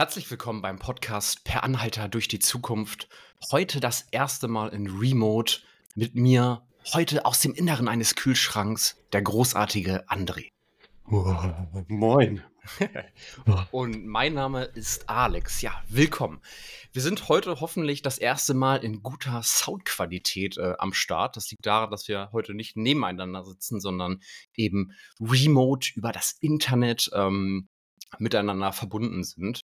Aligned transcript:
Herzlich 0.00 0.30
willkommen 0.30 0.62
beim 0.62 0.78
Podcast 0.78 1.44
Per 1.44 1.62
Anhalter 1.62 2.08
durch 2.08 2.26
die 2.26 2.38
Zukunft. 2.38 3.06
Heute 3.52 3.80
das 3.80 4.06
erste 4.10 4.48
Mal 4.48 4.70
in 4.70 4.86
Remote 4.86 5.58
mit 5.94 6.14
mir, 6.14 6.62
heute 6.94 7.26
aus 7.26 7.40
dem 7.40 7.52
Inneren 7.52 7.86
eines 7.86 8.14
Kühlschranks, 8.14 8.96
der 9.12 9.20
großartige 9.20 10.08
André. 10.08 10.48
Moin. 11.04 12.42
Und 13.72 14.06
mein 14.06 14.32
Name 14.32 14.64
ist 14.64 15.10
Alex. 15.10 15.60
Ja, 15.60 15.82
willkommen. 15.88 16.40
Wir 16.92 17.02
sind 17.02 17.28
heute 17.28 17.60
hoffentlich 17.60 18.00
das 18.00 18.16
erste 18.16 18.54
Mal 18.54 18.82
in 18.82 19.02
guter 19.02 19.42
Soundqualität 19.42 20.56
äh, 20.56 20.76
am 20.78 20.94
Start. 20.94 21.36
Das 21.36 21.50
liegt 21.50 21.66
daran, 21.66 21.90
dass 21.90 22.08
wir 22.08 22.30
heute 22.32 22.54
nicht 22.54 22.74
nebeneinander 22.74 23.44
sitzen, 23.44 23.80
sondern 23.80 24.22
eben 24.54 24.92
remote 25.20 25.90
über 25.94 26.10
das 26.10 26.38
Internet 26.40 27.10
ähm, 27.12 27.68
miteinander 28.18 28.72
verbunden 28.72 29.24
sind. 29.24 29.62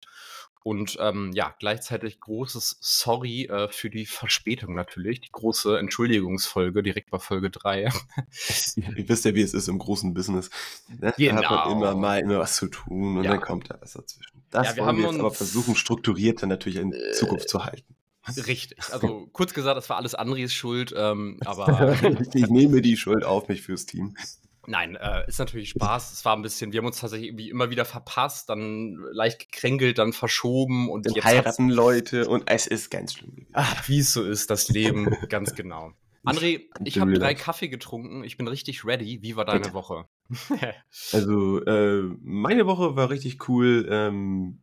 Und 0.63 0.97
ähm, 1.01 1.31
ja, 1.33 1.55
gleichzeitig 1.61 2.19
großes 2.19 2.79
Sorry 2.81 3.45
äh, 3.45 3.69
für 3.69 3.89
die 3.89 4.05
Verspätung 4.05 4.75
natürlich. 4.75 5.21
Die 5.21 5.31
große 5.31 5.79
Entschuldigungsfolge 5.79 6.83
direkt 6.83 7.11
bei 7.11 7.21
Folge 7.21 7.51
3. 7.51 7.85
Ihr 8.75 9.09
wisst 9.09 9.25
ja, 9.27 9.35
wie 9.37 9.43
es 9.43 9.55
ist 9.55 9.69
im 9.69 9.79
großen 9.79 10.13
Business. 10.13 10.51
Ne? 10.89 11.15
Genau. 11.17 11.41
Da 11.43 11.49
hat 11.51 11.67
man 11.69 11.77
immer 11.77 11.95
mal 11.95 12.19
immer 12.19 12.39
was 12.41 12.57
zu 12.57 12.67
tun 12.67 13.19
und 13.19 13.25
Ja. 13.25 13.31
dann 13.31 13.41
kommt 13.41 13.71
da 13.71 13.79
was 13.81 13.93
dazwischen. 13.93 14.43
Das 14.51 14.67
Ja, 14.71 14.77
wir 14.77 14.87
wollen 14.87 14.97
wir 14.99 15.07
jetzt 15.07 15.21
aber 15.21 15.31
versuchen, 15.31 15.77
strukturiert 15.77 16.43
dann 16.43 16.49
natürlich 16.49 16.79
in 16.81 16.93
Äh, 16.93 17.13
Zukunft 17.13 17.49
zu 17.49 17.65
halten. 17.65 17.95
Richtig. 18.37 18.77
Also 18.91 19.29
kurz 19.33 19.55
gesagt, 19.55 19.77
das 19.77 19.89
war 19.89 19.99
alles 19.99 20.17
Andres 20.17 20.53
Schuld, 20.53 20.93
ähm, 20.97 21.39
aber 21.45 21.97
ich 22.35 22.49
nehme 22.49 22.83
die 22.83 22.97
Schuld 22.97 23.23
auf 23.25 23.47
mich 23.47 23.63
fürs 23.63 23.87
Team. 23.87 24.17
Nein, 24.67 24.97
äh, 24.97 25.27
ist 25.29 25.39
natürlich 25.39 25.71
Spaß. 25.71 26.13
Es 26.13 26.25
war 26.25 26.37
ein 26.37 26.43
bisschen, 26.43 26.73
wir 26.73 26.79
haben 26.79 26.87
uns 26.87 27.01
tatsächlich 27.01 27.29
irgendwie 27.29 27.51
immer 27.51 27.71
wieder 27.71 27.85
verpasst, 27.85 28.49
dann 28.49 28.97
leicht 29.13 29.39
gekränkelt, 29.39 29.99
dann 29.99 30.13
verschoben 30.13 30.91
und 30.91 31.07
Dann 31.07 31.15
jetzt 31.15 31.25
heiraten 31.25 31.69
Leute 31.69 32.29
und 32.29 32.45
es 32.47 32.67
ist 32.67 32.91
ganz 32.91 33.15
schlimm. 33.15 33.47
Ach, 33.53 33.89
wie 33.89 33.99
es 34.01 34.13
so 34.13 34.25
ist, 34.25 34.51
das 34.51 34.69
Leben, 34.69 35.17
ganz 35.29 35.55
genau. 35.55 35.93
André, 36.25 36.63
ich 36.85 36.99
habe 36.99 37.13
drei 37.15 37.35
Kaffee 37.35 37.69
getrunken, 37.69 38.25
ich 38.25 38.37
bin 38.37 38.49
richtig 38.49 38.85
ready. 38.85 39.23
Wie 39.23 39.37
war 39.37 39.45
deine. 39.45 39.73
Woche? 39.73 40.07
Also, 41.13 41.65
äh, 41.65 42.03
meine 42.21 42.67
Woche 42.67 42.97
war 42.97 43.11
richtig 43.11 43.49
cool. 43.49 43.87
Ähm, 43.89 44.63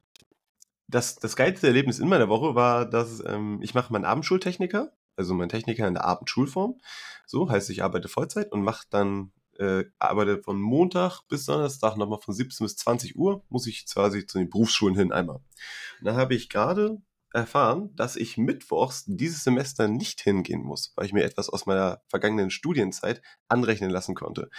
das, 0.87 1.15
das 1.15 1.35
geilste 1.35 1.67
Erlebnis 1.67 1.99
in 1.99 2.09
meiner 2.09 2.29
Woche 2.29 2.55
war, 2.55 2.85
dass 2.85 3.23
ähm, 3.25 3.59
ich 3.61 3.73
mache 3.73 3.91
meinen 3.93 4.05
Abendschultechniker, 4.05 4.91
also 5.15 5.33
meinen 5.33 5.49
Techniker 5.49 5.87
in 5.87 5.93
der 5.93 6.05
Abendschulform. 6.05 6.79
So 7.25 7.49
heißt, 7.49 7.69
ich 7.69 7.83
arbeite 7.83 8.09
Vollzeit 8.09 8.51
und 8.51 8.63
mache 8.63 8.85
dann, 8.89 9.31
äh, 9.59 9.85
arbeite 9.99 10.41
von 10.41 10.59
Montag 10.59 11.21
bis 11.27 11.45
Donnerstag 11.45 11.97
nochmal 11.97 12.19
von 12.21 12.33
17 12.33 12.65
bis 12.65 12.75
20 12.77 13.15
Uhr, 13.15 13.43
muss 13.49 13.67
ich 13.67 13.85
quasi 13.91 14.25
zu 14.25 14.37
den 14.37 14.49
Berufsschulen 14.49 14.95
hin 14.95 15.11
einmal. 15.11 15.37
Und 15.37 16.05
da 16.05 16.15
habe 16.15 16.35
ich 16.35 16.49
gerade 16.49 16.97
erfahren, 17.33 17.95
dass 17.95 18.15
ich 18.15 18.37
mittwochs 18.37 19.03
dieses 19.07 19.43
Semester 19.43 19.87
nicht 19.87 20.21
hingehen 20.21 20.61
muss, 20.61 20.93
weil 20.95 21.05
ich 21.05 21.13
mir 21.13 21.23
etwas 21.23 21.49
aus 21.49 21.65
meiner 21.65 22.01
vergangenen 22.07 22.51
Studienzeit 22.51 23.21
anrechnen 23.47 23.89
lassen 23.89 24.13
konnte. 24.15 24.49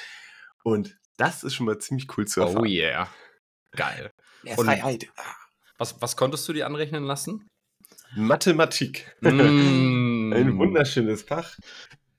Und 0.65 0.99
das 1.17 1.45
ist 1.45 1.55
schon 1.55 1.67
mal 1.67 1.79
ziemlich 1.79 2.09
cool 2.17 2.27
zu 2.27 2.41
erfahren. 2.41 2.63
oh 2.63 2.65
yeah. 2.65 3.09
Geil. 3.73 4.11
Mehr 4.43 4.59
Und- 4.59 4.67
Freiheit. 4.67 5.07
Was, 5.79 6.01
was 6.01 6.17
konntest 6.17 6.49
du 6.49 6.53
dir 6.53 6.67
anrechnen 6.67 7.05
lassen? 7.05 7.49
Mathematik. 8.15 9.17
Mm. 9.21 10.33
Ein 10.35 10.57
wunderschönes 10.57 11.23
Fach. 11.23 11.57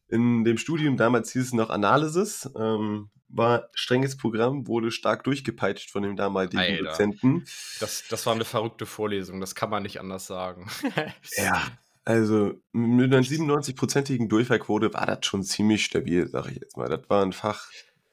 In 0.07 0.43
dem 0.43 0.57
Studium 0.57 0.97
damals 0.97 1.31
hieß 1.31 1.43
es 1.43 1.53
noch 1.53 1.69
Analysis. 1.69 2.49
Ähm, 2.57 3.09
war 3.27 3.69
strenges 3.73 4.17
Programm, 4.17 4.67
wurde 4.67 4.91
stark 4.91 5.23
durchgepeitscht 5.23 5.91
von 5.91 6.03
dem 6.03 6.15
damaligen 6.15 6.57
Alter. 6.57 6.83
Dozenten. 6.83 7.45
Das, 7.79 8.03
das 8.09 8.25
war 8.25 8.33
eine 8.33 8.45
verrückte 8.45 8.85
Vorlesung, 8.85 9.41
das 9.41 9.55
kann 9.55 9.69
man 9.69 9.83
nicht 9.83 9.99
anders 9.99 10.27
sagen. 10.27 10.69
Ja. 11.37 11.61
Also 12.07 12.53
mit 12.71 13.11
einer 13.11 13.23
97-prozentigen 13.23 14.29
Durchfallquote 14.29 14.93
war 14.93 15.07
das 15.07 15.25
schon 15.25 15.41
ziemlich 15.41 15.83
stabil, 15.83 16.27
sag 16.27 16.45
ich 16.51 16.57
jetzt 16.57 16.77
mal. 16.77 16.87
Das 16.87 17.09
war 17.09 17.25
ein 17.25 17.33
Fach 17.33 17.67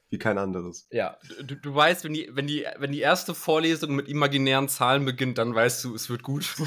wie 0.09 0.17
kein 0.17 0.39
anderes. 0.39 0.87
Ja, 0.89 1.17
du, 1.43 1.55
du 1.55 1.75
weißt, 1.75 2.03
wenn 2.03 2.13
die, 2.13 2.27
wenn, 2.31 2.47
die, 2.47 2.65
wenn 2.79 2.91
die 2.91 3.01
erste 3.01 3.35
Vorlesung 3.35 3.95
mit 3.95 4.07
imaginären 4.07 4.67
Zahlen 4.67 5.05
beginnt, 5.05 5.37
dann 5.37 5.53
weißt 5.53 5.83
du, 5.83 5.93
es 5.93 6.09
wird 6.09 6.23
gut. 6.23 6.55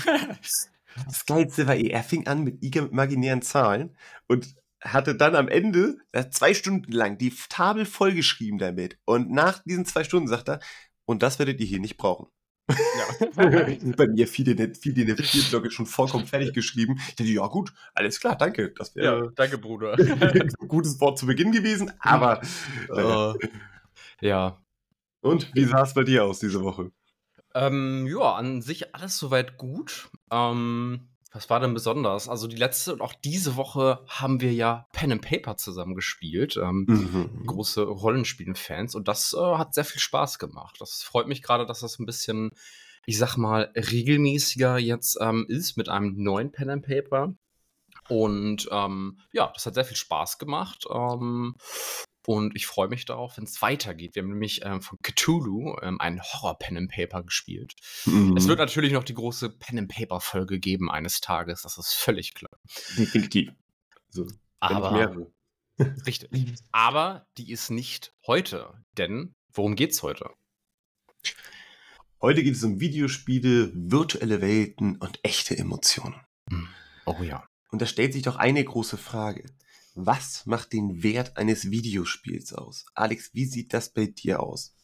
Das 1.04 1.26
Geilste 1.26 1.66
war, 1.66 1.75
er 1.76 2.03
fing 2.03 2.26
an 2.26 2.43
mit 2.43 2.62
imaginären 2.62 3.43
Zahlen 3.43 3.94
und 4.28 4.54
hatte 4.82 5.14
dann 5.14 5.34
am 5.34 5.48
Ende 5.48 5.98
zwei 6.31 6.54
Stunden 6.54 6.92
lang 6.92 7.19
die 7.19 7.34
Tafel 7.48 7.87
vollgeschrieben 7.87 8.59
damit. 8.59 8.98
Und 9.04 9.31
nach 9.31 9.62
diesen 9.64 9.87
zwei 9.87 10.04
Stunden 10.04 10.28
sagt 10.28 10.48
er, 10.48 10.60
und 11.06 11.22
das 11.22 11.38
werdet 11.38 11.60
ihr 11.60 11.66
hier 11.66 11.81
nicht 11.81 11.97
brauchen. 11.97 12.26
ja. 12.69 12.75
Bei 13.97 14.09
mir 14.09 14.26
fiel 14.26 14.54
die, 14.54 14.75
fiel 14.75 14.92
die 14.92 15.03
eine 15.04 15.16
Vierblocke 15.16 15.70
schon 15.70 15.87
vollkommen 15.87 16.26
fertig 16.26 16.53
geschrieben. 16.53 16.97
Ich 17.09 17.14
dachte, 17.14 17.31
ja 17.31 17.47
gut, 17.47 17.72
alles 17.94 18.19
klar, 18.20 18.37
danke. 18.37 18.72
Das 18.76 18.92
ja, 18.94 19.03
wäre 19.03 19.32
danke, 19.34 19.59
Bruder. 19.59 19.92
ein 19.98 20.69
gutes 20.69 21.00
Wort 21.00 21.19
zu 21.19 21.26
Beginn 21.26 21.53
gewesen, 21.53 21.93
aber 22.00 22.41
Äh, 22.88 23.34
ja. 24.20 24.60
und 25.20 25.54
wie 25.54 25.64
sah 25.64 25.82
es 25.82 25.94
bei 25.94 26.03
dir 26.03 26.25
aus 26.25 26.41
diese 26.41 26.62
Woche? 26.62 26.91
Ähm, 27.54 28.06
ja, 28.08 28.34
an 28.34 28.60
sich 28.62 28.94
alles 28.94 29.16
soweit 29.16 29.56
gut. 29.56 30.10
Ähm, 30.31 31.08
was 31.36 31.50
war 31.50 31.60
denn 31.60 31.74
besonders? 31.74 32.28
Also 32.28 32.47
die 32.48 32.56
letzte 32.56 32.94
und 32.94 33.02
auch 33.02 33.12
diese 33.12 33.56
Woche 33.56 34.00
haben 34.08 34.41
wir 34.41 34.52
ja 34.54 34.86
Pen 34.92 35.12
and 35.12 35.22
Paper 35.22 35.56
zusammen 35.56 35.94
gespielt. 35.94 36.56
Ähm, 36.56 36.84
Mhm. 36.88 37.47
große 37.47 37.82
Rollenspielen-Fans 37.82 38.94
und 38.94 39.06
das 39.06 39.34
äh, 39.34 39.38
hat 39.56 39.75
sehr 39.75 39.84
viel 39.84 40.00
Spaß 40.00 40.38
gemacht. 40.38 40.76
Das 40.80 41.02
freut 41.02 41.28
mich 41.28 41.42
gerade, 41.42 41.66
dass 41.66 41.80
das 41.80 41.98
ein 41.98 42.06
bisschen, 42.06 42.50
ich 43.04 43.19
sag 43.19 43.36
mal, 43.36 43.70
regelmäßiger 43.76 44.78
jetzt 44.78 45.19
ähm, 45.20 45.44
ist 45.48 45.76
mit 45.76 45.88
einem 45.88 46.14
neuen 46.16 46.50
Pen 46.52 46.70
and 46.70 46.86
Paper. 46.86 47.34
Und 48.08 48.69
ähm, 48.70 49.19
ja, 49.32 49.50
das 49.52 49.66
hat 49.66 49.75
sehr 49.75 49.84
viel 49.84 49.96
Spaß 49.96 50.38
gemacht. 50.38 50.86
Ähm, 50.91 51.54
und 52.26 52.56
ich 52.56 52.66
freue 52.66 52.88
mich 52.88 53.04
darauf, 53.04 53.37
wenn 53.37 53.44
es 53.44 53.62
weitergeht. 53.62 54.14
Wir 54.14 54.22
haben 54.22 54.31
nämlich 54.31 54.64
ähm, 54.64 54.82
von 54.82 54.98
Cthulhu 55.03 55.76
ähm, 55.82 56.00
einen 56.00 56.20
Horror-Pen 56.20 56.76
and 56.76 56.91
Paper 56.91 57.22
gespielt. 57.22 57.75
Mhm. 58.04 58.37
Es 58.37 58.48
wird 58.48 58.59
natürlich 58.59 58.92
noch 58.92 59.04
die 59.04 59.14
große 59.14 59.50
Pen 59.50 59.78
and 59.78 59.88
Paper-Folge 59.88 60.59
geben 60.59 60.91
eines 60.91 61.20
Tages, 61.20 61.62
das 61.62 61.78
ist 61.78 61.94
völlig 61.94 62.34
klar. 62.34 62.59
definitiv. 62.97 63.53
So, 64.09 64.26
wenn 64.26 64.76
nicht 64.76 64.87
Aber. 64.87 65.26
Richtig. 66.06 66.54
Aber 66.72 67.26
die 67.37 67.53
ist 67.53 67.70
nicht 67.70 68.14
heute. 68.26 68.72
Denn 68.97 69.34
worum 69.53 69.76
geht's 69.76 70.03
heute? 70.03 70.31
Heute 72.22 72.43
geht 72.43 72.54
es 72.54 72.64
um 72.64 72.81
Videospiele, 72.81 73.72
virtuelle 73.75 74.41
Welten 74.41 74.97
und 74.97 75.20
echte 75.22 75.56
Emotionen. 75.56 76.19
Oh 77.04 77.22
ja. 77.22 77.47
Und 77.70 77.82
da 77.82 77.87
stellt 77.87 78.14
sich 78.14 78.22
doch 78.22 78.37
eine 78.37 78.64
große 78.64 78.97
Frage. 78.97 79.44
Was 79.96 80.44
macht 80.46 80.72
den 80.74 81.02
Wert 81.02 81.36
eines 81.38 81.70
Videospiels 81.70 82.52
aus? 82.52 82.84
Alex, 82.94 83.30
wie 83.32 83.46
sieht 83.46 83.72
das 83.72 83.92
bei 83.92 84.06
dir 84.06 84.40
aus? 84.40 84.74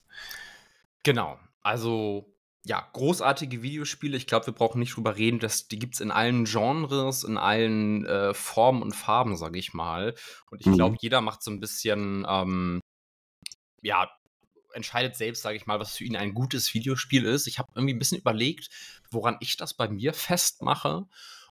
Genau. 1.02 1.38
Also, 1.62 2.34
ja, 2.64 2.88
großartige 2.92 3.62
Videospiele. 3.62 4.16
Ich 4.16 4.26
glaube, 4.26 4.46
wir 4.46 4.54
brauchen 4.54 4.78
nicht 4.78 4.96
drüber 4.96 5.16
reden, 5.16 5.38
dass 5.38 5.68
die 5.68 5.78
gibt's 5.78 6.00
in 6.00 6.10
allen 6.10 6.44
Genres, 6.44 7.24
in 7.24 7.36
allen 7.36 8.06
äh, 8.06 8.34
Formen 8.34 8.82
und 8.82 8.94
Farben, 8.94 9.36
sage 9.36 9.58
ich 9.58 9.74
mal. 9.74 10.14
Und 10.50 10.60
ich 10.60 10.66
Mhm. 10.68 10.74
glaube, 10.76 10.96
jeder 11.00 11.20
macht 11.20 11.42
so 11.42 11.50
ein 11.50 11.60
bisschen, 11.60 12.24
ähm, 12.28 12.80
ja, 13.82 14.10
entscheidet 14.74 15.16
selbst, 15.16 15.42
sage 15.42 15.56
ich 15.56 15.66
mal, 15.66 15.80
was 15.80 15.96
für 15.96 16.04
ihn 16.04 16.16
ein 16.16 16.34
gutes 16.34 16.72
Videospiel 16.72 17.26
ist. 17.26 17.46
Ich 17.46 17.58
habe 17.58 17.70
irgendwie 17.74 17.94
ein 17.94 17.98
bisschen 17.98 18.18
überlegt, 18.18 18.70
woran 19.10 19.36
ich 19.40 19.56
das 19.56 19.74
bei 19.74 19.88
mir 19.88 20.14
festmache. 20.14 21.06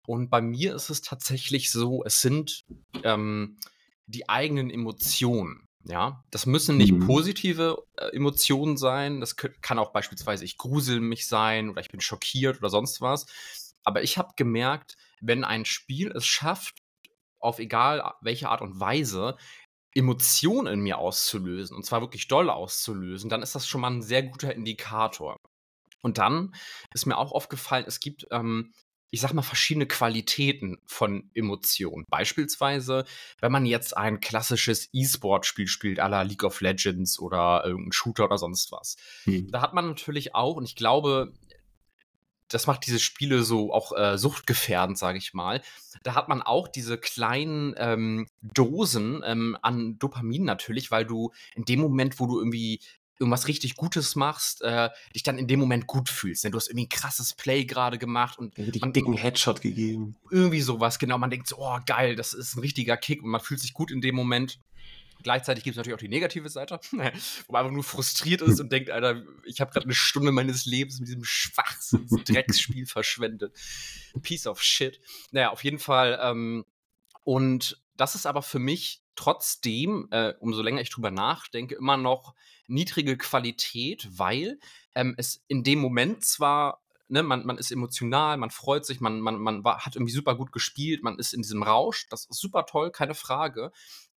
Und 0.08 0.30
bei 0.30 0.40
mir 0.40 0.74
ist 0.74 0.88
es 0.88 1.02
tatsächlich 1.02 1.70
so, 1.70 2.02
es 2.02 2.22
sind 2.22 2.64
ähm, 3.04 3.58
die 4.06 4.26
eigenen 4.26 4.70
Emotionen. 4.70 5.66
Ja, 5.84 6.24
das 6.30 6.46
müssen 6.46 6.78
nicht 6.78 6.92
Mhm. 6.92 7.06
positive 7.06 7.84
äh, 7.96 8.06
Emotionen 8.16 8.78
sein. 8.78 9.20
Das 9.20 9.36
kann 9.36 9.78
auch 9.78 9.92
beispielsweise, 9.92 10.46
ich 10.46 10.56
grusel 10.56 11.00
mich 11.00 11.26
sein 11.28 11.68
oder 11.68 11.82
ich 11.82 11.90
bin 11.90 12.00
schockiert 12.00 12.56
oder 12.56 12.70
sonst 12.70 13.02
was. 13.02 13.74
Aber 13.84 14.02
ich 14.02 14.16
habe 14.16 14.32
gemerkt, 14.34 14.96
wenn 15.20 15.44
ein 15.44 15.66
Spiel 15.66 16.10
es 16.12 16.24
schafft, 16.24 16.78
auf 17.38 17.58
egal 17.58 18.14
welche 18.22 18.48
Art 18.48 18.62
und 18.62 18.80
Weise, 18.80 19.36
Emotionen 19.94 20.72
in 20.72 20.80
mir 20.80 20.96
auszulösen, 20.96 21.76
und 21.76 21.84
zwar 21.84 22.00
wirklich 22.00 22.28
doll 22.28 22.48
auszulösen, 22.48 23.28
dann 23.28 23.42
ist 23.42 23.54
das 23.54 23.68
schon 23.68 23.82
mal 23.82 23.90
ein 23.90 24.02
sehr 24.02 24.22
guter 24.22 24.54
Indikator. 24.54 25.36
Und 26.00 26.16
dann 26.16 26.54
ist 26.94 27.04
mir 27.04 27.18
auch 27.18 27.32
aufgefallen, 27.32 27.84
es 27.86 28.00
gibt, 28.00 28.26
ähm, 28.30 28.72
ich 29.10 29.20
sag 29.20 29.32
mal, 29.32 29.42
verschiedene 29.42 29.86
Qualitäten 29.86 30.78
von 30.86 31.30
Emotionen. 31.34 32.04
Beispielsweise, 32.10 33.04
wenn 33.40 33.52
man 33.52 33.64
jetzt 33.64 33.96
ein 33.96 34.20
klassisches 34.20 34.88
E-Sport-Spiel 34.92 35.66
spielt, 35.66 36.00
à 36.00 36.08
la 36.08 36.22
League 36.22 36.44
of 36.44 36.60
Legends 36.60 37.18
oder 37.18 37.62
irgendein 37.64 37.92
Shooter 37.92 38.24
oder 38.26 38.38
sonst 38.38 38.70
was. 38.72 38.96
Da 39.50 39.60
hat 39.60 39.74
man 39.74 39.88
natürlich 39.88 40.34
auch, 40.34 40.56
und 40.56 40.64
ich 40.64 40.76
glaube, 40.76 41.32
das 42.48 42.66
macht 42.66 42.86
diese 42.86 42.98
Spiele 42.98 43.42
so 43.42 43.72
auch 43.72 43.92
äh, 43.96 44.16
suchtgefährdend, 44.18 44.98
sage 44.98 45.18
ich 45.18 45.34
mal. 45.34 45.60
Da 46.02 46.14
hat 46.14 46.28
man 46.28 46.42
auch 46.42 46.68
diese 46.68 46.98
kleinen 46.98 47.74
ähm, 47.76 48.26
Dosen 48.40 49.22
ähm, 49.24 49.56
an 49.62 49.98
Dopamin 49.98 50.44
natürlich, 50.44 50.90
weil 50.90 51.04
du 51.04 51.32
in 51.54 51.64
dem 51.64 51.80
Moment, 51.80 52.18
wo 52.20 52.26
du 52.26 52.38
irgendwie 52.38 52.80
irgendwas 53.18 53.48
richtig 53.48 53.76
Gutes 53.76 54.16
machst, 54.16 54.62
äh, 54.62 54.90
dich 55.14 55.22
dann 55.22 55.38
in 55.38 55.46
dem 55.46 55.60
Moment 55.60 55.86
gut 55.86 56.08
fühlst. 56.08 56.44
Denn 56.44 56.52
du 56.52 56.56
hast 56.56 56.68
irgendwie 56.68 56.86
ein 56.86 56.90
krasses 56.90 57.34
Play 57.34 57.64
gerade 57.64 57.98
gemacht 57.98 58.38
und 58.38 58.56
richtig 58.56 58.80
man, 58.80 58.92
dicken 58.92 59.14
Headshot 59.14 59.60
gegeben. 59.60 60.16
Irgendwie 60.30 60.60
sowas, 60.60 60.98
genau. 60.98 61.18
Man 61.18 61.30
denkt 61.30 61.48
so, 61.48 61.56
oh 61.58 61.78
geil, 61.84 62.16
das 62.16 62.34
ist 62.34 62.56
ein 62.56 62.60
richtiger 62.60 62.96
Kick 62.96 63.22
und 63.22 63.30
man 63.30 63.40
fühlt 63.40 63.60
sich 63.60 63.74
gut 63.74 63.90
in 63.90 64.00
dem 64.00 64.14
Moment. 64.14 64.60
Gleichzeitig 65.22 65.64
gibt 65.64 65.74
es 65.74 65.78
natürlich 65.78 65.96
auch 65.96 66.00
die 66.00 66.08
negative 66.08 66.48
Seite, 66.48 66.78
wo 66.92 66.96
man 66.96 67.06
einfach 67.60 67.72
nur 67.72 67.82
frustriert 67.82 68.40
ist 68.40 68.60
und 68.60 68.70
denkt, 68.70 68.90
Alter, 68.90 69.24
ich 69.44 69.60
habe 69.60 69.72
gerade 69.72 69.84
eine 69.84 69.94
Stunde 69.94 70.30
meines 70.30 70.64
Lebens 70.64 71.00
mit 71.00 71.08
diesem 71.08 71.24
Schwachsinns-Drecksspiel 71.24 72.86
verschwendet. 72.86 73.52
Piece 74.22 74.46
of 74.46 74.62
shit. 74.62 75.00
Naja, 75.32 75.50
auf 75.50 75.64
jeden 75.64 75.80
Fall. 75.80 76.18
Ähm, 76.22 76.64
und 77.24 77.82
das 77.96 78.14
ist 78.14 78.26
aber 78.26 78.42
für 78.42 78.60
mich 78.60 79.02
trotzdem, 79.16 80.06
äh, 80.12 80.34
umso 80.38 80.62
länger 80.62 80.80
ich 80.80 80.90
drüber 80.90 81.10
nachdenke, 81.10 81.74
immer 81.74 81.96
noch 81.96 82.34
niedrige 82.68 83.16
Qualität, 83.16 84.08
weil 84.10 84.58
ähm, 84.94 85.14
es 85.16 85.42
in 85.48 85.64
dem 85.64 85.80
Moment 85.80 86.24
zwar 86.24 86.82
Ne, 87.10 87.22
man, 87.22 87.46
man 87.46 87.56
ist 87.56 87.70
emotional, 87.70 88.36
man 88.36 88.50
freut 88.50 88.84
sich, 88.84 89.00
man, 89.00 89.22
man, 89.22 89.40
man 89.40 89.64
war, 89.64 89.86
hat 89.86 89.96
irgendwie 89.96 90.12
super 90.12 90.34
gut 90.34 90.52
gespielt, 90.52 91.02
man 91.02 91.18
ist 91.18 91.32
in 91.32 91.40
diesem 91.40 91.62
Rausch, 91.62 92.06
das 92.10 92.26
ist 92.26 92.38
super 92.38 92.66
toll, 92.66 92.90
keine 92.90 93.14
Frage 93.14 93.72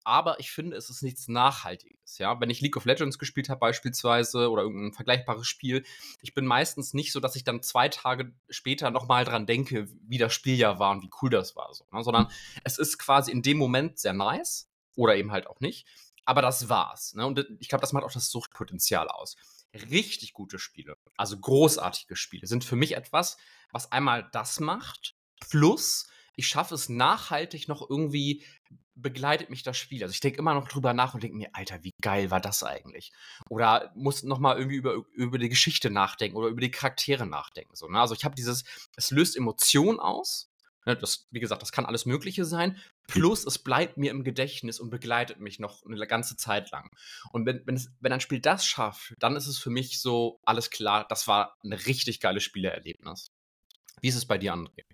aber 0.09 0.41
ich 0.41 0.51
finde, 0.51 0.75
es 0.75 0.89
ist 0.89 1.03
nichts 1.03 1.29
Nachhaltiges. 1.29 2.17
Ja, 2.17 2.41
wenn 2.41 2.49
ich 2.49 2.63
League 2.63 2.79
of 2.79 2.87
Legends 2.87 3.19
gespielt 3.19 3.51
habe 3.51 3.61
beispielsweise 3.61 4.51
oder 4.51 4.63
irgendein 4.63 4.95
vergleichbares 4.95 5.47
Spiel, 5.47 5.85
ich 6.23 6.33
bin 6.33 6.47
meistens 6.47 6.95
nicht 6.95 7.13
so, 7.13 7.21
dass 7.21 7.37
ich 7.37 7.45
dann 7.45 7.63
zwei 7.63 7.91
Tage 7.91 8.33
später 8.49 8.91
nochmal 8.91 9.27
dran 9.27 9.45
denke, 9.45 9.87
wie 10.09 10.17
das 10.17 10.33
Spiel 10.33 10.55
ja 10.55 10.79
war 10.79 10.93
und 10.93 11.03
wie 11.03 11.11
cool 11.21 11.29
das 11.29 11.57
war, 11.57 11.75
so, 11.75 11.85
ne? 11.93 12.03
sondern 12.03 12.29
es 12.65 12.79
ist 12.79 12.97
quasi 12.97 13.31
in 13.31 13.43
dem 13.43 13.59
Moment 13.59 13.99
sehr 13.99 14.15
nice 14.15 14.71
oder 14.97 15.15
eben 15.15 15.31
halt 15.31 15.47
auch 15.47 15.61
nicht. 15.61 15.87
Aber 16.29 16.43
das 16.43 16.69
war's. 16.69 17.15
Ne? 17.15 17.27
Und 17.27 17.47
ich 17.59 17.71
glaube, 17.71 17.81
das 17.81 17.95
macht 17.95 18.05
auch 18.05 18.13
das 18.13 18.31
Suchtpotenzial 18.31 19.09
aus. 19.09 19.35
Richtig 19.73 20.35
gute 20.35 20.59
Spiele, 20.59 20.97
also 21.17 21.39
großartige 21.39 22.17
Spiele, 22.17 22.47
sind 22.47 22.65
für 22.65 22.77
mich 22.77 22.95
etwas, 22.97 23.39
was 23.73 23.93
einmal 23.93 24.29
das 24.33 24.61
macht, 24.61 25.15
plus 25.41 26.07
ich 26.37 26.47
schaffe 26.47 26.75
es 26.75 26.91
nachhaltig 26.91 27.67
noch 27.67 27.89
irgendwie 27.89 28.45
begleitet 28.95 29.49
mich 29.49 29.63
das 29.63 29.79
Spiel. 29.79 30.03
Also 30.03 30.13
ich 30.13 30.21
denke 30.21 30.39
immer 30.39 30.53
noch 30.53 30.69
drüber 30.69 30.93
nach 30.93 31.15
und 31.15 31.23
denke 31.23 31.37
mir, 31.37 31.49
Alter, 31.55 31.83
wie 31.83 31.95
geil 32.03 32.31
war 32.31 32.41
das 32.41 32.63
eigentlich? 32.63 33.11
Oder 33.49 33.91
muss 33.95 34.23
noch 34.23 34.39
mal 34.39 34.59
irgendwie 34.59 34.77
über, 34.77 35.03
über 35.15 35.39
die 35.39 35.49
Geschichte 35.49 35.89
nachdenken 35.89 36.37
oder 36.37 36.49
über 36.49 36.61
die 36.61 36.71
Charaktere 36.71 37.27
nachdenken. 37.27 37.75
So, 37.75 37.89
ne? 37.89 38.01
Also 38.01 38.15
ich 38.15 38.25
habe 38.27 38.35
dieses, 38.35 38.65
es 38.97 39.11
löst 39.11 39.35
Emotionen 39.35 39.99
aus. 39.99 40.51
Ne? 40.85 40.95
Das, 40.95 41.27
wie 41.31 41.41
gesagt, 41.41 41.63
das 41.63 41.73
kann 41.73 41.87
alles 41.87 42.05
Mögliche 42.05 42.45
sein. 42.45 42.77
Plus 43.09 43.47
es 43.47 43.59
bleibt 43.59 43.97
mir 43.97 44.11
im 44.11 44.23
Gedächtnis 44.23 44.79
und 44.79 44.91
begleitet 44.91 45.41
mich 45.41 45.59
noch 45.59 45.85
eine 45.85 46.07
ganze 46.07 46.37
Zeit 46.37 46.71
lang. 46.71 46.91
Und 47.33 47.47
wenn, 47.47 47.63
wenn, 47.65 47.75
es, 47.75 47.91
wenn 48.01 48.13
ein 48.13 48.21
Spiel 48.21 48.39
das 48.39 48.67
schafft, 48.67 49.15
dann 49.19 49.35
ist 49.35 49.47
es 49.47 49.59
für 49.59 49.71
mich 49.71 49.99
so, 49.99 50.41
alles 50.45 50.69
klar, 50.71 51.07
das 51.09 51.27
war 51.27 51.57
ein 51.65 51.73
richtig 51.73 52.21
geiles 52.21 52.45
Spielerlebnis. 52.45 53.33
Wie 54.03 54.09
ist 54.09 54.15
es 54.15 54.27
bei 54.27 54.37
dir, 54.37 54.55
André? 54.55 54.85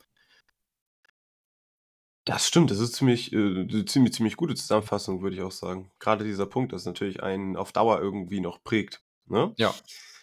Das 2.24 2.46
stimmt, 2.46 2.70
das 2.70 2.78
ist 2.78 2.94
ziemlich, 2.94 3.32
äh, 3.32 3.84
ziemlich, 3.84 4.14
ziemlich 4.14 4.36
gute 4.36 4.54
Zusammenfassung, 4.54 5.20
würde 5.20 5.36
ich 5.36 5.42
auch 5.42 5.52
sagen. 5.52 5.90
Gerade 5.98 6.24
dieser 6.24 6.46
Punkt, 6.46 6.72
das 6.72 6.86
natürlich 6.86 7.20
einen 7.22 7.56
auf 7.56 7.72
Dauer 7.72 8.00
irgendwie 8.00 8.40
noch 8.40 8.62
prägt. 8.62 9.02
Ne? 9.26 9.52
Ja. 9.58 9.74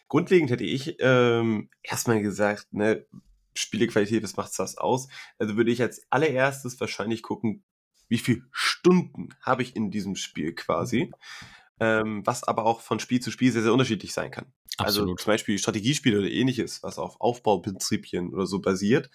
Grundlegend 0.07 0.49
hätte 0.49 0.63
ich 0.63 0.95
ähm, 0.99 1.69
erstmal 1.83 2.21
gesagt, 2.21 2.71
ne, 2.71 3.05
Spielequalität, 3.53 4.23
was 4.23 4.38
macht 4.38 4.57
das 4.57 4.77
aus? 4.77 5.09
Also 5.38 5.57
würde 5.57 5.71
ich 5.71 5.81
als 5.81 6.01
allererstes 6.09 6.79
wahrscheinlich 6.79 7.21
gucken, 7.21 7.63
wie 8.12 8.18
viele 8.18 8.44
Stunden 8.52 9.30
habe 9.42 9.63
ich 9.63 9.78
in 9.78 9.90
diesem 9.90 10.18
Spiel 10.18 10.54
quasi, 10.54 11.13
ähm, 11.80 12.22
was 12.25 12.44
aber 12.44 12.66
auch 12.66 12.81
von 12.81 13.00
Spiel 13.00 13.22
zu 13.22 13.31
Spiel 13.31 13.54
sehr, 13.54 13.63
sehr 13.63 13.72
unterschiedlich 13.72 14.13
sein 14.13 14.31
kann. 14.31 14.52
Also 14.78 15.00
Absolut. 15.00 15.10
Also 15.12 15.24
zum 15.24 15.31
Beispiel 15.31 15.58
Strategiespiele 15.58 16.19
oder 16.19 16.30
ähnliches, 16.30 16.84
was 16.84 17.00
auf 17.00 17.22
Aufbauprinzipien 17.22 18.34
oder 18.34 18.48
so 18.48 18.60
basiert, 18.60 19.10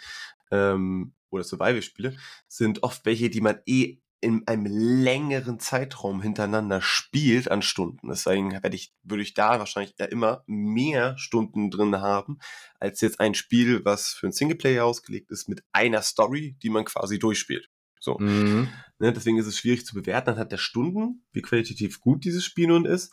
ähm, 0.50 1.12
oder 1.28 1.44
Survival-Spiele, 1.44 2.16
sind 2.48 2.82
oft 2.82 3.04
welche, 3.04 3.28
die 3.28 3.42
man 3.42 3.58
eh 3.66 3.98
in 4.22 4.48
einem 4.48 4.64
längeren 4.64 5.60
Zeitraum 5.60 6.22
hintereinander 6.22 6.80
spielt 6.80 7.50
an 7.50 7.60
Stunden. 7.60 8.08
Deswegen 8.08 8.52
werde 8.62 8.76
ich, 8.76 8.94
würde 9.02 9.22
ich 9.22 9.34
da 9.34 9.58
wahrscheinlich 9.58 9.94
immer 10.10 10.42
mehr 10.46 11.18
Stunden 11.18 11.70
drin 11.70 12.00
haben, 12.00 12.38
als 12.80 13.02
jetzt 13.02 13.20
ein 13.20 13.34
Spiel, 13.34 13.84
was 13.84 14.14
für 14.14 14.26
einen 14.26 14.32
Singleplayer 14.32 14.86
ausgelegt 14.86 15.30
ist, 15.30 15.50
mit 15.50 15.62
einer 15.72 16.00
Story, 16.00 16.56
die 16.62 16.70
man 16.70 16.86
quasi 16.86 17.18
durchspielt. 17.18 17.68
So. 18.06 18.18
Mhm. 18.18 18.68
Ne, 18.98 19.12
deswegen 19.12 19.36
ist 19.36 19.46
es 19.46 19.58
schwierig 19.58 19.84
zu 19.84 19.94
bewerten 19.94 20.30
anhand 20.30 20.52
der 20.52 20.58
Stunden, 20.58 21.26
wie 21.32 21.42
qualitativ 21.42 22.00
gut 22.00 22.24
dieses 22.24 22.44
Spiel 22.44 22.68
nun 22.68 22.86
ist. 22.86 23.12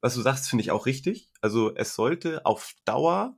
Was 0.00 0.14
du 0.14 0.22
sagst, 0.22 0.48
finde 0.48 0.62
ich 0.62 0.70
auch 0.70 0.86
richtig. 0.86 1.28
Also 1.40 1.74
es 1.74 1.94
sollte 1.94 2.46
auf 2.46 2.74
Dauer 2.84 3.36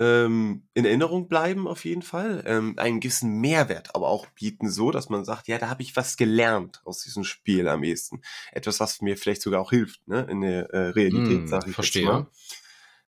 ähm, 0.00 0.66
in 0.74 0.84
Erinnerung 0.84 1.28
bleiben 1.28 1.68
auf 1.68 1.84
jeden 1.84 2.02
Fall, 2.02 2.42
ähm, 2.44 2.76
einen 2.76 2.98
gewissen 2.98 3.40
Mehrwert 3.40 3.94
aber 3.94 4.08
auch 4.08 4.26
bieten, 4.30 4.68
so 4.68 4.90
dass 4.90 5.10
man 5.10 5.24
sagt, 5.24 5.46
ja, 5.46 5.58
da 5.58 5.68
habe 5.68 5.82
ich 5.82 5.94
was 5.94 6.16
gelernt 6.16 6.82
aus 6.84 7.04
diesem 7.04 7.22
Spiel 7.22 7.68
am 7.68 7.84
ehesten. 7.84 8.20
Etwas, 8.50 8.80
was 8.80 9.00
mir 9.00 9.16
vielleicht 9.16 9.42
sogar 9.42 9.60
auch 9.60 9.70
hilft, 9.70 10.08
ne, 10.08 10.26
in 10.28 10.40
der 10.40 10.70
äh, 10.70 10.88
Realität, 10.88 11.42
hm, 11.42 11.46
sage 11.46 11.70
ich 11.70 11.74
verstehe. 11.76 12.06
mal. 12.06 12.26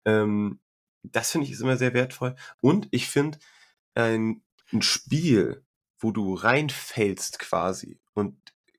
Ähm, 0.05 0.61
das 1.03 1.33
finde 1.33 1.47
ich 1.47 1.53
ist 1.53 1.61
immer 1.61 1.77
sehr 1.77 1.93
wertvoll. 1.93 2.37
Und 2.61 2.87
ich 2.93 3.09
finde, 3.09 3.39
ein, 3.95 4.43
ein 4.73 4.83
Spiel, 4.83 5.66
wo 5.99 6.11
du 6.11 6.35
reinfällst 6.35 7.39
quasi 7.39 7.99
und 8.15 8.37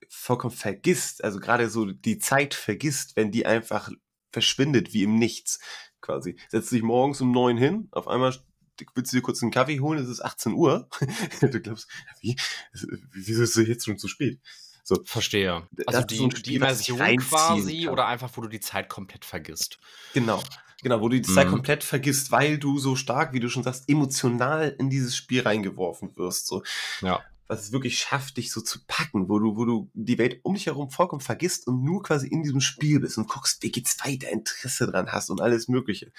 vollkommen 0.09 0.53
vergisst, 0.53 1.23
also 1.23 1.39
gerade 1.39 1.69
so 1.69 1.85
die 1.85 2.19
Zeit 2.19 2.53
vergisst, 2.53 3.15
wenn 3.15 3.31
die 3.31 3.45
einfach 3.45 3.89
verschwindet 4.31 4.93
wie 4.93 5.03
im 5.03 5.15
Nichts 5.15 5.59
quasi. 6.01 6.37
Setzt 6.49 6.71
dich 6.71 6.83
morgens 6.83 7.21
um 7.21 7.31
neun 7.31 7.57
hin, 7.57 7.87
auf 7.91 8.07
einmal 8.07 8.33
willst 8.93 9.11
du 9.11 9.17
dir 9.17 9.23
kurz 9.23 9.41
einen 9.41 9.51
Kaffee 9.51 9.79
holen, 9.79 9.99
es 9.99 10.09
ist 10.09 10.23
18 10.23 10.53
Uhr. 10.53 10.89
du 11.41 11.59
glaubst, 11.61 11.89
wie? 12.21 12.35
Wieso 13.11 13.43
ist 13.43 13.57
es 13.57 13.67
jetzt 13.67 13.85
schon 13.85 13.97
zu 13.97 14.07
spät? 14.07 14.39
So. 14.87 15.03
Verstehe. 15.03 15.67
Also 15.85 16.01
die, 16.03 16.15
so 16.15 16.29
Spiel, 16.29 16.41
die 16.43 16.55
Immersion 16.55 17.17
quasi 17.17 17.83
kann. 17.83 17.93
oder 17.93 18.07
einfach, 18.07 18.31
wo 18.35 18.41
du 18.41 18.47
die 18.47 18.61
Zeit 18.61 18.87
komplett 18.87 19.25
vergisst. 19.25 19.79
Genau. 20.13 20.41
Genau, 20.81 21.01
wo 21.01 21.09
du 21.09 21.19
die 21.19 21.27
Zeit 21.27 21.47
mhm. 21.47 21.51
komplett 21.51 21.83
vergisst, 21.83 22.31
weil 22.31 22.57
du 22.57 22.79
so 22.79 22.95
stark, 22.95 23.33
wie 23.33 23.41
du 23.41 23.49
schon 23.49 23.63
sagst, 23.63 23.89
emotional 23.89 24.73
in 24.79 24.89
dieses 24.89 25.17
Spiel 25.17 25.41
reingeworfen 25.41 26.15
wirst. 26.15 26.47
So. 26.47 26.63
Ja 27.01 27.21
was 27.47 27.61
es 27.61 27.71
wirklich 27.71 27.97
schafft, 27.99 28.37
dich 28.37 28.51
so 28.51 28.61
zu 28.61 28.79
packen, 28.87 29.29
wo 29.29 29.39
du, 29.39 29.55
wo 29.55 29.65
du 29.65 29.89
die 29.93 30.17
Welt 30.17 30.39
um 30.43 30.53
dich 30.53 30.65
herum 30.65 30.89
vollkommen 30.89 31.21
vergisst 31.21 31.67
und 31.67 31.83
nur 31.83 32.03
quasi 32.03 32.27
in 32.27 32.43
diesem 32.43 32.61
Spiel 32.61 32.99
bist 32.99 33.17
und 33.17 33.29
guckst, 33.29 33.63
wie 33.63 33.71
geht's 33.71 33.97
weiter, 34.03 34.29
Interesse 34.29 34.85
dran 34.87 35.11
hast 35.11 35.29
und 35.29 35.41
alles 35.41 35.67
Mögliche. 35.67 36.11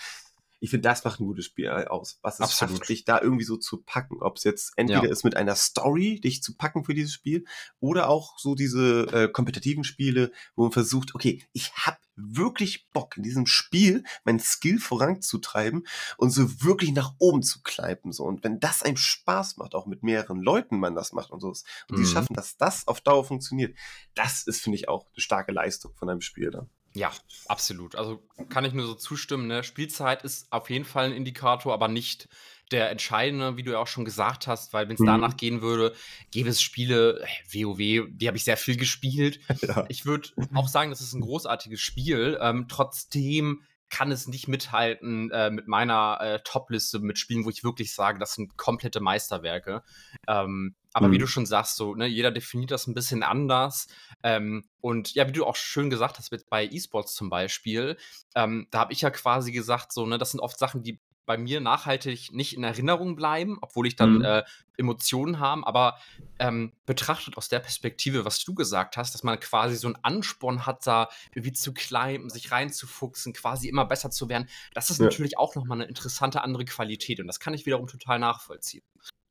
Ich 0.61 0.71
finde, 0.71 0.89
das 0.89 1.05
macht 1.05 1.21
ein 1.21 1.27
gutes 1.27 1.47
Spiel 1.47 1.69
aus. 1.69 2.19
Was 2.23 2.35
es 2.35 2.41
Absolut. 2.41 2.77
schafft, 2.77 2.89
dich 2.89 3.05
da 3.05 3.21
irgendwie 3.21 3.45
so 3.45 3.57
zu 3.57 3.83
packen. 3.83 4.23
Ob 4.23 4.37
es 4.37 4.45
jetzt 4.45 4.73
entweder 4.77 5.05
ja. 5.05 5.11
ist 5.11 5.25
mit 5.25 5.37
einer 5.37 5.55
Story, 5.55 6.21
dich 6.21 6.43
zu 6.43 6.57
packen 6.57 6.85
für 6.85 6.95
dieses 6.95 7.13
Spiel, 7.13 7.45
oder 7.81 8.09
auch 8.09 8.39
so 8.39 8.55
diese 8.55 9.07
äh, 9.13 9.29
kompetitiven 9.29 9.85
Spiele, 9.85 10.33
wo 10.57 10.65
man 10.65 10.73
versucht, 10.73 11.15
okay, 11.15 11.45
ich 11.53 11.73
habe 11.75 11.99
wirklich 12.19 12.89
Bock, 12.91 13.17
in 13.17 13.23
diesem 13.23 13.47
Spiel 13.47 14.03
meinen 14.25 14.41
Skill 14.41 14.79
voranzutreiben 14.79 15.87
und 16.17 16.31
so 16.31 16.63
wirklich 16.63 16.93
nach 16.93 17.15
oben 17.19 17.43
zu 17.43 17.63
kleipen. 17.63 18.13
So. 18.13 18.25
Und 18.25 18.43
wenn 18.45 18.59
das 18.59 18.83
einem 18.83 18.97
Spaß 18.97 19.57
macht, 19.57 19.75
auch 19.75 19.87
mit 19.87 20.03
mehreren 20.03 20.43
Leuten 20.43 20.79
man 20.79 20.95
das 20.95 21.13
macht 21.13 21.31
und 21.31 21.41
so, 21.41 21.49
und 21.49 21.63
die 21.91 22.03
mhm. 22.03 22.07
schaffen, 22.07 22.35
dass 22.35 22.57
das 22.57 22.89
auf 22.89 23.01
Dauer 23.01 23.25
funktioniert, 23.25 23.77
das 24.15 24.43
ist, 24.47 24.61
finde 24.61 24.77
ich, 24.77 24.89
auch 24.89 25.07
eine 25.07 25.21
starke 25.21 25.53
Leistung 25.53 25.95
von 25.95 26.09
einem 26.11 26.21
Spiel 26.21 26.51
dann. 26.51 26.69
Ja, 26.95 27.13
absolut. 27.47 27.95
Also 27.97 28.23
kann 28.49 28.65
ich 28.65 28.73
nur 28.73 28.87
so 28.87 28.95
zustimmen. 28.95 29.47
Ne? 29.47 29.63
Spielzeit 29.63 30.25
ist 30.25 30.53
auf 30.53 30.71
jeden 30.71 30.85
Fall 30.85 31.07
ein 31.07 31.13
Indikator, 31.13 31.73
aber 31.73 31.89
nicht 31.89 32.29
der 32.71 32.91
entscheidende, 32.91 33.57
wie 33.57 33.63
du 33.63 33.73
ja 33.73 33.79
auch 33.79 33.87
schon 33.87 34.05
gesagt 34.05 34.47
hast, 34.47 34.73
weil 34.73 34.89
wenn 34.89 34.95
es 34.95 35.01
mhm. 35.01 35.07
danach 35.07 35.37
gehen 35.37 35.63
würde, 35.63 35.95
gäbe 36.31 36.51
es 36.51 36.61
Spiele, 36.61 37.25
WoW, 37.53 37.81
äh, 37.81 38.07
die 38.09 38.27
habe 38.29 38.37
ich 38.37 38.45
sehr 38.45 38.57
viel 38.57 38.77
gespielt. 38.77 39.41
Ja. 39.63 39.85
Ich 39.89 40.07
würde 40.07 40.29
auch 40.55 40.69
sagen, 40.69 40.91
das 40.91 41.01
ist 41.01 41.15
ein 41.15 41.21
großartiges 41.21 41.81
Spiel. 41.81 42.39
Ähm, 42.41 42.67
trotzdem 42.69 43.63
kann 43.91 44.11
es 44.13 44.27
nicht 44.27 44.49
mithalten 44.49 45.31
äh, 45.31 45.51
mit 45.51 45.67
meiner 45.69 46.19
äh, 46.21 46.41
Top-Liste 46.45 46.99
mit 46.99 47.19
Spielen, 47.19 47.45
wo 47.45 47.51
ich 47.51 47.65
wirklich 47.65 47.95
sage, 47.95 48.19
das 48.19 48.35
sind 48.35 48.57
komplette 48.57 49.01
Meisterwerke. 49.01 49.83
Ähm, 50.27 50.75
aber 50.93 51.09
mhm. 51.09 51.13
wie 51.13 51.19
du 51.19 51.27
schon 51.27 51.47
sagst, 51.47 51.77
so, 51.77 51.95
ne, 51.95 52.07
jeder 52.07 52.31
definiert 52.31 52.71
das 52.71 52.87
ein 52.87 52.95
bisschen 52.95 53.23
anders. 53.23 53.89
Ähm, 54.23 54.65
und 54.81 55.15
ja, 55.15 55.29
wie 55.29 55.33
du 55.33 55.45
auch 55.45 55.57
schön 55.57 55.91
gesagt 55.91 56.19
hast, 56.19 56.31
bei 56.51 56.67
E-Sports 56.67 57.15
zum 57.15 57.31
Beispiel, 57.31 57.97
ähm, 58.35 58.67
da 58.71 58.81
habe 58.81 58.93
ich 58.93 59.01
ja 59.01 59.11
quasi 59.11 59.53
gesagt, 59.53 59.93
so, 59.93 60.07
ne, 60.07 60.19
das 60.19 60.33
sind 60.33 60.41
oft 60.41 60.59
Sachen, 60.59 60.83
die 60.83 61.01
bei 61.29 61.37
mir 61.37 61.61
nachhaltig 61.61 62.33
nicht 62.33 62.57
in 62.57 62.65
Erinnerung 62.65 63.15
bleiben, 63.15 63.59
obwohl 63.61 63.87
ich 63.87 63.97
dann 63.97 64.15
mhm. 64.15 64.25
äh, 64.25 64.45
Emotionen 64.79 65.41
habe, 65.41 65.67
aber 65.67 65.99
ähm, 66.39 66.73
betrachtet 66.87 67.37
aus 67.37 67.51
der 67.51 67.59
Perspektive, 67.59 68.25
was 68.25 68.43
du 68.43 68.55
gesagt 68.55 68.97
hast, 68.97 69.13
dass 69.13 69.23
man 69.23 69.39
quasi 69.39 69.77
so 69.77 69.89
einen 69.89 69.99
Ansporn 70.03 70.65
hat, 70.65 70.87
da 70.87 71.11
irgendwie 71.35 71.53
zu 71.53 71.75
climben, 71.75 72.31
sich 72.31 72.51
reinzufuchsen, 72.51 73.35
quasi 73.35 73.69
immer 73.69 73.85
besser 73.85 74.11
zu 74.11 74.31
werden, 74.31 74.49
das 74.73 74.89
ist 74.89 75.01
ja. 75.01 75.05
natürlich 75.05 75.37
auch 75.37 75.55
nochmal 75.55 75.79
eine 75.79 75.89
interessante 75.89 76.43
andere 76.43 76.65
Qualität 76.65 77.21
und 77.21 77.27
das 77.27 77.41
kann 77.41 77.53
ich 77.53 77.67
wiederum 77.67 77.87
total 77.87 78.19
nachvollziehen. 78.19 78.83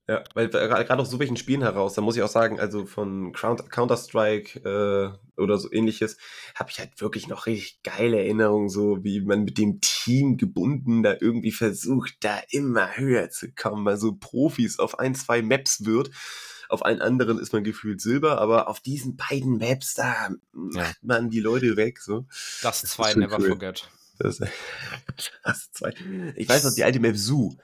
Ja, 0.10 0.24
weil 0.34 0.48
gerade 0.48 1.02
aus 1.02 1.10
so 1.10 1.20
welchen 1.20 1.36
Spielen 1.36 1.62
heraus, 1.62 1.94
da 1.94 2.02
muss 2.02 2.16
ich 2.16 2.24
auch 2.24 2.30
sagen, 2.30 2.62
also 2.62 2.86
von 2.86 3.34
Counter-Strike 3.34 4.60
äh, 4.60 5.42
oder 5.42 5.58
so 5.58 5.70
ähnliches, 5.70 6.16
habe 6.56 6.70
ich 6.72 6.80
halt 6.80 7.02
wirklich 7.02 7.28
noch 7.28 7.46
richtig 7.46 7.84
geile 7.84 8.18
Erinnerungen, 8.18 8.70
so 8.70 9.04
wie 9.04 9.20
man 9.20 9.44
mit 9.44 9.58
dem 9.58 9.82
Team 9.82 10.38
gebunden 10.38 11.04
da 11.04 11.18
irgendwie 11.20 11.52
versucht, 11.52 12.16
da 12.22 12.40
immer 12.52 12.96
höher 12.96 13.30
zu 13.32 13.52
kommen, 13.52 13.84
weil 13.86 13.98
so 13.98 14.16
Profis 14.16 14.80
auf 14.80 14.98
ein, 14.98 15.14
zwei 15.14 15.42
Maps 15.42 15.84
wird. 15.84 16.10
Auf 16.70 16.86
allen 16.86 17.02
anderen 17.02 17.38
ist 17.38 17.52
man 17.52 17.66
gefühlt 17.66 18.00
Silber, 18.00 18.40
aber 18.40 18.70
auf 18.70 18.80
diesen 18.80 19.18
beiden 19.18 19.58
Maps, 19.58 19.94
da 19.94 20.30
macht 20.54 21.04
man 21.04 21.30
die 21.30 21.42
Leute 21.42 21.76
weg. 21.76 22.00
So. 22.00 22.26
Das, 22.62 22.82
das 22.82 22.92
zwei 22.92 23.14
never 23.14 23.40
cool. 23.40 23.50
forget. 23.50 23.90
Das, 24.20 24.40
das 25.44 25.72
zwei. 25.74 25.94
Ich 26.36 26.48
weiß 26.48 26.64
noch, 26.64 26.74
die 26.74 26.86
alte 26.86 27.02
Map 27.02 27.18
Zoo. 27.18 27.56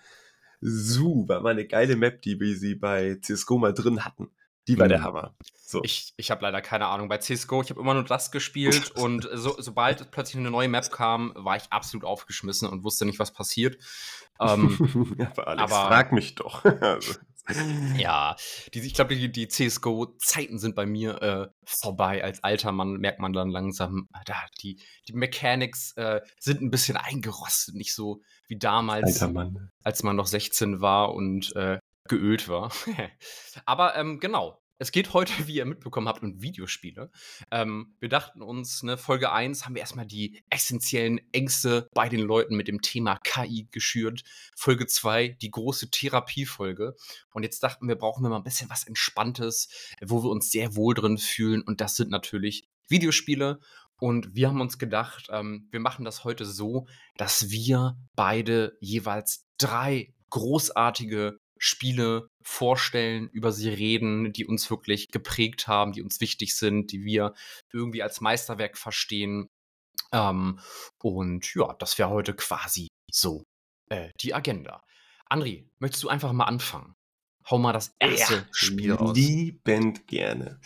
Zoo 0.64 1.28
war 1.28 1.42
mal 1.42 1.52
eine 1.52 1.68
geile 1.68 1.96
Map, 1.96 2.22
die 2.22 2.40
wir 2.40 2.56
sie 2.56 2.76
bei 2.76 3.18
CSGO 3.22 3.58
mal 3.58 3.74
drin 3.74 4.06
hatten. 4.06 4.32
Die 4.68 4.78
war 4.78 4.86
mhm. 4.86 4.90
der 4.90 5.04
Hammer. 5.04 5.36
So. 5.66 5.84
Ich, 5.84 6.14
ich 6.18 6.32
habe 6.32 6.42
leider 6.44 6.62
keine 6.62 6.88
Ahnung. 6.88 7.10
Bei 7.10 7.18
CSGO, 7.18 7.62
ich 7.62 7.70
habe 7.70 7.82
immer 7.82 7.94
nur 7.94 8.06
das 8.06 8.32
gespielt 8.32 8.92
und 8.96 9.28
so, 9.34 9.56
sobald 9.60 10.12
plötzlich 10.12 10.38
eine 10.38 10.52
neue 10.52 10.70
Map 10.70 10.90
kam, 10.92 11.34
war 11.36 11.58
ich 11.58 11.64
absolut 11.72 12.06
aufgeschmissen 12.06 12.70
und 12.70 12.84
wusste 12.84 13.06
nicht, 13.06 13.20
was 13.20 13.32
passiert. 13.32 13.78
Ähm, 14.40 15.18
aber, 15.20 15.48
Alex, 15.48 15.74
aber 15.74 15.88
frag 15.88 16.12
mich 16.12 16.36
doch. 16.36 16.64
Also, 16.82 17.16
ja, 17.98 18.36
die, 18.74 18.80
ich 18.80 18.94
glaube, 18.94 19.16
die, 19.16 19.32
die 19.32 19.48
CSGO-Zeiten 19.48 20.60
sind 20.60 20.76
bei 20.76 20.86
mir 20.86 21.22
äh, 21.22 21.48
vorbei. 21.66 22.24
Als 22.24 22.44
alter 22.44 22.72
Mann 22.72 22.98
merkt 22.98 23.20
man 23.20 23.34
dann 23.34 23.50
langsam, 23.50 24.08
da, 24.26 24.36
die, 24.62 24.82
die 25.08 25.14
Mechanics 25.14 25.94
äh, 25.98 26.22
sind 26.40 26.62
ein 26.62 26.72
bisschen 26.72 26.96
eingerostet, 26.96 27.76
nicht 27.76 27.94
so 27.94 28.22
wie 28.48 28.58
damals, 28.58 29.22
als 29.84 30.04
man 30.04 30.16
noch 30.16 30.28
16 30.28 30.80
war 30.80 31.14
und 31.14 31.56
äh, 31.56 31.80
geölt 32.08 32.48
war. 32.48 32.72
Aber 33.66 33.96
ähm, 33.96 34.20
genau, 34.20 34.63
es 34.84 34.92
geht 34.92 35.14
heute, 35.14 35.48
wie 35.48 35.56
ihr 35.56 35.66
mitbekommen 35.66 36.10
habt, 36.10 36.24
um 36.24 36.42
Videospiele. 36.42 37.10
Ähm, 37.52 37.96
wir 38.02 38.10
dachten 38.10 38.42
uns, 38.42 38.84
ne, 38.84 38.98
Folge 38.98 39.32
1 39.32 39.64
haben 39.64 39.76
wir 39.76 39.80
erstmal 39.80 40.06
die 40.06 40.44
essentiellen 40.50 41.22
Ängste 41.32 41.88
bei 41.94 42.10
den 42.10 42.20
Leuten 42.20 42.58
mit 42.58 42.68
dem 42.68 42.82
Thema 42.82 43.18
KI 43.24 43.70
geschürt. 43.72 44.24
Folge 44.58 44.86
2 44.86 45.38
die 45.42 45.52
große 45.52 45.90
Therapiefolge. 45.90 46.96
Und 47.32 47.44
jetzt 47.44 47.64
dachten 47.64 47.88
wir, 47.88 47.96
brauchen 47.96 48.24
wir 48.24 48.30
mal 48.30 48.36
ein 48.36 48.44
bisschen 48.44 48.70
was 48.70 48.84
Entspanntes, 48.84 49.70
wo 50.02 50.22
wir 50.22 50.30
uns 50.30 50.52
sehr 50.52 50.76
wohl 50.76 50.94
drin 50.94 51.18
fühlen. 51.18 51.62
Und 51.62 51.80
das 51.80 51.96
sind 51.96 52.12
natürlich 52.12 52.68
Videospiele. 52.90 53.62
Und 54.02 54.36
wir 54.36 54.50
haben 54.50 54.60
uns 54.60 54.78
gedacht, 54.80 55.30
ähm, 55.32 55.70
wir 55.72 55.80
machen 55.80 56.04
das 56.04 56.26
heute 56.26 56.44
so, 56.44 56.88
dass 57.16 57.50
wir 57.50 57.96
beide 58.16 58.76
jeweils 58.82 59.46
drei 59.58 60.14
großartige 60.30 61.40
Spiele 61.66 62.28
vorstellen, 62.42 63.30
über 63.30 63.54
sie 63.54 63.70
reden, 63.70 64.34
die 64.34 64.46
uns 64.46 64.70
wirklich 64.70 65.12
geprägt 65.12 65.66
haben, 65.70 65.94
die 65.94 66.02
uns 66.02 66.20
wichtig 66.20 66.58
sind, 66.58 66.92
die 66.92 67.06
wir 67.06 67.34
irgendwie 67.72 68.04
als 68.04 68.20
Meisterwerk 68.20 68.78
verstehen. 68.78 69.48
Ähm, 70.12 70.60
und 71.02 71.56
ja, 71.56 71.74
das 71.80 71.98
wäre 71.98 72.10
heute 72.10 72.34
quasi 72.34 72.90
so 73.10 73.46
äh, 73.88 74.10
die 74.20 74.34
Agenda. 74.34 74.84
Andri, 75.30 75.66
möchtest 75.80 76.04
du 76.04 76.10
einfach 76.10 76.34
mal 76.34 76.44
anfangen? 76.44 76.96
Hau 77.50 77.58
mal 77.58 77.72
das 77.72 77.96
erste 77.98 78.34
ja, 78.34 78.46
Spiel 78.52 78.98
aus. 78.98 79.16
Liebend 79.16 80.06
gerne. 80.06 80.60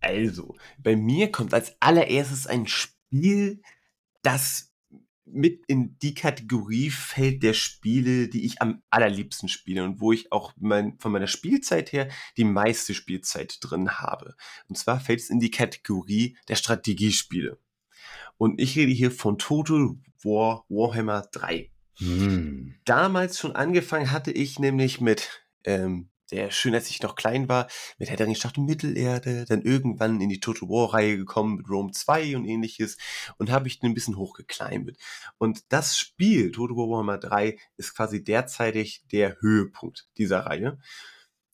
Also, 0.00 0.56
bei 0.78 0.96
mir 0.96 1.30
kommt 1.30 1.54
als 1.54 1.76
allererstes 1.78 2.48
ein 2.48 2.66
Spiel, 2.66 3.62
das 4.22 4.69
mit 5.32 5.64
in 5.66 5.98
die 5.98 6.14
Kategorie 6.14 6.90
fällt 6.90 7.42
der 7.42 7.54
Spiele, 7.54 8.28
die 8.28 8.44
ich 8.44 8.60
am 8.60 8.82
allerliebsten 8.90 9.48
spiele 9.48 9.84
und 9.84 10.00
wo 10.00 10.12
ich 10.12 10.30
auch 10.32 10.52
mein, 10.58 10.98
von 10.98 11.12
meiner 11.12 11.26
Spielzeit 11.26 11.92
her 11.92 12.08
die 12.36 12.44
meiste 12.44 12.94
Spielzeit 12.94 13.58
drin 13.60 13.98
habe. 13.98 14.34
Und 14.68 14.76
zwar 14.76 15.00
fällt 15.00 15.20
es 15.20 15.30
in 15.30 15.40
die 15.40 15.50
Kategorie 15.50 16.36
der 16.48 16.56
Strategiespiele. 16.56 17.58
Und 18.36 18.60
ich 18.60 18.76
rede 18.76 18.92
hier 18.92 19.10
von 19.10 19.38
Total 19.38 19.96
War 20.22 20.64
Warhammer 20.68 21.28
3. 21.32 21.70
Hm. 21.98 22.74
Damals 22.84 23.38
schon 23.38 23.56
angefangen 23.56 24.10
hatte 24.10 24.30
ich 24.30 24.58
nämlich 24.58 25.00
mit 25.00 25.42
ähm, 25.64 26.09
sehr 26.30 26.52
schön, 26.52 26.74
als 26.74 26.88
ich 26.88 27.02
noch 27.02 27.16
klein 27.16 27.48
war, 27.48 27.66
mit 27.98 28.08
Herr 28.08 28.16
der 28.16 28.28
Ring 28.28 28.36
Schlacht 28.36 28.56
um 28.56 28.64
Mittelerde, 28.64 29.44
dann 29.46 29.62
irgendwann 29.62 30.20
in 30.20 30.28
die 30.28 30.38
Total 30.38 30.68
War 30.68 30.94
Reihe 30.94 31.16
gekommen 31.16 31.56
mit 31.56 31.68
Rome 31.68 31.90
2 31.90 32.36
und 32.36 32.44
ähnliches 32.44 32.96
und 33.38 33.50
habe 33.50 33.66
ich 33.66 33.82
ein 33.82 33.94
bisschen 33.94 34.16
hochgekleimt. 34.16 34.96
Und 35.38 35.72
das 35.72 35.98
Spiel, 35.98 36.52
Total 36.52 36.76
War 36.76 36.88
Warhammer 36.88 37.18
3, 37.18 37.58
ist 37.76 37.96
quasi 37.96 38.22
derzeitig 38.22 39.02
der 39.10 39.40
Höhepunkt 39.40 40.06
dieser 40.18 40.46
Reihe. 40.46 40.78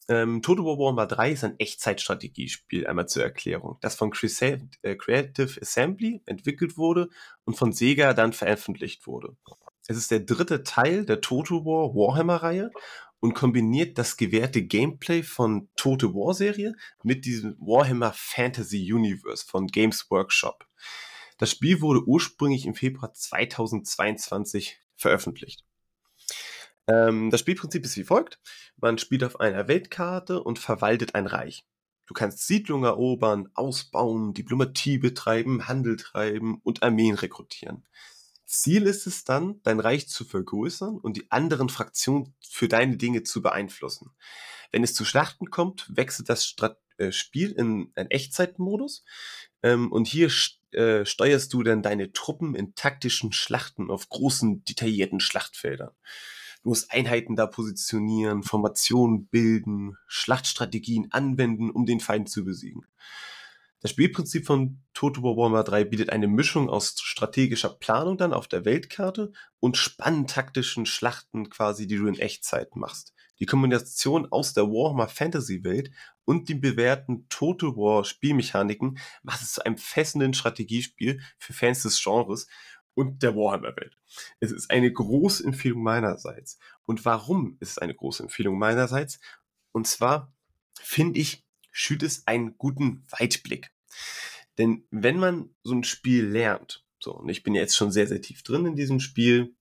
Ähm, 0.09 0.43
Total 0.43 0.67
War 0.67 0.79
Warhammer 0.79 1.07
3 1.07 1.33
ist 1.33 1.45
ein 1.45 1.59
Echtzeitstrategiespiel, 1.59 2.87
einmal 2.87 3.09
zur 3.09 3.23
Erklärung, 3.23 3.79
das 3.81 3.95
von 3.95 4.13
äh, 4.13 4.95
Creative 4.97 5.61
Assembly 5.61 6.21
entwickelt 6.27 6.77
wurde 6.77 7.09
und 7.45 7.57
von 7.57 7.73
Sega 7.73 8.13
dann 8.13 8.35
veröffentlicht 8.35 9.07
wurde. 9.07 9.37
Es 9.89 9.97
ist 9.97 10.11
der 10.11 10.21
dritte 10.21 10.65
Teil 10.65 11.07
der 11.07 11.21
Total 11.21 11.65
War 11.65 11.95
Warhammer 11.95 12.37
Reihe 12.37 12.71
und 13.27 13.35
kombiniert 13.35 13.99
das 13.99 14.17
gewährte 14.17 14.63
Gameplay 14.63 15.25
von 15.25 15.69
Tote 15.75 16.15
War 16.15 16.33
Serie 16.33 16.77
mit 17.03 17.25
diesem 17.25 17.57
Warhammer 17.59 18.13
Fantasy 18.15 18.93
Universe 18.93 19.45
von 19.45 19.67
Games 19.67 20.09
Workshop. 20.11 20.65
Das 21.37 21.51
Spiel 21.51 21.81
wurde 21.81 22.07
ursprünglich 22.07 22.67
im 22.67 22.77
Februar 22.77 23.13
2022 23.13 24.79
veröffentlicht. 24.95 25.65
Ähm, 26.87 27.31
das 27.31 27.41
Spielprinzip 27.41 27.85
ist 27.85 27.97
wie 27.97 28.05
folgt. 28.05 28.39
Man 28.77 28.97
spielt 28.97 29.25
auf 29.25 29.41
einer 29.41 29.67
Weltkarte 29.67 30.41
und 30.41 30.61
verwaltet 30.61 31.17
ein 31.17 31.27
Reich. 31.27 31.67
Du 32.07 32.15
kannst 32.15 32.47
Siedlungen 32.47 32.85
erobern, 32.85 33.49
ausbauen, 33.55 34.35
Diplomatie 34.35 34.99
betreiben, 34.99 35.67
Handel 35.67 35.97
treiben 35.97 36.61
und 36.63 36.85
Armeen 36.85 37.17
rekrutieren. 37.17 37.89
Ziel 38.47 38.87
ist 38.87 39.07
es 39.07 39.25
dann, 39.25 39.61
dein 39.63 39.81
Reich 39.81 40.09
zu 40.09 40.25
vergrößern 40.25 40.99
und 40.99 41.17
die 41.17 41.31
anderen 41.31 41.69
Fraktionen 41.69 42.35
für 42.41 42.69
deine 42.69 42.97
Dinge 42.97 43.23
zu 43.23 43.43
beeinflussen. 43.43 44.11
Wenn 44.73 44.85
es 44.85 44.95
zu 44.95 45.05
Schlachten 45.05 45.51
kommt, 45.51 45.87
wechselt 45.95 46.29
das 46.29 46.47
Strat 46.47 46.79
äh, 46.99 47.13
Spiel 47.13 47.53
in 47.53 47.93
einen 47.95 48.11
Echtzeitmodus 48.11 49.05
ähm, 49.63 49.93
und 49.93 50.07
hier 50.07 50.31
äh, 50.73 51.05
steuerst 51.05 51.53
du 51.53 51.63
dann 51.63 51.83
deine 51.83 52.13
Truppen 52.13 52.55
in 52.55 52.75
taktischen 52.75 53.33
Schlachten 53.33 53.91
auf 53.91 54.09
großen, 54.09 54.65
detaillierten 54.65 55.21
Schlachtfeldern. 55.21 55.91
Du 56.63 56.71
musst 56.71 56.91
Einheiten 56.93 57.37
da 57.37 57.47
positionieren, 57.47 58.43
Formationen 58.43 59.27
bilden, 59.27 59.97
Schlachtstrategien 60.07 61.13
anwenden, 61.13 61.71
um 61.71 61.87
den 61.87 62.01
Feind 62.01 62.29
zu 62.29 62.45
besiegen. 62.45 62.87
Das 63.81 63.91
Spielprinzip 63.91 64.47
von 64.47 64.83
Total 64.95 65.23
War 65.23 65.37
Warhammer 65.37 65.63
3 65.63 65.85
bietet 65.85 66.11
eine 66.11 66.29
Mischung 66.29 66.71
aus 66.71 66.95
strategischer 66.99 67.69
Planung 67.69 68.17
dann 68.17 68.33
auf 68.33 68.49
der 68.49 68.65
Weltkarte 68.65 69.33
und 69.61 69.77
spannend 69.77 70.31
taktischen 70.31 70.87
Schlachten 70.87 71.51
quasi, 71.51 71.87
die 71.87 71.97
du 71.97 72.07
in 72.07 72.19
Echtzeit 72.19 72.75
machst. 72.75 73.13
Die 73.39 73.47
Kombination 73.47 74.33
aus 74.33 74.55
der 74.55 74.65
Warhammer 74.65 75.09
Fantasy 75.09 75.63
Welt 75.63 75.91
und 76.25 76.49
den 76.49 76.61
bewährten 76.61 77.29
Total 77.29 77.77
War 77.77 78.05
Spielmechaniken 78.05 78.99
macht 79.23 79.43
es 79.43 79.53
zu 79.53 79.65
einem 79.65 79.77
fesselnden 79.77 80.33
Strategiespiel 80.33 81.21
für 81.39 81.53
Fans 81.53 81.83
des 81.83 82.03
Genres 82.03 82.47
und 82.95 83.23
der 83.23 83.37
Warhammer 83.37 83.77
Welt. 83.77 83.99
Es 84.41 84.53
ist 84.53 84.71
eine 84.71 84.91
große 84.91 85.45
Empfehlung 85.45 85.83
meinerseits. 85.83 86.59
Und 86.87 87.05
warum 87.05 87.59
ist 87.61 87.73
es 87.73 87.79
eine 87.79 87.95
große 87.95 88.23
Empfehlung 88.23 88.59
meinerseits? 88.59 89.21
Und 89.73 89.87
zwar 89.87 90.33
finde 90.81 91.21
ich, 91.21 91.46
schürt 91.77 92.03
es 92.03 92.27
einen 92.27 92.57
guten 92.57 93.05
Weitblick. 93.11 93.71
Denn 94.57 94.87
wenn 94.91 95.19
man 95.19 95.51
so 95.63 95.75
ein 95.75 95.85
Spiel 95.85 96.25
lernt, 96.27 96.87
so, 96.99 97.15
und 97.15 97.29
ich 97.29 97.43
bin 97.43 97.55
ja 97.55 97.61
jetzt 97.61 97.77
schon 97.77 97.93
sehr, 97.93 98.07
sehr 98.07 98.23
tief 98.23 98.43
drin 98.43 98.65
in 98.65 98.77
diesem 98.77 98.99
Spiel, 98.99 99.55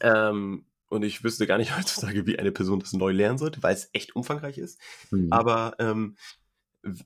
ähm, 0.00 0.66
und 0.88 1.02
ich 1.02 1.24
wüsste 1.24 1.46
gar 1.46 1.56
nicht 1.56 1.74
heutzutage, 1.76 2.26
wie 2.26 2.38
eine 2.38 2.52
Person 2.52 2.80
das 2.80 2.92
neu 2.92 3.12
lernen 3.12 3.38
sollte, 3.38 3.62
weil 3.62 3.74
es 3.74 3.88
echt 3.94 4.14
umfangreich 4.14 4.58
ist. 4.58 4.78
Mhm. 5.10 5.32
Aber 5.32 5.74
ähm, 5.78 6.16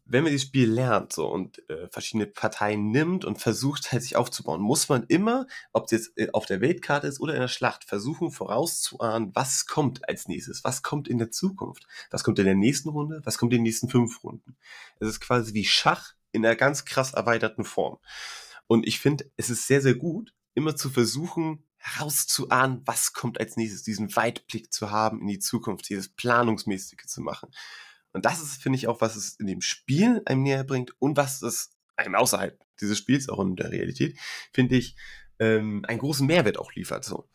wenn 0.05 0.25
man 0.25 0.33
dieses 0.33 0.47
Spiel 0.47 0.71
lernt 0.71 1.13
so 1.13 1.27
und 1.27 1.69
äh, 1.71 1.89
verschiedene 1.89 2.27
Parteien 2.27 2.91
nimmt 2.91 3.25
und 3.25 3.41
versucht 3.41 3.93
halt 3.93 4.03
sich 4.03 4.17
aufzubauen, 4.17 4.61
muss 4.61 4.89
man 4.89 5.05
immer, 5.05 5.47
ob 5.73 5.87
es 5.87 5.91
jetzt 5.91 6.19
äh, 6.19 6.29
auf 6.33 6.47
der 6.47 6.61
Weltkarte 6.61 7.07
ist 7.07 7.21
oder 7.21 7.35
in 7.35 7.41
der 7.41 7.49
Schlacht, 7.49 7.85
versuchen 7.85 8.31
vorauszuahnen, 8.31 9.31
was 9.35 9.67
kommt 9.67 10.09
als 10.09 10.29
nächstes, 10.29 10.65
was 10.65 10.83
kommt 10.83 11.09
in 11.09 11.19
der 11.19 11.31
Zukunft, 11.31 11.87
was 12.11 12.25
kommt 12.25 12.39
in 12.39 12.45
der 12.45 12.55
nächsten 12.55 12.91
Runde, 12.91 13.21
was 13.25 13.39
kommt 13.39 13.53
in 13.53 13.59
den 13.59 13.65
nächsten 13.65 13.89
fünf 13.89 14.23
Runden. 14.23 14.57
Es 14.99 15.09
ist 15.09 15.21
quasi 15.21 15.55
wie 15.55 15.65
Schach 15.65 16.15
in 16.33 16.45
einer 16.45 16.57
ganz 16.57 16.85
krass 16.85 17.15
erweiterten 17.15 17.65
Form. 17.65 17.99
Und 18.67 18.87
ich 18.87 19.01
finde, 19.01 19.31
es 19.37 19.51
ist 19.51 19.67
sehr, 19.67 19.81
sehr 19.81 19.95
gut, 19.95 20.35
immer 20.55 20.77
zu 20.77 20.91
versuchen, 20.91 21.65
herauszuahnen, 21.79 22.83
was 22.85 23.15
kommt 23.15 23.41
als 23.41 23.57
nächstes, 23.57 23.83
diesen 23.83 24.15
Weitblick 24.15 24.73
zu 24.73 24.91
haben 24.91 25.21
in 25.21 25.27
die 25.27 25.39
Zukunft, 25.39 25.89
dieses 25.89 26.09
Planungsmäßige 26.11 27.07
zu 27.07 27.23
machen. 27.23 27.51
Und 28.13 28.25
das 28.25 28.41
ist, 28.43 28.63
finde 28.63 28.77
ich, 28.77 28.89
auch, 28.89 29.01
was 29.01 29.17
es 29.17 29.37
in 29.37 29.47
dem 29.47 29.61
Spiel 29.61 30.23
einem 30.27 30.43
näher 30.43 30.65
bringt 30.65 30.93
und 31.01 31.17
was 31.17 31.43
es 31.43 31.71
einem 31.97 32.15
außerhalb 32.15 32.59
dieses 32.81 32.99
Spiels, 32.99 33.29
auch 33.29 33.41
in 33.41 33.57
der 33.57 33.71
Realität, 33.71 34.19
finde 34.53 34.77
ich, 34.77 34.97
ähm, 35.39 35.85
einen 35.87 35.99
großen 35.99 36.27
Mehrwert 36.27 36.59
auch 36.59 36.73
liefert. 36.73 37.05
So. 37.05 37.29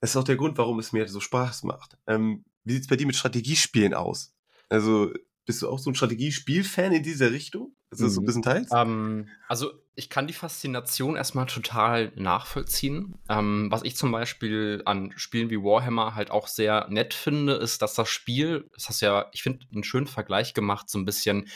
Das 0.00 0.10
ist 0.10 0.16
auch 0.16 0.24
der 0.24 0.36
Grund, 0.36 0.58
warum 0.58 0.78
es 0.78 0.92
mir 0.92 1.08
so 1.08 1.20
Spaß 1.20 1.62
macht. 1.62 1.96
Ähm, 2.06 2.44
wie 2.64 2.72
sieht's 2.74 2.88
bei 2.88 2.96
dir 2.96 3.06
mit 3.06 3.16
Strategiespielen 3.16 3.94
aus? 3.94 4.34
Also, 4.68 5.12
bist 5.46 5.62
du 5.62 5.68
auch 5.70 5.78
so 5.78 5.90
ein 5.90 5.94
Strategiespiel-Fan 5.94 6.92
in 6.92 7.02
dieser 7.02 7.30
Richtung? 7.30 7.72
Ist 7.90 8.02
das 8.02 8.14
so 8.14 8.20
ein 8.20 8.22
Mhm. 8.22 8.26
bisschen 8.26 8.42
teils? 8.42 8.70
Ähm, 8.72 9.28
also 9.48 9.72
ich 9.94 10.10
kann 10.10 10.26
die 10.26 10.34
Faszination 10.34 11.16
erstmal 11.16 11.46
total 11.46 12.12
nachvollziehen. 12.16 13.14
Ähm, 13.28 13.68
was 13.70 13.82
ich 13.84 13.96
zum 13.96 14.12
Beispiel 14.12 14.82
an 14.84 15.12
Spielen 15.16 15.48
wie 15.48 15.62
Warhammer 15.62 16.14
halt 16.14 16.30
auch 16.30 16.48
sehr 16.48 16.86
nett 16.90 17.14
finde, 17.14 17.54
ist, 17.54 17.80
dass 17.80 17.94
das 17.94 18.08
Spiel, 18.08 18.68
das 18.74 18.88
hast 18.88 19.00
du 19.00 19.06
ja, 19.06 19.26
ich 19.32 19.42
finde, 19.42 19.64
einen 19.72 19.84
schönen 19.84 20.08
Vergleich 20.08 20.52
gemacht, 20.52 20.90
so 20.90 20.98
ein 20.98 21.04
bisschen, 21.06 21.48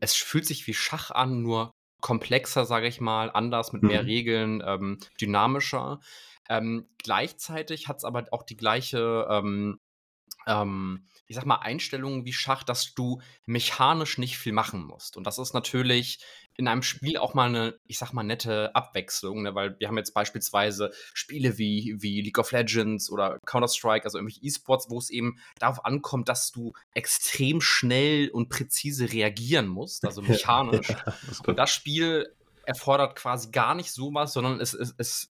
es 0.00 0.14
fühlt 0.14 0.46
sich 0.46 0.66
wie 0.66 0.74
Schach 0.74 1.10
an, 1.10 1.42
nur 1.42 1.72
komplexer, 2.00 2.64
sage 2.64 2.86
ich 2.86 3.00
mal, 3.00 3.30
anders, 3.30 3.72
mit 3.72 3.82
mehr 3.82 4.02
Mhm. 4.02 4.06
Regeln, 4.06 4.62
ähm, 4.64 4.98
dynamischer. 5.20 6.00
Ähm, 6.48 6.88
gleichzeitig 6.98 7.88
hat 7.88 7.98
es 7.98 8.04
aber 8.04 8.26
auch 8.30 8.44
die 8.44 8.56
gleiche 8.56 9.26
ähm, 10.46 11.06
ich 11.26 11.36
sag 11.36 11.46
mal, 11.46 11.56
Einstellungen 11.56 12.24
wie 12.24 12.32
Schach, 12.32 12.62
dass 12.62 12.94
du 12.94 13.20
mechanisch 13.46 14.18
nicht 14.18 14.38
viel 14.38 14.52
machen 14.52 14.84
musst. 14.84 15.16
Und 15.16 15.26
das 15.26 15.38
ist 15.38 15.54
natürlich 15.54 16.20
in 16.56 16.68
einem 16.68 16.82
Spiel 16.82 17.16
auch 17.16 17.34
mal 17.34 17.48
eine, 17.48 17.78
ich 17.86 17.98
sag 17.98 18.12
mal, 18.12 18.22
nette 18.22 18.74
Abwechslung, 18.74 19.42
ne? 19.42 19.54
weil 19.54 19.78
wir 19.78 19.88
haben 19.88 19.96
jetzt 19.96 20.12
beispielsweise 20.12 20.92
Spiele 21.14 21.56
wie, 21.56 21.96
wie 21.98 22.20
League 22.20 22.38
of 22.38 22.52
Legends 22.52 23.10
oder 23.10 23.38
Counter-Strike, 23.46 24.04
also 24.04 24.18
irgendwelche 24.18 24.44
E-Sports, 24.44 24.90
wo 24.90 24.98
es 24.98 25.10
eben 25.10 25.38
darauf 25.58 25.84
ankommt, 25.84 26.28
dass 26.28 26.52
du 26.52 26.72
extrem 26.94 27.60
schnell 27.60 28.28
und 28.28 28.50
präzise 28.50 29.12
reagieren 29.12 29.68
musst, 29.68 30.04
also 30.04 30.20
mechanisch. 30.22 30.90
Ja, 30.90 31.14
das 31.26 31.40
Und 31.40 31.56
das 31.58 31.70
Spiel 31.70 32.34
erfordert 32.64 33.16
quasi 33.16 33.50
gar 33.50 33.74
nicht 33.74 33.90
sowas, 33.90 34.32
sondern 34.32 34.60
es, 34.60 34.74
es, 34.74 34.94
es 34.98 35.31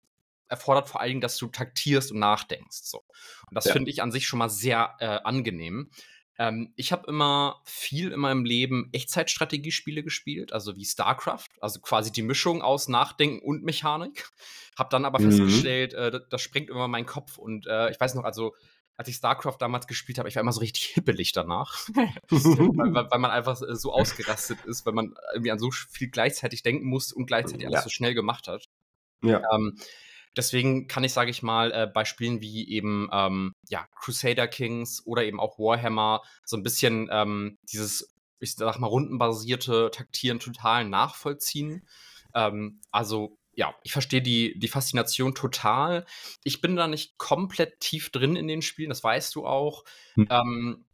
erfordert 0.48 0.88
vor 0.88 1.00
allen 1.00 1.10
Dingen, 1.10 1.20
dass 1.20 1.36
du 1.36 1.48
taktierst 1.48 2.12
und 2.12 2.18
nachdenkst. 2.18 2.82
So. 2.84 2.98
Und 2.98 3.54
das 3.54 3.66
Ja. 3.66 3.72
finde 3.72 3.90
ich 3.90 4.02
an 4.02 4.12
sich 4.12 4.26
schon 4.26 4.38
mal 4.38 4.48
sehr 4.48 4.96
äh, 5.00 5.06
angenehm. 5.24 5.90
Ähm, 6.38 6.72
ich 6.76 6.92
habe 6.92 7.08
immer 7.08 7.62
viel 7.64 8.12
in 8.12 8.20
meinem 8.20 8.44
Leben 8.44 8.90
Echtzeitstrategiespiele 8.92 10.02
gespielt, 10.02 10.52
also 10.52 10.76
wie 10.76 10.84
StarCraft, 10.84 11.48
also 11.60 11.80
quasi 11.80 12.12
die 12.12 12.22
Mischung 12.22 12.62
aus 12.62 12.88
Nachdenken 12.88 13.38
und 13.44 13.64
Mechanik. 13.64 14.30
Habe 14.78 14.90
dann 14.90 15.04
aber 15.04 15.18
Mhm. 15.18 15.24
festgestellt, 15.24 15.94
äh, 15.94 16.10
das, 16.10 16.22
das 16.28 16.42
sprengt 16.42 16.68
immer 16.68 16.88
meinen 16.88 17.06
Kopf. 17.06 17.38
Und 17.38 17.66
äh, 17.66 17.90
ich 17.90 17.98
weiß 17.98 18.14
noch, 18.14 18.24
also 18.24 18.54
als 18.98 19.08
ich 19.08 19.16
StarCraft 19.16 19.56
damals 19.60 19.86
gespielt 19.86 20.18
habe, 20.18 20.28
ich 20.28 20.36
war 20.36 20.40
immer 20.42 20.52
so 20.52 20.60
richtig 20.60 20.84
hippelig 20.86 21.32
danach. 21.32 21.86
weil, 22.30 23.10
weil, 23.10 23.18
man 23.18 23.30
einfach 23.30 23.60
äh, 23.62 23.74
so 23.74 23.92
ausgerastet 23.92 24.58
ist, 24.66 24.84
weil 24.84 24.92
man 24.92 25.14
irgendwie 25.32 25.50
an 25.50 25.58
so 25.58 25.70
viel 25.70 26.08
gleichzeitig 26.08 26.62
denken 26.62 26.86
muss 26.86 27.12
und 27.12 27.26
gleichzeitig 27.26 27.66
alles 27.66 27.80
Ja. 27.80 27.82
so 27.82 27.90
schnell 27.90 28.14
gemacht 28.14 28.48
hat. 28.48 28.68
Ja. 29.22 29.42
Ähm, 29.54 29.78
deswegen 30.36 30.86
kann 30.86 31.04
ich, 31.04 31.12
sage 31.12 31.30
ich 31.30 31.42
mal, 31.42 31.72
äh, 31.72 31.86
bei 31.86 32.04
Spielen 32.04 32.40
wie 32.40 32.68
eben 32.68 33.08
ähm, 33.12 33.54
ja, 33.68 33.86
Crusader 33.96 34.48
Kings 34.48 35.02
oder 35.06 35.24
eben 35.24 35.40
auch 35.40 35.58
Warhammer 35.58 36.22
so 36.44 36.56
ein 36.56 36.62
bisschen 36.62 37.08
ähm, 37.10 37.58
dieses, 37.70 38.14
ich 38.40 38.54
sag 38.54 38.78
mal, 38.78 38.86
rundenbasierte 38.86 39.90
Taktieren 39.92 40.38
total 40.38 40.84
nachvollziehen. 40.84 41.86
Ähm, 42.34 42.80
also 42.90 43.38
ja, 43.54 43.74
ich 43.82 43.92
verstehe 43.92 44.20
die, 44.20 44.58
die 44.58 44.68
Faszination 44.68 45.34
total. 45.34 46.04
Ich 46.44 46.60
bin 46.60 46.76
da 46.76 46.86
nicht 46.86 47.16
komplett 47.16 47.80
tief 47.80 48.10
drin 48.10 48.36
in 48.36 48.48
den 48.48 48.60
Spielen, 48.60 48.90
das 48.90 49.02
weißt 49.02 49.34
du 49.34 49.46
auch. 49.46 49.84
Hm. 50.14 50.28
Ähm, 50.30 50.84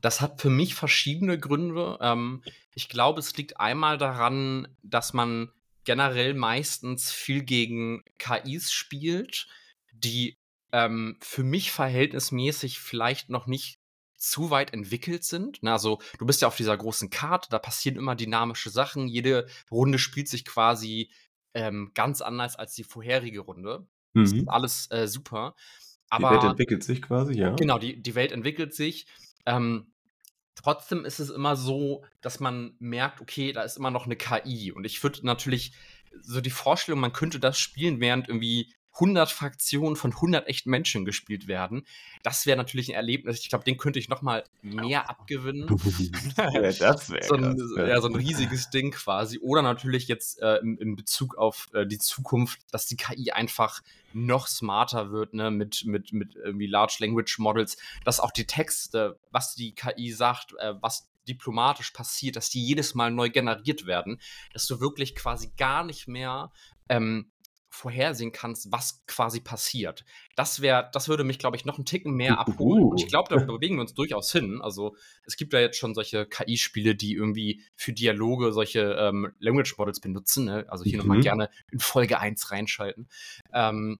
das 0.00 0.20
hat 0.20 0.40
für 0.40 0.50
mich 0.50 0.76
verschiedene 0.76 1.38
Gründe. 1.40 1.98
Ähm, 2.00 2.44
ich 2.74 2.88
glaube, 2.88 3.18
es 3.18 3.36
liegt 3.36 3.58
einmal 3.58 3.98
daran, 3.98 4.68
dass 4.82 5.12
man 5.12 5.50
generell 5.88 6.34
meistens 6.34 7.10
viel 7.10 7.44
gegen 7.44 8.04
KIs 8.18 8.70
spielt, 8.70 9.46
die 9.90 10.36
ähm, 10.70 11.16
für 11.22 11.42
mich 11.42 11.72
verhältnismäßig 11.72 12.78
vielleicht 12.78 13.30
noch 13.30 13.46
nicht 13.46 13.80
zu 14.18 14.50
weit 14.50 14.74
entwickelt 14.74 15.24
sind. 15.24 15.60
Na, 15.62 15.72
also 15.72 15.98
du 16.18 16.26
bist 16.26 16.42
ja 16.42 16.48
auf 16.48 16.56
dieser 16.56 16.76
großen 16.76 17.08
Karte, 17.08 17.48
da 17.48 17.58
passieren 17.58 17.96
immer 17.96 18.16
dynamische 18.16 18.68
Sachen. 18.68 19.08
Jede 19.08 19.46
Runde 19.70 19.98
spielt 19.98 20.28
sich 20.28 20.44
quasi 20.44 21.10
ähm, 21.54 21.92
ganz 21.94 22.20
anders 22.20 22.56
als 22.56 22.74
die 22.74 22.84
vorherige 22.84 23.40
Runde. 23.40 23.86
Das 24.12 24.32
ist 24.32 24.42
Mhm. 24.42 24.48
alles 24.50 24.90
äh, 24.90 25.08
super. 25.08 25.54
Die 26.18 26.22
Welt 26.22 26.42
Aber 26.42 26.50
entwickelt 26.50 26.84
sich 26.84 27.00
quasi, 27.00 27.32
ja. 27.32 27.56
Genau, 27.56 27.78
die, 27.78 28.02
die 28.02 28.14
Welt 28.14 28.32
entwickelt 28.32 28.74
sich. 28.74 29.06
Ähm, 29.46 29.90
trotzdem 30.62 31.04
ist 31.04 31.20
es 31.20 31.30
immer 31.30 31.56
so, 31.56 32.04
dass 32.20 32.40
man 32.40 32.74
merkt, 32.78 33.20
okay, 33.20 33.52
da 33.52 33.62
ist 33.62 33.76
immer 33.76 33.90
noch 33.90 34.06
eine 34.06 34.16
KI. 34.16 34.72
Und 34.72 34.84
ich 34.84 35.02
würde 35.02 35.24
natürlich 35.24 35.72
so 36.20 36.40
die 36.40 36.50
Vorstellung, 36.50 37.00
man 37.00 37.12
könnte 37.12 37.40
das 37.40 37.58
spielen, 37.58 38.00
während 38.00 38.28
irgendwie 38.28 38.72
100 39.00 39.30
Fraktionen 39.30 39.96
von 39.96 40.12
100 40.12 40.48
echten 40.48 40.70
Menschen 40.70 41.04
gespielt 41.04 41.46
werden. 41.46 41.84
Das 42.22 42.46
wäre 42.46 42.56
natürlich 42.56 42.88
ein 42.88 42.94
Erlebnis. 42.94 43.40
Ich 43.40 43.48
glaube, 43.48 43.64
den 43.64 43.76
könnte 43.76 43.98
ich 43.98 44.08
noch 44.08 44.22
mal 44.22 44.44
mehr 44.62 45.08
abgewinnen. 45.08 45.68
ja, 46.36 46.60
das 46.78 47.10
wäre 47.10 47.24
so, 47.24 47.34
ein, 47.34 47.56
krass, 47.56 47.88
ja, 47.88 48.00
so 48.00 48.08
ein 48.08 48.16
riesiges 48.16 48.70
Ding 48.70 48.90
quasi. 48.90 49.38
Oder 49.38 49.62
natürlich 49.62 50.08
jetzt 50.08 50.40
äh, 50.40 50.56
im, 50.56 50.78
in 50.78 50.96
Bezug 50.96 51.36
auf 51.36 51.68
äh, 51.72 51.86
die 51.86 51.98
Zukunft, 51.98 52.60
dass 52.72 52.86
die 52.86 52.96
KI 52.96 53.30
einfach 53.30 53.82
noch 54.12 54.46
smarter 54.46 55.10
wird, 55.10 55.34
ne, 55.34 55.50
mit, 55.50 55.84
mit, 55.84 56.12
mit 56.12 56.34
irgendwie 56.34 56.66
Large 56.66 56.96
Language 57.00 57.38
Models, 57.38 57.76
dass 58.04 58.20
auch 58.20 58.30
die 58.30 58.46
Texte, 58.46 59.18
was 59.30 59.54
die 59.54 59.74
KI 59.74 60.12
sagt, 60.12 60.54
äh, 60.58 60.74
was 60.80 61.08
diplomatisch 61.28 61.90
passiert, 61.90 62.36
dass 62.36 62.50
die 62.50 62.64
jedes 62.64 62.94
Mal 62.94 63.10
neu 63.10 63.28
generiert 63.30 63.86
werden, 63.86 64.20
dass 64.52 64.66
du 64.66 64.80
wirklich 64.80 65.14
quasi 65.14 65.52
gar 65.56 65.84
nicht 65.84 66.08
mehr 66.08 66.50
ähm, 66.88 67.30
vorhersehen 67.78 68.32
kannst, 68.32 68.72
was 68.72 69.04
quasi 69.06 69.40
passiert. 69.40 70.04
Das 70.34 70.60
wäre, 70.60 70.90
das 70.92 71.08
würde 71.08 71.24
mich, 71.24 71.38
glaube 71.38 71.56
ich, 71.56 71.64
noch 71.64 71.76
einen 71.76 71.84
Ticken 71.84 72.14
mehr 72.14 72.38
abholen. 72.38 72.84
Und 72.88 73.00
ich 73.00 73.08
glaube, 73.08 73.28
da 73.30 73.36
bewegen 73.46 73.76
wir 73.76 73.82
uns 73.82 73.94
durchaus 73.94 74.32
hin. 74.32 74.60
Also 74.60 74.96
es 75.24 75.36
gibt 75.36 75.52
ja 75.52 75.60
jetzt 75.60 75.78
schon 75.78 75.94
solche 75.94 76.26
KI-Spiele, 76.26 76.96
die 76.96 77.14
irgendwie 77.14 77.62
für 77.76 77.92
Dialoge 77.92 78.52
solche 78.52 78.96
ähm, 78.98 79.32
Language 79.38 79.78
Models 79.78 80.00
benutzen. 80.00 80.46
Ne? 80.46 80.66
Also 80.68 80.84
hier 80.84 80.98
nochmal 80.98 81.18
Mhm. 81.18 81.22
gerne 81.22 81.50
in 81.70 81.78
Folge 81.78 82.18
1 82.18 82.50
reinschalten. 82.50 83.08
Ähm, 83.52 83.98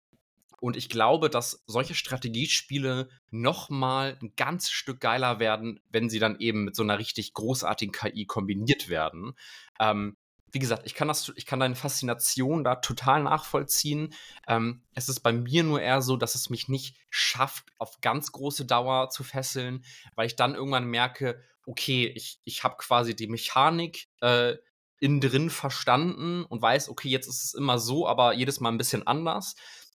und 0.60 0.76
ich 0.76 0.88
glaube, 0.88 1.30
dass 1.30 1.62
solche 1.66 1.94
Strategiespiele 1.94 3.08
noch 3.30 3.70
mal 3.70 4.18
ein 4.20 4.32
ganz 4.36 4.70
Stück 4.70 4.98
geiler 5.00 5.38
werden, 5.38 5.78
wenn 5.88 6.10
sie 6.10 6.18
dann 6.18 6.40
eben 6.40 6.64
mit 6.64 6.74
so 6.74 6.82
einer 6.82 6.98
richtig 6.98 7.32
großartigen 7.32 7.92
KI 7.92 8.26
kombiniert 8.26 8.88
werden. 8.88 9.34
Ähm, 9.78 10.16
wie 10.52 10.58
gesagt, 10.58 10.82
ich 10.86 10.94
kann, 10.94 11.08
das, 11.08 11.30
ich 11.36 11.46
kann 11.46 11.60
deine 11.60 11.76
Faszination 11.76 12.64
da 12.64 12.76
total 12.76 13.22
nachvollziehen. 13.22 14.14
Ähm, 14.46 14.82
es 14.94 15.08
ist 15.08 15.20
bei 15.20 15.32
mir 15.32 15.62
nur 15.62 15.80
eher 15.80 16.02
so, 16.02 16.16
dass 16.16 16.34
es 16.34 16.50
mich 16.50 16.68
nicht 16.68 16.96
schafft, 17.10 17.66
auf 17.78 18.00
ganz 18.00 18.32
große 18.32 18.64
Dauer 18.64 19.10
zu 19.10 19.24
fesseln, 19.24 19.84
weil 20.14 20.26
ich 20.26 20.36
dann 20.36 20.54
irgendwann 20.54 20.86
merke, 20.86 21.40
okay, 21.66 22.06
ich, 22.14 22.40
ich 22.44 22.64
habe 22.64 22.76
quasi 22.78 23.14
die 23.14 23.26
Mechanik 23.26 24.08
äh, 24.20 24.56
innen 25.00 25.20
drin 25.20 25.50
verstanden 25.50 26.44
und 26.44 26.62
weiß, 26.62 26.88
okay, 26.88 27.08
jetzt 27.08 27.28
ist 27.28 27.44
es 27.44 27.54
immer 27.54 27.78
so, 27.78 28.08
aber 28.08 28.32
jedes 28.32 28.60
Mal 28.60 28.70
ein 28.70 28.78
bisschen 28.78 29.06
anders. 29.06 29.54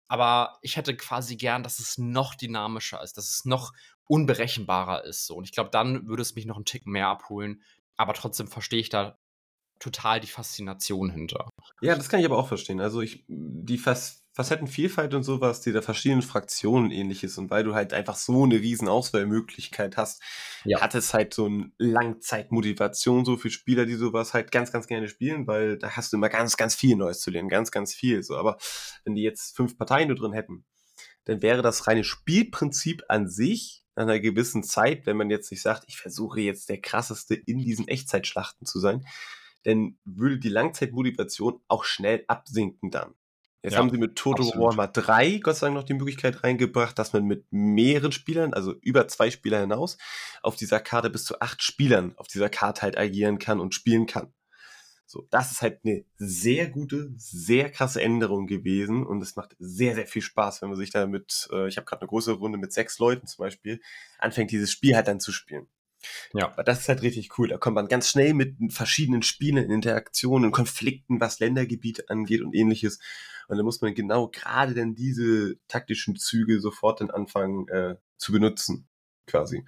Aber 0.08 0.58
ich 0.60 0.76
hätte 0.76 0.96
quasi 0.96 1.36
gern, 1.36 1.62
dass 1.62 1.78
es 1.78 1.96
noch 1.96 2.34
dynamischer 2.34 3.00
ist, 3.02 3.16
dass 3.16 3.30
es 3.30 3.44
noch 3.44 3.72
unberechenbarer 4.08 5.04
ist. 5.04 5.26
So. 5.26 5.36
Und 5.36 5.44
ich 5.44 5.52
glaube, 5.52 5.70
dann 5.70 6.08
würde 6.08 6.22
es 6.22 6.34
mich 6.34 6.46
noch 6.46 6.56
einen 6.56 6.64
Tick 6.64 6.84
mehr 6.86 7.06
abholen. 7.06 7.62
Aber 7.96 8.14
trotzdem 8.14 8.48
verstehe 8.48 8.80
ich 8.80 8.88
da 8.88 9.18
total 9.80 10.20
die 10.20 10.28
Faszination 10.28 11.10
hinter. 11.10 11.48
Ja, 11.80 11.96
das 11.96 12.08
kann 12.08 12.20
ich 12.20 12.26
aber 12.26 12.38
auch 12.38 12.48
verstehen. 12.48 12.80
Also 12.80 13.00
ich, 13.00 13.24
die 13.28 13.78
Fas 13.78 14.18
Facettenvielfalt 14.32 15.12
und 15.14 15.24
sowas, 15.24 15.60
die 15.60 15.72
der 15.72 15.82
verschiedenen 15.82 16.22
Fraktionen 16.22 16.84
und 16.86 16.90
ähnliches 16.92 17.36
und 17.36 17.50
weil 17.50 17.64
du 17.64 17.74
halt 17.74 17.92
einfach 17.92 18.14
so 18.14 18.44
eine 18.44 18.54
riesen 18.60 18.88
Auswahlmöglichkeit 18.88 19.96
hast, 19.96 20.22
Ja. 20.64 20.80
hat 20.80 20.94
es 20.94 21.12
halt 21.12 21.34
so 21.34 21.46
eine 21.46 21.72
Langzeitmotivation 21.78 23.24
so 23.24 23.36
für 23.36 23.50
Spieler, 23.50 23.86
die 23.86 23.96
sowas 23.96 24.32
halt 24.32 24.52
ganz, 24.52 24.70
ganz 24.70 24.86
gerne 24.86 25.08
spielen, 25.08 25.48
weil 25.48 25.78
da 25.78 25.90
hast 25.96 26.12
du 26.12 26.16
immer 26.16 26.28
ganz, 26.28 26.56
ganz 26.56 26.76
viel 26.76 26.96
Neues 26.96 27.20
zu 27.20 27.30
lernen, 27.30 27.48
ganz, 27.48 27.72
ganz 27.72 27.92
viel. 27.92 28.22
So, 28.22 28.36
aber 28.36 28.56
wenn 29.04 29.16
die 29.16 29.22
jetzt 29.22 29.56
fünf 29.56 29.76
Parteien 29.76 30.08
nur 30.08 30.16
drin 30.16 30.32
hätten, 30.32 30.64
dann 31.24 31.42
wäre 31.42 31.60
das 31.60 31.88
reine 31.88 32.04
Spielprinzip 32.04 33.02
an 33.08 33.28
sich 33.28 33.82
nach 33.96 34.04
einer 34.04 34.20
gewissen 34.20 34.62
Zeit, 34.62 35.06
wenn 35.06 35.16
man 35.16 35.30
jetzt 35.30 35.50
nicht 35.50 35.62
sagt, 35.62 35.84
ich 35.88 35.98
versuche 35.98 36.40
jetzt 36.40 36.68
der 36.68 36.80
krasseste 36.80 37.34
in 37.34 37.58
diesen 37.58 37.88
Echtzeitschlachten 37.88 38.66
zu 38.66 38.78
sein, 38.78 39.04
dann 39.64 39.98
würde 40.04 40.38
die 40.38 40.48
Langzeitmotivation 40.48 41.60
auch 41.68 41.84
schnell 41.84 42.24
absinken 42.28 42.90
dann. 42.90 43.14
Jetzt 43.62 43.74
Ja, 43.74 43.80
haben 43.80 43.90
sie 43.90 43.98
mit 43.98 44.16
Total 44.16 44.46
absolut. 44.46 44.64
Warhammer 44.68 44.88
3 44.88 45.38
Gott 45.38 45.56
sei 45.56 45.66
Dank 45.66 45.76
noch 45.76 45.84
die 45.84 45.94
Möglichkeit 45.94 46.42
reingebracht, 46.42 46.98
dass 46.98 47.12
man 47.12 47.24
mit 47.24 47.44
mehreren 47.50 48.12
Spielern, 48.12 48.54
also 48.54 48.74
über 48.80 49.06
zwei 49.08 49.30
Spieler 49.30 49.60
hinaus, 49.60 49.98
auf 50.42 50.56
dieser 50.56 50.80
Karte 50.80 51.10
bis 51.10 51.24
zu 51.24 51.40
acht 51.40 51.62
Spielern 51.62 52.14
auf 52.16 52.26
dieser 52.26 52.48
Karte 52.48 52.82
halt 52.82 52.96
agieren 52.96 53.38
kann 53.38 53.60
und 53.60 53.74
spielen 53.74 54.06
kann. 54.06 54.32
So, 55.04 55.26
das 55.30 55.50
ist 55.50 55.60
halt 55.60 55.80
eine 55.84 56.04
sehr 56.16 56.70
gute, 56.70 57.12
sehr 57.16 57.68
krasse 57.68 58.00
Änderung 58.00 58.46
gewesen 58.46 59.04
und 59.04 59.20
es 59.20 59.34
macht 59.34 59.56
sehr, 59.58 59.96
sehr 59.96 60.06
viel 60.06 60.22
Spaß, 60.22 60.62
wenn 60.62 60.68
man 60.68 60.78
sich 60.78 60.90
da 60.90 61.06
mit, 61.08 61.48
äh, 61.52 61.66
ich 61.66 61.76
habe 61.76 61.84
gerade 61.84 62.02
eine 62.02 62.08
große 62.08 62.30
Runde 62.30 62.58
mit 62.58 62.72
sechs 62.72 63.00
Leuten 63.00 63.26
zum 63.26 63.42
Beispiel, 63.42 63.80
anfängt 64.20 64.52
dieses 64.52 64.70
Spiel 64.70 64.94
halt 64.94 65.08
dann 65.08 65.18
zu 65.18 65.32
spielen. 65.32 65.66
Ja. 66.32 66.52
Aber 66.52 66.64
das 66.64 66.80
ist 66.80 66.88
halt 66.88 67.02
richtig 67.02 67.38
cool. 67.38 67.48
Da 67.48 67.58
kommt 67.58 67.74
man 67.74 67.88
ganz 67.88 68.08
schnell 68.08 68.34
mit 68.34 68.56
verschiedenen 68.72 69.22
Spielen 69.22 69.58
in 69.58 69.70
Interaktionen 69.70 70.46
und 70.46 70.52
Konflikten, 70.52 71.20
was 71.20 71.40
Ländergebiete 71.40 72.08
angeht 72.08 72.40
und 72.40 72.54
ähnliches. 72.54 72.98
Und 73.48 73.56
dann 73.56 73.64
muss 73.64 73.80
man 73.80 73.94
genau 73.94 74.28
gerade 74.28 74.74
dann 74.74 74.94
diese 74.94 75.56
taktischen 75.68 76.16
Züge 76.16 76.60
sofort 76.60 77.00
dann 77.00 77.10
anfangen 77.10 77.68
äh, 77.68 77.96
zu 78.16 78.32
benutzen. 78.32 78.88
quasi. 79.26 79.64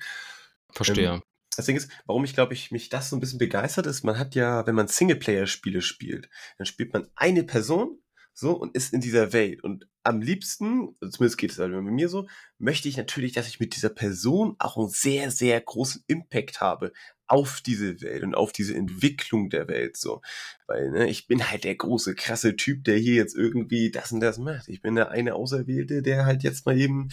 Verstehe. 0.73 1.15
Ähm, 1.15 1.23
das 1.57 1.67
Ding 1.67 1.77
ist, 1.77 1.91
warum 2.07 2.25
ich 2.25 2.35
glaube 2.35 2.55
ich 2.55 2.71
mich 2.71 2.89
das 2.89 3.11
so 3.11 3.17
ein 3.17 3.21
bisschen 3.21 3.39
begeistert 3.39 3.87
ist, 3.87 4.05
man 4.05 4.19
hat 4.19 4.35
ja, 4.35 4.67
wenn 4.67 4.75
man 4.75 4.89
Singleplayer-Spiele 4.89 5.83
spielt, 5.83 6.31
dann 6.57 6.67
spielt 6.67 6.93
man 6.93 7.09
eine 7.15 7.45
Person 7.45 7.99
so 8.35 8.53
und 8.53 8.75
ist 8.75 8.93
in 8.93 9.01
dieser 9.01 9.33
Welt. 9.33 9.63
Und 9.63 9.89
am 10.03 10.21
liebsten, 10.21 10.97
zumindest 11.01 11.39
geht 11.39 11.53
es 11.53 11.59
halt 11.59 11.73
bei 11.73 11.81
mir 11.81 12.09
so, 12.09 12.29
möchte 12.59 12.89
ich 12.89 12.97
natürlich, 12.97 13.33
dass 13.33 13.49
ich 13.49 13.61
mit 13.61 13.77
dieser 13.77 13.91
Person 13.91 14.57
auch 14.59 14.77
einen 14.77 14.89
sehr, 14.89 15.31
sehr 15.31 15.61
großen 15.61 16.05
Impact 16.07 16.61
habe 16.61 16.93
auf 17.27 17.61
diese 17.61 18.01
Welt 18.03 18.23
und 18.25 18.35
auf 18.35 18.53
diese 18.53 18.75
Entwicklung 18.75 19.49
der 19.49 19.69
Welt 19.69 19.97
so. 19.97 20.21
Weil, 20.67 20.91
ne, 20.91 21.09
ich 21.09 21.27
bin 21.27 21.51
halt 21.51 21.65
der 21.65 21.75
große, 21.75 22.15
krasse 22.15 22.57
Typ, 22.57 22.85
der 22.85 22.99
hier 22.99 23.15
jetzt 23.15 23.37
irgendwie 23.37 23.91
das 23.91 24.13
und 24.13 24.21
das 24.21 24.39
macht. 24.39 24.69
Ich 24.69 24.83
bin 24.83 24.97
der 24.97 25.11
eine 25.11 25.35
Auserwählte, 25.35 26.03
der 26.03 26.27
halt 26.27 26.43
jetzt 26.43 26.67
mal 26.67 26.79
eben 26.79 27.09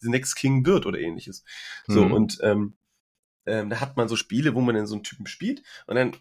the 0.00 0.10
next 0.10 0.36
King 0.36 0.64
wird 0.66 0.86
oder 0.86 0.98
ähnliches. 0.98 1.44
So, 1.86 2.04
mhm. 2.04 2.12
und 2.12 2.38
ähm, 2.42 2.76
ähm, 3.46 3.70
da 3.70 3.80
hat 3.80 3.96
man 3.96 4.08
so 4.08 4.16
Spiele, 4.16 4.54
wo 4.54 4.60
man 4.60 4.74
dann 4.74 4.86
so 4.86 4.94
einen 4.94 5.04
Typen 5.04 5.26
spielt 5.26 5.62
und 5.86 5.96
dann 5.96 6.16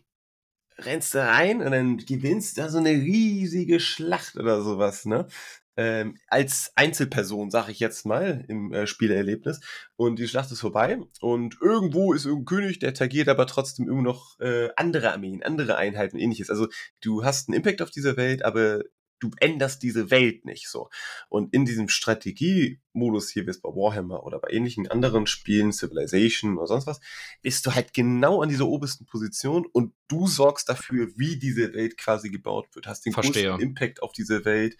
rennst 0.78 1.14
du 1.14 1.20
rein 1.20 1.62
und 1.62 1.72
dann 1.72 1.98
gewinnst 1.98 2.58
da 2.58 2.70
so 2.70 2.78
eine 2.78 2.92
riesige 2.92 3.80
Schlacht 3.80 4.36
oder 4.36 4.62
sowas, 4.62 5.06
ne? 5.06 5.28
Ähm, 5.76 6.18
als 6.28 6.72
Einzelperson, 6.76 7.50
sag 7.50 7.68
ich 7.68 7.80
jetzt 7.80 8.06
mal, 8.06 8.46
im 8.48 8.72
äh, 8.74 8.86
Spielerlebnis. 8.86 9.60
Und 9.96 10.20
die 10.20 10.28
Schlacht 10.28 10.52
ist 10.52 10.60
vorbei. 10.60 11.00
Und 11.20 11.58
irgendwo 11.62 12.14
ist 12.14 12.26
irgendein 12.26 12.46
König, 12.46 12.80
der 12.80 12.94
tagiert 12.94 13.28
aber 13.28 13.48
trotzdem 13.48 13.90
immer 13.90 14.04
noch 14.04 14.40
äh, 14.40 14.70
andere 14.76 15.12
Armeen, 15.12 15.42
andere 15.42 15.76
Einheiten, 15.78 16.18
ähnliches. 16.18 16.52
Also 16.52 16.68
du 17.02 17.24
hast 17.24 17.50
einen 17.50 17.56
Impact 17.58 17.82
auf 17.82 17.90
diese 17.90 18.18
Welt, 18.18 18.46
aber 18.46 18.84
du 19.24 19.32
änderst 19.40 19.82
diese 19.84 20.12
Welt 20.12 20.46
nicht 20.46 20.68
so. 20.68 20.90
Und 21.30 21.54
in 21.54 21.66
diesem 21.66 21.90
Strategiemodus 21.90 23.30
hier, 23.30 23.46
wie 23.46 23.52
es 23.52 23.62
bei 23.62 23.70
Warhammer 23.70 24.24
oder 24.24 24.40
bei 24.40 24.50
ähnlichen 24.52 24.88
anderen 24.90 25.28
Spielen, 25.28 25.72
Civilization 25.72 26.58
oder 26.58 26.68
sonst 26.68 26.88
was, 26.88 27.00
bist 27.42 27.66
du 27.66 27.74
halt 27.74 27.94
genau 27.94 28.42
an 28.42 28.50
dieser 28.50 28.68
obersten 28.68 29.06
Position 29.06 29.66
und 29.72 29.94
du 30.08 30.28
sorgst 30.28 30.68
dafür, 30.70 31.10
wie 31.16 31.38
diese 31.38 31.74
Welt 31.74 31.98
quasi 31.98 32.30
gebaut 32.30 32.68
wird. 32.74 32.88
Hast 32.88 33.06
den 33.06 33.14
Verstehe. 33.14 33.50
größten 33.50 33.68
Impact 33.68 34.04
auf 34.04 34.12
diese 34.12 34.46
Welt. 34.46 34.78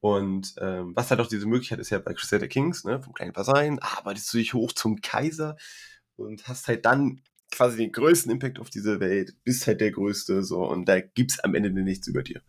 Und 0.00 0.54
ähm, 0.58 0.92
was 0.96 1.10
halt 1.10 1.20
auch 1.20 1.26
diese 1.26 1.46
Möglichkeit 1.46 1.78
ist 1.78 1.90
ja 1.90 1.98
bei 1.98 2.14
Crusader 2.14 2.48
Kings, 2.48 2.84
ne, 2.84 3.02
vom 3.02 3.12
kleinen 3.12 3.36
Vasallen, 3.36 3.78
arbeitest 3.80 4.32
du 4.32 4.38
dich 4.38 4.54
hoch 4.54 4.72
zum 4.72 5.02
Kaiser 5.02 5.56
und 6.16 6.48
hast 6.48 6.68
halt 6.68 6.86
dann 6.86 7.22
quasi 7.50 7.76
den 7.78 7.92
größten 7.92 8.30
Impact 8.30 8.58
auf 8.58 8.70
diese 8.70 9.00
Welt, 9.00 9.34
bist 9.44 9.66
halt 9.66 9.80
der 9.80 9.90
Größte, 9.90 10.42
so, 10.42 10.64
und 10.64 10.88
da 10.88 11.00
gibt's 11.00 11.40
am 11.40 11.54
Ende 11.54 11.70
nichts 11.70 12.06
über 12.06 12.22
dir. 12.22 12.42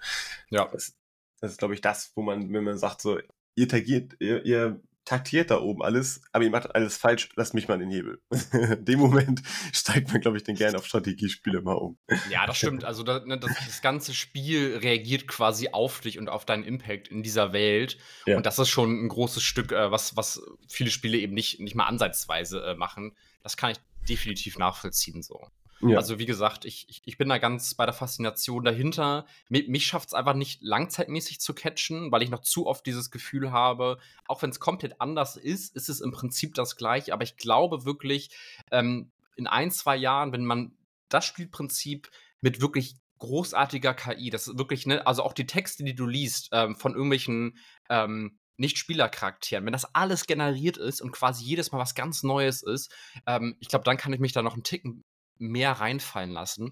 Ja. 0.50 0.70
Das, 0.72 0.96
das 1.42 1.52
ist, 1.52 1.58
glaube 1.58 1.74
ich, 1.74 1.82
das, 1.82 2.12
wo 2.16 2.22
man, 2.22 2.54
wenn 2.54 2.64
man 2.64 2.78
sagt, 2.78 3.02
so, 3.02 3.20
ihr 3.56 3.68
tagiert, 3.68 4.14
ihr, 4.20 4.46
ihr 4.46 4.82
taktiert 5.06 5.50
da 5.50 5.60
oben 5.60 5.82
alles, 5.82 6.22
aber 6.32 6.44
ihr 6.44 6.52
macht 6.52 6.74
alles 6.76 6.96
falsch, 6.96 7.30
lasst 7.36 7.54
mich 7.54 7.68
mal 7.68 7.80
den 7.80 7.90
Hebel. 7.90 8.22
In 8.54 8.86
dem 8.86 9.00
Moment 9.00 9.42
steigt 9.74 10.12
man, 10.12 10.22
glaube 10.22 10.38
ich, 10.38 10.44
den 10.44 10.56
gerne 10.56 10.78
auf 10.78 10.86
Strategiespiele 10.86 11.62
mal 11.62 11.74
um. 11.74 11.98
Ja, 12.30 12.46
das 12.46 12.58
stimmt. 12.58 12.86
Also 12.86 13.04
das, 13.04 13.26
ne, 13.26 13.38
das, 13.38 13.52
das, 13.66 13.82
ganze 13.82 14.14
Spiel 14.14 14.78
reagiert 14.78 15.28
quasi 15.28 15.70
auf 15.72 16.02
dich 16.02 16.20
und 16.20 16.30
auf 16.30 16.46
deinen 16.46 16.64
Impact 16.64 17.08
in 17.08 17.24
dieser 17.24 17.52
Welt. 17.52 17.98
Ja. 18.26 18.38
Und 18.38 18.46
das 18.46 18.60
ist 18.60 18.70
schon 18.70 19.06
ein 19.06 19.10
großes 19.10 19.42
Stück, 19.42 19.72
äh, 19.72 19.92
was, 19.92 20.16
was 20.16 20.42
viele 20.68 20.92
Spiele 20.92 21.18
eben 21.18 21.34
nicht, 21.34 21.60
nicht 21.60 21.76
mal 21.76 21.86
ansatzweise 21.86 22.64
äh, 22.64 22.76
machen. 22.76 23.16
Das 23.42 23.58
kann 23.58 23.72
ich 23.72 23.78
definitiv 24.08 24.58
nachvollziehen 24.60 25.24
so. 25.24 25.48
Ja. 25.82 25.98
Also 25.98 26.20
wie 26.20 26.26
gesagt, 26.26 26.66
ich, 26.66 26.86
ich, 26.90 27.02
ich 27.06 27.18
bin 27.18 27.30
da 27.30 27.38
ganz 27.38 27.74
bei 27.74 27.86
der 27.86 27.94
Faszination 27.94 28.64
dahinter. 28.64 29.26
Mich, 29.50 29.68
mich 29.68 29.86
schafft 29.86 30.10
es 30.10 30.14
einfach 30.14 30.34
nicht 30.34 30.62
langzeitmäßig 30.62 31.40
zu 31.40 31.54
catchen, 31.54 32.12
weil 32.12 32.22
ich 32.22 32.30
noch 32.30 32.42
zu 32.42 32.68
oft 32.68 32.86
dieses 32.86 33.12
Gefühl 33.12 33.52
habe, 33.52 33.98
auch 34.28 34.42
wenn 34.42 34.50
es 34.52 34.60
komplett 34.60 35.02
anders 35.02 35.38
ist, 35.38 35.76
ist 35.76 35.90
es 35.90 36.02
im 36.02 36.12
Prinzip 36.12 36.54
das 36.54 36.76
gleiche. 36.76 37.14
Aber 37.14 37.24
ich 37.24 37.38
glaube 37.38 37.86
wirklich, 37.86 38.30
ähm, 38.72 39.12
in 39.36 39.48
ein, 39.48 39.72
zwei 39.72 39.96
Jahren, 39.96 40.32
wenn 40.34 40.46
man 40.46 40.74
das 41.10 41.26
Spielprinzip 41.26 42.10
mit 42.42 42.62
wirklich 42.62 42.96
großartiger 43.20 43.94
KI, 43.94 44.30
das 44.30 44.48
ist 44.48 44.58
wirklich, 44.58 44.86
ne, 44.86 45.06
also 45.06 45.24
auch 45.24 45.34
die 45.34 45.46
Texte, 45.46 45.84
die 45.84 45.96
du 45.96 46.06
liest, 46.06 46.50
ähm, 46.52 46.76
von 46.76 46.94
irgendwelchen 46.94 47.58
ähm, 47.90 48.40
nicht-Spielercharakteren, 48.58 49.66
wenn 49.66 49.74
das 49.74 49.96
alles 49.96 50.28
generiert 50.28 50.78
ist 50.78 51.02
und 51.02 51.12
quasi 51.12 51.44
jedes 51.44 51.72
Mal 51.72 51.80
was 51.80 51.96
ganz 51.96 52.24
Neues 52.24 52.62
ist, 52.62 52.94
ähm, 53.26 53.56
ich 53.60 53.68
glaube, 53.68 53.86
dann 53.86 53.98
kann 53.98 54.14
ich 54.14 54.20
mich 54.20 54.34
da 54.34 54.42
noch 54.42 54.54
einen 54.54 54.64
Ticken 54.64 55.04
mehr 55.38 55.74
reinfallen 55.74 56.32
lassen. 56.32 56.72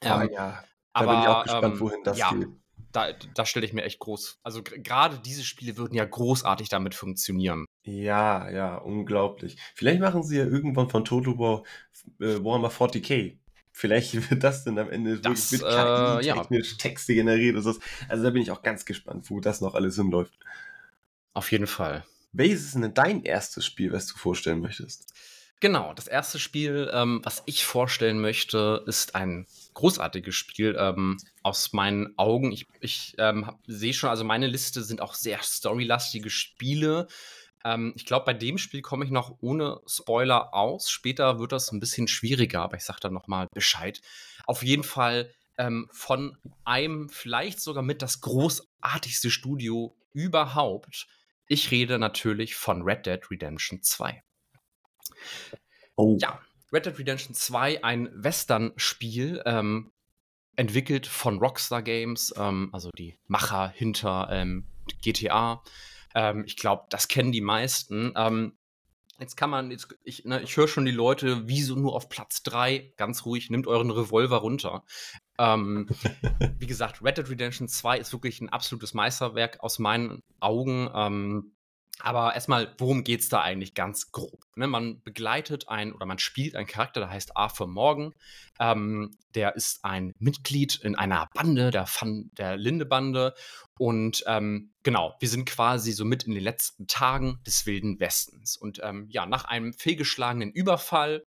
Ah 0.00 0.22
ähm, 0.22 0.30
ja, 0.32 0.64
da 0.92 1.00
aber, 1.00 1.12
bin 1.12 1.20
ich 1.22 1.28
auch 1.28 1.42
gespannt, 1.42 1.74
ähm, 1.74 1.80
wohin 1.80 2.02
das 2.04 2.18
ja, 2.18 2.32
geht. 2.32 2.48
Da, 2.92 3.12
da 3.12 3.44
stelle 3.44 3.66
ich 3.66 3.72
mir 3.72 3.84
echt 3.84 3.98
groß. 3.98 4.40
Also 4.42 4.62
gerade 4.62 5.18
diese 5.18 5.44
Spiele 5.44 5.76
würden 5.76 5.94
ja 5.94 6.04
großartig 6.04 6.68
damit 6.68 6.94
funktionieren. 6.94 7.66
Ja, 7.82 8.50
ja, 8.50 8.76
unglaublich. 8.76 9.58
Vielleicht 9.74 10.00
machen 10.00 10.22
sie 10.22 10.38
ja 10.38 10.44
irgendwann 10.44 10.88
von 10.88 11.04
Total 11.04 11.38
War 11.38 11.62
äh, 12.20 12.42
Warhammer 12.42 12.70
40k. 12.70 13.38
Vielleicht 13.72 14.14
wird 14.30 14.42
das 14.42 14.64
dann 14.64 14.78
am 14.78 14.90
Ende 14.90 15.20
das, 15.20 15.52
wirklich 15.52 15.62
mit 15.62 15.70
KI 15.70 16.28
äh, 16.30 16.34
technisch 16.34 16.70
ja. 16.72 16.78
Texte 16.78 17.14
generiert. 17.14 17.56
Also 17.56 17.78
da 18.08 18.30
bin 18.30 18.40
ich 18.40 18.50
auch 18.50 18.62
ganz 18.62 18.86
gespannt, 18.86 19.28
wo 19.28 19.40
das 19.40 19.60
noch 19.60 19.74
alles 19.74 19.96
hinläuft. 19.96 20.38
Auf 21.34 21.52
jeden 21.52 21.66
Fall. 21.66 22.06
Welches 22.32 22.64
ist 22.64 22.74
denn 22.74 22.94
dein 22.94 23.22
erstes 23.22 23.66
Spiel, 23.66 23.92
was 23.92 24.06
du 24.06 24.16
vorstellen 24.16 24.60
möchtest? 24.60 25.12
Genau, 25.60 25.94
das 25.94 26.06
erste 26.06 26.38
Spiel, 26.38 26.90
ähm, 26.92 27.20
was 27.22 27.42
ich 27.46 27.64
vorstellen 27.64 28.20
möchte, 28.20 28.84
ist 28.86 29.14
ein 29.14 29.46
großartiges 29.72 30.34
Spiel 30.34 30.76
ähm, 30.78 31.16
aus 31.42 31.72
meinen 31.72 32.12
Augen. 32.18 32.52
Ich, 32.52 32.66
ich 32.80 33.14
ähm, 33.16 33.50
sehe 33.66 33.94
schon, 33.94 34.10
also 34.10 34.22
meine 34.22 34.48
Liste 34.48 34.82
sind 34.82 35.00
auch 35.00 35.14
sehr 35.14 35.42
storylastige 35.42 36.28
Spiele. 36.28 37.06
Ähm, 37.64 37.94
ich 37.96 38.04
glaube, 38.04 38.26
bei 38.26 38.34
dem 38.34 38.58
Spiel 38.58 38.82
komme 38.82 39.06
ich 39.06 39.10
noch 39.10 39.38
ohne 39.40 39.80
Spoiler 39.86 40.52
aus. 40.52 40.90
Später 40.90 41.38
wird 41.38 41.52
das 41.52 41.72
ein 41.72 41.80
bisschen 41.80 42.06
schwieriger, 42.06 42.60
aber 42.60 42.76
ich 42.76 42.84
sage 42.84 43.00
dann 43.00 43.14
nochmal 43.14 43.48
Bescheid. 43.54 44.02
Auf 44.46 44.62
jeden 44.62 44.84
Fall 44.84 45.32
ähm, 45.56 45.88
von 45.90 46.36
einem, 46.64 47.08
vielleicht 47.08 47.60
sogar 47.60 47.82
mit 47.82 48.02
das 48.02 48.20
großartigste 48.20 49.30
Studio 49.30 49.96
überhaupt. 50.12 51.06
Ich 51.48 51.70
rede 51.70 51.98
natürlich 51.98 52.56
von 52.56 52.82
Red 52.82 53.06
Dead 53.06 53.30
Redemption 53.30 53.82
2. 53.82 54.22
Oh. 55.96 56.16
Ja, 56.20 56.40
Red 56.72 56.86
Dead 56.86 56.98
Redemption 56.98 57.34
2, 57.34 57.84
ein 57.84 58.10
Western-Spiel, 58.12 59.42
ähm, 59.46 59.92
entwickelt 60.56 61.06
von 61.06 61.38
Rockstar 61.38 61.82
Games, 61.82 62.34
ähm, 62.36 62.70
also 62.72 62.90
die 62.98 63.18
Macher 63.26 63.68
hinter 63.68 64.28
ähm, 64.30 64.66
GTA. 65.02 65.62
Ähm, 66.14 66.44
ich 66.46 66.56
glaube, 66.56 66.84
das 66.90 67.08
kennen 67.08 67.32
die 67.32 67.42
meisten. 67.42 68.12
Ähm, 68.16 68.56
jetzt 69.20 69.36
kann 69.36 69.50
man, 69.50 69.70
jetzt, 69.70 69.94
ich, 70.02 70.24
ne, 70.24 70.42
ich 70.42 70.56
höre 70.56 70.68
schon 70.68 70.86
die 70.86 70.92
Leute, 70.92 71.46
wieso 71.46 71.76
nur 71.76 71.94
auf 71.94 72.08
Platz 72.08 72.42
3? 72.42 72.94
Ganz 72.96 73.24
ruhig, 73.26 73.50
nimmt 73.50 73.66
euren 73.66 73.90
Revolver 73.90 74.38
runter. 74.38 74.82
Ähm, 75.38 75.88
wie 76.58 76.66
gesagt, 76.66 77.02
Red 77.02 77.18
Dead 77.18 77.28
Redemption 77.28 77.68
2 77.68 77.98
ist 77.98 78.12
wirklich 78.12 78.40
ein 78.40 78.48
absolutes 78.48 78.94
Meisterwerk 78.94 79.60
aus 79.60 79.78
meinen 79.78 80.22
Augen. 80.40 80.90
Aber 82.00 82.34
erstmal, 82.34 82.74
worum 82.78 83.04
geht 83.04 83.20
es 83.20 83.28
da 83.28 83.40
eigentlich 83.40 83.74
ganz 83.74 84.12
grob? 84.12 84.44
Ne, 84.54 84.66
man 84.66 85.02
begleitet 85.02 85.68
ein 85.68 85.92
oder 85.92 86.04
man 86.04 86.18
spielt 86.18 86.54
einen 86.54 86.66
Charakter, 86.66 87.00
der 87.00 87.10
heißt 87.10 87.36
Arthur 87.36 87.68
Morgan. 87.68 88.12
Ähm, 88.60 89.16
der 89.34 89.56
ist 89.56 89.84
ein 89.84 90.12
Mitglied 90.18 90.76
in 90.76 90.94
einer 90.94 91.28
Bande, 91.32 91.70
der, 91.70 91.86
Fun, 91.86 92.30
der 92.36 92.56
Linde-Bande. 92.56 93.34
Und 93.78 94.24
ähm, 94.26 94.72
genau, 94.82 95.14
wir 95.20 95.28
sind 95.28 95.46
quasi 95.46 95.92
so 95.92 96.04
mit 96.04 96.24
in 96.24 96.34
den 96.34 96.42
letzten 96.42 96.86
Tagen 96.86 97.40
des 97.46 97.64
Wilden 97.64 97.98
Westens. 97.98 98.56
Und 98.56 98.80
ähm, 98.82 99.06
ja, 99.10 99.24
nach 99.24 99.44
einem 99.44 99.72
fehlgeschlagenen 99.72 100.52
Überfall 100.52 101.24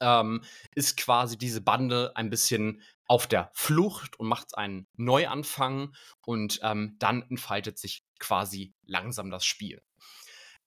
ähm, 0.00 0.42
ist 0.74 0.96
quasi 0.96 1.36
diese 1.36 1.60
Bande 1.60 2.12
ein 2.14 2.30
bisschen 2.30 2.82
auf 3.06 3.26
der 3.26 3.50
Flucht 3.54 4.18
und 4.18 4.28
macht 4.28 4.56
einen 4.56 4.86
Neuanfang. 4.96 5.94
Und 6.24 6.60
ähm, 6.62 6.96
dann 6.98 7.22
entfaltet 7.22 7.78
sich 7.78 8.02
quasi 8.18 8.72
langsam 8.86 9.30
das 9.30 9.44
Spiel. 9.44 9.82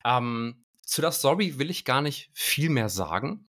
Ähm, 0.04 0.66
zu 0.82 1.02
der 1.02 1.12
Story 1.12 1.58
will 1.58 1.70
ich 1.70 1.86
gar 1.86 2.02
nicht 2.02 2.30
viel 2.34 2.70
mehr 2.70 2.90
sagen. 2.90 3.48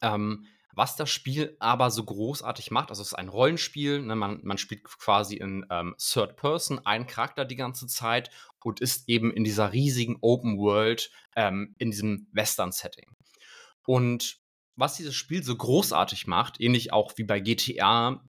Ähm, 0.00 0.46
was 0.72 0.94
das 0.94 1.10
Spiel 1.10 1.56
aber 1.58 1.90
so 1.90 2.04
großartig 2.04 2.70
macht, 2.70 2.90
also 2.90 3.00
es 3.00 3.08
ist 3.08 3.14
ein 3.14 3.30
Rollenspiel, 3.30 4.02
ne, 4.02 4.14
man, 4.14 4.40
man 4.42 4.58
spielt 4.58 4.84
quasi 4.84 5.36
in 5.36 5.64
ähm, 5.70 5.94
Third 5.98 6.36
Person 6.36 6.84
einen 6.84 7.06
Charakter 7.06 7.46
die 7.46 7.56
ganze 7.56 7.86
Zeit 7.86 8.30
und 8.62 8.80
ist 8.80 9.08
eben 9.08 9.32
in 9.32 9.42
dieser 9.42 9.72
riesigen 9.72 10.18
Open 10.20 10.58
World, 10.58 11.10
ähm, 11.34 11.74
in 11.78 11.92
diesem 11.92 12.28
Western-Setting. 12.32 13.06
Und 13.86 14.38
was 14.74 14.96
dieses 14.96 15.14
Spiel 15.14 15.42
so 15.42 15.56
großartig 15.56 16.26
macht, 16.26 16.60
ähnlich 16.60 16.92
auch 16.92 17.12
wie 17.16 17.24
bei 17.24 17.40
GTA, 17.40 18.22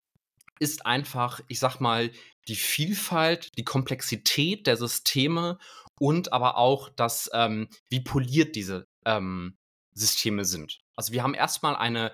ist 0.60 0.86
einfach, 0.86 1.42
ich 1.48 1.60
sag 1.60 1.80
mal, 1.80 2.12
die 2.48 2.56
Vielfalt, 2.56 3.58
die 3.58 3.66
Komplexität 3.66 4.68
der 4.68 4.78
Systeme 4.78 5.60
und 6.00 6.34
aber 6.34 6.58
auch 6.58 6.90
das, 6.90 7.30
ähm, 7.34 7.68
wie 7.90 8.02
poliert 8.02 8.56
diese 8.56 8.88
ähm, 9.06 9.58
Systeme 9.94 10.46
sind. 10.46 10.80
Also 10.96 11.14
wir 11.14 11.24
haben 11.24 11.34
erstmal 11.34 11.76
eine 11.76 12.12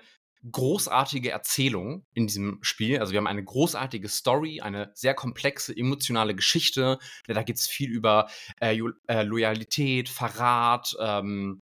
großartige 0.50 1.30
Erzählung 1.30 2.04
in 2.12 2.26
diesem 2.26 2.58
Spiel. 2.62 2.98
Also 2.98 3.12
wir 3.12 3.18
haben 3.18 3.26
eine 3.26 3.44
großartige 3.44 4.08
Story, 4.08 4.60
eine 4.60 4.90
sehr 4.94 5.14
komplexe 5.14 5.74
emotionale 5.74 6.34
Geschichte. 6.34 6.98
Da 7.26 7.42
geht 7.42 7.56
es 7.56 7.66
viel 7.66 7.90
über 7.90 8.28
äh, 8.60 8.78
äh, 9.06 9.22
Loyalität, 9.22 10.08
Verrat, 10.08 10.94
ähm, 11.00 11.62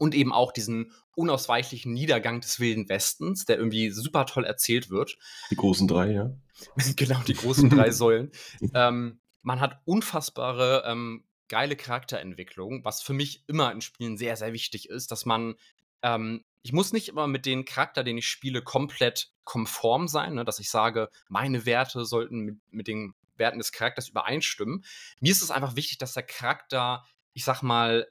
und 0.00 0.14
eben 0.14 0.32
auch 0.32 0.50
diesen 0.50 0.92
unausweichlichen 1.14 1.92
Niedergang 1.92 2.40
des 2.40 2.58
Wilden 2.58 2.88
Westens, 2.88 3.44
der 3.44 3.58
irgendwie 3.58 3.90
super 3.90 4.24
toll 4.24 4.44
erzählt 4.44 4.88
wird. 4.88 5.18
Die 5.50 5.56
großen 5.56 5.86
drei, 5.86 6.12
ja. 6.12 6.30
genau, 6.96 7.20
die 7.20 7.34
großen 7.34 7.68
drei 7.68 7.90
Säulen. 7.90 8.30
Ähm, 8.72 9.20
man 9.42 9.60
hat 9.60 9.80
unfassbare 9.84 10.84
ähm, 10.86 11.24
geile 11.50 11.76
Charakterentwicklung, 11.76 12.82
was 12.84 13.02
für 13.02 13.12
mich 13.12 13.44
immer 13.46 13.70
in 13.72 13.82
Spielen 13.82 14.16
sehr, 14.16 14.36
sehr 14.36 14.54
wichtig 14.54 14.88
ist, 14.88 15.10
dass 15.10 15.26
man 15.26 15.56
ähm, 16.02 16.42
ich 16.62 16.72
muss 16.72 16.92
nicht 16.92 17.08
immer 17.08 17.26
mit 17.26 17.46
den 17.46 17.64
Charakter, 17.64 18.04
den 18.04 18.18
ich 18.18 18.28
spiele, 18.28 18.62
komplett 18.62 19.30
konform 19.44 20.08
sein, 20.08 20.34
ne? 20.34 20.44
dass 20.44 20.58
ich 20.58 20.70
sage, 20.70 21.08
meine 21.28 21.64
Werte 21.66 22.04
sollten 22.04 22.40
mit, 22.40 22.58
mit 22.70 22.86
den 22.86 23.14
Werten 23.36 23.58
des 23.58 23.72
Charakters 23.72 24.08
übereinstimmen. 24.08 24.84
Mir 25.20 25.32
ist 25.32 25.42
es 25.42 25.50
einfach 25.50 25.76
wichtig, 25.76 25.98
dass 25.98 26.12
der 26.12 26.22
Charakter, 26.22 27.04
ich 27.32 27.44
sag 27.44 27.62
mal, 27.62 28.06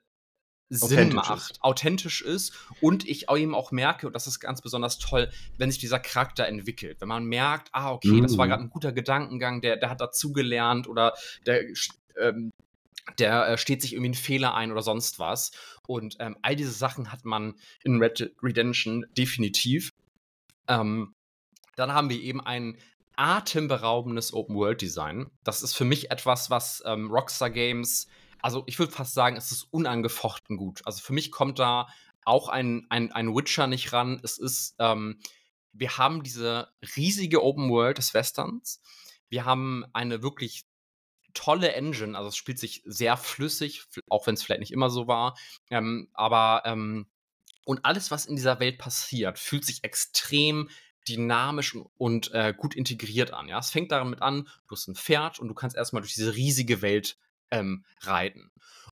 Sinn 0.71 1.13
macht, 1.13 1.52
ist. 1.52 1.63
authentisch 1.63 2.21
ist 2.21 2.54
und 2.80 3.08
ich 3.08 3.30
ihm 3.32 3.56
auch 3.56 3.71
merke, 3.71 4.06
und 4.06 4.13
das 4.13 4.28
ist 4.28 4.39
ganz 4.39 4.62
besonders 4.62 4.99
toll, 4.99 5.32
wenn 5.58 5.71
sich 5.71 5.80
dieser 5.80 5.99
Charakter 5.99 6.45
entwickelt. 6.45 7.02
Wenn 7.02 7.08
man 7.08 7.25
merkt, 7.25 7.69
ah, 7.71 7.91
okay, 7.91 8.10
mhm. 8.10 8.21
das 8.21 8.38
war 8.38 8.45
mhm. 8.45 8.49
gerade 8.49 8.63
ein 8.63 8.69
guter 8.69 8.91
Gedankengang, 8.91 9.62
der, 9.62 9.78
der 9.78 9.89
hat 9.89 9.99
dazugelernt 9.99 10.88
oder 10.88 11.15
der, 11.47 11.63
ähm, 12.21 12.52
der 13.17 13.48
äh, 13.48 13.58
steht 13.58 13.82
sich 13.82 13.93
irgendwie 13.93 14.10
einen 14.10 14.13
Fehler 14.13 14.54
ein 14.54 14.72
oder 14.72 14.82
sonst 14.82 15.19
was. 15.19 15.52
Und 15.88 16.17
ähm, 16.19 16.38
all 16.41 16.56
diese 16.56 16.72
Sachen 16.72 17.12
hat 17.12 17.26
man 17.26 17.56
in 17.84 18.02
Red 18.02 18.34
Redemption 18.43 19.06
definitiv. 19.17 19.91
Ähm, 20.67 21.13
dann 21.76 21.93
haben 21.93 22.10
wir 22.10 22.19
eben 22.19 22.41
ein 22.41 22.78
atemberaubendes 23.15 24.34
Open-World-Design. 24.34 25.30
Das 25.43 25.63
ist 25.63 25.74
für 25.74 25.86
mich 25.86 26.12
etwas, 26.12 26.50
was 26.50 26.84
ähm, 26.86 27.10
Rockstar 27.12 27.50
Games 27.50 28.08
also 28.41 28.63
ich 28.67 28.80
würde 28.80 28.91
fast 28.91 29.13
sagen, 29.13 29.36
es 29.36 29.52
ist 29.52 29.63
unangefochten 29.72 30.58
gut. 30.58 30.82
Also 30.86 31.02
für 31.02 31.13
mich 31.13 31.32
kommt 31.32 31.60
da 31.60 31.88
auch 32.26 32.50
ein, 32.50 32.86
ein, 32.89 33.12
ein 33.12 33.36
Witcher 33.36 33.67
nicht 33.67 33.93
ran. 33.93 34.19
Es 34.24 34.38
ist, 34.38 34.76
ähm, 34.80 35.19
wir 35.74 35.98
haben 35.98 36.24
diese 36.24 36.69
riesige 36.95 37.43
Open 37.43 37.69
World 37.69 37.98
des 37.98 38.13
Westerns. 38.13 38.82
Wir 39.30 39.45
haben 39.45 39.86
eine 39.93 40.22
wirklich 40.24 40.65
tolle 41.39 41.71
Engine, 41.71 42.17
also 42.17 42.28
es 42.28 42.36
spielt 42.36 42.60
sich 42.60 42.82
sehr 42.86 43.15
flüssig, 43.15 43.86
auch 44.10 44.28
wenn 44.28 44.34
es 44.34 44.43
vielleicht 44.43 44.60
nicht 44.60 44.73
immer 44.73 44.89
so 44.89 45.08
war. 45.08 45.38
Ähm, 45.69 46.10
aber 46.13 46.63
ähm, 46.65 47.08
und 47.63 47.86
alles, 47.86 48.12
was 48.12 48.25
in 48.25 48.36
dieser 48.36 48.60
Welt 48.60 48.78
passiert, 48.78 49.39
fühlt 49.39 49.63
sich 49.63 49.86
extrem 49.86 50.69
dynamisch 51.08 51.78
und 51.97 52.34
äh, 52.34 52.54
gut 52.56 52.75
integriert 52.75 53.32
an. 53.34 53.47
Ja, 53.47 53.60
es 53.60 53.69
fängt 53.69 53.93
damit 53.93 54.21
an, 54.21 54.49
du 54.67 54.75
hast 54.75 54.89
ein 54.89 54.95
Pferd 54.95 55.39
und 55.39 55.47
du 55.47 55.54
kannst 55.54 55.78
erstmal 55.78 56.02
durch 56.02 56.13
diese 56.13 56.36
riesige 56.36 56.82
Welt 56.82 57.17
ähm, 57.52 57.86
reiten. 58.02 58.52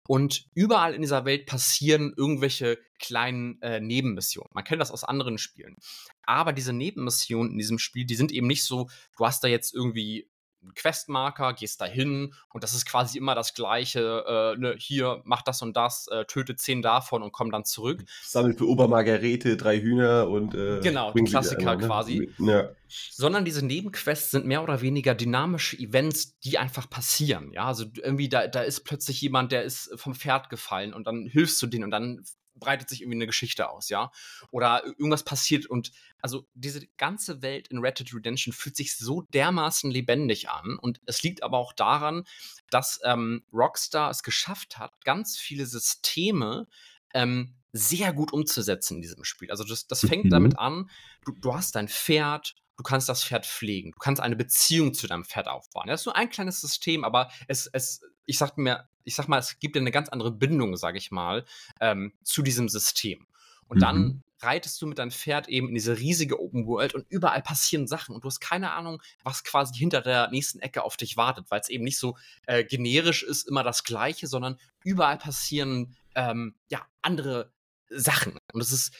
Und 0.07 0.45
überall 0.53 0.93
in 0.93 1.01
dieser 1.01 1.25
Welt 1.25 1.47
passieren 1.47 2.13
irgendwelche 2.15 2.77
kleinen 2.99 3.59
äh, 3.63 3.79
Nebenmissionen. 3.79 4.51
Man 4.53 4.63
kennt 4.63 4.81
das 4.81 4.91
aus 4.91 5.03
anderen 5.03 5.39
Spielen. 5.39 5.77
Aber 6.21 6.53
diese 6.53 6.73
Nebenmissionen 6.73 7.53
in 7.53 7.57
diesem 7.57 7.79
Spiel, 7.79 8.05
die 8.05 8.15
sind 8.15 8.31
eben 8.31 8.45
nicht 8.45 8.65
so, 8.65 8.87
du 9.17 9.25
hast 9.25 9.43
da 9.43 9.47
jetzt 9.47 9.73
irgendwie 9.73 10.29
Questmarker, 10.73 11.53
gehst 11.53 11.81
da 11.81 11.85
hin 11.85 12.33
und 12.53 12.63
das 12.63 12.73
ist 12.73 12.85
quasi 12.85 13.17
immer 13.17 13.35
das 13.35 13.53
Gleiche. 13.53 14.55
Äh, 14.55 14.59
ne, 14.59 14.75
hier, 14.77 15.21
mach 15.25 15.41
das 15.41 15.61
und 15.61 15.75
das, 15.75 16.07
äh, 16.07 16.25
töte 16.25 16.55
zehn 16.55 16.81
davon 16.81 17.21
und 17.21 17.31
komm 17.31 17.51
dann 17.51 17.65
zurück. 17.65 18.03
Sammelt 18.23 18.57
für 18.57 18.67
Obermargarete 18.67 19.57
drei 19.57 19.79
Hühner 19.79 20.27
und. 20.29 20.55
Äh, 20.55 20.79
genau, 20.81 21.11
die 21.11 21.23
Klassiker 21.23 21.71
an, 21.71 21.79
ne? 21.79 21.85
quasi. 21.85 22.31
Ja. 22.39 22.69
Sondern 22.87 23.45
diese 23.45 23.65
Nebenquests 23.65 24.31
sind 24.31 24.45
mehr 24.45 24.63
oder 24.63 24.81
weniger 24.81 25.15
dynamische 25.15 25.77
Events, 25.77 26.39
die 26.39 26.57
einfach 26.57 26.89
passieren. 26.89 27.51
Ja, 27.51 27.65
also 27.65 27.85
irgendwie 27.95 28.29
da, 28.29 28.47
da 28.47 28.61
ist 28.61 28.81
plötzlich 28.81 29.21
jemand, 29.21 29.51
der 29.51 29.63
ist 29.63 29.91
vom 29.95 30.15
Pferd 30.15 30.49
gefallen 30.49 30.93
und 30.93 31.07
dann 31.07 31.25
hilfst 31.25 31.61
du 31.61 31.67
denen 31.67 31.85
und 31.85 31.91
dann 31.91 32.23
breitet 32.55 32.89
sich 32.89 33.01
irgendwie 33.01 33.17
eine 33.17 33.27
Geschichte 33.27 33.69
aus, 33.69 33.89
ja. 33.89 34.11
Oder 34.51 34.85
irgendwas 34.85 35.23
passiert 35.23 35.65
und 35.65 35.91
also 36.21 36.47
diese 36.53 36.87
ganze 36.97 37.41
Welt 37.41 37.67
in 37.67 37.79
Red 37.79 37.99
Dead 37.99 38.13
Redemption 38.13 38.53
fühlt 38.53 38.75
sich 38.75 38.95
so 38.97 39.21
dermaßen 39.21 39.91
lebendig 39.91 40.49
an 40.49 40.77
und 40.77 40.99
es 41.05 41.23
liegt 41.23 41.43
aber 41.43 41.57
auch 41.57 41.73
daran, 41.73 42.23
dass 42.69 42.99
ähm, 43.03 43.43
Rockstar 43.53 44.09
es 44.09 44.23
geschafft 44.23 44.77
hat, 44.77 45.03
ganz 45.05 45.37
viele 45.37 45.65
Systeme 45.65 46.67
ähm, 47.13 47.55
sehr 47.71 48.13
gut 48.13 48.31
umzusetzen 48.31 48.95
in 48.95 49.01
diesem 49.01 49.23
Spiel. 49.25 49.51
Also 49.51 49.63
das, 49.63 49.87
das 49.87 49.99
fängt 49.99 50.25
mhm. 50.25 50.29
damit 50.29 50.57
an, 50.57 50.89
du, 51.25 51.33
du 51.33 51.53
hast 51.53 51.75
dein 51.75 51.89
Pferd, 51.89 52.55
du 52.77 52.83
kannst 52.83 53.09
das 53.09 53.23
Pferd 53.23 53.45
pflegen, 53.45 53.91
du 53.91 53.99
kannst 53.99 54.21
eine 54.21 54.35
Beziehung 54.35 54.93
zu 54.93 55.07
deinem 55.07 55.25
Pferd 55.25 55.47
aufbauen. 55.47 55.87
Das 55.87 56.01
ist 56.01 56.05
nur 56.05 56.15
ein 56.15 56.29
kleines 56.29 56.61
System, 56.61 57.03
aber 57.03 57.29
es, 57.47 57.67
es 57.67 58.01
ich 58.25 58.37
sag 58.37 58.57
mir, 58.57 58.87
ich 59.05 59.15
sag 59.15 59.27
mal, 59.27 59.39
es 59.39 59.59
gibt 59.59 59.75
dir 59.75 59.79
eine 59.79 59.91
ganz 59.91 60.09
andere 60.09 60.31
Bindung, 60.31 60.75
sage 60.75 60.97
ich 60.97 61.11
mal, 61.11 61.45
ähm, 61.79 62.13
zu 62.23 62.41
diesem 62.41 62.67
System. 62.67 63.25
Und 63.67 63.77
mhm. 63.77 63.81
dann 63.81 64.23
reitest 64.41 64.81
du 64.81 64.87
mit 64.87 64.99
deinem 64.99 65.11
Pferd 65.11 65.47
eben 65.47 65.69
in 65.69 65.75
diese 65.75 65.97
riesige 65.97 66.39
Open 66.39 66.67
World 66.67 66.93
und 66.93 67.05
überall 67.09 67.41
passieren 67.41 67.87
Sachen 67.87 68.13
und 68.13 68.23
du 68.23 68.27
hast 68.27 68.39
keine 68.39 68.73
Ahnung, 68.73 69.01
was 69.23 69.43
quasi 69.43 69.75
hinter 69.75 70.01
der 70.01 70.29
nächsten 70.29 70.59
Ecke 70.59 70.83
auf 70.83 70.97
dich 70.97 71.17
wartet, 71.17 71.49
weil 71.49 71.61
es 71.61 71.69
eben 71.69 71.83
nicht 71.83 71.97
so 71.97 72.17
äh, 72.45 72.63
generisch 72.63 73.23
ist, 73.23 73.47
immer 73.47 73.63
das 73.63 73.83
Gleiche, 73.83 74.27
sondern 74.27 74.57
überall 74.83 75.17
passieren 75.17 75.95
ähm, 76.15 76.55
ja 76.69 76.85
andere 77.01 77.53
Sachen. 77.89 78.37
Und 78.53 78.61
es 78.61 78.71
ist 78.71 78.93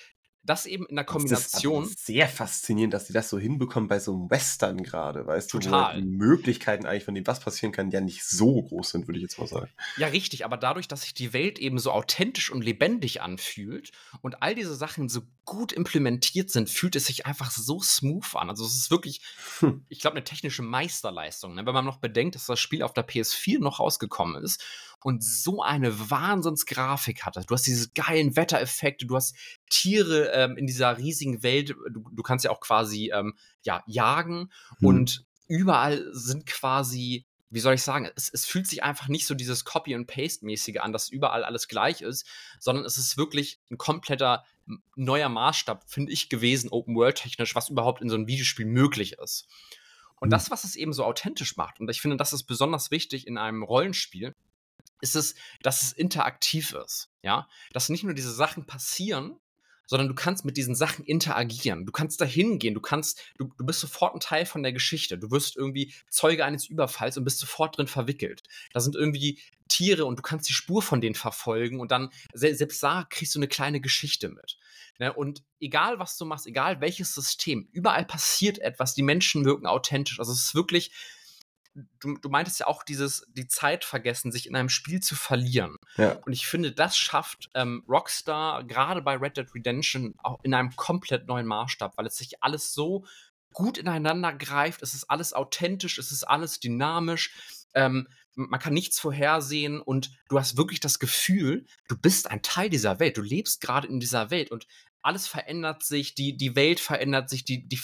das 0.45 0.65
eben 0.65 0.85
in 0.85 0.95
der 0.95 1.05
Kombination. 1.05 1.83
Das 1.83 1.91
ist 1.91 2.05
sehr 2.05 2.27
faszinierend, 2.27 2.93
dass 2.93 3.07
sie 3.07 3.13
das 3.13 3.29
so 3.29 3.39
hinbekommen 3.39 3.89
bei 3.89 3.99
so 3.99 4.13
einem 4.13 4.29
Western 4.29 4.83
gerade, 4.83 5.25
weißt 5.25 5.49
Total. 5.49 5.95
du, 5.95 5.97
wo 5.97 6.01
die 6.01 6.07
Möglichkeiten 6.07 6.85
eigentlich 6.85 7.03
von 7.03 7.15
dem, 7.15 7.25
was 7.25 7.39
passieren 7.39 7.71
kann, 7.71 7.89
ja 7.89 8.01
nicht 8.01 8.23
so 8.23 8.61
groß 8.61 8.91
sind, 8.91 9.07
würde 9.07 9.17
ich 9.17 9.23
jetzt 9.23 9.39
mal 9.39 9.47
sagen. 9.47 9.69
Ja, 9.97 10.07
richtig, 10.07 10.45
aber 10.45 10.57
dadurch, 10.57 10.87
dass 10.87 11.01
sich 11.01 11.13
die 11.13 11.33
Welt 11.33 11.59
eben 11.59 11.79
so 11.79 11.91
authentisch 11.91 12.51
und 12.51 12.63
lebendig 12.63 13.21
anfühlt 13.21 13.91
und 14.21 14.41
all 14.43 14.55
diese 14.55 14.75
Sachen 14.75 15.09
so 15.09 15.21
gut 15.45 15.71
implementiert 15.71 16.49
sind, 16.49 16.69
fühlt 16.69 16.95
es 16.95 17.05
sich 17.05 17.25
einfach 17.25 17.51
so 17.51 17.81
smooth 17.81 18.35
an. 18.35 18.49
Also 18.49 18.65
es 18.65 18.75
ist 18.75 18.91
wirklich, 18.91 19.21
hm. 19.59 19.85
ich 19.89 19.99
glaube, 19.99 20.15
eine 20.15 20.23
technische 20.23 20.63
Meisterleistung. 20.63 21.55
Ne? 21.55 21.65
Wenn 21.65 21.73
man 21.73 21.85
noch 21.85 21.97
bedenkt, 21.97 22.35
dass 22.35 22.45
das 22.45 22.59
Spiel 22.59 22.83
auf 22.83 22.93
der 22.93 23.07
PS4 23.07 23.59
noch 23.59 23.79
rausgekommen 23.79 24.43
ist 24.43 24.63
und 25.05 25.23
so 25.23 25.61
eine 25.61 26.09
Wahnsinnsgrafik 26.09 27.27
hatte. 27.27 27.43
Du 27.45 27.53
hast 27.53 27.67
diese 27.67 27.91
geilen 27.91 28.35
Wettereffekte, 28.35 29.05
du 29.05 29.15
hast 29.15 29.35
Tiere 29.69 30.31
ähm, 30.33 30.57
in 30.57 30.65
dieser 30.65 30.97
riesigen 30.97 31.43
Welt, 31.43 31.75
du, 31.91 32.09
du 32.11 32.23
kannst 32.23 32.43
ja 32.43 32.49
auch 32.49 32.59
quasi 32.59 33.11
ähm, 33.13 33.35
ja, 33.61 33.83
jagen 33.85 34.51
hm. 34.79 34.87
und 34.87 35.25
überall 35.47 36.03
sind 36.11 36.47
quasi 36.47 37.27
wie 37.51 37.59
soll 37.59 37.75
ich 37.75 37.83
sagen, 37.83 38.09
es, 38.15 38.29
es, 38.33 38.45
fühlt 38.45 38.67
sich 38.67 38.83
einfach 38.83 39.07
nicht 39.07 39.27
so 39.27 39.35
dieses 39.35 39.63
Copy- 39.63 39.93
and 39.93 40.07
Paste-mäßige 40.07 40.77
an, 40.79 40.91
dass 40.91 41.07
überall 41.07 41.43
alles 41.45 41.67
gleich 41.67 42.01
ist, 42.01 42.27
sondern 42.59 42.83
es 42.83 42.97
ist 42.97 43.15
wirklich 43.15 43.59
ein 43.69 43.77
kompletter 43.77 44.43
neuer 44.95 45.29
Maßstab, 45.29 45.87
finde 45.87 46.11
ich, 46.11 46.27
gewesen, 46.27 46.71
Open-World-technisch, 46.71 47.53
was 47.55 47.69
überhaupt 47.69 48.01
in 48.01 48.09
so 48.09 48.15
einem 48.15 48.27
Videospiel 48.27 48.65
möglich 48.65 49.13
ist. 49.19 49.47
Und 50.19 50.29
mhm. 50.29 50.31
das, 50.31 50.49
was 50.51 50.63
es 50.63 50.75
eben 50.75 50.91
so 50.91 51.05
authentisch 51.05 51.55
macht, 51.55 51.79
und 51.79 51.89
ich 51.89 52.01
finde, 52.01 52.17
das 52.17 52.33
ist 52.33 52.43
besonders 52.43 52.89
wichtig 52.89 53.27
in 53.27 53.37
einem 53.37 53.63
Rollenspiel, 53.63 54.35
ist 55.01 55.15
es, 55.15 55.35
dass 55.61 55.81
es 55.81 55.91
interaktiv 55.93 56.73
ist. 56.73 57.09
Ja, 57.21 57.47
dass 57.73 57.89
nicht 57.89 58.03
nur 58.03 58.13
diese 58.13 58.33
Sachen 58.33 58.65
passieren, 58.65 59.39
sondern 59.87 60.07
du 60.07 60.15
kannst 60.15 60.45
mit 60.45 60.57
diesen 60.57 60.75
Sachen 60.75 61.05
interagieren. 61.05 61.85
Du 61.85 61.91
kannst 61.91 62.19
da 62.21 62.25
hingehen, 62.25 62.73
du 62.73 62.81
kannst, 62.81 63.21
du, 63.37 63.51
du 63.57 63.65
bist 63.65 63.79
sofort 63.79 64.15
ein 64.15 64.19
Teil 64.19 64.45
von 64.45 64.63
der 64.63 64.73
Geschichte. 64.73 65.17
Du 65.17 65.31
wirst 65.31 65.55
irgendwie 65.55 65.93
Zeuge 66.09 66.45
eines 66.45 66.67
Überfalls 66.67 67.17
und 67.17 67.23
bist 67.23 67.39
sofort 67.39 67.77
drin 67.77 67.87
verwickelt. 67.87 68.43
Da 68.73 68.79
sind 68.79 68.95
irgendwie 68.95 69.39
Tiere 69.67 70.05
und 70.05 70.17
du 70.17 70.21
kannst 70.21 70.49
die 70.49 70.53
Spur 70.53 70.81
von 70.81 71.01
denen 71.01 71.15
verfolgen 71.15 71.79
und 71.79 71.91
dann, 71.91 72.09
selbst 72.33 72.81
da 72.83 73.05
kriegst 73.09 73.35
du 73.35 73.39
eine 73.39 73.47
kleine 73.47 73.81
Geschichte 73.81 74.29
mit. 74.29 74.57
Ne? 74.99 75.11
Und 75.13 75.43
egal 75.59 75.99
was 75.99 76.17
du 76.17 76.25
machst, 76.25 76.47
egal 76.47 76.81
welches 76.81 77.13
System, 77.13 77.67
überall 77.71 78.05
passiert 78.05 78.59
etwas, 78.59 78.93
die 78.93 79.03
Menschen 79.03 79.45
wirken 79.45 79.65
authentisch. 79.65 80.19
Also 80.19 80.31
es 80.31 80.45
ist 80.45 80.55
wirklich, 80.55 80.91
du, 81.99 82.17
du 82.17 82.29
meintest 82.29 82.59
ja 82.59 82.67
auch 82.67 82.83
dieses, 82.83 83.25
die 83.33 83.47
Zeit 83.47 83.83
vergessen, 83.83 84.31
sich 84.31 84.47
in 84.47 84.55
einem 84.55 84.69
Spiel 84.69 85.01
zu 85.01 85.15
verlieren. 85.15 85.75
Ja. 85.97 86.13
Und 86.25 86.33
ich 86.33 86.47
finde, 86.47 86.71
das 86.71 86.97
schafft 86.97 87.49
ähm, 87.53 87.83
Rockstar 87.87 88.63
gerade 88.63 89.01
bei 89.01 89.15
Red 89.17 89.37
Dead 89.37 89.53
Redemption 89.53 90.15
auch 90.23 90.39
in 90.43 90.53
einem 90.53 90.75
komplett 90.75 91.27
neuen 91.27 91.45
Maßstab, 91.45 91.97
weil 91.97 92.05
es 92.05 92.15
sich 92.15 92.41
alles 92.43 92.73
so 92.73 93.05
gut 93.53 93.77
ineinander 93.77 94.33
greift, 94.33 94.81
es 94.81 94.93
ist 94.93 95.09
alles 95.09 95.33
authentisch, 95.33 95.97
es 95.97 96.11
ist 96.11 96.23
alles 96.23 96.59
dynamisch. 96.59 97.65
Ähm, 97.73 98.07
man 98.35 98.59
kann 98.59 98.73
nichts 98.73 98.99
vorhersehen 98.99 99.81
und 99.81 100.11
du 100.27 100.37
hast 100.37 100.57
wirklich 100.57 100.81
das 100.81 100.99
Gefühl, 100.99 101.65
du 101.87 101.97
bist 101.97 102.29
ein 102.29 102.41
Teil 102.41 102.69
dieser 102.69 102.99
Welt, 102.99 103.15
du 103.15 103.21
lebst 103.21 103.61
gerade 103.61 103.87
in 103.87 104.01
dieser 104.01 104.29
Welt 104.29 104.51
und 104.51 104.67
alles 105.05 105.27
verändert 105.27 105.83
sich, 105.83 106.15
die, 106.15 106.35
die 106.35 106.55
Welt 106.55 106.79
verändert 106.79 107.29
sich, 107.29 107.45
die, 107.45 107.67
die, 107.67 107.79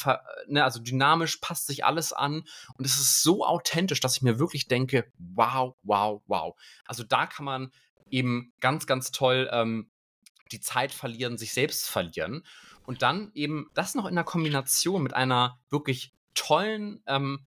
ne, 0.48 0.64
also 0.64 0.80
dynamisch 0.80 1.38
passt 1.38 1.68
sich 1.68 1.86
alles 1.86 2.14
an 2.14 2.44
und 2.78 2.86
es 2.86 3.00
ist 3.00 3.22
so 3.22 3.46
authentisch, 3.46 4.00
dass 4.00 4.18
ich 4.18 4.24
mir 4.24 4.40
wirklich 4.40 4.68
denke, 4.68 5.12
wow, 5.20 5.76
wow, 5.84 6.24
wow. 6.26 6.60
Also 6.86 7.04
da 7.04 7.28
kann 7.28 7.46
man 7.46 7.72
eben 8.10 8.54
ganz, 8.60 8.88
ganz 8.88 9.12
toll 9.12 9.50
ähm, 9.52 9.92
die 10.52 10.60
Zeit 10.60 10.92
verlieren, 10.92 11.38
sich 11.38 11.54
selbst 11.54 11.88
verlieren 11.88 12.44
und 12.86 13.04
dann 13.04 13.32
eben 13.36 13.70
das 13.76 13.94
noch 13.94 14.08
in 14.08 14.16
der 14.16 14.24
Kombination 14.24 15.04
mit 15.04 15.14
einer 15.14 15.60
wirklich 15.70 16.14
tollen 16.34 17.04
ähm, 17.06 17.46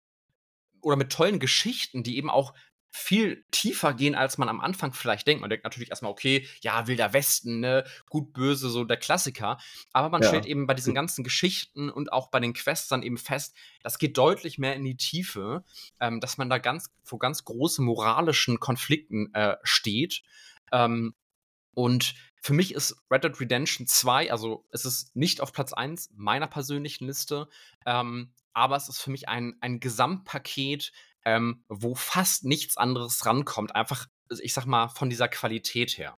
oder 0.81 0.97
mit 0.97 1.13
tollen 1.13 1.39
Geschichten, 1.39 2.03
die 2.03 2.17
eben 2.17 2.29
auch 2.29 2.55
viel 2.91 3.45
tiefer 3.51 3.95
gehen, 3.95 4.15
als 4.15 4.37
man 4.37 4.49
am 4.49 4.61
Anfang 4.61 4.93
vielleicht 4.93 5.27
denkt. 5.27 5.41
Man 5.41 5.51
denkt 5.51 5.65
natürlich 5.65 5.91
erstmal, 5.91 6.11
okay, 6.11 6.47
ja, 6.61 6.87
Wilder 6.87 7.13
Westen, 7.13 7.61
ne, 7.61 7.85
gut, 8.09 8.33
böse, 8.33 8.69
so 8.69 8.85
der 8.85 8.97
Klassiker. 8.97 9.59
Aber 9.93 10.09
man 10.09 10.23
ja. 10.23 10.29
stellt 10.29 10.47
eben 10.47 10.67
bei 10.67 10.75
diesen 10.75 10.95
ganzen 10.95 11.23
Geschichten 11.23 11.89
und 11.89 12.13
auch 12.13 12.31
bei 12.31 12.41
den 12.41 12.53
Quests 12.53 12.89
dann 12.89 13.03
eben 13.03 13.19
fest, 13.19 13.55
das 13.83 13.99
geht 13.99 14.19
deutlich 14.19 14.59
mehr 14.59 14.75
in 14.75 14.85
die 14.85 14.97
Tiefe, 14.97 15.65
ähm, 16.01 16.21
dass 16.21 16.37
man 16.37 16.51
da 16.51 16.59
ganz 16.59 16.91
vor 17.05 17.19
ganz 17.19 17.45
großen 17.45 17.85
moralischen 17.85 18.59
Konflikten 18.59 19.33
äh, 19.35 19.57
steht. 19.63 20.23
Ähm, 20.73 21.15
und 21.75 22.15
für 22.43 22.55
mich 22.55 22.75
ist 22.75 22.97
Red 23.11 23.25
Dead 23.25 23.41
Redemption 23.41 23.87
2, 23.87 24.33
also 24.33 24.67
es 24.71 24.85
ist 24.85 25.15
nicht 25.15 25.41
auf 25.41 25.53
Platz 25.53 25.73
1 25.73 26.11
meiner 26.15 26.47
persönlichen 26.47 27.07
Liste, 27.07 27.49
ähm, 27.87 28.33
aber 28.53 28.77
es 28.77 28.89
ist 28.89 29.01
für 29.01 29.11
mich 29.11 29.29
ein, 29.29 29.57
ein 29.61 29.79
Gesamtpaket, 29.79 30.93
ähm, 31.25 31.65
wo 31.69 31.95
fast 31.95 32.45
nichts 32.45 32.77
anderes 32.77 33.25
rankommt. 33.27 33.75
Einfach, 33.75 34.07
ich 34.43 34.55
sag 34.55 34.67
mal, 34.67 34.89
von 34.89 35.11
dieser 35.11 35.29
Qualität 35.29 35.97
her. 35.99 36.17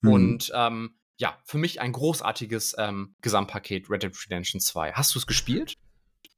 Mhm. 0.00 0.12
Und 0.12 0.52
ähm, 0.54 0.98
ja, 1.18 1.38
für 1.44 1.58
mich 1.58 1.80
ein 1.80 1.92
großartiges 1.92 2.76
ähm, 2.78 3.16
Gesamtpaket 3.22 3.88
Red 3.90 4.02
Dead 4.02 4.16
Redemption 4.26 4.60
2. 4.60 4.92
Hast 4.92 5.14
du 5.14 5.18
es 5.18 5.26
gespielt? 5.26 5.74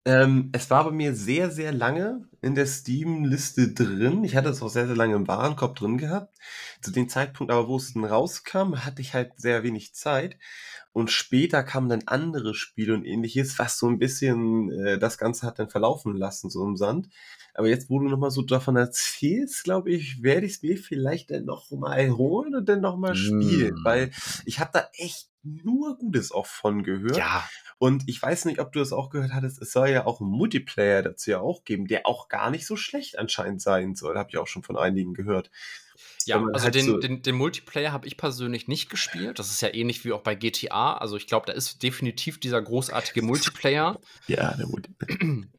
Ähm, 0.04 0.50
es 0.52 0.70
war 0.70 0.84
bei 0.84 0.90
mir 0.90 1.14
sehr, 1.14 1.50
sehr 1.50 1.72
lange 1.72 2.26
in 2.40 2.54
der 2.54 2.66
Steam-Liste 2.66 3.74
drin. 3.74 4.24
Ich 4.24 4.36
hatte 4.36 4.48
es 4.48 4.62
auch 4.62 4.70
sehr, 4.70 4.86
sehr 4.86 4.96
lange 4.96 5.16
im 5.16 5.28
Warenkorb 5.28 5.76
drin 5.76 5.98
gehabt. 5.98 6.34
Zu 6.80 6.92
dem 6.92 7.08
Zeitpunkt 7.08 7.52
aber, 7.52 7.68
wo 7.68 7.76
es 7.76 7.92
dann 7.92 8.04
rauskam, 8.04 8.76
hatte 8.76 9.02
ich 9.02 9.12
halt 9.12 9.32
sehr 9.38 9.64
wenig 9.64 9.94
Zeit. 9.94 10.38
Und 10.92 11.10
später 11.10 11.62
kamen 11.62 11.88
dann 11.88 12.02
andere 12.06 12.54
Spiele 12.54 12.94
und 12.94 13.04
ähnliches, 13.04 13.58
was 13.58 13.78
so 13.78 13.88
ein 13.88 13.98
bisschen 13.98 14.70
äh, 14.70 14.98
das 14.98 15.18
Ganze 15.18 15.46
hat 15.46 15.58
dann 15.58 15.68
verlaufen 15.68 16.16
lassen, 16.16 16.50
so 16.50 16.64
im 16.64 16.76
Sand. 16.76 17.08
Aber 17.54 17.68
jetzt, 17.68 17.90
wo 17.90 17.98
du 17.98 18.08
nochmal 18.08 18.30
so 18.30 18.42
davon 18.42 18.76
erzählst, 18.76 19.64
glaube 19.64 19.90
ich, 19.90 20.22
werde 20.22 20.46
ich 20.46 20.54
es 20.54 20.62
mir 20.62 20.76
vielleicht 20.76 21.30
dann 21.30 21.44
noch 21.44 21.70
mal 21.70 22.10
holen 22.10 22.54
und 22.54 22.68
dann 22.68 22.80
noch 22.80 22.96
mal 22.96 23.14
spielen, 23.14 23.74
mm. 23.74 23.84
weil 23.84 24.10
ich 24.44 24.60
habe 24.60 24.70
da 24.72 24.88
echt 24.94 25.28
nur 25.42 25.98
Gutes 25.98 26.32
auch 26.32 26.46
von 26.46 26.82
gehört. 26.82 27.16
Ja. 27.16 27.48
Und 27.78 28.04
ich 28.08 28.20
weiß 28.20 28.44
nicht, 28.46 28.58
ob 28.58 28.72
du 28.72 28.80
das 28.80 28.92
auch 28.92 29.08
gehört 29.08 29.32
hattest, 29.32 29.62
es 29.62 29.72
soll 29.72 29.88
ja 29.90 30.04
auch 30.06 30.20
einen 30.20 30.30
Multiplayer 30.30 31.02
dazu 31.02 31.30
ja 31.30 31.40
auch 31.40 31.64
geben, 31.64 31.86
der 31.86 32.06
auch 32.06 32.28
gar 32.28 32.50
nicht 32.50 32.66
so 32.66 32.76
schlecht 32.76 33.18
anscheinend 33.18 33.62
sein 33.62 33.94
soll. 33.94 34.18
Habe 34.18 34.30
ich 34.30 34.38
auch 34.38 34.48
schon 34.48 34.64
von 34.64 34.76
einigen 34.76 35.14
gehört. 35.14 35.50
Ja, 36.24 36.44
also 36.52 36.64
halt 36.64 36.74
den, 36.74 36.86
so 36.86 36.98
den, 36.98 37.22
den, 37.22 37.34
Multiplayer 37.34 37.92
habe 37.92 38.06
ich 38.06 38.16
persönlich 38.16 38.68
nicht 38.68 38.90
gespielt. 38.90 39.38
Das 39.38 39.50
ist 39.50 39.62
ja 39.62 39.72
ähnlich 39.72 40.04
wie 40.04 40.12
auch 40.12 40.22
bei 40.22 40.34
GTA. 40.34 40.96
Also 40.96 41.16
ich 41.16 41.26
glaube, 41.26 41.46
da 41.46 41.52
ist 41.52 41.82
definitiv 41.82 42.38
dieser 42.38 42.60
großartige 42.60 43.22
Multiplayer. 43.22 43.98
Ja, 44.26 44.54
der 44.54 44.66
Multiplayer. 44.66 45.18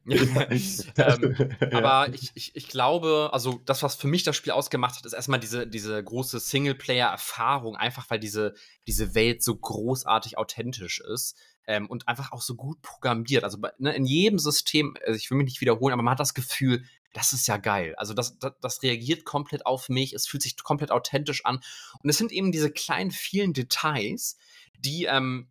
ähm, 0.96 1.56
aber 1.72 2.12
ich, 2.14 2.30
ich, 2.34 2.54
ich 2.54 2.68
glaube, 2.68 3.30
also 3.32 3.60
das, 3.64 3.82
was 3.82 3.96
für 3.96 4.06
mich 4.06 4.22
das 4.22 4.36
Spiel 4.36 4.52
ausgemacht 4.52 4.96
hat, 4.96 5.06
ist 5.06 5.12
erstmal 5.12 5.40
diese, 5.40 5.66
diese 5.66 6.02
große 6.02 6.38
Singleplayer-Erfahrung, 6.38 7.76
einfach 7.76 8.08
weil 8.10 8.20
diese, 8.20 8.54
diese 8.86 9.14
Welt 9.14 9.42
so 9.42 9.56
großartig 9.56 10.38
authentisch 10.38 11.00
ist. 11.00 11.36
Ähm, 11.66 11.88
und 11.88 12.08
einfach 12.08 12.32
auch 12.32 12.42
so 12.42 12.54
gut 12.54 12.80
programmiert. 12.82 13.44
Also 13.44 13.58
ne, 13.78 13.94
in 13.94 14.04
jedem 14.04 14.38
System, 14.38 14.96
also 15.06 15.16
ich 15.16 15.30
will 15.30 15.38
mich 15.38 15.46
nicht 15.46 15.60
wiederholen, 15.60 15.92
aber 15.92 16.02
man 16.02 16.12
hat 16.12 16.20
das 16.20 16.34
Gefühl, 16.34 16.84
das 17.12 17.32
ist 17.32 17.46
ja 17.48 17.56
geil. 17.56 17.94
Also 17.96 18.14
das, 18.14 18.38
das, 18.38 18.52
das, 18.60 18.82
reagiert 18.82 19.24
komplett 19.24 19.66
auf 19.66 19.88
mich, 19.88 20.12
es 20.12 20.26
fühlt 20.26 20.42
sich 20.42 20.56
komplett 20.62 20.90
authentisch 20.90 21.44
an. 21.44 21.60
Und 22.02 22.10
es 22.10 22.18
sind 22.18 22.32
eben 22.32 22.52
diese 22.52 22.70
kleinen, 22.70 23.10
vielen 23.10 23.52
Details, 23.52 24.36
die 24.78 25.04
ähm, 25.04 25.48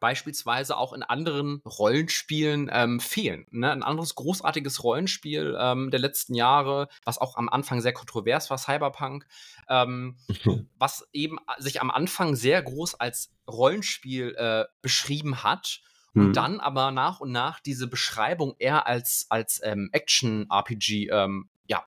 beispielsweise 0.00 0.76
auch 0.76 0.92
in 0.92 1.02
anderen 1.02 1.62
Rollenspielen 1.64 2.70
ähm, 2.72 3.00
fehlen. 3.00 3.46
Ne? 3.50 3.70
Ein 3.70 3.82
anderes 3.82 4.14
großartiges 4.14 4.82
Rollenspiel 4.82 5.56
ähm, 5.58 5.90
der 5.90 6.00
letzten 6.00 6.34
Jahre, 6.34 6.88
was 7.04 7.18
auch 7.18 7.36
am 7.36 7.48
Anfang 7.48 7.80
sehr 7.80 7.92
kontrovers 7.92 8.50
war, 8.50 8.58
Cyberpunk, 8.58 9.26
ähm, 9.68 10.16
was 10.78 11.06
eben 11.12 11.38
sich 11.58 11.80
am 11.80 11.90
Anfang 11.90 12.34
sehr 12.34 12.62
groß 12.62 12.94
als 12.94 13.32
Rollenspiel 13.46 14.34
äh, 14.36 14.64
beschrieben 14.80 15.42
hat 15.42 15.82
und 16.14 16.28
mhm. 16.28 16.32
dann 16.32 16.60
aber 16.60 16.90
nach 16.90 17.20
und 17.20 17.30
nach 17.30 17.60
diese 17.60 17.86
Beschreibung 17.86 18.54
eher 18.58 18.86
als, 18.86 19.26
als 19.28 19.60
ähm, 19.62 19.90
Action-RPG 19.92 21.08
ähm, 21.10 21.48
ja, 21.66 21.84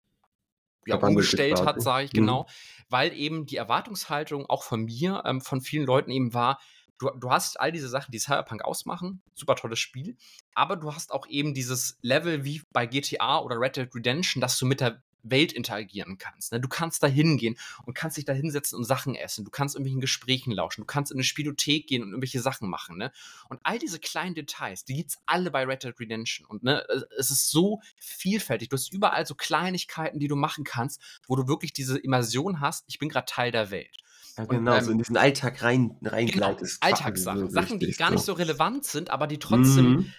ja 0.86 0.96
umgestellt 0.96 1.64
hat, 1.66 1.82
sage 1.82 2.06
ich 2.06 2.14
mhm. 2.14 2.18
genau, 2.18 2.48
weil 2.90 3.14
eben 3.14 3.46
die 3.46 3.58
Erwartungshaltung 3.58 4.46
auch 4.48 4.64
von 4.64 4.86
mir, 4.86 5.24
ähm, 5.26 5.42
von 5.42 5.62
vielen 5.62 5.86
Leuten 5.86 6.12
eben 6.12 6.34
war, 6.34 6.60
du, 7.00 7.10
du 7.12 7.30
hast 7.30 7.60
all 7.60 7.72
diese 7.72 7.90
Sachen, 7.90 8.12
die 8.12 8.20
Cyberpunk 8.20 8.64
ausmachen, 8.64 9.22
super 9.36 9.56
tolles 9.56 9.80
Spiel, 9.80 10.18
aber 10.54 10.78
du 10.78 10.94
hast 10.94 11.12
auch 11.12 11.28
eben 11.28 11.54
dieses 11.54 12.00
Level 12.02 12.44
wie 12.44 12.64
bei 12.72 12.86
GTA 12.86 13.40
oder 13.40 13.60
Red 13.60 13.78
Dead 13.78 13.94
Redemption, 13.94 14.42
dass 14.42 14.58
du 14.58 14.66
mit 14.66 14.82
der 14.82 15.04
Welt 15.30 15.52
interagieren 15.52 16.18
kannst. 16.18 16.52
Ne? 16.52 16.60
Du 16.60 16.68
kannst 16.68 17.04
da 17.04 17.08
hingehen 17.08 17.58
und 17.86 17.94
kannst 17.94 18.18
dich 18.18 18.26
da 18.26 18.34
hinsetzen 18.34 18.78
und 18.78 18.84
Sachen 18.84 19.16
essen. 19.16 19.46
Du 19.46 19.52
kannst 19.52 19.76
irgendwelchen 19.76 20.02
Gesprächen 20.02 20.52
lauschen. 20.52 20.82
Du 20.82 20.86
kannst 20.86 21.12
in 21.12 21.18
eine 21.18 21.24
Spielothek 21.24 21.88
gehen 21.88 22.04
und 22.04 22.10
irgendwelche 22.10 22.42
Sachen 22.42 22.70
machen. 22.70 22.98
Ne? 22.98 23.12
Und 23.50 23.60
all 23.64 23.80
diese 23.80 24.00
kleinen 24.00 24.36
Details, 24.36 24.86
die 24.86 24.96
gibt 24.96 25.12
es 25.12 25.20
alle 25.26 25.52
bei 25.52 25.66
Red 25.66 25.84
Dead 25.84 26.00
Redemption. 26.00 26.46
Und 26.48 26.64
ne, 26.64 26.86
es 27.18 27.32
ist 27.32 27.50
so 27.50 27.82
vielfältig. 27.98 28.70
Du 28.70 28.76
hast 28.76 28.94
überall 28.94 29.26
so 29.26 29.36
Kleinigkeiten, 29.36 30.20
die 30.20 30.28
du 30.28 30.36
machen 30.36 30.64
kannst, 30.64 31.02
wo 31.28 31.36
du 31.36 31.48
wirklich 31.48 31.74
diese 31.74 31.98
Immersion 31.98 32.60
hast. 32.60 32.86
Ich 32.88 33.00
bin 33.00 33.10
gerade 33.10 33.26
Teil 33.26 33.52
der 33.52 33.72
Welt. 33.72 33.98
Ja, 34.38 34.46
genau, 34.46 34.74
und, 34.74 34.78
ähm, 34.78 34.86
so 34.86 34.92
in 34.92 34.98
diesen 35.00 35.18
Alltag 35.18 35.64
rein, 35.64 35.96
reingleitest. 36.04 36.82
Genau, 36.82 36.94
Alltagssachen. 36.94 37.50
Sachen, 37.50 37.80
die 37.80 37.92
gar 37.94 38.12
nicht 38.12 38.24
so 38.24 38.34
relevant 38.34 38.86
sind, 38.86 39.10
aber 39.10 39.26
die 39.26 39.40
trotzdem 39.40 39.90
mhm. 39.90 40.14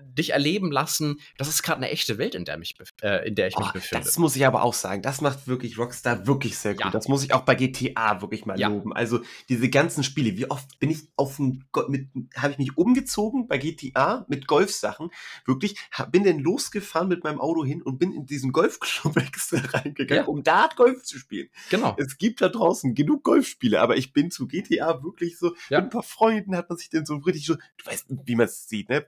Dich 0.00 0.30
erleben 0.30 0.70
lassen, 0.70 1.20
das 1.38 1.48
ist 1.48 1.62
gerade 1.62 1.78
eine 1.78 1.90
echte 1.90 2.18
Welt, 2.18 2.34
in 2.34 2.44
der, 2.44 2.58
mich, 2.58 2.74
äh, 3.02 3.26
in 3.26 3.34
der 3.34 3.48
ich 3.48 3.56
oh, 3.56 3.60
mich 3.60 3.72
befinde. 3.72 4.04
Das 4.04 4.18
muss 4.18 4.36
ich 4.36 4.46
aber 4.46 4.62
auch 4.62 4.74
sagen. 4.74 5.02
Das 5.02 5.20
macht 5.20 5.46
wirklich 5.46 5.78
Rockstar 5.78 6.26
wirklich 6.26 6.58
sehr 6.58 6.74
gut. 6.74 6.84
Ja. 6.84 6.90
Das 6.90 7.08
muss 7.08 7.24
ich 7.24 7.32
auch 7.32 7.42
bei 7.42 7.54
GTA 7.54 8.20
wirklich 8.20 8.44
mal 8.44 8.58
ja. 8.58 8.68
loben. 8.68 8.92
Also 8.92 9.20
diese 9.48 9.70
ganzen 9.70 10.04
Spiele, 10.04 10.36
wie 10.36 10.50
oft 10.50 10.78
bin 10.78 10.90
ich 10.90 11.08
auf 11.16 11.36
dem 11.36 11.64
mit 11.88 12.08
habe 12.36 12.52
ich 12.52 12.58
mich 12.58 12.76
umgezogen 12.76 13.48
bei 13.48 13.58
GTA 13.58 14.26
mit 14.28 14.46
Golfsachen. 14.46 15.10
Wirklich, 15.46 15.76
hab, 15.92 16.12
bin 16.12 16.24
denn 16.24 16.40
losgefahren 16.40 17.08
mit 17.08 17.24
meinem 17.24 17.40
Auto 17.40 17.64
hin 17.64 17.82
und 17.82 17.98
bin 17.98 18.12
in 18.12 18.26
diesen 18.26 18.52
Golfclub 18.52 19.16
extra 19.16 19.58
reingegangen, 19.58 20.24
ja. 20.24 20.28
um 20.28 20.42
da 20.42 20.68
Golf 20.76 21.02
zu 21.04 21.18
spielen. 21.18 21.48
Genau. 21.70 21.96
Es 21.98 22.18
gibt 22.18 22.40
da 22.42 22.48
draußen 22.48 22.94
genug 22.94 23.22
Golfspiele 23.22 23.62
Spiele, 23.62 23.80
aber 23.80 23.96
ich 23.96 24.12
bin 24.12 24.30
zu 24.30 24.48
GTA 24.48 25.02
wirklich 25.04 25.38
so, 25.38 25.50
mit 25.70 25.78
ein 25.78 25.90
paar 25.90 26.02
Freunden 26.02 26.56
hat 26.56 26.68
man 26.68 26.78
sich 26.78 26.90
denn 26.90 27.06
so 27.06 27.16
richtig 27.16 27.46
so, 27.46 27.54
du 27.54 27.86
weißt, 27.86 28.06
wie 28.24 28.34
man 28.34 28.46
es 28.46 28.68
sieht, 28.68 28.88
ne, 28.88 29.00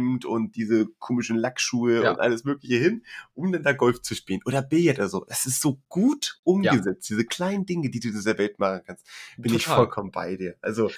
Polohemd 0.00 0.24
und 0.24 0.56
diese 0.56 0.86
komischen 0.98 1.36
Lackschuhe 1.36 2.02
ja. 2.02 2.10
und 2.10 2.20
alles 2.20 2.44
mögliche 2.44 2.76
hin, 2.76 3.04
um 3.34 3.52
dann 3.52 3.62
da 3.62 3.72
Golf 3.72 4.02
zu 4.02 4.14
spielen 4.14 4.40
oder 4.44 4.62
Billard 4.62 4.98
oder 4.98 5.08
so. 5.08 5.24
Das 5.28 5.46
ist 5.46 5.60
so 5.60 5.80
gut 5.88 6.40
umgesetzt, 6.44 7.10
ja. 7.10 7.16
diese 7.16 7.26
kleinen 7.26 7.66
Dinge, 7.66 7.90
die 7.90 8.00
du 8.00 8.08
in 8.08 8.14
dieser 8.14 8.38
Welt 8.38 8.58
machen 8.58 8.82
kannst. 8.86 9.06
Bin 9.36 9.52
Total. 9.52 9.56
ich 9.56 9.66
vollkommen 9.66 10.10
bei 10.10 10.36
dir. 10.36 10.56
Also 10.60 10.90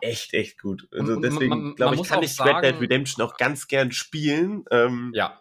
echt, 0.00 0.34
echt 0.34 0.60
gut. 0.60 0.88
Also 0.92 1.16
deswegen 1.20 1.74
glaube 1.76 1.96
ich, 1.96 2.02
kann 2.04 2.22
ich 2.22 2.40
Red 2.40 2.64
Dead 2.64 2.80
Redemption 2.80 3.24
auch 3.24 3.36
ganz 3.36 3.68
gern 3.68 3.92
spielen. 3.92 4.64
Ähm, 4.70 5.12
ja. 5.14 5.38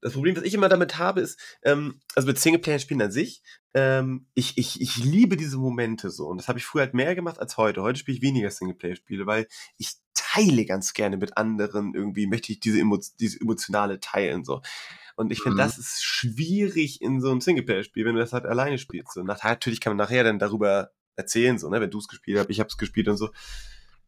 Das 0.00 0.14
Problem, 0.14 0.36
was 0.36 0.42
ich 0.42 0.54
immer 0.54 0.68
damit 0.68 0.98
habe, 0.98 1.20
ist, 1.20 1.38
ähm, 1.62 2.00
also 2.16 2.26
mit 2.26 2.36
Singleplayer-Spielen 2.36 3.02
an 3.02 3.12
sich, 3.12 3.40
ähm, 3.72 4.26
ich, 4.34 4.58
ich, 4.58 4.80
ich 4.80 4.96
liebe 4.96 5.36
diese 5.36 5.58
Momente 5.58 6.10
so. 6.10 6.26
Und 6.26 6.38
das 6.38 6.48
habe 6.48 6.58
ich 6.58 6.64
früher 6.64 6.82
halt 6.82 6.94
mehr 6.94 7.14
gemacht 7.14 7.38
als 7.38 7.56
heute. 7.56 7.82
Heute 7.82 8.00
spiele 8.00 8.16
ich 8.16 8.22
weniger 8.22 8.50
Singleplayer-Spiele, 8.50 9.26
weil 9.26 9.46
ich 9.78 10.01
teile 10.14 10.64
ganz 10.64 10.94
gerne 10.94 11.16
mit 11.16 11.36
anderen 11.36 11.94
irgendwie, 11.94 12.26
möchte 12.26 12.52
ich 12.52 12.60
diese, 12.60 12.80
Emo 12.80 12.98
diese 13.20 13.40
emotionale 13.40 14.00
teilen 14.00 14.44
so. 14.44 14.62
Und 15.14 15.30
ich 15.30 15.40
finde, 15.42 15.56
mhm. 15.56 15.60
das 15.60 15.78
ist 15.78 16.02
schwierig 16.02 17.02
in 17.02 17.20
so 17.20 17.30
einem 17.30 17.40
Singleplayer-Spiel, 17.40 18.04
wenn 18.04 18.14
du 18.14 18.20
das 18.20 18.32
halt 18.32 18.46
alleine 18.46 18.78
spielst. 18.78 19.12
So. 19.12 19.22
natürlich 19.22 19.80
kann 19.80 19.92
man 19.92 19.98
nachher 19.98 20.24
dann 20.24 20.38
darüber 20.38 20.90
erzählen, 21.16 21.58
so, 21.58 21.68
ne, 21.68 21.80
wenn 21.80 21.90
du 21.90 21.98
es 21.98 22.08
gespielt 22.08 22.38
hast, 22.38 22.50
ich 22.50 22.60
habe 22.60 22.68
es 22.68 22.78
gespielt 22.78 23.08
und 23.08 23.18
so. 23.18 23.30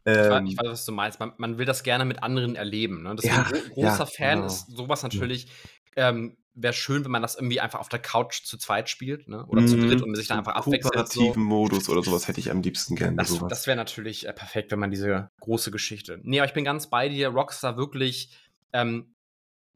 Ähm, 0.07 0.47
ich, 0.47 0.59
weiß, 0.59 0.67
was 0.67 0.85
du 0.85 0.93
meinst. 0.93 1.19
Man, 1.19 1.33
man, 1.39 1.57
will 1.57 1.65
das 1.65 1.83
gerne 1.83 2.05
mit 2.05 2.23
anderen 2.23 2.57
erleben. 2.57 3.03
Ne? 3.03 3.17
Deswegen 3.17 3.37
ja, 3.37 3.43
gro 3.43 3.59
großer 3.75 3.99
ja, 4.01 4.07
Fan 4.07 4.35
genau. 4.37 4.47
ist 4.47 4.67
sowas 4.71 5.03
natürlich 5.03 5.47
ähm, 5.97 6.37
wäre 6.55 6.73
schön, 6.73 7.05
wenn 7.05 7.11
man 7.11 7.23
das 7.23 7.35
irgendwie 7.35 7.61
einfach 7.61 7.81
auf 7.81 7.89
der 7.89 7.99
Couch 7.99 8.45
zu 8.45 8.57
zweit 8.57 8.89
spielt, 8.89 9.29
ne? 9.29 9.45
Oder 9.47 9.63
mm, 9.63 9.69
zu 9.69 9.77
dritt 9.77 10.01
mhm. 10.01 10.05
und 10.05 10.15
sich 10.15 10.29
dann 10.29 10.39
einfach 10.39 10.55
abwechselt. 10.55 10.85
Kooperativen 10.95 11.35
so. 11.35 11.41
Modus 11.41 11.89
oder 11.89 12.03
sowas 12.03 12.29
hätte 12.29 12.41
ich 12.41 12.51
am 12.51 12.63
liebsten 12.63 12.95
gerne. 12.95 13.17
Das, 13.17 13.37
das 13.49 13.67
wäre 13.67 13.77
natürlich 13.77 14.29
äh, 14.29 14.33
perfekt, 14.33 14.71
wenn 14.71 14.79
man 14.79 14.91
diese 14.91 15.31
große 15.41 15.71
Geschichte. 15.71 16.21
Nee, 16.23 16.39
aber 16.39 16.47
ich 16.47 16.55
bin 16.55 16.65
ganz 16.65 16.89
bei 16.89 17.09
dir. 17.09 17.29
Rockstar 17.29 17.77
wirklich, 17.77 18.31
ähm, 18.73 19.14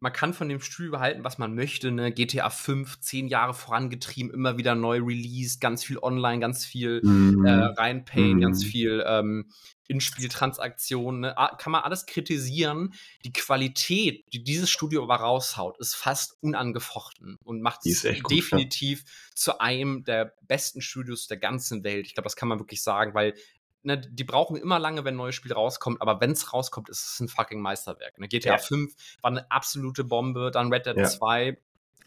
man 0.01 0.13
kann 0.13 0.33
von 0.33 0.49
dem 0.49 0.61
Stuhl 0.61 0.91
behalten, 0.91 1.25
was 1.25 1.39
man 1.39 1.55
möchte. 1.55 1.91
Ne? 1.91 2.13
GTA 2.13 2.51
5, 2.51 3.01
zehn 3.01 3.29
Jahre 3.29 3.55
vorangetrieben, 3.55 4.33
immer 4.33 4.57
wieder 4.57 4.75
neu 4.75 5.01
released, 5.01 5.61
ganz 5.61 5.85
viel 5.85 5.99
online, 5.99 6.41
ganz 6.41 6.65
viel 6.65 7.01
mm. 7.03 7.45
äh, 7.45 7.51
reinpayen, 7.51 8.39
mm. 8.39 8.41
ganz 8.41 8.65
viel 8.65 9.05
ähm, 9.07 9.51
in-Spiel-Transaktionen, 9.89 11.21
ne? 11.21 11.35
kann 11.59 11.73
man 11.73 11.83
alles 11.83 12.07
kritisieren. 12.07 12.95
Die 13.25 13.33
Qualität, 13.33 14.25
die 14.33 14.45
dieses 14.45 14.71
Studio 14.71 15.03
aber 15.03 15.17
raushaut, 15.17 15.79
ist 15.79 15.95
fast 15.95 16.37
unangefochten 16.43 17.37
und 17.43 17.63
macht 17.63 17.87
es 17.87 18.03
definitiv 18.03 19.01
ja. 19.01 19.07
zu 19.35 19.61
einem 19.61 20.05
der 20.05 20.35
besten 20.43 20.83
Studios 20.83 21.27
der 21.27 21.39
ganzen 21.39 21.83
Welt. 21.85 22.07
Ich 22.07 22.15
glaube, 22.15 22.27
das 22.27 22.37
kann 22.37 22.49
man 22.49 22.61
wirklich 22.61 22.83
sagen, 22.83 23.15
weil 23.15 23.35
ne, 23.83 23.99
die 23.99 24.25
brauchen 24.25 24.57
immer 24.57 24.79
lange, 24.79 25.05
wenn 25.05 25.15
ein 25.15 25.19
neues 25.19 25.35
Spiel 25.35 25.53
rauskommt, 25.53 26.01
aber 26.03 26.21
wenn 26.21 26.33
es 26.33 26.53
rauskommt, 26.53 26.89
ist 26.89 27.05
es 27.15 27.21
ein 27.21 27.29
fucking 27.29 27.61
Meisterwerk. 27.61 28.19
Ne? 28.19 28.29
GTA 28.29 28.53
ja. 28.53 28.59
5 28.59 28.95
war 29.23 29.31
eine 29.31 29.51
absolute 29.51 30.05
Bombe, 30.05 30.51
dann 30.53 30.73
Red 30.73 30.87
Dead 30.87 30.97
ja. 30.97 31.05
2 31.05 31.59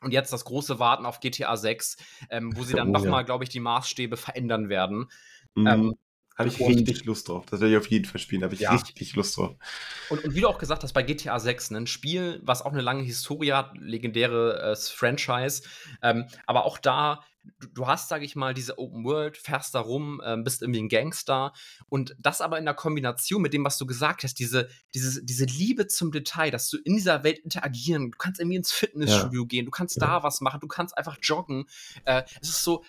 Und 0.01 0.11
jetzt 0.13 0.33
das 0.33 0.45
große 0.45 0.79
Warten 0.79 1.05
auf 1.05 1.19
GTA 1.19 1.55
6, 1.57 1.97
ähm, 2.29 2.55
wo 2.55 2.63
sie 2.63 2.73
dann 2.75 2.89
Oh, 2.89 2.91
nochmal, 2.91 3.21
ja. 3.21 3.21
glaube 3.23 3.43
ich, 3.43 3.49
die 3.49 3.59
Maßstäbe 3.59 4.17
verändern 4.17 4.67
werden. 4.69 5.07
Mhm. 5.55 5.67
Ähm, 5.67 5.93
Habe 6.37 6.49
ich 6.49 6.59
richtig 6.59 7.03
Lust 7.05 7.27
drauf. 7.29 7.45
Das 7.45 7.59
werde 7.59 7.73
ich 7.73 7.77
auf 7.77 7.87
jeden 7.87 8.05
Fall 8.05 8.19
spielen. 8.19 8.43
Habe 8.43 8.53
ich 8.55 8.61
Ja. 8.61 8.71
richtig 8.71 9.13
Lust 9.15 9.37
drauf. 9.37 9.55
Und, 10.09 10.23
und 10.23 10.33
wie 10.33 10.41
du 10.41 10.47
auch 10.47 10.57
gesagt 10.57 10.81
hast, 10.83 10.93
bei 10.93 11.03
GTA 11.03 11.39
6, 11.39 11.71
ne, 11.71 11.81
ein 11.81 11.87
Spiel, 11.87 12.39
was 12.43 12.63
auch 12.63 12.71
eine 12.71 12.81
lange 12.81 13.03
Historie 13.03 13.53
hat, 13.53 13.77
legendäre 13.77 14.71
äh, 14.71 14.75
Franchise, 14.75 15.63
ähm, 16.01 16.25
aber 16.47 16.65
auch 16.65 16.79
da, 16.79 17.23
du, 17.59 17.67
du 17.67 17.87
hast, 17.87 18.09
sage 18.09 18.25
ich 18.25 18.35
mal, 18.35 18.53
diese 18.53 18.77
Open 18.77 19.03
World, 19.03 19.37
fährst 19.37 19.73
da 19.75 19.79
rum, 19.79 20.21
ähm, 20.23 20.43
bist 20.43 20.61
irgendwie 20.61 20.81
ein 20.81 20.89
Gangster 20.89 21.53
und 21.89 22.15
das 22.19 22.41
aber 22.41 22.57
in 22.59 22.65
der 22.65 22.73
Kombination 22.73 23.41
mit 23.41 23.53
dem, 23.53 23.63
was 23.65 23.77
du 23.77 23.85
gesagt 23.85 24.23
hast, 24.23 24.39
diese, 24.39 24.69
diese, 24.93 25.23
diese 25.23 25.45
Liebe 25.45 25.87
zum 25.87 26.11
Detail, 26.11 26.51
dass 26.51 26.69
du 26.69 26.77
in 26.77 26.95
dieser 26.95 27.23
Welt 27.23 27.39
interagieren, 27.39 28.11
du 28.11 28.17
kannst 28.17 28.39
irgendwie 28.39 28.57
ins 28.57 28.71
Fitnessstudio 28.71 29.45
gehen, 29.45 29.65
du 29.65 29.71
kannst 29.71 29.97
Ja. 29.99 30.07
da 30.07 30.23
was 30.23 30.41
machen, 30.41 30.59
du 30.59 30.67
kannst 30.67 30.97
einfach 30.97 31.17
joggen. 31.21 31.65
Äh, 32.05 32.23
es 32.41 32.49
ist 32.49 32.63
so, 32.63 32.83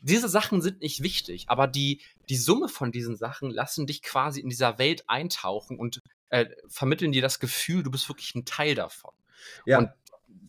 diese 0.00 0.28
Sachen 0.28 0.60
sind 0.60 0.80
nicht 0.82 1.02
wichtig, 1.02 1.46
aber 1.48 1.66
die, 1.66 2.00
die 2.28 2.36
Summe 2.36 2.68
von 2.68 2.92
diesen 2.92 3.16
Sachen 3.16 3.50
lassen 3.50 3.86
dich 3.86 4.02
quasi 4.02 4.40
in 4.40 4.48
dieser 4.50 4.78
Welt 4.78 5.04
eintauchen 5.08 5.78
und 5.78 6.02
äh, 6.28 6.46
vermitteln 6.68 7.12
dir 7.12 7.22
das 7.22 7.38
Gefühl, 7.40 7.82
du 7.82 7.90
bist 7.90 8.08
wirklich 8.08 8.34
ein 8.34 8.44
Teil 8.44 8.74
davon. 8.74 9.12
Ja. 9.66 9.78
Und- 9.78 9.90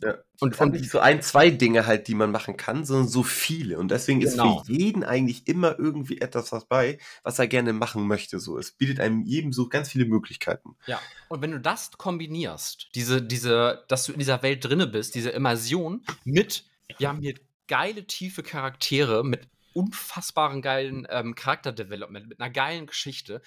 ja. 0.03 0.17
Und, 0.39 0.59
und 0.59 0.73
nicht 0.73 0.89
so 0.89 0.99
ein, 0.99 1.21
zwei 1.21 1.49
Dinge 1.49 1.85
halt, 1.85 2.07
die 2.07 2.15
man 2.15 2.31
machen 2.31 2.57
kann, 2.57 2.83
sondern 2.85 3.07
so 3.07 3.23
viele. 3.23 3.79
Und 3.79 3.89
deswegen 3.89 4.19
Genau. 4.19 4.59
ist 4.59 4.67
für 4.67 4.73
jeden 4.73 5.03
eigentlich 5.03 5.47
immer 5.47 5.79
irgendwie 5.79 6.19
etwas 6.19 6.49
dabei, 6.49 6.97
was 7.23 7.39
er 7.39 7.47
gerne 7.47 7.73
machen 7.73 8.05
möchte. 8.07 8.39
So, 8.39 8.57
es 8.57 8.71
bietet 8.71 8.99
einem 8.99 9.23
jedem 9.23 9.53
so 9.53 9.69
ganz 9.69 9.89
viele 9.89 10.05
Möglichkeiten. 10.05 10.75
Ja, 10.87 10.99
und 11.29 11.41
wenn 11.41 11.51
du 11.51 11.59
das 11.59 11.91
kombinierst, 11.91 12.89
diese, 12.95 13.21
diese, 13.21 13.85
dass 13.87 14.05
du 14.05 14.13
in 14.13 14.19
dieser 14.19 14.43
Welt 14.43 14.65
drinne 14.65 14.87
bist, 14.87 15.15
diese 15.15 15.29
Immersion 15.29 16.03
mit, 16.25 16.65
wir 16.97 17.07
haben 17.07 17.21
hier 17.21 17.35
geile, 17.67 18.05
tiefe 18.05 18.43
Charaktere 18.43 19.23
mit 19.23 19.47
unfassbaren 19.73 20.61
geilen 20.61 21.05
ähm, 21.09 21.35
Charakterdevelopment, 21.35 22.29
mit 22.29 22.39
einer 22.39 22.49
geilen 22.49 22.87
Geschichte, 22.87 23.41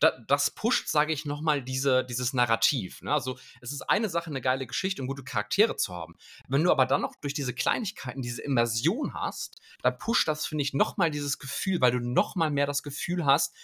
das 0.00 0.50
pusht, 0.50 0.88
sage 0.88 1.12
ich 1.12 1.24
nochmal, 1.24 1.62
diese, 1.62 2.04
dieses 2.04 2.32
Narrativ. 2.32 3.00
Ne? 3.02 3.12
Also 3.12 3.38
es 3.60 3.72
ist 3.72 3.82
eine 3.82 4.08
Sache, 4.08 4.28
eine 4.28 4.40
geile 4.40 4.66
Geschichte 4.66 5.00
und 5.00 5.08
gute 5.08 5.24
Charaktere 5.24 5.76
zu 5.76 5.94
haben. 5.94 6.16
Wenn 6.48 6.62
du 6.62 6.70
aber 6.70 6.84
dann 6.86 7.00
noch 7.00 7.14
durch 7.16 7.32
diese 7.34 7.54
Kleinigkeiten 7.54 8.20
diese 8.20 8.42
Immersion 8.42 9.14
hast, 9.14 9.60
dann 9.82 9.96
pusht 9.96 10.28
das, 10.28 10.46
finde 10.46 10.62
ich, 10.62 10.74
nochmal 10.74 11.10
dieses 11.10 11.38
Gefühl, 11.38 11.80
weil 11.80 11.92
du 11.92 12.00
nochmal 12.00 12.50
mehr 12.50 12.66
das 12.66 12.82
Gefühl 12.82 13.24
hast, 13.24 13.54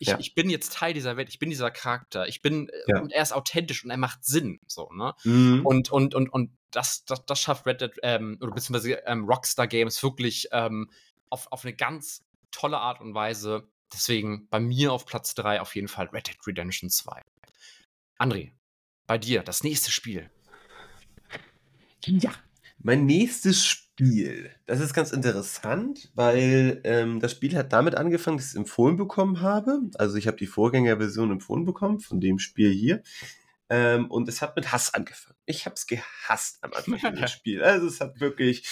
ich, 0.00 0.08
Ja. 0.08 0.18
ich 0.20 0.34
bin 0.36 0.48
jetzt 0.48 0.74
Teil 0.74 0.94
dieser 0.94 1.16
Welt, 1.16 1.28
ich 1.28 1.40
bin 1.40 1.50
dieser 1.50 1.72
Charakter, 1.72 2.28
ich 2.28 2.40
bin, 2.40 2.68
äh, 2.68 2.72
Ja. 2.86 3.00
und 3.00 3.10
er 3.12 3.22
ist 3.22 3.32
authentisch 3.32 3.82
und 3.84 3.90
er 3.90 3.96
macht 3.96 4.24
Sinn, 4.24 4.60
so, 4.68 4.88
ne? 4.92 5.12
Und, 5.24 5.66
Und, 5.66 5.90
und, 5.90 6.14
und, 6.14 6.28
und 6.32 6.56
das, 6.70 7.04
das, 7.04 7.26
das 7.26 7.40
schafft 7.40 7.66
Red 7.66 7.80
Dead, 7.80 7.90
ähm, 8.02 8.38
oder 8.40 8.52
beziehungsweise 8.52 8.92
ähm, 9.06 9.24
Rockstar 9.24 9.66
Games 9.66 10.00
wirklich 10.02 10.48
ähm, 10.52 10.90
auf, 11.30 11.50
auf 11.50 11.64
eine 11.64 11.74
ganz 11.74 12.24
tolle 12.52 12.78
Art 12.78 13.00
und 13.00 13.14
Weise. 13.14 13.68
Deswegen 13.92 14.48
bei 14.48 14.60
mir 14.60 14.92
auf 14.92 15.06
Platz 15.06 15.34
3 15.34 15.60
auf 15.60 15.74
jeden 15.74 15.88
Fall 15.88 16.06
Red 16.06 16.28
Dead 16.28 16.36
Redemption 16.46 16.90
2. 16.90 17.22
André, 18.18 18.52
bei 19.06 19.18
dir, 19.18 19.42
das 19.42 19.64
nächste 19.64 19.90
Spiel. 19.90 20.30
ja. 22.04 22.32
Mein 22.80 23.06
nächstes 23.06 23.66
Spiel, 23.66 24.52
das 24.66 24.78
ist 24.78 24.94
ganz 24.94 25.10
interessant, 25.10 26.12
weil 26.14 26.80
ähm, 26.84 27.18
das 27.18 27.32
Spiel 27.32 27.56
hat 27.56 27.72
damit 27.72 27.96
angefangen, 27.96 28.36
dass 28.36 28.46
ich 28.46 28.52
es 28.52 28.56
empfohlen 28.56 28.96
bekommen 28.96 29.40
habe. 29.40 29.80
Also 29.94 30.16
ich 30.16 30.28
habe 30.28 30.36
die 30.36 30.46
Vorgängerversion 30.46 31.32
empfohlen 31.32 31.64
bekommen 31.64 31.98
von 31.98 32.20
dem 32.20 32.38
Spiel 32.38 32.70
hier. 32.70 33.02
Ähm, 33.70 34.10
und 34.10 34.28
es 34.28 34.40
hat 34.40 34.54
mit 34.56 34.72
Hass 34.72 34.94
angefangen. 34.94 35.36
Ich 35.44 35.66
habe 35.66 35.74
es 35.74 35.86
gehasst 35.86 36.58
am 36.62 36.72
Anfang 36.72 37.14
dieses 37.14 37.30
Spiel. 37.32 37.62
Also 37.62 37.88
es 37.88 38.00
hat 38.00 38.20
wirklich, 38.20 38.64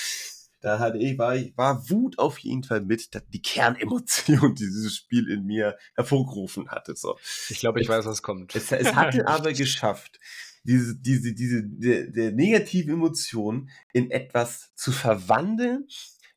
da 0.61 0.79
hatte 0.79 0.99
ich, 0.99 1.19
war, 1.19 1.37
ich, 1.37 1.57
war 1.57 1.89
Wut 1.91 2.19
auf 2.19 2.39
jeden 2.39 2.65
Fall 2.65 2.81
mit, 2.81 3.15
dass 3.15 3.23
die 3.29 3.43
Kernemotion, 3.43 4.55
die 4.57 4.65
dieses 4.65 4.97
Spiel 4.97 5.31
in 5.31 5.45
mir 5.45 5.77
hervorgerufen 5.95 6.71
hatte. 6.71 6.97
So. 6.97 7.19
Ich 7.49 7.61
glaube, 7.61 7.81
ich 7.81 7.89
weiß, 7.89 8.05
was 8.07 8.23
kommt. 8.23 8.55
Es, 8.55 8.73
es 8.73 8.95
hatte 8.95 9.27
aber 9.29 9.53
geschafft, 9.53 10.19
diese, 10.65 10.97
diese, 10.97 11.35
diese, 11.35 11.63
der, 11.63 12.09
der 12.09 12.33
negative 12.33 12.93
Emotion 12.93 13.71
in 13.93 14.11
etwas 14.11 14.75
zu 14.75 14.93
verwandeln, 14.93 15.87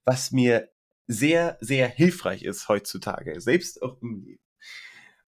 was 0.06 0.32
mir 0.32 0.70
sehr, 1.08 1.58
sehr 1.62 1.88
hilfreich 1.88 2.44
ist 2.44 2.70
heutzutage, 2.70 3.42
selbst 3.42 3.82
auch 3.82 4.00
im 4.02 4.24
Leben. 4.24 4.42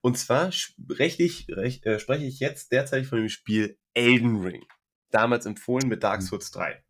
Und 0.01 0.17
zwar 0.17 0.51
spreche 0.51 1.23
ich, 1.23 1.49
äh, 1.49 1.99
spreche 1.99 2.25
ich 2.25 2.39
jetzt 2.39 2.71
derzeit 2.71 3.05
von 3.05 3.19
dem 3.19 3.29
Spiel 3.29 3.77
Elden 3.93 4.41
Ring. 4.41 4.63
Damals 5.09 5.45
empfohlen 5.45 5.87
mit 5.87 6.03
Dark 6.03 6.21
Souls 6.21 6.51
3. 6.51 6.83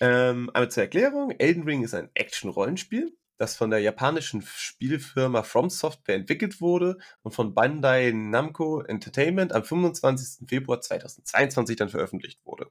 Ähm, 0.00 0.50
einmal 0.52 0.70
zur 0.70 0.82
Erklärung. 0.82 1.30
Elden 1.32 1.62
Ring 1.62 1.82
ist 1.82 1.94
ein 1.94 2.10
Action-Rollenspiel, 2.14 3.16
das 3.38 3.56
von 3.56 3.70
der 3.70 3.80
japanischen 3.80 4.42
Spielfirma 4.42 5.42
From 5.42 5.70
Software 5.70 6.16
entwickelt 6.16 6.60
wurde 6.60 6.98
und 7.22 7.32
von 7.32 7.54
Bandai 7.54 8.12
Namco 8.12 8.82
Entertainment 8.82 9.52
am 9.52 9.64
25. 9.64 10.48
Februar 10.48 10.80
2022 10.80 11.76
dann 11.76 11.88
veröffentlicht 11.88 12.44
wurde. 12.44 12.70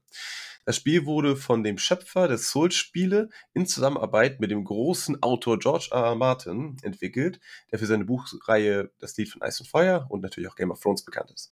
Das 0.66 0.78
Spiel 0.78 1.06
wurde 1.06 1.36
von 1.36 1.64
dem 1.64 1.78
Schöpfer 1.78 2.28
des 2.28 2.50
Souls-Spiele 2.50 3.30
in 3.54 3.68
Zusammenarbeit 3.68 4.40
mit 4.40 4.50
dem 4.50 4.64
großen 4.64 5.22
Autor 5.22 5.60
George 5.60 5.90
R. 5.92 6.06
R. 6.06 6.16
Martin 6.16 6.78
entwickelt, 6.82 7.40
der 7.72 7.78
für 7.78 7.86
seine 7.86 8.06
Buchreihe 8.06 8.92
Das 9.00 9.16
Lied 9.18 9.30
von 9.30 9.44
Eis 9.44 9.60
und 9.60 9.68
Feuer 9.68 10.08
und 10.10 10.22
natürlich 10.22 10.50
auch 10.50 10.56
Game 10.56 10.72
of 10.72 10.80
Thrones 10.80 11.06
bekannt 11.06 11.32
ist. 11.32 11.54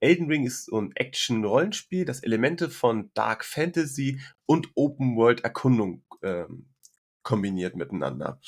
Elden 0.00 0.26
Ring 0.26 0.44
ist 0.44 0.72
ein 0.72 0.92
Action-Rollenspiel, 0.94 2.04
das 2.04 2.22
Elemente 2.22 2.70
von 2.70 3.10
Dark 3.14 3.44
Fantasy 3.44 4.20
und 4.46 4.68
Open-World-Erkundung 4.74 6.02
ähm, 6.22 6.70
kombiniert 7.22 7.76
miteinander. 7.76 8.40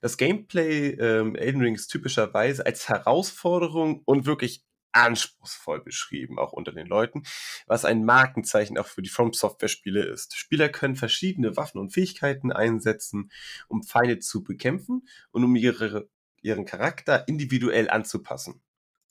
Das 0.00 0.18
Gameplay 0.18 0.90
ähm, 0.90 1.34
Elden 1.34 1.62
Ring 1.62 1.74
ist 1.74 1.88
typischerweise 1.88 2.66
als 2.66 2.88
Herausforderung 2.88 4.02
und 4.04 4.26
wirklich 4.26 4.62
anspruchsvoll 4.92 5.82
beschrieben, 5.82 6.38
auch 6.38 6.52
unter 6.52 6.72
den 6.72 6.86
Leuten, 6.86 7.24
was 7.66 7.84
ein 7.84 8.04
Markenzeichen 8.04 8.78
auch 8.78 8.86
für 8.86 9.02
die 9.02 9.08
From 9.08 9.32
Software 9.32 9.68
Spiele 9.68 10.04
ist. 10.04 10.36
Spieler 10.36 10.68
können 10.68 10.94
verschiedene 10.94 11.56
Waffen 11.56 11.80
und 11.80 11.90
Fähigkeiten 11.90 12.52
einsetzen, 12.52 13.32
um 13.66 13.82
Feinde 13.82 14.20
zu 14.20 14.44
bekämpfen 14.44 15.08
und 15.32 15.42
um 15.42 15.56
ihre, 15.56 16.08
ihren 16.42 16.64
Charakter 16.64 17.26
individuell 17.26 17.90
anzupassen. 17.90 18.62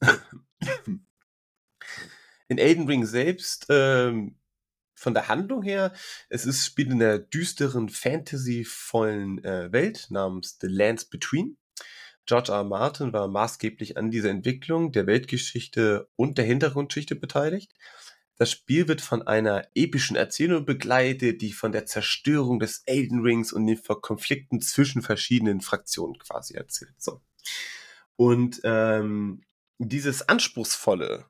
In 2.47 2.57
Elden 2.57 2.87
Ring 2.87 3.05
selbst, 3.05 3.65
ähm, 3.69 4.35
von 4.95 5.13
der 5.13 5.27
Handlung 5.27 5.61
her, 5.63 5.93
es 6.29 6.45
ist 6.45 6.65
spielt 6.65 6.91
in 6.91 6.99
der 6.99 7.19
düsteren, 7.19 7.89
fantasyvollen 7.89 9.43
äh, 9.43 9.71
Welt 9.71 10.07
namens 10.09 10.57
The 10.61 10.67
Lands 10.67 11.05
Between. 11.05 11.57
George 12.25 12.51
R. 12.51 12.59
R. 12.59 12.63
Martin 12.63 13.11
war 13.11 13.27
maßgeblich 13.27 13.97
an 13.97 14.09
dieser 14.09 14.29
Entwicklung 14.29 14.93
der 14.93 15.07
Weltgeschichte 15.07 16.09
und 16.15 16.37
der 16.37 16.45
Hintergrundgeschichte 16.45 17.15
beteiligt. 17.15 17.73
Das 18.37 18.49
Spiel 18.49 18.87
wird 18.87 19.01
von 19.01 19.21
einer 19.21 19.67
epischen 19.75 20.15
Erzählung 20.15 20.65
begleitet, 20.65 21.41
die 21.41 21.51
von 21.51 21.71
der 21.71 21.85
Zerstörung 21.85 22.59
des 22.59 22.83
Elden 22.85 23.21
Rings 23.21 23.51
und 23.53 23.67
den 23.67 23.79
Konflikten 23.83 24.59
zwischen 24.61 25.01
verschiedenen 25.01 25.61
Fraktionen 25.61 26.17
quasi 26.17 26.55
erzählt. 26.55 26.95
So. 26.97 27.21
Und 28.15 28.61
ähm, 28.63 29.43
dieses 29.77 30.27
Anspruchsvolle, 30.27 31.25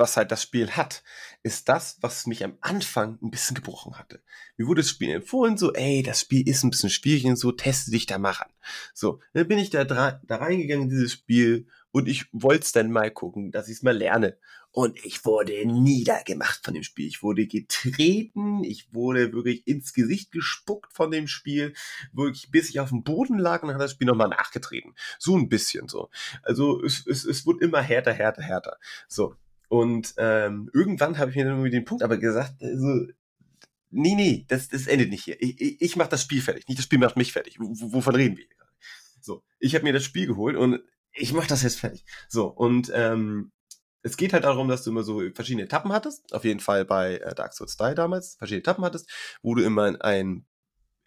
was 0.00 0.16
halt 0.16 0.32
das 0.32 0.42
Spiel 0.42 0.72
hat, 0.72 1.04
ist 1.42 1.68
das, 1.68 1.98
was 2.00 2.26
mich 2.26 2.42
am 2.42 2.58
Anfang 2.60 3.18
ein 3.22 3.30
bisschen 3.30 3.54
gebrochen 3.54 3.98
hatte. 3.98 4.22
Mir 4.56 4.66
wurde 4.66 4.82
das 4.82 4.90
Spiel 4.90 5.10
empfohlen, 5.10 5.56
so, 5.56 5.72
ey, 5.72 6.02
das 6.02 6.20
Spiel 6.20 6.48
ist 6.48 6.64
ein 6.64 6.70
bisschen 6.70 6.90
schwierig 6.90 7.26
und 7.26 7.36
so, 7.36 7.52
teste 7.52 7.92
dich 7.92 8.06
da 8.06 8.18
mal 8.18 8.32
ran. 8.32 8.50
So, 8.94 9.20
dann 9.32 9.46
bin 9.46 9.58
ich 9.58 9.70
da, 9.70 9.84
da 9.84 10.20
reingegangen 10.28 10.84
in 10.84 10.90
dieses 10.90 11.12
Spiel 11.12 11.68
und 11.92 12.08
ich 12.08 12.26
wollte 12.32 12.64
es 12.64 12.72
dann 12.72 12.90
mal 12.90 13.10
gucken, 13.10 13.50
dass 13.50 13.68
ich 13.68 13.76
es 13.76 13.82
mal 13.82 13.96
lerne. 13.96 14.38
Und 14.72 15.04
ich 15.04 15.24
wurde 15.24 15.66
niedergemacht 15.66 16.64
von 16.64 16.74
dem 16.74 16.84
Spiel. 16.84 17.08
Ich 17.08 17.24
wurde 17.24 17.46
getreten, 17.48 18.62
ich 18.62 18.94
wurde 18.94 19.32
wirklich 19.32 19.66
ins 19.66 19.92
Gesicht 19.92 20.30
gespuckt 20.30 20.92
von 20.92 21.10
dem 21.10 21.26
Spiel, 21.26 21.74
wirklich 22.12 22.52
bis 22.52 22.70
ich 22.70 22.78
auf 22.78 22.90
dem 22.90 23.02
Boden 23.02 23.38
lag 23.38 23.62
und 23.62 23.68
dann 23.68 23.74
hat 23.74 23.82
das 23.82 23.92
Spiel 23.92 24.06
nochmal 24.06 24.28
nachgetreten. 24.28 24.94
So 25.18 25.36
ein 25.36 25.48
bisschen 25.48 25.88
so. 25.88 26.10
Also 26.42 26.82
es, 26.84 27.04
es, 27.06 27.24
es 27.24 27.44
wurde 27.46 27.64
immer 27.64 27.80
härter, 27.80 28.12
härter, 28.12 28.42
härter. 28.42 28.78
So. 29.08 29.34
Und 29.70 30.14
ähm, 30.16 30.68
irgendwann 30.74 31.16
habe 31.16 31.30
ich 31.30 31.36
mir 31.36 31.44
dann 31.44 31.54
irgendwie 31.54 31.70
den 31.70 31.84
Punkt 31.84 32.02
aber 32.02 32.16
gesagt, 32.16 32.60
also, 32.60 33.06
nee, 33.90 34.16
nee, 34.16 34.44
das, 34.48 34.68
das 34.68 34.88
endet 34.88 35.10
nicht 35.10 35.22
hier. 35.22 35.40
Ich, 35.40 35.60
ich, 35.60 35.80
ich 35.80 35.96
mache 35.96 36.08
das 36.08 36.22
Spiel 36.22 36.42
fertig, 36.42 36.66
nicht 36.66 36.78
das 36.78 36.86
Spiel 36.86 36.98
macht 36.98 37.16
mich 37.16 37.32
fertig. 37.32 37.60
W 37.60 37.66
wovon 37.92 38.16
reden 38.16 38.36
wir 38.36 38.44
hier? 38.44 38.56
So, 39.20 39.44
ich 39.60 39.76
habe 39.76 39.84
mir 39.84 39.92
das 39.92 40.02
Spiel 40.02 40.26
geholt 40.26 40.56
und 40.56 40.80
ich 41.12 41.32
mache 41.32 41.46
das 41.46 41.62
jetzt 41.62 41.78
fertig. 41.78 42.04
So, 42.28 42.48
und 42.48 42.90
ähm, 42.92 43.52
es 44.02 44.16
geht 44.16 44.32
halt 44.32 44.42
darum, 44.42 44.66
dass 44.66 44.82
du 44.82 44.90
immer 44.90 45.04
so 45.04 45.20
verschiedene 45.36 45.66
Etappen 45.66 45.92
hattest. 45.92 46.34
Auf 46.34 46.44
jeden 46.44 46.58
Fall 46.58 46.84
bei 46.84 47.18
äh, 47.18 47.32
Dark 47.36 47.52
Souls 47.52 47.76
3 47.76 47.94
damals, 47.94 48.34
verschiedene 48.38 48.62
Etappen 48.62 48.84
hattest, 48.84 49.08
wo 49.40 49.54
du 49.54 49.62
immer 49.62 49.86
in 49.86 50.00
ein 50.00 50.46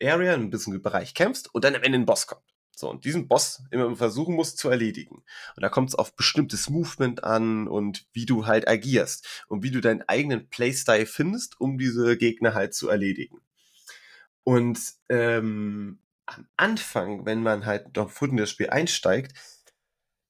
Area, 0.02 0.36
in 0.36 0.44
ein 0.44 0.50
bisschen 0.52 0.82
Bereich 0.82 1.14
kämpfst 1.14 1.54
und 1.54 1.66
dann 1.66 1.76
am 1.76 1.84
Ende 1.84 1.98
ein 1.98 2.06
Boss 2.06 2.28
kommt. 2.28 2.46
So, 2.76 2.90
und 2.90 3.06
diesen 3.06 3.28
Boss 3.28 3.64
immer 3.70 3.96
versuchen 3.96 4.36
musst 4.36 4.58
zu 4.58 4.70
erledigen. 4.70 5.24
Und 5.56 5.62
da 5.62 5.70
kommt 5.70 5.90
es 5.90 5.96
auf 5.96 6.16
bestimmtes 6.16 6.70
Movement 6.70 7.24
an 7.24 7.68
und 7.68 8.08
wie 8.14 8.26
du 8.26 8.48
halt 8.48 8.68
agierst 8.68 9.44
und 9.48 9.64
wie 9.64 9.72
du 9.72 9.80
deinen 9.80 10.02
eigenen 10.04 10.50
Playstyle 10.50 11.06
findest, 11.06 11.60
um 11.62 11.78
diese 11.78 12.18
Gegner 12.18 12.54
halt 12.56 12.74
zu 12.74 12.90
erledigen. 12.90 13.42
Und 14.44 14.80
ähm, 15.10 16.00
am 16.26 16.48
Anfang, 16.58 17.26
wenn 17.26 17.44
man 17.44 17.66
halt 17.66 17.96
noch 17.96 18.22
in 18.22 18.38
das 18.38 18.50
Spiel 18.50 18.70
einsteigt, 18.70 19.34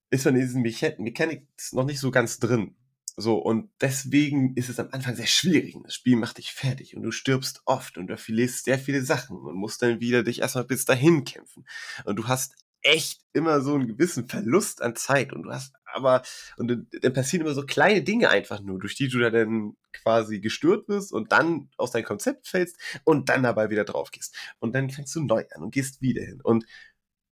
ist 0.09 0.25
man 0.25 0.35
in 0.35 0.41
diesen 0.41 0.61
Mechanics 0.61 1.73
noch 1.73 1.85
nicht 1.85 1.99
so 1.99 2.11
ganz 2.11 2.39
drin. 2.39 2.75
So, 3.15 3.37
und 3.37 3.69
deswegen 3.79 4.55
ist 4.55 4.69
es 4.69 4.79
am 4.79 4.89
Anfang 4.91 5.15
sehr 5.15 5.27
schwierig. 5.27 5.75
Das 5.83 5.93
Spiel 5.93 6.15
macht 6.15 6.39
dich 6.39 6.51
fertig 6.51 6.95
und 6.95 7.03
du 7.03 7.11
stirbst 7.11 7.61
oft 7.65 7.97
und 7.97 8.07
du 8.07 8.17
verlierst 8.17 8.65
sehr 8.65 8.79
viele 8.79 9.03
Sachen 9.03 9.37
und 9.37 9.55
musst 9.55 9.81
dann 9.83 9.99
wieder 9.99 10.23
dich 10.23 10.41
erstmal 10.41 10.65
bis 10.65 10.85
dahin 10.85 11.23
kämpfen. 11.23 11.65
Und 12.05 12.15
du 12.15 12.27
hast 12.27 12.55
echt 12.81 13.21
immer 13.33 13.61
so 13.61 13.75
einen 13.75 13.87
gewissen 13.87 14.27
Verlust 14.27 14.81
an 14.81 14.95
Zeit 14.95 15.31
und 15.31 15.43
du 15.43 15.51
hast 15.51 15.73
aber, 15.85 16.23
und 16.57 16.87
dann 17.01 17.13
passieren 17.13 17.45
immer 17.45 17.55
so 17.55 17.65
kleine 17.65 18.03
Dinge 18.03 18.29
einfach 18.29 18.61
nur, 18.61 18.79
durch 18.79 18.95
die 18.95 19.07
du 19.07 19.19
dann 19.19 19.77
quasi 19.93 20.39
gestört 20.39 20.87
wirst 20.89 21.13
und 21.13 21.31
dann 21.31 21.69
aus 21.77 21.91
deinem 21.91 22.05
Konzept 22.05 22.47
fällst 22.47 22.77
und 23.03 23.29
dann 23.29 23.43
dabei 23.43 23.69
wieder 23.69 23.85
drauf 23.85 24.11
gehst. 24.11 24.35
Und 24.59 24.73
dann 24.75 24.89
fängst 24.89 25.15
du 25.15 25.21
neu 25.21 25.45
an 25.53 25.63
und 25.63 25.71
gehst 25.71 26.01
wieder 26.01 26.23
hin. 26.23 26.41
Und 26.41 26.65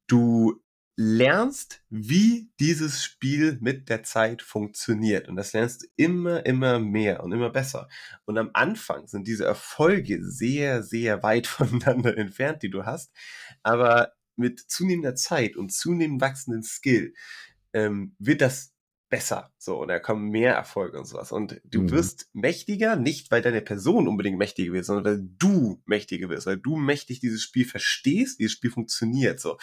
du 0.08 0.62
lernst, 1.02 1.82
wie 1.90 2.52
dieses 2.60 3.02
Spiel 3.02 3.58
mit 3.62 3.88
der 3.88 4.04
Zeit 4.04 4.42
funktioniert. 4.42 5.30
Und 5.30 5.38
das 5.38 5.54
lernst 5.54 5.84
du 5.84 5.88
immer, 5.96 6.46
immer 6.46 6.78
mehr 6.78 7.24
und 7.24 7.32
immer 7.32 7.50
besser. 7.50 7.88
Und 8.26 8.38
am 8.38 8.50
Anfang 8.52 9.08
sind 9.08 9.26
diese 9.26 9.46
Erfolge 9.46 10.20
sehr, 10.22 10.84
sehr 10.84 11.24
weit 11.24 11.48
voneinander 11.48 12.18
entfernt, 12.18 12.64
die 12.64 12.70
du 12.70 12.86
hast. 12.86 13.14
Aber 13.64 14.12
mit 14.36 14.60
zunehmender 14.60 15.16
Zeit 15.16 15.56
und 15.56 15.72
zunehmend 15.72 16.20
wachsenden 16.20 16.64
Skill 16.64 17.14
ähm, 17.72 18.14
wird 18.20 18.42
das 18.42 18.74
besser. 19.08 19.54
So, 19.58 19.82
und 19.82 19.88
da 19.88 20.00
kommen 20.00 20.30
mehr 20.30 20.54
Erfolge 20.54 21.00
und 21.00 21.06
sowas. 21.06 21.32
Und 21.32 21.62
du 21.64 21.84
mhm. 21.84 21.92
wirst 21.92 22.30
mächtiger, 22.34 22.98
nicht 22.98 23.32
weil 23.32 23.42
deine 23.42 23.62
Person 23.62 24.10
unbedingt 24.10 24.38
mächtiger 24.38 24.74
wird, 24.74 24.84
sondern 24.84 25.06
weil 25.06 25.30
du 25.38 25.82
mächtiger 25.86 26.28
wirst, 26.28 26.46
weil 26.46 26.58
du 26.58 26.76
mächtig 26.76 27.22
dieses 27.22 27.42
Spiel 27.42 27.64
verstehst, 27.64 28.42
dieses 28.42 28.52
Spiel 28.52 28.72
funktioniert 28.72 29.40
so. 29.40 29.58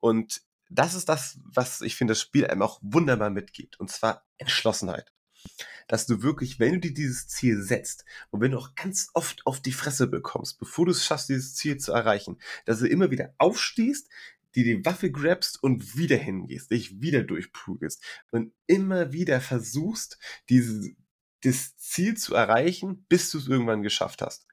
Und 0.00 0.42
das 0.68 0.94
ist 0.94 1.08
das, 1.08 1.38
was 1.44 1.80
ich 1.80 1.96
finde, 1.96 2.12
das 2.12 2.20
Spiel 2.20 2.46
einem 2.46 2.62
auch 2.62 2.80
wunderbar 2.82 3.30
mitgibt. 3.30 3.78
Und 3.78 3.90
zwar 3.90 4.26
Entschlossenheit. 4.38 5.12
Dass 5.86 6.06
du 6.06 6.22
wirklich, 6.22 6.58
wenn 6.58 6.72
du 6.72 6.80
dir 6.80 6.94
dieses 6.94 7.28
Ziel 7.28 7.62
setzt 7.62 8.04
und 8.30 8.40
wenn 8.40 8.50
du 8.50 8.58
auch 8.58 8.74
ganz 8.74 9.10
oft 9.14 9.46
auf 9.46 9.60
die 9.60 9.72
Fresse 9.72 10.08
bekommst, 10.08 10.58
bevor 10.58 10.86
du 10.86 10.90
es 10.90 11.04
schaffst, 11.04 11.28
dieses 11.28 11.54
Ziel 11.54 11.76
zu 11.76 11.92
erreichen, 11.92 12.38
dass 12.64 12.80
du 12.80 12.88
immer 12.88 13.12
wieder 13.12 13.32
aufstehst, 13.38 14.08
dir 14.56 14.64
die 14.64 14.84
Waffe 14.84 15.12
grabst 15.12 15.62
und 15.62 15.96
wieder 15.96 16.16
hingehst, 16.16 16.72
dich 16.72 17.00
wieder 17.00 17.22
durchprügelst 17.22 18.02
und 18.32 18.52
immer 18.66 19.12
wieder 19.12 19.40
versuchst, 19.40 20.18
dieses, 20.48 20.90
das 21.42 21.76
Ziel 21.76 22.16
zu 22.16 22.34
erreichen, 22.34 23.04
bis 23.08 23.30
du 23.30 23.38
es 23.38 23.46
irgendwann 23.46 23.82
geschafft 23.82 24.22
hast 24.22 24.46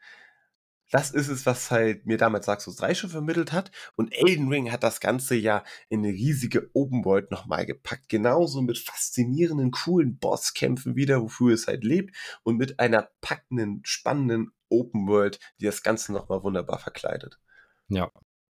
das 0.94 1.10
ist 1.10 1.28
es, 1.28 1.48
was 1.48 1.72
halt 1.72 2.06
mir 2.06 2.20
damals 2.20 2.46
Dark 2.46 2.62
Souls 2.62 2.78
3 2.78 2.94
schon 2.94 3.10
vermittelt 3.10 3.52
hat. 3.52 3.72
Und 3.96 4.14
Elden 4.14 4.50
Ring 4.50 4.72
hat 4.72 4.84
das 4.84 5.00
Ganze 5.00 5.34
ja 5.34 5.64
in 5.89 6.02
eine 6.02 6.10
riesige 6.10 6.70
Open 6.76 7.04
World 7.04 7.32
nochmal 7.32 7.66
gepackt. 7.66 8.10
Genauso 8.10 8.62
mit 8.62 8.78
faszinierenden, 8.78 9.72
coolen 9.72 10.20
Bosskämpfen 10.20 10.96
wieder, 10.96 11.20
wofür 11.24 11.52
es 11.56 11.66
halt 11.66 11.84
lebt. 11.84 12.16
Und 12.44 12.58
mit 12.58 12.80
einer 12.80 13.10
packenden, 13.22 13.82
spannenden 13.84 14.52
Open 14.70 15.08
World, 15.08 15.39
die 15.60 15.66
das 15.66 15.82
Ganze 15.82 16.14
nochmal 16.14 16.44
wunderbar 16.44 16.78
verkleidet. 16.78 17.39
Ja. 17.88 18.12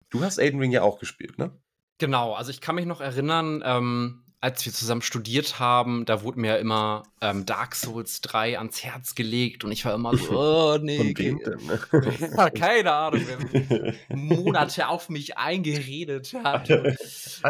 Du 0.10 0.24
hast 0.24 0.40
Elden 0.40 0.60
Ring 0.60 0.72
ja 0.72 0.82
auch 0.82 0.98
gespielt, 0.98 1.38
ne? 1.38 1.56
Genau, 2.00 2.34
also 2.34 2.50
ich 2.50 2.60
kann 2.60 2.74
mich 2.74 2.88
noch 2.88 3.02
erinnern, 3.02 3.62
ähm, 3.64 4.24
als 4.42 4.66
wir 4.66 4.74
zusammen 4.74 5.04
studiert 5.04 5.60
haben, 5.60 6.04
da 6.06 6.24
wurde 6.24 6.40
mir 6.40 6.58
immer 6.58 7.04
ähm, 7.22 7.46
Dark 7.46 7.76
Souls 7.76 8.22
3 8.22 8.58
ans 8.58 8.84
Herz 8.84 9.14
gelegt 9.14 9.64
und 9.64 9.72
ich 9.72 9.86
war 9.86 9.94
immer 9.94 10.18
so, 10.18 10.32
oh 10.40 10.78
nee. 10.82 10.98
Von 10.98 11.18
wem 11.18 11.40
denn, 11.40 11.66
ne? 11.68 12.52
keine 12.56 12.92
Ahnung, 12.92 13.22
wer 13.24 13.94
Monate 14.18 14.88
auf 14.88 15.10
mich 15.10 15.38
eingeredet 15.38 16.34
hat. 16.44 16.70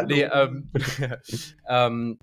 nee, 0.06 0.22
ähm, 0.24 0.70
ähm, 1.66 2.18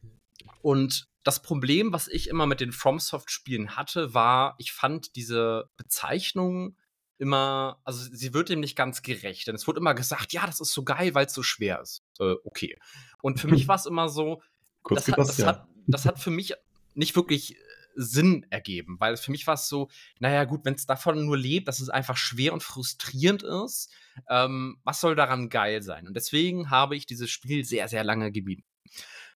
und 0.61 1.07
das 1.23 1.41
Problem, 1.41 1.91
was 1.91 2.07
ich 2.07 2.29
immer 2.29 2.45
mit 2.45 2.61
den 2.61 2.71
FromSoft-Spielen 2.71 3.75
hatte, 3.75 4.13
war, 4.13 4.53
ich 4.59 4.71
fand 4.71 5.15
diese 5.15 5.69
Bezeichnung 5.77 6.77
immer, 7.17 7.81
also 7.83 8.07
sie 8.11 8.33
wird 8.33 8.49
dem 8.49 8.59
nicht 8.61 8.75
ganz 8.75 9.01
gerecht. 9.01 9.47
Denn 9.47 9.55
es 9.55 9.67
wurde 9.67 9.79
immer 9.79 9.93
gesagt, 9.93 10.31
ja, 10.31 10.45
das 10.45 10.61
ist 10.61 10.73
so 10.73 10.83
geil, 10.83 11.15
weil 11.15 11.25
es 11.25 11.33
so 11.33 11.43
schwer 11.43 11.81
ist. 11.81 12.03
Äh, 12.19 12.35
okay. 12.43 12.77
Und 13.21 13.39
für 13.39 13.47
mich 13.47 13.67
war 13.67 13.75
es 13.75 13.85
immer 13.85 14.07
so, 14.07 14.41
Kurz 14.89 15.05
das, 15.05 15.11
hat, 15.11 15.19
das, 15.19 15.37
ja. 15.37 15.45
hat, 15.45 15.67
das 15.85 16.05
hat 16.05 16.19
für 16.19 16.31
mich 16.31 16.55
nicht 16.95 17.15
wirklich 17.15 17.55
äh, 17.55 17.57
Sinn 17.95 18.43
ergeben, 18.49 18.99
weil 18.99 19.17
für 19.17 19.29
mich 19.29 19.45
war 19.45 19.53
es 19.53 19.67
so, 19.67 19.87
naja 20.19 20.45
gut, 20.45 20.65
wenn 20.65 20.73
es 20.73 20.87
davon 20.87 21.25
nur 21.25 21.37
lebt, 21.37 21.67
dass 21.67 21.79
es 21.79 21.89
einfach 21.89 22.17
schwer 22.17 22.53
und 22.53 22.63
frustrierend 22.63 23.43
ist, 23.43 23.93
ähm, 24.29 24.79
was 24.83 24.99
soll 24.99 25.15
daran 25.15 25.49
geil 25.49 25.83
sein? 25.83 26.07
Und 26.07 26.15
deswegen 26.15 26.71
habe 26.71 26.95
ich 26.95 27.05
dieses 27.05 27.29
Spiel 27.29 27.63
sehr, 27.63 27.87
sehr 27.87 28.03
lange 28.03 28.31
gemieden. 28.31 28.63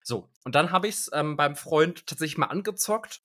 So, 0.02 0.32
und 0.44 0.56
dann 0.56 0.72
habe 0.72 0.88
ich 0.88 0.96
es 0.96 1.12
ähm, 1.14 1.38
beim 1.38 1.56
Freund 1.56 2.08
tatsächlich 2.08 2.40
mal 2.40 2.48
angezockt 2.48 3.22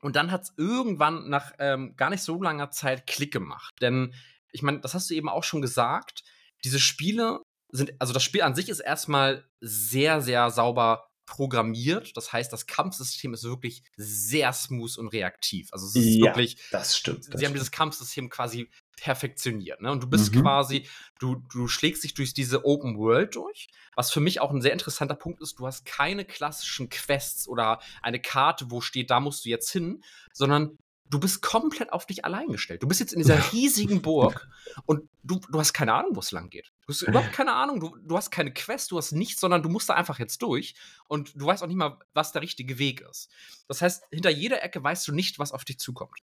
und 0.00 0.14
dann 0.14 0.30
hat 0.30 0.42
es 0.42 0.52
irgendwann 0.56 1.28
nach 1.28 1.52
ähm, 1.58 1.96
gar 1.96 2.10
nicht 2.10 2.22
so 2.22 2.40
langer 2.40 2.70
Zeit 2.70 3.08
Klick 3.08 3.32
gemacht. 3.32 3.74
Denn, 3.80 4.14
ich 4.52 4.62
meine, 4.62 4.78
das 4.78 4.94
hast 4.94 5.10
du 5.10 5.14
eben 5.14 5.28
auch 5.28 5.42
schon 5.42 5.60
gesagt, 5.60 6.22
diese 6.62 6.78
Spiele 6.78 7.40
sind, 7.70 8.00
also 8.00 8.12
das 8.12 8.22
Spiel 8.22 8.42
an 8.42 8.54
sich 8.54 8.68
ist 8.68 8.78
erstmal 8.78 9.44
sehr, 9.60 10.20
sehr 10.20 10.50
sauber 10.50 11.07
programmiert. 11.28 12.16
Das 12.16 12.32
heißt, 12.32 12.52
das 12.52 12.66
Kampfsystem 12.66 13.34
ist 13.34 13.44
wirklich 13.44 13.82
sehr 13.96 14.52
smooth 14.52 14.96
und 14.96 15.08
reaktiv. 15.08 15.68
Also 15.72 15.86
es 15.86 15.94
ist 15.94 16.16
ja, 16.16 16.26
wirklich. 16.26 16.56
Das 16.70 16.96
stimmt. 16.96 17.32
Das 17.32 17.38
sie 17.38 17.46
haben 17.46 17.52
dieses 17.52 17.70
Kampfsystem 17.70 18.30
quasi 18.30 18.70
perfektioniert. 18.96 19.80
Ne? 19.80 19.92
Und 19.92 20.02
du 20.02 20.08
bist 20.08 20.34
mhm. 20.34 20.42
quasi, 20.42 20.88
du, 21.20 21.36
du 21.52 21.68
schlägst 21.68 22.02
dich 22.02 22.14
durch 22.14 22.34
diese 22.34 22.64
Open 22.64 22.96
World 22.96 23.36
durch. 23.36 23.68
Was 23.94 24.10
für 24.10 24.20
mich 24.20 24.40
auch 24.40 24.50
ein 24.50 24.62
sehr 24.62 24.72
interessanter 24.72 25.14
Punkt 25.14 25.40
ist, 25.40 25.58
du 25.58 25.66
hast 25.66 25.84
keine 25.84 26.24
klassischen 26.24 26.88
Quests 26.88 27.46
oder 27.46 27.78
eine 28.02 28.20
Karte, 28.20 28.70
wo 28.70 28.80
steht, 28.80 29.10
da 29.10 29.20
musst 29.20 29.44
du 29.44 29.50
jetzt 29.50 29.70
hin, 29.70 30.02
sondern 30.32 30.78
du 31.10 31.20
bist 31.20 31.42
komplett 31.42 31.92
auf 31.92 32.06
dich 32.06 32.24
allein 32.24 32.48
gestellt. 32.48 32.82
Du 32.82 32.88
bist 32.88 33.00
jetzt 33.00 33.12
in 33.12 33.20
dieser 33.20 33.52
riesigen 33.52 34.02
Burg 34.02 34.48
und 34.86 35.08
du, 35.22 35.40
du 35.50 35.58
hast 35.58 35.72
keine 35.72 35.94
Ahnung, 35.94 36.16
wo 36.16 36.20
es 36.20 36.32
lang 36.32 36.50
geht. 36.50 36.72
Du 36.86 36.92
hast 36.92 37.02
überhaupt 37.02 37.32
keine 37.32 37.54
Ahnung, 37.54 37.80
du, 37.80 37.96
du 37.96 38.16
hast 38.16 38.30
keine 38.30 38.52
Quest, 38.52 38.90
du 38.90 38.98
hast 38.98 39.12
nichts, 39.12 39.40
sondern 39.40 39.62
du 39.62 39.68
musst 39.68 39.88
da 39.88 39.94
einfach 39.94 40.18
jetzt 40.18 40.42
durch 40.42 40.74
und 41.06 41.32
du 41.34 41.46
weißt 41.46 41.62
auch 41.62 41.66
nicht 41.66 41.76
mal, 41.76 41.98
was 42.14 42.32
der 42.32 42.42
richtige 42.42 42.78
Weg 42.78 43.02
ist. 43.02 43.30
Das 43.66 43.82
heißt, 43.82 44.04
hinter 44.10 44.30
jeder 44.30 44.62
Ecke 44.62 44.82
weißt 44.82 45.06
du 45.08 45.12
nicht, 45.12 45.38
was 45.38 45.52
auf 45.52 45.64
dich 45.64 45.78
zukommt. 45.78 46.18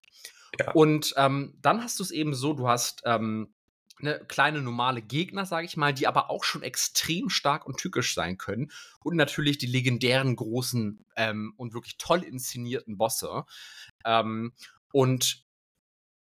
Ja. 0.58 0.72
Und 0.72 1.14
ähm, 1.16 1.54
dann 1.60 1.82
hast 1.82 1.98
du 1.98 2.02
es 2.02 2.10
eben 2.10 2.34
so, 2.34 2.52
du 2.52 2.68
hast 2.68 3.02
ähm, 3.04 3.52
eine 3.98 4.18
kleine 4.26 4.60
normale 4.60 5.00
Gegner, 5.00 5.46
sage 5.46 5.66
ich 5.66 5.76
mal, 5.76 5.94
die 5.94 6.06
aber 6.06 6.30
auch 6.30 6.44
schon 6.44 6.62
extrem 6.62 7.30
stark 7.30 7.66
und 7.66 7.78
tückisch 7.78 8.14
sein 8.14 8.36
können. 8.36 8.70
Und 9.02 9.16
natürlich 9.16 9.58
die 9.58 9.66
legendären 9.66 10.36
großen 10.36 11.04
ähm, 11.16 11.54
und 11.56 11.72
wirklich 11.72 11.96
toll 11.96 12.22
inszenierten 12.22 12.98
Bosse. 12.98 13.44
Ähm, 14.04 14.52
und 14.96 15.44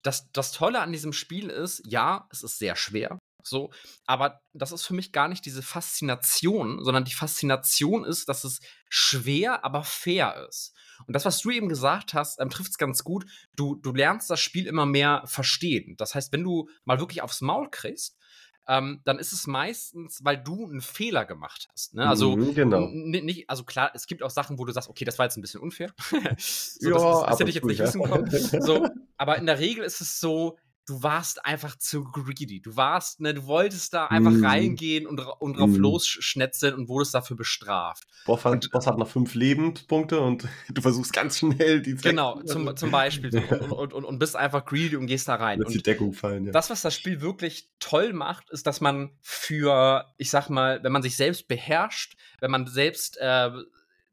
das, 0.04 0.30
das 0.34 0.52
Tolle 0.52 0.82
an 0.82 0.92
diesem 0.92 1.14
Spiel 1.14 1.50
ist, 1.50 1.82
ja, 1.86 2.28
es 2.30 2.44
ist 2.44 2.60
sehr 2.60 2.76
schwer. 2.76 3.18
So, 3.42 3.72
aber 4.06 4.42
das 4.52 4.74
ist 4.74 4.86
für 4.86 4.94
mich 4.94 5.14
gar 5.14 5.30
nicht 5.30 5.46
diese 5.46 5.64
Faszination, 5.64 6.84
sondern 6.84 7.06
die 7.06 7.14
Faszination 7.14 8.04
ist, 8.04 8.28
dass 8.28 8.44
es 8.44 8.60
schwer, 8.90 9.64
aber 9.64 9.86
fair 9.86 10.46
ist. 10.50 10.74
Und 11.08 11.14
das, 11.14 11.24
was 11.24 11.40
du 11.40 11.52
eben 11.52 11.70
gesagt 11.70 12.14
hast, 12.14 12.42
ähm, 12.42 12.50
trifft 12.50 12.72
es 12.72 12.78
ganz 12.78 13.06
gut. 13.06 13.26
Du, 13.56 13.76
du 13.76 13.94
lernst 13.94 14.30
das 14.30 14.42
Spiel 14.42 14.68
immer 14.68 14.86
mehr 14.86 15.24
verstehen. 15.26 15.96
Das 15.96 16.14
heißt, 16.14 16.34
wenn 16.34 16.44
du 16.44 16.68
mal 16.84 17.00
wirklich 17.00 17.22
aufs 17.22 17.40
Maul 17.40 17.70
kriegst, 17.72 18.18
ähm, 18.68 19.02
dann 19.06 19.20
ist 19.20 19.34
es 19.34 19.48
meistens, 19.48 20.24
weil 20.24 20.38
du 20.38 20.66
einen 20.66 20.82
Fehler 20.82 21.26
gemacht 21.26 21.68
hast. 21.72 21.94
Ne? 21.94 22.08
Also, 22.08 22.36
mhm, 22.36 22.54
genau. 22.56 22.88
nicht, 22.88 23.50
also 23.50 23.64
klar, 23.64 23.92
es 23.94 24.08
gibt 24.08 24.24
auch 24.24 24.30
Sachen, 24.30 24.58
wo 24.58 24.66
du 24.66 24.72
sagst, 24.72 24.90
okay, 24.90 25.06
das 25.06 25.20
war 25.20 25.26
jetzt 25.26 25.38
ein 25.38 25.42
bisschen 25.42 25.62
unfair. 25.62 25.94
so, 26.38 26.90
ja, 26.90 26.94
das, 26.94 27.04
das, 27.04 27.26
das 27.28 27.40
hätte 27.40 27.50
ich 27.50 27.56
jetzt 27.56 27.66
nicht 27.66 27.80
wissen 27.80 28.04
können. 28.04 28.26
So, 28.66 28.88
aber 29.18 29.38
in 29.38 29.46
der 29.46 29.60
Regel 29.60 29.84
ist 29.84 30.02
es 30.02 30.20
so, 30.20 30.58
du 30.86 31.02
warst 31.02 31.46
einfach 31.46 31.78
zu 31.78 32.04
greedy. 32.04 32.62
Du 32.62 32.76
warst, 32.76 33.20
ne, 33.20 33.34
du 33.34 33.46
wolltest 33.46 33.94
da 33.94 34.06
einfach 34.06 34.32
mm. 34.32 34.46
reingehen 34.46 35.08
und, 35.08 35.20
und 35.20 35.58
drauf 35.58 35.70
mm. 35.70 35.76
losschnetzeln 35.76 36.76
und 36.76 36.88
wurdest 36.88 37.14
dafür 37.14 37.36
bestraft. 37.36 38.04
Boss 38.26 38.46
hat, 38.46 38.54
und, 38.54 38.72
Boss 38.72 38.86
hat 38.86 38.98
noch 38.98 39.08
fünf 39.08 39.34
Lebenspunkte 39.34 40.20
und 40.20 40.48
du 40.70 40.82
versuchst 40.82 41.12
ganz 41.14 41.40
schnell 41.40 41.82
die 41.82 41.96
Genau, 41.96 42.42
zum, 42.44 42.76
zum 42.78 42.92
Beispiel. 42.92 43.36
und, 43.36 43.72
und, 43.72 43.94
und, 43.94 44.06
und, 44.06 44.20
bist 44.20 44.36
einfach 44.36 44.66
greedy 44.66 44.96
und 44.96 45.08
gehst 45.08 45.28
da 45.28 45.36
rein. 45.36 45.64
Und 45.64 45.74
die 45.74 45.82
Deckung 45.82 46.14
fallen, 46.14 46.46
ja. 46.46 46.52
Das, 46.52 46.70
was 46.70 46.82
das 46.82 46.96
Spiel 46.96 47.22
wirklich 47.22 47.70
toll 47.80 48.14
macht, 48.14 48.50
ist, 48.52 48.68
dass 48.68 48.82
man 48.82 49.12
für, 49.22 50.14
ich 50.18 50.30
sag 50.30 50.50
mal, 50.50 50.84
wenn 50.84 50.92
man 50.92 51.02
sich 51.02 51.16
selbst 51.16 51.48
beherrscht, 51.48 52.16
wenn 52.40 52.52
man 52.52 52.68
selbst 52.68 53.18
äh, 53.18 53.50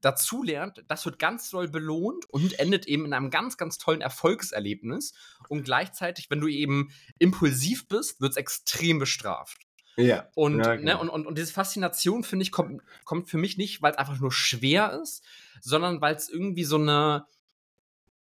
dazulernt, 0.02 0.84
das 0.88 1.04
wird 1.06 1.18
ganz 1.18 1.48
doll 1.48 1.68
belohnt 1.68 2.28
und 2.28 2.58
endet 2.58 2.86
eben 2.86 3.06
in 3.06 3.12
einem 3.14 3.30
ganz, 3.30 3.56
ganz 3.56 3.78
tollen 3.78 4.00
Erfolgserlebnis. 4.00 5.14
Und 5.52 5.64
gleichzeitig, 5.64 6.30
wenn 6.30 6.40
du 6.40 6.48
eben 6.48 6.90
impulsiv 7.18 7.86
bist, 7.86 8.22
wird 8.22 8.30
es 8.30 8.36
extrem 8.38 8.98
bestraft. 8.98 9.58
Ja. 9.98 10.26
Und, 10.34 10.60
ja, 10.60 10.76
ne, 10.76 10.78
genau. 10.78 11.00
und, 11.02 11.10
und, 11.10 11.26
und 11.26 11.36
diese 11.36 11.52
Faszination, 11.52 12.24
finde 12.24 12.44
ich, 12.44 12.52
kommt, 12.52 12.82
kommt 13.04 13.28
für 13.28 13.36
mich 13.36 13.58
nicht, 13.58 13.82
weil 13.82 13.92
es 13.92 13.98
einfach 13.98 14.18
nur 14.18 14.32
schwer 14.32 14.98
ist, 15.02 15.22
sondern 15.60 16.00
weil 16.00 16.14
es 16.14 16.30
irgendwie 16.30 16.64
so 16.64 16.76
eine, 16.76 17.26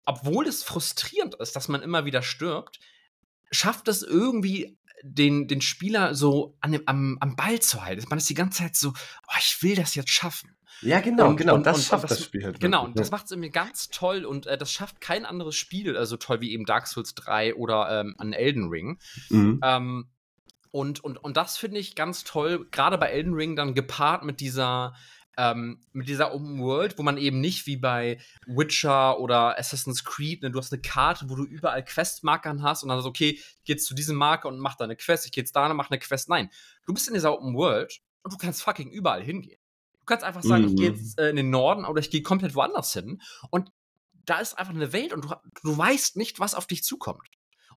obwohl 0.05 0.47
es 0.47 0.63
frustrierend 0.63 1.36
ist, 1.36 1.57
dass 1.57 1.67
man 1.67 1.82
immer 1.82 2.05
wieder 2.05 2.21
stirbt, 2.21 2.80
schafft 3.51 3.89
es 3.89 4.03
irgendwie 4.03 4.78
den, 5.04 5.48
den 5.48 5.62
Spieler 5.62 6.16
so 6.16 6.58
an 6.62 6.72
dem, 6.72 6.82
am, 6.86 7.18
am 7.20 7.36
Ball 7.36 7.60
zu 7.60 7.84
halten. 7.84 8.06
Man 8.10 8.18
ist 8.20 8.30
die 8.30 8.34
ganze 8.34 8.60
Zeit 8.64 8.76
so, 8.76 8.89
oh, 8.89 9.36
ich 9.39 9.62
will 9.62 9.76
das 9.76 9.95
jetzt 9.95 10.10
schaffen. 10.10 10.56
Ja, 10.82 11.00
genau, 11.02 11.30
Und- 11.30 11.38
genau. 11.38 11.56
und- 11.56 11.66
das 11.66 11.78
und 11.78 11.84
schafft 11.86 12.04
das- 12.06 12.18
das 12.18 12.24
Spiel 12.24 12.43
halt. 12.43 12.60
Genau, 12.60 12.80
wirklich, 12.82 12.95
und 12.95 13.00
das 13.00 13.12
macht 13.12 13.26
es 13.26 13.32
irgendwie 13.32 13.50
ganz 13.50 13.89
toll 13.89 14.26
und 14.26 14.45
äh, 14.45 14.58
das 14.58 14.72
schafft 14.72 15.02
kein 15.02 15.26
anderes 15.26 15.56
Spiel 15.56 16.04
so 16.06 16.18
toll 16.18 16.41
wie 16.41 16.52
eben 16.52 16.66
Dark 16.66 16.88
Souls 16.88 17.16
3 17.16 17.56
oder 17.56 18.02
ähm, 18.02 18.16
an 18.18 18.34
Elden 18.34 18.70
Ring. 18.70 19.00
Mhm. 19.30 19.60
Ähm, 19.64 20.10
und, 20.72 21.04
und, 21.04 21.18
und 21.18 21.38
das 21.38 21.58
finde 21.58 21.80
ich 21.80 21.95
ganz 21.95 22.24
toll, 22.24 22.68
gerade 22.72 22.98
bei 22.98 23.08
Elden 23.08 23.34
Ring 23.34 23.56
dann 23.56 23.74
gepaart 23.74 24.24
mit 24.24 24.39
dieser, 24.39 24.93
ähm, 25.38 25.82
mit 25.94 26.10
dieser 26.10 26.34
Open 26.34 26.60
World, 26.60 26.98
wo 26.98 27.04
man 27.04 27.18
eben 27.18 27.40
nicht 27.40 27.68
wie 27.68 27.78
bei 27.78 28.20
Witcher 28.46 29.20
oder 29.20 29.58
Assassin's 29.58 30.04
Creed, 30.04 30.42
ne, 30.42 30.52
du 30.52 30.60
hast 30.60 30.74
eine 30.74 30.82
Karte, 30.82 31.30
wo 31.30 31.36
du 31.36 31.44
überall 31.44 31.84
Questmarkern 31.86 32.64
hast 32.64 32.84
und 32.84 32.90
dann 32.90 33.02
so, 33.02 33.10
okay, 33.10 33.32
ich 33.32 33.64
geh 33.64 33.74
jetzt 33.74 33.86
zu 33.86 33.94
diesem 33.96 34.16
Marker 34.16 34.48
und 34.50 34.60
mach 34.60 34.76
da 34.76 34.84
eine 34.86 34.96
Quest, 34.96 35.26
ich 35.26 35.32
geh 35.32 35.42
jetzt 35.42 35.56
da 35.56 35.70
und 35.70 35.78
mach 35.78 35.90
eine 35.92 36.00
Quest. 36.00 36.30
Nein, 36.30 36.50
du 36.86 36.94
bist 36.94 37.08
in 37.08 37.14
dieser 37.14 37.34
Open 37.34 37.56
World 37.56 38.00
und 38.24 38.34
du 38.34 38.38
kannst 38.38 38.64
fucking 38.64 38.90
überall 38.92 39.24
hingehen. 39.24 39.60
Du 40.00 40.06
kannst 40.06 40.26
einfach 40.26 40.44
sagen, 40.44 40.66
ich 40.66 40.76
gehe 40.76 40.90
Mhm. 40.90 40.96
jetzt 40.96 41.20
äh, 41.20 41.30
in 41.30 41.36
den 41.36 41.50
Norden 41.50 41.86
oder 41.86 42.00
ich 42.00 42.10
gehe 42.10 42.22
komplett 42.24 42.56
woanders 42.56 42.94
hin 42.94 43.22
und 43.52 43.72
da 44.26 44.40
ist 44.40 44.58
einfach 44.58 44.74
eine 44.74 44.92
Welt 44.92 45.14
und 45.14 45.24
du, 45.24 45.34
du 45.64 45.78
weißt 45.78 46.18
nicht, 46.18 46.40
was 46.40 46.54
auf 46.56 46.68
dich 46.68 46.84
zukommt. 46.84 47.28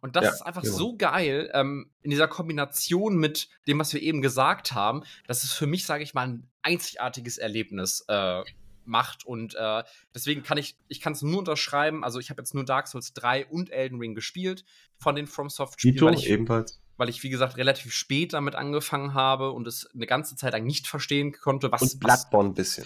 Und 0.02 0.16
das 0.16 0.24
Ja, 0.24 0.32
ist 0.32 0.42
einfach 0.42 0.62
genau. 0.64 0.76
so 0.76 0.96
geil 0.98 1.50
ähm, 1.54 1.90
in 2.02 2.12
dieser 2.12 2.28
Kombination 2.28 3.18
mit 3.18 3.50
dem, 3.68 3.80
was 3.80 3.94
wir 3.94 4.02
eben 4.02 4.22
gesagt 4.22 4.72
haben, 4.72 5.04
dass 5.28 5.44
es 5.44 5.52
für 5.54 5.68
mich, 5.68 5.86
sage 5.86 6.04
ich 6.04 6.14
mal, 6.14 6.28
ein 6.28 6.50
einzigartiges 6.62 7.38
Erlebnis 7.38 8.06
äh, 8.08 8.44
macht. 8.86 9.26
Und 9.26 9.56
äh, 9.56 9.84
deswegen 10.16 10.42
kann 10.44 10.58
ich, 10.58 10.78
ich 10.88 11.02
kann 11.02 11.14
es 11.14 11.22
nur 11.22 11.40
unterschreiben. 11.40 12.04
Also 12.04 12.20
ich 12.20 12.30
habe 12.30 12.42
jetzt 12.42 12.54
nur 12.54 12.66
Dark 12.66 12.88
Souls 12.88 13.14
3 13.14 13.46
und 13.48 13.70
Elden 13.72 14.00
Ring 14.00 14.16
gespielt 14.16 14.64
von 14.98 15.16
den 15.16 15.28
FromSoft-Spielen, 15.28 15.96
Dito 15.96 16.06
weil 16.08 16.16
ich, 16.16 16.28
ebenfalls. 16.30 16.82
weil 16.98 17.10
ich, 17.10 17.22
wie 17.24 17.30
gesagt, 17.30 17.58
relativ 17.58 17.94
spät 17.94 18.34
damit 18.34 18.56
angefangen 18.56 19.14
habe 19.14 19.52
und 19.52 19.68
es 19.68 19.86
eine 19.94 20.08
ganze 20.08 20.36
Zeit 20.36 20.54
lang 20.54 20.66
nicht 20.66 20.88
verstehen 20.88 21.34
konnte, 21.34 21.72
was, 21.72 21.82
Und 21.82 22.00
Bloodborne 22.00 22.50
ein 22.50 22.54
bisschen. 22.54 22.86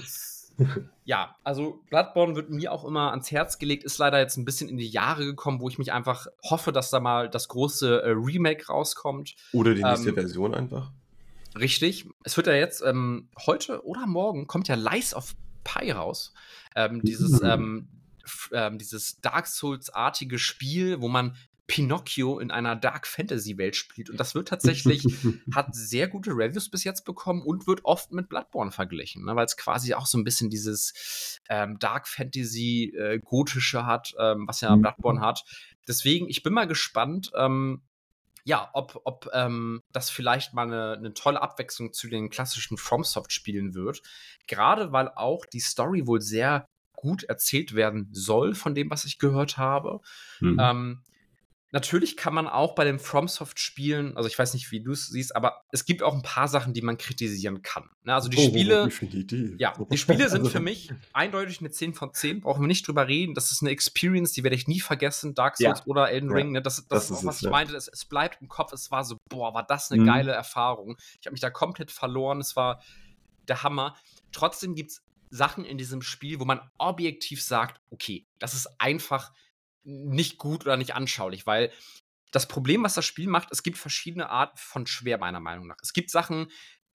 Ja, 1.05 1.35
also 1.43 1.81
Bloodborne 1.89 2.35
wird 2.35 2.49
mir 2.49 2.71
auch 2.71 2.85
immer 2.85 3.11
ans 3.11 3.31
Herz 3.31 3.59
gelegt, 3.59 3.83
ist 3.83 3.97
leider 3.97 4.19
jetzt 4.19 4.37
ein 4.37 4.45
bisschen 4.45 4.69
in 4.69 4.77
die 4.77 4.87
Jahre 4.87 5.25
gekommen, 5.25 5.59
wo 5.59 5.69
ich 5.69 5.77
mich 5.77 5.91
einfach 5.91 6.27
hoffe, 6.49 6.71
dass 6.71 6.89
da 6.89 6.99
mal 6.99 7.29
das 7.29 7.47
große 7.47 8.01
äh, 8.03 8.09
Remake 8.09 8.67
rauskommt. 8.67 9.35
Oder 9.51 9.73
die 9.73 9.83
nächste 9.83 10.09
Ähm, 10.09 10.15
Version 10.15 10.53
einfach. 10.53 10.91
Richtig. 11.59 12.07
Es 12.23 12.35
wird 12.37 12.47
ja 12.47 12.53
jetzt 12.53 12.81
ähm, 12.81 13.29
heute 13.45 13.85
oder 13.85 14.07
morgen 14.07 14.47
kommt 14.47 14.67
ja 14.67 14.75
Lies 14.75 15.13
of 15.13 15.35
Pi 15.63 15.91
raus. 15.91 16.33
Ähm, 16.75 17.01
dieses, 17.03 17.41
Mhm. 17.41 17.47
ähm, 17.47 17.87
ähm, 18.51 18.77
dieses 18.77 19.19
Dark 19.21 19.47
Souls-artige 19.47 20.39
Spiel, 20.39 21.01
wo 21.01 21.09
man 21.09 21.35
Pinocchio 21.67 22.39
in 22.39 22.51
einer 22.51 22.75
Dark 22.75 23.07
Fantasy-Welt 23.07 23.75
spielt. 23.75 24.09
Und 24.09 24.19
das 24.19 24.35
wird 24.35 24.49
tatsächlich 24.49 25.05
hat 25.55 25.73
sehr 25.73 26.07
gute 26.07 26.31
Reviews 26.31 26.69
bis 26.69 26.83
jetzt 26.83 27.05
bekommen 27.05 27.41
und 27.41 27.67
wird 27.67 27.85
oft 27.85 28.11
mit 28.11 28.27
Bloodborne 28.27 28.71
verglichen, 28.71 29.25
ne, 29.25 29.35
weil 29.35 29.45
es 29.45 29.55
quasi 29.55 29.93
auch 29.93 30.05
so 30.05 30.17
ein 30.17 30.23
bisschen 30.23 30.49
dieses 30.49 31.39
ähm, 31.49 31.79
Dark 31.79 32.07
Fantasy 32.07 32.93
äh, 32.97 33.19
gotische 33.19 33.85
hat, 33.85 34.13
ähm, 34.19 34.47
was 34.47 34.61
ja 34.61 34.75
Mhm. 34.75 34.81
Bloodborne 34.81 35.21
hat. 35.21 35.43
Deswegen, 35.87 36.27
ich 36.29 36.43
bin 36.43 36.53
mal 36.53 36.67
gespannt, 36.67 37.31
ähm, 37.35 37.81
ja, 38.45 38.69
ob, 38.73 38.99
ob 39.05 39.29
ähm, 39.33 39.81
das 39.91 40.09
vielleicht 40.09 40.53
mal 40.53 40.67
eine, 40.67 40.97
eine 40.97 41.13
tolle 41.13 41.41
Abwechslung 41.41 41.93
zu 41.93 42.09
den 42.09 42.29
klassischen 42.29 42.77
FromSoft-Spielen 42.77 43.73
wird. 43.73 44.01
Gerade 44.47 44.91
weil 44.91 45.09
auch 45.09 45.45
die 45.45 45.61
Story 45.61 46.07
wohl 46.07 46.21
sehr 46.21 46.67
gut 46.93 47.23
erzählt 47.23 47.73
werden 47.73 48.09
soll, 48.11 48.53
von 48.53 48.75
dem, 48.75 48.89
was 48.89 49.05
ich 49.05 49.17
gehört 49.17 49.57
habe. 49.57 50.01
Mhm. 50.41 50.57
Ähm, 50.59 51.03
natürlich 51.73 52.15
kann 52.15 52.33
man 52.33 52.47
auch 52.47 52.75
bei 52.75 52.85
den 52.85 52.99
FromSoft-Spielen, 52.99 54.15
also 54.15 54.29
ich 54.29 54.39
weiß 54.39 54.53
nicht, 54.53 54.71
wie 54.71 54.81
du 54.81 54.91
es 54.93 55.07
siehst, 55.07 55.35
aber 55.35 55.61
es 55.71 55.83
gibt 55.85 56.01
auch 56.03 56.13
ein 56.13 56.21
paar 56.21 56.47
Sachen, 56.47 56.73
die 56.73 56.81
man 56.81 56.97
kritisieren 56.97 57.61
kann. 57.61 57.89
Ne, 58.03 58.13
also 58.13 58.29
die 58.29 58.37
Oh, 58.37 58.47
Spiele, 58.47 58.85
definitiv. 58.85 59.55
ja, 59.59 59.73
die 59.91 59.97
Spiele 59.97 60.29
sind 60.29 60.39
Also- 60.41 60.51
für 60.51 60.59
mich 60.61 60.93
eindeutig 61.11 61.59
eine 61.59 61.71
10 61.71 61.93
von 61.93 62.13
10, 62.13 62.39
brauchen 62.41 62.61
wir 62.61 62.67
nicht 62.67 62.87
drüber 62.87 63.07
reden. 63.07 63.33
Das 63.33 63.51
ist 63.51 63.61
eine 63.61 63.71
Experience, 63.71 64.31
die 64.31 64.43
werde 64.43 64.55
ich 64.55 64.67
nie 64.67 64.79
vergessen, 64.79 65.33
Dark 65.33 65.59
Ja. 65.59 65.75
Souls 65.75 65.87
oder 65.87 66.09
Elden 66.11 66.29
Ja. 66.29 66.35
Ring. 66.35 66.51
Ne? 66.51 66.61
Das, 66.61 66.75
das, 66.77 66.87
Das 66.87 67.03
ist 67.11 67.17
auch, 67.17 67.25
was 67.25 67.35
es, 67.35 67.41
ich 67.41 67.45
ja. 67.45 67.51
meinte. 67.51 67.75
Es, 67.75 67.87
es 67.89 68.05
bleibt 68.05 68.41
im 68.41 68.47
Kopf. 68.47 68.71
Es 68.71 68.91
war 68.91 69.03
so, 69.03 69.17
boah, 69.29 69.53
war 69.53 69.63
das 69.65 69.91
eine 69.91 70.01
Mhm. 70.03 70.05
geile 70.07 70.31
Erfahrung. 70.31 70.95
Ich 71.19 71.25
habe 71.25 71.33
mich 71.33 71.41
da 71.41 71.49
komplett 71.49 71.91
verloren. 71.91 72.39
Es 72.39 72.55
war 72.55 72.81
der 73.47 73.63
Hammer. 73.63 73.95
Trotzdem 74.31 74.75
gibt 74.75 74.91
es 74.91 75.01
Sachen 75.29 75.65
in 75.65 75.77
diesem 75.79 76.01
Spiel, 76.03 76.39
wo 76.39 76.45
man 76.45 76.61
objektiv 76.77 77.41
sagt, 77.43 77.81
okay, 77.89 78.27
das 78.37 78.53
ist 78.53 78.69
einfach 78.79 79.31
nicht 79.83 80.37
gut 80.37 80.65
oder 80.65 80.77
nicht 80.77 80.95
anschaulich, 80.95 81.45
weil 81.45 81.71
das 82.31 82.47
Problem, 82.47 82.83
was 82.83 82.95
das 82.95 83.05
Spiel 83.05 83.27
macht, 83.27 83.49
es 83.51 83.63
gibt 83.63 83.77
verschiedene 83.77 84.29
Arten 84.29 84.57
von 84.57 84.87
schwer, 84.87 85.17
meiner 85.17 85.39
Meinung 85.39 85.67
nach. 85.67 85.77
Es 85.81 85.93
gibt 85.93 86.09
Sachen, 86.09 86.47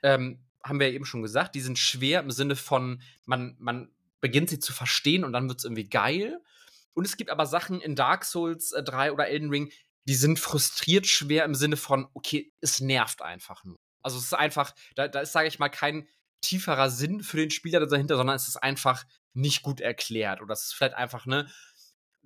ähm, 0.03 0.45
haben 0.65 0.81
wir 0.81 0.89
ja 0.89 0.95
eben 0.95 1.05
schon 1.05 1.23
gesagt, 1.23 1.55
die 1.55 1.61
sind 1.61 1.79
schwer 1.79 2.21
im 2.21 2.31
Sinne 2.31 2.57
von, 2.57 3.01
man, 3.25 3.57
man 3.59 3.91
beginnt 4.21 4.51
sie 4.51 4.59
zu 4.59 4.73
verstehen 4.73 5.25
und 5.25 5.33
dann 5.33 5.49
wird 5.49 5.59
es 5.59 5.65
irgendwie 5.65 5.89
geil. 5.89 6.41
Und 6.93 7.07
es 7.07 7.17
gibt 7.17 7.31
aber 7.31 7.47
Sachen 7.47 7.81
in 7.81 7.95
Dark 7.95 8.25
Souls 8.25 8.73
äh, 8.73 8.83
3 8.83 9.13
oder 9.13 9.29
Elden 9.29 9.51
Ring, 9.51 9.71
die 10.09 10.15
sind 10.15 10.39
frustriert 10.39 11.07
schwer 11.07 11.45
im 11.45 11.55
Sinne 11.55 11.77
von, 11.77 12.09
okay, 12.15 12.53
es 12.61 12.81
nervt 12.81 13.23
einfach 13.23 13.63
nur. 13.65 13.77
Also 14.03 14.19
es 14.19 14.25
ist 14.25 14.35
einfach, 14.35 14.75
da, 14.97 15.07
da 15.07 15.21
ist, 15.21 15.33
sage 15.33 15.49
ich 15.49 15.59
mal, 15.59 15.69
kein 15.69 16.09
tieferer 16.41 16.91
Sinn 16.91 17.23
für 17.23 17.37
den 17.37 17.51
Spieler 17.51 17.85
dahinter, 17.87 18.17
sondern 18.17 18.37
es 18.37 18.49
ist 18.49 18.57
einfach 18.57 19.05
nicht 19.35 19.63
gut 19.63 19.81
erklärt. 19.81 20.41
Oder 20.41 20.55
es 20.55 20.65
ist 20.65 20.75
vielleicht 20.75 20.95
einfach, 20.95 21.27
ne, 21.27 21.49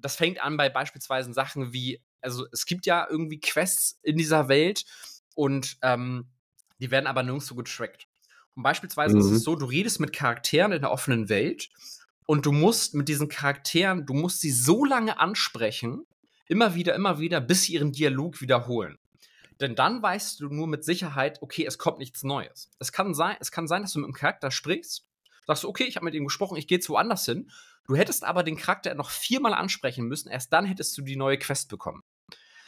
das 0.03 0.17
fängt 0.17 0.43
an 0.43 0.57
bei 0.57 0.69
beispielsweise 0.69 1.33
Sachen 1.33 1.73
wie, 1.73 2.03
also 2.21 2.47
es 2.53 2.67
gibt 2.67 2.87
ja 2.87 3.07
irgendwie 3.09 3.41
Quests 3.41 3.99
in 4.03 4.17
dieser 4.17 4.49
Welt 4.49 4.85
und 5.35 5.79
ähm, 5.83 6.31
die 6.79 6.91
werden 6.91 7.07
aber 7.07 7.23
nirgendwo 7.23 7.55
getrackt. 7.55 8.07
Und 8.55 8.63
beispielsweise 8.65 9.19
ist 9.19 9.27
Mhm. 9.27 9.37
es 9.37 9.43
so, 9.45 9.57
du 9.57 9.67
redest 9.67 10.01
mit 10.01 10.13
Charakteren 10.13 10.73
in 10.73 10.83
der 10.83 10.91
offenen 10.91 11.29
Welt 11.29 11.71
und 12.27 12.45
du 12.47 12.53
musst 12.53 12.95
mit 12.95 13.09
diesen 13.09 13.29
Charakteren, 13.29 14.05
du 14.07 14.15
musst 14.15 14.41
sie 14.41 14.51
so 14.51 14.85
lange 14.85 15.19
ansprechen, 15.19 16.07
immer 16.47 16.75
wieder, 16.75 16.95
immer 16.95 17.19
wieder, 17.19 17.41
bis 17.41 17.65
sie 17.65 17.75
ihren 17.75 17.93
Dialog 17.93 18.41
wiederholen. 18.41 18.99
Denn 19.61 19.75
dann 19.77 20.03
weißt 20.03 20.41
du 20.41 20.49
nur 20.49 20.67
mit 20.67 20.85
Sicherheit, 20.85 21.41
okay, 21.41 21.65
es 21.65 21.79
kommt 21.79 21.99
nichts 21.99 22.25
Neues. 22.25 22.71
Es 22.79 22.93
kann 22.93 23.15
sein, 23.15 23.37
es 23.41 23.53
kann 23.53 23.69
sein 23.69 23.83
dass 23.83 23.93
du 23.93 24.01
mit 24.01 24.07
einem 24.07 24.15
Charakter 24.15 24.51
sprichst, 24.51 25.07
sagst 25.47 25.65
du, 25.65 25.69
okay, 25.69 25.85
ich 25.85 25.97
habe 25.97 26.05
mit 26.05 26.15
ihm 26.15 26.25
gesprochen, 26.25 26.57
ich 26.57 26.67
gehe 26.67 26.79
jetzt 26.79 26.89
woanders 26.89 27.25
hin. 27.25 27.51
Du 27.87 27.97
hättest 27.97 28.25
aber 28.25 28.43
den 28.43 28.57
Charakter 28.57 28.95
noch 28.95 29.11
viermal 29.11 29.55
ansprechen 29.55 30.07
müssen, 30.07 30.29
erst 30.29 30.53
dann 30.53 30.65
hättest 30.65 30.97
du 30.97 31.03
die 31.03 31.17
neue 31.17 31.39
Quest 31.39 31.69
bekommen. 31.69 32.03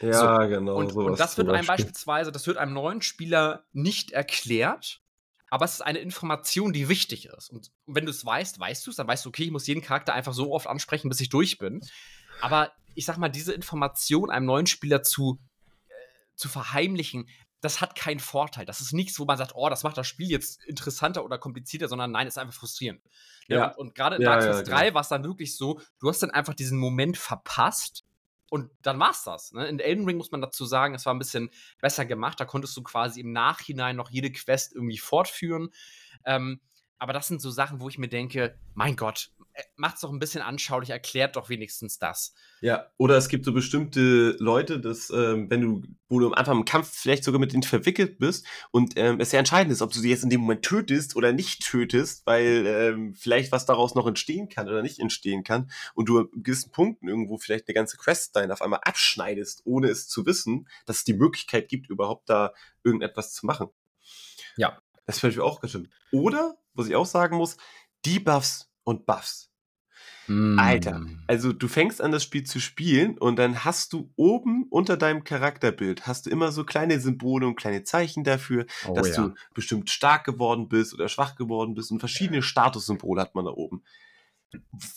Ja, 0.01 0.45
genau. 0.45 0.75
Und, 0.75 0.91
und 0.93 1.19
das 1.19 1.37
wird 1.37 1.47
einem 1.47 1.65
Beispiel. 1.65 1.85
beispielsweise, 1.85 2.31
das 2.31 2.47
wird 2.47 2.57
einem 2.57 2.73
neuen 2.73 3.01
Spieler 3.01 3.65
nicht 3.71 4.11
erklärt, 4.11 5.01
aber 5.49 5.65
es 5.65 5.75
ist 5.75 5.81
eine 5.81 5.99
Information, 5.99 6.73
die 6.73 6.89
wichtig 6.89 7.27
ist. 7.27 7.49
Und 7.49 7.71
wenn 7.85 8.05
du 8.05 8.11
es 8.11 8.25
weißt, 8.25 8.59
weißt 8.59 8.85
du 8.85 8.91
es, 8.91 8.97
dann 8.97 9.07
weißt 9.07 9.25
du, 9.25 9.29
okay, 9.29 9.45
ich 9.45 9.51
muss 9.51 9.67
jeden 9.67 9.81
Charakter 9.81 10.13
einfach 10.13 10.33
so 10.33 10.51
oft 10.51 10.67
ansprechen, 10.67 11.07
bis 11.07 11.21
ich 11.21 11.29
durch 11.29 11.57
bin. 11.57 11.81
Aber 12.41 12.73
ich 12.93 13.05
sag 13.05 13.17
mal, 13.17 13.29
diese 13.29 13.53
Information 13.53 14.29
einem 14.29 14.45
neuen 14.45 14.67
Spieler 14.67 15.01
zu, 15.01 15.39
äh, 15.87 15.93
zu 16.35 16.49
verheimlichen, 16.49 17.29
das 17.65 17.81
hat 17.81 17.95
keinen 17.95 18.19
Vorteil. 18.19 18.65
Das 18.65 18.79
ist 18.79 18.93
nichts, 18.93 19.19
wo 19.19 19.25
man 19.25 19.37
sagt, 19.37 19.51
oh, 19.55 19.67
das 19.69 19.83
macht 19.83 19.97
das 19.97 20.07
Spiel 20.07 20.29
jetzt 20.29 20.63
interessanter 20.65 21.25
oder 21.25 21.37
komplizierter, 21.37 21.87
sondern 21.89 22.11
nein, 22.11 22.27
es 22.27 22.35
ist 22.35 22.37
einfach 22.37 22.53
frustrierend. 22.53 23.01
Ja, 23.47 23.57
Ja. 23.57 23.67
und, 23.71 23.77
und 23.89 23.95
gerade 23.95 24.15
in 24.15 24.21
Ja, 24.21 24.29
Dark 24.31 24.43
ja, 24.45 24.53
Souls 24.53 24.65
genau. 24.65 24.77
3 24.79 24.93
war 24.93 25.01
es 25.01 25.09
dann 25.09 25.23
wirklich 25.23 25.57
so, 25.57 25.81
du 25.99 26.09
hast 26.09 26.23
dann 26.23 26.31
einfach 26.31 26.53
diesen 26.53 26.77
Moment 26.77 27.17
verpasst 27.17 28.05
und 28.49 28.71
dann 28.81 28.99
war's 28.99 29.23
das. 29.23 29.51
Ne? 29.51 29.67
In 29.67 29.79
Elden 29.79 30.05
Ring 30.05 30.17
muss 30.17 30.31
man 30.31 30.41
dazu 30.41 30.65
sagen, 30.65 30.93
es 30.95 31.05
war 31.05 31.13
ein 31.13 31.19
bisschen 31.19 31.49
besser 31.81 32.05
gemacht. 32.05 32.39
Da 32.39 32.45
konntest 32.45 32.77
du 32.77 32.83
quasi 32.83 33.19
im 33.21 33.31
Nachhinein 33.33 33.95
noch 33.95 34.09
jede 34.09 34.31
Quest 34.31 34.73
irgendwie 34.73 34.97
fortführen. 34.99 35.69
Ähm, 36.25 36.61
aber 36.97 37.11
das 37.11 37.27
sind 37.27 37.41
so 37.41 37.51
Sachen, 37.51 37.81
wo 37.81 37.89
ich 37.89 37.97
mir 37.97 38.07
denke, 38.07 38.57
mein 38.73 38.95
Gott, 38.95 39.31
macht's 39.75 40.01
doch 40.01 40.11
ein 40.11 40.19
bisschen 40.19 40.41
anschaulich, 40.41 40.89
erklärt 40.89 41.35
doch 41.35 41.49
wenigstens 41.49 41.99
das. 41.99 42.33
Ja, 42.61 42.87
oder 42.97 43.17
es 43.17 43.29
gibt 43.29 43.45
so 43.45 43.53
bestimmte 43.53 44.35
Leute, 44.39 44.79
dass, 44.79 45.09
ähm, 45.09 45.49
wenn 45.49 45.61
du, 45.61 45.83
wo 46.09 46.19
du 46.19 46.27
am 46.27 46.33
Anfang 46.33 46.57
im 46.57 46.65
Kampf 46.65 46.89
vielleicht 46.93 47.23
sogar 47.23 47.39
mit 47.39 47.53
denen 47.53 47.63
verwickelt 47.63 48.17
bist 48.17 48.45
und 48.71 48.93
ähm, 48.97 49.19
es 49.19 49.31
sehr 49.31 49.39
entscheidend 49.39 49.71
ist, 49.71 49.81
ob 49.81 49.91
du 49.91 49.99
sie 49.99 50.09
jetzt 50.09 50.23
in 50.23 50.29
dem 50.29 50.41
Moment 50.41 50.63
tötest 50.63 51.15
oder 51.15 51.31
nicht 51.31 51.63
tötest, 51.63 52.25
weil 52.25 52.65
ähm, 52.65 53.13
vielleicht 53.15 53.51
was 53.51 53.65
daraus 53.65 53.95
noch 53.95 54.07
entstehen 54.07 54.49
kann 54.49 54.67
oder 54.67 54.81
nicht 54.81 54.99
entstehen 54.99 55.43
kann 55.43 55.71
und 55.93 56.09
du 56.09 56.19
an 56.19 56.29
gewissen 56.33 56.71
Punkten 56.71 57.07
irgendwo 57.07 57.37
vielleicht 57.37 57.67
eine 57.67 57.75
ganze 57.75 57.97
Questline 57.97 58.51
auf 58.51 58.61
einmal 58.61 58.81
abschneidest, 58.83 59.61
ohne 59.65 59.87
es 59.87 60.07
zu 60.07 60.25
wissen, 60.25 60.67
dass 60.85 60.97
es 60.97 61.03
die 61.03 61.13
Möglichkeit 61.13 61.67
gibt, 61.69 61.89
überhaupt 61.89 62.29
da 62.29 62.53
irgendetwas 62.83 63.33
zu 63.33 63.45
machen. 63.45 63.67
Ja. 64.57 64.81
Das 65.05 65.19
fällt 65.19 65.35
mir 65.35 65.43
auch 65.43 65.61
ganz 65.61 65.71
schön. 65.73 65.89
Oder, 66.11 66.57
was 66.73 66.87
ich 66.87 66.95
auch 66.95 67.05
sagen 67.05 67.37
muss, 67.37 67.57
Debuffs 68.05 68.71
und 68.85 69.05
Buffs. 69.05 69.51
Mm. 70.27 70.57
Alter, 70.57 71.05
also 71.27 71.53
du 71.53 71.67
fängst 71.67 72.01
an, 72.01 72.11
das 72.11 72.23
Spiel 72.23 72.43
zu 72.45 72.59
spielen 72.59 73.17
und 73.17 73.35
dann 73.35 73.63
hast 73.63 73.93
du 73.93 74.11
oben 74.15 74.65
unter 74.69 74.97
deinem 74.97 75.23
Charakterbild 75.23 76.07
hast 76.07 76.25
du 76.25 76.31
immer 76.31 76.51
so 76.51 76.63
kleine 76.63 76.99
Symbole 76.99 77.45
und 77.45 77.55
kleine 77.55 77.83
Zeichen 77.83 78.23
dafür, 78.23 78.65
oh, 78.87 78.93
dass 78.93 79.15
ja. 79.15 79.27
du 79.27 79.35
bestimmt 79.53 79.89
stark 79.91 80.23
geworden 80.23 80.67
bist 80.67 80.93
oder 80.93 81.09
schwach 81.09 81.35
geworden 81.35 81.75
bist 81.75 81.91
und 81.91 81.99
verschiedene 81.99 82.41
Statussymbole 82.41 83.21
hat 83.21 83.35
man 83.35 83.45
da 83.45 83.51
oben. 83.51 83.83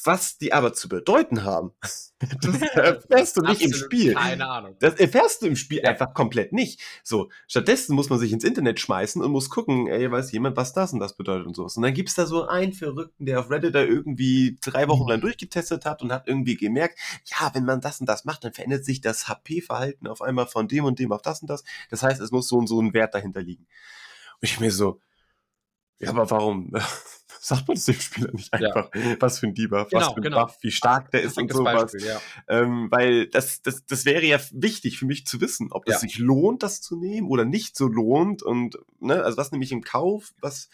Was 0.04 0.38
die 0.38 0.52
aber 0.52 0.72
zu 0.72 0.88
bedeuten 0.88 1.44
haben, 1.44 1.72
das 2.18 2.62
erfährst 2.74 3.36
du 3.36 3.42
nicht 3.42 3.62
im 3.62 3.72
Spiel. 3.72 4.14
Keine 4.14 4.48
Ahnung. 4.48 4.76
Das 4.80 4.94
erfährst 4.94 5.42
du 5.42 5.46
im 5.46 5.56
Spiel 5.56 5.80
ja. 5.82 5.90
einfach 5.90 6.14
komplett 6.14 6.52
nicht. 6.52 6.80
So, 7.04 7.30
stattdessen 7.46 7.94
muss 7.94 8.10
man 8.10 8.18
sich 8.18 8.32
ins 8.32 8.44
Internet 8.44 8.80
schmeißen 8.80 9.22
und 9.22 9.30
muss 9.30 9.50
gucken, 9.50 9.86
ey, 9.86 10.10
weiß 10.10 10.32
jemand, 10.32 10.56
was 10.56 10.72
das 10.72 10.92
und 10.92 11.00
das 11.00 11.16
bedeutet 11.16 11.46
und 11.46 11.54
sowas. 11.54 11.76
Und 11.76 11.82
dann 11.82 11.94
gibt's 11.94 12.14
da 12.14 12.26
so 12.26 12.46
einen 12.46 12.72
Verrückten, 12.72 13.26
der 13.26 13.40
auf 13.40 13.50
Reddit 13.50 13.74
da 13.74 13.82
irgendwie 13.82 14.58
drei 14.60 14.88
Wochen 14.88 15.08
lang 15.08 15.20
durchgetestet 15.20 15.84
hat 15.84 16.02
und 16.02 16.12
hat 16.12 16.26
irgendwie 16.26 16.56
gemerkt, 16.56 16.98
ja, 17.24 17.50
wenn 17.54 17.64
man 17.64 17.80
das 17.80 18.00
und 18.00 18.08
das 18.08 18.24
macht, 18.24 18.44
dann 18.44 18.52
verändert 18.52 18.84
sich 18.84 19.00
das 19.00 19.28
HP-Verhalten 19.28 20.06
auf 20.06 20.22
einmal 20.22 20.46
von 20.46 20.68
dem 20.68 20.84
und 20.84 20.98
dem 20.98 21.12
auf 21.12 21.22
das 21.22 21.42
und 21.42 21.48
das. 21.48 21.64
Das 21.90 22.02
heißt, 22.02 22.20
es 22.20 22.30
muss 22.30 22.48
so 22.48 22.56
und 22.58 22.66
so 22.66 22.80
ein 22.80 22.94
Wert 22.94 23.14
dahinter 23.14 23.42
liegen. 23.42 23.66
Und 24.40 24.48
ich 24.48 24.60
mir 24.60 24.70
so, 24.70 25.00
ja, 25.98 26.10
aber 26.10 26.30
warum 26.30 26.72
sagt 27.40 27.68
man 27.68 27.76
es 27.76 27.84
dem 27.84 27.94
Spieler 27.94 28.32
nicht 28.32 28.52
einfach, 28.52 28.90
ja. 28.94 29.16
was 29.20 29.38
für 29.38 29.46
ein 29.46 29.54
Debuff, 29.54 29.88
genau, 29.88 30.00
was 30.00 30.08
für 30.08 30.16
ein 30.16 30.22
genau. 30.22 30.46
Buff, 30.46 30.58
wie 30.60 30.70
stark 30.70 31.10
der 31.10 31.22
ist 31.22 31.38
und 31.38 31.52
sowas. 31.52 31.92
Beispiel, 31.92 32.06
ja. 32.06 32.20
ähm, 32.48 32.88
weil 32.90 33.26
das, 33.28 33.62
das, 33.62 33.84
das 33.86 34.04
wäre 34.04 34.24
ja 34.24 34.38
wichtig 34.52 34.98
für 34.98 35.06
mich 35.06 35.26
zu 35.26 35.40
wissen, 35.40 35.72
ob 35.72 35.86
es 35.86 35.94
ja. 35.94 35.98
sich 36.00 36.18
lohnt, 36.18 36.62
das 36.62 36.80
zu 36.80 36.96
nehmen 36.96 37.28
oder 37.28 37.44
nicht 37.44 37.76
so 37.76 37.86
lohnt 37.86 38.42
und, 38.42 38.78
ne, 39.00 39.22
also 39.22 39.36
was 39.36 39.52
nehme 39.52 39.64
ich 39.64 39.72
im 39.72 39.82
Kauf, 39.82 40.32
was, 40.40 40.68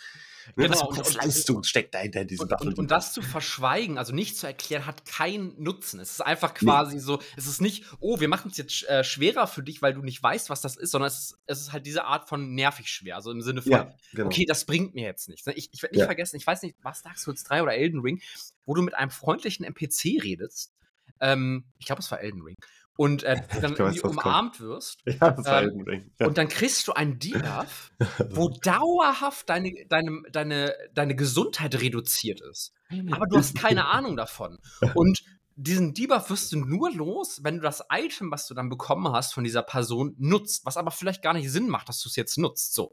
Ne, 0.57 0.68
genau, 0.68 0.88
was, 0.90 1.09
und, 1.09 1.14
Leistung 1.14 1.64
steckt 1.64 1.95
dahinter 1.95 2.22
in 2.22 2.28
diesem 2.28 2.49
und, 2.49 2.61
und, 2.61 2.78
und, 2.78 2.90
das 2.90 3.12
zu 3.12 3.22
verschweigen, 3.22 3.99
also 3.99 4.14
nicht 4.14 4.36
zu 4.36 4.47
erklären, 4.47 4.86
hat 4.86 5.05
keinen 5.05 5.61
Nutzen. 5.62 6.01
Es 6.01 6.12
ist 6.12 6.20
einfach 6.20 6.55
quasi 6.55 6.97
nee. 6.97 7.01
so, 7.01 7.20
es 7.36 7.47
ist 7.47 7.61
nicht, 7.61 7.84
oh, 8.01 8.20
wir 8.20 8.28
machen 8.28 8.51
es 8.51 8.57
jetzt 8.57 8.88
äh, 8.88 9.05
schwerer 9.05 9.47
für 9.47 9.62
dich, 9.62 9.82
weil 9.82 9.95
du 9.95 10.03
nicht 10.03 10.22
weißt, 10.22 10.51
was 10.51 10.61
das 10.61 10.76
ist, 10.76 10.90
sondern 10.90 11.09
es 11.09 11.18
ist, 11.18 11.38
es 11.47 11.61
ist 11.61 11.72
halt 11.72 11.86
diese 11.86 12.05
Art 12.05 12.28
von 12.28 12.55
nervig 12.55 12.88
schwer. 12.88 13.16
Also 13.16 13.30
im 13.30 13.40
Sinne 13.40 13.62
von, 13.62 13.72
ja, 13.72 13.95
genau. 14.12 14.26
okay, 14.26 14.45
das 14.47 14.64
bringt 14.64 14.95
mir 14.95 15.05
jetzt 15.05 15.28
nichts. 15.28 15.47
Ne? 15.47 15.55
Ich, 15.55 15.70
ich 15.72 15.82
werde 15.82 15.95
nicht 15.95 16.01
ja. 16.01 16.07
vergessen, 16.07 16.36
ich 16.36 16.47
weiß 16.47 16.62
nicht, 16.62 16.76
was 16.82 17.03
Dark 17.03 17.18
Souls 17.18 17.42
3 17.45 17.62
oder 17.62 17.74
Elden 17.74 18.01
Ring, 18.01 18.20
wo 18.66 18.74
du 18.74 18.82
mit 18.82 18.95
einem 18.95 19.11
freundlichen 19.11 19.64
NPC 19.64 20.22
redest. 20.22 20.72
Ähm, 21.20 21.64
ich 21.78 21.86
glaube, 21.86 22.01
es 22.01 22.11
war 22.11 22.20
Elden 22.20 22.42
Ring 22.42 22.57
und 22.97 23.22
äh, 23.22 23.42
dann 23.61 23.74
irgendwie 23.74 24.01
umarmt 24.01 24.59
kommt. 24.59 24.61
wirst. 24.61 25.03
Ja, 25.07 25.30
das 25.30 25.47
ähm, 25.47 26.11
ja. 26.18 26.26
Und 26.26 26.38
dann 26.38 26.49
kriegst 26.49 26.88
du 26.88 26.92
einen 26.92 27.18
Debuff, 27.18 27.92
wo 28.30 28.49
dauerhaft 28.49 29.49
deine, 29.49 29.72
deine, 29.88 30.22
deine, 30.32 30.74
deine 30.92 31.14
Gesundheit 31.14 31.80
reduziert 31.80 32.40
ist. 32.40 32.72
Aber 33.11 33.26
du 33.26 33.36
hast 33.36 33.57
keine 33.57 33.86
Ahnung 33.86 34.16
davon. 34.16 34.59
Und 34.95 35.24
diesen 35.57 35.95
Debuff 35.95 36.30
wirst 36.30 36.53
du 36.53 36.59
nur 36.59 36.92
los, 36.92 37.40
wenn 37.42 37.57
du 37.57 37.62
das 37.62 37.84
Item, 37.90 38.30
was 38.30 38.47
du 38.47 38.55
dann 38.55 38.68
bekommen 38.68 39.12
hast 39.12 39.34
von 39.34 39.45
dieser 39.45 39.62
Person, 39.62 40.14
nutzt. 40.18 40.66
Was 40.66 40.76
aber 40.76 40.90
vielleicht 40.90 41.22
gar 41.22 41.32
nicht 41.32 41.51
Sinn 41.51 41.68
macht, 41.68 41.88
dass 41.88 42.01
du 42.01 42.09
es 42.09 42.16
jetzt 42.16 42.38
nutzt. 42.38 42.74
So. 42.74 42.92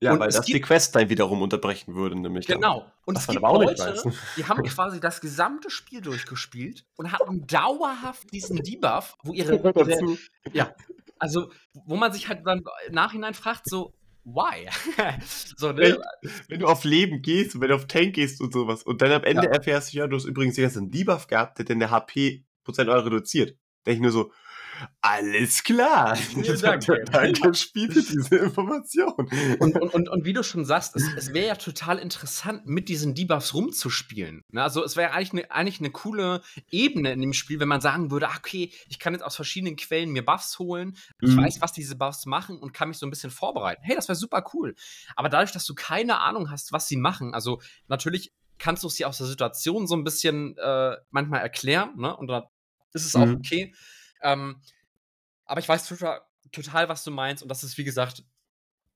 Ja, 0.00 0.12
und 0.12 0.20
weil 0.20 0.28
das 0.28 0.44
die 0.44 0.60
Questline 0.60 1.08
wiederum 1.08 1.40
unterbrechen 1.40 1.94
würde, 1.94 2.16
nämlich. 2.16 2.46
Genau. 2.46 2.80
Dann, 2.80 2.90
und 3.06 3.18
es 3.18 3.26
gibt 3.26 3.40
Leute, 3.40 4.12
die 4.36 4.44
haben 4.44 4.62
quasi 4.64 5.00
das 5.00 5.20
gesamte 5.20 5.70
Spiel 5.70 6.02
durchgespielt 6.02 6.84
und 6.96 7.12
hatten 7.12 7.46
dauerhaft 7.46 8.30
diesen 8.32 8.62
Debuff, 8.62 9.16
wo 9.22 9.32
ihre. 9.32 9.56
ihre 9.74 10.18
ja. 10.52 10.74
Also, 11.18 11.50
wo 11.72 11.96
man 11.96 12.12
sich 12.12 12.28
halt 12.28 12.46
dann 12.46 12.62
im 12.86 12.94
Nachhinein 12.94 13.32
fragt, 13.32 13.70
so, 13.70 13.94
why? 14.24 14.68
so, 15.56 15.72
ne? 15.72 15.96
wenn, 16.20 16.30
wenn, 16.48 16.60
du 16.60 16.66
auf 16.66 16.84
Leben 16.84 17.22
gehst 17.22 17.54
und 17.54 17.62
wenn 17.62 17.70
du 17.70 17.76
auf 17.76 17.86
Tank 17.86 18.14
gehst 18.14 18.42
und 18.42 18.52
sowas 18.52 18.82
und 18.82 19.00
dann 19.00 19.12
am 19.12 19.24
Ende 19.24 19.44
ja. 19.44 19.50
erfährst 19.50 19.94
du, 19.94 19.98
ja, 19.98 20.06
du 20.06 20.16
hast 20.16 20.26
übrigens 20.26 20.56
die 20.56 20.62
ganzen 20.62 20.90
Debuff 20.90 21.26
gehabt, 21.26 21.58
der 21.58 21.64
deine 21.64 21.90
HP 21.90 22.44
Prozent 22.64 22.90
reduziert. 22.90 23.56
Denke 23.86 23.96
ich 23.96 24.02
nur 24.02 24.10
so, 24.10 24.32
alles 25.00 25.64
klar. 25.64 26.16
danke. 26.60 27.04
danke, 27.10 27.54
Spiel 27.54 27.90
für 27.90 28.02
diese 28.02 28.36
Information. 28.36 29.28
Und, 29.58 29.80
und, 29.80 29.94
und, 29.94 30.08
und 30.08 30.24
wie 30.24 30.32
du 30.32 30.42
schon 30.42 30.64
sagst, 30.64 30.96
es, 30.96 31.04
es 31.16 31.32
wäre 31.32 31.46
ja 31.46 31.54
total 31.54 31.98
interessant, 31.98 32.66
mit 32.66 32.88
diesen 32.88 33.14
Debuffs 33.14 33.54
rumzuspielen. 33.54 34.42
Ne? 34.50 34.62
Also 34.62 34.84
es 34.84 34.96
wäre 34.96 35.12
eigentlich 35.12 35.32
eine 35.32 35.50
eigentlich 35.50 35.80
eine 35.80 35.90
coole 35.90 36.42
Ebene 36.70 37.12
in 37.12 37.20
dem 37.20 37.32
Spiel, 37.32 37.60
wenn 37.60 37.68
man 37.68 37.80
sagen 37.80 38.10
würde, 38.10 38.28
ah, 38.28 38.34
okay, 38.36 38.72
ich 38.88 38.98
kann 38.98 39.12
jetzt 39.12 39.22
aus 39.22 39.36
verschiedenen 39.36 39.76
Quellen 39.76 40.10
mir 40.10 40.24
Buffs 40.24 40.58
holen, 40.58 40.96
ich 41.20 41.30
mhm. 41.30 41.42
weiß, 41.42 41.60
was 41.60 41.72
diese 41.72 41.96
Buffs 41.96 42.26
machen 42.26 42.58
und 42.58 42.72
kann 42.72 42.88
mich 42.88 42.98
so 42.98 43.06
ein 43.06 43.10
bisschen 43.10 43.30
vorbereiten. 43.30 43.82
Hey, 43.84 43.96
das 43.96 44.08
wäre 44.08 44.16
super 44.16 44.44
cool. 44.54 44.74
Aber 45.14 45.28
dadurch, 45.28 45.52
dass 45.52 45.66
du 45.66 45.74
keine 45.74 46.20
Ahnung 46.20 46.50
hast, 46.50 46.72
was 46.72 46.88
sie 46.88 46.96
machen, 46.96 47.34
also 47.34 47.60
natürlich 47.88 48.32
kannst 48.58 48.82
du 48.82 48.88
dir 48.88 49.08
aus 49.08 49.18
der 49.18 49.26
Situation 49.26 49.86
so 49.86 49.94
ein 49.94 50.04
bisschen 50.04 50.56
äh, 50.58 50.96
manchmal 51.10 51.40
erklären, 51.40 51.96
ne? 51.96 52.16
Und 52.16 52.28
da 52.28 52.50
ist 52.92 53.04
es 53.04 53.14
mhm. 53.14 53.22
auch 53.22 53.36
okay. 53.36 53.74
Ähm, 54.22 54.60
aber 55.44 55.60
ich 55.60 55.68
weiß 55.68 55.86
total, 56.52 56.88
was 56.88 57.04
du 57.04 57.10
meinst. 57.10 57.42
Und 57.42 57.48
das 57.48 57.64
ist, 57.64 57.78
wie 57.78 57.84
gesagt, 57.84 58.24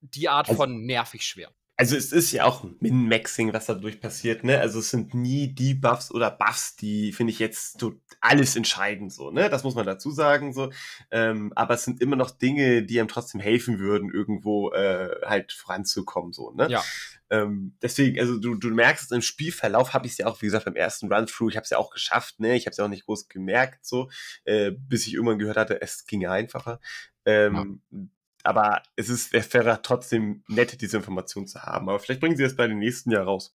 die 0.01 0.29
Art 0.29 0.49
also, 0.49 0.61
von 0.61 0.85
nervig 0.85 1.25
schwer. 1.25 1.51
Also 1.77 1.95
es 1.95 2.11
ist 2.11 2.31
ja 2.31 2.45
auch 2.45 2.63
Min-Maxing, 2.79 3.53
was 3.53 3.65
dadurch 3.65 3.99
passiert, 3.99 4.43
ne? 4.43 4.59
Also 4.59 4.79
es 4.79 4.91
sind 4.91 5.15
nie 5.15 5.47
die 5.47 5.73
Buffs 5.73 6.11
oder 6.11 6.29
Buffs, 6.29 6.75
die, 6.75 7.11
finde 7.11 7.33
ich, 7.33 7.39
jetzt 7.39 7.79
so 7.79 7.93
alles 8.19 8.55
entscheiden, 8.55 9.09
so, 9.09 9.31
ne? 9.31 9.49
Das 9.49 9.63
muss 9.63 9.73
man 9.73 9.87
dazu 9.87 10.11
sagen, 10.11 10.53
so. 10.53 10.71
Ähm, 11.09 11.51
aber 11.55 11.73
es 11.73 11.83
sind 11.83 11.99
immer 11.99 12.15
noch 12.15 12.29
Dinge, 12.29 12.83
die 12.83 12.99
einem 12.99 13.07
trotzdem 13.07 13.41
helfen 13.41 13.79
würden, 13.79 14.13
irgendwo 14.13 14.71
äh, 14.73 15.09
halt 15.25 15.53
voranzukommen, 15.53 16.33
so, 16.33 16.51
ne? 16.51 16.69
Ja. 16.69 16.83
Ähm, 17.31 17.75
deswegen, 17.81 18.19
also 18.19 18.37
du, 18.37 18.53
du 18.55 18.69
merkst 18.69 19.05
es 19.05 19.11
im 19.11 19.23
Spielverlauf, 19.23 19.93
habe 19.93 20.05
ich 20.05 20.11
es 20.11 20.17
ja 20.19 20.27
auch, 20.27 20.39
wie 20.41 20.45
gesagt, 20.45 20.65
beim 20.65 20.75
ersten 20.75 21.11
Run-Through, 21.11 21.49
ich 21.49 21.55
habe 21.55 21.63
es 21.63 21.71
ja 21.71 21.79
auch 21.79 21.89
geschafft, 21.89 22.39
ne? 22.39 22.55
Ich 22.55 22.65
habe 22.65 22.71
es 22.71 22.77
ja 22.77 22.85
auch 22.85 22.89
nicht 22.89 23.05
groß 23.05 23.27
gemerkt, 23.29 23.85
so, 23.85 24.11
äh, 24.43 24.71
bis 24.71 25.07
ich 25.07 25.15
irgendwann 25.15 25.39
gehört 25.39 25.57
hatte, 25.57 25.81
es 25.81 26.05
ging 26.05 26.27
einfacher. 26.27 26.79
Ähm, 27.25 27.81
ja 27.91 27.99
aber 28.43 28.81
es 28.95 29.09
ist, 29.09 29.33
es 29.33 29.53
wäre 29.53 29.81
trotzdem 29.81 30.43
nett, 30.47 30.81
diese 30.81 30.97
Information 30.97 31.47
zu 31.47 31.61
haben. 31.61 31.89
Aber 31.89 31.99
vielleicht 31.99 32.21
bringen 32.21 32.35
sie 32.35 32.43
das 32.43 32.55
bei 32.55 32.67
den 32.67 32.79
nächsten 32.79 33.11
Jahr 33.11 33.25
raus. 33.25 33.55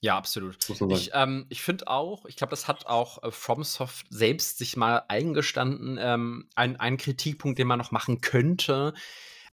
Ja, 0.00 0.16
absolut. 0.16 0.58
Ich, 0.90 1.10
ähm, 1.14 1.46
ich 1.48 1.62
finde 1.62 1.88
auch, 1.88 2.26
ich 2.26 2.36
glaube, 2.36 2.50
das 2.50 2.68
hat 2.68 2.86
auch 2.86 3.22
äh, 3.22 3.30
FromSoft 3.30 4.06
selbst 4.10 4.58
sich 4.58 4.76
mal 4.76 5.02
eingestanden, 5.08 5.98
ähm, 6.00 6.48
ein, 6.54 6.78
ein 6.78 6.96
Kritikpunkt, 6.96 7.58
den 7.58 7.66
man 7.66 7.78
noch 7.78 7.92
machen 7.92 8.20
könnte. 8.20 8.92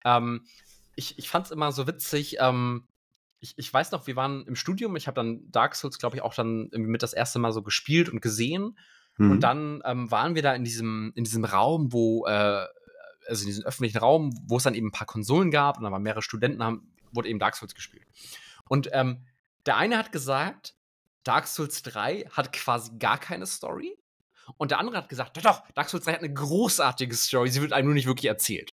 Ähm, 0.03 0.45
ich 0.95 1.17
ich 1.19 1.29
fand 1.29 1.45
es 1.45 1.51
immer 1.51 1.71
so 1.71 1.87
witzig, 1.87 2.37
ähm, 2.39 2.87
ich, 3.41 3.55
ich 3.57 3.73
weiß 3.73 3.91
noch, 3.91 4.07
wir 4.07 4.15
waren 4.15 4.45
im 4.45 4.55
Studium, 4.55 4.95
ich 4.95 5.07
habe 5.07 5.15
dann 5.15 5.51
Dark 5.51 5.75
Souls, 5.75 5.97
glaube 5.97 6.15
ich, 6.15 6.21
auch 6.21 6.33
dann 6.33 6.69
mit 6.71 7.01
das 7.01 7.13
erste 7.13 7.39
Mal 7.39 7.51
so 7.51 7.63
gespielt 7.63 8.07
und 8.07 8.21
gesehen. 8.21 8.77
Mhm. 9.17 9.31
Und 9.31 9.39
dann 9.41 9.81
ähm, 9.83 10.09
waren 10.11 10.35
wir 10.35 10.43
da 10.43 10.53
in 10.53 10.63
diesem, 10.63 11.11
in 11.15 11.23
diesem 11.23 11.43
Raum, 11.43 11.91
wo 11.91 12.25
äh, 12.27 12.65
also 13.27 13.41
in 13.43 13.47
diesem 13.47 13.65
öffentlichen 13.65 13.97
Raum, 13.97 14.31
wo 14.47 14.57
es 14.57 14.63
dann 14.63 14.75
eben 14.75 14.87
ein 14.87 14.91
paar 14.91 15.07
Konsolen 15.07 15.51
gab 15.51 15.77
und 15.77 15.83
da 15.83 15.91
waren 15.91 16.03
mehrere 16.03 16.21
Studenten, 16.21 16.63
haben, 16.63 16.93
wurde 17.11 17.29
eben 17.29 17.39
Dark 17.39 17.55
Souls 17.55 17.73
gespielt. 17.73 18.05
Und 18.69 18.89
ähm, 18.93 19.25
der 19.65 19.77
eine 19.77 19.97
hat 19.97 20.11
gesagt, 20.11 20.75
Dark 21.23 21.47
Souls 21.47 21.81
3 21.83 22.25
hat 22.31 22.53
quasi 22.53 22.91
gar 22.97 23.17
keine 23.17 23.45
Story. 23.45 23.97
Und 24.57 24.71
der 24.71 24.79
andere 24.79 24.97
hat 24.97 25.09
gesagt, 25.09 25.37
doch, 25.37 25.41
doch, 25.41 25.63
Dark 25.73 25.89
Souls 25.89 26.05
3 26.05 26.13
hat 26.13 26.19
eine 26.19 26.33
großartige 26.33 27.15
Story, 27.15 27.49
sie 27.49 27.61
wird 27.61 27.73
einem 27.73 27.87
nur 27.87 27.93
nicht 27.95 28.07
wirklich 28.07 28.25
erzählt. 28.25 28.71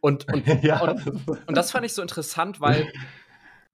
Und, 0.00 0.32
und, 0.32 0.46
ja. 0.62 0.80
und, 0.80 1.28
und 1.46 1.56
das 1.56 1.70
fand 1.70 1.84
ich 1.84 1.92
so 1.92 2.02
interessant, 2.02 2.60
weil 2.60 2.90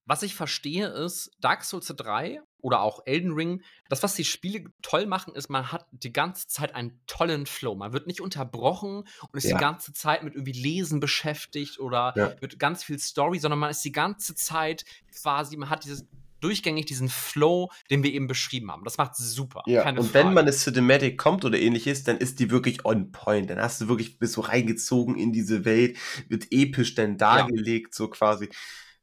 was 0.08 0.22
ich 0.22 0.34
verstehe 0.34 0.88
ist, 0.88 1.30
Dark 1.38 1.62
Souls 1.64 1.86
3 1.86 2.40
oder 2.62 2.80
auch 2.80 3.02
Elden 3.04 3.34
Ring, 3.34 3.62
das, 3.90 4.02
was 4.02 4.14
die 4.14 4.24
Spiele 4.24 4.64
toll 4.80 5.04
machen, 5.04 5.34
ist, 5.34 5.50
man 5.50 5.70
hat 5.70 5.86
die 5.92 6.14
ganze 6.14 6.48
Zeit 6.48 6.74
einen 6.74 6.98
tollen 7.06 7.44
Flow. 7.44 7.74
Man 7.74 7.92
wird 7.92 8.06
nicht 8.06 8.22
unterbrochen 8.22 9.04
und 9.20 9.34
ist 9.34 9.44
ja. 9.44 9.56
die 9.56 9.60
ganze 9.60 9.92
Zeit 9.92 10.22
mit 10.22 10.34
irgendwie 10.34 10.52
Lesen 10.52 10.98
beschäftigt 10.98 11.78
oder 11.78 12.14
ja. 12.16 12.32
mit 12.40 12.58
ganz 12.58 12.82
viel 12.82 12.98
Story, 12.98 13.38
sondern 13.38 13.60
man 13.60 13.70
ist 13.70 13.84
die 13.84 13.92
ganze 13.92 14.34
Zeit 14.34 14.86
quasi, 15.12 15.58
man 15.58 15.68
hat 15.68 15.84
dieses 15.84 16.06
durchgängig 16.40 16.86
diesen 16.86 17.10
Flow, 17.10 17.70
den 17.90 18.02
wir 18.02 18.12
eben 18.12 18.28
beschrieben 18.28 18.70
haben. 18.70 18.84
Das 18.84 18.96
macht 18.96 19.14
super. 19.16 19.62
Ja, 19.66 19.86
und 19.90 19.96
Frage. 19.96 20.14
wenn 20.14 20.32
man 20.32 20.48
es 20.48 20.64
Cinematic 20.64 21.18
kommt 21.18 21.44
oder 21.44 21.58
ähnliches, 21.58 22.04
dann 22.04 22.16
ist 22.16 22.38
die 22.38 22.50
wirklich 22.50 22.86
on 22.86 23.12
point. 23.12 23.50
Dann 23.50 23.60
hast 23.60 23.82
du 23.82 23.88
wirklich, 23.88 24.18
bist 24.18 24.34
so 24.34 24.40
reingezogen 24.40 25.16
in 25.16 25.32
diese 25.32 25.66
Welt, 25.66 25.98
wird 26.28 26.46
episch 26.50 26.94
dann 26.94 27.18
dargelegt, 27.18 27.88
ja. 27.88 27.96
so 27.96 28.08
quasi. 28.08 28.48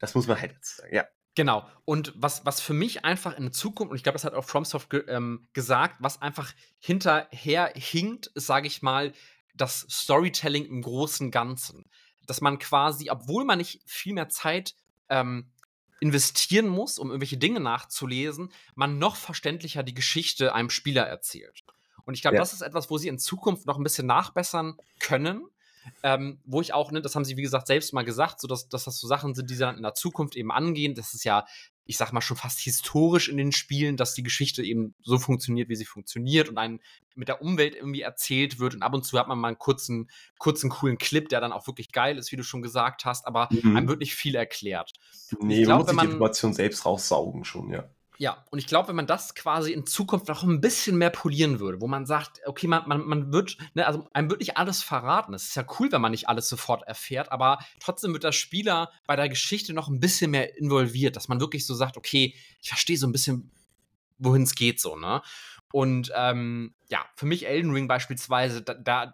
Das 0.06 0.16
muss 0.16 0.28
man 0.28 0.40
halt 0.40 0.54
jetzt 0.54 0.78
sagen, 0.78 0.96
ja. 0.96 1.06
Genau. 1.36 1.68
Und 1.84 2.14
was, 2.16 2.46
was 2.46 2.62
für 2.62 2.74
mich 2.74 3.04
einfach 3.04 3.36
in 3.36 3.44
der 3.44 3.52
Zukunft, 3.52 3.92
und 3.92 3.98
ich 3.98 4.04
glaube, 4.04 4.16
das 4.16 4.24
hat 4.24 4.34
auch 4.34 4.46
FromSoft 4.46 4.90
ge 4.90 5.04
ähm, 5.08 5.48
gesagt, 5.52 5.96
was 6.00 6.22
einfach 6.22 6.54
hinterher 6.80 7.74
hinkt, 7.76 8.28
ist, 8.28 8.48
sage 8.48 8.68
ich 8.68 8.82
mal, 8.82 9.12
das 9.54 9.86
Storytelling 9.90 10.66
im 10.66 10.82
großen 10.82 11.32
Ganzen. 11.32 11.86
Dass 12.26 12.40
man 12.40 12.58
quasi, 12.58 13.10
obwohl 13.10 13.44
man 13.44 13.58
nicht 13.58 13.82
viel 13.86 14.14
mehr 14.14 14.30
Zeit 14.30 14.76
ähm, 15.10 15.52
investieren 16.00 16.68
muss, 16.68 16.98
um 16.98 17.10
irgendwelche 17.10 17.38
Dinge 17.38 17.60
nachzulesen, 17.60 18.52
man 18.74 18.98
noch 18.98 19.18
verständlicher 19.18 19.84
die 19.84 19.94
Geschichte 19.94 20.56
einem 20.56 20.70
Spieler 20.70 21.04
erzählt. 21.04 21.64
Und 22.06 22.14
ich 22.14 22.22
glaube, 22.22 22.36
ja. 22.36 22.42
das 22.42 22.54
ist 22.54 22.62
etwas, 22.62 22.90
wo 22.90 22.98
sie 22.98 23.08
in 23.10 23.20
Zukunft 23.20 23.66
noch 23.66 23.78
ein 23.78 23.84
bisschen 23.84 24.08
nachbessern 24.08 24.78
können 25.00 25.50
ähm, 26.04 26.40
wo 26.46 26.62
ich 26.62 26.74
auch, 26.74 26.92
ne, 26.92 27.02
das 27.02 27.16
haben 27.16 27.26
sie 27.26 27.38
wie 27.38 27.42
gesagt 27.42 27.68
selbst 27.68 27.94
mal 27.94 28.06
gesagt, 28.06 28.42
so 28.42 28.48
dass, 28.48 28.70
dass 28.70 28.86
das 28.86 29.00
so 29.00 29.08
Sachen 29.08 29.36
sind, 29.36 29.50
die 29.50 29.56
sie 29.56 29.62
dann 29.62 29.78
in 29.78 29.84
der 29.84 29.94
Zukunft 29.94 30.36
eben 30.36 30.52
angehen. 30.52 30.96
Das 30.96 31.14
ist 31.14 31.24
ja 31.24 31.46
ich 31.86 31.98
sag 31.98 32.12
mal, 32.12 32.22
schon 32.22 32.38
fast 32.38 32.60
historisch 32.60 33.30
in 33.30 33.38
den 33.38 33.52
Spielen, 33.52 33.96
dass 33.96 34.16
die 34.16 34.24
Geschichte 34.24 34.64
eben 34.64 34.96
so 35.04 35.20
funktioniert, 35.20 35.70
wie 35.70 35.76
sie 35.76 35.86
funktioniert 35.86 36.50
und 36.50 36.58
einen 36.58 36.80
mit 37.14 37.28
der 37.28 37.42
Umwelt 37.42 37.76
irgendwie 37.76 38.02
erzählt 38.02 38.60
wird. 38.60 38.74
Und 38.74 38.82
ab 38.82 38.94
und 38.94 39.06
zu 39.06 39.20
hat 39.20 39.28
man 39.28 39.38
mal 39.38 39.50
einen 39.50 39.60
kurzen, 39.60 40.10
kurzen, 40.40 40.70
coolen 40.70 40.98
Clip, 40.98 41.30
der 41.30 41.42
dann 41.42 41.52
auch 41.52 41.68
wirklich 41.68 41.92
geil 41.92 42.18
ist, 42.18 42.32
wie 42.32 42.38
du 42.38 42.44
schon 42.44 42.64
gesagt 42.64 43.06
hast, 43.06 43.28
aber 43.28 43.50
mhm. 43.52 43.78
einem 43.78 43.88
wird 43.88 44.00
nicht 44.00 44.16
viel 44.16 44.36
erklärt. 44.36 44.94
Nee, 45.40 45.60
ich 45.60 45.66
glaub, 45.66 45.86
man 45.86 45.96
muss 45.96 46.04
die 46.04 46.12
Information 46.12 46.54
selbst 46.54 46.86
raussaugen 46.86 47.46
schon, 47.46 47.70
ja. 47.72 47.88
Ja, 48.18 48.46
und 48.50 48.60
ich 48.60 48.68
glaube, 48.68 48.90
wenn 48.90 48.96
man 48.96 49.08
das 49.08 49.36
quasi 49.36 49.74
in 49.74 49.86
Zukunft 49.86 50.28
noch 50.28 50.44
ein 50.44 50.62
bisschen 50.62 50.98
mehr 50.98 51.10
polieren 51.10 51.60
würde, 51.60 51.82
wo 51.82 51.88
man 51.88 52.06
sagt, 52.06 52.42
okay, 52.46 52.68
man, 52.68 52.88
man, 52.88 53.06
man 53.06 53.34
wird, 53.34 53.58
ne, 53.74 53.86
also 53.86 54.08
einem 54.14 54.30
wird 54.30 54.40
nicht 54.40 54.58
alles 54.58 54.84
verraten. 54.84 55.34
Es 55.34 55.48
ist 55.48 55.56
ja 55.56 55.66
cool, 55.80 55.92
wenn 55.92 56.02
man 56.02 56.12
nicht 56.12 56.30
alles 56.30 56.48
sofort 56.48 56.84
erfährt, 56.88 57.32
aber 57.32 57.60
trotzdem 57.80 58.14
wird 58.14 58.24
der 58.24 58.32
Spieler 58.32 58.92
bei 59.06 59.16
der 59.16 59.30
Geschichte 59.30 59.74
noch 59.74 59.90
ein 59.90 60.00
bisschen 60.00 60.32
mehr 60.32 60.58
involviert, 60.58 61.16
dass 61.16 61.28
man 61.28 61.40
wirklich 61.40 61.66
so 61.66 61.74
sagt, 61.74 61.98
okay, 61.98 62.34
ich 62.62 62.70
verstehe 62.70 62.98
so 62.98 63.08
ein 63.08 63.12
bisschen, 63.12 63.52
wohin 64.18 64.44
es 64.44 64.56
geht, 64.56 64.80
so, 64.80 64.96
ne? 64.96 65.22
Und 65.72 66.12
ähm, 66.16 66.74
ja, 66.90 67.06
für 67.16 67.26
mich 67.26 67.48
Elden 67.48 67.72
Ring 67.72 67.88
beispielsweise, 67.88 68.62
da, 68.62 68.76
da, 68.76 69.14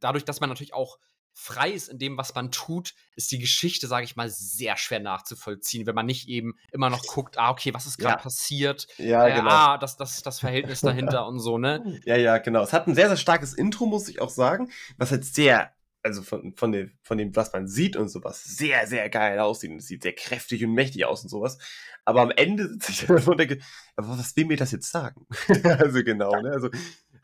dadurch, 0.00 0.24
dass 0.24 0.40
man 0.40 0.48
natürlich 0.48 0.72
auch 0.72 0.98
frei 1.40 1.70
ist 1.70 1.88
in 1.88 1.98
dem, 1.98 2.18
was 2.18 2.34
man 2.34 2.50
tut, 2.50 2.94
ist 3.14 3.30
die 3.30 3.38
Geschichte, 3.38 3.86
sage 3.86 4.04
ich 4.04 4.16
mal, 4.16 4.28
sehr 4.28 4.76
schwer 4.76 4.98
nachzuvollziehen, 4.98 5.86
wenn 5.86 5.94
man 5.94 6.04
nicht 6.04 6.28
eben 6.28 6.54
immer 6.72 6.90
noch 6.90 7.06
guckt, 7.06 7.38
ah, 7.38 7.50
okay, 7.50 7.72
was 7.72 7.86
ist 7.86 7.96
gerade 7.96 8.16
ja. 8.16 8.22
passiert? 8.22 8.88
Ja, 8.98 9.26
äh, 9.26 9.36
genau. 9.36 9.48
Ah, 9.48 9.78
das, 9.78 9.96
das, 9.96 10.22
das 10.22 10.40
Verhältnis 10.40 10.80
dahinter 10.80 11.26
und 11.28 11.38
so, 11.38 11.56
ne? 11.56 12.00
Ja, 12.04 12.16
ja, 12.16 12.38
genau. 12.38 12.62
Es 12.62 12.72
hat 12.72 12.88
ein 12.88 12.94
sehr, 12.96 13.06
sehr 13.06 13.16
starkes 13.16 13.54
Intro, 13.54 13.86
muss 13.86 14.08
ich 14.08 14.20
auch 14.20 14.30
sagen, 14.30 14.70
was 14.96 15.10
jetzt 15.10 15.36
sehr, 15.36 15.70
also 16.02 16.22
von, 16.22 16.54
von, 16.56 16.72
dem, 16.72 16.92
von 17.02 17.18
dem, 17.18 17.34
was 17.36 17.52
man 17.52 17.68
sieht 17.68 17.96
und 17.96 18.08
sowas, 18.08 18.42
sehr, 18.42 18.88
sehr 18.88 19.08
geil 19.08 19.38
aussieht. 19.38 19.70
Und 19.70 19.78
es 19.78 19.86
sieht 19.86 20.02
sehr 20.02 20.14
kräftig 20.14 20.64
und 20.64 20.74
mächtig 20.74 21.04
aus 21.04 21.22
und 21.22 21.28
sowas. 21.28 21.58
Aber 22.04 22.22
am 22.22 22.30
Ende 22.30 22.68
sitze 22.68 22.92
ich 22.92 23.06
dann 23.06 23.22
und 23.22 23.38
denke, 23.38 23.58
was 23.94 24.34
will 24.34 24.46
mir 24.46 24.56
das 24.56 24.72
jetzt 24.72 24.90
sagen? 24.90 25.26
also 25.64 26.02
genau, 26.02 26.40
ne? 26.40 26.50
Also 26.50 26.70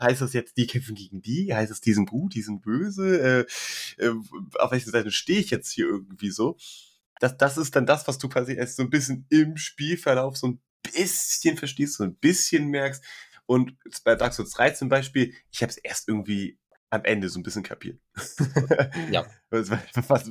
Heißt 0.01 0.20
das 0.20 0.32
jetzt, 0.32 0.57
die 0.57 0.66
kämpfen 0.66 0.95
gegen 0.95 1.22
die? 1.22 1.55
Heißt 1.55 1.70
es, 1.70 1.80
die 1.80 1.95
sind 1.95 2.11
gut, 2.11 2.34
die 2.34 2.42
sind 2.42 2.62
böse? 2.62 3.47
Äh, 3.99 4.05
äh, 4.05 4.14
auf 4.59 4.70
welcher 4.70 4.90
Seite 4.90 5.11
stehe 5.11 5.40
ich 5.40 5.51
jetzt 5.51 5.70
hier 5.70 5.86
irgendwie 5.86 6.30
so? 6.30 6.57
Das, 7.20 7.36
das 7.36 7.57
ist 7.57 7.76
dann 7.76 7.86
das, 7.86 8.07
was 8.09 8.18
du 8.18 8.28
quasi 8.28 8.55
erst 8.55 8.76
so 8.76 8.82
ein 8.82 8.90
bisschen 8.90 9.26
im 9.30 9.57
Spielverlauf 9.57 10.36
so 10.36 10.49
ein 10.49 10.61
bisschen 10.82 11.57
verstehst, 11.57 11.95
so 11.95 12.05
ein 12.05 12.16
bisschen 12.16 12.68
merkst. 12.68 13.03
Und 13.47 13.76
bei 14.05 14.14
Dark 14.14 14.34
Souls 14.34 14.53
3 14.53 14.70
zum 14.70 14.88
Beispiel, 14.88 15.34
ich 15.51 15.62
habe 15.62 15.70
es 15.70 15.76
erst 15.76 16.09
irgendwie 16.09 16.59
am 16.90 17.05
Ende 17.05 17.28
so 17.28 17.38
ein 17.38 17.42
bisschen 17.42 17.62
kapiert. 17.62 18.01
Ja. 19.11 19.26
was, 19.51 19.70
was, 20.09 20.30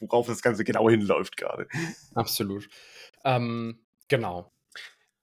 worauf 0.00 0.26
das 0.26 0.42
Ganze 0.42 0.64
genau 0.64 0.88
hinläuft 0.88 1.36
gerade. 1.36 1.68
Absolut. 2.14 2.68
Ähm, 3.24 3.80
genau. 4.08 4.52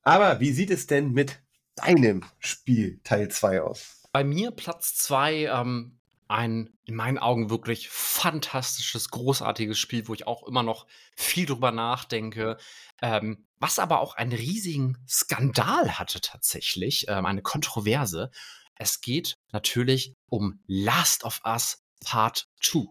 Aber 0.02 0.40
wie 0.40 0.52
sieht 0.52 0.72
es 0.72 0.88
denn 0.88 1.12
mit 1.12 1.42
deinem 1.82 2.26
Spiel 2.40 3.00
Teil 3.04 3.30
2 3.30 3.62
aus? 3.62 4.04
Bei 4.12 4.24
mir 4.24 4.52
Platz 4.52 4.96
2, 4.96 5.46
ähm, 5.46 6.00
ein 6.28 6.70
in 6.86 6.96
meinen 6.96 7.18
Augen 7.18 7.50
wirklich 7.50 7.90
fantastisches, 7.90 9.10
großartiges 9.10 9.78
Spiel, 9.78 10.08
wo 10.08 10.14
ich 10.14 10.28
auch 10.28 10.44
immer 10.48 10.64
noch 10.64 10.86
viel 11.16 11.46
drüber 11.46 11.72
nachdenke, 11.72 12.58
ähm, 13.02 13.48
was 13.58 13.80
aber 13.80 14.00
auch 14.00 14.16
einen 14.16 14.32
riesigen 14.32 14.98
Skandal 15.08 15.98
hatte 16.00 16.22
tatsächlich, 16.22 17.08
ähm, 17.08 17.26
eine 17.26 17.42
Kontroverse. 17.42 18.32
Es 18.76 19.02
geht 19.02 19.38
natürlich 19.52 20.14
um 20.28 20.62
Last 20.68 21.24
of 21.24 21.42
Us 21.46 21.84
Part 22.06 22.48
2. 22.62 22.86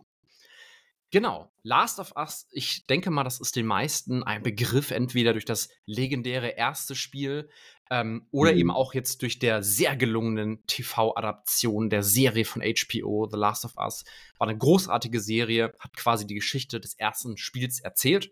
Genau, 1.11 1.51
Last 1.63 2.01
of 2.01 2.13
Us, 2.17 2.47
ich 2.51 2.87
denke 2.87 3.11
mal, 3.11 3.25
das 3.25 3.41
ist 3.41 3.57
den 3.57 3.65
meisten 3.65 4.23
ein 4.23 4.43
Begriff, 4.43 4.91
entweder 4.91 5.33
durch 5.33 5.47
das 5.47 5.71
legendäre 5.87 6.49
erste 6.49 6.95
Spiel 6.95 7.49
ähm, 7.91 8.27
oder 8.31 8.53
mhm. 8.53 8.59
eben 8.59 8.71
auch 8.71 8.93
jetzt 8.93 9.23
durch 9.23 9.39
der 9.39 9.63
sehr 9.63 9.97
gelungenen 9.97 10.67
TV-Adaption 10.67 11.89
der 11.89 12.03
Serie 12.03 12.45
von 12.45 12.63
HBO, 12.63 13.27
The 13.31 13.39
Last 13.39 13.65
of 13.65 13.77
Us. 13.79 14.05
War 14.37 14.49
eine 14.49 14.59
großartige 14.59 15.21
Serie, 15.21 15.73
hat 15.79 15.97
quasi 15.97 16.27
die 16.27 16.35
Geschichte 16.35 16.79
des 16.79 16.95
ersten 16.95 17.39
Spiels 17.39 17.81
erzählt. 17.81 18.31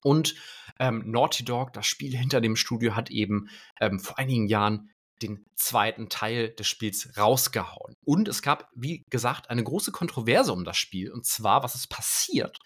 Und 0.00 0.36
ähm, 0.78 1.02
Naughty 1.10 1.44
Dog, 1.44 1.72
das 1.72 1.86
Spiel 1.86 2.16
hinter 2.16 2.40
dem 2.40 2.54
Studio, 2.54 2.94
hat 2.94 3.10
eben 3.10 3.48
ähm, 3.80 3.98
vor 3.98 4.18
einigen 4.18 4.46
Jahren 4.46 4.90
den 5.22 5.44
zweiten 5.54 6.08
Teil 6.08 6.50
des 6.50 6.66
Spiels 6.66 7.16
rausgehauen. 7.16 7.94
Und 8.04 8.28
es 8.28 8.42
gab, 8.42 8.70
wie 8.74 9.04
gesagt, 9.10 9.50
eine 9.50 9.64
große 9.64 9.92
Kontroverse 9.92 10.52
um 10.52 10.64
das 10.64 10.76
Spiel. 10.76 11.10
Und 11.12 11.26
zwar, 11.26 11.62
was 11.62 11.74
ist 11.74 11.88
passiert? 11.88 12.58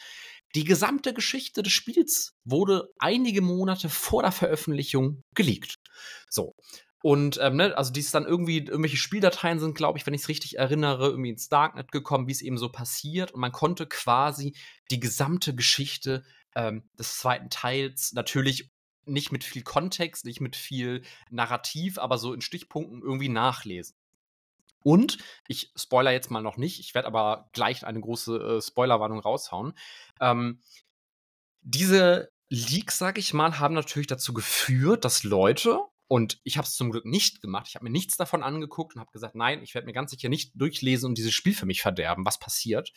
Die 0.55 0.65
gesamte 0.65 1.15
Geschichte 1.15 1.63
des 1.63 1.73
Spiels 1.73 2.35
wurde 2.45 2.89
einige 2.99 3.41
Monate 3.41 3.89
vor 3.89 4.23
der 4.23 4.33
Veröffentlichung 4.33 5.23
geleakt. 5.35 5.77
So. 6.29 6.55
Und 7.03 7.39
ähm, 7.43 7.57
ne, 7.57 7.77
also 7.77 7.93
dies 7.93 8.13
dann 8.13 8.27
irgendwie, 8.27 8.59
irgendwelche 8.59 8.97
Spieldateien 8.97 9.59
sind, 9.59 9.75
glaube 9.75 9.99
ich, 9.99 10.07
wenn 10.07 10.15
ich 10.15 10.23
es 10.23 10.29
richtig 10.29 10.59
erinnere, 10.59 11.09
irgendwie 11.09 11.31
ins 11.31 11.49
Darknet 11.49 11.91
gekommen, 11.91 12.29
wie 12.29 12.33
es 12.33 12.43
eben 12.43 12.59
so 12.59 12.71
passiert. 12.71 13.33
Und 13.33 13.41
man 13.41 13.51
konnte 13.51 13.87
quasi 13.87 14.55
die 14.91 15.01
gesamte 15.01 15.55
Geschichte 15.55 16.23
ähm, 16.55 16.89
des 16.99 17.17
zweiten 17.19 17.51
Teils 17.51 18.13
natürlich 18.13 18.71
nicht 19.05 19.33
mit 19.33 19.45
viel 19.45 19.63
Kontext, 19.63 20.25
nicht 20.25 20.41
mit 20.41 20.57
viel 20.57 21.03
Narrativ, 21.31 21.99
aber 21.99 22.19
so 22.19 22.33
in 22.33 22.41
Stichpunkten 22.41 23.03
irgendwie 23.03 23.29
nachlesen. 23.29 23.97
Und 24.83 25.19
ich 25.47 25.73
spoiler 25.77 26.13
jetzt 26.13 26.31
mal 26.31 26.43
noch 26.43 26.57
nicht, 26.57 26.81
ich 26.81 26.95
werde 26.95 27.09
aber 27.09 27.49
gleich 27.53 27.87
eine 27.87 28.01
große 28.01 28.37
äh, 28.37 28.63
Spoilerwarnung 28.63 29.21
raushauen. 29.21 29.75
Ähm, 30.21 30.61
diese 31.61 32.33
Leaks, 32.49 32.99
sag 32.99 33.19
ich 33.19 33.33
mal, 33.33 33.59
haben 33.59 33.75
natürlich 33.75 34.09
dazu 34.09 34.35
geführt, 34.35 35.05
dass 35.05 35.23
Leute 35.23 35.81
und 36.09 36.41
ich 36.45 36.59
habe 36.59 36.67
es 36.67 36.75
zum 36.75 36.91
Glück 36.91 37.07
nicht 37.07 37.41
gemacht. 37.41 37.67
Ich 37.69 37.75
habe 37.75 37.85
mir 37.85 37.91
nichts 37.91 38.17
davon 38.17 38.43
angeguckt 38.43 38.95
und 38.95 39.01
habe 39.01 39.11
gesagt, 39.13 39.35
nein, 39.35 39.63
ich 39.63 39.75
werde 39.75 39.87
mir 39.87 39.93
ganz 39.93 40.11
sicher 40.11 40.29
nicht 40.29 40.53
durchlesen 40.55 41.09
und 41.09 41.19
dieses 41.19 41.33
Spiel 41.33 41.55
für 41.55 41.67
mich 41.67 41.81
verderben, 41.81 42.27
was 42.27 42.39
passiert. 42.39 42.93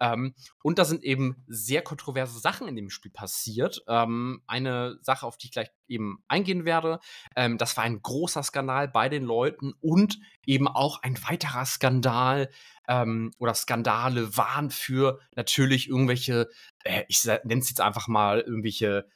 Ähm, 0.00 0.34
und 0.62 0.78
da 0.78 0.84
sind 0.84 1.04
eben 1.04 1.44
sehr 1.46 1.82
kontroverse 1.82 2.40
Sachen 2.40 2.66
in 2.66 2.74
dem 2.74 2.90
Spiel 2.90 3.12
passiert. 3.12 3.84
Ähm, 3.86 4.42
eine 4.46 4.98
Sache, 5.02 5.26
auf 5.26 5.36
die 5.36 5.46
ich 5.46 5.52
gleich 5.52 5.70
eben 5.86 6.24
eingehen 6.26 6.64
werde, 6.64 6.98
ähm, 7.36 7.56
das 7.58 7.76
war 7.76 7.84
ein 7.84 8.02
großer 8.02 8.42
Skandal 8.42 8.88
bei 8.88 9.08
den 9.08 9.22
Leuten 9.22 9.72
und 9.80 10.18
eben 10.44 10.66
auch 10.66 11.02
ein 11.02 11.16
weiterer 11.28 11.66
Skandal 11.66 12.50
ähm, 12.88 13.32
oder 13.38 13.54
Skandale 13.54 14.36
waren 14.36 14.70
für 14.70 15.20
natürlich 15.34 15.88
irgendwelche, 15.88 16.48
äh, 16.84 17.04
ich 17.08 17.24
nenne 17.24 17.60
es 17.60 17.68
jetzt 17.68 17.80
einfach 17.80 18.08
mal 18.08 18.40
irgendwelche, 18.40 19.08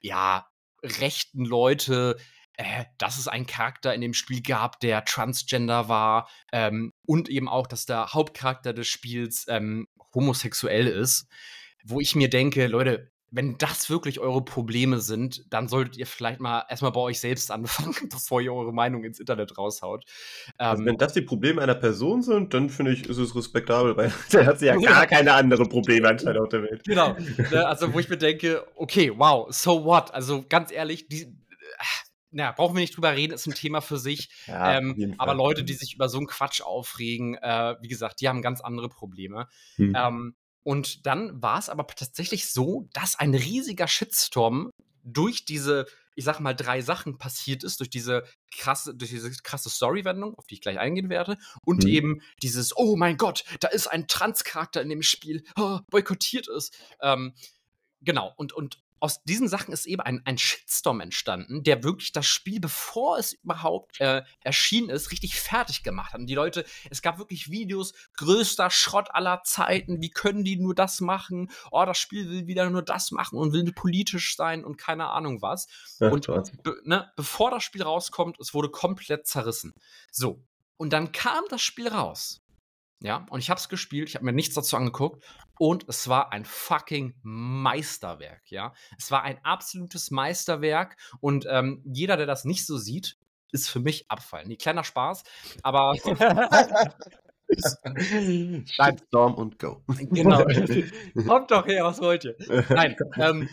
ja, 0.00 0.48
rechten 0.82 1.44
Leute, 1.44 2.16
äh, 2.56 2.84
dass 2.98 3.18
es 3.18 3.28
einen 3.28 3.46
Charakter 3.46 3.94
in 3.94 4.00
dem 4.00 4.14
Spiel 4.14 4.42
gab, 4.42 4.80
der 4.80 5.04
transgender 5.04 5.88
war 5.88 6.28
ähm, 6.52 6.92
und 7.06 7.28
eben 7.28 7.48
auch, 7.48 7.66
dass 7.66 7.86
der 7.86 8.12
Hauptcharakter 8.12 8.72
des 8.72 8.88
Spiels 8.88 9.46
ähm, 9.48 9.88
homosexuell 10.14 10.86
ist, 10.86 11.28
wo 11.84 12.00
ich 12.00 12.14
mir 12.14 12.28
denke, 12.28 12.66
Leute, 12.66 13.10
wenn 13.32 13.56
das 13.58 13.88
wirklich 13.88 14.18
eure 14.18 14.44
Probleme 14.44 14.98
sind, 14.98 15.44
dann 15.50 15.68
solltet 15.68 15.96
ihr 15.96 16.06
vielleicht 16.06 16.40
mal 16.40 16.64
erstmal 16.68 16.90
bei 16.90 17.00
euch 17.00 17.20
selbst 17.20 17.50
anfangen, 17.50 17.94
bevor 18.10 18.40
ihr 18.40 18.52
eure 18.52 18.72
Meinung 18.72 19.04
ins 19.04 19.20
Internet 19.20 19.56
raushaut. 19.56 20.04
Also 20.58 20.82
ähm, 20.82 20.86
wenn 20.86 20.96
das 20.96 21.12
die 21.12 21.22
Probleme 21.22 21.62
einer 21.62 21.76
Person 21.76 22.22
sind, 22.22 22.52
dann 22.54 22.68
finde 22.68 22.92
ich, 22.92 23.08
ist 23.08 23.18
es 23.18 23.34
respektabel, 23.34 23.96
weil 23.96 24.12
der 24.32 24.46
hat 24.46 24.60
ja 24.60 24.76
gar 24.76 25.06
keine 25.06 25.32
anderen 25.32 25.68
Probleme 25.68 26.08
anscheinend 26.08 26.40
auf 26.40 26.48
der 26.48 26.62
Welt. 26.62 26.82
Genau. 26.84 27.16
Ne, 27.50 27.66
also 27.66 27.92
wo 27.92 27.98
ich 28.00 28.08
mir 28.08 28.18
denke, 28.18 28.66
okay, 28.74 29.12
wow, 29.16 29.46
so 29.54 29.84
what? 29.84 30.12
Also 30.12 30.44
ganz 30.48 30.72
ehrlich, 30.72 31.08
die, 31.08 31.32
na, 32.32 32.52
brauchen 32.52 32.76
wir 32.76 32.80
nicht 32.80 32.96
drüber 32.96 33.14
reden, 33.14 33.32
ist 33.32 33.46
ein 33.46 33.54
Thema 33.54 33.80
für 33.80 33.98
sich. 33.98 34.30
Ja, 34.46 34.78
ähm, 34.78 35.14
aber 35.18 35.34
Leute, 35.34 35.64
die 35.64 35.74
sich 35.74 35.94
über 35.94 36.08
so 36.08 36.18
einen 36.18 36.26
Quatsch 36.26 36.60
aufregen, 36.60 37.34
äh, 37.34 37.76
wie 37.80 37.88
gesagt, 37.88 38.20
die 38.20 38.28
haben 38.28 38.42
ganz 38.42 38.60
andere 38.60 38.88
Probleme. 38.88 39.48
Hm. 39.76 39.94
Ähm, 39.96 40.36
und 40.62 41.06
dann 41.06 41.42
war 41.42 41.58
es 41.58 41.68
aber 41.68 41.86
tatsächlich 41.86 42.50
so, 42.50 42.88
dass 42.92 43.18
ein 43.18 43.34
riesiger 43.34 43.88
Shitstorm 43.88 44.70
durch 45.02 45.44
diese, 45.44 45.86
ich 46.14 46.24
sag 46.24 46.38
mal, 46.40 46.54
drei 46.54 46.82
Sachen 46.82 47.18
passiert 47.18 47.64
ist, 47.64 47.80
durch 47.80 47.90
diese 47.90 48.24
krasse, 48.54 48.94
durch 48.94 49.10
diese 49.10 49.30
krasse 49.42 49.70
Storywendung, 49.70 50.34
auf 50.34 50.46
die 50.46 50.54
ich 50.54 50.60
gleich 50.60 50.78
eingehen 50.78 51.08
werde, 51.08 51.36
und 51.64 51.84
hm. 51.84 51.90
eben 51.90 52.22
dieses, 52.42 52.76
oh 52.76 52.96
mein 52.96 53.16
Gott, 53.16 53.44
da 53.60 53.68
ist 53.68 53.88
ein 53.88 54.06
Trans-Charakter 54.06 54.82
in 54.82 54.90
dem 54.90 55.02
Spiel, 55.02 55.42
oh, 55.56 55.80
boykottiert 55.90 56.48
ist. 56.48 56.76
Ähm, 57.00 57.34
genau, 58.02 58.32
und, 58.36 58.52
und 58.52 58.78
aus 59.00 59.22
diesen 59.24 59.48
Sachen 59.48 59.72
ist 59.72 59.86
eben 59.86 60.02
ein, 60.02 60.20
ein 60.24 60.38
Shitstorm 60.38 61.00
entstanden, 61.00 61.62
der 61.62 61.82
wirklich 61.82 62.12
das 62.12 62.26
Spiel, 62.26 62.60
bevor 62.60 63.18
es 63.18 63.32
überhaupt 63.32 64.00
äh, 64.00 64.22
erschienen 64.42 64.90
ist, 64.90 65.10
richtig 65.10 65.40
fertig 65.40 65.82
gemacht 65.82 66.12
hat. 66.12 66.20
Und 66.20 66.26
die 66.26 66.34
Leute, 66.34 66.64
es 66.90 67.00
gab 67.02 67.18
wirklich 67.18 67.50
Videos, 67.50 67.94
größter 68.16 68.70
Schrott 68.70 69.08
aller 69.12 69.42
Zeiten, 69.44 70.02
wie 70.02 70.10
können 70.10 70.44
die 70.44 70.56
nur 70.56 70.74
das 70.74 71.00
machen? 71.00 71.50
Oh, 71.70 71.84
das 71.84 71.98
Spiel 71.98 72.28
will 72.28 72.46
wieder 72.46 72.68
nur 72.68 72.82
das 72.82 73.10
machen 73.10 73.38
und 73.38 73.52
will 73.52 73.72
politisch 73.72 74.36
sein 74.36 74.64
und 74.64 74.76
keine 74.76 75.08
Ahnung 75.08 75.40
was. 75.40 75.66
Ja, 75.98 76.10
und 76.10 76.26
be 76.62 76.76
ne, 76.84 77.10
bevor 77.16 77.50
das 77.50 77.64
Spiel 77.64 77.82
rauskommt, 77.82 78.38
es 78.38 78.52
wurde 78.54 78.68
komplett 78.68 79.26
zerrissen. 79.26 79.74
So. 80.10 80.44
Und 80.76 80.92
dann 80.92 81.12
kam 81.12 81.44
das 81.50 81.62
Spiel 81.62 81.88
raus. 81.88 82.39
Ja, 83.02 83.26
und 83.30 83.38
ich 83.38 83.48
habe 83.48 83.58
es 83.58 83.70
gespielt, 83.70 84.10
ich 84.10 84.14
habe 84.14 84.26
mir 84.26 84.32
nichts 84.32 84.54
dazu 84.54 84.76
angeguckt 84.76 85.24
und 85.58 85.88
es 85.88 86.08
war 86.08 86.32
ein 86.32 86.44
fucking 86.44 87.14
Meisterwerk, 87.22 88.42
ja. 88.50 88.74
Es 88.98 89.10
war 89.10 89.22
ein 89.22 89.38
absolutes 89.42 90.10
Meisterwerk 90.10 90.96
und 91.20 91.46
ähm, 91.48 91.82
jeder, 91.86 92.18
der 92.18 92.26
das 92.26 92.44
nicht 92.44 92.66
so 92.66 92.76
sieht, 92.76 93.16
ist 93.52 93.70
für 93.70 93.80
mich 93.80 94.10
Abfall. 94.10 94.46
Nee, 94.46 94.56
kleiner 94.56 94.84
Spaß, 94.84 95.24
aber. 95.62 95.94
Nein. 98.78 98.98
Storm 99.08 99.34
und 99.34 99.58
go. 99.58 99.82
Genau. 99.88 100.44
Kommt 101.26 101.50
doch 101.50 101.66
her, 101.66 101.84
was 101.84 102.00
wollt 102.00 102.24
ihr? 102.24 102.36
Nein, 102.68 102.96
ähm, 103.16 103.48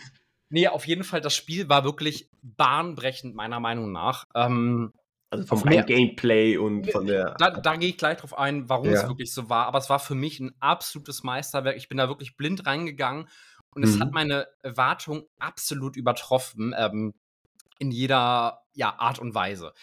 nee, 0.49 0.67
auf 0.67 0.85
jeden 0.85 1.03
Fall, 1.03 1.21
das 1.21 1.35
Spiel 1.35 1.67
war 1.67 1.83
wirklich 1.83 2.29
bahnbrechend, 2.43 3.33
meiner 3.33 3.59
Meinung 3.59 3.91
nach. 3.91 4.25
Ähm, 4.35 4.93
also 5.29 5.45
vom 5.45 5.59
rein 5.63 5.85
Gameplay 5.85 6.57
und 6.57 6.91
von 6.91 7.05
der. 7.05 7.35
Da, 7.37 7.51
da 7.51 7.75
gehe 7.75 7.89
ich 7.89 7.97
gleich 7.97 8.17
drauf 8.17 8.37
ein, 8.37 8.69
warum 8.69 8.87
ja. 8.87 8.93
es 8.93 9.07
wirklich 9.07 9.33
so 9.33 9.49
war. 9.49 9.65
Aber 9.65 9.77
es 9.77 9.89
war 9.89 9.99
für 9.99 10.15
mich 10.15 10.39
ein 10.39 10.55
absolutes 10.59 11.23
Meisterwerk. 11.23 11.75
Ich 11.77 11.89
bin 11.89 11.97
da 11.97 12.07
wirklich 12.07 12.37
blind 12.37 12.65
reingegangen 12.65 13.27
und 13.75 13.83
mhm. 13.83 13.89
es 13.89 13.99
hat 13.99 14.09
mhm. 14.09 14.13
meine 14.13 14.47
Erwartung 14.61 15.25
absolut 15.39 15.97
übertroffen. 15.97 16.73
Ähm, 16.77 17.13
in 17.79 17.91
jeder 17.91 18.63
ja, 18.73 18.97
Art 18.97 19.19
und 19.19 19.33
Weise. 19.33 19.73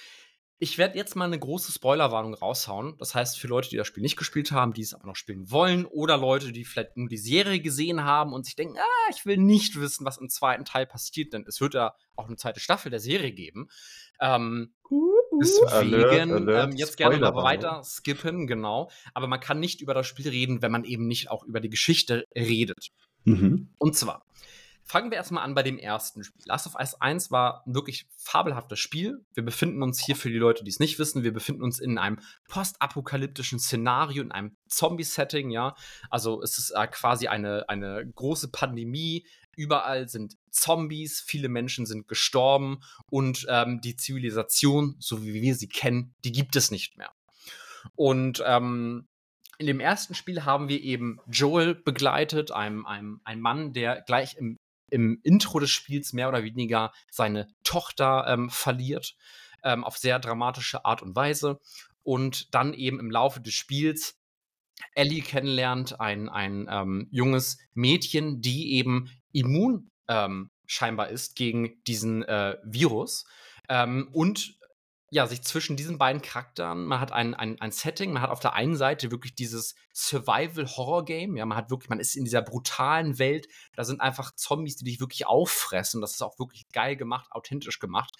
Ich 0.58 0.78
werde 0.78 0.96
jetzt 0.96 1.16
mal 1.16 1.26
eine 1.26 1.38
große 1.38 1.72
Spoilerwarnung 1.72 2.32
raushauen. 2.32 2.96
Das 2.98 3.14
heißt, 3.14 3.38
für 3.38 3.48
Leute, 3.48 3.68
die 3.68 3.76
das 3.76 3.86
Spiel 3.86 4.02
nicht 4.02 4.16
gespielt 4.16 4.52
haben, 4.52 4.72
die 4.72 4.82
es 4.82 4.94
aber 4.94 5.06
noch 5.06 5.16
spielen 5.16 5.50
wollen, 5.50 5.84
oder 5.84 6.16
Leute, 6.16 6.52
die 6.52 6.64
vielleicht 6.64 6.96
nur 6.96 7.08
die 7.08 7.18
Serie 7.18 7.60
gesehen 7.60 8.04
haben 8.04 8.32
und 8.32 8.46
sich 8.46 8.54
denken, 8.54 8.78
ah, 8.78 9.10
ich 9.10 9.26
will 9.26 9.36
nicht 9.36 9.78
wissen, 9.78 10.06
was 10.06 10.18
im 10.18 10.30
zweiten 10.30 10.64
Teil 10.64 10.86
passiert, 10.86 11.32
denn 11.32 11.44
es 11.46 11.60
wird 11.60 11.74
ja 11.74 11.94
auch 12.14 12.28
eine 12.28 12.36
zweite 12.36 12.60
Staffel 12.60 12.90
der 12.90 13.00
Serie 13.00 13.32
geben. 13.32 13.68
Ähm, 14.20 14.74
deswegen 15.40 16.32
alert, 16.32 16.70
ähm, 16.70 16.76
jetzt 16.76 16.96
gerne 16.96 17.18
mal 17.18 17.34
weiter 17.34 17.82
skippen, 17.84 18.46
genau. 18.46 18.90
Aber 19.12 19.26
man 19.26 19.40
kann 19.40 19.60
nicht 19.60 19.80
über 19.80 19.94
das 19.94 20.06
Spiel 20.06 20.28
reden, 20.28 20.62
wenn 20.62 20.72
man 20.72 20.84
eben 20.84 21.06
nicht 21.06 21.30
auch 21.30 21.44
über 21.44 21.60
die 21.60 21.70
Geschichte 21.70 22.26
redet. 22.34 22.88
Mhm. 23.24 23.70
Und 23.78 23.96
zwar, 23.96 24.24
Fangen 24.86 25.10
wir 25.10 25.16
erstmal 25.16 25.44
an 25.44 25.54
bei 25.54 25.62
dem 25.62 25.78
ersten 25.78 26.22
Spiel. 26.22 26.42
Last 26.44 26.66
of 26.66 26.74
Us 26.78 27.00
1 27.00 27.30
war 27.30 27.62
ein 27.66 27.74
wirklich 27.74 28.06
fabelhaftes 28.18 28.78
Spiel. 28.78 29.24
Wir 29.32 29.42
befinden 29.42 29.82
uns 29.82 29.98
hier 29.98 30.14
für 30.14 30.28
die 30.28 30.36
Leute, 30.36 30.62
die 30.62 30.70
es 30.70 30.78
nicht 30.78 30.98
wissen, 30.98 31.22
wir 31.22 31.32
befinden 31.32 31.62
uns 31.62 31.78
in 31.78 31.96
einem 31.96 32.18
postapokalyptischen 32.48 33.58
Szenario, 33.58 34.22
in 34.22 34.30
einem 34.30 34.56
Zombie-Setting, 34.68 35.48
ja. 35.48 35.74
Also 36.10 36.42
es 36.42 36.58
ist 36.58 36.70
äh, 36.72 36.86
quasi 36.86 37.28
eine, 37.28 37.66
eine 37.68 38.06
große 38.14 38.50
Pandemie. 38.50 39.26
Überall 39.56 40.08
sind 40.08 40.36
Zombies, 40.50 41.20
viele 41.20 41.48
Menschen 41.48 41.86
sind 41.86 42.08
gestorben 42.08 42.80
und 43.10 43.46
ähm, 43.48 43.80
die 43.80 43.96
Zivilisation, 43.96 44.96
so 44.98 45.24
wie 45.24 45.34
wir 45.34 45.54
sie 45.54 45.68
kennen, 45.68 46.14
die 46.24 46.32
gibt 46.32 46.56
es 46.56 46.70
nicht 46.70 46.96
mehr. 46.96 47.12
Und 47.94 48.42
ähm, 48.46 49.08
in 49.58 49.66
dem 49.66 49.80
ersten 49.80 50.14
Spiel 50.14 50.44
haben 50.44 50.68
wir 50.68 50.80
eben 50.80 51.20
Joel 51.26 51.74
begleitet, 51.74 52.50
einem, 52.50 52.86
einem, 52.86 53.20
einem 53.24 53.40
Mann, 53.40 53.72
der 53.72 54.02
gleich 54.02 54.36
im 54.36 54.58
im 54.90 55.18
Intro 55.24 55.58
des 55.58 55.70
Spiels 55.70 56.12
mehr 56.12 56.28
oder 56.28 56.44
weniger 56.44 56.92
seine 57.10 57.48
Tochter 57.64 58.26
ähm, 58.28 58.48
verliert, 58.48 59.16
ähm, 59.64 59.82
auf 59.82 59.98
sehr 59.98 60.20
dramatische 60.20 60.84
Art 60.84 61.02
und 61.02 61.16
Weise. 61.16 61.60
Und 62.04 62.54
dann 62.54 62.74
eben 62.74 63.00
im 63.00 63.10
Laufe 63.10 63.40
des 63.40 63.54
Spiels 63.54 64.20
Ellie 64.94 65.22
kennenlernt, 65.22 66.00
ein, 66.00 66.28
ein 66.28 66.68
ähm, 66.70 67.08
junges 67.10 67.58
Mädchen, 67.72 68.40
die 68.40 68.74
eben 68.74 69.10
immun 69.34 69.90
ähm, 70.08 70.50
scheinbar 70.66 71.08
ist 71.08 71.36
gegen 71.36 71.82
diesen 71.84 72.22
äh, 72.22 72.56
Virus. 72.64 73.24
Ähm, 73.68 74.08
und 74.12 74.58
ja, 75.10 75.26
sich 75.26 75.42
zwischen 75.42 75.76
diesen 75.76 75.96
beiden 75.96 76.22
Charakteren, 76.22 76.86
man 76.86 76.98
hat 76.98 77.12
ein, 77.12 77.34
ein, 77.34 77.60
ein 77.60 77.70
Setting, 77.70 78.12
man 78.12 78.22
hat 78.22 78.30
auf 78.30 78.40
der 78.40 78.54
einen 78.54 78.74
Seite 78.74 79.12
wirklich 79.12 79.34
dieses 79.34 79.76
Survival-Horror-Game, 79.92 81.36
ja, 81.36 81.46
man 81.46 81.56
hat 81.56 81.70
wirklich, 81.70 81.88
man 81.88 82.00
ist 82.00 82.16
in 82.16 82.24
dieser 82.24 82.42
brutalen 82.42 83.18
Welt, 83.20 83.46
da 83.76 83.84
sind 83.84 84.00
einfach 84.00 84.34
Zombies, 84.34 84.76
die 84.76 84.84
dich 84.84 84.98
wirklich 84.98 85.26
auffressen, 85.26 86.00
das 86.00 86.14
ist 86.14 86.22
auch 86.22 86.38
wirklich 86.40 86.68
geil 86.72 86.96
gemacht, 86.96 87.30
authentisch 87.30 87.78
gemacht, 87.78 88.12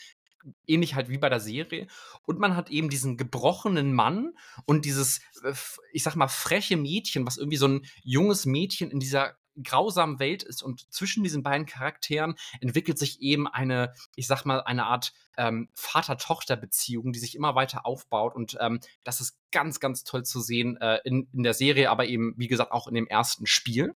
ähnlich 0.68 0.94
halt 0.94 1.08
wie 1.08 1.18
bei 1.18 1.28
der 1.28 1.40
Serie. 1.40 1.88
Und 2.26 2.38
man 2.38 2.54
hat 2.54 2.70
eben 2.70 2.90
diesen 2.90 3.16
gebrochenen 3.16 3.92
Mann 3.92 4.32
und 4.64 4.84
dieses, 4.84 5.18
äh, 5.42 5.54
ich 5.92 6.04
sag 6.04 6.14
mal, 6.14 6.28
freche 6.28 6.76
Mädchen, 6.76 7.26
was 7.26 7.38
irgendwie 7.38 7.56
so 7.56 7.66
ein 7.66 7.86
junges 8.04 8.46
Mädchen 8.46 8.90
in 8.90 9.00
dieser 9.00 9.34
grausamen 9.62 10.18
Welt 10.18 10.42
ist 10.42 10.62
und 10.62 10.92
zwischen 10.92 11.22
diesen 11.22 11.42
beiden 11.42 11.66
Charakteren 11.66 12.34
entwickelt 12.60 12.98
sich 12.98 13.20
eben 13.20 13.46
eine, 13.46 13.92
ich 14.16 14.26
sag 14.26 14.44
mal, 14.44 14.60
eine 14.62 14.86
Art 14.86 15.12
ähm, 15.36 15.68
Vater-Tochter-Beziehung, 15.74 17.12
die 17.12 17.18
sich 17.18 17.34
immer 17.34 17.54
weiter 17.54 17.86
aufbaut 17.86 18.34
und 18.34 18.56
ähm, 18.60 18.80
das 19.04 19.20
ist 19.20 19.38
ganz, 19.52 19.80
ganz 19.80 20.04
toll 20.04 20.24
zu 20.24 20.40
sehen 20.40 20.76
äh, 20.78 21.00
in, 21.04 21.28
in 21.32 21.42
der 21.42 21.54
Serie, 21.54 21.90
aber 21.90 22.06
eben, 22.06 22.34
wie 22.36 22.48
gesagt, 22.48 22.72
auch 22.72 22.88
in 22.88 22.94
dem 22.94 23.06
ersten 23.06 23.46
Spiel. 23.46 23.94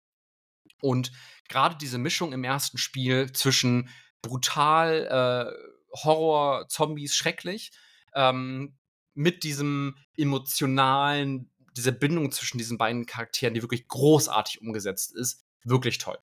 Und 0.80 1.11
gerade 1.48 1.76
diese 1.76 1.98
Mischung 1.98 2.32
im 2.32 2.44
ersten 2.44 2.78
Spiel 2.78 3.32
zwischen 3.32 3.88
brutal, 4.22 5.54
äh, 5.54 5.96
Horror, 6.04 6.68
Zombies, 6.68 7.14
schrecklich, 7.14 7.70
ähm, 8.14 8.76
mit 9.14 9.44
diesem 9.44 9.96
emotionalen, 10.16 11.50
diese 11.74 11.92
Bindung 11.92 12.30
zwischen 12.32 12.59
diesen 12.59 12.76
beiden 12.76 13.07
Charakteren, 13.07 13.54
die 13.54 13.62
wirklich 13.62 13.88
großartig 13.88 14.61
umgesetzt 14.61 15.14
ist, 15.14 15.45
wirklich 15.68 15.98
toll. 15.98 16.18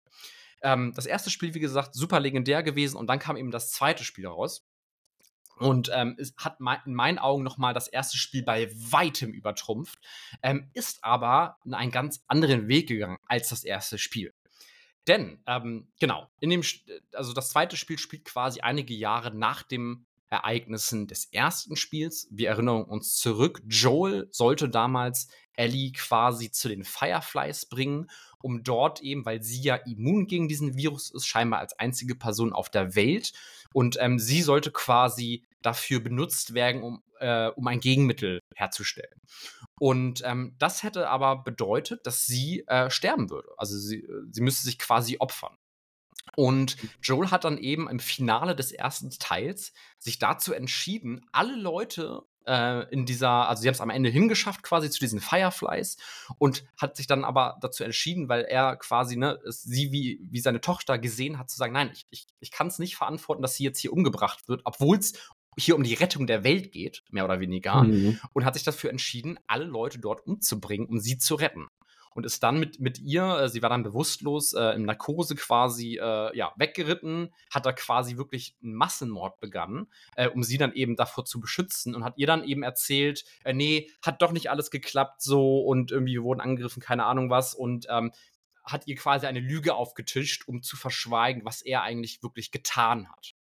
Ähm, 0.62 0.92
das 0.94 1.06
erste 1.06 1.30
Spiel, 1.30 1.54
wie 1.54 1.60
gesagt, 1.60 1.94
super 1.94 2.20
legendär 2.20 2.62
gewesen 2.62 2.96
und 2.96 3.08
dann 3.08 3.18
kam 3.18 3.36
eben 3.36 3.50
das 3.50 3.70
zweite 3.72 4.04
Spiel 4.04 4.26
raus. 4.26 4.66
Und 5.58 5.90
ähm, 5.94 6.16
es 6.18 6.34
hat 6.38 6.58
in 6.86 6.94
meinen 6.94 7.18
Augen 7.18 7.42
nochmal 7.44 7.74
das 7.74 7.86
erste 7.86 8.16
Spiel 8.16 8.42
bei 8.42 8.70
weitem 8.74 9.32
übertrumpft, 9.32 9.98
ähm, 10.42 10.70
ist 10.72 11.04
aber 11.04 11.58
einen 11.70 11.92
ganz 11.92 12.24
anderen 12.26 12.68
Weg 12.68 12.88
gegangen 12.88 13.18
als 13.26 13.50
das 13.50 13.62
erste 13.62 13.98
Spiel. 13.98 14.34
Denn, 15.06 15.42
ähm, 15.46 15.88
genau, 16.00 16.28
in 16.40 16.50
dem, 16.50 16.62
also 17.12 17.32
das 17.32 17.50
zweite 17.50 17.76
Spiel 17.76 17.98
spielt 17.98 18.24
quasi 18.24 18.60
einige 18.60 18.94
Jahre 18.94 19.34
nach 19.34 19.62
den 19.62 20.06
Ereignissen 20.30 21.06
des 21.06 21.26
ersten 21.26 21.76
Spiels. 21.76 22.26
Wir 22.30 22.48
erinnern 22.48 22.84
uns 22.84 23.16
zurück, 23.16 23.60
Joel 23.66 24.28
sollte 24.30 24.68
damals 24.68 25.28
Ellie 25.56 25.92
quasi 25.92 26.50
zu 26.50 26.68
den 26.68 26.84
Fireflies 26.84 27.66
bringen 27.66 28.08
um 28.42 28.62
dort 28.62 29.00
eben, 29.00 29.24
weil 29.24 29.42
sie 29.42 29.62
ja 29.62 29.76
immun 29.76 30.26
gegen 30.26 30.48
diesen 30.48 30.76
Virus 30.76 31.10
ist, 31.10 31.26
scheinbar 31.26 31.60
als 31.60 31.78
einzige 31.78 32.14
Person 32.14 32.52
auf 32.52 32.68
der 32.68 32.94
Welt. 32.94 33.32
Und 33.72 33.96
ähm, 34.00 34.18
sie 34.18 34.42
sollte 34.42 34.70
quasi 34.70 35.46
dafür 35.62 36.00
benutzt 36.00 36.54
werden, 36.54 36.82
um, 36.82 37.02
äh, 37.20 37.48
um 37.48 37.66
ein 37.68 37.80
Gegenmittel 37.80 38.40
herzustellen. 38.54 39.20
Und 39.78 40.22
ähm, 40.24 40.54
das 40.58 40.82
hätte 40.82 41.08
aber 41.08 41.42
bedeutet, 41.42 42.06
dass 42.06 42.26
sie 42.26 42.64
äh, 42.66 42.90
sterben 42.90 43.30
würde. 43.30 43.48
Also 43.56 43.78
sie, 43.78 44.06
sie 44.30 44.42
müsste 44.42 44.64
sich 44.64 44.78
quasi 44.78 45.16
opfern. 45.18 45.56
Und 46.36 46.76
Joel 47.02 47.30
hat 47.30 47.44
dann 47.44 47.58
eben 47.58 47.88
im 47.88 47.98
Finale 47.98 48.54
des 48.54 48.72
ersten 48.72 49.10
Teils 49.10 49.72
sich 49.98 50.18
dazu 50.18 50.52
entschieden, 50.52 51.26
alle 51.32 51.56
Leute 51.56 52.22
äh, 52.46 52.88
in 52.90 53.06
dieser, 53.06 53.48
also 53.48 53.62
sie 53.62 53.68
haben 53.68 53.74
es 53.74 53.80
am 53.80 53.90
Ende 53.90 54.10
hingeschafft 54.10 54.62
quasi 54.62 54.90
zu 54.90 55.00
diesen 55.00 55.20
Fireflies 55.20 55.96
und 56.38 56.64
hat 56.76 56.96
sich 56.96 57.06
dann 57.06 57.24
aber 57.24 57.58
dazu 57.60 57.84
entschieden, 57.84 58.28
weil 58.28 58.42
er 58.42 58.76
quasi, 58.76 59.16
ne, 59.16 59.38
sie 59.44 59.92
wie, 59.92 60.20
wie 60.22 60.40
seine 60.40 60.60
Tochter 60.60 60.98
gesehen 60.98 61.38
hat, 61.38 61.50
zu 61.50 61.56
sagen, 61.56 61.72
nein, 61.72 61.90
ich, 61.92 62.06
ich, 62.10 62.26
ich 62.40 62.50
kann 62.50 62.66
es 62.66 62.78
nicht 62.78 62.96
verantworten, 62.96 63.42
dass 63.42 63.56
sie 63.56 63.64
jetzt 63.64 63.78
hier 63.78 63.92
umgebracht 63.92 64.48
wird, 64.48 64.62
obwohl 64.64 64.98
es 64.98 65.12
hier 65.58 65.76
um 65.76 65.82
die 65.82 65.94
Rettung 65.94 66.26
der 66.26 66.44
Welt 66.44 66.72
geht, 66.72 67.02
mehr 67.10 67.24
oder 67.24 67.40
weniger, 67.40 67.82
mhm. 67.82 68.18
und 68.32 68.44
hat 68.44 68.54
sich 68.54 68.62
dafür 68.62 68.90
entschieden, 68.90 69.38
alle 69.46 69.64
Leute 69.64 69.98
dort 69.98 70.26
umzubringen, 70.26 70.86
um 70.86 70.98
sie 70.98 71.18
zu 71.18 71.34
retten 71.34 71.68
und 72.14 72.26
ist 72.26 72.42
dann 72.42 72.58
mit, 72.58 72.80
mit 72.80 72.98
ihr, 72.98 73.24
äh, 73.38 73.48
sie 73.48 73.62
war 73.62 73.70
dann 73.70 73.82
bewusstlos, 73.82 74.52
äh, 74.52 74.74
im 74.74 74.84
Narkose 74.84 75.34
quasi, 75.34 75.98
äh, 75.98 76.36
ja, 76.36 76.52
weggeritten, 76.56 77.32
hat 77.50 77.66
da 77.66 77.72
quasi 77.72 78.16
wirklich 78.16 78.56
einen 78.62 78.74
Massenmord 78.74 79.40
begangen, 79.40 79.88
äh, 80.16 80.28
um 80.28 80.42
sie 80.42 80.58
dann 80.58 80.72
eben 80.72 80.96
davor 80.96 81.24
zu 81.24 81.40
beschützen 81.40 81.94
und 81.94 82.04
hat 82.04 82.14
ihr 82.16 82.26
dann 82.26 82.44
eben 82.44 82.62
erzählt, 82.62 83.24
äh, 83.44 83.52
nee, 83.52 83.90
hat 84.04 84.22
doch 84.22 84.32
nicht 84.32 84.50
alles 84.50 84.70
geklappt 84.70 85.22
so 85.22 85.60
und 85.60 85.92
irgendwie 85.92 86.20
wurden 86.22 86.40
angegriffen, 86.40 86.82
keine 86.82 87.04
Ahnung 87.04 87.30
was 87.30 87.54
und 87.54 87.86
ähm, 87.90 88.12
hat 88.64 88.86
ihr 88.86 88.96
quasi 88.96 89.26
eine 89.26 89.40
Lüge 89.40 89.74
aufgetischt, 89.74 90.46
um 90.46 90.62
zu 90.62 90.76
verschweigen, 90.76 91.44
was 91.44 91.62
er 91.62 91.82
eigentlich 91.82 92.22
wirklich 92.22 92.52
getan 92.52 93.08
hat. 93.10 93.34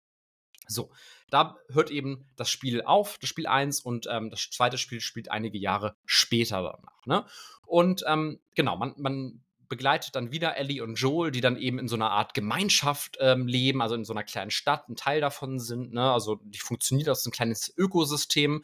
So, 0.69 0.91
da 1.29 1.57
hört 1.69 1.91
eben 1.91 2.25
das 2.35 2.49
Spiel 2.49 2.81
auf, 2.83 3.17
das 3.19 3.29
Spiel 3.29 3.47
1, 3.47 3.81
und 3.81 4.07
ähm, 4.09 4.29
das 4.29 4.49
zweite 4.51 4.77
Spiel 4.77 5.01
spielt 5.01 5.31
einige 5.31 5.57
Jahre 5.57 5.95
später 6.05 6.61
danach. 6.61 7.05
Ne? 7.05 7.25
Und 7.65 8.03
ähm, 8.07 8.39
genau, 8.55 8.77
man, 8.77 8.93
man 8.97 9.43
begleitet 9.67 10.15
dann 10.15 10.31
wieder 10.31 10.57
Ellie 10.57 10.83
und 10.83 10.95
Joel, 10.95 11.31
die 11.31 11.41
dann 11.41 11.57
eben 11.57 11.77
in 11.79 11.87
so 11.87 11.95
einer 11.95 12.11
Art 12.11 12.33
Gemeinschaft 12.33 13.17
ähm, 13.19 13.47
leben, 13.47 13.81
also 13.81 13.95
in 13.95 14.05
so 14.05 14.13
einer 14.13 14.23
kleinen 14.23 14.51
Stadt, 14.51 14.89
ein 14.89 14.95
Teil 14.95 15.21
davon 15.21 15.59
sind. 15.59 15.93
Ne? 15.93 16.11
Also 16.11 16.39
die 16.43 16.59
funktioniert 16.59 17.07
als 17.09 17.25
ein 17.25 17.31
kleines 17.31 17.73
Ökosystem. 17.77 18.63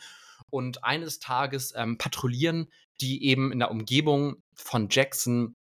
Und 0.50 0.84
eines 0.84 1.20
Tages 1.20 1.74
ähm, 1.76 1.98
patrouillieren 1.98 2.68
die 3.02 3.26
eben 3.26 3.52
in 3.52 3.60
der 3.60 3.72
Umgebung 3.72 4.42
von 4.54 4.88
Jackson 4.90 5.56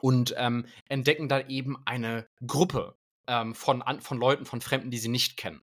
und 0.00 0.34
ähm, 0.36 0.66
entdecken 0.88 1.28
da 1.28 1.40
eben 1.40 1.76
eine 1.84 2.28
Gruppe 2.46 2.96
ähm, 3.26 3.54
von, 3.54 3.82
von 4.00 4.18
Leuten, 4.18 4.46
von 4.46 4.60
Fremden, 4.60 4.90
die 4.90 4.98
sie 4.98 5.08
nicht 5.08 5.36
kennen. 5.36 5.60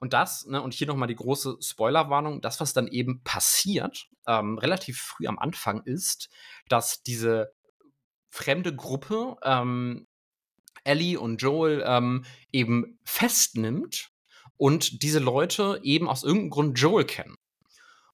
Und 0.00 0.12
das, 0.12 0.46
ne, 0.46 0.62
und 0.62 0.74
hier 0.74 0.86
nochmal 0.86 1.08
die 1.08 1.14
große 1.14 1.58
Spoilerwarnung, 1.60 2.40
das, 2.40 2.60
was 2.60 2.72
dann 2.72 2.88
eben 2.88 3.22
passiert, 3.22 4.08
ähm, 4.26 4.58
relativ 4.58 5.00
früh 5.00 5.26
am 5.26 5.38
Anfang, 5.38 5.82
ist, 5.82 6.28
dass 6.68 7.02
diese 7.02 7.52
fremde 8.30 8.74
Gruppe 8.74 9.36
ähm, 9.42 10.06
Ellie 10.84 11.18
und 11.18 11.42
Joel 11.42 11.82
ähm, 11.86 12.24
eben 12.52 12.98
festnimmt 13.04 14.10
und 14.56 15.02
diese 15.02 15.18
Leute 15.18 15.80
eben 15.82 16.08
aus 16.08 16.24
irgendeinem 16.24 16.50
Grund 16.50 16.78
Joel 16.78 17.04
kennen. 17.04 17.36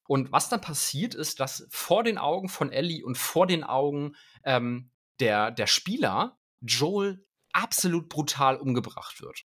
Und 0.07 0.33
was 0.33 0.49
dann 0.49 0.61
passiert 0.61 1.15
ist, 1.15 1.41
dass 1.41 1.67
vor 1.71 2.05
den 2.05 2.19
Augen 2.19 2.49
von 2.49 2.71
Ellie 2.71 3.05
und 3.05 3.17
vor 3.17 3.47
den 3.47 3.65
Augen 3.65 4.17
ähm, 4.45 4.91
der, 5.21 5.51
der 5.51 5.67
Spieler 5.67 6.39
Joel 6.61 7.25
absolut 7.53 8.09
brutal 8.09 8.57
umgebracht 8.57 9.23
wird. 9.23 9.45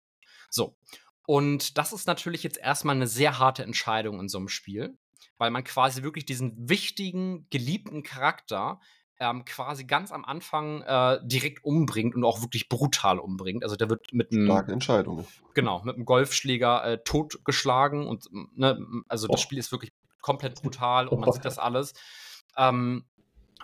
So. 0.50 0.78
Und 1.26 1.78
das 1.78 1.94
ist 1.94 2.08
natürlich 2.08 2.44
jetzt 2.44 2.58
erstmal 2.58 2.96
eine 2.96 3.08
sehr 3.08 3.40
harte 3.40 3.64
Entscheidung 3.64 4.20
in 4.20 4.30
so 4.30 4.38
einem 4.38 4.48
Spiel, 4.48 4.98
weil 5.38 5.52
man 5.52 5.64
quasi 5.64 6.04
wirklich 6.04 6.26
diesen 6.26 6.70
wichtigen, 6.70 7.48
geliebten 7.50 8.04
Charakter 8.04 8.80
ähm, 9.20 9.46
quasi 9.46 9.86
ganz 9.86 10.12
am 10.12 10.26
Anfang 10.26 10.82
äh, 10.82 11.20
direkt 11.24 11.64
umbringt 11.64 12.16
und 12.16 12.24
auch 12.24 12.42
wirklich 12.42 12.68
brutal 12.68 13.20
umbringt. 13.20 13.64
Also 13.64 13.76
der 13.76 13.90
wird 13.90 14.12
mit 14.12 14.32
einem. 14.32 14.46
Starke 14.46 14.74
Entscheidung. 14.74 15.26
Genau, 15.54 15.82
mit 15.84 15.96
einem 15.96 16.06
Golfschläger 16.06 16.84
äh, 16.84 17.04
totgeschlagen 17.04 18.08
und 18.08 18.28
ne, 18.56 18.78
also 19.08 19.28
das 19.28 19.40
Oh. 19.40 19.44
Spiel 19.44 19.58
ist 19.58 19.72
wirklich 19.72 19.94
komplett 20.22 20.62
brutal 20.62 21.08
und 21.08 21.20
man 21.22 21.32
sieht 21.32 21.46
das 21.46 21.60
alles. 21.60 21.94
Ähm, 22.58 23.06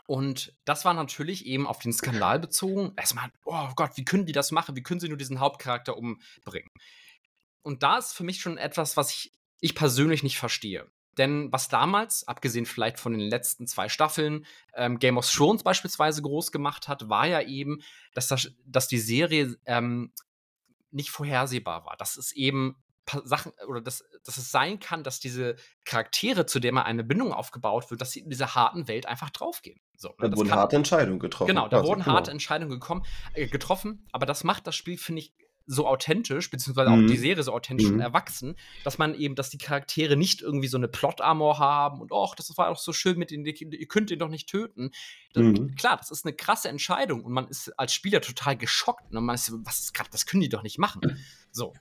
und 0.08 0.54
das 0.66 0.86
war 0.86 0.94
natürlich 0.94 1.46
eben 1.46 1.68
auf 1.68 1.80
den 1.80 1.94
Skandal 1.94 2.40
bezogen. 2.40 2.94
Erstmal, 2.98 3.30
oh 3.46 3.70
Gott, 3.76 3.92
wie 3.96 4.06
können 4.06 4.26
die 4.26 4.32
das 4.32 4.52
machen? 4.52 4.76
Wie 4.76 4.84
können 4.84 5.00
sie 5.00 5.08
nur 5.08 5.18
diesen 5.18 5.40
Hauptcharakter 5.40 5.98
umbringen? 5.98 6.70
Und 7.64 7.84
da 7.84 7.98
ist 7.98 8.14
für 8.14 8.24
mich 8.24 8.42
schon 8.42 8.58
etwas, 8.58 8.98
was 8.98 9.12
ich, 9.12 9.34
ich 9.60 9.76
persönlich 9.76 10.24
nicht 10.24 10.38
verstehe. 10.38 10.90
Denn 11.18 11.52
was 11.52 11.68
damals, 11.68 12.28
abgesehen 12.28 12.66
vielleicht 12.66 13.00
von 13.00 13.12
den 13.12 13.22
letzten 13.30 13.68
zwei 13.68 13.90
Staffeln, 13.90 14.46
ähm, 14.76 14.98
Game 14.98 15.18
of 15.18 15.30
Thrones 15.30 15.62
beispielsweise 15.64 16.22
groß 16.22 16.52
gemacht 16.52 16.88
hat, 16.88 17.10
war 17.10 17.28
ja 17.28 17.42
eben, 17.42 17.82
dass, 18.14 18.28
das, 18.28 18.50
dass 18.66 18.88
die 18.88 18.98
Serie 19.00 19.58
ähm, 19.66 20.14
nicht 20.90 21.10
vorhersehbar 21.12 21.86
war. 21.86 21.98
Dass 21.98 22.16
es 22.18 22.32
eben 22.32 22.78
Sachen 23.26 23.52
oder 23.68 23.82
dass, 23.82 24.04
dass 24.24 24.38
es 24.38 24.52
sein 24.52 24.80
kann, 24.80 25.04
dass 25.04 25.20
diese 25.20 25.58
Charaktere, 25.84 26.46
zu 26.46 26.60
denen 26.62 26.78
eine 26.78 27.04
Bindung 27.04 27.34
aufgebaut 27.34 27.92
wird, 27.92 28.00
dass 28.00 28.12
sie 28.12 28.22
in 28.22 28.30
dieser 28.30 28.56
harten 28.56 28.88
Welt 28.88 29.06
einfach 29.06 29.32
draufgehen. 29.32 29.82
So, 29.98 30.10
ne, 30.10 30.16
Da 30.22 30.28
das 30.30 30.38
wurden 30.38 30.50
kann- 30.50 30.60
harte 30.60 30.76
Entscheidungen 30.78 31.20
getroffen. 31.20 31.48
Genau, 31.50 31.68
da 31.68 31.78
quasi, 31.80 31.90
wurden 31.90 32.04
genau. 32.04 32.16
harte 32.16 32.32
Entscheidungen 32.32 32.72
gekommen, 32.72 33.04
äh, 33.34 33.48
getroffen, 33.48 34.08
aber 34.14 34.26
das 34.26 34.44
macht 34.46 34.66
das 34.66 34.76
Spiel, 34.78 34.98
finde 34.98 35.24
ich, 35.24 35.34
so 35.68 35.88
authentisch, 35.88 36.50
beziehungsweise 36.50 36.92
auch 36.92 36.96
Mhm. 36.98 37.08
die 37.08 37.18
Serie 37.18 37.44
so 37.44 37.54
authentisch 37.54 37.88
und 37.88 37.96
Mhm. 37.96 38.02
erwachsen, 38.02 38.56
dass 38.84 38.98
man 38.98 39.14
eben, 39.16 39.36
dass 39.36 39.50
die 39.50 39.58
Charaktere 39.58 40.18
nicht 40.18 40.42
irgendwie 40.42 40.68
so 40.68 40.78
eine 40.78 40.88
Plot-Armor 40.88 41.60
haben 41.60 42.02
und, 42.02 42.12
ach, 42.14 42.36
das 42.36 42.56
war 42.58 42.70
doch 42.70 42.80
so 42.80 42.94
schön 42.94 43.18
mit 43.18 43.32
den, 43.32 43.46
ihr 43.46 43.88
könnt 43.88 44.10
den 44.10 44.20
doch 44.20 44.28
nicht 44.30 44.50
töten. 44.50 44.92
Mhm. 45.36 45.76
Klar, 45.76 45.98
das 45.98 46.12
ist 46.12 46.26
eine 46.26 46.34
krasse 46.36 46.70
Entscheidung 46.70 47.24
und 47.24 47.32
man 47.32 47.48
ist 47.48 47.70
als 47.80 47.94
Spieler 47.94 48.22
total 48.22 48.58
geschockt. 48.58 49.14
Und 49.14 49.24
man 49.24 49.36
ist, 49.36 49.52
was 49.66 49.80
ist 49.80 49.94
gerade, 49.94 50.10
das 50.12 50.26
können 50.26 50.42
die 50.42 50.50
doch 50.50 50.64
nicht 50.64 50.78
machen. 50.78 51.02
So. 51.52 51.74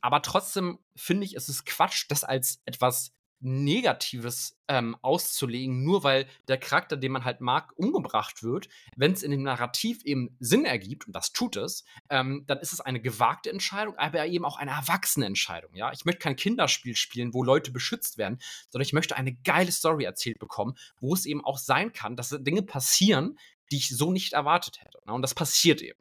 Aber 0.00 0.22
trotzdem 0.22 0.78
finde 0.96 1.24
ich, 1.24 1.34
es 1.34 1.48
ist 1.48 1.64
Quatsch, 1.64 2.06
das 2.08 2.24
als 2.24 2.60
etwas 2.64 3.12
Negatives 3.40 4.58
ähm, 4.66 4.96
auszulegen, 5.00 5.84
nur 5.84 6.02
weil 6.02 6.26
der 6.48 6.58
Charakter, 6.58 6.96
den 6.96 7.12
man 7.12 7.24
halt 7.24 7.40
mag, 7.40 7.72
umgebracht 7.76 8.42
wird. 8.42 8.68
Wenn 8.96 9.12
es 9.12 9.22
in 9.22 9.30
dem 9.30 9.42
Narrativ 9.42 10.04
eben 10.04 10.36
Sinn 10.40 10.64
ergibt, 10.64 11.06
und 11.06 11.14
das 11.14 11.32
tut 11.32 11.56
es, 11.56 11.84
ähm, 12.10 12.44
dann 12.46 12.58
ist 12.58 12.72
es 12.72 12.80
eine 12.80 13.00
gewagte 13.00 13.50
Entscheidung, 13.50 13.96
aber 13.96 14.26
eben 14.26 14.44
auch 14.44 14.58
eine 14.58 14.72
erwachsene 14.72 15.26
Entscheidung. 15.26 15.74
Ja? 15.74 15.92
Ich 15.92 16.04
möchte 16.04 16.20
kein 16.20 16.36
Kinderspiel 16.36 16.96
spielen, 16.96 17.32
wo 17.32 17.44
Leute 17.44 17.70
beschützt 17.70 18.18
werden, 18.18 18.38
sondern 18.70 18.86
ich 18.86 18.92
möchte 18.92 19.16
eine 19.16 19.34
geile 19.34 19.72
Story 19.72 20.04
erzählt 20.04 20.38
bekommen, 20.38 20.74
wo 21.00 21.14
es 21.14 21.26
eben 21.26 21.44
auch 21.44 21.58
sein 21.58 21.92
kann, 21.92 22.16
dass 22.16 22.36
Dinge 22.40 22.62
passieren, 22.62 23.38
die 23.70 23.76
ich 23.76 23.96
so 23.96 24.12
nicht 24.12 24.32
erwartet 24.32 24.80
hätte. 24.80 24.98
Ne? 25.06 25.12
Und 25.12 25.22
das 25.22 25.34
passiert 25.34 25.80
eben. 25.82 26.00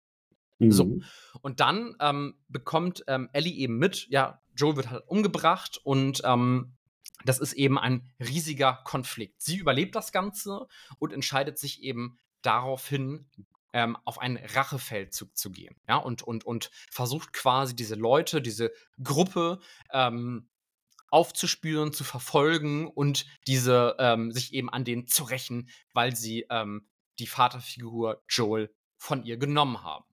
So. 0.59 0.85
Mhm. 0.85 1.03
Und 1.41 1.59
dann 1.59 1.95
ähm, 1.99 2.35
bekommt 2.47 3.03
ähm, 3.07 3.29
Ellie 3.31 3.53
eben 3.53 3.77
mit, 3.77 4.07
ja, 4.09 4.41
Joel 4.55 4.75
wird 4.75 4.89
halt 4.89 5.03
umgebracht 5.07 5.79
und 5.83 6.21
ähm, 6.25 6.76
das 7.25 7.39
ist 7.39 7.53
eben 7.53 7.77
ein 7.77 8.09
riesiger 8.19 8.81
Konflikt. 8.83 9.41
Sie 9.41 9.57
überlebt 9.57 9.95
das 9.95 10.11
Ganze 10.11 10.67
und 10.99 11.13
entscheidet 11.13 11.57
sich 11.57 11.83
eben 11.83 12.19
daraufhin, 12.41 13.29
ähm, 13.73 13.97
auf 14.05 14.19
einen 14.19 14.37
Rachefeldzug 14.37 15.35
zu 15.35 15.51
gehen. 15.51 15.75
Ja, 15.87 15.97
und, 15.97 16.23
und, 16.23 16.45
und 16.45 16.71
versucht 16.89 17.33
quasi 17.33 17.75
diese 17.75 17.95
Leute, 17.95 18.41
diese 18.41 18.71
Gruppe 19.01 19.59
ähm, 19.91 20.49
aufzuspüren, 21.09 21.93
zu 21.93 22.03
verfolgen 22.03 22.87
und 22.87 23.25
diese 23.45 23.95
ähm, 23.99 24.31
sich 24.31 24.53
eben 24.53 24.69
an 24.69 24.83
denen 24.83 25.07
zu 25.07 25.23
rächen, 25.23 25.69
weil 25.93 26.15
sie 26.15 26.45
ähm, 26.49 26.87
die 27.19 27.27
Vaterfigur 27.27 28.23
Joel 28.29 28.73
von 28.97 29.23
ihr 29.23 29.37
genommen 29.37 29.83
haben. 29.83 30.05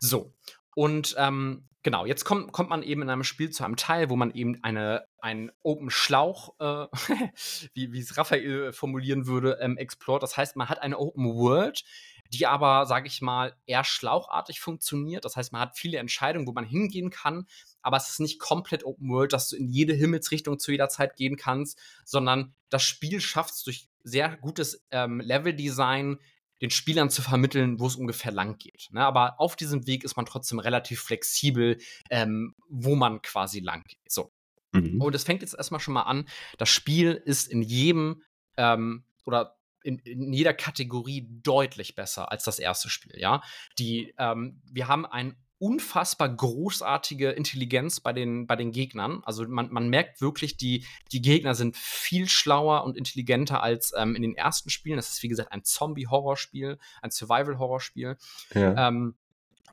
So. 0.00 0.34
Und 0.74 1.14
ähm, 1.18 1.67
genau, 1.82 2.06
jetzt 2.06 2.24
kommt, 2.24 2.52
kommt 2.52 2.70
man 2.70 2.82
eben 2.82 3.02
in 3.02 3.10
einem 3.10 3.24
Spiel 3.24 3.50
zu 3.50 3.64
einem 3.64 3.76
Teil, 3.76 4.10
wo 4.10 4.16
man 4.16 4.32
eben 4.32 4.62
eine, 4.62 5.06
einen 5.20 5.50
Open 5.62 5.90
Schlauch, 5.90 6.54
äh, 6.60 6.86
wie 7.74 7.98
es 7.98 8.16
Raphael 8.16 8.72
formulieren 8.72 9.26
würde, 9.26 9.58
ähm, 9.60 9.76
explort. 9.76 10.22
Das 10.22 10.36
heißt, 10.36 10.56
man 10.56 10.68
hat 10.68 10.82
eine 10.82 10.98
Open 10.98 11.24
World, 11.34 11.84
die 12.30 12.46
aber, 12.46 12.86
sage 12.86 13.06
ich 13.06 13.22
mal, 13.22 13.54
eher 13.66 13.84
schlauchartig 13.84 14.60
funktioniert. 14.60 15.24
Das 15.24 15.36
heißt, 15.36 15.52
man 15.52 15.62
hat 15.62 15.78
viele 15.78 15.98
Entscheidungen, 15.98 16.46
wo 16.46 16.52
man 16.52 16.64
hingehen 16.64 17.10
kann, 17.10 17.46
aber 17.80 17.96
es 17.96 18.10
ist 18.10 18.20
nicht 18.20 18.38
komplett 18.38 18.84
Open 18.84 19.08
World, 19.08 19.32
dass 19.32 19.48
du 19.48 19.56
in 19.56 19.68
jede 19.68 19.94
Himmelsrichtung 19.94 20.58
zu 20.58 20.72
jeder 20.72 20.88
Zeit 20.88 21.16
gehen 21.16 21.36
kannst, 21.36 21.78
sondern 22.04 22.54
das 22.68 22.82
Spiel 22.82 23.20
schafft 23.20 23.54
es 23.54 23.62
durch 23.62 23.88
sehr 24.02 24.36
gutes 24.36 24.84
ähm, 24.90 25.20
Leveldesign, 25.20 26.18
den 26.60 26.70
Spielern 26.70 27.10
zu 27.10 27.22
vermitteln, 27.22 27.78
wo 27.78 27.86
es 27.86 27.96
ungefähr 27.96 28.32
lang 28.32 28.58
geht. 28.58 28.88
Ne? 28.92 29.04
Aber 29.04 29.40
auf 29.40 29.56
diesem 29.56 29.86
Weg 29.86 30.04
ist 30.04 30.16
man 30.16 30.26
trotzdem 30.26 30.58
relativ 30.58 31.00
flexibel, 31.00 31.78
ähm, 32.10 32.54
wo 32.68 32.94
man 32.94 33.22
quasi 33.22 33.60
lang 33.60 33.84
geht. 33.84 34.10
So. 34.10 34.32
Mhm. 34.72 35.00
Und 35.00 35.14
es 35.14 35.24
fängt 35.24 35.42
jetzt 35.42 35.54
erstmal 35.54 35.80
schon 35.80 35.94
mal 35.94 36.02
an, 36.02 36.28
das 36.58 36.68
Spiel 36.68 37.12
ist 37.24 37.48
in 37.48 37.62
jedem 37.62 38.22
ähm, 38.56 39.04
oder 39.24 39.56
in, 39.82 39.98
in 40.00 40.32
jeder 40.32 40.54
Kategorie 40.54 41.26
deutlich 41.42 41.94
besser 41.94 42.30
als 42.30 42.44
das 42.44 42.58
erste 42.58 42.90
Spiel, 42.90 43.18
ja. 43.18 43.42
Die, 43.78 44.12
ähm, 44.18 44.60
wir 44.64 44.88
haben 44.88 45.06
ein 45.06 45.36
unfassbar 45.58 46.28
großartige 46.28 47.30
Intelligenz 47.30 48.00
bei 48.00 48.12
den, 48.12 48.46
bei 48.46 48.56
den 48.56 48.70
Gegnern. 48.70 49.22
Also 49.24 49.46
man, 49.48 49.72
man 49.72 49.88
merkt 49.88 50.20
wirklich, 50.20 50.56
die, 50.56 50.86
die 51.12 51.20
Gegner 51.20 51.54
sind 51.54 51.76
viel 51.76 52.28
schlauer 52.28 52.84
und 52.84 52.96
intelligenter 52.96 53.62
als 53.62 53.92
ähm, 53.96 54.14
in 54.14 54.22
den 54.22 54.34
ersten 54.34 54.70
Spielen. 54.70 54.96
Das 54.96 55.10
ist, 55.10 55.22
wie 55.22 55.28
gesagt, 55.28 55.52
ein 55.52 55.64
Zombie-Horrorspiel, 55.64 56.78
ein 57.02 57.10
Survival-Horrorspiel. 57.10 58.16
Ja. 58.54 58.88
Ähm, 58.88 59.16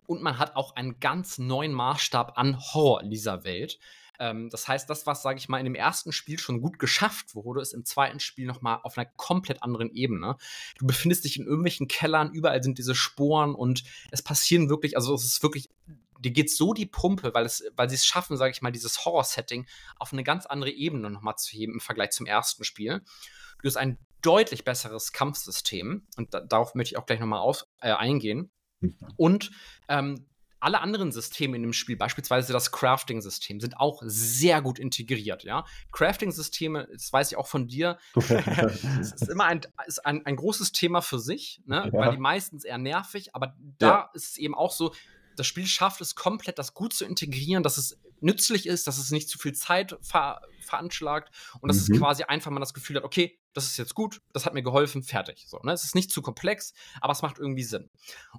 und 0.08 0.22
man 0.22 0.38
hat 0.38 0.56
auch 0.56 0.76
einen 0.76 1.00
ganz 1.00 1.38
neuen 1.38 1.74
Maßstab 1.74 2.38
an 2.38 2.60
Horror 2.60 3.02
in 3.02 3.10
dieser 3.10 3.44
Welt. 3.44 3.80
Ähm, 4.20 4.50
das 4.50 4.68
heißt, 4.68 4.90
das, 4.90 5.06
was, 5.06 5.22
sage 5.22 5.38
ich 5.38 5.50
mal, 5.50 5.60
in 5.60 5.66
dem 5.66 5.76
ersten 5.76 6.12
Spiel 6.12 6.40
schon 6.40 6.62
gut 6.62 6.80
geschafft 6.80 7.36
wurde, 7.36 7.62
ist 7.62 7.74
im 7.74 7.86
zweiten 7.86 8.20
Spiel 8.20 8.46
noch 8.46 8.62
mal 8.62 8.80
auf 8.84 8.98
einer 8.98 9.10
komplett 9.16 9.64
anderen 9.64 9.92
Ebene. 9.92 10.38
Du 10.78 10.86
befindest 10.86 11.26
dich 11.26 11.38
in 11.38 11.46
irgendwelchen 11.46 11.88
Kellern, 11.88 12.32
überall 12.32 12.64
sind 12.64 12.78
diese 12.78 12.96
Sporen 12.96 13.56
und 13.56 13.84
es 14.12 14.22
passieren 14.22 14.70
wirklich, 14.70 14.96
also 14.96 15.14
es 15.14 15.26
ist 15.26 15.44
wirklich, 15.44 15.70
dir 16.20 16.32
geht 16.32 16.52
so 16.52 16.74
die 16.74 16.86
Pumpe, 16.86 17.34
weil, 17.34 17.46
es, 17.46 17.64
weil 17.76 17.90
sie 17.90 17.96
es 17.96 18.06
schaffen, 18.06 18.38
sage 18.38 18.52
ich 18.52 18.62
mal, 18.62 18.72
dieses 18.72 19.06
Horror-Setting 19.06 19.66
auf 19.98 20.14
eine 20.14 20.24
ganz 20.24 20.46
andere 20.46 20.72
Ebene 20.72 21.10
noch 21.10 21.22
mal 21.22 21.36
zu 21.36 21.52
heben 21.52 21.74
im 21.74 21.82
Vergleich 21.82 22.12
zum 22.12 22.26
ersten 22.26 22.64
Spiel. 22.64 23.02
Du 23.62 23.68
hast 23.68 23.78
ein 23.78 23.98
deutlich 24.22 24.64
besseres 24.64 25.12
Kampfsystem 25.12 26.08
und 26.18 26.34
da, 26.34 26.40
darauf 26.42 26.76
möchte 26.76 26.94
ich 26.94 26.98
auch 26.98 27.06
gleich 27.06 27.20
noch 27.20 27.28
mal 27.28 27.40
auf, 27.40 27.66
äh, 27.80 27.92
eingehen. 27.92 28.52
Und 29.18 29.52
ähm, 29.88 30.28
alle 30.66 30.82
anderen 30.82 31.12
Systeme 31.12 31.56
in 31.56 31.62
dem 31.62 31.74
Spiel, 31.74 31.96
beispielsweise 31.96 32.52
das 32.52 32.72
Crafting-System, 32.72 33.60
sind 33.62 33.78
auch 33.80 34.02
sehr 34.06 34.62
gut 34.62 34.80
integriert. 34.80 35.44
Ja? 35.44 35.64
Crafting-Systeme, 35.92 36.88
das 36.92 37.14
weiß 37.14 37.32
ich 37.32 37.38
auch 37.38 37.48
von 37.48 37.68
dir, 37.68 37.98
ist 38.16 39.30
immer 39.30 39.46
ein, 39.46 39.62
ist 39.86 40.06
ein, 40.06 40.26
ein 40.26 40.36
großes 40.36 40.72
Thema 40.72 41.02
für 41.02 41.20
sich, 41.20 41.62
ne? 41.66 41.90
Ja. 41.92 41.94
weil 41.94 42.12
die 42.12 42.18
meistens 42.18 42.64
eher 42.64 42.78
nervig, 42.78 43.36
aber 43.36 43.56
da 43.78 43.88
Ja. 43.88 44.10
ist 44.14 44.32
es 44.32 44.38
eben 44.38 44.56
auch 44.56 44.72
so, 44.72 44.94
das 45.36 45.46
Spiel 45.48 45.68
schafft 45.68 46.02
es 46.02 46.16
komplett, 46.16 46.58
das 46.60 46.74
gut 46.74 46.94
zu 46.94 47.06
integrieren, 47.06 47.62
dass 47.62 47.78
es 47.78 48.00
nützlich 48.22 48.66
ist, 48.66 48.88
dass 48.88 48.98
es 48.98 49.12
nicht 49.12 49.30
zu 49.30 49.38
viel 49.38 49.54
Zeit 49.54 49.98
ver 50.02 50.42
veranschlagt 50.62 51.32
und 51.62 51.68
dass 51.68 51.88
Mhm. 51.88 51.94
es 51.96 52.00
quasi 52.00 52.24
einfach 52.24 52.50
man 52.50 52.62
das 52.62 52.74
Gefühl 52.74 52.96
hat, 52.96 53.04
okay, 53.04 53.38
das 53.56 53.68
ist 53.68 53.78
jetzt 53.78 53.96
gut, 53.96 54.22
das 54.34 54.46
hat 54.46 54.54
mir 54.54 54.64
geholfen, 54.64 55.02
fertig. 55.02 55.46
So, 55.48 55.60
ne? 55.64 55.72
Es 55.72 55.86
ist 55.86 55.96
nicht 55.96 56.12
zu 56.12 56.22
komplex, 56.22 56.74
aber 57.00 57.14
es 57.14 57.22
macht 57.22 57.40
irgendwie 57.40 57.64
Sinn. 57.64 57.90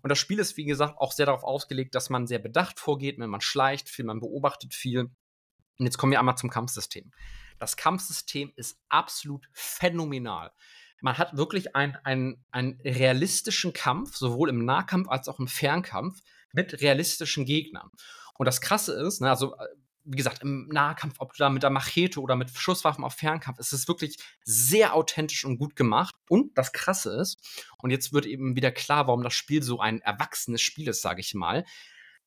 Und 0.03 0.11
das 0.11 0.19
Spiel 0.19 0.39
ist, 0.39 0.57
wie 0.59 0.67
gesagt, 0.67 0.99
auch 0.99 1.13
sehr 1.13 1.27
darauf 1.27 1.43
ausgelegt, 1.43 1.95
dass 1.95 2.11
man 2.11 2.27
sehr 2.27 2.39
bedacht 2.39 2.79
vorgeht, 2.79 3.19
wenn 3.19 3.31
man 3.31 3.41
schleicht 3.41 3.89
viel, 3.89 4.05
man 4.05 4.21
beobachtet 4.21 4.75
viel. 4.75 5.01
Und 5.79 5.85
jetzt 5.85 5.97
kommen 5.97 6.13
wir 6.13 6.19
einmal 6.19 6.37
zum 6.37 6.51
Kampfsystem. 6.51 7.13
Das 7.59 7.77
Kampfsystem 7.77 8.53
ist 8.57 8.79
absolut 8.91 9.49
phänomenal. 9.53 10.53
Man 11.01 11.17
hat 11.17 11.37
wirklich 11.37 11.75
einen 11.75 11.97
einen 12.51 12.81
realistischen 12.83 13.73
Kampf, 13.73 14.17
sowohl 14.17 14.51
im 14.51 14.65
Nahkampf 14.65 15.09
als 15.09 15.29
auch 15.29 15.39
im 15.39 15.49
Fernkampf, 15.49 16.21
mit 16.53 16.81
realistischen 16.83 17.47
Gegnern. 17.47 17.91
Und 18.39 18.47
das 18.47 18.61
Krasse 18.61 18.95
ist, 18.95 19.21
ne, 19.21 19.31
also 19.31 19.55
äh, 19.57 19.67
wie 20.07 20.17
gesagt, 20.17 20.43
im 20.43 20.69
Nahkampf, 20.69 21.17
ob 21.19 21.33
du 21.33 21.39
da 21.39 21.51
mit 21.51 21.63
der 21.63 21.71
Machete 21.71 22.21
oder 22.21 22.37
mit 22.37 22.51
Schusswaffen 22.51 23.05
auf 23.05 23.15
Fernkampf, 23.15 23.59
es 23.59 23.73
ist 23.73 23.89
wirklich 23.89 24.17
sehr 24.45 24.95
authentisch 24.95 25.45
und 25.45 25.59
gut 25.59 25.77
gemacht. 25.77 26.15
Und 26.29 26.57
das 26.57 26.73
Krasse 26.73 27.21
ist, 27.21 27.39
und 27.79 27.91
jetzt 27.91 28.13
wird 28.13 28.27
eben 28.27 28.57
wieder 28.57 28.71
klar, 28.71 29.07
warum 29.07 29.23
das 29.23 29.35
Spiel 29.35 29.63
so 29.63 29.81
ein 29.81 30.01
erwachsenes 30.01 30.63
Spiel 30.63 30.89
ist, 30.89 31.03
sage 31.03 31.21
ich 31.21 31.35
mal. 31.35 31.65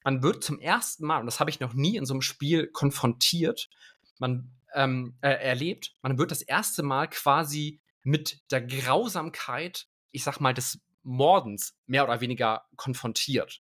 Man 0.03 0.21
wird 0.21 0.43
zum 0.43 0.59
ersten 0.59 1.05
Mal, 1.05 1.19
und 1.19 1.25
das 1.25 1.39
habe 1.39 1.49
ich 1.49 1.59
noch 1.59 1.73
nie 1.73 1.97
in 1.97 2.05
so 2.05 2.13
einem 2.13 2.21
Spiel 2.21 2.67
konfrontiert, 2.67 3.69
man 4.17 4.51
ähm, 4.73 5.17
äh, 5.21 5.29
erlebt, 5.29 5.93
man 6.01 6.17
wird 6.17 6.31
das 6.31 6.41
erste 6.41 6.83
Mal 6.83 7.07
quasi 7.07 7.81
mit 8.03 8.41
der 8.51 8.61
Grausamkeit, 8.61 9.87
ich 10.11 10.23
sag 10.23 10.39
mal, 10.39 10.53
des 10.53 10.81
Mordens 11.09 11.75
mehr 11.87 12.03
oder 12.03 12.21
weniger 12.21 12.65
konfrontiert. 12.75 13.61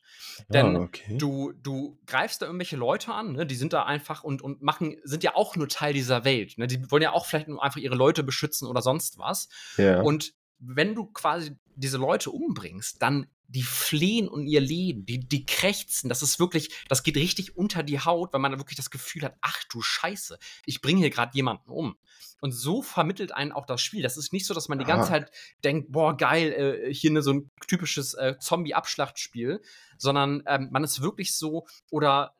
Denn 0.49 0.75
Ah, 0.75 0.81
okay. 0.81 1.17
du, 1.17 1.53
du 1.53 1.97
greifst 2.05 2.41
da 2.41 2.45
irgendwelche 2.45 2.75
Leute 2.75 3.13
an, 3.13 3.31
ne? 3.31 3.45
die 3.45 3.55
sind 3.55 3.71
da 3.71 3.83
einfach 3.83 4.23
und, 4.23 4.41
und 4.41 4.61
machen, 4.61 4.97
sind 5.03 5.23
ja 5.23 5.33
auch 5.35 5.55
nur 5.55 5.69
Teil 5.69 5.93
dieser 5.93 6.25
Welt. 6.25 6.57
Ne? 6.57 6.67
Die 6.67 6.91
wollen 6.91 7.03
ja 7.03 7.13
auch 7.13 7.25
vielleicht 7.25 7.47
nur 7.47 7.63
einfach 7.63 7.79
ihre 7.79 7.95
Leute 7.95 8.23
beschützen 8.23 8.67
oder 8.67 8.81
sonst 8.81 9.17
was. 9.17 9.47
Ja. 9.77 10.01
Und 10.01 10.33
wenn 10.59 10.95
du 10.95 11.05
quasi 11.05 11.55
diese 11.75 11.97
Leute 11.97 12.31
umbringst, 12.31 13.01
dann 13.01 13.27
die 13.49 13.63
flehen 13.63 14.27
um 14.27 14.45
ihr 14.45 14.59
Leben, 14.59 15.05
die, 15.05 15.19
die 15.19 15.45
krächzen, 15.45 16.09
das 16.09 16.21
ist 16.21 16.39
wirklich, 16.39 16.69
das 16.89 17.03
geht 17.03 17.15
richtig 17.15 17.55
unter 17.55 17.81
die 17.81 17.99
Haut, 17.99 18.33
weil 18.33 18.41
man 18.41 18.51
da 18.51 18.57
wirklich 18.57 18.75
das 18.75 18.89
Gefühl 18.89 19.23
hat, 19.23 19.37
ach 19.41 19.63
du 19.69 19.81
Scheiße, 19.81 20.37
ich 20.65 20.81
bringe 20.81 20.99
hier 20.99 21.09
gerade 21.09 21.33
jemanden 21.33 21.71
um. 21.71 21.97
Und 22.41 22.51
so 22.51 22.81
vermittelt 22.81 23.31
einen 23.31 23.51
auch 23.51 23.65
das 23.65 23.81
Spiel. 23.81 24.03
Das 24.03 24.17
ist 24.17 24.31
nicht 24.31 24.45
so, 24.45 24.53
dass 24.53 24.67
man 24.67 24.77
die 24.77 24.85
ganze. 24.85 25.09
Zeit 25.09 25.31
denkt, 25.63 25.91
boah, 25.91 26.15
geil, 26.15 26.51
äh, 26.51 26.93
hier 26.93 27.11
ne, 27.11 27.21
so 27.21 27.33
ein 27.33 27.51
typisches 27.67 28.13
äh, 28.13 28.35
Zombie-Abschlachtspiel, 28.37 29.61
sondern 29.97 30.43
ähm, 30.45 30.69
man 30.71 30.83
ist 30.83 31.01
wirklich 31.01 31.35
so, 31.35 31.65
oder 31.89 32.35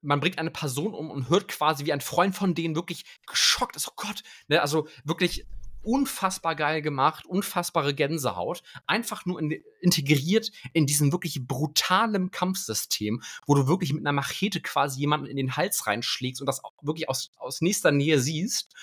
man 0.00 0.18
bringt 0.18 0.38
eine 0.38 0.50
Person 0.50 0.94
um 0.94 1.10
und 1.10 1.28
hört 1.28 1.48
quasi, 1.48 1.84
wie 1.84 1.92
ein 1.92 2.00
Freund 2.00 2.34
von 2.34 2.54
denen 2.54 2.74
wirklich 2.74 3.04
geschockt 3.26 3.76
ist. 3.76 3.88
Oh 3.88 3.94
Gott, 3.94 4.22
ne, 4.48 4.60
also 4.60 4.88
wirklich 5.04 5.46
unfassbar 5.82 6.56
geil 6.56 6.82
gemacht, 6.82 7.26
unfassbare 7.26 7.94
Gänsehaut, 7.94 8.62
einfach 8.86 9.26
nur 9.26 9.40
in, 9.40 9.62
integriert 9.80 10.50
in 10.72 10.86
diesem 10.86 11.12
wirklich 11.12 11.46
brutalen 11.46 12.30
Kampfsystem, 12.30 13.22
wo 13.46 13.54
du 13.54 13.66
wirklich 13.66 13.92
mit 13.92 14.02
einer 14.02 14.12
Machete 14.12 14.60
quasi 14.60 15.00
jemanden 15.00 15.26
in 15.26 15.36
den 15.36 15.56
Hals 15.56 15.86
reinschlägst 15.86 16.40
und 16.40 16.46
das 16.46 16.62
auch 16.64 16.72
wirklich 16.82 17.08
aus, 17.08 17.30
aus 17.36 17.60
nächster 17.60 17.92
Nähe 17.92 18.18
siehst. 18.18 18.74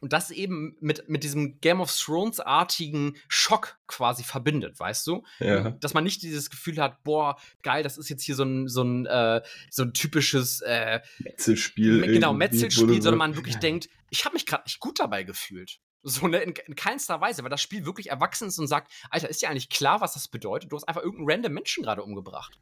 Und 0.00 0.12
das 0.12 0.30
eben 0.30 0.76
mit, 0.80 1.08
mit 1.08 1.24
diesem 1.24 1.60
Game 1.60 1.80
of 1.80 1.92
Thrones-artigen 1.92 3.16
Schock 3.26 3.78
quasi 3.88 4.22
verbindet, 4.22 4.78
weißt 4.78 5.06
du? 5.08 5.24
ja. 5.40 5.70
Dass 5.70 5.92
man 5.92 6.04
nicht 6.04 6.22
dieses 6.22 6.50
Gefühl 6.50 6.80
hat, 6.80 7.02
boah, 7.02 7.36
geil, 7.62 7.82
das 7.82 7.98
ist 7.98 8.08
jetzt 8.08 8.22
hier 8.22 8.36
so 8.36 8.44
ein, 8.44 8.68
so 8.68 8.84
ein, 8.84 9.06
äh, 9.06 9.42
so 9.70 9.82
ein 9.82 9.92
typisches 9.94 10.60
äh, 10.60 11.00
Metzelspiel. 11.18 12.02
genau, 12.02 12.32
Metzelspiel, 12.32 13.02
sondern 13.02 13.18
man 13.18 13.36
wirklich 13.36 13.56
denkt, 13.56 13.88
ich 14.10 14.24
habe 14.24 14.34
mich 14.34 14.46
gerade 14.46 14.62
nicht 14.64 14.78
gut 14.78 15.00
dabei 15.00 15.24
gefühlt. 15.24 15.80
So, 16.08 16.26
ne, 16.26 16.38
in, 16.38 16.54
in 16.66 16.74
keinster 16.74 17.20
Weise, 17.20 17.42
weil 17.42 17.50
das 17.50 17.60
Spiel 17.60 17.84
wirklich 17.84 18.10
erwachsen 18.10 18.48
ist 18.48 18.58
und 18.58 18.66
sagt, 18.66 18.92
Alter, 19.10 19.28
ist 19.28 19.42
dir 19.42 19.50
eigentlich 19.50 19.68
klar, 19.68 20.00
was 20.00 20.14
das 20.14 20.28
bedeutet? 20.28 20.72
Du 20.72 20.76
hast 20.76 20.84
einfach 20.88 21.02
irgendeinen 21.02 21.30
random 21.30 21.52
Menschen 21.52 21.82
gerade 21.82 22.02
umgebracht. 22.02 22.58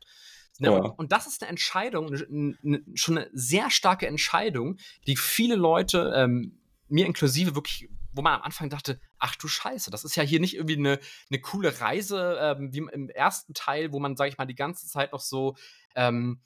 Ne, 0.59 0.69
Ja. 0.69 0.77
und, 0.79 0.99
und 0.99 1.13
das 1.13 1.27
ist 1.27 1.43
eine 1.43 1.51
Entscheidung, 1.51 2.07
eine, 2.09 2.57
eine, 2.65 2.83
schon 2.95 3.19
eine 3.19 3.31
sehr 3.33 3.71
starke 3.71 4.07
Entscheidung, 4.07 4.79
die 5.07 5.17
viele 5.17 5.55
Leute, 5.55 6.13
ähm, 6.17 6.59
mir 6.89 7.07
inklusive, 7.07 7.55
wirklich, 7.55 7.89
wo 8.13 8.23
man 8.23 8.35
am 8.35 8.43
Anfang 8.43 8.71
dachte, 8.71 9.01
ach 9.19 9.37
du 9.37 9.49
Scheiße, 9.49 9.91
das 9.91 10.05
ist 10.05 10.17
ja 10.17 10.23
hier 10.23 10.41
nicht 10.41 10.55
irgendwie 10.55 10.77
eine, 10.77 10.99
eine 11.31 11.41
coole 11.41 11.81
Reise, 11.81 12.39
ähm, 12.41 12.73
wie 12.73 12.79
im 12.79 13.11
ersten 13.11 13.55
Teil, 13.55 13.93
wo 13.93 13.99
man, 13.99 14.17
sag 14.17 14.29
ich 14.29 14.39
mal, 14.39 14.47
die 14.47 14.55
ganze 14.55 14.87
Zeit 14.87 15.13
noch 15.13 15.21
so, 15.21 15.57
ähm, 15.95 16.41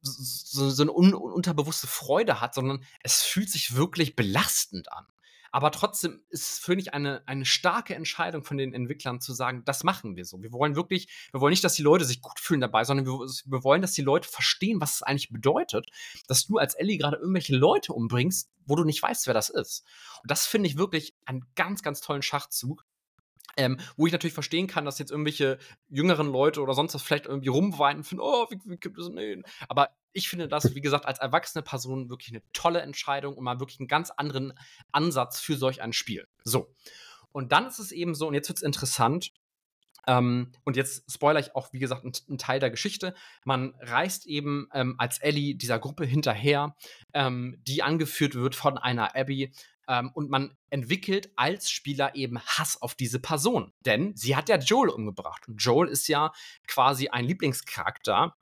so, 0.00 0.70
so 0.70 0.82
eine 0.82 0.92
un 0.92 1.14
unterbewusste 1.14 1.86
Freude 1.86 2.40
hat, 2.40 2.54
sondern 2.54 2.84
es 3.02 3.22
fühlt 3.22 3.50
sich 3.50 3.74
wirklich 3.74 4.16
belastend 4.16 4.92
an. 4.92 5.06
Aber 5.54 5.70
trotzdem 5.70 6.20
ist, 6.30 6.58
finde 6.64 6.80
ich, 6.80 6.94
eine, 6.94 7.22
eine 7.28 7.44
starke 7.44 7.94
Entscheidung 7.94 8.42
von 8.42 8.56
den 8.56 8.74
Entwicklern 8.74 9.20
zu 9.20 9.32
sagen, 9.32 9.62
das 9.64 9.84
machen 9.84 10.16
wir 10.16 10.24
so. 10.24 10.42
Wir 10.42 10.50
wollen 10.50 10.74
wirklich, 10.74 11.06
wir 11.30 11.40
wollen 11.40 11.52
nicht, 11.52 11.62
dass 11.62 11.74
die 11.74 11.82
Leute 11.84 12.04
sich 12.04 12.20
gut 12.20 12.40
fühlen 12.40 12.60
dabei, 12.60 12.82
sondern 12.82 13.06
wir, 13.06 13.12
wir 13.12 13.62
wollen, 13.62 13.80
dass 13.80 13.92
die 13.92 14.02
Leute 14.02 14.28
verstehen, 14.28 14.80
was 14.80 14.96
es 14.96 15.02
eigentlich 15.04 15.30
bedeutet, 15.30 15.90
dass 16.26 16.46
du 16.46 16.58
als 16.58 16.74
Ellie 16.74 16.98
gerade 16.98 17.18
irgendwelche 17.18 17.54
Leute 17.54 17.92
umbringst, 17.92 18.50
wo 18.66 18.74
du 18.74 18.82
nicht 18.82 19.00
weißt, 19.00 19.28
wer 19.28 19.34
das 19.34 19.48
ist. 19.48 19.84
Und 20.22 20.30
das 20.32 20.44
finde 20.44 20.68
ich 20.68 20.76
wirklich 20.76 21.14
einen 21.24 21.46
ganz, 21.54 21.82
ganz 21.82 22.00
tollen 22.00 22.22
Schachzug. 22.22 22.84
Ähm, 23.56 23.78
wo 23.96 24.06
ich 24.06 24.12
natürlich 24.12 24.34
verstehen 24.34 24.66
kann, 24.66 24.84
dass 24.84 24.98
jetzt 24.98 25.10
irgendwelche 25.10 25.58
jüngeren 25.88 26.26
Leute 26.26 26.60
oder 26.60 26.74
sonst 26.74 26.94
was 26.94 27.02
vielleicht 27.02 27.26
irgendwie 27.26 27.48
rumweinen 27.48 27.98
und 27.98 28.04
finden, 28.04 28.22
oh, 28.24 28.46
wie, 28.50 28.58
wie 28.64 28.76
gibt 28.76 28.98
es 28.98 29.10
denn? 29.10 29.44
Aber 29.68 29.90
ich 30.12 30.28
finde 30.28 30.48
das, 30.48 30.74
wie 30.74 30.80
gesagt, 30.80 31.06
als 31.06 31.18
erwachsene 31.18 31.62
Person 31.62 32.08
wirklich 32.08 32.30
eine 32.30 32.42
tolle 32.52 32.80
Entscheidung 32.80 33.34
und 33.34 33.44
mal 33.44 33.60
wirklich 33.60 33.80
einen 33.80 33.88
ganz 33.88 34.10
anderen 34.10 34.52
Ansatz 34.92 35.40
für 35.40 35.56
solch 35.56 35.82
ein 35.82 35.92
Spiel. 35.92 36.26
So. 36.44 36.74
Und 37.32 37.52
dann 37.52 37.66
ist 37.66 37.80
es 37.80 37.90
eben 37.90 38.14
so, 38.14 38.28
und 38.28 38.34
jetzt 38.34 38.48
wird 38.48 38.58
es 38.58 38.62
interessant, 38.62 39.32
ähm, 40.06 40.52
und 40.64 40.76
jetzt 40.76 41.10
spoiler 41.10 41.40
ich 41.40 41.54
auch, 41.54 41.72
wie 41.72 41.78
gesagt, 41.78 42.04
einen 42.04 42.38
Teil 42.38 42.60
der 42.60 42.70
Geschichte. 42.70 43.14
Man 43.44 43.74
reist 43.80 44.26
eben 44.26 44.68
ähm, 44.72 44.96
als 44.98 45.18
Ellie 45.18 45.54
dieser 45.54 45.78
Gruppe 45.78 46.04
hinterher, 46.04 46.76
ähm, 47.12 47.56
die 47.66 47.82
angeführt 47.82 48.34
wird 48.34 48.54
von 48.54 48.78
einer 48.78 49.16
Abby. 49.16 49.52
Ähm, 49.88 50.10
und 50.14 50.30
man 50.30 50.56
entwickelt 50.70 51.30
als 51.36 51.70
Spieler 51.70 52.14
eben 52.14 52.40
Hass 52.40 52.80
auf 52.80 52.94
diese 52.94 53.20
Person. 53.20 53.72
Denn 53.80 54.16
sie 54.16 54.36
hat 54.36 54.48
ja 54.48 54.56
Joel 54.56 54.88
umgebracht. 54.90 55.46
Und 55.48 55.56
Joel 55.58 55.88
ist 55.88 56.08
ja 56.08 56.32
quasi 56.66 57.08
ein 57.08 57.24
Lieblingscharakter. 57.26 58.36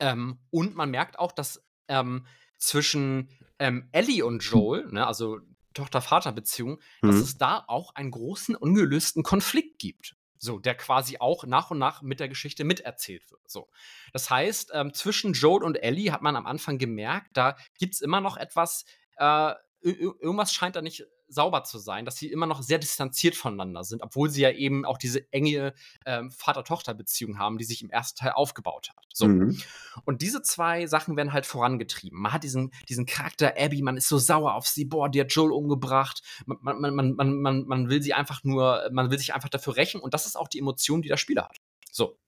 Ähm, 0.00 0.38
und 0.50 0.76
man 0.76 0.90
merkt 0.90 1.18
auch, 1.18 1.32
dass 1.32 1.64
ähm, 1.88 2.26
zwischen 2.58 3.30
ähm, 3.58 3.88
Ellie 3.92 4.24
und 4.24 4.42
Joel, 4.42 4.86
ne, 4.92 5.06
also 5.06 5.38
Tochter-Vater-Beziehung, 5.74 6.80
dass 7.02 7.16
Mhm. 7.16 7.20
es 7.22 7.38
da 7.38 7.64
auch 7.66 7.94
einen 7.94 8.10
großen 8.10 8.56
ungelösten 8.56 9.22
Konflikt 9.22 9.78
gibt. 9.78 10.16
So, 10.38 10.58
der 10.58 10.74
quasi 10.74 11.16
auch 11.18 11.44
nach 11.44 11.70
und 11.70 11.78
nach 11.78 12.02
mit 12.02 12.20
der 12.20 12.28
Geschichte 12.28 12.64
miterzählt 12.64 13.30
wird. 13.30 13.40
So. 13.50 13.68
Das 14.12 14.28
heißt, 14.28 14.70
ähm, 14.74 14.92
zwischen 14.92 15.32
Joel 15.32 15.64
und 15.64 15.76
Ellie 15.82 16.12
hat 16.12 16.20
man 16.22 16.36
am 16.36 16.46
Anfang 16.46 16.76
gemerkt, 16.78 17.30
da 17.34 17.56
gibt 17.78 17.94
es 17.94 18.00
immer 18.02 18.20
noch 18.20 18.36
etwas, 18.36 18.84
äh, 19.16 19.54
irgendwas 19.80 20.52
scheint 20.52 20.76
da 20.76 20.82
nicht 20.82 21.06
sauber 21.28 21.64
zu 21.64 21.78
sein, 21.78 22.04
dass 22.04 22.16
sie 22.16 22.30
immer 22.30 22.46
noch 22.46 22.62
sehr 22.62 22.78
distanziert 22.78 23.34
voneinander 23.34 23.84
sind, 23.84 24.02
obwohl 24.02 24.30
sie 24.30 24.42
ja 24.42 24.50
eben 24.50 24.84
auch 24.84 24.98
diese 24.98 25.30
enge 25.32 25.74
ähm, 26.04 26.30
Vater-Tochter-Beziehung 26.30 27.38
haben, 27.38 27.58
die 27.58 27.64
sich 27.64 27.82
im 27.82 27.90
ersten 27.90 28.18
Teil 28.18 28.32
aufgebaut 28.32 28.90
hat. 28.96 29.04
So. 29.12 29.26
Mhm. 29.26 29.60
Und 30.04 30.22
diese 30.22 30.42
zwei 30.42 30.86
Sachen 30.86 31.16
werden 31.16 31.32
halt 31.32 31.46
vorangetrieben. 31.46 32.20
Man 32.20 32.32
hat 32.32 32.44
diesen, 32.44 32.72
diesen 32.88 33.06
Charakter 33.06 33.54
Abby, 33.58 33.82
man 33.82 33.96
ist 33.96 34.08
so 34.08 34.18
sauer 34.18 34.54
auf 34.54 34.66
sie, 34.66 34.84
boah, 34.84 35.08
die 35.08 35.20
hat 35.20 35.32
Joel 35.32 35.52
umgebracht. 35.52 36.22
Man, 36.46 36.58
man, 36.80 36.94
man, 36.94 37.14
man, 37.14 37.40
man, 37.40 37.66
man 37.66 37.88
will 37.88 38.02
sie 38.02 38.14
einfach 38.14 38.44
nur, 38.44 38.88
man 38.92 39.10
will 39.10 39.18
sich 39.18 39.34
einfach 39.34 39.48
dafür 39.48 39.76
rächen 39.76 40.00
und 40.00 40.14
das 40.14 40.26
ist 40.26 40.36
auch 40.36 40.48
die 40.48 40.58
Emotion, 40.58 41.02
die 41.02 41.08
der 41.08 41.16
Spieler 41.16 41.44
hat. 41.44 41.56
So. 41.90 42.18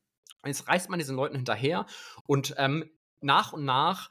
Und 0.42 0.48
jetzt 0.48 0.68
reist 0.68 0.88
man 0.88 0.98
diesen 0.98 1.16
Leuten 1.16 1.36
hinterher 1.36 1.86
und 2.24 2.54
ähm, 2.58 2.90
nach 3.20 3.52
und 3.52 3.64
nach 3.64 4.10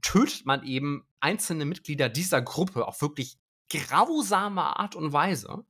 tötet 0.00 0.44
man 0.44 0.64
eben 0.64 1.06
einzelne 1.22 1.64
Mitglieder 1.64 2.08
dieser 2.08 2.42
Gruppe 2.42 2.86
auf 2.86 3.00
wirklich 3.00 3.38
grausame 3.70 4.78
Art 4.78 4.94
und 4.94 5.12
Weise. 5.12 5.64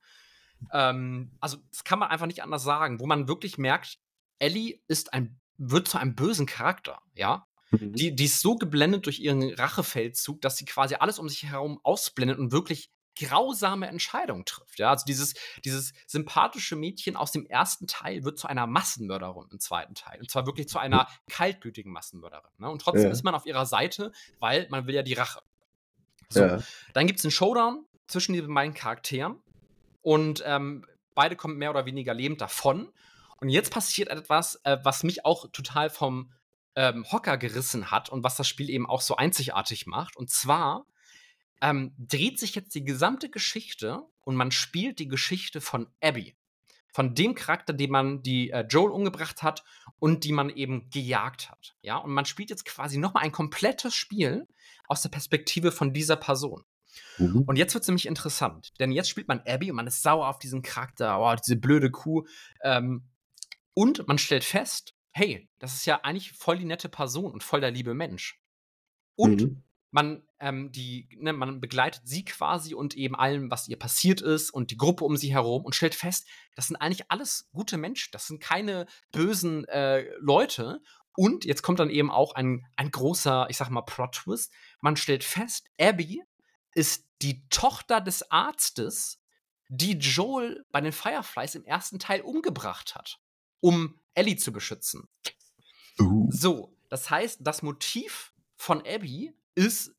Ähm, 0.73 1.33
also, 1.41 1.59
das 1.70 1.85
kann 1.85 1.99
man 1.99 2.11
einfach 2.11 2.27
nicht 2.27 2.43
anders 2.43 2.62
sagen, 2.62 3.01
wo 3.01 3.07
man 3.07 3.29
wirklich 3.29 3.59
merkt, 3.59 3.99
Ellie 4.39 4.81
ist 4.89 5.12
ein, 5.12 5.41
wird 5.57 5.89
zu 5.89 5.99
einem 5.99 6.15
bösen 6.15 6.47
Charakter, 6.47 7.01
ja. 7.15 7.47
Mhm. 7.70 7.93
Die, 7.93 8.15
die 8.15 8.24
ist 8.24 8.41
so 8.41 8.57
geblendet 8.57 9.07
durch 9.07 9.20
ihren 9.20 9.43
Rachefeldzug, 9.55 10.41
dass 10.41 10.57
sie 10.57 10.65
quasi 10.65 10.97
alles 10.97 11.19
um 11.19 11.29
sich 11.29 11.45
herum 11.45 11.81
ausblendet 11.83 12.39
und 12.39 12.53
wirklich 12.53 12.91
grausame 13.16 13.89
Entscheidungen 13.89 14.44
trifft. 14.44 14.78
Ja, 14.78 14.90
also 14.90 15.05
dieses, 15.05 15.34
dieses 15.64 15.93
sympathische 16.06 16.76
Mädchen 16.76 17.16
aus 17.16 17.32
dem 17.32 17.47
ersten 17.47 17.86
Teil 17.86 18.24
wird 18.24 18.39
zu 18.39 18.48
einer 18.48 18.66
Massenmörderin 18.66 19.48
im 19.51 19.60
zweiten 19.60 19.94
Teil. 19.94 20.18
Und 20.20 20.30
zwar 20.30 20.47
wirklich 20.47 20.68
zu 20.68 20.78
einer 20.78 21.06
kaltblütigen 21.30 21.93
Massenmörderin. 21.93 22.51
Ne? 22.59 22.70
Und 22.70 22.80
trotzdem 22.82 23.06
Ja. 23.06 23.10
ist 23.10 23.22
man 23.24 23.34
auf 23.34 23.47
ihrer 23.47 23.66
Seite, 23.66 24.12
weil 24.39 24.66
man 24.70 24.86
will 24.86 24.94
ja 24.94 25.02
die 25.02 25.14
Rache. 25.14 25.43
So, 26.28 26.44
Ja. 26.44 26.62
dann 26.94 27.06
gibt 27.06 27.18
es 27.18 27.24
einen 27.24 27.32
Showdown 27.32 27.86
zwischen 28.06 28.32
diesen 28.32 28.52
beiden 28.52 28.74
Charakteren 28.74 29.43
und 30.01 30.43
ähm, 30.47 30.86
beide 31.14 31.36
kommen 31.36 31.59
mehr 31.59 31.70
oder 31.70 31.84
weniger 31.86 32.14
lebend 32.14 32.40
davon. 32.40 32.93
Und 33.40 33.48
jetzt 33.48 33.70
passiert 33.72 34.09
etwas, 34.09 34.56
äh, 34.64 34.78
was 34.82 35.02
mich 35.02 35.24
auch 35.24 35.51
total 35.52 35.90
vom 35.90 36.32
ähm, 36.74 37.05
Hocker 37.12 37.36
gerissen 37.36 37.90
hat 37.90 38.09
und 38.09 38.24
was 38.24 38.36
das 38.36 38.48
Spiel 38.48 38.70
eben 38.70 38.89
auch 38.89 39.02
so 39.02 39.16
einzigartig 39.16 39.86
macht. 39.86 40.16
Und 40.16 40.30
zwar 40.30 40.86
ähm, 41.62 41.94
dreht 41.97 42.39
sich 42.39 42.55
jetzt 42.55 42.74
die 42.74 42.84
gesamte 42.84 43.30
Geschichte 43.30 44.02
und 44.24 44.34
man 44.36 44.51
spielt 44.51 44.98
die 44.98 45.09
Geschichte 45.09 45.60
von 45.60 45.89
Abby. 46.02 46.36
Von 46.93 47.14
dem 47.14 47.34
Charakter, 47.34 47.72
den 47.72 47.90
man 47.90 48.22
die 48.22 48.51
äh, 48.51 48.66
Joel 48.68 48.90
umgebracht 48.90 49.43
hat 49.43 49.64
und 49.98 50.24
die 50.24 50.32
man 50.32 50.51
eben 50.51 50.90
gejagt 50.90 51.51
hat. 51.51 51.74
Ja, 51.80 51.97
und 51.97 52.12
man 52.12 52.26
spielt 52.26 52.51
jetzt 52.51 52.66
quasi 52.66 52.98
nochmal 52.98 53.22
ein 53.22 53.32
komplettes 53.32 53.94
Spiel 53.94 54.47
aus 54.89 55.01
der 55.01 55.09
Perspektive 55.09 55.72
von 55.72 55.94
dieser 55.94 56.16
Person. 56.16 56.64
Mhm. 57.16 57.44
Und 57.47 57.56
jetzt 57.56 57.72
wird 57.72 57.82
es 57.82 57.89
nämlich 57.89 58.06
interessant, 58.06 58.78
denn 58.78 58.93
jetzt 58.93 59.09
spielt 59.09 59.28
man 59.28 59.40
Abby 59.47 59.70
und 59.70 59.76
man 59.76 59.86
ist 59.86 60.02
sauer 60.02 60.28
auf 60.28 60.39
diesen 60.39 60.60
Charakter, 60.60 61.18
oh, 61.18 61.34
diese 61.34 61.56
blöde 61.56 61.90
Kuh. 61.90 62.26
Ähm, 62.62 63.09
und 63.72 64.06
man 64.06 64.18
stellt 64.18 64.44
fest, 64.44 64.94
hey, 65.12 65.48
das 65.59 65.74
ist 65.74 65.86
ja 65.86 66.01
eigentlich 66.02 66.32
voll 66.32 66.59
die 66.59 66.66
nette 66.66 66.90
Person 66.90 67.32
und 67.32 67.43
voll 67.43 67.62
der 67.62 67.70
liebe 67.70 67.94
Mensch. 67.94 68.43
Und 69.14 69.40
mhm. 69.40 69.62
Man, 69.93 70.23
ähm, 70.40 70.73
die, 70.73 71.06
ne, 71.20 71.32
man 71.32 71.60
begleitet 71.60 72.02
sie 72.05 72.24
quasi 72.24 72.74
und 72.74 72.97
eben 72.97 73.14
allem, 73.14 73.51
was 73.51 73.69
ihr 73.69 73.78
passiert 73.78 74.23
ist 74.23 74.51
und 74.51 74.70
die 74.70 74.77
Gruppe 74.77 75.05
um 75.05 75.16
sie 75.16 75.32
herum 75.32 75.64
und 75.64 75.74
stellt 75.74 75.94
fest, 75.94 76.27
das 76.56 76.66
sind 76.66 76.77
eigentlich 76.77 77.10
alles 77.10 77.48
gute 77.52 77.77
Menschen. 77.77 78.09
Das 78.10 78.27
sind 78.27 78.40
keine 78.40 78.86
bösen 79.12 79.66
äh, 79.69 80.06
Leute. 80.19 80.82
Und 81.14 81.44
jetzt 81.44 81.62
kommt 81.62 81.78
dann 81.78 81.90
eben 81.90 82.10
auch 82.10 82.35
ein, 82.35 82.66
ein 82.77 82.90
großer, 82.90 83.47
ich 83.51 83.59
sag 83.59 83.69
mal, 83.69 83.82
Plot-Twist. 83.82 84.51
Man 84.81 84.97
stellt 84.97 85.24
fest, 85.24 85.69
Abby 85.78 86.23
ist 86.74 87.06
die 87.20 87.47
Tochter 87.51 88.01
des 88.01 88.31
Arztes, 88.31 89.20
die 89.69 89.93
Joel 89.93 90.64
bei 90.73 90.81
den 90.81 90.93
Fireflies 90.93 91.55
im 91.55 91.66
ersten 91.66 91.98
Teil 91.98 92.23
umgebracht 92.23 92.94
hat, 92.94 93.20
um 93.60 94.01
Ellie 94.14 94.36
zu 94.36 94.52
beschützen. 94.52 95.06
Uh. 96.01 96.31
So, 96.31 96.74
das 96.89 97.10
heißt, 97.10 97.40
das 97.43 97.62
Motiv 97.62 98.32
von 98.56 98.82
Abby 98.86 99.35
ist, 99.55 99.93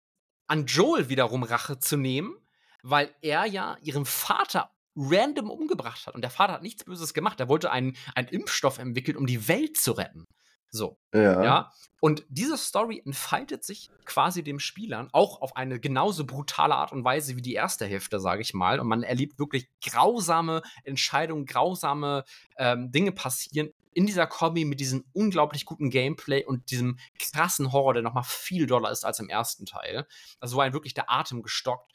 an 0.47 0.65
Joel 0.65 1.09
wiederum 1.09 1.43
Rache 1.43 1.79
zu 1.79 1.97
nehmen, 1.97 2.35
weil 2.81 3.13
er 3.21 3.45
ja 3.45 3.77
ihren 3.81 4.05
Vater 4.05 4.71
random 4.95 5.49
umgebracht 5.49 6.05
hat. 6.05 6.15
Und 6.15 6.21
der 6.21 6.29
Vater 6.29 6.53
hat 6.53 6.63
nichts 6.63 6.83
Böses 6.83 7.13
gemacht. 7.13 7.39
Er 7.39 7.47
wollte 7.47 7.71
einen, 7.71 7.95
einen 8.13 8.27
Impfstoff 8.27 8.77
entwickeln, 8.77 9.17
um 9.17 9.25
die 9.25 9.47
Welt 9.47 9.77
zu 9.77 9.93
retten. 9.93 10.25
So. 10.69 10.97
Ja. 11.13 11.43
ja. 11.43 11.71
Und 11.99 12.25
diese 12.29 12.57
Story 12.57 13.01
entfaltet 13.05 13.63
sich 13.63 13.89
quasi 14.05 14.43
dem 14.43 14.59
Spielern 14.59 15.09
auch 15.11 15.41
auf 15.41 15.55
eine 15.55 15.79
genauso 15.79 16.25
brutale 16.25 16.75
Art 16.75 16.91
und 16.91 17.03
Weise 17.03 17.37
wie 17.37 17.41
die 17.41 17.53
erste 17.53 17.85
Hälfte, 17.85 18.19
sage 18.19 18.41
ich 18.41 18.53
mal. 18.53 18.79
Und 18.79 18.87
man 18.87 19.03
erlebt 19.03 19.39
wirklich 19.39 19.69
grausame 19.83 20.61
Entscheidungen, 20.83 21.45
grausame 21.45 22.23
ähm, 22.57 22.91
Dinge 22.91 23.11
passieren 23.11 23.71
in 23.95 24.05
dieser 24.05 24.27
Kombi 24.27 24.65
mit 24.65 24.79
diesem 24.79 25.05
unglaublich 25.13 25.65
guten 25.65 25.89
Gameplay 25.89 26.45
und 26.45 26.71
diesem 26.71 26.99
krassen 27.19 27.71
Horror, 27.71 27.93
der 27.93 28.03
nochmal 28.03 28.23
viel 28.23 28.67
doller 28.67 28.91
ist 28.91 29.05
als 29.05 29.19
im 29.19 29.29
ersten 29.29 29.65
Teil. 29.65 30.07
Also, 30.39 30.57
wo 30.57 30.61
ein 30.61 30.73
wirklich 30.73 30.93
der 30.93 31.11
Atem 31.11 31.41
gestockt. 31.41 31.91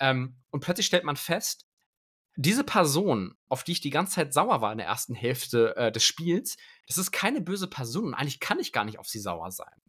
Ähm, 0.00 0.36
und 0.50 0.60
plötzlich 0.60 0.86
stellt 0.86 1.04
man 1.04 1.16
fest, 1.16 1.66
diese 2.36 2.64
Person, 2.64 3.36
auf 3.48 3.62
die 3.62 3.72
ich 3.72 3.80
die 3.80 3.90
ganze 3.90 4.16
Zeit 4.16 4.34
sauer 4.34 4.60
war 4.60 4.72
in 4.72 4.78
der 4.78 4.88
ersten 4.88 5.14
Hälfte 5.14 5.76
äh, 5.76 5.92
des 5.92 6.04
Spiels, 6.04 6.56
das 6.88 6.98
ist 6.98 7.12
keine 7.12 7.40
böse 7.40 7.68
Person 7.68 8.06
und 8.06 8.14
eigentlich 8.14 8.40
kann 8.40 8.58
ich 8.58 8.72
gar 8.72 8.84
nicht 8.84 8.98
auf 8.98 9.06
sie 9.06 9.20
sauer 9.20 9.52
sein. 9.52 9.80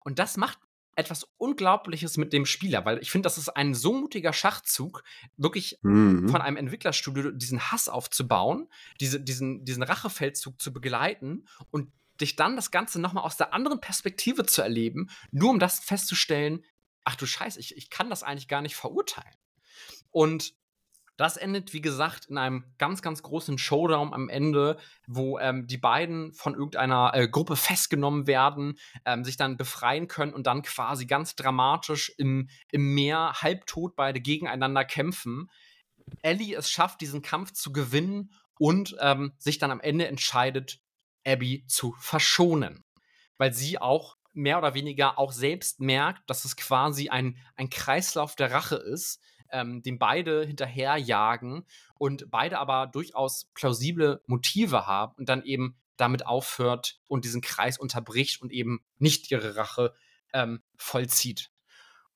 Und 0.00 0.18
das 0.18 0.36
macht 0.36 0.58
etwas 0.96 1.26
Unglaubliches 1.36 2.16
mit 2.16 2.32
dem 2.32 2.46
Spieler, 2.46 2.84
weil 2.84 2.98
ich 2.98 3.10
finde, 3.10 3.26
das 3.26 3.38
ist 3.38 3.48
ein 3.50 3.74
so 3.74 3.92
mutiger 3.92 4.32
Schachzug, 4.32 5.02
wirklich 5.36 5.78
mhm. 5.82 6.28
von 6.28 6.40
einem 6.40 6.56
Entwicklerstudio 6.56 7.30
diesen 7.30 7.70
Hass 7.70 7.88
aufzubauen, 7.88 8.68
diese, 9.00 9.20
diesen, 9.20 9.64
diesen 9.64 9.82
Rachefeldzug 9.82 10.60
zu 10.60 10.72
begleiten 10.72 11.46
und 11.70 11.92
dich 12.20 12.36
dann 12.36 12.56
das 12.56 12.70
Ganze 12.70 13.00
nochmal 13.00 13.24
aus 13.24 13.36
der 13.36 13.52
anderen 13.52 13.80
Perspektive 13.80 14.46
zu 14.46 14.62
erleben, 14.62 15.10
nur 15.30 15.50
um 15.50 15.58
das 15.58 15.80
festzustellen, 15.80 16.64
ach 17.04 17.16
du 17.16 17.26
Scheiße, 17.26 17.58
ich, 17.60 17.76
ich 17.76 17.90
kann 17.90 18.10
das 18.10 18.22
eigentlich 18.22 18.48
gar 18.48 18.62
nicht 18.62 18.76
verurteilen. 18.76 19.34
Und 20.10 20.54
das 21.16 21.36
endet, 21.36 21.72
wie 21.72 21.80
gesagt, 21.80 22.26
in 22.26 22.38
einem 22.38 22.64
ganz, 22.78 23.00
ganz 23.00 23.22
großen 23.22 23.56
Showdown 23.58 24.12
am 24.12 24.28
Ende, 24.28 24.78
wo 25.06 25.38
ähm, 25.38 25.66
die 25.66 25.78
beiden 25.78 26.32
von 26.32 26.54
irgendeiner 26.54 27.12
äh, 27.14 27.28
Gruppe 27.28 27.56
festgenommen 27.56 28.26
werden, 28.26 28.78
ähm, 29.04 29.24
sich 29.24 29.36
dann 29.36 29.56
befreien 29.56 30.08
können 30.08 30.34
und 30.34 30.46
dann 30.46 30.62
quasi 30.62 31.06
ganz 31.06 31.36
dramatisch 31.36 32.12
im, 32.18 32.48
im 32.72 32.94
Meer 32.94 33.34
halbtot 33.40 33.94
beide 33.94 34.20
gegeneinander 34.20 34.84
kämpfen. 34.84 35.48
Ellie 36.22 36.56
es 36.56 36.70
schafft, 36.70 37.00
diesen 37.00 37.22
Kampf 37.22 37.52
zu 37.52 37.72
gewinnen 37.72 38.32
und 38.58 38.96
ähm, 39.00 39.34
sich 39.38 39.58
dann 39.58 39.70
am 39.70 39.80
Ende 39.80 40.08
entscheidet, 40.08 40.80
Abby 41.24 41.64
zu 41.66 41.94
verschonen. 41.98 42.84
Weil 43.38 43.52
sie 43.52 43.78
auch 43.78 44.16
mehr 44.32 44.58
oder 44.58 44.74
weniger 44.74 45.18
auch 45.18 45.32
selbst 45.32 45.80
merkt, 45.80 46.28
dass 46.28 46.44
es 46.44 46.56
quasi 46.56 47.08
ein, 47.08 47.38
ein 47.56 47.70
Kreislauf 47.70 48.34
der 48.34 48.50
Rache 48.50 48.76
ist, 48.76 49.20
ähm, 49.54 49.82
dem 49.82 49.98
beide 49.98 50.44
hinterherjagen 50.44 51.64
und 51.96 52.30
beide 52.30 52.58
aber 52.58 52.88
durchaus 52.88 53.48
plausible 53.54 54.20
Motive 54.26 54.86
haben 54.86 55.14
und 55.16 55.28
dann 55.28 55.44
eben 55.44 55.76
damit 55.96 56.26
aufhört 56.26 56.98
und 57.08 57.24
diesen 57.24 57.40
Kreis 57.40 57.78
unterbricht 57.78 58.42
und 58.42 58.52
eben 58.52 58.84
nicht 58.98 59.30
ihre 59.30 59.56
Rache 59.56 59.94
ähm, 60.32 60.60
vollzieht. 60.76 61.50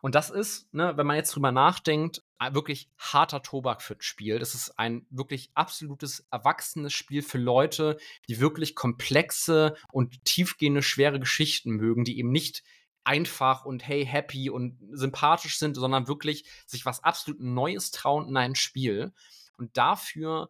Und 0.00 0.14
das 0.14 0.30
ist, 0.30 0.72
ne, 0.72 0.96
wenn 0.96 1.06
man 1.06 1.16
jetzt 1.16 1.34
drüber 1.34 1.50
nachdenkt, 1.50 2.22
wirklich 2.52 2.88
harter 2.98 3.42
Tobak 3.42 3.82
für 3.82 3.96
das 3.96 4.04
Spiel. 4.04 4.38
Das 4.38 4.54
ist 4.54 4.78
ein 4.78 5.06
wirklich 5.10 5.50
absolutes 5.54 6.24
erwachsenes 6.30 6.92
Spiel 6.92 7.22
für 7.22 7.38
Leute, 7.38 7.98
die 8.28 8.38
wirklich 8.38 8.76
komplexe 8.76 9.74
und 9.90 10.24
tiefgehende, 10.24 10.82
schwere 10.82 11.18
Geschichten 11.18 11.72
mögen, 11.72 12.04
die 12.04 12.18
eben 12.18 12.30
nicht 12.30 12.62
einfach 13.08 13.64
und 13.64 13.88
hey, 13.88 14.04
happy 14.04 14.50
und 14.50 14.76
sympathisch 14.92 15.58
sind, 15.58 15.76
sondern 15.76 16.08
wirklich 16.08 16.44
sich 16.66 16.84
was 16.84 17.02
absolut 17.02 17.40
Neues 17.40 17.90
trauen 17.90 18.28
in 18.28 18.36
ein 18.36 18.54
Spiel. 18.54 19.12
Und 19.56 19.76
dafür 19.78 20.48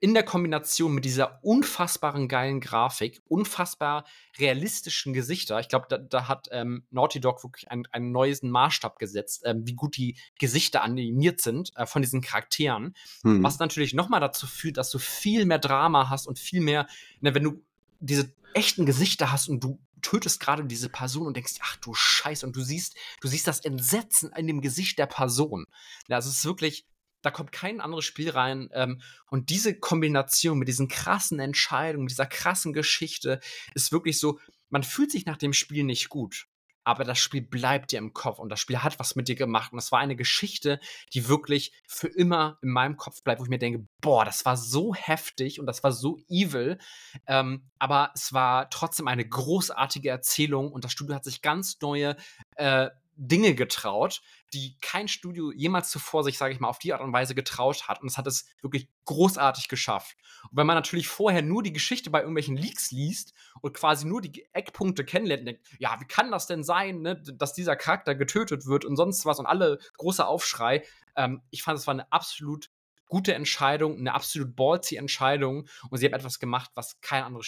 in 0.00 0.14
der 0.14 0.22
Kombination 0.22 0.94
mit 0.94 1.04
dieser 1.04 1.44
unfassbaren 1.44 2.28
geilen 2.28 2.60
Grafik, 2.60 3.20
unfassbar 3.26 4.04
realistischen 4.38 5.12
Gesichter, 5.12 5.60
ich 5.60 5.68
glaube, 5.68 5.86
da, 5.90 5.98
da, 5.98 6.26
hat 6.26 6.48
ähm, 6.52 6.84
Naughty 6.90 7.20
Dog 7.20 7.42
wirklich 7.42 7.70
einen, 7.70 7.84
einen 7.90 8.12
neuen 8.12 8.50
Maßstab 8.50 8.98
gesetzt, 8.98 9.42
ähm, 9.44 9.66
wie 9.66 9.74
gut 9.74 9.96
die 9.96 10.16
Gesichter 10.38 10.82
animiert 10.82 11.40
sind 11.42 11.72
äh, 11.76 11.84
von 11.84 12.00
diesen 12.00 12.22
Charakteren, 12.22 12.94
hm. 13.22 13.42
was 13.42 13.58
natürlich 13.58 13.92
nochmal 13.92 14.20
dazu 14.20 14.46
führt, 14.46 14.78
dass 14.78 14.90
du 14.90 14.98
viel 14.98 15.44
mehr 15.44 15.58
Drama 15.58 16.08
hast 16.08 16.28
und 16.28 16.38
viel 16.38 16.60
mehr, 16.60 16.86
ne, 17.20 17.34
wenn 17.34 17.42
du 17.42 17.62
diese 18.00 18.32
echten 18.54 18.86
Gesichter 18.86 19.32
hast 19.32 19.48
und 19.48 19.62
du 19.62 19.80
tötest 20.00 20.40
gerade 20.40 20.64
diese 20.64 20.88
Person 20.88 21.26
und 21.26 21.36
denkst, 21.36 21.54
ach 21.60 21.76
du 21.76 21.94
Scheiße, 21.94 22.46
und 22.46 22.56
du 22.56 22.62
siehst, 22.62 22.96
du 23.20 23.28
siehst 23.28 23.46
das 23.46 23.60
Entsetzen 23.60 24.32
in 24.36 24.46
dem 24.46 24.60
Gesicht 24.60 24.98
der 24.98 25.06
Person. 25.06 25.64
Ja, 26.08 26.16
also 26.16 26.30
es 26.30 26.38
ist 26.38 26.44
wirklich, 26.44 26.86
da 27.22 27.30
kommt 27.30 27.52
kein 27.52 27.80
anderes 27.80 28.04
Spiel 28.04 28.30
rein. 28.30 28.68
Ähm, 28.72 29.00
und 29.30 29.50
diese 29.50 29.78
Kombination 29.78 30.58
mit 30.58 30.68
diesen 30.68 30.88
krassen 30.88 31.40
Entscheidungen, 31.40 32.08
dieser 32.08 32.26
krassen 32.26 32.72
Geschichte, 32.72 33.40
ist 33.74 33.92
wirklich 33.92 34.18
so, 34.18 34.40
man 34.70 34.82
fühlt 34.82 35.10
sich 35.10 35.26
nach 35.26 35.36
dem 35.36 35.52
Spiel 35.52 35.84
nicht 35.84 36.08
gut 36.08 36.47
aber 36.88 37.04
das 37.04 37.18
Spiel 37.18 37.42
bleibt 37.42 37.92
dir 37.92 37.98
im 37.98 38.14
Kopf 38.14 38.38
und 38.38 38.48
das 38.48 38.60
Spiel 38.60 38.78
hat 38.78 38.98
was 38.98 39.14
mit 39.14 39.28
dir 39.28 39.34
gemacht. 39.34 39.72
Und 39.72 39.76
das 39.76 39.92
war 39.92 39.98
eine 39.98 40.16
Geschichte, 40.16 40.80
die 41.12 41.28
wirklich 41.28 41.74
für 41.86 42.08
immer 42.08 42.56
in 42.62 42.70
meinem 42.70 42.96
Kopf 42.96 43.22
bleibt, 43.22 43.40
wo 43.40 43.44
ich 43.44 43.50
mir 43.50 43.58
denke, 43.58 43.86
boah, 44.00 44.24
das 44.24 44.46
war 44.46 44.56
so 44.56 44.94
heftig 44.94 45.60
und 45.60 45.66
das 45.66 45.84
war 45.84 45.92
so 45.92 46.18
evil. 46.30 46.78
Ähm, 47.26 47.68
aber 47.78 48.10
es 48.14 48.32
war 48.32 48.70
trotzdem 48.70 49.06
eine 49.06 49.28
großartige 49.28 50.08
Erzählung 50.08 50.72
und 50.72 50.82
das 50.82 50.92
Studio 50.92 51.14
hat 51.14 51.24
sich 51.24 51.42
ganz 51.42 51.76
neue 51.82 52.16
äh, 52.56 52.88
Dinge 53.18 53.54
getraut, 53.54 54.22
die 54.54 54.78
kein 54.80 55.08
Studio 55.08 55.52
jemals 55.52 55.90
zuvor 55.90 56.22
sich, 56.22 56.38
sage 56.38 56.54
ich 56.54 56.60
mal, 56.60 56.68
auf 56.68 56.78
die 56.78 56.92
Art 56.92 57.02
und 57.02 57.12
Weise 57.12 57.34
getraut 57.34 57.88
hat. 57.88 58.00
Und 58.00 58.08
es 58.08 58.16
hat 58.16 58.26
es 58.26 58.46
wirklich 58.62 58.88
großartig 59.04 59.68
geschafft. 59.68 60.16
Und 60.50 60.56
wenn 60.56 60.66
man 60.66 60.76
natürlich 60.76 61.08
vorher 61.08 61.42
nur 61.42 61.62
die 61.62 61.72
Geschichte 61.72 62.10
bei 62.10 62.20
irgendwelchen 62.20 62.56
Leaks 62.56 62.92
liest 62.92 63.34
und 63.60 63.74
quasi 63.74 64.06
nur 64.06 64.22
die 64.22 64.46
Eckpunkte 64.52 65.04
kennenlernt, 65.04 65.46
denkt, 65.48 65.66
ja, 65.78 66.00
wie 66.00 66.06
kann 66.06 66.30
das 66.30 66.46
denn 66.46 66.62
sein, 66.62 67.02
ne, 67.02 67.20
dass 67.20 67.52
dieser 67.52 67.76
Charakter 67.76 68.14
getötet 68.14 68.66
wird 68.66 68.84
und 68.84 68.96
sonst 68.96 69.26
was 69.26 69.40
und 69.40 69.46
alle 69.46 69.78
großer 69.96 70.28
Aufschrei. 70.28 70.84
Ähm, 71.16 71.42
ich 71.50 71.62
fand, 71.62 71.78
es 71.78 71.86
war 71.86 71.94
eine 71.94 72.10
absolut 72.12 72.70
gute 73.08 73.34
Entscheidung, 73.34 73.98
eine 73.98 74.14
absolut 74.14 74.54
ballsy 74.54 74.96
Entscheidung 74.96 75.66
und 75.90 75.98
sie 75.98 76.06
haben 76.06 76.14
etwas 76.14 76.38
gemacht, 76.38 76.70
was 76.74 77.00
kein 77.00 77.24
anderes 77.24 77.46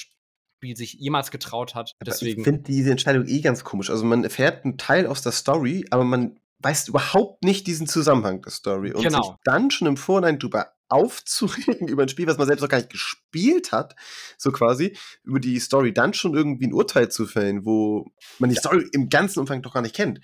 Spiel 0.60 0.76
sich 0.76 0.92
jemals 0.92 1.30
getraut 1.30 1.74
hat. 1.74 1.96
Deswegen. 2.04 2.40
Ich 2.40 2.44
finde 2.44 2.60
diese 2.60 2.90
Entscheidung 2.90 3.26
eh 3.26 3.40
ganz 3.40 3.64
komisch. 3.64 3.88
Also 3.88 4.04
man 4.04 4.24
erfährt 4.24 4.62
einen 4.66 4.76
Teil 4.76 5.06
aus 5.06 5.22
der 5.22 5.32
Story, 5.32 5.86
aber 5.88 6.04
man 6.04 6.38
weiß 6.58 6.88
überhaupt 6.88 7.42
nicht 7.44 7.66
diesen 7.66 7.86
Zusammenhang 7.86 8.42
der 8.42 8.52
Story. 8.52 8.92
Und 8.92 9.02
genau. 9.02 9.22
sich 9.22 9.32
dann 9.44 9.70
schon 9.70 9.88
im 9.88 9.96
Vorhinein 9.96 10.38
drüber 10.38 10.74
aufzuregen 10.90 11.88
über 11.88 12.02
ein 12.02 12.10
Spiel, 12.10 12.26
was 12.26 12.36
man 12.36 12.46
selbst 12.46 12.60
noch 12.60 12.68
gar 12.68 12.76
nicht 12.76 12.90
gespielt 12.90 13.72
hat, 13.72 13.96
so 14.36 14.52
quasi, 14.52 14.94
über 15.24 15.40
die 15.40 15.58
Story 15.60 15.94
dann 15.94 16.12
schon 16.12 16.34
irgendwie 16.34 16.66
ein 16.66 16.74
Urteil 16.74 17.10
zu 17.10 17.24
fällen, 17.24 17.64
wo 17.64 18.12
man 18.38 18.50
die 18.50 18.56
Story 18.56 18.86
im 18.92 19.08
ganzen 19.08 19.40
Umfang 19.40 19.62
doch 19.62 19.72
gar 19.72 19.80
nicht 19.80 19.96
kennt. 19.96 20.20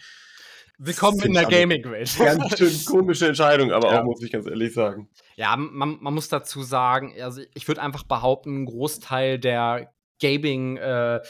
Willkommen 0.76 1.18
in 1.22 1.32
der 1.32 1.46
Gaming-Welt. 1.46 2.14
Ganz 2.18 2.58
schön 2.58 2.84
komische 2.84 3.28
Entscheidung, 3.28 3.72
aber 3.72 3.90
ja. 3.90 4.02
auch, 4.02 4.04
muss 4.04 4.22
ich 4.22 4.30
ganz 4.30 4.46
ehrlich 4.46 4.74
sagen. 4.74 5.08
Ja, 5.36 5.56
man, 5.56 5.96
man 6.02 6.12
muss 6.12 6.28
dazu 6.28 6.62
sagen, 6.62 7.14
also 7.22 7.40
ich 7.54 7.66
würde 7.66 7.80
einfach 7.80 8.02
behaupten, 8.02 8.64
ein 8.64 8.66
Großteil 8.66 9.38
der 9.38 9.95
Gaming 10.18 10.76
äh, 10.76 11.20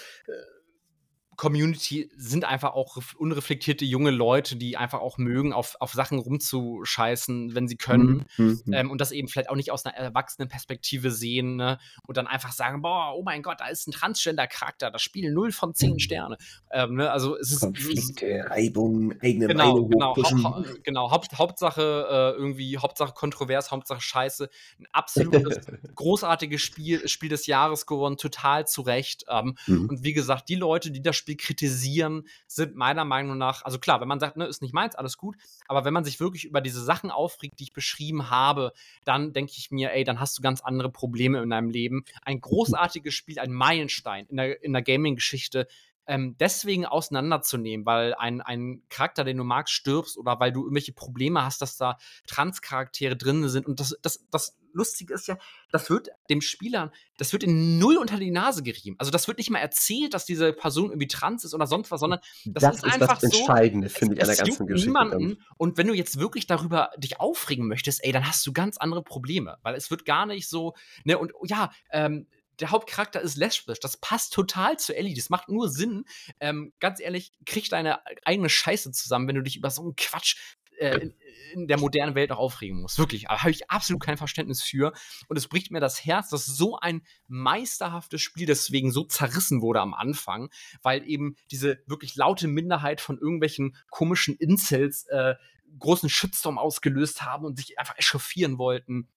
Community 1.37 2.11
sind 2.17 2.45
einfach 2.45 2.73
auch 2.73 2.97
unreflektierte 3.17 3.85
junge 3.85 4.11
Leute, 4.11 4.57
die 4.57 4.77
einfach 4.77 5.01
auch 5.01 5.19
mögen, 5.19 5.53
auf, 5.53 5.77
auf 5.81 5.93
Sachen 5.93 6.19
rumzuscheißen, 6.19 7.55
wenn 7.55 7.69
sie 7.69 7.77
können. 7.77 8.27
Mhm. 8.37 8.61
mhm. 8.65 8.73
Ähm, 8.73 8.91
und 8.91 9.01
das 9.01 9.13
eben 9.13 9.29
vielleicht 9.29 9.51
auch 9.51 9.57
nicht 9.57 9.71
aus 9.71 9.85
einer 9.85 9.97
erwachsenen 9.97 10.49
Perspektive 10.49 11.11
sehen 11.11 11.57
ne? 11.57 11.79
und 12.07 12.17
dann 12.17 12.27
einfach 12.27 12.53
sagen, 12.53 12.83
boah, 12.83 13.15
oh 13.15 13.23
mein 13.23 13.43
Gott, 13.43 13.61
da 13.61 13.69
ist 13.69 13.87
ein 13.87 13.93
Transgender-Charakter, 13.93 14.91
das 14.91 15.03
Spiel 15.03 15.33
0 15.33 15.53
von 15.53 15.75
10 15.75 15.93
mhm. 15.93 15.99
Sterne. 15.99 16.37
Ähm, 16.71 16.95
ne? 16.95 17.11
Also 17.11 17.37
es 17.37 17.53
ist 17.53 17.61
Konflikte, 17.61 18.47
Reibung, 18.49 19.15
eigene 19.21 19.49
genau, 19.49 19.75
Meinung 19.75 19.91
genau, 19.91 20.15
hau 20.15 20.65
genau 20.83 21.11
Haupt, 21.11 21.39
Hauptsache 21.39 22.07
äh, 22.11 22.39
irgendwie, 22.39 22.79
Hauptsache 22.79 23.13
kontrovers, 23.13 23.71
Hauptsache 23.71 24.01
scheiße. 24.01 24.49
Ein 24.79 24.87
absolutes, 24.93 25.67
großartiges 25.95 26.61
Spiel, 26.61 27.07
Spiel 27.09 27.29
des 27.29 27.47
Jahres 27.47 27.87
gewonnen, 27.87 28.17
total 28.17 28.67
zu 28.67 28.83
Recht. 28.83 29.25
Ähm, 29.29 29.57
mhm. 29.67 29.91
Und 29.91 30.03
wie 30.03 30.13
gesagt, 30.13 30.49
die 30.49 30.55
Leute, 30.55 30.91
die 30.91 31.03
das 31.03 31.17
Spiel 31.17 31.26
Spiel 31.27 31.37
kritisieren, 31.37 32.29
sind 32.47 32.77
meiner 32.77 33.05
Meinung 33.05 33.37
nach, 33.37 33.65
also 33.65 33.81
klar, 33.81 34.01
wenn 34.01 34.07
man 34.07 34.21
sagt, 34.21 34.37
ne, 34.37 34.47
ist 34.47 34.63
nicht 34.63 34.73
meins, 34.73 34.95
alles 34.95 35.19
gut, 35.19 35.37
aber 35.67 35.85
wenn 35.85 35.93
man 35.93 36.05
sich 36.05 36.21
wirklich 36.21 36.45
über 36.45 36.61
diese 36.61 36.83
Sachen 36.85 37.11
aufregt, 37.11 37.59
die 37.59 37.65
ich 37.65 37.73
beschrieben 37.73 38.31
habe, 38.31 38.73
dann 39.05 39.33
denke 39.33 39.53
ich 39.57 39.73
mir, 39.73 39.93
ey, 39.93 40.05
dann 40.05 40.21
hast 40.21 40.39
du 40.39 40.43
ganz 40.43 40.61
andere 40.61 40.89
Probleme 40.89 41.43
in 41.43 41.51
deinem 41.51 41.69
Leben. 41.69 42.05
Ein 42.23 42.41
großartiges 42.41 43.13
Spiel, 43.13 43.41
ein 43.41 43.53
Meilenstein 43.53 44.27
in 44.27 44.37
der, 44.37 44.63
in 44.63 44.73
der 44.73 44.83
Gaming-Geschichte, 44.83 45.67
ähm, 46.07 46.37
deswegen 46.39 46.87
auseinanderzunehmen, 46.87 47.87
weil 47.87 48.15
ein, 48.15 48.41
ein 48.41 48.83
Charakter, 48.89 49.25
den 49.25 49.37
du 49.37 49.45
magst, 49.45 49.75
stirbst 49.75 50.17
oder 50.17 50.39
weil 50.41 50.53
du 50.53 50.63
irgendwelche 50.63 50.93
Probleme 50.93 51.45
hast, 51.45 51.63
dass 51.63 51.77
da 51.77 51.99
Trans-Charaktere 52.27 53.17
drin 53.17 53.49
sind. 53.49 53.67
Und 53.67 53.81
das, 53.81 53.97
das, 54.03 54.25
das 54.31 54.57
Lustige 54.73 55.15
ist 55.15 55.27
ja, 55.27 55.39
das 55.73 55.89
wird 55.89 56.11
dem 56.29 56.41
Spieler, 56.41 56.93
das 57.17 57.33
wird 57.33 57.43
in 57.43 57.79
null 57.79 57.97
unter 57.97 58.19
die 58.19 58.31
Nase 58.31 58.63
gerieben. 58.63 58.95
Also 58.99 59.11
das 59.11 59.27
wird 59.27 59.39
nicht 59.39 59.51
mal 59.51 59.59
erzählt, 59.59 60.13
dass 60.13 60.27
diese 60.27 60.53
Person 60.53 60.91
irgendwie 60.91 61.09
trans 61.09 61.45
ist 61.45 61.55
oder 61.55 61.67
sonst 61.67 61.91
was, 61.91 62.01
sondern 62.01 62.21
das, 62.45 62.63
Das 62.63 62.77
ist 62.77 62.85
ist 62.85 62.93
einfach 62.93 63.19
das 63.19 63.33
Entscheidende, 63.33 63.89
finde 63.89 64.17
ich, 64.17 64.21
an 64.21 64.29
der 64.29 64.37
ganzen 64.37 64.67
Geschichte. 64.67 64.89
niemanden. 64.91 65.43
Und 65.57 65.79
wenn 65.79 65.87
du 65.87 65.95
jetzt 65.95 66.19
wirklich 66.19 66.47
darüber 66.47 66.91
dich 66.99 67.19
aufregen 67.19 67.67
möchtest, 67.67 68.05
ey, 68.05 68.13
dann 68.13 68.27
hast 68.29 68.47
du 68.47 68.53
ganz 68.53 68.77
andere 68.77 69.03
Probleme, 69.03 69.57
weil 69.63 69.75
es 69.75 69.91
wird 69.91 70.05
gar 70.05 70.27
nicht 70.27 70.49
so, 70.49 70.75
ne, 71.05 71.19
und 71.19 71.33
ja, 71.45 71.71
ähm, 71.91 72.27
der 72.61 72.71
Hauptcharakter 72.71 73.21
ist 73.21 73.37
lesbisch. 73.37 73.81
Das 73.81 73.97
passt 73.97 74.33
total 74.33 74.79
zu 74.79 74.97
Ellie. 74.97 75.15
Das 75.15 75.31
macht 75.31 75.49
nur 75.49 75.69
Sinn. 75.69 76.05
Ähm, 76.41 76.73
ganz 76.81 77.01
ehrlich, 77.01 77.33
krieg 77.45 77.69
deine 77.69 78.01
eigene 78.25 78.49
Scheiße 78.49 78.93
zusammen, 78.93 79.29
wenn 79.29 79.37
du 79.37 79.43
dich 79.43 79.57
über 79.57 79.71
so 79.71 79.83
einen 79.83 79.97
Quatsch 79.97 80.37
äh, 80.79 80.99
in, 80.99 81.15
in 81.53 81.69
der 81.69 81.79
modernen 81.79 82.15
Welt 82.15 82.33
auch 82.33 82.39
aufregen 82.39 82.81
musst. 82.81 82.99
Wirklich. 82.99 83.29
Aber 83.29 83.41
habe 83.41 83.51
ich 83.51 83.71
absolut 83.71 84.03
kein 84.03 84.17
Verständnis 84.17 84.63
für. 84.63 84.93
Und 85.29 85.37
es 85.37 85.49
bricht 85.49 85.71
mir 85.71 85.81
das 85.81 86.05
Herz, 86.05 86.29
dass 86.31 86.47
so 86.47 86.79
ein 86.79 87.03
meisterhaftes 87.29 88.21
Spiel 88.21 88.47
deswegen 88.47 88.91
so 88.91 89.05
zerrissen 89.05 89.63
wurde 89.63 89.81
am 89.81 89.95
Anfang, 89.95 90.51
weil 90.83 91.09
eben 91.09 91.37
diese 91.51 91.83
wirklich 91.87 92.17
laute 92.17 92.49
Minderheit 92.49 93.01
von 93.01 93.19
irgendwelchen 93.19 93.77
komischen 93.91 94.37
Incels 94.37 95.07
äh, 95.07 95.35
großen 95.79 96.09
Shitstorm 96.09 96.59
ausgelöst 96.59 97.23
haben 97.23 97.45
und 97.45 97.59
sich 97.59 97.79
einfach 97.79 97.99
echauffieren 97.99 98.59
wollten. 98.59 99.09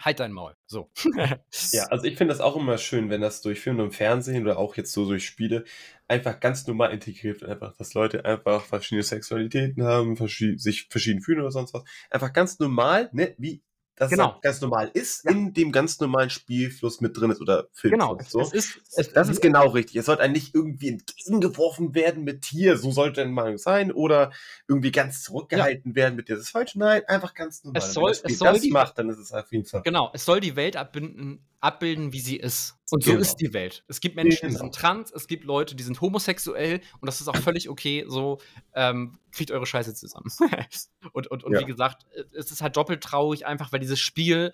Halt 0.00 0.20
dein 0.20 0.32
Maul. 0.32 0.54
So. 0.66 0.90
Ja, 1.72 1.84
also 1.86 2.04
ich 2.04 2.16
finde 2.16 2.32
das 2.32 2.40
auch 2.40 2.56
immer 2.56 2.78
schön, 2.78 3.10
wenn 3.10 3.20
das 3.20 3.42
durch 3.42 3.60
Film 3.60 3.80
und 3.80 3.92
Fernsehen 3.94 4.44
oder 4.44 4.58
auch 4.58 4.76
jetzt 4.76 4.92
so 4.92 5.06
durch 5.06 5.26
Spiele 5.26 5.64
einfach 6.06 6.40
ganz 6.40 6.66
normal 6.66 6.92
integriert 6.92 7.40
wird. 7.40 7.50
Einfach, 7.50 7.76
dass 7.76 7.94
Leute 7.94 8.24
einfach 8.24 8.64
verschiedene 8.64 9.02
Sexualitäten 9.02 9.82
haben, 9.82 10.16
verschi 10.16 10.56
sich 10.58 10.86
verschieden 10.88 11.20
fühlen 11.20 11.40
oder 11.40 11.50
sonst 11.50 11.74
was. 11.74 11.82
Einfach 12.10 12.32
ganz 12.32 12.58
normal, 12.58 13.10
ne, 13.12 13.34
wie 13.38 13.62
das 13.98 14.10
Genau. 14.10 14.32
halt 14.34 14.42
ganz 14.42 14.60
normal 14.60 14.90
ist, 14.94 15.24
Ja. 15.24 15.32
in 15.32 15.52
dem 15.54 15.72
ganz 15.72 15.98
normalen 16.00 16.30
Spielfluss 16.30 17.00
mit 17.00 17.16
drin 17.18 17.30
ist 17.30 17.40
oder 17.40 17.68
Filmfluss. 17.72 17.90
genau. 18.08 18.18
So. 18.28 18.40
Es 18.40 18.52
ist, 18.52 18.78
es, 18.96 19.12
Das 19.12 19.28
ist 19.28 19.40
genau 19.42 19.68
richtig. 19.68 19.96
Es 19.96 20.06
sollte 20.06 20.22
einem 20.22 20.32
nicht 20.34 20.54
irgendwie 20.54 20.88
entgegengeworfen 20.88 21.94
werden 21.94 22.24
mit 22.24 22.44
hier, 22.44 22.76
so 22.78 22.90
sollte 22.90 23.22
eine 23.22 23.32
Meinung 23.32 23.58
sein, 23.58 23.92
oder 23.92 24.32
irgendwie 24.68 24.92
ganz 24.92 25.22
zurückgehalten 25.22 25.94
werden 25.94 26.16
mit 26.16 26.30
das 26.30 26.38
ist 26.40 26.50
falsch. 26.50 26.74
Nein, 26.76 27.02
einfach 27.06 27.34
ganz 27.34 27.64
normal. 27.64 27.82
Es 27.82 27.92
soll- 27.92 28.04
Wenn 28.04 28.10
das 28.12 28.18
Spiel 28.20 28.32
es 28.32 28.38
soll 28.38 28.52
das 28.52 28.60
die- 28.62 28.70
macht, 28.70 28.98
dann 28.98 29.08
ist 29.10 29.18
es 29.18 29.32
auf 29.32 29.50
jeden 29.52 29.64
Fall. 29.64 29.82
Genau, 29.82 30.10
es 30.14 30.24
soll 30.24 30.40
die 30.40 30.56
Welt 30.56 30.76
abbilden, 30.76 31.44
abbilden 31.60 32.12
wie 32.12 32.20
sie 32.20 32.36
ist. 32.36 32.77
Und 32.90 33.04
so 33.04 33.10
Genau. 33.10 33.20
ist 33.20 33.36
die 33.36 33.52
Welt. 33.52 33.84
Es 33.88 34.00
gibt 34.00 34.16
Menschen, 34.16 34.48
die 34.48 34.54
Genau. 34.54 34.60
sind 34.60 34.74
trans, 34.74 35.10
es 35.12 35.26
gibt 35.26 35.44
Leute, 35.44 35.74
die 35.76 35.82
sind 35.82 36.00
homosexuell 36.00 36.80
und 37.00 37.06
das 37.06 37.20
ist 37.20 37.28
auch 37.28 37.36
völlig 37.36 37.68
okay. 37.68 38.04
So, 38.08 38.38
ähm, 38.74 39.18
kriegt 39.32 39.50
eure 39.50 39.66
Scheiße 39.66 39.94
zusammen. 39.94 40.30
und 41.12 41.26
und, 41.26 41.44
und 41.44 41.52
Ja. 41.52 41.60
wie 41.60 41.64
gesagt, 41.66 42.06
es 42.32 42.50
ist 42.50 42.62
halt 42.62 42.76
doppelt 42.76 43.02
traurig, 43.02 43.44
einfach 43.46 43.72
weil 43.72 43.80
dieses 43.80 44.00
Spiel, 44.00 44.52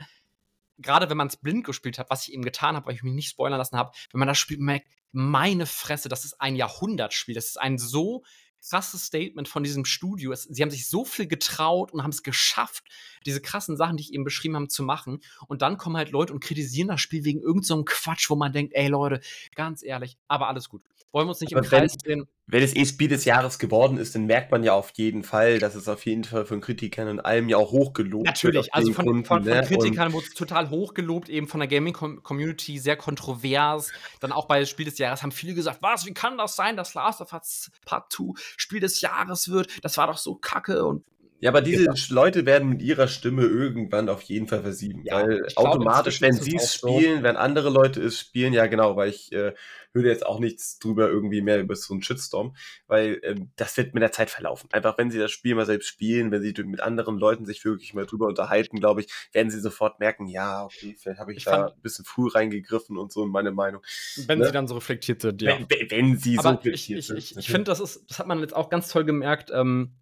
gerade 0.78 1.08
wenn 1.08 1.16
man 1.16 1.28
es 1.28 1.36
blind 1.36 1.64
gespielt 1.64 1.98
hat, 1.98 2.10
was 2.10 2.26
ich 2.26 2.32
eben 2.34 2.44
getan 2.44 2.74
habe, 2.74 2.86
weil 2.86 2.94
ich 2.94 3.02
mich 3.04 3.12
nicht 3.14 3.28
spoilern 3.28 3.58
lassen 3.58 3.76
habe, 3.76 3.92
wenn 4.12 4.18
man 4.18 4.28
das 4.28 4.38
Spiel 4.38 4.58
merkt, 4.58 4.88
meine 5.12 5.66
Fresse, 5.66 6.08
das 6.08 6.24
ist 6.24 6.40
ein 6.40 6.56
Jahrhundertspiel. 6.56 7.36
Das 7.36 7.46
ist 7.46 7.60
ein 7.60 7.78
so 7.78 8.24
krasses 8.68 9.04
Statement 9.04 9.48
von 9.48 9.62
diesem 9.62 9.84
Studio. 9.84 10.32
Es, 10.32 10.44
sie 10.44 10.62
haben 10.62 10.70
sich 10.70 10.88
so 10.88 11.04
viel 11.04 11.26
getraut 11.26 11.92
und 11.92 12.02
haben 12.02 12.10
es 12.10 12.22
geschafft, 12.22 12.84
diese 13.26 13.40
krassen 13.40 13.76
Sachen, 13.76 13.96
die 13.96 14.02
ich 14.02 14.12
eben 14.12 14.24
beschrieben 14.24 14.56
habe, 14.56 14.68
zu 14.68 14.82
machen. 14.82 15.20
Und 15.48 15.62
dann 15.62 15.76
kommen 15.76 15.96
halt 15.96 16.10
Leute 16.10 16.32
und 16.32 16.40
kritisieren 16.42 16.88
das 16.88 17.00
Spiel 17.00 17.24
wegen 17.24 17.40
irgendeinem 17.40 17.64
so 17.80 17.84
Quatsch, 17.84 18.30
wo 18.30 18.36
man 18.36 18.52
denkt, 18.52 18.72
ey 18.74 18.88
Leute, 18.88 19.20
ganz 19.54 19.82
ehrlich, 19.82 20.16
aber 20.28 20.48
alles 20.48 20.68
gut. 20.68 20.82
Wollen 21.12 21.26
wir 21.26 21.30
uns 21.30 21.40
nicht 21.40 21.52
im 21.52 21.58
Aber 21.58 21.70
wenn- 21.70 21.80
Kreis 21.80 21.96
drehen? 21.96 22.26
Wenn 22.46 22.62
es 22.62 22.76
eh 22.76 22.84
Spiel 22.84 23.08
des 23.08 23.24
Jahres 23.24 23.58
geworden 23.58 23.96
ist, 23.96 24.14
dann 24.14 24.26
merkt 24.26 24.50
man 24.50 24.62
ja 24.62 24.74
auf 24.74 24.90
jeden 24.96 25.22
Fall, 25.22 25.58
dass 25.58 25.74
es 25.74 25.88
auf 25.88 26.04
jeden 26.04 26.24
Fall 26.24 26.44
von 26.44 26.60
Kritikern 26.60 27.08
und 27.08 27.20
allem 27.20 27.48
ja 27.48 27.56
auch 27.56 27.72
hochgelobt 27.72 28.26
Natürlich, 28.26 28.56
wird. 28.56 28.68
auf 28.68 28.74
also 28.74 28.92
von, 28.92 29.06
Gründen, 29.06 29.24
von, 29.24 29.44
von 29.44 29.52
ne? 29.52 29.62
Kritikern 29.62 30.12
wurde 30.12 30.26
es 30.26 30.34
total 30.34 30.68
hochgelobt, 30.68 31.30
eben 31.30 31.48
von 31.48 31.60
der 31.60 31.68
Gaming-Community 31.68 32.78
sehr 32.78 32.96
kontrovers. 32.96 33.92
Dann 34.20 34.30
auch 34.30 34.46
bei 34.46 34.64
Spiel 34.66 34.84
des 34.84 34.98
Jahres 34.98 35.22
haben 35.22 35.32
viele 35.32 35.54
gesagt, 35.54 35.78
was, 35.80 36.04
wie 36.04 36.12
kann 36.12 36.36
das 36.36 36.54
sein, 36.54 36.76
dass 36.76 36.92
Last 36.92 37.22
of 37.22 37.32
Us 37.32 37.70
Part 37.86 38.12
2 38.12 38.34
Spiel 38.58 38.80
des 38.80 39.00
Jahres 39.00 39.48
wird? 39.48 39.68
Das 39.82 39.96
war 39.96 40.06
doch 40.06 40.18
so 40.18 40.34
kacke 40.34 40.84
und 40.84 41.02
Ja, 41.44 41.50
aber 41.50 41.60
diese 41.60 41.92
Leute 42.08 42.46
werden 42.46 42.70
mit 42.70 42.80
ihrer 42.80 43.06
Stimme 43.06 43.42
irgendwann 43.42 44.08
auf 44.08 44.22
jeden 44.22 44.46
Fall 44.46 44.62
versiegen. 44.62 45.04
Ja, 45.04 45.16
weil 45.16 45.42
ich 45.46 45.54
glaube, 45.56 45.72
automatisch, 45.72 46.22
wenn 46.22 46.32
sie 46.32 46.56
es 46.56 46.82
auch 46.82 46.88
so. 46.88 46.98
spielen, 46.98 47.22
wenn 47.22 47.36
andere 47.36 47.68
Leute 47.68 48.00
es 48.00 48.18
spielen, 48.18 48.54
ja 48.54 48.66
genau, 48.66 48.96
weil 48.96 49.10
ich 49.10 49.30
äh, 49.30 49.52
höre 49.92 50.06
jetzt 50.06 50.24
auch 50.24 50.40
nichts 50.40 50.78
drüber 50.78 51.10
irgendwie 51.10 51.42
mehr 51.42 51.60
über 51.60 51.76
so 51.76 51.92
einen 51.92 52.02
Shitstorm, 52.02 52.56
weil 52.86 53.20
ähm, 53.24 53.50
das 53.56 53.76
wird 53.76 53.92
mit 53.92 54.02
der 54.02 54.10
Zeit 54.10 54.30
verlaufen. 54.30 54.70
Einfach, 54.72 54.96
wenn 54.96 55.10
sie 55.10 55.18
das 55.18 55.32
Spiel 55.32 55.54
mal 55.54 55.66
selbst 55.66 55.86
spielen, 55.86 56.30
wenn 56.30 56.40
sie 56.40 56.54
mit 56.64 56.80
anderen 56.80 57.18
Leuten 57.18 57.44
sich 57.44 57.62
wirklich 57.62 57.92
mal 57.92 58.06
drüber 58.06 58.26
unterhalten, 58.26 58.80
glaube 58.80 59.02
ich, 59.02 59.08
werden 59.32 59.50
sie 59.50 59.60
sofort 59.60 60.00
merken, 60.00 60.26
ja, 60.26 60.64
okay, 60.64 60.96
vielleicht 60.98 61.20
habe 61.20 61.32
ich, 61.32 61.36
Ich 61.36 61.44
da 61.44 61.66
ein 61.66 61.82
bisschen 61.82 62.06
früh 62.06 62.26
reingegriffen 62.26 62.96
und 62.96 63.12
so 63.12 63.22
in 63.22 63.30
meine 63.30 63.50
Meinung. 63.52 63.82
wenn 64.28 64.38
Ne? 64.38 64.46
sie 64.46 64.52
dann 64.52 64.66
so 64.66 64.76
reflektiert 64.76 65.20
sind, 65.20 65.42
ja. 65.42 65.58
Wenn, 65.68 65.90
wenn, 65.90 66.16
sie 66.16 66.38
Aber 66.38 66.52
so 66.52 66.54
ich, 66.54 66.90
reflektiert 66.90 66.98
ich, 67.00 67.06
sind, 67.08 67.18
ich, 67.18 67.36
ich 67.36 67.48
finde, 67.48 67.64
das 67.64 67.80
ist, 67.80 68.06
das 68.08 68.18
hat 68.18 68.26
man 68.28 68.40
jetzt 68.40 68.56
auch 68.56 68.70
ganz 68.70 68.88
toll 68.88 69.04
gemerkt. 69.04 69.50
Ähm, 69.52 69.92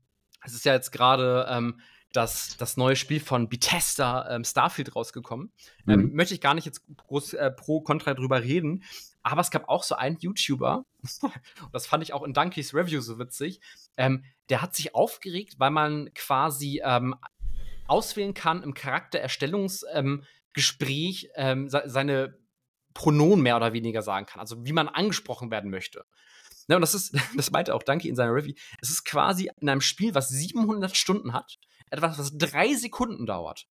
es 0.44 0.54
ist 0.54 0.64
ja 0.64 0.74
jetzt 0.74 0.92
gerade 0.92 1.46
ähm, 1.48 1.80
das, 2.12 2.56
das 2.58 2.76
neue 2.76 2.96
Spiel 2.96 3.20
von 3.20 3.48
Bethesda, 3.48 4.28
ähm, 4.30 4.44
Starfield, 4.44 4.94
rausgekommen. 4.94 5.52
Ähm, 5.88 6.00
Mhm. 6.02 6.14
möchte 6.14 6.34
ich 6.34 6.40
gar 6.40 6.54
nicht 6.54 6.66
jetzt 6.66 6.82
groß 6.96 7.34
äh, 7.34 7.50
pro 7.50 7.80
Contra 7.80 8.14
drüber 8.14 8.42
reden, 8.42 8.84
aber 9.22 9.40
es 9.40 9.50
gab 9.50 9.68
auch 9.68 9.82
so 9.82 9.94
einen 9.94 10.18
YouTuber, 10.18 10.84
und 11.22 11.72
das 11.72 11.86
fand 11.86 12.02
ich 12.02 12.12
auch 12.12 12.22
in 12.22 12.34
Dunkeys 12.34 12.74
Review 12.74 13.00
so 13.00 13.18
witzig, 13.18 13.60
ähm, 13.96 14.24
der 14.48 14.62
hat 14.62 14.74
sich 14.74 14.94
aufgeregt, 14.94 15.54
weil 15.58 15.70
man 15.70 16.12
quasi 16.14 16.82
ähm, 16.84 17.14
auswählen 17.86 18.34
kann 18.34 18.62
im 18.62 18.74
Charaktererstellungsgespräch 18.74 20.26
Gespräch, 20.54 21.30
se 21.66 21.82
seine 21.86 22.38
Pronomen 22.92 23.42
mehr 23.42 23.56
oder 23.56 23.72
weniger 23.72 24.02
sagen 24.02 24.26
kann, 24.26 24.40
also 24.40 24.66
wie 24.66 24.72
man 24.72 24.88
angesprochen 24.88 25.50
werden 25.50 25.70
möchte. 25.70 26.04
Ne, 26.72 26.76
und 26.76 26.80
das 26.80 26.94
ist, 26.94 27.14
das 27.36 27.50
meinte 27.50 27.74
auch 27.74 27.82
Danke 27.82 28.08
in 28.08 28.16
seiner 28.16 28.32
Review, 28.32 28.54
es 28.80 28.88
ist 28.88 29.04
quasi 29.04 29.50
in 29.60 29.68
einem 29.68 29.82
Spiel, 29.82 30.14
was 30.14 30.30
700 30.30 30.96
Stunden 30.96 31.34
hat, 31.34 31.58
etwas, 31.90 32.18
was 32.18 32.38
drei 32.38 32.72
Sekunden 32.74 33.26
dauert. 33.26 33.66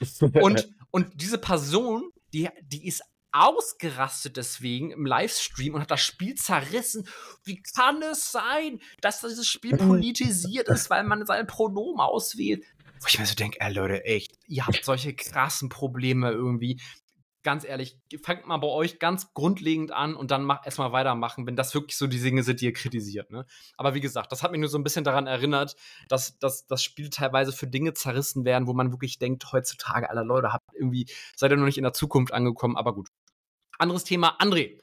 Und, 0.34 0.68
und 0.90 1.08
diese 1.14 1.38
Person, 1.38 2.10
die, 2.32 2.48
die 2.64 2.88
ist 2.88 3.02
ausgerastet 3.30 4.36
deswegen 4.36 4.90
im 4.90 5.06
Livestream 5.06 5.74
und 5.74 5.80
hat 5.80 5.92
das 5.92 6.02
Spiel 6.02 6.34
zerrissen. 6.34 7.06
Wie 7.44 7.62
kann 7.62 8.02
es 8.02 8.32
sein, 8.32 8.80
dass 9.00 9.20
dieses 9.20 9.48
Spiel 9.48 9.76
politisiert 9.78 10.68
ist, 10.68 10.90
weil 10.90 11.04
man 11.04 11.24
seine 11.24 11.46
Pronomen 11.46 12.00
auswählt? 12.00 12.64
Wo 13.00 13.06
ich 13.06 13.18
mir 13.18 13.26
so 13.26 13.36
denke, 13.36 13.60
ey 13.60 13.72
Leute, 13.72 14.04
echt, 14.04 14.32
ihr 14.48 14.66
habt 14.66 14.84
solche 14.84 15.14
krassen 15.14 15.68
Probleme 15.68 16.32
irgendwie. 16.32 16.80
Ganz 17.42 17.64
ehrlich, 17.64 17.98
fangt 18.22 18.46
mal 18.46 18.58
bei 18.58 18.68
euch 18.68 19.00
ganz 19.00 19.34
grundlegend 19.34 19.90
an 19.90 20.14
und 20.14 20.30
dann 20.30 20.44
mach, 20.44 20.64
erstmal 20.64 20.92
weitermachen, 20.92 21.46
wenn 21.46 21.56
das 21.56 21.74
wirklich 21.74 21.96
so 21.96 22.06
die 22.06 22.20
Dinge 22.20 22.44
sind, 22.44 22.60
die 22.60 22.66
ihr 22.66 22.72
kritisiert. 22.72 23.30
Ne? 23.30 23.46
Aber 23.76 23.94
wie 23.94 24.00
gesagt, 24.00 24.30
das 24.30 24.42
hat 24.44 24.52
mich 24.52 24.60
nur 24.60 24.68
so 24.68 24.78
ein 24.78 24.84
bisschen 24.84 25.02
daran 25.02 25.26
erinnert, 25.26 25.74
dass, 26.08 26.38
dass 26.38 26.66
das 26.66 26.84
Spiel 26.84 27.10
teilweise 27.10 27.52
für 27.52 27.66
Dinge 27.66 27.94
zerrissen 27.94 28.44
werden, 28.44 28.68
wo 28.68 28.74
man 28.74 28.92
wirklich 28.92 29.18
denkt, 29.18 29.52
heutzutage, 29.52 30.08
aller 30.08 30.24
Leute, 30.24 30.52
habt 30.52 30.68
irgendwie, 30.74 31.06
seid 31.34 31.50
ihr 31.50 31.56
noch 31.56 31.66
nicht 31.66 31.78
in 31.78 31.84
der 31.84 31.92
Zukunft 31.92 32.32
angekommen, 32.32 32.76
aber 32.76 32.94
gut. 32.94 33.08
Anderes 33.78 34.04
Thema, 34.04 34.38
André. 34.38 34.78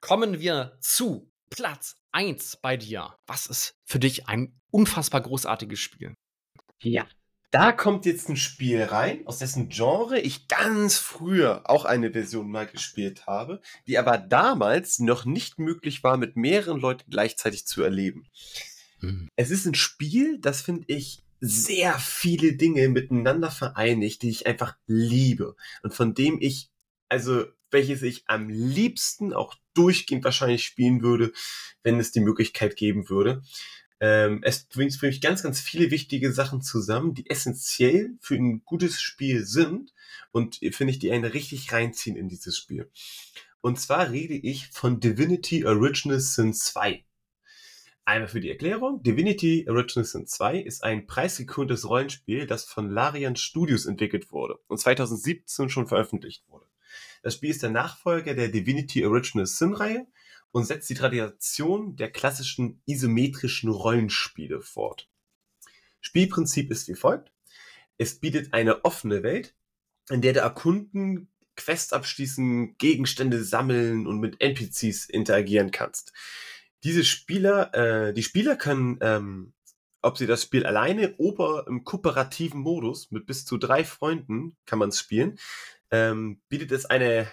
Kommen 0.00 0.40
wir 0.40 0.78
zu 0.80 1.30
Platz 1.50 1.96
1 2.12 2.56
bei 2.62 2.76
dir. 2.78 3.14
Was 3.26 3.46
ist 3.46 3.74
für 3.84 3.98
dich 3.98 4.28
ein 4.28 4.58
unfassbar 4.70 5.20
großartiges 5.20 5.78
Spiel? 5.78 6.14
Ja. 6.82 7.06
Da 7.52 7.70
kommt 7.70 8.06
jetzt 8.06 8.30
ein 8.30 8.36
Spiel 8.36 8.82
rein, 8.82 9.26
aus 9.26 9.38
dessen 9.38 9.68
Genre 9.68 10.18
ich 10.18 10.48
ganz 10.48 10.96
früher 10.96 11.68
auch 11.68 11.84
eine 11.84 12.10
Version 12.10 12.50
mal 12.50 12.66
gespielt 12.66 13.26
habe, 13.26 13.60
die 13.86 13.98
aber 13.98 14.16
damals 14.16 15.00
noch 15.00 15.26
nicht 15.26 15.58
möglich 15.58 16.02
war, 16.02 16.16
mit 16.16 16.34
mehreren 16.34 16.80
Leuten 16.80 17.10
gleichzeitig 17.10 17.66
zu 17.66 17.82
erleben. 17.82 18.26
Es 19.36 19.50
ist 19.50 19.66
ein 19.66 19.74
Spiel, 19.74 20.38
das 20.40 20.62
finde 20.62 20.84
ich 20.86 21.24
sehr 21.40 21.98
viele 21.98 22.54
Dinge 22.54 22.88
miteinander 22.88 23.50
vereinigt, 23.50 24.22
die 24.22 24.30
ich 24.30 24.46
einfach 24.46 24.74
liebe 24.86 25.54
und 25.82 25.92
von 25.92 26.14
dem 26.14 26.38
ich, 26.40 26.70
also 27.10 27.44
welches 27.70 28.00
ich 28.00 28.24
am 28.28 28.48
liebsten 28.48 29.34
auch 29.34 29.54
durchgehend 29.74 30.24
wahrscheinlich 30.24 30.64
spielen 30.64 31.02
würde, 31.02 31.32
wenn 31.82 32.00
es 32.00 32.12
die 32.12 32.20
Möglichkeit 32.20 32.76
geben 32.76 33.10
würde. 33.10 33.42
Ähm, 34.02 34.40
es 34.42 34.64
bringt 34.64 34.96
für 34.96 35.06
mich 35.06 35.20
ganz, 35.20 35.44
ganz 35.44 35.60
viele 35.60 35.92
wichtige 35.92 36.32
Sachen 36.32 36.60
zusammen, 36.60 37.14
die 37.14 37.30
essentiell 37.30 38.10
für 38.20 38.34
ein 38.34 38.64
gutes 38.64 39.00
Spiel 39.00 39.46
sind 39.46 39.94
und 40.32 40.56
finde 40.72 40.90
ich, 40.90 40.98
die 40.98 41.12
einen 41.12 41.24
richtig 41.24 41.72
reinziehen 41.72 42.16
in 42.16 42.28
dieses 42.28 42.58
Spiel. 42.58 42.90
Und 43.60 43.78
zwar 43.78 44.10
rede 44.10 44.34
ich 44.34 44.66
von 44.70 44.98
Divinity 44.98 45.64
Original 45.64 46.18
Sin 46.18 46.52
2. 46.52 47.04
Einmal 48.04 48.26
für 48.26 48.40
die 48.40 48.50
Erklärung. 48.50 49.04
Divinity 49.04 49.66
Original 49.68 50.04
Sin 50.04 50.26
2 50.26 50.58
ist 50.58 50.82
ein 50.82 51.06
preisgekröntes 51.06 51.88
Rollenspiel, 51.88 52.48
das 52.48 52.64
von 52.64 52.90
Larian 52.90 53.36
Studios 53.36 53.86
entwickelt 53.86 54.32
wurde 54.32 54.58
und 54.66 54.78
2017 54.78 55.68
schon 55.68 55.86
veröffentlicht 55.86 56.42
wurde. 56.48 56.66
Das 57.22 57.34
Spiel 57.34 57.50
ist 57.50 57.62
der 57.62 57.70
Nachfolger 57.70 58.34
der 58.34 58.48
Divinity 58.48 59.06
Original 59.06 59.46
Sin 59.46 59.74
Reihe 59.74 60.08
und 60.52 60.64
setzt 60.64 60.88
die 60.90 60.94
Tradition 60.94 61.96
der 61.96 62.10
klassischen 62.10 62.82
isometrischen 62.86 63.70
Rollenspiele 63.70 64.60
fort. 64.60 65.08
Spielprinzip 66.00 66.70
ist 66.70 66.88
wie 66.88 66.94
folgt. 66.94 67.32
Es 67.98 68.20
bietet 68.20 68.52
eine 68.52 68.84
offene 68.84 69.22
Welt, 69.22 69.54
in 70.10 70.20
der 70.20 70.32
der 70.32 70.42
Erkunden, 70.42 71.28
Quests 71.56 71.92
abschließen, 71.92 72.76
Gegenstände 72.78 73.42
sammeln 73.44 74.06
und 74.06 74.20
mit 74.20 74.40
NPCs 74.40 75.06
interagieren 75.06 75.70
kannst. 75.70 76.12
Diese 76.82 77.04
Spieler, 77.04 77.74
äh, 77.74 78.12
die 78.14 78.22
Spieler 78.22 78.56
können, 78.56 78.98
ähm, 79.00 79.52
ob 80.00 80.18
sie 80.18 80.26
das 80.26 80.42
Spiel 80.42 80.66
alleine 80.66 81.14
oder 81.16 81.66
im 81.68 81.84
kooperativen 81.84 82.60
Modus 82.60 83.10
mit 83.10 83.26
bis 83.26 83.44
zu 83.44 83.56
drei 83.56 83.84
Freunden 83.84 84.56
kann 84.66 84.78
man 84.78 84.88
es 84.88 84.98
spielen, 84.98 85.38
ähm, 85.90 86.40
bietet 86.48 86.72
es 86.72 86.86
eine 86.86 87.30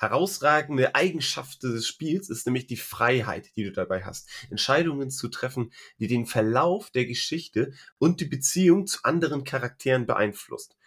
herausragende 0.00 0.94
Eigenschaft 0.94 1.62
des 1.62 1.86
Spiels 1.86 2.30
ist 2.30 2.46
nämlich 2.46 2.66
die 2.66 2.78
Freiheit, 2.78 3.54
die 3.54 3.64
du 3.64 3.72
dabei 3.72 4.02
hast, 4.04 4.28
Entscheidungen 4.48 5.10
zu 5.10 5.28
treffen, 5.28 5.72
die 5.98 6.06
den 6.06 6.24
Verlauf 6.24 6.90
der 6.90 7.04
Geschichte 7.04 7.72
und 7.98 8.20
die 8.20 8.24
Beziehung 8.24 8.86
zu 8.86 9.00
anderen 9.04 9.44
Charakteren 9.44 10.06
beeinflusst. 10.06 10.78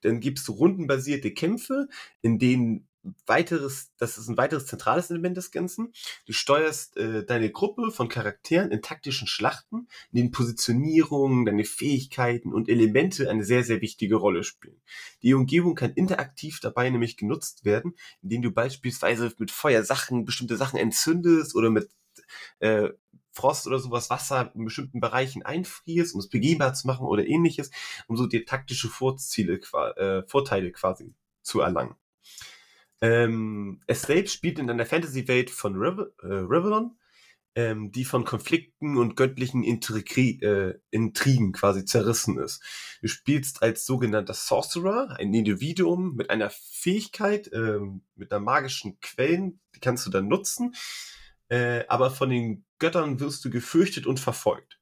Dann 0.00 0.18
gibst 0.20 0.48
du 0.48 0.52
rundenbasierte 0.52 1.32
Kämpfe, 1.32 1.88
in 2.22 2.40
denen 2.40 2.88
weiteres, 3.26 3.92
das 3.98 4.18
ist 4.18 4.28
ein 4.28 4.36
weiteres 4.36 4.66
zentrales 4.66 5.10
Element 5.10 5.36
des 5.36 5.50
Ganzen. 5.50 5.92
Du 6.26 6.32
steuerst 6.32 6.96
äh, 6.96 7.24
deine 7.24 7.50
Gruppe 7.50 7.90
von 7.90 8.08
Charakteren 8.08 8.70
in 8.70 8.82
taktischen 8.82 9.26
Schlachten, 9.26 9.88
in 10.12 10.18
denen 10.18 10.30
Positionierungen, 10.30 11.44
deine 11.44 11.64
Fähigkeiten 11.64 12.52
und 12.52 12.68
Elemente 12.68 13.30
eine 13.30 13.44
sehr, 13.44 13.64
sehr 13.64 13.80
wichtige 13.80 14.16
Rolle 14.16 14.44
spielen. 14.44 14.80
Die 15.22 15.34
Umgebung 15.34 15.74
kann 15.74 15.92
interaktiv 15.92 16.60
dabei 16.60 16.90
nämlich 16.90 17.16
genutzt 17.16 17.64
werden, 17.64 17.94
indem 18.22 18.42
du 18.42 18.50
beispielsweise 18.50 19.32
mit 19.38 19.50
Feuer 19.50 19.82
Sachen, 19.82 20.24
bestimmte 20.24 20.56
Sachen 20.56 20.78
entzündest 20.78 21.54
oder 21.54 21.70
mit 21.70 21.90
äh, 22.60 22.90
Frost 23.36 23.66
oder 23.66 23.78
sowas 23.78 24.08
Wasser 24.08 24.50
in 24.54 24.64
bestimmten 24.64 24.98
Bereichen 24.98 25.42
einfrierst, 25.42 26.14
um 26.14 26.20
es 26.20 26.28
begehbar 26.28 26.72
zu 26.72 26.86
machen 26.86 27.06
oder 27.06 27.26
ähnliches, 27.26 27.70
um 28.08 28.16
so 28.16 28.26
dir 28.26 28.46
taktische 28.46 28.88
Vorziele, 28.88 29.60
äh, 29.96 30.22
Vorteile 30.26 30.72
quasi 30.72 31.14
zu 31.42 31.60
erlangen. 31.60 31.96
Ähm, 33.00 33.82
es 33.86 34.06
spielt 34.32 34.58
in 34.58 34.70
einer 34.70 34.86
Fantasy-Welt 34.86 35.50
von 35.50 35.76
Revel 35.76 36.14
äh, 36.22 36.26
Revelon, 36.26 36.96
ähm, 37.54 37.90
die 37.90 38.04
von 38.04 38.24
Konflikten 38.24 38.96
und 38.96 39.16
göttlichen 39.16 39.64
Intrig 39.64 40.16
äh, 40.42 40.74
Intrigen 40.90 41.52
quasi 41.52 41.84
zerrissen 41.84 42.38
ist. 42.38 42.62
Du 43.00 43.08
spielst 43.08 43.62
als 43.62 43.86
sogenannter 43.86 44.34
Sorcerer, 44.34 45.16
ein 45.18 45.32
Individuum 45.34 46.14
mit 46.16 46.30
einer 46.30 46.50
Fähigkeit, 46.50 47.52
äh, 47.52 47.80
mit 48.14 48.32
einer 48.32 48.40
magischen 48.40 49.00
Quellen, 49.00 49.60
die 49.74 49.80
kannst 49.80 50.06
du 50.06 50.10
dann 50.10 50.28
nutzen, 50.28 50.74
äh, 51.48 51.84
aber 51.88 52.10
von 52.10 52.30
den 52.30 52.64
Göttern 52.78 53.20
wirst 53.20 53.44
du 53.44 53.50
gefürchtet 53.50 54.06
und 54.06 54.20
verfolgt. 54.20 54.78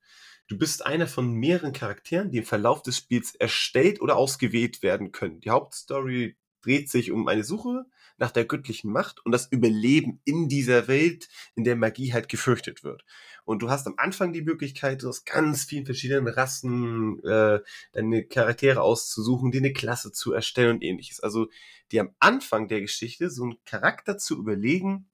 Du 0.48 0.58
bist 0.58 0.84
einer 0.84 1.06
von 1.06 1.32
mehreren 1.32 1.72
Charakteren, 1.72 2.30
die 2.30 2.38
im 2.38 2.44
Verlauf 2.44 2.82
des 2.82 2.98
Spiels 2.98 3.34
erstellt 3.34 4.00
oder 4.00 4.16
ausgewählt 4.16 4.82
werden 4.82 5.10
können. 5.12 5.40
Die 5.40 5.50
Hauptstory 5.50 6.36
dreht 6.60 6.90
sich 6.90 7.12
um 7.12 7.28
eine 7.28 7.44
Suche 7.44 7.86
nach 8.16 8.30
der 8.30 8.44
göttlichen 8.44 8.92
Macht 8.92 9.24
und 9.24 9.32
das 9.32 9.46
Überleben 9.50 10.20
in 10.24 10.48
dieser 10.48 10.88
Welt, 10.88 11.28
in 11.54 11.64
der 11.64 11.76
Magie 11.76 12.12
halt 12.12 12.28
gefürchtet 12.28 12.84
wird. 12.84 13.04
Und 13.44 13.62
du 13.62 13.70
hast 13.70 13.86
am 13.86 13.94
Anfang 13.96 14.32
die 14.32 14.42
Möglichkeit, 14.42 15.04
aus 15.04 15.24
ganz 15.24 15.64
vielen 15.64 15.84
verschiedenen 15.84 16.28
Rassen 16.28 17.22
äh, 17.24 17.60
deine 17.92 18.24
Charaktere 18.24 18.80
auszusuchen, 18.80 19.50
dir 19.50 19.58
eine 19.58 19.72
Klasse 19.72 20.12
zu 20.12 20.32
erstellen 20.32 20.76
und 20.76 20.82
ähnliches. 20.82 21.20
Also 21.20 21.48
dir 21.92 22.02
am 22.02 22.14
Anfang 22.18 22.68
der 22.68 22.80
Geschichte 22.80 23.30
so 23.30 23.44
einen 23.44 23.64
Charakter 23.64 24.16
zu 24.16 24.38
überlegen, 24.38 25.08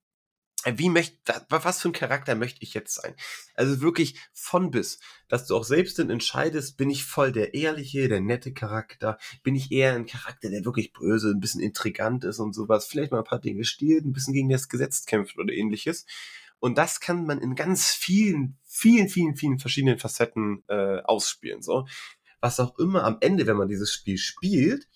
wie 0.66 0.90
möchte, 0.90 1.16
was 1.48 1.80
für 1.80 1.88
ein 1.88 1.92
Charakter 1.92 2.34
möchte 2.34 2.62
ich 2.62 2.74
jetzt 2.74 2.94
sein? 2.94 3.14
Also 3.54 3.80
wirklich 3.80 4.20
von 4.32 4.70
bis, 4.70 5.00
dass 5.28 5.46
du 5.46 5.56
auch 5.56 5.64
selbst 5.64 5.98
dann 5.98 6.10
entscheidest, 6.10 6.76
bin 6.76 6.90
ich 6.90 7.04
voll 7.04 7.32
der 7.32 7.54
ehrliche, 7.54 8.08
der 8.08 8.20
nette 8.20 8.52
Charakter, 8.52 9.18
bin 9.42 9.54
ich 9.54 9.72
eher 9.72 9.94
ein 9.94 10.06
Charakter, 10.06 10.50
der 10.50 10.64
wirklich 10.64 10.92
böse, 10.92 11.30
ein 11.30 11.40
bisschen 11.40 11.62
intrigant 11.62 12.24
ist 12.24 12.40
und 12.40 12.54
sowas, 12.54 12.86
vielleicht 12.86 13.10
mal 13.12 13.18
ein 13.18 13.24
paar 13.24 13.40
Dinge 13.40 13.64
stiehlt, 13.64 14.04
ein 14.04 14.12
bisschen 14.12 14.34
gegen 14.34 14.50
das 14.50 14.68
Gesetz 14.68 15.06
kämpft 15.06 15.38
oder 15.38 15.52
ähnliches. 15.52 16.04
Und 16.58 16.76
das 16.76 17.00
kann 17.00 17.24
man 17.24 17.40
in 17.40 17.54
ganz 17.54 17.90
vielen, 17.92 18.58
vielen, 18.64 19.08
vielen, 19.08 19.36
vielen 19.36 19.58
verschiedenen 19.58 19.98
Facetten 19.98 20.62
äh, 20.68 21.00
ausspielen. 21.04 21.62
So, 21.62 21.86
was 22.40 22.60
auch 22.60 22.78
immer 22.78 23.04
am 23.04 23.16
Ende, 23.20 23.46
wenn 23.46 23.56
man 23.56 23.68
dieses 23.68 23.92
Spiel 23.92 24.18
spielt, 24.18 24.88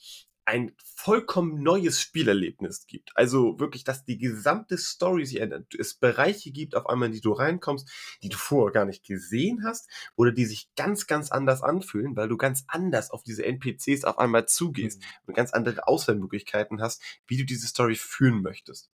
ein 0.46 0.72
vollkommen 0.76 1.62
neues 1.62 2.00
Spielerlebnis 2.00 2.86
gibt. 2.86 3.10
Also 3.14 3.58
wirklich, 3.58 3.84
dass 3.84 4.04
die 4.04 4.18
gesamte 4.18 4.76
Story 4.76 5.24
sich 5.24 5.40
ändert. 5.40 5.74
Es 5.74 5.94
Bereiche 5.94 6.50
gibt 6.50 6.76
auf 6.76 6.86
einmal, 6.86 7.06
in 7.06 7.14
die 7.14 7.20
du 7.20 7.32
reinkommst, 7.32 7.90
die 8.22 8.28
du 8.28 8.36
vorher 8.36 8.72
gar 8.72 8.84
nicht 8.84 9.04
gesehen 9.04 9.64
hast 9.64 9.88
oder 10.16 10.32
die 10.32 10.44
sich 10.44 10.70
ganz, 10.76 11.06
ganz 11.06 11.30
anders 11.30 11.62
anfühlen, 11.62 12.16
weil 12.16 12.28
du 12.28 12.36
ganz 12.36 12.64
anders 12.68 13.10
auf 13.10 13.22
diese 13.22 13.44
NPCs 13.44 14.04
auf 14.04 14.18
einmal 14.18 14.46
zugehst 14.46 15.00
mhm. 15.00 15.06
und 15.26 15.34
ganz 15.34 15.52
andere 15.52 15.86
Auswahlmöglichkeiten 15.86 16.80
hast, 16.82 17.02
wie 17.26 17.38
du 17.38 17.44
diese 17.44 17.66
Story 17.66 17.94
führen 17.94 18.42
möchtest. 18.42 18.90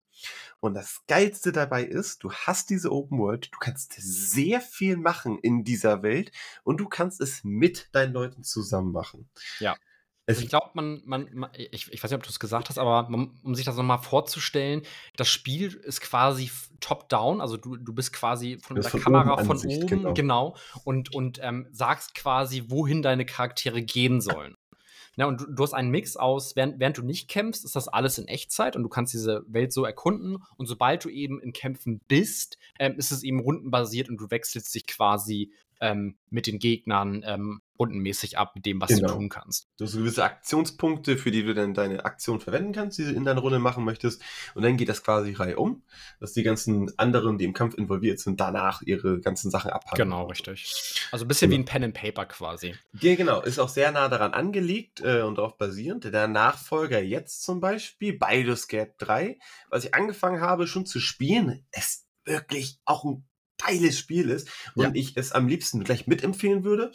Und 0.60 0.74
das 0.74 1.02
Geilste 1.06 1.52
dabei 1.52 1.84
ist, 1.84 2.24
du 2.24 2.32
hast 2.32 2.70
diese 2.70 2.90
Open 2.90 3.18
World, 3.18 3.48
du 3.52 3.58
kannst 3.58 3.94
sehr 3.96 4.60
viel 4.60 4.96
machen 4.96 5.38
in 5.38 5.64
dieser 5.64 6.02
Welt 6.02 6.32
und 6.64 6.78
du 6.78 6.88
kannst 6.88 7.20
es 7.20 7.44
mit 7.44 7.88
deinen 7.92 8.12
Leuten 8.12 8.42
zusammen 8.42 8.92
machen. 8.92 9.30
Ja. 9.60 9.76
Also 10.28 10.42
ich 10.42 10.50
glaube, 10.50 10.70
man, 10.74 11.00
man, 11.06 11.28
man, 11.32 11.50
ich, 11.54 11.90
ich 11.90 12.04
weiß 12.04 12.10
nicht, 12.10 12.18
ob 12.18 12.22
du 12.22 12.28
es 12.28 12.38
gesagt 12.38 12.68
hast, 12.68 12.78
aber 12.78 13.08
man, 13.08 13.30
um 13.42 13.54
sich 13.54 13.64
das 13.64 13.76
nochmal 13.76 13.98
vorzustellen, 13.98 14.82
das 15.16 15.28
Spiel 15.28 15.72
ist 15.74 16.02
quasi 16.02 16.50
top-down, 16.80 17.40
also 17.40 17.56
du, 17.56 17.76
du 17.76 17.94
bist 17.94 18.12
quasi 18.12 18.58
von 18.60 18.76
der 18.76 18.90
Kamera 18.90 19.42
von 19.42 19.56
oben, 19.56 19.86
genau. 19.86 20.12
genau, 20.12 20.56
und, 20.84 21.14
und 21.14 21.40
ähm, 21.42 21.66
sagst 21.72 22.14
quasi, 22.14 22.64
wohin 22.68 23.00
deine 23.00 23.24
Charaktere 23.24 23.80
gehen 23.80 24.20
sollen. 24.20 24.54
Ja, 25.16 25.26
und 25.26 25.40
du, 25.40 25.46
du, 25.46 25.62
hast 25.62 25.72
einen 25.72 25.90
Mix 25.90 26.16
aus, 26.16 26.54
während, 26.56 26.78
während 26.78 26.98
du 26.98 27.02
nicht 27.02 27.28
kämpfst, 27.28 27.64
ist 27.64 27.74
das 27.74 27.88
alles 27.88 28.18
in 28.18 28.28
Echtzeit 28.28 28.76
und 28.76 28.82
du 28.82 28.88
kannst 28.90 29.14
diese 29.14 29.44
Welt 29.48 29.72
so 29.72 29.84
erkunden. 29.84 30.36
Und 30.56 30.66
sobald 30.66 31.04
du 31.04 31.08
eben 31.08 31.40
in 31.40 31.52
Kämpfen 31.52 32.00
bist, 32.06 32.56
ähm, 32.78 32.96
ist 32.98 33.10
es 33.10 33.24
eben 33.24 33.40
rundenbasiert 33.40 34.10
und 34.10 34.18
du 34.18 34.30
wechselst 34.30 34.72
dich 34.74 34.86
quasi 34.86 35.50
ähm, 35.80 36.16
mit 36.30 36.46
den 36.46 36.60
Gegnern 36.60 37.24
ähm, 37.26 37.62
rundenmäßig 37.78 38.38
ab 38.38 38.52
mit 38.54 38.66
dem, 38.66 38.80
was 38.80 38.88
genau. 38.88 39.08
du 39.08 39.14
tun 39.14 39.28
kannst. 39.28 39.68
Du 39.78 39.84
hast 39.84 39.94
gewisse 39.94 40.24
Aktionspunkte, 40.24 41.16
für 41.16 41.30
die 41.30 41.44
du 41.44 41.54
dann 41.54 41.74
deine 41.74 42.04
Aktion 42.04 42.40
verwenden 42.40 42.72
kannst, 42.72 42.98
die 42.98 43.04
du 43.04 43.12
in 43.12 43.24
deiner 43.24 43.40
Runde 43.40 43.58
machen 43.58 43.84
möchtest. 43.84 44.22
Und 44.54 44.62
dann 44.62 44.76
geht 44.76 44.88
das 44.88 45.02
quasi 45.02 45.32
Reihe 45.32 45.56
um, 45.56 45.82
dass 46.20 46.32
die 46.32 46.42
ganzen 46.42 46.96
anderen, 46.98 47.38
die 47.38 47.44
im 47.44 47.52
Kampf 47.52 47.74
involviert 47.74 48.18
sind, 48.20 48.40
danach 48.40 48.82
ihre 48.82 49.20
ganzen 49.20 49.50
Sachen 49.50 49.70
abhandeln. 49.70 50.10
Genau, 50.10 50.26
richtig. 50.26 51.08
Also 51.12 51.24
ein 51.24 51.28
bisschen 51.28 51.50
genau. 51.50 51.58
wie 51.58 51.62
ein 51.62 51.66
Pen 51.66 51.84
and 51.84 51.94
Paper 51.94 52.26
quasi. 52.26 52.74
Ja, 53.00 53.14
genau. 53.14 53.42
Ist 53.42 53.58
auch 53.58 53.68
sehr 53.68 53.92
nah 53.92 54.08
daran 54.08 54.32
angelegt 54.34 55.00
äh, 55.00 55.22
und 55.22 55.38
darauf 55.38 55.56
basierend. 55.56 56.04
Der 56.04 56.28
Nachfolger 56.28 57.00
jetzt 57.00 57.42
zum 57.42 57.60
Beispiel, 57.60 58.18
Baldur's 58.18 58.68
Gate 58.68 58.94
3, 58.98 59.38
was 59.70 59.84
ich 59.84 59.94
angefangen 59.94 60.40
habe 60.40 60.66
schon 60.66 60.86
zu 60.86 61.00
spielen, 61.00 61.64
ist 61.72 62.06
wirklich 62.24 62.78
auch 62.84 63.04
ein 63.04 63.24
geiles 63.58 63.98
Spiel 63.98 64.30
ist 64.30 64.48
und 64.74 64.84
ja. 64.84 64.90
ich 64.94 65.16
es 65.16 65.32
am 65.32 65.48
liebsten 65.48 65.84
gleich 65.84 66.06
mitempfehlen 66.06 66.64
würde. 66.64 66.92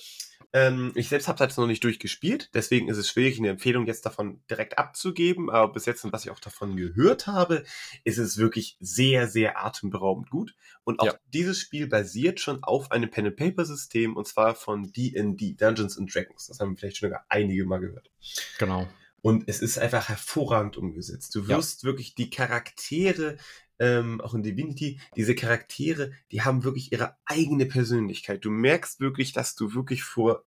Ähm, 0.56 0.92
ich 0.94 1.10
selbst 1.10 1.28
habe 1.28 1.36
es 1.36 1.40
halt 1.42 1.58
noch 1.58 1.66
nicht 1.66 1.84
durchgespielt, 1.84 2.52
deswegen 2.54 2.88
ist 2.88 2.98
es 2.98 3.10
schwierig, 3.10 3.40
eine 3.40 3.50
Empfehlung 3.50 3.88
jetzt 3.88 4.06
davon 4.06 4.40
direkt 4.48 4.78
abzugeben, 4.78 5.50
aber 5.50 5.74
bis 5.74 5.88
jetzt, 5.88 6.06
was 6.12 6.26
ich 6.26 6.32
auch 6.32 6.40
davon 6.40 6.76
gehört 6.76 7.26
habe, 7.26 7.64
ist 8.04 8.20
es 8.20 8.38
wirklich 8.38 8.78
sehr, 8.80 9.28
sehr 9.28 9.66
atemberaubend 9.66 10.30
gut. 10.30 10.56
Und 10.84 11.00
auch 11.00 11.08
ja. 11.08 11.16
dieses 11.34 11.58
Spiel 11.60 11.88
basiert 11.88 12.40
schon 12.40 12.64
auf 12.64 12.92
einem 12.92 13.10
Pen-and-Paper-System 13.10 14.16
und 14.16 14.28
zwar 14.28 14.54
von 14.54 14.92
D&D, 14.92 15.56
Dungeons 15.56 15.98
and 15.98 16.14
Dragons. 16.14 16.46
Das 16.48 16.60
haben 16.60 16.78
vielleicht 16.78 16.98
schon 16.98 17.14
einige 17.30 17.66
mal 17.66 17.80
gehört. 17.80 18.12
Genau. 18.60 18.88
Und 19.24 19.46
es 19.48 19.62
ist 19.62 19.80
einfach 19.80 20.10
hervorragend 20.10 20.78
umgesetzt. 20.78 21.34
Du 21.34 21.48
wirst 21.48 21.84
ja. 21.84 21.88
wirklich 21.88 22.14
die 22.14 22.30
Charaktere 22.30 23.38
ähm, 23.84 24.22
auch 24.22 24.34
in 24.34 24.44
Divinity, 24.44 25.02
diese 25.18 25.36
Charaktere, 25.36 26.12
die 26.32 26.42
haben 26.42 26.64
wirklich 26.64 26.94
ihre 26.94 27.18
eigene 27.26 27.66
Persönlichkeit. 27.66 28.46
Du 28.46 28.50
merkst 28.50 29.02
wirklich, 29.02 29.34
dass 29.34 29.56
du 29.56 29.74
wirklich 29.74 30.04
vor 30.04 30.46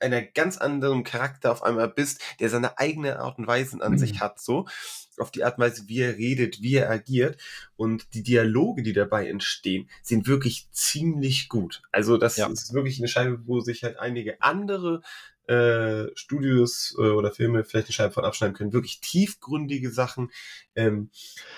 einer 0.00 0.22
ganz 0.22 0.58
anderen 0.58 1.04
Charakter 1.04 1.52
auf 1.52 1.62
einmal 1.62 1.88
bist, 1.88 2.20
der 2.40 2.48
seine 2.48 2.78
eigene 2.78 3.20
Art 3.20 3.38
und 3.38 3.46
Weise 3.46 3.80
an 3.80 3.92
mhm. 3.92 3.98
sich 3.98 4.20
hat, 4.20 4.40
so 4.40 4.66
auf 5.18 5.30
die 5.30 5.44
Art 5.44 5.58
und 5.58 5.64
Weise, 5.64 5.88
wie 5.88 6.00
er 6.00 6.16
redet, 6.16 6.62
wie 6.62 6.76
er 6.76 6.90
agiert 6.90 7.40
und 7.76 8.14
die 8.14 8.22
Dialoge, 8.22 8.82
die 8.82 8.92
dabei 8.92 9.28
entstehen, 9.28 9.88
sind 10.02 10.26
wirklich 10.26 10.68
ziemlich 10.70 11.48
gut. 11.48 11.82
Also 11.92 12.16
das 12.16 12.36
ja. 12.36 12.48
ist 12.48 12.72
wirklich 12.72 12.98
eine 12.98 13.08
Scheibe, 13.08 13.40
wo 13.46 13.60
sich 13.60 13.82
halt 13.82 13.98
einige 13.98 14.40
andere 14.42 15.02
äh, 15.48 16.10
Studios 16.14 16.94
äh, 16.98 17.08
oder 17.08 17.32
Filme 17.32 17.64
vielleicht 17.64 17.88
die 17.88 17.92
Scheibe 17.92 18.12
von 18.12 18.24
abschneiden 18.24 18.54
können. 18.54 18.72
Wirklich 18.72 19.00
tiefgründige 19.00 19.90
Sachen, 19.90 20.30
ähm, 20.74 21.10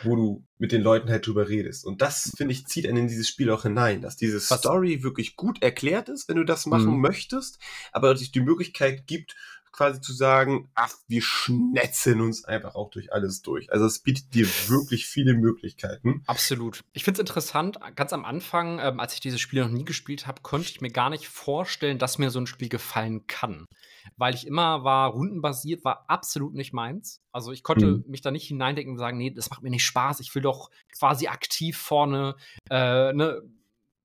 wo 0.05 0.17
du 0.17 0.47
mit 0.59 0.73
den 0.73 0.83
Leuten 0.83 1.11
halt 1.11 1.27
drüber 1.27 1.49
redest. 1.49 1.85
Und 1.85 2.01
das, 2.01 2.33
finde 2.37 2.53
ich, 2.53 2.67
zieht 2.67 2.87
einen 2.87 2.99
in 2.99 3.09
dieses 3.09 3.29
Spiel 3.29 3.51
auch 3.51 3.62
hinein, 3.62 4.01
dass 4.01 4.17
diese 4.17 4.37
Was? 4.37 4.61
Story 4.61 5.03
wirklich 5.03 5.37
gut 5.37 5.62
erklärt 5.62 6.09
ist, 6.09 6.29
wenn 6.29 6.37
du 6.37 6.45
das 6.45 6.67
machen 6.67 6.95
mhm. 6.95 7.01
möchtest, 7.01 7.59
aber 7.93 8.12
dass 8.12 8.23
es 8.23 8.31
die 8.31 8.41
Möglichkeit 8.41 9.07
gibt, 9.07 9.35
quasi 9.72 10.01
zu 10.01 10.12
sagen, 10.12 10.70
ach, 10.74 10.92
wir 11.06 11.22
schnetzeln 11.22 12.20
uns 12.20 12.44
einfach 12.44 12.74
auch 12.74 12.90
durch 12.90 13.12
alles 13.12 13.42
durch. 13.42 13.72
Also 13.72 13.86
es 13.86 14.01
bietet 14.01 14.34
dir 14.34 14.47
wirklich 14.68 15.06
viele 15.06 15.34
Möglichkeiten. 15.34 16.22
Absolut. 16.26 16.82
Ich 16.92 17.05
finde 17.05 17.16
es 17.16 17.20
interessant, 17.20 17.78
ganz 17.94 18.12
am 18.12 18.24
Anfang, 18.24 18.78
ähm, 18.80 19.01
als 19.01 19.14
ich 19.14 19.20
dieses 19.20 19.40
Spiel 19.40 19.62
noch 19.62 19.70
nie 19.70 19.84
gespielt 19.84 20.26
habe, 20.26 20.42
konnte 20.42 20.68
ich 20.68 20.80
mir 20.80 20.90
gar 20.90 21.10
nicht 21.10 21.28
vorstellen, 21.28 21.98
dass 21.98 22.18
mir 22.18 22.30
so 22.30 22.40
ein 22.40 22.47
Spiel 22.47 22.68
gefallen 22.68 23.26
kann. 23.26 23.66
Weil 24.16 24.34
ich 24.34 24.47
immer 24.47 24.84
war, 24.84 25.10
rundenbasiert, 25.10 25.84
war 25.84 26.05
absolut 26.09 26.55
nicht 26.55 26.72
meins. 26.72 27.20
Also 27.32 27.52
ich 27.52 27.62
konnte 27.62 27.86
mhm. 27.86 28.05
mich 28.09 28.22
da 28.22 28.30
nicht 28.30 28.48
hineindenken 28.48 28.94
und 28.94 28.98
sagen, 28.98 29.18
nee, 29.18 29.30
das 29.30 29.51
macht 29.51 29.62
mir 29.62 29.70
nicht 29.70 29.84
Spaß, 29.84 30.20
ich 30.20 30.34
will 30.34 30.42
doch 30.42 30.70
quasi 30.98 31.28
aktiv 31.28 31.76
vorne 31.76 32.34
äh, 32.70 33.12
ne, 33.12 33.42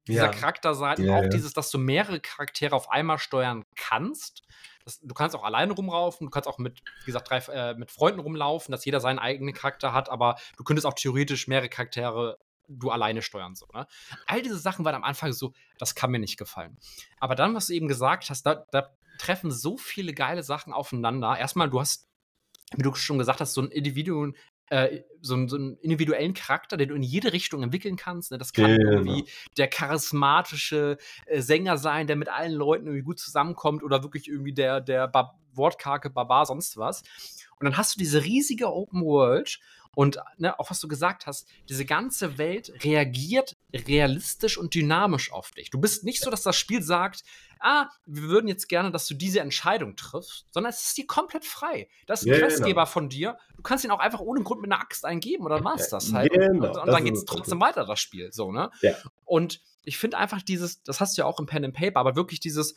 dieser 0.08 0.26
ja. 0.26 0.32
Charakter 0.32 0.76
sein. 0.76 1.04
Ja, 1.04 1.16
auch 1.16 1.24
ja. 1.24 1.30
dieses, 1.30 1.54
dass 1.54 1.72
du 1.72 1.78
mehrere 1.78 2.20
Charaktere 2.20 2.76
auf 2.76 2.90
einmal 2.90 3.18
steuern 3.18 3.64
kannst 3.76 4.44
das, 4.86 5.00
du 5.02 5.14
kannst 5.14 5.36
auch 5.36 5.44
alleine 5.44 5.74
rumlaufen, 5.74 6.28
du 6.28 6.32
kannst 6.32 6.48
auch 6.48 6.58
mit, 6.58 6.82
wie 7.02 7.08
gesagt, 7.08 7.30
drei, 7.30 7.38
äh, 7.52 7.74
mit 7.74 7.92
Freunden 7.92 8.20
rumlaufen, 8.20 8.72
dass 8.72 8.86
jeder 8.86 9.00
seinen 9.00 9.20
eigenen 9.20 9.54
Charakter 9.54 9.94
hat, 9.94 10.10
aber 10.10 10.36
du 10.58 10.64
könntest 10.64 10.86
auch 10.86 10.94
theoretisch 10.94 11.48
mehrere 11.48 11.70
Charaktere 11.70 12.38
du 12.68 12.90
alleine 12.90 13.22
steuern. 13.22 13.56
So, 13.56 13.68
ne? 13.74 13.86
All 14.26 14.42
diese 14.42 14.58
Sachen 14.58 14.86
waren 14.86 14.96
am 14.96 15.04
Anfang 15.04 15.34
so, 15.34 15.54
das 15.78 15.94
kann 15.94 16.10
mir 16.10 16.20
nicht 16.20 16.38
gefallen. 16.38 16.78
Aber 17.20 17.36
dann, 17.36 17.54
was 17.54 17.68
du 17.68 17.74
eben 17.74 17.88
gesagt 17.88 18.30
hast, 18.30 18.44
da, 18.44 18.66
da 18.72 18.90
treffen 19.20 19.52
so 19.52 19.78
viele 19.78 20.14
geile 20.14 20.42
Sachen 20.42 20.74
aufeinander. 20.74 21.38
Erstmal, 21.38 21.70
du 21.70 21.80
hast 21.80 22.08
wie 22.74 22.84
du 22.84 22.94
schon 22.96 23.18
gesagt 23.18 23.42
hast, 23.42 23.54
so 23.54 23.62
ein 23.62 23.70
Individuum, 23.70 24.36
äh, 24.70 25.02
so, 25.22 25.48
so, 25.48 25.56
einen 25.58 25.78
individuellen 25.78 26.34
Charakter, 26.34 26.78
den 26.78 26.90
du 26.90 26.96
in 26.96 27.04
jede 27.04 27.34
Richtung 27.34 27.64
entwickeln 27.64 27.96
kannst. 27.96 28.32
Ne? 28.32 28.38
Das 28.38 28.54
kann 28.54 28.78
genau. 28.78 28.92
irgendwie 28.92 29.26
der 29.58 29.68
charismatische 29.68 30.98
äh, 31.26 31.42
Sänger 31.42 31.78
sein, 31.78 32.08
der 32.08 32.16
mit 32.16 32.30
allen 32.30 32.54
Leuten 32.54 32.88
irgendwie 32.88 33.04
gut 33.04 33.20
zusammenkommt 33.20 33.84
oder 33.84 34.04
wirklich 34.04 34.28
irgendwie 34.28 34.54
der, 34.54 34.82
der 34.82 35.08
ba 35.08 35.36
wortkarge 35.54 36.10
Barbar, 36.10 36.46
sonst 36.46 36.76
was. 36.76 37.02
Und 37.60 37.64
dann 37.64 37.78
hast 37.78 37.96
du 37.96 38.00
diese 38.00 38.26
riesige 38.26 38.74
Open 38.74 39.02
World 39.02 39.60
und 39.96 40.20
ne, 40.38 40.60
auch 40.60 40.70
was 40.70 40.82
du 40.82 40.88
gesagt 40.88 41.26
hast, 41.26 41.48
diese 41.70 41.86
ganze 41.86 42.38
Welt 42.38 42.72
reagiert 42.84 43.56
realistisch 43.74 44.58
und 44.58 44.76
dynamisch 44.76 45.32
auf 45.32 45.52
dich. 45.52 45.70
Du 45.70 45.80
bist 45.80 46.04
nicht 46.04 46.22
so, 46.22 46.30
dass 46.30 46.44
das 46.44 46.58
Spiel 46.58 46.82
sagt, 46.82 47.24
ah, 47.60 47.90
wir 48.06 48.24
würden 48.24 48.48
jetzt 48.48 48.68
gerne, 48.68 48.92
dass 48.92 49.08
du 49.08 49.14
diese 49.14 49.40
Entscheidung 49.40 49.96
triffst, 49.96 50.46
sondern 50.52 50.72
es 50.72 50.88
ist 50.88 50.98
dir 50.98 51.08
komplett 51.08 51.46
frei. 51.46 51.88
Das 52.08 52.22
ist 52.22 52.28
ein 52.28 52.34
yeah, 52.34 52.40
Questgeber 52.40 52.82
genau. 52.82 52.86
von 52.86 53.10
dir. 53.10 53.38
Du 53.56 53.62
kannst 53.62 53.84
ihn 53.84 53.92
auch 53.92 54.00
einfach 54.00 54.20
ohne 54.20 54.44
Grund 54.44 54.62
mit 54.62 54.72
einer 54.72 54.82
Axt 54.82 55.06
eingeben 55.06 55.46
oder 55.46 55.62
es 55.76 55.90
das 55.90 56.14
halt. 56.14 56.32
Genau, 56.32 56.70
und, 56.70 56.78
und, 56.78 56.88
dann 56.88 57.04
geht 57.04 57.16
es 57.16 57.26
trotzdem 57.26 57.60
weiter, 57.60 57.86
das 57.86 58.00
Spiel. 58.00 58.32
So, 58.32 58.52
ne? 58.52 58.70
Ja. 58.82 58.94
Und 59.24 59.62
ich 59.84 59.98
finde 59.98 60.18
einfach 60.18 60.42
dieses, 60.42 60.84
das 60.84 61.00
hast 61.00 61.18
du 61.18 61.22
ja 61.22 61.26
auch 61.26 61.40
im 61.40 61.46
Pen 61.46 61.66
and 61.66 61.76
Paper, 61.76 62.00
aber 62.00 62.16
wirklich 62.16 62.40
dieses, 62.40 62.76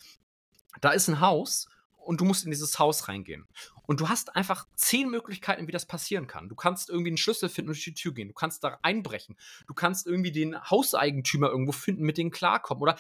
da 0.81 0.91
ist 0.91 1.09
ein 1.09 1.21
Haus 1.21 1.69
und 2.09 2.21
du 2.21 2.25
musst 2.25 2.45
in 2.45 2.51
dieses 2.51 2.79
Haus 2.79 3.09
reingehen. 3.09 3.47
Und 3.83 4.01
du 4.01 4.09
hast 4.09 4.35
einfach 4.37 4.67
zehn 4.75 5.11
Möglichkeiten, 5.11 5.67
wie 5.67 5.73
das 5.73 5.87
passieren 5.87 6.27
kann. 6.27 6.49
Du 6.49 6.55
kannst 6.55 6.91
irgendwie 6.91 7.11
einen 7.11 7.17
Schlüssel 7.19 7.49
finden 7.49 7.71
und 7.71 7.77
durch 7.77 7.85
die 7.85 7.95
Tür 7.95 8.13
gehen. 8.13 8.29
Du 8.29 8.35
kannst 8.35 8.65
da 8.65 8.79
einbrechen. 8.83 9.37
Du 9.67 9.75
kannst 9.75 10.07
irgendwie 10.07 10.33
den 10.33 10.59
Hauseigentümer 10.59 11.49
irgendwo 11.49 11.73
finden, 11.73 12.05
mit 12.05 12.19
denen 12.19 12.31
klarkommen. 12.31 12.83
Oder 12.83 12.99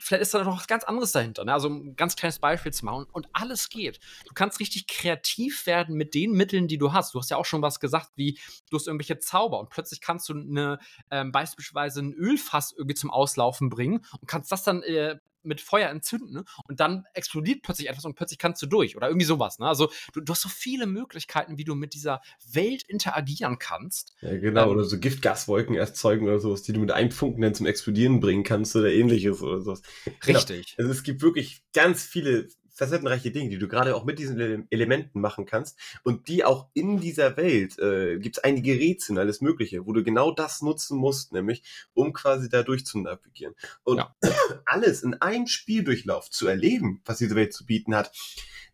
vielleicht 0.00 0.22
ist 0.22 0.34
da 0.34 0.42
noch 0.42 0.58
was 0.58 0.66
ganz 0.66 0.84
anderes 0.84 1.12
dahinter. 1.12 1.44
Ne? 1.44 1.52
Also 1.52 1.68
ein 1.68 1.94
ganz 1.96 2.16
kleines 2.16 2.38
Beispiel 2.38 2.72
zu 2.72 2.84
machen. 2.84 3.06
Und 3.12 3.28
alles 3.32 3.68
geht. 3.68 4.00
Du 4.26 4.34
kannst 4.34 4.60
richtig 4.60 4.86
kreativ 4.86 5.66
werden 5.66 5.96
mit 5.96 6.14
den 6.14 6.32
Mitteln, 6.32 6.68
die 6.68 6.78
du 6.78 6.92
hast. 6.92 7.14
Du 7.14 7.18
hast 7.18 7.30
ja 7.30 7.36
auch 7.36 7.44
schon 7.44 7.62
was 7.62 7.80
gesagt, 7.80 8.10
wie 8.16 8.38
du 8.70 8.76
hast 8.76 8.86
irgendwelche 8.86 9.18
Zauber 9.18 9.60
und 9.60 9.70
plötzlich 9.70 10.00
kannst 10.00 10.28
du 10.28 10.34
eine, 10.34 10.78
ähm, 11.10 11.32
beispielsweise 11.32 12.00
ein 12.00 12.12
Ölfass 12.12 12.72
irgendwie 12.72 12.94
zum 12.94 13.10
Auslaufen 13.10 13.68
bringen 13.68 14.04
und 14.20 14.26
kannst 14.26 14.50
das 14.50 14.62
dann 14.62 14.82
äh, 14.82 15.18
mit 15.42 15.60
Feuer 15.60 15.88
entzünden 15.88 16.32
ne? 16.32 16.44
und 16.64 16.80
dann 16.80 17.04
explodiert 17.14 17.62
plötzlich 17.62 17.88
etwas 17.88 18.04
und 18.04 18.14
plötzlich 18.14 18.38
kannst 18.38 18.62
du 18.62 18.66
durch 18.66 18.96
oder 18.96 19.08
irgendwie 19.08 19.26
sowas. 19.26 19.58
Ne? 19.58 19.66
Also 19.66 19.90
du, 20.12 20.20
du, 20.20 20.32
hast 20.32 20.42
so 20.42 20.48
viele 20.48 20.86
Möglichkeiten, 20.86 21.58
wie 21.58 21.64
du 21.64 21.74
mit 21.74 21.94
dieser 21.94 22.20
Welt 22.52 22.82
interagieren 22.82 23.58
kannst. 23.58 24.14
Ja, 24.20 24.36
genau. 24.36 24.64
Ähm, 24.64 24.68
oder 24.70 24.84
so 24.84 24.98
Giftgaswolken 24.98 25.76
erzeugen 25.76 26.26
oder 26.26 26.40
sowas, 26.40 26.62
die 26.62 26.72
du 26.72 26.80
mit 26.80 26.90
einem 26.90 27.10
Funken 27.10 27.42
dann 27.42 27.54
zum 27.54 27.66
Explodieren 27.66 28.20
bringen 28.20 28.44
kannst 28.44 28.76
oder 28.76 28.92
ähnliches 28.92 29.42
oder 29.42 29.60
sowas. 29.60 29.82
Genau. 30.04 30.38
Richtig. 30.38 30.76
Genau. 30.76 30.88
Also 30.88 30.98
es 30.98 31.02
gibt 31.02 31.22
wirklich 31.22 31.62
ganz 31.72 32.02
viele 32.02 32.48
facettenreiche 32.80 33.30
Dinge, 33.30 33.50
die 33.50 33.58
du 33.58 33.68
gerade 33.68 33.94
auch 33.94 34.04
mit 34.04 34.18
diesen 34.18 34.66
Elementen 34.70 35.20
machen 35.20 35.44
kannst 35.44 35.78
und 36.02 36.28
die 36.28 36.44
auch 36.44 36.70
in 36.72 36.98
dieser 36.98 37.36
Welt 37.36 37.78
äh, 37.78 38.18
gibt 38.18 38.38
es 38.38 38.44
einige 38.44 38.72
Rätsel, 38.72 39.18
alles 39.18 39.42
Mögliche, 39.42 39.84
wo 39.84 39.92
du 39.92 40.02
genau 40.02 40.32
das 40.32 40.62
nutzen 40.62 40.96
musst, 40.96 41.32
nämlich 41.32 41.62
um 41.92 42.14
quasi 42.14 42.48
da 42.48 42.62
durchzunavigieren. 42.62 43.54
Und 43.82 43.98
ja. 43.98 44.16
alles 44.64 45.02
in 45.02 45.12
einem 45.14 45.46
Spieldurchlauf 45.46 46.30
zu 46.30 46.48
erleben, 46.48 47.02
was 47.04 47.18
diese 47.18 47.36
Welt 47.36 47.52
zu 47.52 47.66
bieten 47.66 47.94
hat, 47.94 48.12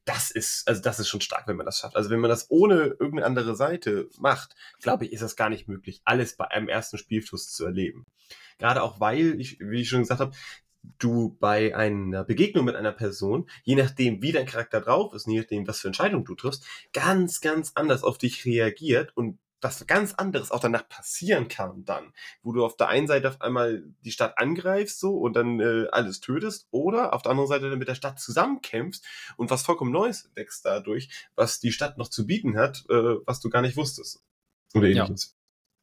das 0.04 0.30
ist, 0.30 0.68
also 0.68 0.80
das 0.80 1.00
ist 1.00 1.08
schon 1.08 1.20
stark, 1.20 1.48
wenn 1.48 1.56
man 1.56 1.66
das 1.66 1.78
schafft. 1.78 1.96
Also 1.96 2.10
wenn 2.10 2.20
man 2.20 2.30
das 2.30 2.48
ohne 2.48 2.94
irgendeine 3.00 3.26
andere 3.26 3.56
Seite 3.56 4.08
macht, 4.20 4.54
glaube 4.80 5.04
ich, 5.04 5.12
ist 5.12 5.22
das 5.22 5.34
gar 5.34 5.50
nicht 5.50 5.66
möglich, 5.66 6.00
alles 6.04 6.36
bei 6.36 6.48
einem 6.48 6.68
ersten 6.68 6.96
Spielfluss 6.96 7.50
zu 7.50 7.64
erleben. 7.64 8.06
Gerade 8.58 8.82
auch 8.82 9.00
weil, 9.00 9.40
ich, 9.40 9.58
wie 9.58 9.80
ich 9.80 9.88
schon 9.88 10.02
gesagt 10.02 10.20
habe, 10.20 10.34
du 10.98 11.36
bei 11.40 11.74
einer 11.74 12.24
Begegnung 12.24 12.64
mit 12.64 12.76
einer 12.76 12.92
Person, 12.92 13.48
je 13.64 13.74
nachdem, 13.74 14.22
wie 14.22 14.32
dein 14.32 14.46
Charakter 14.46 14.80
drauf 14.80 15.12
ist, 15.14 15.26
je 15.26 15.38
nachdem, 15.38 15.66
was 15.66 15.80
für 15.80 15.88
Entscheidungen 15.88 16.24
du 16.24 16.34
triffst, 16.34 16.64
ganz, 16.92 17.40
ganz 17.40 17.72
anders 17.74 18.02
auf 18.02 18.18
dich 18.18 18.44
reagiert 18.44 19.16
und 19.16 19.38
was 19.60 19.86
ganz 19.86 20.14
anderes 20.14 20.50
auch 20.50 20.60
danach 20.60 20.88
passieren 20.88 21.48
kann 21.48 21.84
dann, 21.84 22.12
wo 22.42 22.52
du 22.52 22.64
auf 22.64 22.76
der 22.76 22.88
einen 22.88 23.06
Seite 23.06 23.28
auf 23.28 23.40
einmal 23.40 23.82
die 24.04 24.12
Stadt 24.12 24.38
angreifst 24.38 25.00
so 25.00 25.16
und 25.16 25.34
dann 25.34 25.60
äh, 25.60 25.86
alles 25.90 26.20
tötest 26.20 26.68
oder 26.70 27.14
auf 27.14 27.22
der 27.22 27.30
anderen 27.30 27.48
Seite 27.48 27.70
dann 27.70 27.78
mit 27.78 27.88
der 27.88 27.94
Stadt 27.94 28.20
zusammenkämpfst 28.20 29.04
und 29.36 29.50
was 29.50 29.62
vollkommen 29.62 29.92
Neues 29.92 30.24
entdeckst 30.26 30.64
dadurch, 30.64 31.08
was 31.34 31.58
die 31.58 31.72
Stadt 31.72 31.98
noch 31.98 32.08
zu 32.08 32.26
bieten 32.26 32.56
hat, 32.56 32.84
äh, 32.90 33.16
was 33.24 33.40
du 33.40 33.48
gar 33.48 33.62
nicht 33.62 33.76
wusstest. 33.76 34.22
Oder 34.74 34.88
ähnliches. 34.88 35.35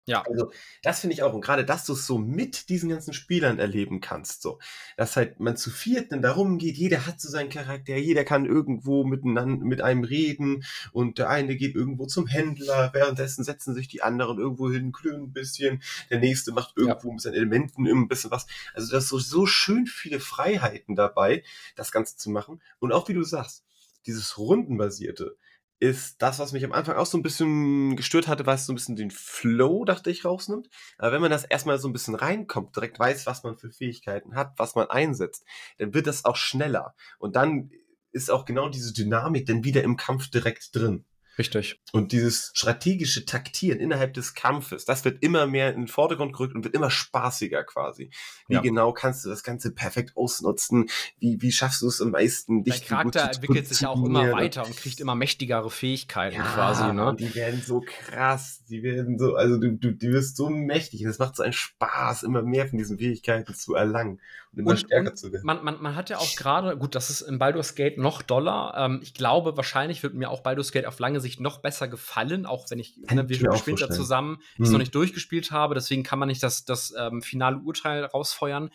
Ja. 0.05 0.23
Also, 0.27 0.51
das 0.81 0.99
finde 0.99 1.13
ich 1.13 1.23
auch. 1.23 1.33
Und 1.33 1.41
gerade, 1.41 1.63
dass 1.63 1.85
du 1.85 1.93
es 1.93 2.05
so 2.05 2.17
mit 2.17 2.67
diesen 2.69 2.89
ganzen 2.89 3.13
Spielern 3.13 3.57
erleben 3.57 4.01
kannst, 4.01 4.41
so. 4.41 4.59
Dass 4.97 5.15
halt 5.15 5.39
man 5.39 5.55
zu 5.55 5.69
vierten 5.69 6.21
darum 6.21 6.57
geht, 6.57 6.77
jeder 6.77 7.07
hat 7.07 7.21
so 7.21 7.29
seinen 7.29 7.49
Charakter, 7.49 7.95
jeder 7.95 8.25
kann 8.25 8.45
irgendwo 8.45 9.05
miteinander, 9.05 9.63
mit 9.65 9.81
einem 9.81 10.03
reden 10.03 10.65
und 10.91 11.19
der 11.19 11.29
eine 11.29 11.55
geht 11.55 11.75
irgendwo 11.75 12.05
zum 12.05 12.27
Händler, 12.27 12.91
währenddessen 12.93 13.45
setzen 13.45 13.73
sich 13.73 13.87
die 13.87 14.01
anderen 14.01 14.39
irgendwo 14.39 14.69
hin, 14.69 14.91
klönen 14.91 15.23
ein 15.27 15.33
bisschen, 15.33 15.81
der 16.09 16.19
nächste 16.19 16.51
macht 16.51 16.73
irgendwo 16.75 17.07
ja. 17.07 17.13
mit 17.13 17.21
seinen 17.21 17.35
Elementen 17.35 17.87
ein 17.87 18.07
bisschen 18.09 18.31
was. 18.31 18.45
Also, 18.73 18.91
da 18.91 18.97
ist 18.97 19.07
so, 19.07 19.19
so 19.19 19.45
schön 19.45 19.85
viele 19.87 20.19
Freiheiten 20.19 20.95
dabei, 20.95 21.43
das 21.75 21.93
Ganze 21.93 22.17
zu 22.17 22.29
machen. 22.29 22.61
Und 22.79 22.91
auch 22.91 23.07
wie 23.07 23.13
du 23.13 23.23
sagst, 23.23 23.63
dieses 24.05 24.37
Rundenbasierte, 24.37 25.37
ist 25.79 26.21
das, 26.21 26.39
was 26.39 26.53
mich 26.53 26.63
am 26.63 26.71
Anfang 26.71 26.95
auch 26.95 27.05
so 27.05 27.17
ein 27.17 27.23
bisschen 27.23 27.95
gestört 27.95 28.27
hatte, 28.27 28.45
weil 28.45 28.55
es 28.55 28.65
so 28.65 28.71
ein 28.71 28.75
bisschen 28.75 28.95
den 28.95 29.11
Flow, 29.11 29.83
dachte 29.85 30.09
ich, 30.09 30.23
rausnimmt. 30.23 30.69
Aber 30.97 31.11
wenn 31.11 31.21
man 31.21 31.31
das 31.31 31.43
erstmal 31.43 31.77
so 31.77 31.89
ein 31.89 31.93
bisschen 31.93 32.15
reinkommt, 32.15 32.75
direkt 32.75 32.99
weiß, 32.99 33.25
was 33.25 33.43
man 33.43 33.57
für 33.57 33.69
Fähigkeiten 33.69 34.35
hat, 34.35 34.53
was 34.57 34.75
man 34.75 34.89
einsetzt, 34.89 35.45
dann 35.77 35.93
wird 35.93 36.07
das 36.07 36.25
auch 36.25 36.37
schneller. 36.37 36.95
Und 37.19 37.35
dann 37.35 37.71
ist 38.11 38.31
auch 38.31 38.45
genau 38.45 38.69
diese 38.69 38.93
Dynamik 38.93 39.45
dann 39.45 39.63
wieder 39.63 39.83
im 39.83 39.97
Kampf 39.97 40.29
direkt 40.29 40.75
drin. 40.75 41.05
Richtig. 41.37 41.81
Und 41.91 42.11
dieses 42.11 42.51
strategische 42.53 43.25
Taktieren 43.25 43.79
innerhalb 43.79 44.13
des 44.13 44.35
Kampfes, 44.35 44.85
das 44.85 45.03
wird 45.03 45.23
immer 45.23 45.47
mehr 45.47 45.73
in 45.73 45.81
den 45.81 45.87
Vordergrund 45.87 46.33
gerückt 46.33 46.53
und 46.53 46.63
wird 46.63 46.75
immer 46.75 46.91
spaßiger 46.91 47.63
quasi. 47.63 48.11
Wie 48.47 48.55
ja. 48.55 48.61
genau 48.61 48.93
kannst 48.93 49.25
du 49.25 49.29
das 49.29 49.43
Ganze 49.43 49.71
perfekt 49.71 50.15
ausnutzen? 50.15 50.89
Wie, 51.17 51.41
wie 51.41 51.51
schaffst 51.51 51.81
du 51.81 51.87
es 51.87 52.01
am 52.01 52.11
meisten, 52.11 52.63
dich 52.63 52.79
Dein 52.81 52.87
Charakter 52.87 53.31
entwickelt 53.31 53.67
sich 53.67 53.85
auch 53.87 54.03
immer 54.03 54.31
weiter 54.31 54.65
und 54.65 54.77
kriegt 54.77 54.99
immer 54.99 55.15
mächtigere 55.15 55.71
Fähigkeiten 55.71 56.37
ja, 56.37 56.53
quasi, 56.53 56.93
ne? 56.93 57.15
die 57.17 57.33
werden 57.33 57.61
so 57.65 57.81
krass, 57.81 58.63
die 58.69 58.83
werden 58.83 59.17
so, 59.17 59.35
also 59.35 59.57
du, 59.57 59.71
du, 59.71 59.91
du 59.91 60.07
wirst 60.11 60.35
so 60.35 60.49
mächtig. 60.49 61.01
Es 61.01 61.17
macht 61.19 61.35
so 61.35 61.43
einen 61.43 61.53
Spaß, 61.53 62.23
immer 62.23 62.43
mehr 62.43 62.67
von 62.67 62.77
diesen 62.77 62.99
Fähigkeiten 62.99 63.55
zu 63.55 63.73
erlangen 63.73 64.13
und 64.13 64.19
immer 64.55 64.71
und, 64.71 64.77
stärker 64.77 65.11
und 65.11 65.17
zu 65.17 65.31
werden. 65.31 65.45
Man, 65.45 65.63
man, 65.63 65.81
man 65.81 65.95
hat 65.95 66.09
ja 66.09 66.17
auch 66.17 66.35
gerade, 66.35 66.77
gut, 66.77 66.95
das 66.95 67.09
ist 67.09 67.21
in 67.21 67.39
Baldur's 67.39 67.75
Gate 67.75 67.97
noch 67.97 68.21
doller. 68.21 68.73
Ähm, 68.77 68.99
ich 69.01 69.13
glaube, 69.13 69.57
wahrscheinlich 69.57 70.03
wird 70.03 70.13
mir 70.13 70.29
auch 70.29 70.41
Baldur's 70.41 70.71
Gate 70.71 70.85
auf 70.85 70.99
lange 70.99 71.19
Sicht 71.19 71.39
noch 71.39 71.59
besser 71.59 71.87
gefallen, 71.87 72.45
auch 72.45 72.69
wenn 72.69 72.79
ich, 72.79 72.97
ne, 73.11 73.27
wir 73.27 73.55
spielen 73.55 73.77
da 73.77 73.89
zusammen, 73.89 74.39
hm. 74.55 74.65
ich 74.65 74.71
noch 74.71 74.79
nicht 74.79 74.95
durchgespielt 74.95 75.51
habe, 75.51 75.75
deswegen 75.75 76.03
kann 76.03 76.19
man 76.19 76.27
nicht 76.27 76.43
das, 76.43 76.65
das 76.65 76.93
ähm, 76.97 77.21
finale 77.21 77.57
Urteil 77.57 78.05
rausfeuern. 78.05 78.69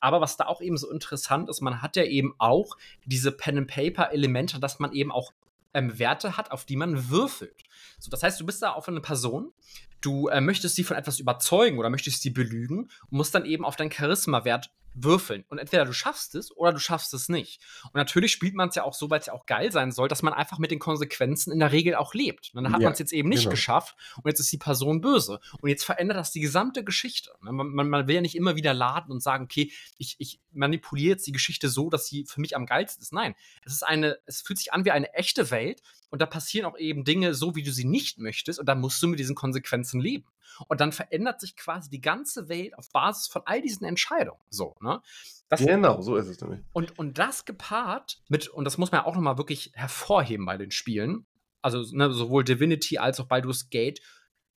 Aber 0.00 0.20
was 0.20 0.36
da 0.36 0.46
auch 0.46 0.60
eben 0.60 0.76
so 0.76 0.90
interessant 0.90 1.48
ist, 1.48 1.62
man 1.62 1.80
hat 1.80 1.96
ja 1.96 2.04
eben 2.04 2.34
auch 2.38 2.76
diese 3.06 3.32
Pen-and-Paper-Elemente, 3.32 4.60
dass 4.60 4.78
man 4.78 4.92
eben 4.92 5.10
auch 5.10 5.32
ähm, 5.72 5.98
Werte 5.98 6.36
hat, 6.36 6.52
auf 6.52 6.64
die 6.64 6.76
man 6.76 7.10
würfelt. 7.10 7.62
So, 7.98 8.10
das 8.10 8.22
heißt, 8.22 8.40
du 8.40 8.46
bist 8.46 8.62
da 8.62 8.72
auf 8.72 8.88
eine 8.88 9.00
Person, 9.00 9.52
du 10.00 10.28
äh, 10.28 10.40
möchtest 10.40 10.76
sie 10.76 10.84
von 10.84 10.96
etwas 10.96 11.18
überzeugen 11.18 11.78
oder 11.78 11.90
möchtest 11.90 12.22
sie 12.22 12.30
belügen 12.30 12.90
und 13.10 13.12
musst 13.12 13.34
dann 13.34 13.44
eben 13.44 13.64
auf 13.64 13.76
deinen 13.76 13.90
Charisma-Wert 13.90 14.70
würfeln. 14.94 15.44
Und 15.48 15.58
entweder 15.58 15.84
du 15.84 15.92
schaffst 15.92 16.34
es 16.34 16.56
oder 16.56 16.72
du 16.72 16.78
schaffst 16.78 17.12
es 17.14 17.28
nicht. 17.28 17.60
Und 17.84 17.94
natürlich 17.94 18.32
spielt 18.32 18.54
man 18.54 18.68
es 18.68 18.74
ja 18.74 18.84
auch 18.84 18.94
so, 18.94 19.10
weil 19.10 19.20
es 19.20 19.26
ja 19.26 19.32
auch 19.32 19.46
geil 19.46 19.72
sein 19.72 19.92
soll, 19.92 20.08
dass 20.08 20.22
man 20.22 20.32
einfach 20.32 20.58
mit 20.58 20.70
den 20.70 20.78
Konsequenzen 20.78 21.52
in 21.52 21.58
der 21.58 21.72
Regel 21.72 21.96
auch 21.96 22.14
lebt. 22.14 22.52
Und 22.54 22.64
dann 22.64 22.72
hat 22.72 22.80
ja, 22.80 22.86
man 22.86 22.92
es 22.92 22.98
jetzt 22.98 23.12
eben 23.12 23.28
nicht 23.28 23.42
genau. 23.42 23.50
geschafft 23.50 23.96
und 24.16 24.26
jetzt 24.26 24.40
ist 24.40 24.52
die 24.52 24.58
Person 24.58 25.00
böse. 25.00 25.40
Und 25.60 25.68
jetzt 25.68 25.84
verändert 25.84 26.16
das 26.16 26.30
die 26.30 26.40
gesamte 26.40 26.84
Geschichte. 26.84 27.32
Ne, 27.42 27.52
man, 27.52 27.68
man, 27.68 27.88
man 27.88 28.08
will 28.08 28.14
ja 28.14 28.20
nicht 28.20 28.36
immer 28.36 28.56
wieder 28.56 28.72
laden 28.72 29.10
und 29.10 29.22
sagen, 29.22 29.44
okay, 29.44 29.72
ich, 29.98 30.16
ich 30.18 30.40
manipuliere 30.52 31.10
jetzt 31.10 31.26
die 31.26 31.32
Geschichte 31.32 31.68
so, 31.68 31.90
dass 31.90 32.06
sie 32.06 32.24
für 32.26 32.40
mich 32.40 32.56
am 32.56 32.66
geilsten 32.66 33.02
ist. 33.02 33.12
Nein, 33.12 33.34
es 33.64 33.72
ist 33.72 33.82
eine, 33.82 34.18
es 34.26 34.42
fühlt 34.42 34.58
sich 34.58 34.72
an 34.72 34.84
wie 34.84 34.92
eine 34.92 35.12
echte 35.14 35.50
Welt 35.50 35.82
und 36.10 36.22
da 36.22 36.26
passieren 36.26 36.66
auch 36.66 36.78
eben 36.78 37.04
Dinge 37.04 37.34
so, 37.34 37.56
wie 37.56 37.62
du 37.62 37.72
sie 37.72 37.84
nicht 37.84 38.18
möchtest 38.18 38.60
und 38.60 38.66
da 38.66 38.74
musst 38.74 39.02
du 39.02 39.08
mit 39.08 39.18
diesen 39.18 39.34
Konsequenzen 39.34 40.00
leben. 40.00 40.26
Und 40.68 40.80
dann 40.80 40.92
verändert 40.92 41.40
sich 41.40 41.56
quasi 41.56 41.90
die 41.90 42.00
ganze 42.00 42.48
Welt 42.48 42.76
auf 42.78 42.90
Basis 42.90 43.28
von 43.28 43.42
all 43.44 43.60
diesen 43.60 43.86
Entscheidungen. 43.86 44.40
So, 44.50 44.74
ne? 44.80 45.00
Das, 45.48 45.60
genau, 45.60 46.00
so 46.00 46.16
ist 46.16 46.28
es 46.28 46.40
nämlich. 46.40 46.60
Und, 46.72 46.98
und 46.98 47.18
das 47.18 47.44
gepaart 47.44 48.20
mit, 48.28 48.48
und 48.48 48.64
das 48.64 48.78
muss 48.78 48.92
man 48.92 49.02
ja 49.02 49.06
auch 49.06 49.14
nochmal 49.14 49.38
wirklich 49.38 49.72
hervorheben 49.74 50.46
bei 50.46 50.56
den 50.56 50.70
Spielen, 50.70 51.26
also 51.62 51.82
ne, 51.96 52.12
sowohl 52.12 52.44
Divinity 52.44 52.98
als 52.98 53.20
auch 53.20 53.26
Baldur's 53.26 53.70
Gate, 53.70 54.00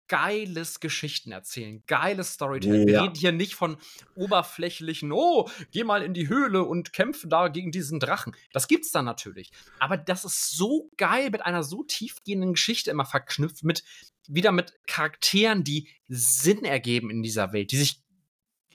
geiles 0.09 0.81
Geschichten 0.81 1.33
erzählen, 1.33 1.83
geiles 1.87 2.35
Storytelling. 2.35 2.89
Ja. 2.89 2.95
Wir 2.95 3.03
reden 3.03 3.15
hier 3.15 3.33
nicht 3.33 3.55
von 3.55 3.77
oberflächlichen, 4.15 5.13
oh, 5.13 5.49
geh 5.73 5.85
mal 5.85 6.03
in 6.03 6.15
die 6.15 6.29
Höhle 6.29 6.65
und 6.65 6.93
kämpfe 6.93 7.29
da 7.29 7.49
gegen 7.49 7.73
diesen 7.73 8.01
Drachen. 8.01 8.37
Das 8.53 8.69
gibt's 8.69 8.91
dann 8.91 9.05
natürlich. 9.05 9.51
Aber 9.79 9.97
das 9.97 10.25
ist 10.25 10.57
so 10.57 10.91
geil 10.97 11.31
mit 11.31 11.45
einer 11.45 11.63
so 11.63 11.83
tiefgehenden 11.83 12.53
Geschichte 12.53 12.91
immer 12.91 13.07
verknüpft, 13.07 13.65
mit 13.65 13.85
wieder 14.27 14.53
mit 14.53 14.73
Charakteren, 14.87 15.65
die 15.65 15.89
Sinn 16.09 16.65
ergeben 16.65 17.11
in 17.11 17.23
dieser 17.23 17.53
Welt, 17.53 17.73
die 17.73 17.77
sich 17.77 18.03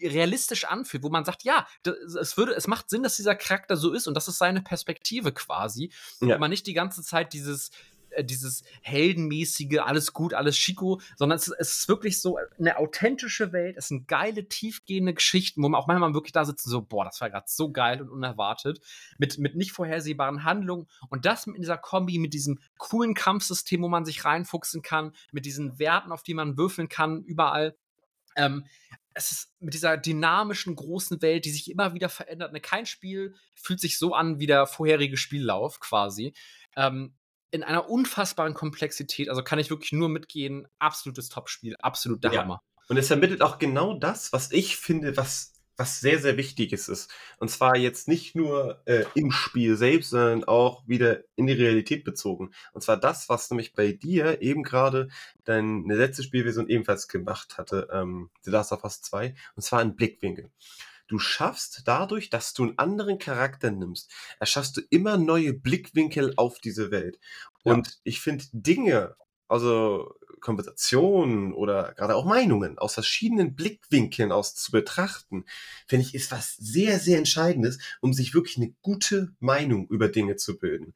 realistisch 0.02 0.66
anfühlt, 0.66 1.04
wo 1.04 1.10
man 1.10 1.26
sagt, 1.26 1.44
ja, 1.44 1.68
es 2.20 2.38
würde, 2.38 2.54
es 2.54 2.68
macht 2.68 2.90
Sinn, 2.90 3.04
dass 3.04 3.18
dieser 3.18 3.36
Charakter 3.36 3.76
so 3.76 3.92
ist 3.92 4.08
und 4.08 4.14
das 4.14 4.28
ist 4.28 4.38
seine 4.38 4.62
Perspektive 4.62 5.34
quasi. 5.34 5.92
Ja. 6.22 6.36
Und 6.36 6.40
man 6.40 6.52
nicht 6.52 6.68
die 6.68 6.74
ganze 6.74 7.04
Zeit 7.04 7.34
dieses, 7.34 7.72
äh, 8.20 8.24
dieses 8.24 8.64
heldenmäßige, 8.82 9.80
alles 9.80 10.14
gut, 10.14 10.34
alles 10.34 10.56
Chico, 10.56 11.02
sondern 11.16 11.38
es, 11.38 11.48
es, 11.48 11.78
ist 11.78 11.88
wirklich 11.88 12.22
so 12.22 12.38
eine 12.58 12.78
authentische 12.78 13.52
Welt. 13.52 13.78
Es 13.78 13.88
sind 13.88 14.08
geile, 14.08 14.48
tiefgehende 14.48 15.14
Geschichten, 15.14 15.64
wo 15.64 15.70
man 15.70 15.80
auch 15.80 15.88
manchmal 15.88 16.14
wirklich 16.14 16.34
da 16.34 16.46
sitzt 16.46 16.66
und 16.66 16.72
so, 16.72 16.82
boah, 16.82 17.06
das 17.06 17.22
war 17.22 17.30
gerade 17.30 17.46
so 17.48 17.72
geil 17.72 18.02
und 18.02 18.10
unerwartet, 18.10 18.82
mit, 19.18 19.38
mit 19.38 19.56
nicht 19.56 19.72
vorhersehbaren 19.72 20.44
Handlungen 20.44 20.88
und 21.10 21.26
das 21.26 21.48
in 21.48 21.54
dieser 21.54 21.78
Kombi 21.78 22.20
mit 22.20 22.34
diesem 22.34 22.60
coolen 22.78 23.14
Kampfsystem, 23.14 23.82
wo 23.82 23.88
man 23.88 24.06
sich 24.06 24.26
reinfuchsen 24.26 24.82
kann, 24.82 25.14
mit 25.32 25.46
diesen 25.46 25.80
Werten, 25.80 26.12
auf 26.12 26.24
die 26.24 26.34
man 26.34 26.58
würfeln 26.58 26.90
kann, 26.90 27.24
überall. 27.24 27.76
Ähm, 28.36 28.66
es 29.14 29.32
ist 29.32 29.54
mit 29.60 29.74
dieser 29.74 29.98
dynamischen 29.98 30.76
großen 30.76 31.22
Welt, 31.22 31.46
die 31.46 31.50
sich 31.50 31.70
immer 31.70 31.94
wieder 31.94 32.10
verändert. 32.10 32.54
Ne, 32.54 32.62
kein 32.62 32.86
Spiel 32.86 33.36
fühlt 33.54 33.80
sich 33.80 33.98
so 33.98 34.14
an 34.14 34.40
wie 34.40 34.48
der 34.48 34.66
vorherige 34.66 35.18
Spiellauf 35.18 35.80
quasi. 35.80 36.34
Ähm, 36.76 37.14
in 37.52 37.64
einer 37.64 37.90
unfassbaren 37.90 38.54
Komplexität. 38.54 39.30
Also 39.30 39.44
kann 39.44 39.60
ich 39.60 39.70
wirklich 39.70 39.92
nur 39.92 40.10
mitgehen. 40.10 40.68
Absolutes 40.80 41.30
Topspiel, 41.30 41.76
absolut 41.80 42.24
der 42.24 42.34
ja. 42.34 42.42
Hammer. 42.42 42.62
Und 42.88 42.98
es 42.98 43.08
vermittelt 43.08 43.42
auch 43.42 43.60
genau 43.60 43.94
das, 43.94 44.34
was 44.34 44.52
ich 44.52 44.76
finde, 44.78 45.16
was, 45.16 45.54
was 45.78 46.00
sehr, 46.00 46.20
sehr 46.20 46.38
wichtig 46.38 46.74
ist. 46.74 47.08
Und 47.38 47.50
zwar 47.50 47.78
jetzt 47.78 48.08
nicht 48.08 48.36
nur 48.36 48.82
äh, 48.86 49.06
im 49.14 49.32
Spiel 49.32 49.78
selbst, 49.78 50.10
sondern 50.10 50.44
auch 50.44 50.88
wieder 50.88 51.22
in 51.36 51.46
die 51.46 51.54
Realität 51.54 52.04
bezogen. 52.04 52.52
Und 52.74 52.82
zwar 52.82 52.98
das, 52.98 53.30
was 53.30 53.50
nämlich 53.52 53.74
bei 53.74 53.92
dir 53.92 54.42
eben 54.42 54.64
gerade 54.64 55.10
deine 55.46 55.96
letzte 55.96 56.24
Spielversion 56.24 56.68
ebenfalls 56.68 57.08
gemacht 57.08 57.60
hatte, 57.60 57.88
ähm, 57.92 58.32
The 58.42 58.52
Last 58.52 58.72
of 58.72 58.84
Us 58.84 59.02
2, 59.04 59.36
und 59.56 59.62
zwar 59.62 59.80
ein 59.80 59.96
Blickwinkel. 59.96 60.50
Du 61.10 61.18
schaffst 61.18 61.81
dadurch, 61.86 62.30
dass 62.30 62.53
du 62.53 62.64
einen 62.64 62.77
anderen 62.77 63.18
Charakter 63.18 63.72
nimmst, 63.72 64.11
erschaffst 64.40 64.77
du 64.77 64.81
immer 64.90 65.18
neue 65.18 65.53
Blickwinkel 65.53 66.34
auf 66.38 66.60
diese 66.60 66.91
Welt. 66.91 67.19
Ja. 67.64 67.73
Und 67.73 67.99
ich 68.03 68.22
finde 68.22 68.45
Dinge, 68.53 69.15
also 69.48 70.15
Konversationen 70.40 71.53
oder 71.53 71.94
gerade 71.95 72.15
auch 72.15 72.26
Meinungen 72.26 72.77
aus 72.77 72.94
verschiedenen 72.94 73.56
Blickwinkeln 73.56 74.31
aus 74.31 74.53
zu 74.53 74.72
betrachten, 74.72 75.45
finde 75.88 76.06
ich, 76.06 76.14
ist 76.14 76.31
was 76.31 76.56
sehr, 76.56 76.99
sehr 76.99 77.18
Entscheidendes, 77.18 77.80
um 78.02 78.14
sich 78.14 78.34
wirklich 78.36 78.57
eine 78.57 78.73
gute 78.81 79.34
Meinung 79.40 79.88
über 79.88 80.10
Dinge 80.10 80.36
zu 80.36 80.60
bilden. 80.60 80.94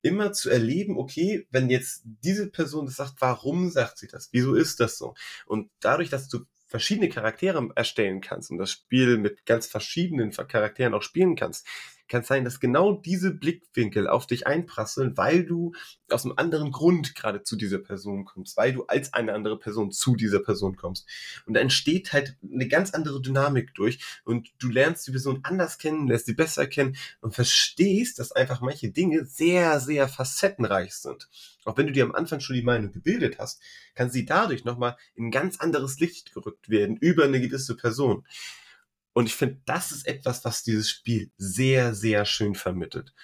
Immer 0.00 0.32
zu 0.32 0.48
erleben, 0.48 0.96
okay, 0.96 1.46
wenn 1.50 1.68
jetzt 1.68 2.02
diese 2.04 2.48
Person 2.48 2.86
das 2.86 2.94
sagt, 2.96 3.14
warum 3.18 3.68
sagt 3.70 3.98
sie 3.98 4.06
das? 4.06 4.28
Wieso 4.30 4.54
ist 4.54 4.78
das 4.78 4.96
so? 4.96 5.14
Und 5.44 5.70
dadurch, 5.80 6.08
dass 6.08 6.28
du 6.28 6.44
verschiedene 6.76 7.08
Charaktere 7.08 7.70
erstellen 7.74 8.20
kannst 8.20 8.50
und 8.50 8.58
das 8.58 8.70
Spiel 8.70 9.16
mit 9.16 9.46
ganz 9.46 9.66
verschiedenen 9.66 10.30
Charakteren 10.30 10.92
auch 10.92 11.00
spielen 11.00 11.34
kannst, 11.34 11.66
kann 12.08 12.22
es 12.22 12.28
sein, 12.28 12.44
dass 12.44 12.60
genau 12.60 12.92
diese 12.92 13.32
Blickwinkel 13.32 14.08
auf 14.08 14.26
dich 14.26 14.46
einprasseln, 14.46 15.16
weil 15.16 15.44
du 15.44 15.72
aus 16.10 16.24
einem 16.24 16.34
anderen 16.36 16.70
Grund 16.70 17.14
gerade 17.14 17.42
zu 17.42 17.56
dieser 17.56 17.78
Person 17.78 18.24
kommst, 18.24 18.56
weil 18.56 18.72
du 18.72 18.84
als 18.86 19.12
eine 19.12 19.32
andere 19.32 19.58
Person 19.58 19.90
zu 19.90 20.14
dieser 20.14 20.40
Person 20.40 20.76
kommst. 20.76 21.06
Und 21.46 21.54
da 21.54 21.60
entsteht 21.60 22.12
halt 22.12 22.36
eine 22.42 22.68
ganz 22.68 22.92
andere 22.92 23.20
Dynamik 23.20 23.74
durch 23.74 23.98
und 24.24 24.50
du 24.58 24.68
lernst 24.68 25.06
die 25.06 25.12
Person 25.12 25.40
anders 25.42 25.78
kennen, 25.78 26.08
lässt 26.08 26.26
sie 26.26 26.34
besser 26.34 26.66
kennen 26.66 26.96
und 27.20 27.34
verstehst, 27.34 28.18
dass 28.18 28.32
einfach 28.32 28.60
manche 28.60 28.90
Dinge 28.90 29.24
sehr, 29.26 29.80
sehr 29.80 30.08
facettenreich 30.08 30.94
sind. 30.94 31.28
Auch 31.64 31.76
wenn 31.76 31.88
du 31.88 31.92
dir 31.92 32.04
am 32.04 32.14
Anfang 32.14 32.40
schon 32.40 32.54
die 32.54 32.62
Meinung 32.62 32.92
gebildet 32.92 33.38
hast, 33.38 33.60
kann 33.94 34.10
sie 34.10 34.24
dadurch 34.24 34.64
nochmal 34.64 34.96
in 35.14 35.26
ein 35.26 35.30
ganz 35.32 35.58
anderes 35.58 35.98
Licht 35.98 36.32
gerückt 36.32 36.68
werden 36.68 36.96
über 36.96 37.24
eine 37.24 37.40
gewisse 37.40 37.76
Person. 37.76 38.24
Und 39.16 39.24
ich 39.24 39.34
finde, 39.34 39.62
das 39.64 39.92
ist 39.92 40.06
etwas, 40.06 40.44
was 40.44 40.62
dieses 40.62 40.90
Spiel 40.90 41.30
sehr, 41.38 41.94
sehr 41.94 42.26
schön 42.26 42.54
vermittelt. 42.54 43.14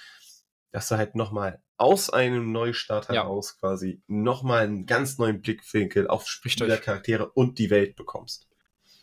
Dass 0.70 0.89
du 0.89 0.97
halt 0.97 1.14
nochmal 1.16 1.62
aus 1.77 2.09
einem 2.09 2.51
Neustart 2.51 3.10
heraus 3.10 3.51
ja. 3.52 3.59
quasi 3.60 4.02
nochmal 4.06 4.64
einen 4.64 4.86
ganz 4.86 5.19
neuen 5.19 5.43
Blickwinkel 5.43 6.09
auf 6.09 6.27
Spielercharaktere 6.27 7.31
und 7.32 7.59
die 7.59 7.69
Welt 7.69 7.94
bekommst. 7.94 8.48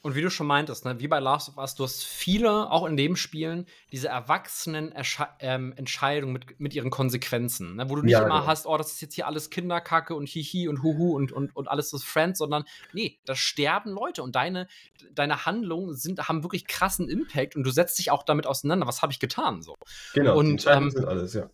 Und 0.02 0.16
wie 0.16 0.22
du 0.22 0.30
schon 0.30 0.48
meintest, 0.48 0.86
ne, 0.86 0.98
wie 1.00 1.10
bei 1.10 1.20
Last 1.20 1.50
of 1.50 1.58
Us, 1.58 1.76
du 1.76 1.84
hast 1.84 2.06
viele, 2.06 2.72
auch 2.72 2.86
in 2.86 2.96
dem 2.96 3.18
Spielen, 3.18 3.66
diese 3.92 4.08
erwachsenen 4.08 4.94
Ersche 4.94 5.28
ähm, 5.40 5.74
Entscheidungen 5.76 6.32
mit, 6.32 6.58
mit 6.58 6.74
ihren 6.74 6.90
Konsequenzen, 6.90 7.76
ne, 7.76 7.90
wo 7.90 7.98
du 7.98 8.04
nicht 8.04 8.14
ja, 8.14 8.24
immer 8.24 8.42
ja. 8.42 8.46
hast, 8.46 8.66
oh, 8.66 8.78
das 8.78 8.94
ist 8.94 9.02
jetzt 9.02 9.16
hier 9.16 9.28
alles 9.28 9.50
Kinderkacke 9.50 10.16
und 10.16 10.30
Hihi 10.30 10.70
und 10.70 10.84
Huhu 10.84 11.18
und, 11.18 11.34
und, 11.34 11.54
und 11.54 11.68
alles 11.68 11.92
ist 11.92 12.06
Friends, 12.06 12.40
sondern 12.40 12.64
nee, 12.94 13.20
da 13.26 13.36
sterben 13.36 13.92
Leute 13.92 14.24
und 14.24 14.36
deine, 14.36 14.68
deine 15.12 15.46
Handlungen 15.46 15.94
sind, 15.96 16.30
haben 16.30 16.44
wirklich 16.44 16.66
krassen 16.66 17.10
Impact 17.10 17.58
und 17.58 17.64
du 17.64 17.72
setzt 17.72 18.00
dich 18.00 18.10
auch 18.10 18.24
damit 18.24 18.48
auseinander, 18.48 18.88
was 18.88 19.02
habe 19.02 19.12
ich 19.12 19.20
getan, 19.20 19.62
so. 19.62 19.76
Genau, 20.14 20.38
und, 20.38 20.66
ähm, 20.66 20.92
sind 20.92 21.06
alles, 21.06 21.34
ja. 21.34 21.50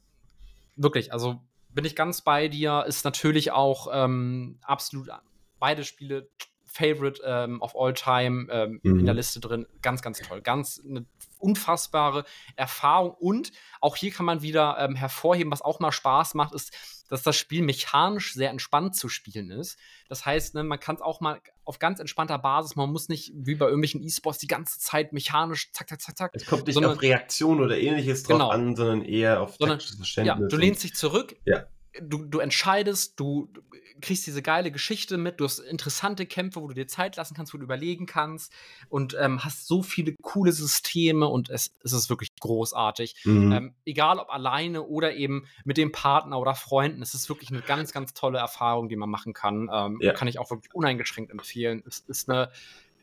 Wirklich, 0.76 1.12
also 1.12 1.42
bin 1.74 1.84
ich 1.84 1.96
ganz 1.96 2.22
bei 2.22 2.48
dir, 2.48 2.86
ist 2.88 3.06
natürlich 3.06 3.52
auch 3.52 3.88
ähm, 3.92 4.60
absolut 4.62 5.10
beide 5.58 5.84
Spiele 5.84 6.30
Favorite 6.76 7.22
ähm, 7.26 7.62
of 7.62 7.74
All 7.76 7.94
Time 7.94 8.48
ähm, 8.52 8.80
mhm. 8.84 9.00
in 9.00 9.06
der 9.06 9.14
Liste 9.14 9.40
drin. 9.40 9.66
Ganz, 9.82 10.02
ganz 10.02 10.20
toll. 10.20 10.42
Ganz 10.42 10.82
eine 10.86 11.06
unfassbare 11.40 12.26
Erfahrung. 12.58 13.12
Und 13.12 13.52
auch 13.80 13.96
hier 13.96 14.12
kann 14.12 14.26
man 14.26 14.42
wieder 14.42 14.78
ähm, 14.80 14.96
hervorheben, 14.96 15.52
was 15.52 15.62
auch 15.62 15.80
mal 15.80 15.94
Spaß 15.94 16.34
macht, 16.34 16.54
ist, 16.54 16.76
dass 17.08 17.24
das 17.24 17.38
Spiel 17.38 17.62
mechanisch 17.62 18.34
sehr 18.34 18.50
entspannt 18.50 18.96
zu 18.96 19.08
spielen 19.08 19.52
ist. 19.52 19.78
Das 20.10 20.26
heißt, 20.26 20.56
ne, 20.56 20.64
man 20.64 20.80
kann 20.80 20.96
es 20.96 21.02
auch 21.02 21.22
mal 21.22 21.40
auf 21.64 21.80
ganz 21.80 22.00
entspannter 22.00 22.40
Basis, 22.40 22.76
man 22.76 22.92
muss 22.92 23.10
nicht 23.10 23.32
wie 23.36 23.56
bei 23.56 23.66
irgendwelchen 23.66 24.04
E-Sports 24.04 24.40
die 24.40 24.48
ganze 24.48 24.80
Zeit 24.80 25.14
mechanisch 25.14 25.72
zack, 25.72 25.88
zack, 25.88 26.02
zack, 26.02 26.18
zack. 26.18 26.32
Es 26.34 26.46
kommt 26.46 26.68
nicht 26.68 26.74
sondern, 26.74 26.94
auf 26.94 27.02
Reaktion 27.02 27.62
oder 27.62 27.78
ähnliches 27.78 28.24
drauf 28.24 28.38
genau, 28.38 28.50
an, 28.50 28.76
sondern 28.76 29.02
eher 29.04 29.42
auf 29.42 29.56
sondern, 29.58 29.80
Verständnis. 29.80 30.40
Ja, 30.40 30.48
du 30.48 30.58
lehnst 30.58 30.84
dich 30.84 30.94
zurück, 30.96 31.38
ja 31.46 31.68
du, 32.02 32.26
du 32.26 32.40
entscheidest, 32.40 33.20
du 33.20 33.50
kriegst 34.02 34.28
diese 34.28 34.42
geile 34.42 34.72
Geschichte 34.72 35.18
mit, 35.18 35.40
du 35.40 35.46
hast 35.46 35.60
interessante 35.60 36.26
Kämpfe, 36.26 36.62
wo 36.62 36.68
du 36.68 36.74
dir 36.74 36.88
Zeit 36.88 37.16
lassen 37.16 37.36
kannst, 37.36 37.54
wo 37.54 37.58
du 37.58 37.64
überlegen 37.64 38.06
kannst 38.06 38.54
und 38.90 39.16
ähm, 39.20 39.44
hast 39.44 39.68
so 39.68 39.84
viele 39.84 40.16
coole 40.22 40.52
Systeme 40.52 41.28
und 41.28 41.50
es, 41.50 41.76
es 41.84 41.94
ist 41.94 42.10
wirklich 42.10 42.30
großartig. 42.40 43.16
Mhm. 43.24 43.52
Ähm, 43.52 43.76
egal 43.86 44.20
ob 44.20 44.30
alleine 44.30 44.84
oder 44.84 45.16
eben 45.16 45.48
mit 45.64 45.78
dem 45.78 45.92
Partner 45.92 46.40
oder 46.40 46.56
Freunden, 46.56 47.02
es 47.02 47.14
ist 47.14 47.30
wirklich 47.30 47.50
eine 47.50 47.62
ganz, 47.62 47.92
ganz 47.92 48.14
tolle 48.14 48.40
Erfahrung, 48.40 48.90
die 48.90 48.96
man 48.96 49.10
machen 49.10 49.34
kann. 49.34 49.70
Ähm, 49.72 50.00
ja. 50.02 50.14
Kann 50.14 50.28
ich 50.28 50.40
auch 50.40 50.50
wirklich 50.50 50.74
uneingeschränkt 50.74 51.32
empfehlen. 51.32 51.84
Es 51.88 52.00
ist 52.00 52.30
eine 52.30 52.52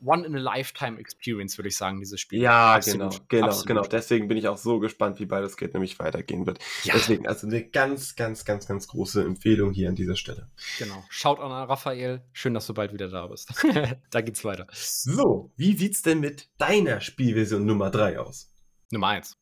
One-in-a-Lifetime-Experience, 0.05 1.59
würde 1.59 1.69
ich 1.69 1.77
sagen, 1.77 2.01
dieses 2.01 2.21
Spiel. 2.21 2.43
Ja, 2.43 2.75
Absolut. 2.75 2.99
genau, 2.99 3.25
genau, 3.29 3.47
Absolut. 3.47 3.67
genau. 3.67 3.83
Deswegen 3.83 4.29
bin 4.29 4.37
ich 4.37 4.49
auch 4.49 4.59
so 4.59 4.79
gespannt, 4.79 5.21
wie 5.21 5.27
beides 5.27 5.57
geht, 5.57 5.75
nämlich 5.75 5.99
weitergehen 5.99 6.47
wird. 6.47 6.59
Ja. 6.85 6.95
Deswegen, 6.95 7.27
also 7.27 7.47
eine 7.47 7.65
ganz, 7.65 8.17
ganz, 8.17 8.45
ganz, 8.45 8.67
ganz 8.67 8.89
große 8.89 9.23
Empfehlung 9.23 9.73
hier 9.73 9.89
an 9.89 9.95
dieser 9.95 10.17
Stelle. 10.17 10.51
Genau. 10.79 11.05
Schaut 11.09 11.41
an 11.41 11.53
Raphael. 11.53 12.23
Schön, 12.33 12.55
dass 12.55 12.67
du 12.67 12.75
bald 12.75 12.93
wieder 12.93 13.09
da 13.09 13.27
bist. 13.27 13.53
da 14.11 14.21
geht's 14.21 14.45
weiter. 14.45 14.67
So, 14.73 15.53
wie 15.57 15.77
sieht's 15.77 16.03
denn 16.03 16.21
mit 16.21 16.49
deiner 16.59 17.01
Spielversion 17.01 17.65
Nummer 17.65 17.91
3 17.91 18.19
aus? 18.19 18.53
Nummer 18.91 19.09
1. 19.09 19.37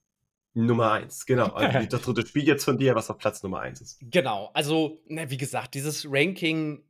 Nummer 0.55 0.93
1, 0.93 1.27
genau. 1.27 1.47
Also 1.47 1.87
das 1.91 2.03
dritte 2.03 2.27
Spiel 2.27 2.45
jetzt 2.45 2.65
von 2.65 2.79
dir, 2.79 2.95
was 2.95 3.11
auf 3.11 3.19
Platz 3.19 3.43
Nummer 3.43 3.61
1 3.61 3.81
ist. 3.81 3.99
Genau, 4.01 4.51
also, 4.55 5.01
na, 5.07 5.31
wie 5.31 5.37
gesagt, 5.37 5.75
dieses 5.75 6.07
Ranking 6.09 6.83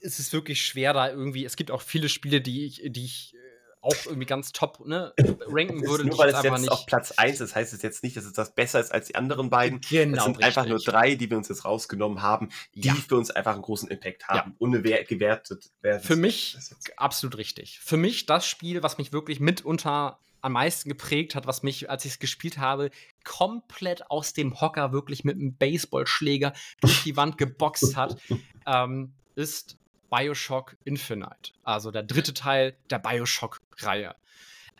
es 0.00 0.18
ist 0.18 0.32
wirklich 0.32 0.62
schwer, 0.64 0.92
da 0.92 1.08
irgendwie. 1.08 1.44
Es 1.44 1.56
gibt 1.56 1.70
auch 1.70 1.82
viele 1.82 2.08
Spiele, 2.08 2.40
die 2.40 2.66
ich, 2.66 2.82
die 2.84 3.04
ich 3.04 3.34
äh, 3.34 3.38
auch 3.80 4.06
irgendwie 4.06 4.26
ganz 4.26 4.52
top 4.52 4.84
ne, 4.86 5.12
ranken 5.46 5.86
würde. 5.86 6.04
Nur 6.04 6.18
weil 6.18 6.30
es 6.30 6.42
jetzt 6.42 6.60
nicht 6.60 6.70
auf 6.70 6.86
Platz 6.86 7.12
1 7.12 7.40
ist, 7.40 7.54
heißt 7.54 7.72
es 7.72 7.82
jetzt 7.82 8.02
nicht, 8.02 8.16
dass 8.16 8.24
es 8.24 8.32
das 8.32 8.54
besser 8.54 8.80
ist 8.80 8.92
als 8.92 9.06
die 9.06 9.14
anderen 9.14 9.50
beiden. 9.50 9.80
Genau. 9.80 10.18
Es 10.18 10.24
sind 10.24 10.38
richtig. 10.38 10.44
einfach 10.44 10.66
nur 10.66 10.78
drei, 10.78 11.14
die 11.14 11.30
wir 11.30 11.36
uns 11.36 11.48
jetzt 11.48 11.64
rausgenommen 11.64 12.22
haben, 12.22 12.50
die 12.74 12.88
ja. 12.88 12.94
für 12.94 13.16
uns 13.16 13.30
einfach 13.30 13.52
einen 13.52 13.62
großen 13.62 13.88
Impact 13.88 14.28
haben, 14.28 14.50
ja. 14.52 14.56
ohne 14.58 14.82
gewertet 14.82 15.70
werden. 15.80 16.02
Für 16.02 16.16
mich 16.16 16.58
absolut 16.96 17.38
richtig. 17.38 17.78
Für 17.80 17.96
mich 17.96 18.26
das 18.26 18.46
Spiel, 18.46 18.82
was 18.82 18.98
mich 18.98 19.12
wirklich 19.12 19.40
mitunter 19.40 20.18
am 20.40 20.52
meisten 20.52 20.88
geprägt 20.88 21.34
hat, 21.34 21.46
was 21.46 21.62
mich, 21.62 21.90
als 21.90 22.04
ich 22.04 22.12
es 22.12 22.18
gespielt 22.18 22.58
habe, 22.58 22.90
komplett 23.24 24.10
aus 24.10 24.32
dem 24.32 24.60
Hocker 24.60 24.92
wirklich 24.92 25.24
mit 25.24 25.36
einem 25.36 25.56
Baseballschläger 25.56 26.52
durch 26.80 27.02
die 27.02 27.16
Wand 27.16 27.38
geboxt 27.38 27.96
hat, 27.96 28.16
ähm, 28.66 29.14
ist 29.38 29.78
Bioshock 30.10 30.76
Infinite. 30.84 31.52
Also 31.62 31.90
der 31.90 32.02
dritte 32.02 32.34
Teil 32.34 32.76
der 32.90 32.98
Bioshock-Reihe. 32.98 34.16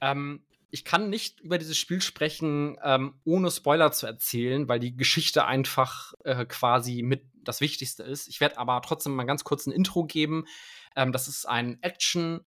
Ähm, 0.00 0.42
ich 0.70 0.84
kann 0.84 1.08
nicht 1.08 1.40
über 1.40 1.58
dieses 1.58 1.78
Spiel 1.78 2.02
sprechen, 2.02 2.76
ähm, 2.82 3.14
ohne 3.24 3.50
Spoiler 3.50 3.92
zu 3.92 4.06
erzählen, 4.06 4.68
weil 4.68 4.80
die 4.80 4.96
Geschichte 4.96 5.44
einfach 5.44 6.12
äh, 6.24 6.44
quasi 6.44 7.02
mit 7.02 7.22
das 7.42 7.60
Wichtigste 7.60 8.02
ist. 8.02 8.28
Ich 8.28 8.40
werde 8.40 8.58
aber 8.58 8.82
trotzdem 8.82 9.14
mal 9.14 9.24
ganz 9.24 9.44
kurz 9.44 9.66
ein 9.66 9.72
Intro 9.72 10.04
geben. 10.04 10.44
Ähm, 10.96 11.12
das 11.12 11.28
ist 11.28 11.46
ein 11.46 11.78
Action 11.82 12.40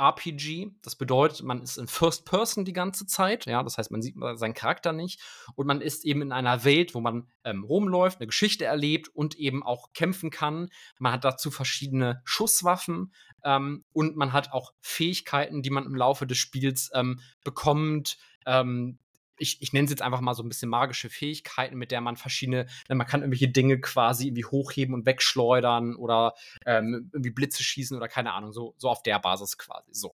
RPG. 0.00 0.70
Das 0.82 0.96
bedeutet, 0.96 1.42
man 1.42 1.62
ist 1.62 1.76
in 1.76 1.86
First 1.86 2.24
Person 2.24 2.64
die 2.64 2.72
ganze 2.72 3.06
Zeit. 3.06 3.46
Ja, 3.46 3.62
das 3.62 3.78
heißt, 3.78 3.90
man 3.90 4.02
sieht 4.02 4.16
seinen 4.34 4.54
Charakter 4.54 4.92
nicht. 4.92 5.20
Und 5.54 5.66
man 5.66 5.80
ist 5.80 6.04
eben 6.04 6.22
in 6.22 6.32
einer 6.32 6.64
Welt, 6.64 6.94
wo 6.94 7.00
man 7.00 7.28
ähm, 7.44 7.64
rumläuft, 7.64 8.18
eine 8.18 8.26
Geschichte 8.26 8.64
erlebt 8.64 9.08
und 9.08 9.36
eben 9.36 9.62
auch 9.62 9.92
kämpfen 9.92 10.30
kann. 10.30 10.70
Man 10.98 11.12
hat 11.12 11.24
dazu 11.24 11.50
verschiedene 11.50 12.22
Schusswaffen 12.24 13.12
ähm, 13.44 13.84
und 13.92 14.16
man 14.16 14.32
hat 14.32 14.52
auch 14.52 14.72
Fähigkeiten, 14.80 15.62
die 15.62 15.70
man 15.70 15.84
im 15.84 15.94
Laufe 15.94 16.26
des 16.26 16.38
Spiels 16.38 16.90
ähm, 16.94 17.20
bekommt. 17.44 18.16
Ähm, 18.46 18.98
ich, 19.40 19.60
ich 19.62 19.72
nenne 19.72 19.86
es 19.86 19.90
jetzt 19.90 20.02
einfach 20.02 20.20
mal 20.20 20.34
so 20.34 20.42
ein 20.42 20.48
bisschen 20.48 20.68
magische 20.68 21.10
Fähigkeiten, 21.10 21.76
mit 21.76 21.90
der 21.90 22.00
man 22.00 22.16
verschiedene, 22.16 22.66
ne, 22.88 22.94
man 22.94 23.06
kann 23.06 23.22
irgendwelche 23.22 23.48
Dinge 23.48 23.80
quasi 23.80 24.28
irgendwie 24.28 24.44
hochheben 24.44 24.94
und 24.94 25.06
wegschleudern 25.06 25.96
oder 25.96 26.34
ähm, 26.66 27.10
irgendwie 27.12 27.30
Blitze 27.30 27.62
schießen 27.62 27.96
oder 27.96 28.08
keine 28.08 28.32
Ahnung, 28.32 28.52
so, 28.52 28.74
so 28.76 28.88
auf 28.88 29.02
der 29.02 29.18
Basis 29.18 29.58
quasi. 29.58 29.90
So. 29.92 30.14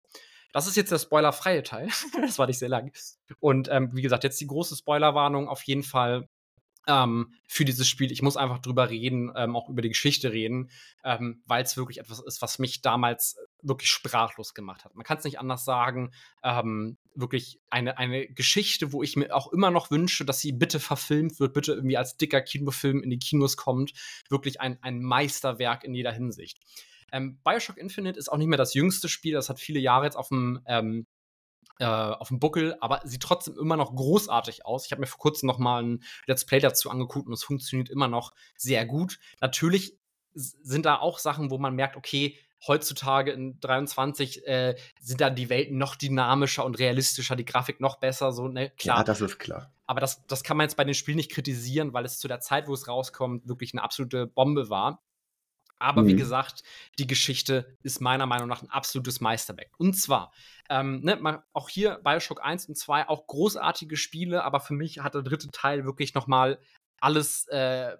Das 0.52 0.66
ist 0.66 0.76
jetzt 0.76 0.90
der 0.90 0.98
spoilerfreie 0.98 1.62
Teil. 1.62 1.88
das 2.20 2.38
war 2.38 2.46
nicht 2.46 2.58
sehr 2.58 2.68
lang. 2.68 2.92
Und 3.38 3.68
ähm, 3.70 3.90
wie 3.92 4.02
gesagt, 4.02 4.24
jetzt 4.24 4.40
die 4.40 4.46
große 4.46 4.76
Spoilerwarnung 4.76 5.48
auf 5.48 5.62
jeden 5.62 5.82
Fall 5.82 6.28
ähm, 6.86 7.34
für 7.46 7.64
dieses 7.64 7.88
Spiel. 7.88 8.10
Ich 8.10 8.22
muss 8.22 8.36
einfach 8.36 8.58
drüber 8.58 8.90
reden, 8.90 9.32
ähm, 9.36 9.54
auch 9.54 9.68
über 9.68 9.82
die 9.82 9.90
Geschichte 9.90 10.32
reden, 10.32 10.70
ähm, 11.04 11.42
weil 11.46 11.62
es 11.62 11.76
wirklich 11.76 11.98
etwas 11.98 12.20
ist, 12.20 12.42
was 12.42 12.58
mich 12.58 12.80
damals 12.80 13.36
wirklich 13.62 13.90
sprachlos 13.90 14.54
gemacht 14.54 14.84
hat. 14.84 14.94
Man 14.94 15.04
kann 15.04 15.18
es 15.18 15.24
nicht 15.24 15.38
anders 15.38 15.64
sagen. 15.64 16.12
Ähm, 16.42 16.98
wirklich 17.14 17.60
eine, 17.70 17.98
eine 17.98 18.28
Geschichte, 18.28 18.92
wo 18.92 19.02
ich 19.02 19.16
mir 19.16 19.34
auch 19.34 19.52
immer 19.52 19.70
noch 19.70 19.90
wünsche, 19.90 20.24
dass 20.24 20.40
sie 20.40 20.52
bitte 20.52 20.80
verfilmt 20.80 21.40
wird, 21.40 21.54
bitte 21.54 21.72
irgendwie 21.72 21.96
als 21.96 22.16
dicker 22.16 22.40
Kinofilm 22.40 23.02
in 23.02 23.10
die 23.10 23.18
Kinos 23.18 23.56
kommt. 23.56 23.92
Wirklich 24.28 24.60
ein, 24.60 24.82
ein 24.82 25.02
Meisterwerk 25.02 25.84
in 25.84 25.94
jeder 25.94 26.12
Hinsicht. 26.12 26.58
Ähm, 27.12 27.38
Bioshock 27.42 27.76
Infinite 27.76 28.18
ist 28.18 28.30
auch 28.30 28.38
nicht 28.38 28.48
mehr 28.48 28.58
das 28.58 28.74
jüngste 28.74 29.08
Spiel. 29.08 29.34
Das 29.34 29.48
hat 29.48 29.60
viele 29.60 29.80
Jahre 29.80 30.04
jetzt 30.04 30.16
auf 30.16 30.28
dem 30.28 30.60
ähm, 30.66 31.06
äh, 31.80 31.84
auf 31.84 32.28
dem 32.28 32.38
Buckel, 32.38 32.76
aber 32.80 33.00
sieht 33.04 33.22
trotzdem 33.22 33.58
immer 33.58 33.76
noch 33.76 33.94
großartig 33.94 34.66
aus. 34.66 34.84
Ich 34.84 34.92
habe 34.92 35.00
mir 35.00 35.06
vor 35.06 35.18
kurzem 35.18 35.46
noch 35.46 35.58
mal 35.58 35.82
ein 35.82 36.02
Let's 36.26 36.44
Play 36.44 36.60
dazu 36.60 36.90
angeguckt 36.90 37.26
und 37.26 37.32
es 37.32 37.42
funktioniert 37.42 37.88
immer 37.88 38.06
noch 38.06 38.34
sehr 38.54 38.84
gut. 38.84 39.18
Natürlich 39.40 39.98
sind 40.34 40.86
da 40.86 40.98
auch 40.98 41.18
Sachen, 41.18 41.50
wo 41.50 41.58
man 41.58 41.74
merkt, 41.74 41.96
okay, 41.96 42.36
heutzutage 42.66 43.32
in 43.32 43.58
23 43.60 44.46
äh, 44.46 44.76
sind 45.00 45.20
da 45.20 45.30
die 45.30 45.48
Welten 45.48 45.78
noch 45.78 45.96
dynamischer 45.96 46.64
und 46.64 46.78
realistischer, 46.78 47.36
die 47.36 47.44
Grafik 47.44 47.80
noch 47.80 47.96
besser, 47.96 48.32
so, 48.32 48.48
ne, 48.48 48.70
klar. 48.70 48.98
Ja, 48.98 49.04
das 49.04 49.20
ist 49.20 49.38
klar. 49.38 49.72
Aber 49.86 50.00
das, 50.00 50.26
das 50.26 50.44
kann 50.44 50.56
man 50.56 50.64
jetzt 50.64 50.76
bei 50.76 50.84
den 50.84 50.94
Spielen 50.94 51.16
nicht 51.16 51.32
kritisieren, 51.32 51.92
weil 51.92 52.04
es 52.04 52.18
zu 52.18 52.28
der 52.28 52.40
Zeit, 52.40 52.68
wo 52.68 52.74
es 52.74 52.86
rauskommt, 52.86 53.48
wirklich 53.48 53.74
eine 53.74 53.82
absolute 53.82 54.26
Bombe 54.26 54.70
war. 54.70 55.02
Aber 55.80 56.02
mhm. 56.02 56.08
wie 56.08 56.16
gesagt, 56.16 56.62
die 56.98 57.06
Geschichte 57.06 57.76
ist 57.82 58.00
meiner 58.00 58.26
Meinung 58.26 58.48
nach 58.48 58.62
ein 58.62 58.70
absolutes 58.70 59.20
Meisterwerk. 59.20 59.70
Und 59.78 59.94
zwar, 59.94 60.30
ähm, 60.68 61.00
ne, 61.00 61.42
auch 61.54 61.70
hier 61.70 62.00
Bioshock 62.04 62.44
1 62.44 62.66
und 62.66 62.76
2 62.76 63.08
auch 63.08 63.26
großartige 63.26 63.96
Spiele, 63.96 64.44
aber 64.44 64.60
für 64.60 64.74
mich 64.74 64.98
hat 64.98 65.14
der 65.14 65.22
dritte 65.22 65.48
Teil 65.50 65.84
wirklich 65.86 66.14
noch 66.14 66.26
mal 66.26 66.60
alles 67.00 67.48
äh, 67.48 67.96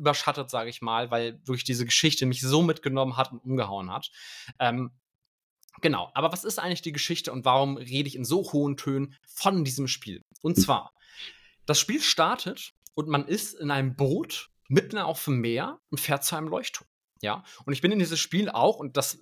überschattet, 0.00 0.50
sage 0.50 0.70
ich 0.70 0.82
mal, 0.82 1.10
weil 1.10 1.34
durch 1.44 1.64
diese 1.64 1.84
Geschichte 1.84 2.26
mich 2.26 2.40
so 2.40 2.62
mitgenommen 2.62 3.16
hat 3.16 3.32
und 3.32 3.38
umgehauen 3.38 3.92
hat. 3.92 4.10
Ähm, 4.58 4.90
genau, 5.80 6.10
aber 6.14 6.32
was 6.32 6.44
ist 6.44 6.58
eigentlich 6.58 6.82
die 6.82 6.92
Geschichte 6.92 7.32
und 7.32 7.44
warum 7.44 7.76
rede 7.76 8.08
ich 8.08 8.16
in 8.16 8.24
so 8.24 8.52
hohen 8.52 8.76
Tönen 8.76 9.14
von 9.24 9.64
diesem 9.64 9.86
Spiel? 9.86 10.24
Und 10.42 10.56
hm. 10.56 10.64
zwar, 10.64 10.92
das 11.66 11.78
Spiel 11.78 12.00
startet 12.00 12.72
und 12.94 13.08
man 13.08 13.26
ist 13.26 13.54
in 13.54 13.70
einem 13.70 13.94
Boot 13.94 14.50
mitten 14.68 14.98
auf 14.98 15.24
dem 15.24 15.40
Meer 15.40 15.78
und 15.90 16.00
fährt 16.00 16.24
zu 16.24 16.36
einem 16.36 16.48
Leuchtturm. 16.48 16.88
Ja, 17.22 17.44
und 17.66 17.72
ich 17.72 17.82
bin 17.82 17.92
in 17.92 17.98
dieses 17.98 18.18
Spiel 18.18 18.48
auch, 18.48 18.76
und 18.76 18.96
das 18.96 19.16
äh, 19.16 19.18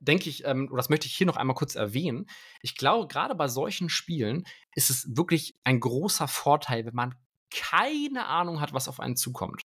denke 0.00 0.28
ich, 0.28 0.44
ähm, 0.44 0.68
oder 0.68 0.76
das 0.76 0.90
möchte 0.90 1.06
ich 1.06 1.14
hier 1.14 1.26
noch 1.26 1.36
einmal 1.36 1.56
kurz 1.56 1.74
erwähnen. 1.76 2.26
Ich 2.62 2.76
glaube, 2.76 3.08
gerade 3.08 3.34
bei 3.34 3.48
solchen 3.48 3.88
Spielen 3.88 4.44
ist 4.74 4.90
es 4.90 5.16
wirklich 5.16 5.56
ein 5.64 5.80
großer 5.80 6.28
Vorteil, 6.28 6.84
wenn 6.84 6.94
man 6.94 7.14
keine 7.50 8.26
Ahnung 8.26 8.60
hat, 8.60 8.72
was 8.72 8.88
auf 8.88 9.00
einen 9.00 9.16
zukommt. 9.16 9.64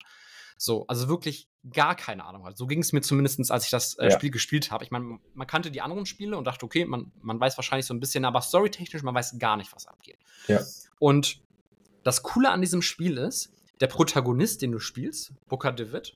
So, 0.64 0.86
also 0.86 1.10
wirklich 1.10 1.50
gar 1.74 1.96
keine 1.96 2.24
Ahnung 2.24 2.46
hat. 2.46 2.56
So 2.56 2.68
ging 2.68 2.82
es 2.82 2.94
mir 2.94 3.02
zumindest, 3.02 3.50
als 3.50 3.66
ich 3.66 3.72
das 3.72 3.96
äh, 3.96 4.06
ja. 4.06 4.12
Spiel 4.12 4.30
gespielt 4.30 4.70
habe. 4.70 4.84
Ich 4.84 4.92
meine, 4.92 5.18
man 5.34 5.48
kannte 5.48 5.72
die 5.72 5.82
anderen 5.82 6.06
Spiele 6.06 6.38
und 6.38 6.46
dachte, 6.46 6.64
okay, 6.64 6.86
man, 6.86 7.12
man 7.24 7.40
weiß 7.40 7.58
wahrscheinlich 7.58 7.88
so 7.88 7.96
ein 7.96 8.00
bisschen, 8.00 8.26
aber 8.26 8.42
storytechnisch, 8.42 9.02
man 9.02 9.16
weiß 9.16 9.40
gar 9.40 9.58
nicht, 9.58 9.74
was 9.74 9.88
abgeht. 9.88 10.20
Ja. 10.48 10.60
Und 11.00 11.42
das 12.04 12.22
Coole 12.22 12.52
an 12.52 12.62
diesem 12.62 12.84
Spiel 12.84 13.18
ist, 13.18 13.52
der 13.80 13.88
Protagonist, 13.88 14.62
den 14.62 14.72
du 14.72 14.78
spielst, 14.78 15.34
Booker 15.48 15.72
DeWitt, 15.72 16.16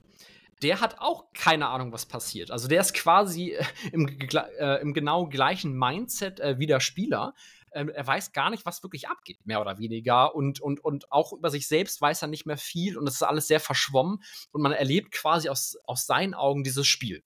der 0.61 0.79
hat 0.79 0.99
auch 0.99 1.25
keine 1.33 1.67
Ahnung, 1.69 1.91
was 1.91 2.05
passiert. 2.05 2.51
Also 2.51 2.67
der 2.67 2.81
ist 2.81 2.93
quasi 2.93 3.53
äh, 3.53 3.65
im, 3.91 4.07
äh, 4.07 4.79
im, 4.79 4.93
genau 4.93 5.25
gleichen 5.25 5.75
Mindset 5.75 6.39
äh, 6.39 6.59
wie 6.59 6.67
der 6.67 6.79
Spieler. 6.81 7.33
Ähm, 7.75 7.89
er 7.89 8.07
weiß 8.07 8.31
gar 8.31 8.49
nicht, 8.49 8.65
was 8.65 8.81
wirklich 8.81 9.07
abgeht, 9.07 9.45
mehr 9.45 9.61
oder 9.61 9.77
weniger. 9.77 10.33
Und, 10.33 10.59
und, 10.59 10.83
und 10.83 11.11
auch 11.11 11.33
über 11.33 11.51
sich 11.51 11.67
selbst 11.67 12.01
weiß 12.01 12.21
er 12.21 12.27
nicht 12.27 12.45
mehr 12.45 12.57
viel 12.57 12.97
und 12.97 13.07
es 13.07 13.15
ist 13.15 13.23
alles 13.23 13.47
sehr 13.47 13.59
verschwommen. 13.59 14.23
Und 14.51 14.61
man 14.61 14.71
erlebt 14.71 15.11
quasi 15.11 15.49
aus, 15.49 15.77
aus 15.85 16.05
seinen 16.05 16.33
Augen 16.33 16.63
dieses 16.63 16.87
Spiel. 16.87 17.23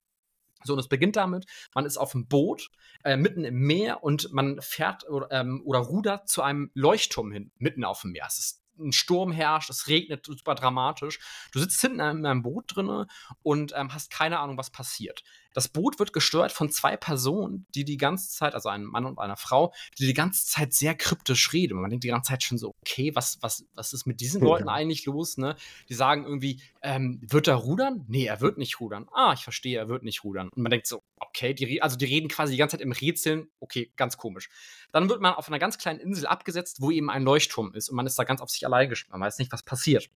So, 0.64 0.74
und 0.74 0.80
es 0.80 0.90
beginnt 0.90 1.16
damit, 1.16 1.46
man 1.74 1.86
ist 1.86 1.98
auf 1.98 2.12
dem 2.12 2.28
Boot, 2.28 2.70
äh, 3.06 3.16
mitten 3.16 3.46
im 3.46 3.60
Meer 3.60 4.04
und 4.04 4.34
man 4.34 4.60
fährt 4.62 5.08
oder, 5.10 5.32
ähm, 5.32 5.62
oder 5.64 5.80
rudert 5.80 6.28
zu 6.28 6.42
einem 6.42 6.70
Leuchtturm 6.74 7.32
hin, 7.32 7.52
mitten 7.58 7.86
auf 7.86 8.02
dem 8.02 8.12
Meer. 8.12 8.26
Es 8.28 8.40
ist 8.40 8.64
ein 8.80 8.94
Sturm 8.94 9.32
herrscht, 9.32 9.70
es 9.70 9.88
regnet 9.88 10.26
super 10.26 10.56
dramatisch. 10.56 11.20
Du 11.52 11.60
sitzt 11.60 11.82
hinten 11.82 12.00
in 12.00 12.26
einem 12.26 12.42
Boot 12.42 12.76
drinne 12.76 13.08
und 13.42 13.74
ähm, 13.76 13.94
hast 13.94 14.10
keine 14.10 14.40
Ahnung, 14.40 14.58
was 14.58 14.70
passiert. 14.70 15.24
Das 15.54 15.68
Boot 15.68 16.00
wird 16.00 16.14
gesteuert 16.14 16.52
von 16.52 16.70
zwei 16.72 16.98
Personen, 16.98 17.66
die 17.74 17.84
die 17.84 17.98
ganze 17.98 18.30
Zeit, 18.30 18.54
also 18.54 18.70
einem 18.70 18.86
Mann 18.86 19.06
und 19.06 19.20
einer 19.20 19.38
Frau, 19.38 19.74
die 19.98 20.06
die 20.06 20.14
ganze 20.14 20.46
Zeit 20.46 20.74
sehr 20.74 20.96
kryptisch 20.96 21.54
reden. 21.54 21.76
Und 21.76 21.82
man 21.82 21.90
denkt 21.90 22.04
die 22.04 22.10
ganze 22.10 22.30
Zeit 22.30 22.44
schon 22.44 22.58
so, 22.58 22.74
okay, 22.82 23.16
was, 23.16 23.40
was, 23.42 23.66
was 23.74 23.94
ist 23.94 24.06
mit 24.06 24.22
diesen 24.22 24.42
Leuten 24.42 24.70
eigentlich 24.70 25.06
los? 25.06 25.38
Ne? 25.38 25.56
Die 25.90 25.94
sagen 25.94 26.24
irgendwie, 26.24 26.62
ähm, 26.82 27.20
wird 27.22 27.48
er 27.48 27.56
rudern? 27.56 28.06
Nee, 28.08 28.26
er 28.26 28.42
wird 28.42 28.58
nicht 28.58 28.80
rudern. 28.80 29.08
Ah, 29.14 29.34
ich 29.34 29.44
verstehe, 29.44 29.78
er 29.78 29.90
wird 29.90 30.04
nicht 30.04 30.24
rudern. 30.24 30.50
Und 30.56 30.62
man 30.62 30.70
denkt 30.70 30.88
so, 30.88 31.02
okay, 31.20 31.54
die, 31.54 31.82
also 31.82 31.98
die 31.98 32.06
reden 32.06 32.28
quasi 32.28 32.54
die 32.54 32.58
ganze 32.58 32.78
Zeit 32.78 32.82
im 32.82 32.92
Rätseln. 32.92 33.50
Okay, 33.60 33.92
ganz 33.96 34.18
komisch. 34.18 34.50
Dann 34.92 35.10
wird 35.10 35.22
man 35.22 35.34
auf 35.34 35.48
einer 35.48 35.60
ganz 35.60 35.78
kleinen 35.78 36.00
Insel 36.00 36.28
abgesetzt, 36.28 36.78
wo 36.80 36.92
eben 36.92 37.10
ein 37.10 37.24
Leuchtturm 37.24 37.74
ist 37.74 37.90
und 37.90 37.96
man 37.96 38.06
ist 38.06 38.18
da 38.18 38.24
ganz 38.24 38.42
auf 38.42 38.50
sich 38.50 38.66
allein 38.66 38.90
gestellt. 38.90 39.12
Man 39.12 39.22
weiß 39.22 39.40
nicht, 39.40 39.52
was 39.52 39.64
passiert. 39.64 40.10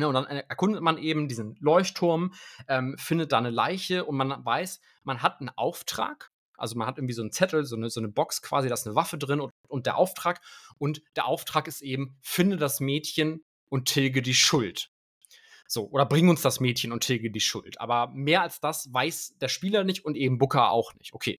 Ja, 0.00 0.08
und 0.08 0.14
dann 0.14 0.26
erkundet 0.26 0.82
man 0.82 0.98
eben 0.98 1.28
diesen 1.28 1.56
Leuchtturm, 1.60 2.34
ähm, 2.68 2.96
findet 2.98 3.32
da 3.32 3.38
eine 3.38 3.50
Leiche 3.50 4.04
und 4.04 4.16
man 4.16 4.44
weiß, 4.44 4.80
man 5.04 5.22
hat 5.22 5.40
einen 5.40 5.50
Auftrag. 5.50 6.30
Also 6.56 6.76
man 6.76 6.86
hat 6.86 6.98
irgendwie 6.98 7.14
so 7.14 7.22
einen 7.22 7.32
Zettel, 7.32 7.64
so 7.64 7.76
eine, 7.76 7.88
so 7.88 8.00
eine 8.00 8.08
Box 8.08 8.42
quasi, 8.42 8.68
da 8.68 8.74
ist 8.74 8.86
eine 8.86 8.94
Waffe 8.94 9.16
drin 9.16 9.40
und, 9.40 9.50
und 9.68 9.86
der 9.86 9.96
Auftrag. 9.96 10.40
Und 10.78 11.02
der 11.16 11.26
Auftrag 11.26 11.68
ist 11.68 11.80
eben, 11.80 12.18
finde 12.22 12.56
das 12.56 12.80
Mädchen 12.80 13.44
und 13.70 13.88
tilge 13.88 14.20
die 14.20 14.34
Schuld. 14.34 14.90
So, 15.66 15.88
oder 15.90 16.04
bring 16.04 16.28
uns 16.28 16.42
das 16.42 16.60
Mädchen 16.60 16.92
und 16.92 17.04
tilge 17.04 17.30
die 17.30 17.40
Schuld. 17.40 17.80
Aber 17.80 18.10
mehr 18.12 18.42
als 18.42 18.60
das 18.60 18.92
weiß 18.92 19.36
der 19.40 19.48
Spieler 19.48 19.84
nicht 19.84 20.04
und 20.04 20.16
eben 20.16 20.36
Booker 20.36 20.70
auch 20.70 20.92
nicht. 20.94 21.14
Okay. 21.14 21.38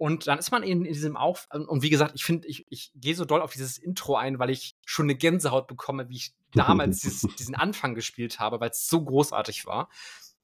Und 0.00 0.28
dann 0.28 0.38
ist 0.38 0.50
man 0.50 0.62
in, 0.62 0.86
in 0.86 0.94
diesem 0.94 1.14
Auf. 1.14 1.46
Und 1.52 1.82
wie 1.82 1.90
gesagt, 1.90 2.12
ich 2.14 2.24
finde, 2.24 2.48
ich, 2.48 2.64
ich 2.70 2.90
gehe 2.94 3.14
so 3.14 3.26
doll 3.26 3.42
auf 3.42 3.52
dieses 3.52 3.76
Intro 3.76 4.16
ein, 4.16 4.38
weil 4.38 4.48
ich 4.48 4.74
schon 4.86 5.04
eine 5.04 5.14
Gänsehaut 5.14 5.66
bekomme, 5.66 6.08
wie 6.08 6.16
ich 6.16 6.32
damals 6.54 7.00
dieses, 7.00 7.26
diesen 7.36 7.54
Anfang 7.54 7.94
gespielt 7.94 8.40
habe, 8.40 8.60
weil 8.60 8.70
es 8.70 8.88
so 8.88 9.04
großartig 9.04 9.66
war. 9.66 9.90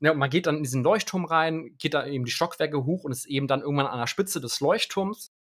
Ja, 0.00 0.12
und 0.12 0.18
man 0.18 0.28
geht 0.28 0.46
dann 0.46 0.58
in 0.58 0.62
diesen 0.62 0.84
Leuchtturm 0.84 1.24
rein, 1.24 1.74
geht 1.78 1.94
da 1.94 2.04
eben 2.04 2.26
die 2.26 2.32
Stockwerke 2.32 2.84
hoch 2.84 3.04
und 3.04 3.12
ist 3.12 3.24
eben 3.24 3.46
dann 3.46 3.62
irgendwann 3.62 3.86
an 3.86 3.98
der 3.98 4.06
Spitze 4.06 4.42
des 4.42 4.60
Leuchtturms. 4.60 5.32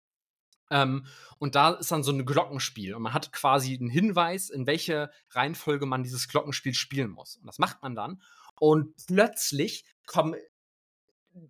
Ähm, 0.70 1.04
und 1.36 1.54
da 1.54 1.72
ist 1.72 1.92
dann 1.92 2.02
so 2.02 2.10
ein 2.10 2.24
Glockenspiel. 2.24 2.94
Und 2.94 3.02
man 3.02 3.12
hat 3.12 3.32
quasi 3.32 3.76
einen 3.76 3.90
Hinweis, 3.90 4.48
in 4.48 4.66
welche 4.66 5.10
Reihenfolge 5.28 5.84
man 5.84 6.02
dieses 6.02 6.26
Glockenspiel 6.28 6.72
spielen 6.72 7.10
muss. 7.10 7.36
Und 7.36 7.48
das 7.48 7.58
macht 7.58 7.82
man 7.82 7.94
dann. 7.94 8.22
Und 8.58 8.94
plötzlich 9.08 9.84
kommen 10.06 10.36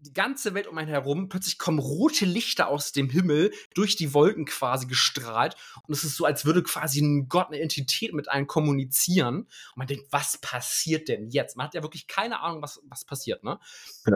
die 0.00 0.12
ganze 0.12 0.54
Welt 0.54 0.66
um 0.66 0.76
einen 0.78 0.88
herum, 0.88 1.28
plötzlich 1.28 1.58
kommen 1.58 1.78
rote 1.78 2.24
Lichter 2.24 2.68
aus 2.68 2.90
dem 2.90 3.08
Himmel 3.08 3.52
durch 3.74 3.94
die 3.94 4.12
Wolken 4.14 4.44
quasi 4.44 4.86
gestrahlt 4.86 5.56
und 5.86 5.94
es 5.94 6.02
ist 6.02 6.16
so, 6.16 6.24
als 6.24 6.44
würde 6.44 6.62
quasi 6.62 7.00
ein 7.00 7.28
Gott, 7.28 7.48
eine 7.48 7.60
Entität 7.60 8.12
mit 8.12 8.28
einem 8.28 8.46
kommunizieren 8.48 9.42
und 9.42 9.76
man 9.76 9.86
denkt, 9.86 10.06
was 10.10 10.38
passiert 10.38 11.08
denn 11.08 11.28
jetzt? 11.30 11.56
Man 11.56 11.66
hat 11.66 11.74
ja 11.74 11.82
wirklich 11.82 12.08
keine 12.08 12.40
Ahnung, 12.40 12.62
was, 12.62 12.80
was 12.88 13.04
passiert, 13.04 13.44
ne? 13.44 13.60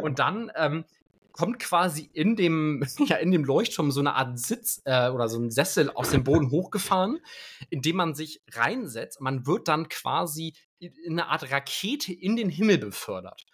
Und 0.02 0.18
dann 0.18 0.50
ähm, 0.56 0.84
kommt 1.32 1.60
quasi 1.60 2.10
in 2.12 2.34
dem, 2.34 2.84
ja, 3.06 3.16
in 3.16 3.30
dem 3.30 3.44
Leuchtturm 3.44 3.92
so 3.92 4.00
eine 4.00 4.14
Art 4.14 4.38
Sitz 4.38 4.82
äh, 4.84 5.08
oder 5.10 5.28
so 5.28 5.38
ein 5.38 5.50
Sessel 5.50 5.90
aus 5.90 6.10
dem 6.10 6.24
Boden 6.24 6.50
hochgefahren, 6.50 7.20
in 7.68 7.82
dem 7.82 7.96
man 7.96 8.14
sich 8.14 8.42
reinsetzt. 8.52 9.20
Man 9.20 9.46
wird 9.46 9.68
dann 9.68 9.88
quasi 9.88 10.54
in 10.78 11.12
eine 11.12 11.28
Art 11.28 11.50
Rakete 11.50 12.12
in 12.12 12.36
den 12.36 12.48
Himmel 12.48 12.78
befördert. 12.78 13.46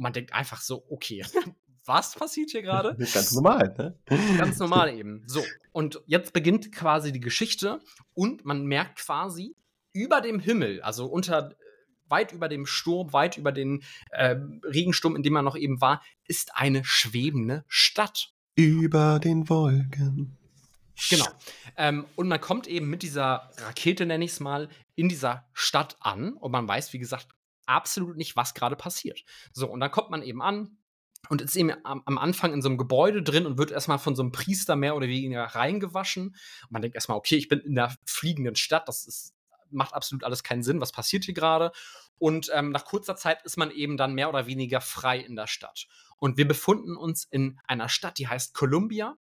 Und 0.00 0.04
man 0.04 0.14
denkt 0.14 0.32
einfach 0.32 0.62
so, 0.62 0.82
okay, 0.88 1.22
was 1.84 2.14
passiert 2.14 2.52
hier 2.52 2.62
gerade? 2.62 2.96
Ganz 3.12 3.32
normal, 3.32 3.74
ne? 3.76 3.98
Ganz 4.38 4.58
normal 4.58 4.94
eben. 4.98 5.24
So, 5.26 5.44
und 5.72 6.00
jetzt 6.06 6.32
beginnt 6.32 6.72
quasi 6.72 7.12
die 7.12 7.20
Geschichte 7.20 7.80
und 8.14 8.46
man 8.46 8.64
merkt 8.64 8.96
quasi 8.96 9.54
über 9.92 10.22
dem 10.22 10.40
Himmel, 10.40 10.80
also 10.80 11.04
unter 11.04 11.54
weit 12.08 12.32
über 12.32 12.48
dem 12.48 12.64
Sturm, 12.64 13.12
weit 13.12 13.36
über 13.36 13.52
den 13.52 13.82
äh, 14.10 14.36
Regensturm, 14.64 15.16
in 15.16 15.22
dem 15.22 15.34
man 15.34 15.44
noch 15.44 15.56
eben 15.56 15.82
war, 15.82 16.02
ist 16.24 16.56
eine 16.56 16.82
schwebende 16.82 17.66
Stadt. 17.68 18.32
Über 18.54 19.18
den 19.18 19.50
Wolken. 19.50 20.38
Genau. 21.10 21.26
Ähm, 21.76 22.06
und 22.16 22.28
man 22.28 22.40
kommt 22.40 22.66
eben 22.68 22.88
mit 22.88 23.02
dieser 23.02 23.50
Rakete, 23.58 24.06
nenne 24.06 24.24
ich 24.24 24.32
es 24.32 24.40
mal, 24.40 24.70
in 24.94 25.10
dieser 25.10 25.46
Stadt 25.52 25.98
an 26.00 26.32
und 26.32 26.52
man 26.52 26.66
weiß, 26.66 26.94
wie 26.94 26.98
gesagt, 26.98 27.28
absolut 27.70 28.16
nicht, 28.16 28.36
was 28.36 28.54
gerade 28.54 28.76
passiert. 28.76 29.24
So, 29.52 29.68
und 29.70 29.80
dann 29.80 29.90
kommt 29.90 30.10
man 30.10 30.22
eben 30.22 30.42
an, 30.42 30.76
und 31.28 31.42
ist 31.42 31.56
eben 31.56 31.72
am, 31.84 32.02
am, 32.06 32.18
Anfang 32.18 32.52
in 32.52 32.62
so 32.62 32.68
einem 32.68 32.78
Gebäude 32.78 33.22
drin 33.22 33.46
und 33.46 33.58
wird 33.58 33.70
erstmal 33.70 33.98
von 33.98 34.16
so 34.16 34.22
einem 34.22 34.32
Priester 34.32 34.74
mehr 34.74 34.96
oder 34.96 35.06
weniger 35.06 35.44
reingewaschen. 35.44 36.28
Und 36.28 36.70
man 36.70 36.82
denkt 36.82 36.94
erstmal, 36.94 37.18
okay, 37.18 37.36
ich 37.36 37.48
bin 37.48 37.60
in 37.60 37.74
der 37.74 37.94
fliegenden 38.06 38.56
Stadt, 38.56 38.88
das 38.88 39.06
ist, 39.06 39.34
macht 39.70 39.94
absolut 39.94 40.24
alles 40.24 40.42
keinen 40.42 40.62
Sinn, 40.62 40.80
was 40.80 40.92
passiert 40.92 41.24
hier 41.24 41.34
gerade? 41.34 41.72
Und 42.18 42.50
ähm, 42.52 42.70
nach 42.70 42.84
kurzer 42.84 43.16
Zeit 43.16 43.42
ist 43.44 43.56
man 43.56 43.70
eben 43.70 43.96
dann 43.96 44.14
mehr 44.14 44.28
oder 44.28 44.46
weniger 44.46 44.80
frei 44.80 45.18
in 45.18 45.36
der 45.36 45.46
Stadt. 45.46 45.86
Und 46.20 46.36
wir 46.36 46.46
befinden 46.46 46.96
uns 46.96 47.24
in 47.24 47.58
einer 47.66 47.88
Stadt, 47.88 48.18
die 48.18 48.28
heißt 48.28 48.54
Columbia, 48.54 49.16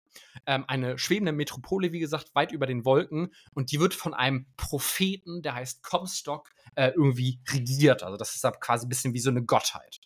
ähm, 0.46 0.66
eine 0.68 1.00
schwebende 1.00 1.32
Metropole, 1.32 1.92
wie 1.92 2.00
gesagt, 2.00 2.36
weit 2.36 2.52
über 2.52 2.68
den 2.68 2.86
Wolken. 2.86 3.34
Und 3.54 3.72
die 3.72 3.80
wird 3.80 3.96
von 3.96 4.14
einem 4.14 4.46
Propheten, 4.58 5.42
der 5.42 5.56
heißt 5.56 5.82
Comstock, 5.82 6.50
äh, 6.76 6.90
irgendwie 6.90 7.40
regiert. 7.50 8.04
Also 8.04 8.18
das 8.18 8.36
ist 8.36 8.44
da 8.44 8.52
quasi 8.52 8.86
ein 8.86 8.90
bisschen 8.90 9.14
wie 9.14 9.20
so 9.20 9.30
eine 9.30 9.44
Gottheit. 9.44 10.00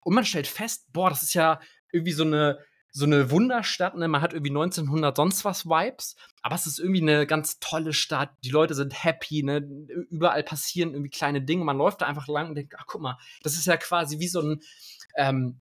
Und 0.00 0.14
man 0.14 0.24
stellt 0.24 0.46
fest, 0.46 0.86
boah, 0.92 1.10
das 1.10 1.22
ist 1.22 1.34
ja 1.34 1.60
irgendwie 1.92 2.12
so 2.12 2.24
eine 2.24 2.58
so 2.92 3.04
eine 3.04 3.30
Wunderstadt, 3.30 3.94
ne? 3.96 4.08
Man 4.08 4.20
hat 4.20 4.32
irgendwie 4.32 4.50
1900 4.50 5.16
sonst 5.16 5.44
was 5.44 5.64
Vibes, 5.66 6.16
aber 6.42 6.56
es 6.56 6.66
ist 6.66 6.80
irgendwie 6.80 7.02
eine 7.02 7.26
ganz 7.26 7.60
tolle 7.60 7.92
Stadt. 7.92 8.30
Die 8.42 8.50
Leute 8.50 8.74
sind 8.74 9.04
happy, 9.04 9.44
ne? 9.44 9.58
Überall 10.10 10.42
passieren 10.42 10.92
irgendwie 10.92 11.10
kleine 11.10 11.40
Dinge. 11.40 11.64
Man 11.64 11.78
läuft 11.78 12.00
da 12.00 12.06
einfach 12.06 12.26
lang 12.26 12.48
und 12.48 12.56
denkt, 12.56 12.74
ach 12.76 12.86
guck 12.86 13.00
mal, 13.00 13.16
das 13.42 13.54
ist 13.54 13.66
ja 13.66 13.76
quasi 13.76 14.18
wie 14.18 14.28
so 14.28 14.40
ein 14.40 14.60
ähm, 15.16 15.60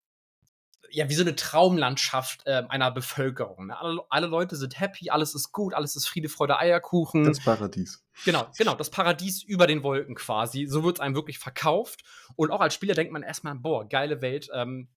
ja, 0.91 1.09
wie 1.09 1.13
so 1.13 1.21
eine 1.21 1.35
Traumlandschaft 1.35 2.45
äh, 2.45 2.63
einer 2.69 2.91
Bevölkerung. 2.91 3.67
Ne? 3.67 3.77
Alle, 3.79 4.01
alle, 4.09 4.27
Leute 4.27 4.55
sind 4.55 4.79
happy, 4.79 5.09
alles 5.09 5.35
ist 5.35 5.51
gut, 5.51 5.73
alles 5.73 5.95
ist 5.95 6.07
Friede, 6.07 6.29
Freude, 6.29 6.57
Eierkuchen. 6.57 7.25
Das 7.25 7.39
Paradies. 7.39 8.03
Genau, 8.25 8.47
genau, 8.57 8.75
das 8.75 8.89
Paradies 8.89 9.43
über 9.43 9.67
den 9.67 9.83
Wolken 9.83 10.15
quasi. 10.15 10.65
So 10.67 10.83
wird 10.83 10.97
es 10.97 10.99
einem 11.01 11.15
wirklich 11.15 11.39
verkauft. 11.39 12.03
Und 12.35 12.51
auch 12.51 12.61
als 12.61 12.73
Spieler 12.73 12.93
denkt 12.93 13.13
man 13.13 13.23
erstmal, 13.23 13.55
boah, 13.55 13.87
geile 13.87 14.21
Welt. 14.21 14.49
Ähm, 14.53 14.89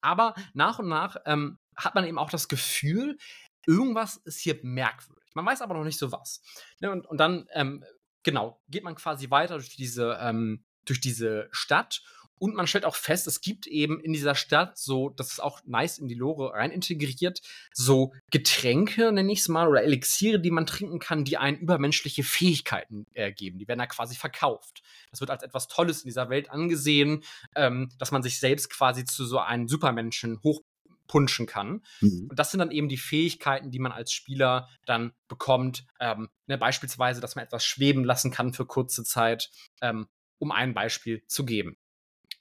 aber 0.00 0.34
nach 0.54 0.78
und 0.78 0.88
nach 0.88 1.16
ähm, 1.26 1.58
hat 1.76 1.94
man 1.94 2.04
eben 2.04 2.18
auch 2.18 2.30
das 2.30 2.48
Gefühl, 2.48 3.18
irgendwas 3.66 4.16
ist 4.18 4.40
hier 4.40 4.58
merkwürdig. 4.62 5.30
Man 5.34 5.46
weiß 5.46 5.62
aber 5.62 5.74
noch 5.74 5.84
nicht 5.84 5.98
so 5.98 6.12
was. 6.12 6.42
Ne, 6.80 6.90
und, 6.90 7.06
und 7.06 7.18
dann, 7.18 7.46
ähm, 7.52 7.84
genau, 8.22 8.60
geht 8.68 8.84
man 8.84 8.94
quasi 8.94 9.30
weiter 9.30 9.54
durch 9.54 9.76
diese, 9.76 10.18
ähm, 10.20 10.64
durch 10.84 11.00
diese 11.00 11.48
Stadt 11.52 12.02
und 12.40 12.54
man 12.54 12.66
stellt 12.66 12.86
auch 12.86 12.96
fest, 12.96 13.26
es 13.26 13.42
gibt 13.42 13.66
eben 13.66 14.00
in 14.00 14.14
dieser 14.14 14.34
Stadt 14.34 14.78
so, 14.78 15.10
das 15.10 15.30
ist 15.30 15.40
auch 15.40 15.60
nice 15.66 15.98
in 15.98 16.08
die 16.08 16.14
Lore 16.14 16.54
rein 16.54 16.70
integriert, 16.70 17.42
so 17.74 18.14
Getränke, 18.30 19.12
nenne 19.12 19.30
ich 19.30 19.40
es 19.40 19.48
mal, 19.48 19.68
oder 19.68 19.82
Elixiere, 19.82 20.40
die 20.40 20.50
man 20.50 20.64
trinken 20.64 20.98
kann, 20.98 21.24
die 21.24 21.36
einen 21.36 21.58
übermenschliche 21.58 22.24
Fähigkeiten 22.24 23.06
äh, 23.12 23.30
geben. 23.30 23.58
Die 23.58 23.68
werden 23.68 23.78
da 23.78 23.86
quasi 23.86 24.16
verkauft. 24.16 24.82
Das 25.10 25.20
wird 25.20 25.30
als 25.30 25.42
etwas 25.42 25.68
Tolles 25.68 26.00
in 26.02 26.08
dieser 26.08 26.30
Welt 26.30 26.50
angesehen, 26.50 27.24
ähm, 27.56 27.90
dass 27.98 28.10
man 28.10 28.22
sich 28.22 28.40
selbst 28.40 28.70
quasi 28.70 29.04
zu 29.04 29.26
so 29.26 29.38
einem 29.38 29.68
Supermenschen 29.68 30.40
hochpunschen 30.42 31.44
kann. 31.44 31.82
Mhm. 32.00 32.28
Und 32.30 32.38
das 32.38 32.50
sind 32.50 32.60
dann 32.60 32.70
eben 32.70 32.88
die 32.88 32.96
Fähigkeiten, 32.96 33.70
die 33.70 33.80
man 33.80 33.92
als 33.92 34.12
Spieler 34.12 34.66
dann 34.86 35.12
bekommt. 35.28 35.84
Ähm, 36.00 36.30
ne, 36.46 36.56
beispielsweise, 36.56 37.20
dass 37.20 37.36
man 37.36 37.44
etwas 37.44 37.66
schweben 37.66 38.02
lassen 38.02 38.30
kann 38.30 38.54
für 38.54 38.64
kurze 38.64 39.04
Zeit, 39.04 39.50
ähm, 39.82 40.08
um 40.38 40.52
ein 40.52 40.72
Beispiel 40.72 41.22
zu 41.26 41.44
geben. 41.44 41.76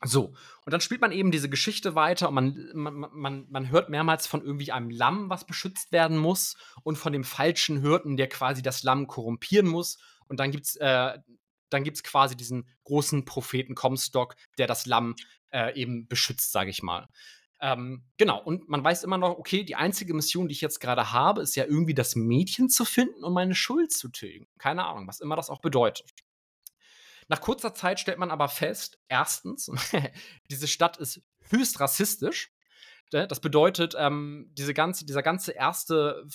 So, 0.06 0.34
und 0.66 0.72
dann 0.72 0.80
spielt 0.80 1.02
man 1.02 1.12
eben 1.12 1.30
diese 1.30 1.50
Geschichte 1.50 1.94
weiter 1.94 2.30
und 2.30 2.36
man, 2.36 2.70
man, 2.74 3.10
man, 3.12 3.48
man 3.50 3.70
hört 3.70 3.90
mehrmals 3.90 4.28
von 4.28 4.42
irgendwie 4.42 4.72
einem 4.72 4.90
Lamm, 4.90 5.30
was 5.30 5.46
beschützt 5.46 5.92
werden 5.92 6.18
muss, 6.18 6.56
und 6.84 6.98
von 6.98 7.12
dem 7.12 7.26
falschen 7.26 7.82
Hirten, 7.82 8.16
der 8.16 8.30
quasi 8.30 8.62
das 8.62 8.84
Lamm 8.84 9.08
korrumpieren 9.08 9.68
muss. 9.68 9.98
Und 10.28 10.40
dann 10.40 10.52
gibt's, 10.52 10.78
äh, 10.78 11.20
dann 11.70 11.84
gibt's 11.84 12.04
quasi 12.04 12.38
diesen 12.38 12.70
großen 12.86 13.26
Propheten 13.26 13.76
Comstock, 13.76 14.36
der 14.58 14.68
das 14.68 14.86
Lamm 14.86 15.16
äh, 15.52 15.78
eben 15.78 16.08
beschützt, 16.08 16.54
sage 16.54 16.70
ich 16.70 16.82
mal. 16.82 17.08
Ähm, 17.62 18.06
genau, 18.18 18.42
und 18.42 18.70
man 18.70 18.82
weiß 18.82 19.04
immer 19.04 19.18
noch, 19.18 19.38
okay, 19.38 19.66
die 19.66 19.76
einzige 19.76 20.14
Mission, 20.14 20.48
die 20.48 20.54
ich 20.54 20.62
jetzt 20.62 20.80
gerade 20.80 21.12
habe, 21.12 21.42
ist 21.42 21.56
ja 21.56 21.66
irgendwie 21.66 21.94
das 21.94 22.16
Mädchen 22.16 22.70
zu 22.70 22.86
finden 22.86 23.24
und 23.26 23.34
meine 23.34 23.56
Schuld 23.56 23.92
zu 23.92 24.08
tilgen. 24.08 24.48
Keine 24.60 24.86
Ahnung, 24.86 25.08
was 25.08 25.20
immer 25.20 25.36
das 25.36 25.50
auch 25.50 25.60
bedeutet. 25.60 26.10
Nach 27.30 27.40
kurzer 27.42 27.74
Zeit 27.74 28.00
stellt 28.00 28.18
man 28.18 28.32
aber 28.32 28.50
fest, 28.50 29.00
erstens, 29.08 29.72
diese 30.50 30.68
Stadt 30.68 30.98
ist 30.98 31.22
höchst 31.50 31.80
rassistisch. 31.80 32.52
Ne? 33.14 33.28
Das 33.28 33.40
bedeutet, 33.40 33.96
ähm, 33.98 34.50
diese 34.54 34.74
ganze, 34.74 35.06
dieser 35.06 35.24
ganze 35.24 35.52
erste 35.52 36.28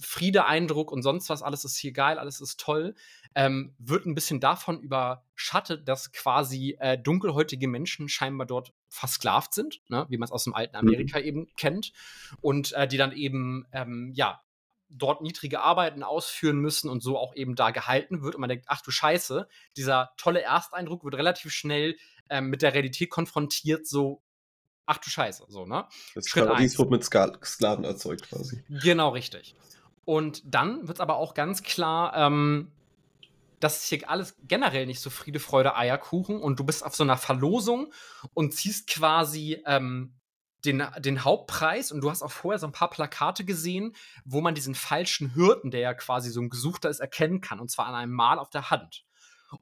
Friedeeindruck 0.00 0.92
und 0.92 1.02
sonst 1.02 1.28
was, 1.30 1.42
alles 1.42 1.64
ist 1.64 1.76
hier 1.76 1.92
geil, 1.92 2.18
alles 2.18 2.40
ist 2.40 2.60
toll, 2.60 2.94
ähm, 3.34 3.74
wird 3.78 4.06
ein 4.06 4.14
bisschen 4.14 4.40
davon 4.40 4.80
überschattet, 4.80 5.88
dass 5.88 6.12
quasi 6.12 6.76
äh, 6.78 6.98
dunkelhäutige 6.98 7.66
Menschen 7.66 8.08
scheinbar 8.08 8.46
dort 8.46 8.72
versklavt 8.88 9.52
sind, 9.52 9.80
ne? 9.88 10.06
wie 10.08 10.16
man 10.16 10.26
es 10.26 10.32
aus 10.32 10.44
dem 10.44 10.54
alten 10.54 10.76
mhm. 10.76 10.88
Amerika 10.88 11.18
eben 11.18 11.48
kennt, 11.56 11.92
und 12.40 12.72
äh, 12.72 12.86
die 12.86 12.98
dann 12.98 13.12
eben, 13.12 13.66
ähm, 13.72 14.12
ja, 14.14 14.40
dort 14.88 15.22
niedrige 15.22 15.60
Arbeiten 15.60 16.02
ausführen 16.02 16.58
müssen 16.58 16.88
und 16.88 17.02
so 17.02 17.18
auch 17.18 17.34
eben 17.34 17.54
da 17.56 17.70
gehalten 17.70 18.22
wird 18.22 18.34
und 18.34 18.40
man 18.40 18.48
denkt, 18.48 18.66
ach 18.68 18.82
du 18.82 18.90
Scheiße, 18.90 19.48
dieser 19.76 20.12
tolle 20.16 20.42
Ersteindruck 20.42 21.04
wird 21.04 21.14
relativ 21.14 21.52
schnell 21.52 21.96
ähm, 22.30 22.46
mit 22.46 22.62
der 22.62 22.74
Realität 22.74 23.10
konfrontiert, 23.10 23.86
so 23.86 24.22
ach 24.86 24.98
du 24.98 25.10
Scheiße, 25.10 25.44
so, 25.48 25.66
ne? 25.66 25.86
Das 26.14 26.28
Schritt 26.28 26.46
Paradies 26.46 26.78
wird 26.78 26.90
mit 26.90 27.04
Sklaven 27.04 27.84
erzeugt 27.84 28.28
quasi. 28.28 28.62
Genau, 28.68 29.10
richtig. 29.10 29.56
Und 30.04 30.42
dann 30.44 30.86
wird 30.86 30.98
es 30.98 31.00
aber 31.00 31.16
auch 31.16 31.34
ganz 31.34 31.64
klar, 31.64 32.14
ähm, 32.16 32.70
dass 33.58 33.84
hier 33.84 34.08
alles 34.08 34.36
generell 34.46 34.86
nicht 34.86 35.00
so 35.00 35.10
Friede, 35.10 35.40
Freude, 35.40 35.76
Eierkuchen 35.76 36.40
und 36.40 36.60
du 36.60 36.64
bist 36.64 36.84
auf 36.84 36.94
so 36.94 37.02
einer 37.02 37.16
Verlosung 37.16 37.92
und 38.32 38.54
ziehst 38.54 38.88
quasi 38.88 39.60
ähm, 39.66 40.14
den, 40.66 40.82
den 40.98 41.24
Hauptpreis 41.24 41.92
und 41.92 42.00
du 42.00 42.10
hast 42.10 42.22
auch 42.22 42.30
vorher 42.30 42.58
so 42.58 42.66
ein 42.66 42.72
paar 42.72 42.90
Plakate 42.90 43.44
gesehen, 43.44 43.94
wo 44.24 44.40
man 44.40 44.54
diesen 44.54 44.74
falschen 44.74 45.32
Hirten, 45.34 45.70
der 45.70 45.80
ja 45.80 45.94
quasi 45.94 46.30
so 46.30 46.40
ein 46.40 46.50
Gesuchter 46.50 46.90
ist, 46.90 47.00
erkennen 47.00 47.40
kann. 47.40 47.60
Und 47.60 47.70
zwar 47.70 47.86
an 47.86 47.94
einem 47.94 48.12
Mal 48.12 48.38
auf 48.38 48.50
der 48.50 48.70
Hand. 48.70 49.04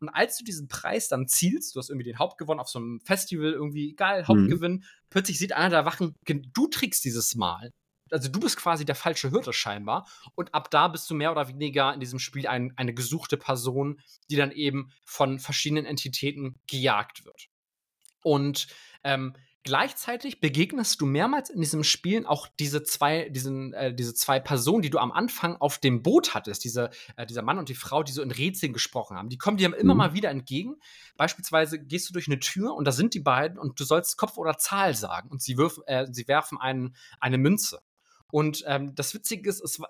Und 0.00 0.08
als 0.08 0.38
du 0.38 0.44
diesen 0.44 0.68
Preis 0.68 1.08
dann 1.08 1.28
zielst, 1.28 1.74
du 1.74 1.78
hast 1.78 1.90
irgendwie 1.90 2.08
den 2.08 2.18
Hauptgewinn 2.18 2.58
auf 2.58 2.68
so 2.68 2.78
einem 2.78 3.00
Festival, 3.00 3.52
irgendwie 3.52 3.94
geil. 3.94 4.26
Hauptgewinn, 4.26 4.72
mhm. 4.72 4.84
plötzlich 5.10 5.38
sieht 5.38 5.52
einer 5.52 5.70
der 5.70 5.84
Wachen, 5.84 6.14
du 6.24 6.66
trägst 6.68 7.04
dieses 7.04 7.34
Mal. 7.34 7.72
Also 8.10 8.28
du 8.28 8.40
bist 8.40 8.56
quasi 8.56 8.84
der 8.84 8.94
falsche 8.94 9.30
Hirte 9.30 9.52
scheinbar. 9.52 10.06
Und 10.34 10.54
ab 10.54 10.70
da 10.70 10.88
bist 10.88 11.08
du 11.10 11.14
mehr 11.14 11.32
oder 11.32 11.48
weniger 11.48 11.92
in 11.92 12.00
diesem 12.00 12.18
Spiel 12.18 12.46
ein, 12.46 12.72
eine 12.76 12.94
gesuchte 12.94 13.36
Person, 13.36 14.00
die 14.30 14.36
dann 14.36 14.52
eben 14.52 14.90
von 15.04 15.38
verschiedenen 15.38 15.86
Entitäten 15.86 16.54
gejagt 16.66 17.24
wird. 17.24 17.48
Und 18.22 18.68
ähm, 19.02 19.34
Gleichzeitig 19.66 20.40
begegnest 20.40 21.00
du 21.00 21.06
mehrmals 21.06 21.48
in 21.48 21.58
diesem 21.58 21.84
Spiel 21.84 22.26
auch 22.26 22.48
diese 22.60 22.82
zwei, 22.82 23.30
diesen, 23.30 23.72
äh, 23.72 23.94
diese 23.94 24.12
zwei 24.12 24.38
Personen, 24.38 24.82
die 24.82 24.90
du 24.90 24.98
am 24.98 25.10
Anfang 25.10 25.56
auf 25.56 25.78
dem 25.78 26.02
Boot 26.02 26.34
hattest, 26.34 26.64
diese, 26.64 26.90
äh, 27.16 27.24
dieser 27.24 27.40
Mann 27.40 27.58
und 27.58 27.70
die 27.70 27.74
Frau, 27.74 28.02
die 28.02 28.12
so 28.12 28.20
in 28.20 28.30
Rätseln 28.30 28.74
gesprochen 28.74 29.16
haben. 29.16 29.30
Die 29.30 29.38
kommen 29.38 29.56
dir 29.56 29.74
immer 29.74 29.94
mhm. 29.94 29.98
mal 29.98 30.12
wieder 30.12 30.28
entgegen. 30.28 30.76
Beispielsweise 31.16 31.82
gehst 31.82 32.10
du 32.10 32.12
durch 32.12 32.28
eine 32.28 32.40
Tür 32.40 32.74
und 32.74 32.84
da 32.84 32.92
sind 32.92 33.14
die 33.14 33.20
beiden 33.20 33.58
und 33.58 33.80
du 33.80 33.84
sollst 33.84 34.18
Kopf 34.18 34.36
oder 34.36 34.58
Zahl 34.58 34.94
sagen 34.94 35.30
und 35.30 35.40
sie, 35.40 35.56
wirf, 35.56 35.80
äh, 35.86 36.08
sie 36.10 36.28
werfen 36.28 36.58
einen, 36.60 36.94
eine 37.18 37.38
Münze. 37.38 37.80
Und 38.30 38.64
ähm, 38.66 38.94
das 38.94 39.14
Witzige 39.14 39.48
ist, 39.48 39.62
es 39.62 39.80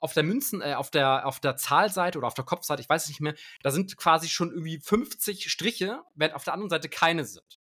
auf 0.00 0.12
der 0.12 0.22
Münzen, 0.22 0.60
äh, 0.60 0.74
auf 0.74 0.90
der, 0.90 1.26
auf 1.26 1.40
der 1.40 1.56
Zahlseite 1.56 2.18
oder 2.18 2.26
auf 2.26 2.34
der 2.34 2.44
Kopfseite, 2.44 2.82
ich 2.82 2.90
weiß 2.90 3.04
es 3.04 3.08
nicht 3.08 3.22
mehr, 3.22 3.34
da 3.62 3.70
sind 3.70 3.96
quasi 3.96 4.28
schon 4.28 4.50
irgendwie 4.50 4.80
50 4.80 5.50
Striche, 5.50 6.02
während 6.14 6.34
auf 6.34 6.44
der 6.44 6.52
anderen 6.52 6.68
Seite 6.68 6.90
keine 6.90 7.24
sind. 7.24 7.58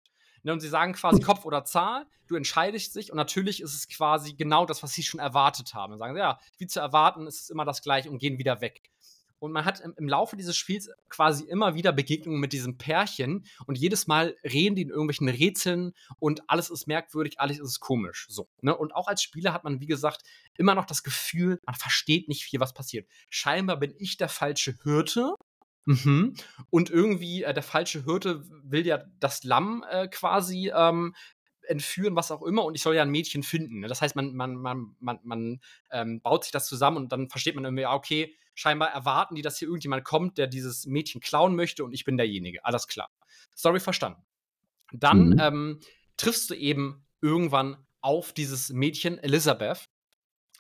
Ne, 0.44 0.54
und 0.54 0.60
sie 0.60 0.70
sagen 0.70 0.94
quasi 0.94 1.22
Kopf 1.22 1.46
oder 1.46 1.66
Zahl, 1.66 2.06
du 2.28 2.36
entscheidest 2.36 2.96
dich 2.96 3.12
und 3.12 3.18
natürlich 3.18 3.62
ist 3.62 3.74
es 3.74 3.88
quasi 3.88 4.34
genau 4.34 4.66
das, 4.66 4.84
was 4.84 4.94
sie 4.94 5.04
schon 5.04 5.20
erwartet 5.20 5.74
haben. 5.74 5.94
Und 5.94 6.00
sagen 6.00 6.14
sie, 6.14 6.20
ja, 6.20 6.40
wie 6.58 6.68
zu 6.68 6.80
erwarten, 6.80 7.28
ist 7.28 7.42
es 7.42 7.50
immer 7.50 7.66
das 7.66 7.82
gleiche 7.82 8.10
und 8.10 8.20
gehen 8.20 8.38
wieder 8.38 8.62
weg. 8.62 8.90
Und 9.40 9.54
man 9.54 9.64
hat 9.66 9.80
im, 9.80 9.94
im, 9.98 10.08
Laufe 10.08 10.36
dieses 10.36 10.58
Spiels 10.58 10.90
quasi 11.08 11.46
immer 11.46 11.74
wieder 11.74 11.94
Begegnungen 11.94 12.42
mit 12.42 12.52
diesem 12.52 12.78
Pärchen 12.78 13.46
und 13.66 13.78
jedes 13.78 14.06
Mal 14.06 14.36
reden 14.44 14.76
die 14.76 14.82
in 14.82 14.90
irgendwelchen 14.90 15.30
Rätseln 15.30 15.94
und 16.20 16.44
alles 16.50 16.70
ist 16.70 16.88
merkwürdig, 16.88 17.40
alles 17.40 17.60
ist 17.60 17.80
komisch. 17.80 18.28
So, 18.30 18.50
ne? 18.62 18.76
Und 18.76 18.94
auch 18.94 19.08
als 19.08 19.24
Spieler 19.24 19.54
hat 19.54 19.64
man, 19.64 19.80
wie 19.80 19.86
gesagt, 19.86 20.24
immer 20.58 20.76
noch 20.76 20.86
das 20.86 21.04
Gefühl, 21.04 21.60
man 21.66 21.76
versteht 21.76 22.28
nicht 22.28 22.44
viel, 22.44 22.60
was 22.60 22.74
passiert. 22.74 23.08
Scheinbar 23.30 23.78
bin 23.78 23.94
ich 23.98 24.18
der 24.18 24.30
falsche 24.30 24.76
Hirte. 24.84 25.36
Mhm. 25.90 26.36
Und 26.70 26.92
irgendwie 26.92 27.42
äh, 27.44 27.52
der 27.52 27.64
falsche 27.64 28.06
Hirte 28.06 28.44
will 28.64 28.86
ja 28.86 29.04
das 29.20 29.44
Lamm 29.44 29.84
äh, 29.90 30.08
quasi 30.08 30.72
ähm, 30.74 31.16
entführen, 31.68 32.16
was 32.16 32.32
auch 32.32 32.44
immer, 32.44 32.64
und 32.64 32.76
ich 32.76 32.84
soll 32.84 32.96
ja 32.96 33.02
ein 33.02 33.10
Mädchen 33.10 33.42
finden. 33.42 33.80
Ne? 33.80 33.88
Das 33.88 34.02
heißt, 34.02 34.16
man, 34.16 34.36
man, 34.36 34.56
man, 34.56 34.96
man, 35.00 35.20
man 35.24 35.62
ähm, 35.92 36.22
baut 36.22 36.44
sich 36.44 36.52
das 36.52 36.68
zusammen 36.68 36.98
und 36.98 37.12
dann 37.12 37.28
versteht 37.28 37.56
man 37.56 37.64
irgendwie, 37.64 37.88
okay, 37.88 38.36
scheinbar 38.54 38.90
erwarten 38.90 39.34
die, 39.34 39.42
dass 39.42 39.58
hier 39.58 39.68
irgendjemand 39.68 40.04
kommt, 40.04 40.38
der 40.38 40.46
dieses 40.46 40.86
Mädchen 40.86 41.22
klauen 41.22 41.56
möchte 41.56 41.84
und 41.84 41.92
ich 41.94 42.06
bin 42.06 42.18
derjenige. 42.18 42.64
Alles 42.66 42.88
klar. 42.88 43.10
Story 43.58 43.80
verstanden. 43.80 44.22
Dann 44.92 45.30
mhm. 45.30 45.40
ähm, 45.40 45.80
triffst 46.18 46.52
du 46.52 46.54
eben 46.54 47.04
irgendwann 47.20 47.78
auf 48.02 48.32
dieses 48.32 48.70
Mädchen 48.70 49.18
Elizabeth 49.18 49.90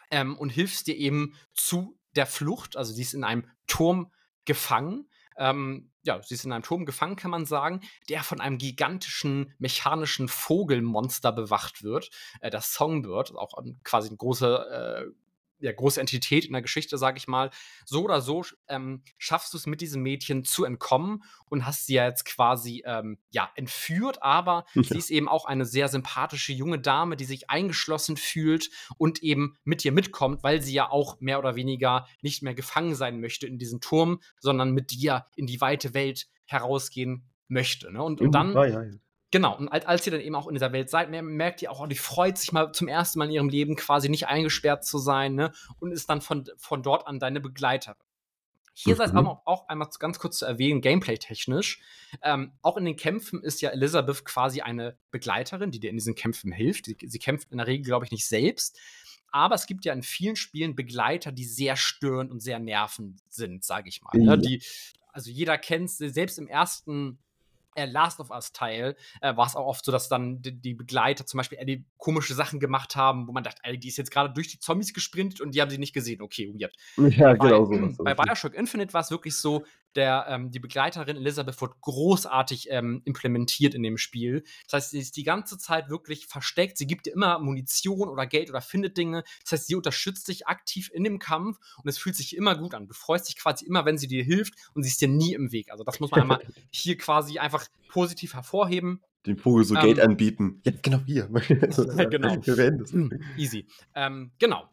ähm, 0.09 0.37
und 0.37 0.49
hilfst 0.49 0.87
dir 0.87 0.95
eben 0.95 1.35
zu 1.53 1.99
der 2.15 2.25
Flucht. 2.25 2.77
Also 2.77 2.93
sie 2.93 3.03
ist 3.03 3.13
in 3.13 3.23
einem 3.23 3.47
Turm 3.67 4.11
gefangen. 4.45 5.08
Ähm, 5.39 5.89
ja, 6.03 6.21
sie 6.21 6.35
ist 6.35 6.45
in 6.45 6.51
einem 6.51 6.63
Turm 6.63 6.85
gefangen, 6.85 7.15
kann 7.15 7.31
man 7.31 7.45
sagen, 7.45 7.81
der 8.09 8.23
von 8.23 8.39
einem 8.41 8.57
gigantischen 8.57 9.53
mechanischen 9.57 10.27
Vogelmonster 10.27 11.31
bewacht 11.31 11.81
wird. 11.81 12.09
Äh, 12.41 12.49
das 12.49 12.73
Songbird, 12.73 13.35
auch 13.35 13.53
quasi 13.83 14.09
eine 14.09 14.17
große 14.17 15.05
äh, 15.07 15.28
ja, 15.59 15.71
große 15.71 15.99
Entität 15.99 16.45
in 16.45 16.53
der 16.53 16.61
Geschichte, 16.61 16.97
sage 16.97 17.17
ich 17.17 17.27
mal. 17.27 17.51
So 17.85 18.03
oder 18.03 18.21
so 18.21 18.43
ähm, 18.67 19.03
schaffst 19.17 19.53
du 19.53 19.57
es 19.57 19.67
mit 19.67 19.81
diesem 19.81 20.01
Mädchen 20.01 20.45
zu 20.45 20.63
entkommen 20.63 21.23
und 21.49 21.65
hast 21.65 21.87
sie 21.87 21.95
ja 21.95 22.05
jetzt 22.05 22.25
quasi 22.25 22.83
ähm, 22.85 23.17
ja, 23.29 23.49
entführt, 23.55 24.23
aber 24.23 24.65
ja. 24.73 24.83
sie 24.83 24.97
ist 24.97 25.09
eben 25.09 25.27
auch 25.27 25.45
eine 25.45 25.65
sehr 25.65 25.87
sympathische 25.87 26.53
junge 26.53 26.79
Dame, 26.79 27.15
die 27.15 27.25
sich 27.25 27.49
eingeschlossen 27.49 28.17
fühlt 28.17 28.69
und 28.97 29.21
eben 29.21 29.57
mit 29.63 29.83
dir 29.83 29.91
mitkommt, 29.91 30.43
weil 30.43 30.61
sie 30.61 30.73
ja 30.73 30.89
auch 30.89 31.19
mehr 31.19 31.39
oder 31.39 31.55
weniger 31.55 32.07
nicht 32.21 32.41
mehr 32.41 32.55
gefangen 32.55 32.95
sein 32.95 33.19
möchte 33.19 33.47
in 33.47 33.57
diesem 33.57 33.81
Turm, 33.81 34.21
sondern 34.39 34.71
mit 34.71 34.91
dir 34.91 35.25
in 35.35 35.47
die 35.47 35.61
weite 35.61 35.93
Welt 35.93 36.27
herausgehen 36.45 37.29
möchte. 37.47 37.91
Ne? 37.91 38.01
Und, 38.01 38.21
und 38.21 38.31
dann. 38.31 38.53
Ja, 38.53 38.65
ja, 38.65 38.83
Genau, 39.31 39.55
und 39.55 39.69
als, 39.69 40.07
ihr 40.07 40.11
dann 40.11 40.21
eben 40.21 40.35
auch 40.35 40.47
in 40.47 40.55
dieser 40.55 40.71
Welt 40.71 40.89
seid, 40.89 41.11
merkt 41.11 41.61
ihr 41.61 41.71
auch, 41.71 41.81
oh, 41.81 41.85
die 41.85 41.95
freut 41.95 42.37
sich 42.37 42.51
mal 42.51 42.71
zum 42.71 42.87
ersten 42.87 43.19
Mal 43.19 43.25
in 43.25 43.31
ihrem 43.31 43.49
Leben 43.49 43.75
quasi 43.75 44.09
nicht 44.09 44.27
eingesperrt 44.27 44.83
zu 44.83 44.97
sein, 44.97 45.35
ne? 45.35 45.51
Und 45.79 45.91
ist 45.91 46.09
dann 46.09 46.21
von, 46.21 46.49
von 46.57 46.81
dort 46.81 47.05
an 47.05 47.19
deine 47.19 47.39
Begleiterin. 47.39 47.97
Hier 48.73 48.93
mhm. 48.93 48.97
sei 48.97 49.03
es 49.03 49.11
aber 49.11 49.41
auch 49.45 49.67
einmal 49.67 49.89
ganz 49.99 50.19
kurz 50.19 50.39
zu 50.39 50.45
erwähnen, 50.45 50.81
gameplay-technisch. 50.81 51.81
Ähm, 52.23 52.53
auch 52.61 52.77
in 52.77 52.85
den 52.85 52.95
Kämpfen 52.95 53.43
ist 53.43 53.61
ja 53.61 53.71
Elizabeth 53.71 54.23
quasi 54.23 54.61
eine 54.61 54.97
Begleiterin, 55.11 55.69
die 55.69 55.79
dir 55.79 55.89
in 55.89 55.97
diesen 55.97 56.15
Kämpfen 56.15 56.51
hilft. 56.51 56.85
Sie, 56.85 56.97
sie 56.99 57.19
kämpft 57.19 57.51
in 57.51 57.57
der 57.57 57.67
Regel, 57.67 57.83
glaube 57.83 58.05
ich, 58.05 58.11
nicht 58.11 58.25
selbst. 58.25 58.79
Aber 59.31 59.55
es 59.55 59.67
gibt 59.67 59.85
ja 59.85 59.93
in 59.93 60.01
vielen 60.01 60.37
Spielen 60.37 60.75
Begleiter, 60.75 61.31
die 61.31 61.45
sehr 61.45 61.75
störend 61.75 62.31
und 62.31 62.39
sehr 62.39 62.57
nervend 62.57 63.19
sind, 63.29 63.63
sage 63.63 63.89
ich 63.89 64.01
mal. 64.01 64.17
Mhm. 64.17 64.25
Ne? 64.25 64.37
Die, 64.39 64.63
also 65.11 65.29
jeder 65.29 65.57
kennt 65.57 65.91
sie, 65.91 66.09
selbst 66.09 66.39
im 66.39 66.47
ersten 66.47 67.19
Last 67.75 68.19
of 68.19 68.29
Us 68.31 68.51
Teil 68.51 68.95
äh, 69.21 69.35
war 69.35 69.45
es 69.47 69.55
auch 69.55 69.65
oft 69.65 69.85
so, 69.85 69.91
dass 69.91 70.09
dann 70.09 70.41
die, 70.41 70.59
die, 70.59 70.73
Begleiter 70.73 71.25
zum 71.25 71.37
Beispiel 71.37 71.63
die 71.65 71.85
komische 71.97 72.33
Sachen 72.33 72.59
gemacht 72.59 72.95
haben, 72.95 73.27
wo 73.27 73.31
man 73.31 73.43
dachte, 73.43 73.61
ey, 73.63 73.77
die 73.77 73.87
ist 73.87 73.97
jetzt 73.97 74.11
gerade 74.11 74.33
durch 74.33 74.47
die 74.47 74.59
Zombies 74.59 74.93
gesprintet 74.93 75.41
und 75.41 75.55
die 75.55 75.61
haben 75.61 75.69
sie 75.69 75.77
nicht 75.77 75.93
gesehen. 75.93 76.21
Okay, 76.21 76.53
weird. 76.53 76.75
Ja, 77.15 77.33
genau 77.33 77.65
so. 77.65 78.03
Bei 78.03 78.13
Bioshock 78.13 78.53
Infinite 78.53 78.93
war 78.93 79.01
es 79.01 79.11
wirklich 79.11 79.35
so, 79.35 79.63
der, 79.95 80.25
ähm, 80.29 80.51
die 80.51 80.59
Begleiterin 80.59 81.17
Elizabeth 81.17 81.59
wird 81.61 81.81
großartig 81.81 82.67
ähm, 82.69 83.01
implementiert 83.05 83.73
in 83.73 83.83
dem 83.83 83.97
Spiel. 83.97 84.43
Das 84.65 84.73
heißt, 84.73 84.91
sie 84.91 84.99
ist 84.99 85.17
die 85.17 85.23
ganze 85.23 85.57
Zeit 85.57 85.89
wirklich 85.89 86.27
versteckt. 86.27 86.77
Sie 86.77 86.87
gibt 86.87 87.05
dir 87.05 87.13
immer 87.13 87.39
Munition 87.39 88.09
oder 88.09 88.25
Geld 88.27 88.49
oder 88.49 88.61
findet 88.61 88.97
Dinge. 88.97 89.23
Das 89.43 89.53
heißt, 89.53 89.67
sie 89.67 89.75
unterstützt 89.75 90.27
dich 90.27 90.47
aktiv 90.47 90.89
in 90.93 91.03
dem 91.03 91.19
Kampf 91.19 91.57
und 91.83 91.89
es 91.89 91.97
fühlt 91.97 92.15
sich 92.15 92.35
immer 92.35 92.55
gut 92.55 92.73
an. 92.73 92.87
Du 92.87 92.93
freust 92.93 93.27
dich 93.27 93.37
quasi 93.37 93.65
immer, 93.65 93.85
wenn 93.85 93.97
sie 93.97 94.07
dir 94.07 94.23
hilft 94.23 94.53
und 94.73 94.83
sie 94.83 94.89
ist 94.89 95.01
dir 95.01 95.07
nie 95.07 95.33
im 95.33 95.51
Weg. 95.51 95.71
Also 95.71 95.83
das 95.83 95.99
muss 95.99 96.11
man 96.11 96.21
einmal 96.21 96.41
hier 96.71 96.97
quasi 96.97 97.39
einfach 97.39 97.67
positiv 97.89 98.33
hervorheben. 98.33 99.01
Dem 99.25 99.37
Vogel 99.37 99.65
so 99.65 99.75
ähm, 99.75 99.81
Geld 99.81 99.99
anbieten. 99.99 100.61
Ja, 100.63 100.71
genau 100.81 100.99
hier. 101.05 101.27
genau. 102.09 102.37
Easy. 103.37 103.67
Ähm, 103.95 104.31
genau. 104.39 104.69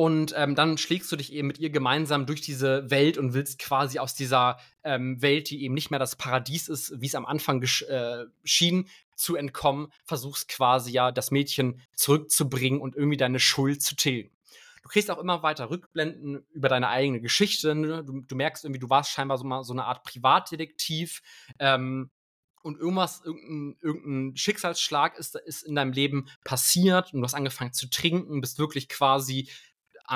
Und 0.00 0.32
ähm, 0.34 0.54
dann 0.54 0.78
schlägst 0.78 1.12
du 1.12 1.16
dich 1.16 1.30
eben 1.30 1.46
mit 1.46 1.58
ihr 1.58 1.68
gemeinsam 1.68 2.24
durch 2.24 2.40
diese 2.40 2.90
Welt 2.90 3.18
und 3.18 3.34
willst 3.34 3.58
quasi 3.58 3.98
aus 3.98 4.14
dieser 4.14 4.58
ähm, 4.82 5.20
Welt, 5.20 5.50
die 5.50 5.62
eben 5.62 5.74
nicht 5.74 5.90
mehr 5.90 5.98
das 5.98 6.16
Paradies 6.16 6.68
ist, 6.68 6.98
wie 7.02 7.06
es 7.06 7.14
am 7.14 7.26
Anfang 7.26 7.62
äh, 7.62 8.24
schien, 8.42 8.88
zu 9.14 9.36
entkommen, 9.36 9.92
versuchst 10.06 10.48
quasi 10.48 10.90
ja 10.90 11.12
das 11.12 11.30
Mädchen 11.32 11.82
zurückzubringen 11.92 12.80
und 12.80 12.96
irgendwie 12.96 13.18
deine 13.18 13.40
Schuld 13.40 13.82
zu 13.82 13.94
tilgen. 13.94 14.30
Du 14.82 14.88
kriegst 14.88 15.10
auch 15.10 15.18
immer 15.18 15.42
weiter 15.42 15.68
Rückblenden 15.68 16.46
über 16.54 16.70
deine 16.70 16.88
eigene 16.88 17.20
Geschichte. 17.20 17.74
Ne? 17.74 18.02
Du, 18.02 18.22
du, 18.22 18.36
merkst 18.36 18.64
irgendwie, 18.64 18.80
du 18.80 18.88
warst 18.88 19.10
scheinbar 19.10 19.36
so, 19.36 19.44
mal 19.44 19.64
so 19.64 19.74
eine 19.74 19.84
Art 19.84 20.02
Privatdetektiv. 20.04 21.20
Ähm, 21.58 22.10
und 22.62 22.78
irgendwas, 22.78 23.22
irgendein, 23.22 23.76
irgendein 23.80 24.36
Schicksalsschlag 24.36 25.18
ist, 25.18 25.34
ist 25.34 25.62
in 25.62 25.74
deinem 25.74 25.92
Leben 25.92 26.28
passiert 26.44 27.12
und 27.12 27.20
du 27.20 27.24
hast 27.24 27.34
angefangen 27.34 27.72
zu 27.72 27.88
trinken, 27.88 28.40
bist 28.40 28.58
wirklich 28.58 28.88
quasi 28.88 29.48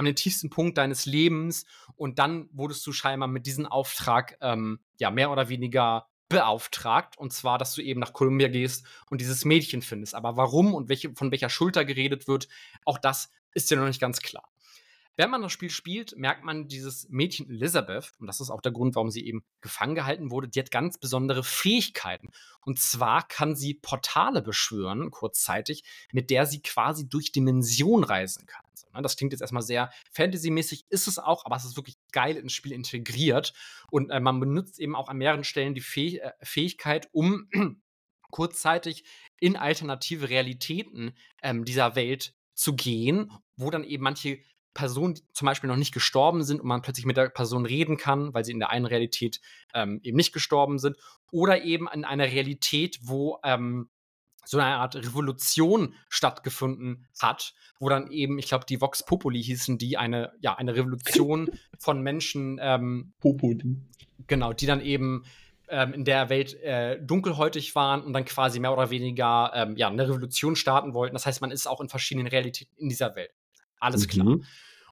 den 0.03 0.17
tiefsten 0.17 0.51
Punkt 0.51 0.79
deines 0.79 1.07
Lebens 1.07 1.67
und 1.97 2.19
dann 2.19 2.49
wurdest 2.53 2.87
du 2.87 2.93
scheinbar 2.93 3.29
mit 3.29 3.47
diesem 3.47 3.67
Auftrag 3.67 4.37
ähm, 4.41 4.81
ja 4.99 5.11
mehr 5.11 5.31
oder 5.31 5.49
weniger 5.49 6.09
beauftragt 6.29 7.17
und 7.19 7.33
zwar, 7.33 7.59
dass 7.59 7.75
du 7.75 7.83
eben 7.83 8.01
nach 8.01 8.13
Kolumbia 8.13 8.49
gehst 8.49 8.87
und 9.11 9.21
dieses 9.21 9.45
Mädchen 9.45 9.83
findest. 9.83 10.15
Aber 10.15 10.37
warum 10.37 10.75
und 10.75 10.89
welche, 10.89 11.15
von 11.15 11.31
welcher 11.31 11.51
Schulter 11.51 11.85
geredet 11.85 12.27
wird, 12.27 12.49
auch 12.85 12.99
das 12.99 13.31
ist 13.53 13.71
dir 13.71 13.77
noch 13.77 13.87
nicht 13.87 14.01
ganz 14.01 14.21
klar. 14.21 14.54
Wenn 15.17 15.31
man 15.31 15.43
das 15.43 15.53
Spiel 15.53 15.71
spielt, 15.71 16.17
merkt 16.17 16.45
man 16.45 16.67
dieses 16.67 17.09
Mädchen 17.09 17.49
Elizabeth, 17.49 18.13
und 18.19 18.27
das 18.27 18.41
ist 18.41 18.51
auch 18.51 18.61
der 18.61 18.73
Grund, 18.73 18.97
warum 18.97 19.11
sie 19.11 19.25
eben 19.25 19.45
gefangen 19.61 19.95
gehalten 19.95 20.31
wurde, 20.31 20.49
die 20.49 20.59
hat 20.59 20.73
ganz 20.73 20.99
besondere 20.99 21.45
Fähigkeiten. 21.45 22.31
Und 22.63 22.81
zwar 22.81 23.27
kann 23.29 23.55
sie 23.55 23.75
Portale 23.75 24.43
beschwören, 24.43 25.11
kurzzeitig, 25.11 25.85
mit 26.13 26.31
der 26.31 26.47
sie 26.47 26.63
quasi 26.63 27.09
durch 27.09 27.31
Dimensionen 27.31 28.05
reisen 28.05 28.47
kann. 28.47 28.65
Ne, 28.95 29.03
das 29.03 29.17
klingt 29.17 29.33
jetzt 29.33 29.41
erstmal 29.41 29.63
sehr 29.63 29.91
Fantasy-mäßig, 30.13 30.87
ist 30.89 31.09
es 31.09 31.19
auch, 31.19 31.45
aber 31.45 31.57
es 31.57 31.65
ist 31.65 31.77
wirklich 31.77 31.97
geil 32.13 32.37
ins 32.37 32.53
Spiel 32.53 32.73
integriert. 32.73 33.53
Und 33.91 34.11
äh, 34.11 34.21
man 34.21 34.41
benutzt 34.41 34.79
eben 34.79 34.95
auch 34.95 35.09
an 35.09 35.19
mehreren 35.19 35.45
Stellen 35.45 35.75
die 35.75 35.81
Fäh 35.81 36.19
äh, 36.19 36.33
Fähigkeit, 36.43 37.09
um 37.13 37.49
kurzzeitig 38.31 39.05
in 39.41 39.57
alternative 39.57 40.29
Realitäten 40.29 41.17
ähm, 41.43 41.65
dieser 41.65 41.97
Welt 41.97 42.35
zu 42.55 42.75
gehen, 42.75 43.33
wo 43.57 43.71
dann 43.71 43.85
eben 43.85 44.03
manche 44.03 44.41
Personen 44.75 45.19
zum 45.33 45.47
Beispiel 45.47 45.69
noch 45.69 45.77
nicht 45.77 45.95
gestorben 45.95 46.43
sind 46.43 46.61
und 46.61 46.67
man 46.67 46.83
plötzlich 46.83 47.07
mit 47.07 47.17
der 47.17 47.29
Person 47.29 47.65
reden 47.65 47.97
kann, 47.97 48.35
weil 48.35 48.45
sie 48.45 48.53
in 48.53 48.59
der 48.59 48.71
einen 48.71 48.87
Realität 48.87 49.41
ähm, 49.73 50.01
eben 50.03 50.17
nicht 50.17 50.33
gestorben 50.33 50.79
sind, 50.79 50.97
oder 51.31 51.63
eben 51.63 51.89
in 51.93 52.05
einer 52.05 52.25
Realität, 52.25 52.99
wo 53.03 53.39
ähm, 53.45 53.89
so 54.45 54.59
eine 54.59 54.77
Art 54.77 54.97
Revolution 54.97 55.95
stattgefunden 56.09 57.07
hat, 57.21 57.55
wo 57.79 57.89
dann 57.89 58.11
eben, 58.11 58.39
ich 58.39 58.47
glaube, 58.47 58.67
die 58.69 58.81
Vox 58.81 59.05
Populi 59.05 59.43
hießen 59.43 59.79
die, 59.79 59.97
eine, 59.97 60.33
ja, 60.41 60.55
eine 60.55 60.77
Revolution 60.77 61.51
von 61.79 62.03
Menschen. 62.03 62.59
Ähm, 62.61 63.15
Populi. 63.21 63.79
Genau, 64.27 64.53
die 64.53 64.67
dann 64.67 64.81
eben 64.81 65.25
ähm, 65.69 65.93
in 65.93 66.05
der 66.05 66.29
Welt 66.29 66.55
äh, 66.63 67.03
dunkelhäutig 67.03 67.75
waren 67.75 68.03
und 68.03 68.13
dann 68.13 68.25
quasi 68.25 68.61
mehr 68.61 68.73
oder 68.73 68.91
weniger 68.91 69.51
ähm, 69.55 69.77
ja, 69.77 69.89
eine 69.89 70.09
Revolution 70.09 70.57
starten 70.57 70.95
wollten. 70.95 71.15
Das 71.15 71.27
heißt, 71.27 71.41
man 71.41 71.51
ist 71.51 71.67
auch 71.67 71.81
in 71.81 71.89
verschiedenen 71.89 72.27
Realitäten 72.27 72.75
in 72.77 72.89
dieser 72.89 73.17
Welt. 73.17 73.31
Alles 73.85 74.09
klar. 74.09 74.27
Mhm. 74.27 74.45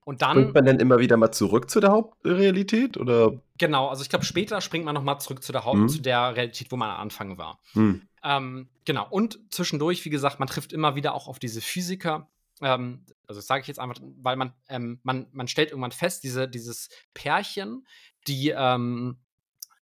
Und 0.05 0.23
dann. 0.23 0.33
Springt 0.33 0.55
man 0.55 0.67
dann 0.67 0.81
immer 0.81 0.99
wieder 0.99 1.17
mal 1.17 1.31
zurück 1.31 1.71
zu 1.71 1.81
der 1.81 1.91
Hauptrealität? 1.91 2.97
Oder? 2.97 3.41
Genau, 3.59 3.89
also 3.89 4.03
ich 4.03 4.09
glaube, 4.09 4.25
später 4.25 4.61
springt 4.61 4.85
man 4.85 4.95
nochmal 4.95 5.21
zurück 5.21 5.43
zu 5.43 5.53
der 5.53 5.65
Haupt, 5.65 5.79
mhm. 5.79 5.89
zu 5.89 6.03
der 6.03 6.35
Realität, 6.35 6.73
wo 6.73 6.77
man 6.77 6.91
am 6.91 7.01
Anfang 7.01 7.39
war. 7.39 7.61
Mhm. 7.75 8.03
Ähm, 8.25 8.69
genau. 8.85 9.07
Und 9.09 9.39
zwischendurch, 9.51 10.05
wie 10.05 10.11
gesagt, 10.11 10.41
man 10.41 10.49
trifft 10.49 10.73
immer 10.73 10.97
wieder 10.97 11.15
auch 11.15 11.29
auf 11.29 11.39
diese 11.39 11.61
Physiker. 11.61 12.29
Ähm, 12.61 13.05
also 13.27 13.39
das 13.39 13.47
sage 13.47 13.61
ich 13.63 13.69
jetzt 13.69 13.79
einfach, 13.79 14.01
weil 14.21 14.37
man, 14.37 14.53
ähm, 14.69 14.99
man, 15.05 15.29
man 15.33 15.49
stellt 15.49 15.71
irgendwann 15.71 15.93
fest, 15.93 16.25
diese, 16.25 16.49
dieses 16.49 16.89
Pärchen, 17.15 17.87
die, 18.27 18.51
ähm, 18.51 19.19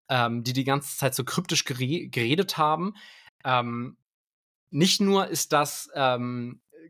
ähm, 0.08 0.44
die 0.44 0.52
die 0.52 0.64
ganze 0.64 0.96
Zeit 0.96 1.14
so 1.14 1.24
kryptisch 1.24 1.64
gere 1.64 2.08
geredet 2.08 2.56
haben, 2.56 2.94
ähm, 3.44 3.96
nicht 4.70 5.00
nur 5.00 5.28
ist 5.28 5.52
das 5.52 5.88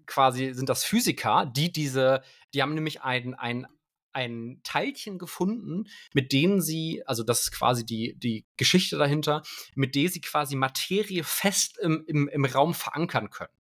quasi, 0.07 0.53
sind 0.53 0.69
das 0.69 0.85
Physiker, 0.85 1.47
die 1.47 1.73
diese, 1.73 2.23
die 2.53 2.63
haben 2.63 2.75
nämlich 2.75 3.03
ein, 3.03 3.35
ein 3.35 3.67
ein 4.15 4.61
Teilchen 4.63 5.19
gefunden, 5.19 5.89
mit 6.13 6.33
denen 6.33 6.63
sie, 6.63 7.03
also 7.05 7.23
das 7.23 7.43
ist 7.43 7.51
quasi 7.51 7.85
die, 7.85 8.15
die 8.17 8.47
Geschichte 8.57 8.97
dahinter, 8.97 9.43
mit 9.75 9.95
der 9.95 10.09
sie 10.09 10.21
quasi 10.21 10.57
Materie 10.57 11.25
fest 11.25 11.79
im, 11.79 12.05
im, 12.07 12.29
im 12.29 12.45
Raum 12.45 12.75
verankern 12.75 13.31
können. 13.31 13.53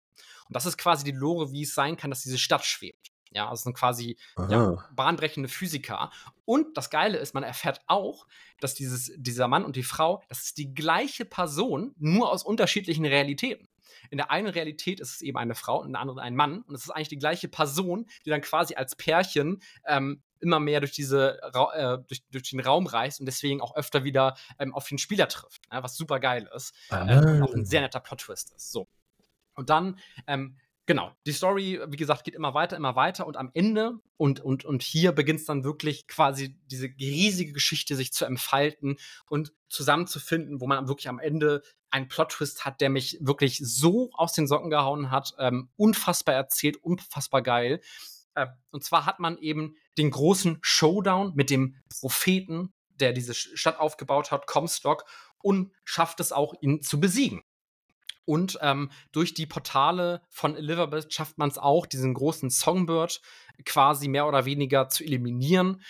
Und 0.46 0.56
das 0.56 0.66
ist 0.66 0.78
quasi 0.78 1.04
die 1.04 1.16
Lore, 1.16 1.52
wie 1.52 1.62
es 1.62 1.74
sein 1.74 1.96
kann, 1.96 2.10
dass 2.10 2.22
diese 2.22 2.38
Stadt 2.38 2.64
schwebt. 2.64 3.10
Ja, 3.30 3.48
also 3.48 3.64
sind 3.64 3.76
quasi 3.76 4.16
ja, 4.48 4.76
bahnbrechende 4.94 5.48
Physiker. 5.48 6.12
Und 6.44 6.76
das 6.76 6.88
Geile 6.88 7.18
ist, 7.18 7.34
man 7.34 7.42
erfährt 7.42 7.80
auch, 7.88 8.28
dass 8.60 8.74
dieses, 8.74 9.12
dieser 9.16 9.48
Mann 9.48 9.64
und 9.64 9.74
die 9.74 9.82
Frau, 9.82 10.22
das 10.28 10.44
ist 10.44 10.58
die 10.58 10.72
gleiche 10.72 11.24
Person, 11.24 11.96
nur 11.98 12.30
aus 12.30 12.44
unterschiedlichen 12.44 13.04
Realitäten. 13.04 13.68
In 14.10 14.18
der 14.18 14.30
einen 14.30 14.48
Realität 14.48 15.00
ist 15.00 15.14
es 15.14 15.22
eben 15.22 15.38
eine 15.38 15.54
Frau 15.54 15.80
und 15.80 15.86
in 15.86 15.92
der 15.92 16.00
anderen 16.00 16.20
ein 16.20 16.36
Mann. 16.36 16.62
Und 16.62 16.74
es 16.74 16.84
ist 16.84 16.90
eigentlich 16.90 17.08
die 17.08 17.18
gleiche 17.18 17.48
Person, 17.48 18.06
die 18.24 18.30
dann 18.30 18.40
quasi 18.40 18.74
als 18.74 18.96
Pärchen 18.96 19.62
ähm, 19.86 20.22
immer 20.40 20.60
mehr 20.60 20.80
durch, 20.80 20.92
diese, 20.92 21.40
äh, 21.42 21.98
durch, 22.06 22.22
durch, 22.30 22.50
den 22.50 22.60
Raum 22.60 22.86
reist 22.86 23.20
und 23.20 23.26
deswegen 23.26 23.60
auch 23.60 23.74
öfter 23.76 24.04
wieder 24.04 24.36
ähm, 24.58 24.74
auf 24.74 24.88
den 24.88 24.98
Spieler 24.98 25.28
trifft. 25.28 25.62
Ja, 25.72 25.82
was 25.82 25.96
super 25.96 26.20
geil 26.20 26.48
ist. 26.54 26.74
Ah. 26.90 27.06
Äh, 27.08 27.18
und 27.18 27.42
auch 27.42 27.54
ein 27.54 27.64
sehr 27.64 27.80
netter 27.80 28.00
Plot-Twist 28.00 28.52
ist. 28.54 28.70
So. 28.70 28.88
Und 29.54 29.70
dann 29.70 29.98
ähm, 30.26 30.56
Genau, 30.86 31.12
die 31.26 31.32
Story, 31.32 31.80
wie 31.88 31.96
gesagt, 31.96 32.24
geht 32.24 32.34
immer 32.34 32.52
weiter, 32.52 32.76
immer 32.76 32.94
weiter 32.94 33.26
und 33.26 33.38
am 33.38 33.50
Ende 33.54 34.00
und, 34.18 34.40
und, 34.40 34.66
und 34.66 34.82
hier 34.82 35.12
beginnt 35.12 35.40
es 35.40 35.46
dann 35.46 35.64
wirklich 35.64 36.06
quasi 36.06 36.58
diese 36.66 36.88
riesige 36.88 37.54
Geschichte 37.54 37.96
sich 37.96 38.12
zu 38.12 38.26
entfalten 38.26 38.96
und 39.30 39.54
zusammenzufinden, 39.70 40.60
wo 40.60 40.66
man 40.66 40.86
wirklich 40.86 41.08
am 41.08 41.18
Ende 41.18 41.62
einen 41.90 42.08
Plot-Twist 42.08 42.66
hat, 42.66 42.82
der 42.82 42.90
mich 42.90 43.16
wirklich 43.22 43.58
so 43.64 44.10
aus 44.12 44.34
den 44.34 44.46
Socken 44.46 44.68
gehauen 44.68 45.10
hat, 45.10 45.32
ähm, 45.38 45.70
unfassbar 45.76 46.34
erzählt, 46.34 46.76
unfassbar 46.76 47.40
geil. 47.40 47.80
Äh, 48.34 48.48
und 48.70 48.84
zwar 48.84 49.06
hat 49.06 49.20
man 49.20 49.38
eben 49.38 49.76
den 49.96 50.10
großen 50.10 50.58
Showdown 50.60 51.32
mit 51.34 51.48
dem 51.48 51.76
Propheten, 51.88 52.74
der 52.88 53.14
diese 53.14 53.32
Stadt 53.32 53.80
aufgebaut 53.80 54.30
hat, 54.30 54.46
Comstock, 54.46 55.06
und 55.40 55.72
schafft 55.84 56.20
es 56.20 56.30
auch, 56.32 56.54
ihn 56.60 56.82
zu 56.82 57.00
besiegen. 57.00 57.42
Und 58.24 58.58
ähm, 58.62 58.90
durch 59.12 59.34
die 59.34 59.46
Portale 59.46 60.22
von 60.30 60.56
Elizabeth 60.56 61.12
schafft 61.12 61.38
man 61.38 61.50
es 61.50 61.58
auch, 61.58 61.86
diesen 61.86 62.14
großen 62.14 62.50
Songbird 62.50 63.20
quasi 63.64 64.08
mehr 64.08 64.26
oder 64.26 64.44
weniger 64.44 64.88
zu 64.88 65.04
eliminieren. 65.04 65.82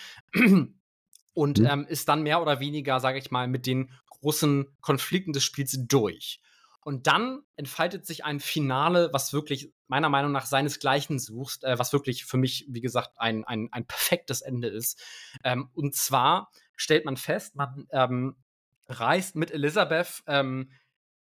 Und 1.35 1.59
mhm. 1.59 1.67
ähm, 1.67 1.87
ist 1.89 2.09
dann 2.09 2.23
mehr 2.23 2.41
oder 2.41 2.61
weniger, 2.61 3.01
sage 3.01 3.19
ich 3.19 3.31
mal, 3.31 3.49
mit 3.49 3.67
den 3.67 3.91
großen 4.21 4.67
Konflikten 4.81 5.33
des 5.33 5.43
Spiels 5.43 5.77
durch. 5.87 6.41
Und 6.85 7.07
dann 7.07 7.41
entfaltet 7.57 8.07
sich 8.07 8.25
ein 8.25 8.41
Finale, 8.41 9.09
was 9.13 9.33
wirklich 9.33 9.73
meiner 9.87 10.11
Meinung 10.11 10.33
nach 10.33 10.47
seinesgleichen 10.47 11.19
sucht, 11.19 11.65
äh, 11.65 11.79
was 11.79 11.93
wirklich 11.93 12.25
für 12.25 12.37
mich, 12.37 12.67
wie 12.69 12.83
gesagt, 12.83 13.13
ein, 13.17 13.45
ein, 13.45 13.69
ein 13.73 13.87
perfektes 13.87 14.43
Ende 14.43 14.69
ist. 14.69 15.03
Ähm, 15.43 15.71
und 15.73 15.95
zwar 15.95 16.51
stellt 16.77 17.05
man 17.05 17.17
fest, 17.17 17.57
man 17.57 17.87
ähm, 17.91 18.37
reist 18.87 19.35
mit 19.35 19.51
Elizabeth 19.51 20.23
ähm, 20.27 20.71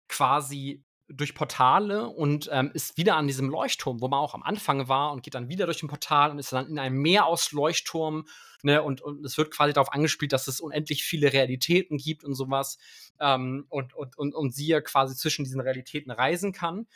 quasi 0.08 0.84
durch 1.14 1.36
Portale 1.36 2.08
und 2.08 2.50
ähm, 2.52 2.72
ist 2.74 2.98
wieder 2.98 3.16
an 3.16 3.28
diesem 3.28 3.50
Leuchtturm, 3.50 4.02
wo 4.02 4.08
man 4.08 4.20
auch 4.20 4.34
am 4.34 4.44
Anfang 4.44 4.88
war 4.88 5.12
und 5.12 5.24
geht 5.24 5.36
dann 5.36 5.50
wieder 5.50 5.66
durch 5.66 5.84
ein 5.84 5.88
Portal 5.88 6.32
und 6.32 6.40
ist 6.40 6.54
dann 6.54 6.68
in 6.68 6.80
einem 6.80 7.02
Meer 7.02 7.26
aus 7.26 7.52
Leuchtturm. 7.52 8.26
Ne, 8.64 8.84
und, 8.84 9.02
und 9.02 9.26
es 9.26 9.40
wird 9.40 9.50
quasi 9.50 9.74
darauf 9.74 9.92
angespielt, 9.92 10.34
dass 10.34 10.48
es 10.48 10.62
unendlich 10.62 11.04
viele 11.04 11.34
Realitäten 11.34 11.98
gibt 11.98 12.24
und 12.24 12.36
sowas. 12.36 12.78
Ähm, 13.20 13.66
und, 13.70 13.94
und, 13.96 14.18
und, 14.18 14.36
und 14.36 14.54
sie 14.54 14.68
ja 14.68 14.82
quasi 14.82 15.16
zwischen 15.16 15.44
diesen 15.44 15.62
Realitäten 15.62 16.12
reisen 16.12 16.52
kann. 16.52 16.88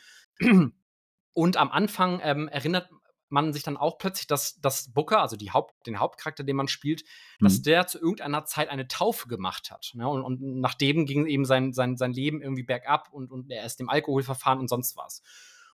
Und 1.32 1.56
am 1.58 1.70
Anfang 1.70 2.20
ähm, 2.22 2.48
erinnert 2.48 2.88
man 3.28 3.52
sich 3.52 3.62
dann 3.62 3.76
auch 3.76 3.98
plötzlich, 3.98 4.26
dass, 4.26 4.60
dass 4.60 4.92
Booker, 4.92 5.20
also 5.20 5.36
die 5.36 5.50
Haupt, 5.50 5.86
den 5.86 5.98
Hauptcharakter, 5.98 6.44
den 6.44 6.56
man 6.56 6.68
spielt, 6.68 7.02
mhm. 7.38 7.44
dass 7.44 7.62
der 7.62 7.86
zu 7.86 7.98
irgendeiner 7.98 8.44
Zeit 8.44 8.68
eine 8.68 8.88
Taufe 8.88 9.28
gemacht 9.28 9.70
hat. 9.70 9.92
Ne? 9.94 10.08
Und, 10.08 10.22
und 10.22 10.60
nachdem 10.60 11.06
ging 11.06 11.26
eben 11.26 11.44
sein, 11.44 11.72
sein, 11.72 11.96
sein 11.96 12.12
Leben 12.12 12.40
irgendwie 12.40 12.62
bergab 12.62 13.12
und, 13.12 13.30
und 13.30 13.50
er 13.50 13.64
ist 13.64 13.80
dem 13.80 13.88
Alkohol 13.88 14.22
verfahren 14.22 14.60
und 14.60 14.68
sonst 14.68 14.96
was. 14.96 15.22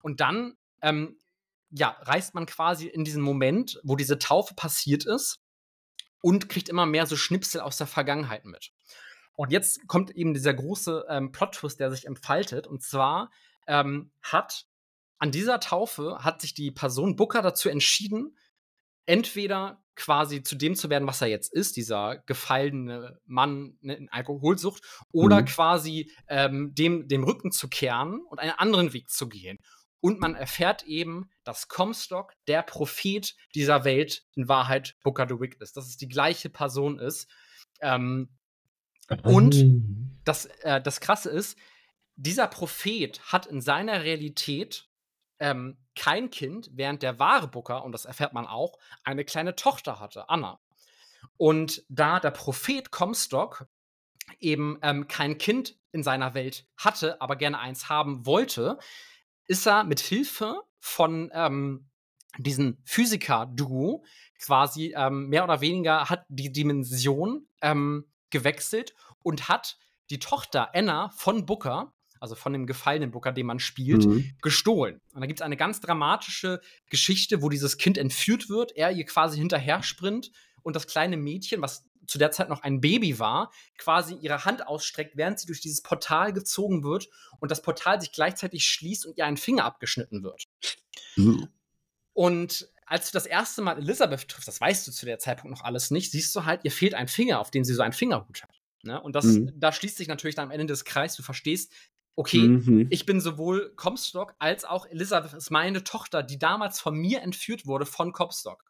Und 0.01 0.19
dann, 0.19 0.57
ähm, 0.81 1.17
ja, 1.69 1.97
reist 2.01 2.33
man 2.33 2.45
quasi 2.45 2.87
in 2.87 3.03
diesen 3.03 3.21
Moment, 3.21 3.79
wo 3.83 3.95
diese 3.95 4.19
Taufe 4.19 4.53
passiert 4.55 5.05
ist 5.05 5.41
und 6.21 6.49
kriegt 6.49 6.69
immer 6.69 6.85
mehr 6.85 7.05
so 7.05 7.15
Schnipsel 7.15 7.61
aus 7.61 7.77
der 7.77 7.87
Vergangenheit 7.87 8.45
mit. 8.45 8.71
Und 9.35 9.51
jetzt 9.51 9.87
kommt 9.87 10.11
eben 10.11 10.33
dieser 10.33 10.53
große 10.53 11.05
ähm, 11.09 11.31
Plot-Twist, 11.31 11.79
der 11.79 11.91
sich 11.91 12.05
entfaltet. 12.05 12.67
Und 12.67 12.83
zwar 12.83 13.31
ähm, 13.67 14.11
hat 14.21 14.66
an 15.19 15.31
dieser 15.31 15.59
Taufe 15.59 16.19
hat 16.19 16.41
sich 16.41 16.53
die 16.53 16.71
Person 16.71 17.15
Booker 17.15 17.41
dazu 17.41 17.69
entschieden, 17.69 18.37
entweder 19.05 19.83
quasi 19.95 20.43
zu 20.43 20.55
dem 20.55 20.75
zu 20.75 20.89
werden, 20.89 21.07
was 21.07 21.21
er 21.21 21.27
jetzt 21.27 21.51
ist, 21.51 21.75
dieser 21.75 22.17
gefallene 22.27 23.19
Mann 23.25 23.77
ne, 23.81 23.95
in 23.95 24.09
Alkoholsucht, 24.09 24.83
oder 25.11 25.41
mhm. 25.41 25.45
quasi 25.45 26.11
ähm, 26.27 26.73
dem, 26.75 27.07
dem 27.07 27.23
Rücken 27.23 27.51
zu 27.51 27.67
kehren 27.67 28.21
und 28.29 28.39
einen 28.39 28.51
anderen 28.51 28.93
Weg 28.93 29.09
zu 29.09 29.27
gehen. 29.27 29.57
Und 29.99 30.19
man 30.19 30.35
erfährt 30.35 30.83
eben, 30.83 31.31
dass 31.43 31.67
Comstock 31.67 32.33
der 32.47 32.61
Prophet 32.61 33.35
dieser 33.55 33.83
Welt 33.83 34.23
in 34.35 34.47
Wahrheit 34.47 34.95
Booker 35.03 35.25
the 35.27 35.39
Wicked 35.39 35.61
ist, 35.61 35.75
dass 35.75 35.87
es 35.87 35.97
die 35.97 36.07
gleiche 36.07 36.49
Person 36.49 36.99
ist. 36.99 37.27
Ähm, 37.81 38.29
und 39.23 39.55
mhm. 39.55 40.19
das, 40.23 40.45
äh, 40.61 40.79
das 40.79 40.99
Krasse 40.99 41.31
ist, 41.31 41.57
dieser 42.15 42.47
Prophet 42.47 43.19
hat 43.31 43.47
in 43.47 43.61
seiner 43.61 44.03
Realität 44.03 44.87
ähm, 45.39 45.77
kein 45.95 46.29
Kind, 46.29 46.69
während 46.73 47.03
der 47.03 47.19
wahre 47.19 47.47
Booker, 47.47 47.83
und 47.83 47.91
das 47.91 48.05
erfährt 48.05 48.33
man 48.33 48.47
auch, 48.47 48.77
eine 49.03 49.25
kleine 49.25 49.55
Tochter 49.55 49.99
hatte, 49.99 50.29
Anna. 50.29 50.59
Und 51.37 51.83
da 51.89 52.19
der 52.19 52.31
Prophet 52.31 52.91
Comstock 52.91 53.67
eben 54.39 54.77
ähm, 54.81 55.07
kein 55.07 55.37
Kind 55.37 55.77
in 55.91 56.03
seiner 56.03 56.33
Welt 56.33 56.67
hatte, 56.77 57.21
aber 57.21 57.35
gerne 57.35 57.59
eins 57.59 57.89
haben 57.89 58.25
wollte, 58.25 58.77
ist 59.45 59.65
er 59.65 59.83
mit 59.83 59.99
Hilfe 59.99 60.61
von 60.79 61.31
ähm, 61.33 61.89
diesem 62.37 62.77
Physiker-Duo 62.85 64.03
quasi 64.39 64.93
ähm, 64.95 65.27
mehr 65.29 65.43
oder 65.43 65.61
weniger 65.61 66.09
hat 66.09 66.25
die 66.29 66.51
Dimension 66.51 67.47
ähm, 67.61 68.05
gewechselt 68.29 68.93
und 69.23 69.47
hat 69.47 69.77
die 70.09 70.19
Tochter 70.19 70.73
Anna 70.75 71.09
von 71.09 71.45
Booker 71.45 71.93
also 72.19 72.35
von 72.35 72.53
dem 72.53 72.65
gefallenen 72.65 73.11
Booker, 73.11 73.31
den 73.31 73.45
man 73.45 73.59
spielt, 73.59 74.05
mhm. 74.05 74.33
gestohlen. 74.41 75.01
Und 75.13 75.21
da 75.21 75.27
gibt 75.27 75.39
es 75.39 75.45
eine 75.45 75.57
ganz 75.57 75.79
dramatische 75.79 76.61
Geschichte, 76.89 77.41
wo 77.41 77.49
dieses 77.49 77.77
Kind 77.77 77.97
entführt 77.97 78.49
wird, 78.49 78.75
er 78.75 78.91
ihr 78.91 79.05
quasi 79.05 79.37
hinterher 79.37 79.83
sprint 79.83 80.31
und 80.63 80.75
das 80.75 80.87
kleine 80.87 81.17
Mädchen, 81.17 81.61
was 81.61 81.85
zu 82.07 82.17
der 82.17 82.31
Zeit 82.31 82.49
noch 82.49 82.63
ein 82.63 82.81
Baby 82.81 83.19
war, 83.19 83.51
quasi 83.77 84.15
ihre 84.15 84.45
Hand 84.45 84.65
ausstreckt, 84.65 85.17
während 85.17 85.39
sie 85.39 85.47
durch 85.47 85.61
dieses 85.61 85.81
Portal 85.81 86.33
gezogen 86.33 86.83
wird 86.83 87.09
und 87.39 87.51
das 87.51 87.61
Portal 87.61 87.99
sich 87.99 88.11
gleichzeitig 88.11 88.65
schließt 88.65 89.05
und 89.05 89.17
ihr 89.17 89.25
ein 89.25 89.37
Finger 89.37 89.65
abgeschnitten 89.65 90.23
wird. 90.23 90.45
Mhm. 91.15 91.49
Und 92.13 92.69
als 92.85 93.11
du 93.11 93.13
das 93.13 93.25
erste 93.25 93.61
Mal 93.61 93.77
Elisabeth 93.77 94.29
triffst, 94.29 94.47
das 94.47 94.61
weißt 94.61 94.87
du 94.87 94.91
zu 94.91 95.05
der 95.05 95.19
Zeitpunkt 95.19 95.55
noch 95.55 95.65
alles 95.65 95.91
nicht, 95.91 96.11
siehst 96.11 96.33
du 96.35 96.45
halt, 96.45 96.61
ihr 96.63 96.71
fehlt 96.71 96.93
ein 96.93 97.09
Finger, 97.09 97.39
auf 97.39 97.51
dem 97.51 97.65
sie 97.65 97.73
so 97.73 97.81
einen 97.81 97.93
Fingerhut 97.93 98.41
hat. 98.41 98.61
Ne? 98.83 98.99
Und 99.01 99.15
das, 99.15 99.25
mhm. 99.25 99.51
da 99.55 99.73
schließt 99.73 99.97
sich 99.97 100.07
natürlich 100.07 100.35
dann 100.35 100.45
am 100.45 100.51
Ende 100.51 100.65
des 100.65 100.85
Kreises. 100.85 101.17
Du 101.17 101.23
verstehst, 101.23 101.73
okay, 102.17 102.47
mhm. 102.47 102.87
ich 102.89 103.05
bin 103.05 103.21
sowohl 103.21 103.71
Comstock 103.75 104.33
als 104.39 104.65
auch 104.65 104.85
Elizabeth 104.87 105.33
ist 105.33 105.51
meine 105.51 105.83
Tochter, 105.83 106.23
die 106.23 106.39
damals 106.39 106.79
von 106.79 106.95
mir 106.95 107.21
entführt 107.21 107.65
wurde 107.65 107.85
von 107.85 108.11
Comstock. 108.11 108.65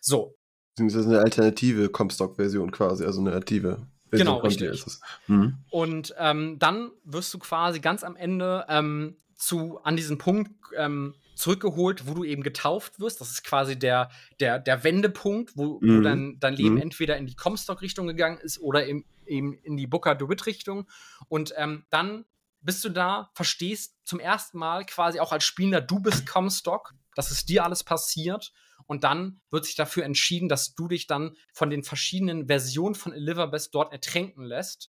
So. 0.00 0.36
Das 0.76 0.94
ist 0.94 1.06
eine 1.06 1.20
alternative 1.20 1.88
Comstock-Version 1.88 2.70
quasi, 2.72 3.04
also 3.04 3.20
eine 3.20 3.30
alternative 3.30 3.86
Version 4.10 4.26
genau, 4.26 4.38
richtig. 4.38 4.68
ist 4.68 4.86
es. 4.86 5.00
Mhm. 5.28 5.58
Und 5.70 6.14
ähm, 6.18 6.58
dann 6.58 6.90
wirst 7.04 7.32
du 7.32 7.38
quasi 7.38 7.80
ganz 7.80 8.04
am 8.04 8.16
Ende 8.16 8.66
ähm, 8.68 9.16
zu, 9.34 9.78
an 9.82 9.96
diesen 9.96 10.18
Punkt 10.18 10.50
ähm, 10.76 11.14
zurückgeholt, 11.36 12.06
wo 12.06 12.12
du 12.12 12.24
eben 12.24 12.42
getauft 12.42 13.00
wirst. 13.00 13.20
Das 13.20 13.30
ist 13.30 13.44
quasi 13.44 13.78
der, 13.78 14.10
der, 14.40 14.58
der 14.58 14.84
Wendepunkt, 14.84 15.56
wo, 15.56 15.80
mhm. 15.80 15.98
wo 15.98 16.02
dein, 16.02 16.38
dein 16.38 16.54
Leben 16.54 16.74
mhm. 16.74 16.82
entweder 16.82 17.16
in 17.16 17.26
die 17.26 17.34
Comstock-Richtung 17.34 18.06
gegangen 18.08 18.38
ist 18.38 18.60
oder 18.60 18.86
eben, 18.86 19.06
eben 19.26 19.54
in 19.54 19.78
die 19.78 19.86
Booker 19.86 20.14
DeWitt-Richtung. 20.14 20.86
Und 21.28 21.54
ähm, 21.56 21.84
dann 21.88 22.26
bist 22.64 22.84
du 22.84 22.88
da, 22.88 23.30
verstehst 23.34 23.96
zum 24.04 24.20
ersten 24.20 24.58
Mal 24.58 24.84
quasi 24.84 25.20
auch 25.20 25.32
als 25.32 25.44
Spieler, 25.44 25.80
du 25.80 26.00
bist 26.00 26.26
Comstock, 26.26 26.94
dass 27.14 27.30
es 27.30 27.44
dir 27.44 27.64
alles 27.64 27.84
passiert. 27.84 28.52
Und 28.86 29.04
dann 29.04 29.40
wird 29.50 29.64
sich 29.64 29.76
dafür 29.76 30.04
entschieden, 30.04 30.48
dass 30.48 30.74
du 30.74 30.88
dich 30.88 31.06
dann 31.06 31.36
von 31.54 31.70
den 31.70 31.84
verschiedenen 31.84 32.48
Versionen 32.48 32.94
von 32.94 33.12
Elizabeth 33.12 33.70
dort 33.72 33.92
ertränken 33.92 34.44
lässt, 34.44 34.90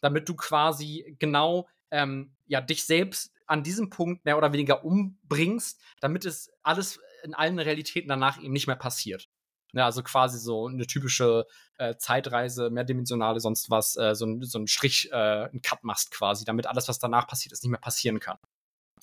damit 0.00 0.28
du 0.28 0.34
quasi 0.34 1.16
genau 1.18 1.68
ähm, 1.90 2.34
ja, 2.46 2.60
dich 2.60 2.84
selbst 2.84 3.32
an 3.46 3.62
diesem 3.62 3.88
Punkt 3.88 4.24
mehr 4.24 4.36
oder 4.36 4.52
weniger 4.52 4.84
umbringst, 4.84 5.80
damit 6.00 6.24
es 6.24 6.52
alles 6.62 7.00
in 7.22 7.34
allen 7.34 7.58
Realitäten 7.58 8.08
danach 8.08 8.40
eben 8.40 8.52
nicht 8.52 8.66
mehr 8.66 8.76
passiert. 8.76 9.28
Ja, 9.72 9.84
also 9.84 10.02
quasi 10.02 10.38
so 10.38 10.66
eine 10.66 10.86
typische 10.86 11.46
äh, 11.78 11.96
Zeitreise, 11.96 12.70
mehrdimensionale, 12.70 13.40
sonst 13.40 13.70
was, 13.70 13.96
äh, 13.96 14.14
so, 14.14 14.26
ein, 14.26 14.42
so 14.42 14.58
ein 14.58 14.66
Strich, 14.66 15.10
äh, 15.12 15.44
ein 15.44 15.62
Cut 15.62 15.84
machst 15.84 16.10
quasi, 16.10 16.44
damit 16.44 16.66
alles, 16.66 16.88
was 16.88 16.98
danach 16.98 17.26
passiert 17.26 17.52
ist, 17.52 17.62
nicht 17.62 17.70
mehr 17.70 17.80
passieren 17.80 18.20
kann. 18.20 18.38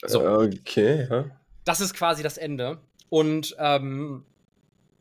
So. 0.05 0.27
Okay, 0.27 1.07
ja. 1.09 1.25
Das 1.63 1.81
ist 1.81 1.93
quasi 1.93 2.23
das 2.23 2.37
Ende. 2.37 2.79
Und 3.09 3.55
ähm, 3.59 4.25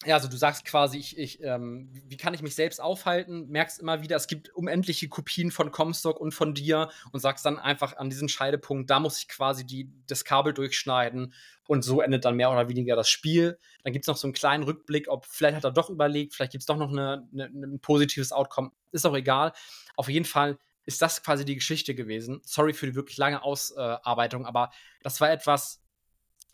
ja, 0.07 0.15
also 0.15 0.29
du 0.29 0.37
sagst 0.37 0.65
quasi, 0.65 0.99
ich, 0.99 1.19
ich, 1.19 1.43
ähm, 1.43 1.91
wie 2.07 2.17
kann 2.17 2.33
ich 2.33 2.43
mich 2.43 2.55
selbst 2.55 2.81
aufhalten? 2.81 3.49
Merkst 3.49 3.81
immer 3.81 4.03
wieder, 4.03 4.17
es 4.17 4.27
gibt 4.27 4.51
unendliche 4.51 5.09
Kopien 5.09 5.51
von 5.51 5.73
Comstock 5.73 6.21
und 6.21 6.33
von 6.33 6.55
dir 6.55 6.91
und 7.13 7.21
sagst 7.21 7.45
dann 7.45 7.59
einfach 7.59 7.97
an 7.97 8.09
diesen 8.09 8.29
Scheidepunkt, 8.29 8.89
da 8.89 9.01
muss 9.01 9.19
ich 9.19 9.29
quasi 9.29 9.67
die, 9.67 9.91
das 10.07 10.25
Kabel 10.25 10.55
durchschneiden 10.55 11.35
und 11.67 11.83
so 11.83 12.01
endet 12.01 12.25
dann 12.25 12.37
mehr 12.37 12.51
oder 12.51 12.69
weniger 12.69 12.95
das 12.95 13.09
Spiel. 13.09 13.59
Dann 13.83 13.93
gibt 13.93 14.05
es 14.05 14.07
noch 14.07 14.17
so 14.17 14.27
einen 14.27 14.35
kleinen 14.35 14.63
Rückblick, 14.63 15.09
ob 15.09 15.27
vielleicht 15.27 15.57
hat 15.57 15.65
er 15.65 15.73
doch 15.73 15.91
überlegt, 15.91 16.35
vielleicht 16.35 16.53
gibt 16.53 16.63
es 16.63 16.67
doch 16.67 16.77
noch 16.77 16.91
eine, 16.91 17.29
eine, 17.33 17.47
ein 17.47 17.81
positives 17.81 18.33
Outcome. 18.33 18.71
Ist 18.93 19.07
auch 19.07 19.17
egal. 19.17 19.53
Auf 19.97 20.09
jeden 20.09 20.27
Fall 20.27 20.59
ist 20.85 21.03
das 21.03 21.23
quasi 21.23 21.45
die 21.45 21.57
Geschichte 21.57 21.95
gewesen. 21.95 22.41
Sorry 22.45 22.73
für 22.73 22.87
die 22.87 22.95
wirklich 22.95 23.17
lange 23.17 23.43
Ausarbeitung, 23.43 24.47
aber 24.47 24.71
das 25.03 25.21
war 25.21 25.31
etwas, 25.31 25.83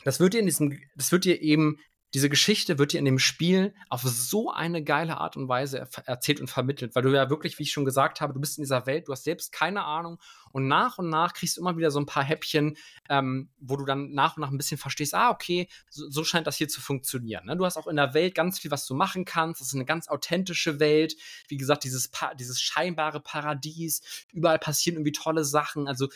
das 0.03 0.19
wird 0.19 0.33
dir 0.33 0.39
in 0.39 0.47
diesem, 0.47 0.79
das 0.95 1.11
wird 1.11 1.25
dir 1.25 1.41
eben 1.41 1.77
diese 2.13 2.29
Geschichte 2.29 2.77
wird 2.77 2.93
dir 2.93 2.99
in 2.99 3.05
dem 3.05 3.19
Spiel 3.19 3.73
auf 3.89 4.01
so 4.01 4.51
eine 4.51 4.83
geile 4.83 5.17
Art 5.17 5.35
und 5.35 5.47
Weise 5.47 5.87
erzählt 6.05 6.39
und 6.41 6.47
vermittelt, 6.47 6.95
weil 6.95 7.03
du 7.03 7.09
ja 7.09 7.29
wirklich, 7.29 7.57
wie 7.59 7.63
ich 7.63 7.71
schon 7.71 7.85
gesagt 7.85 8.21
habe, 8.21 8.33
du 8.33 8.39
bist 8.39 8.57
in 8.57 8.63
dieser 8.63 8.85
Welt, 8.85 9.07
du 9.07 9.11
hast 9.11 9.23
selbst 9.23 9.51
keine 9.51 9.83
Ahnung 9.83 10.19
und 10.53 10.67
nach 10.67 10.99
und 10.99 11.09
nach 11.09 11.33
kriegst 11.33 11.57
du 11.57 11.61
immer 11.61 11.75
wieder 11.77 11.89
so 11.89 11.99
ein 11.99 12.05
paar 12.05 12.23
Häppchen, 12.23 12.77
ähm, 13.09 13.49
wo 13.59 13.75
du 13.75 13.85
dann 13.85 14.11
nach 14.11 14.37
und 14.37 14.41
nach 14.41 14.51
ein 14.51 14.57
bisschen 14.57 14.77
verstehst, 14.77 15.15
ah, 15.15 15.31
okay, 15.31 15.67
so, 15.89 16.09
so 16.09 16.23
scheint 16.23 16.45
das 16.45 16.57
hier 16.57 16.69
zu 16.69 16.79
funktionieren. 16.79 17.47
Ne? 17.47 17.57
Du 17.57 17.65
hast 17.65 17.75
auch 17.75 17.87
in 17.87 17.95
der 17.95 18.13
Welt 18.13 18.35
ganz 18.35 18.59
viel, 18.59 18.69
was 18.69 18.85
du 18.85 18.93
machen 18.93 19.25
kannst. 19.25 19.61
Das 19.61 19.69
ist 19.69 19.73
eine 19.73 19.85
ganz 19.85 20.07
authentische 20.07 20.79
Welt. 20.79 21.15
Wie 21.47 21.57
gesagt, 21.57 21.83
dieses, 21.83 22.07
pa 22.07 22.35
dieses 22.35 22.61
scheinbare 22.61 23.19
Paradies. 23.19 24.25
Überall 24.31 24.59
passieren 24.59 24.97
irgendwie 24.97 25.11
tolle 25.11 25.43
Sachen. 25.43 25.87
Also 25.87 26.07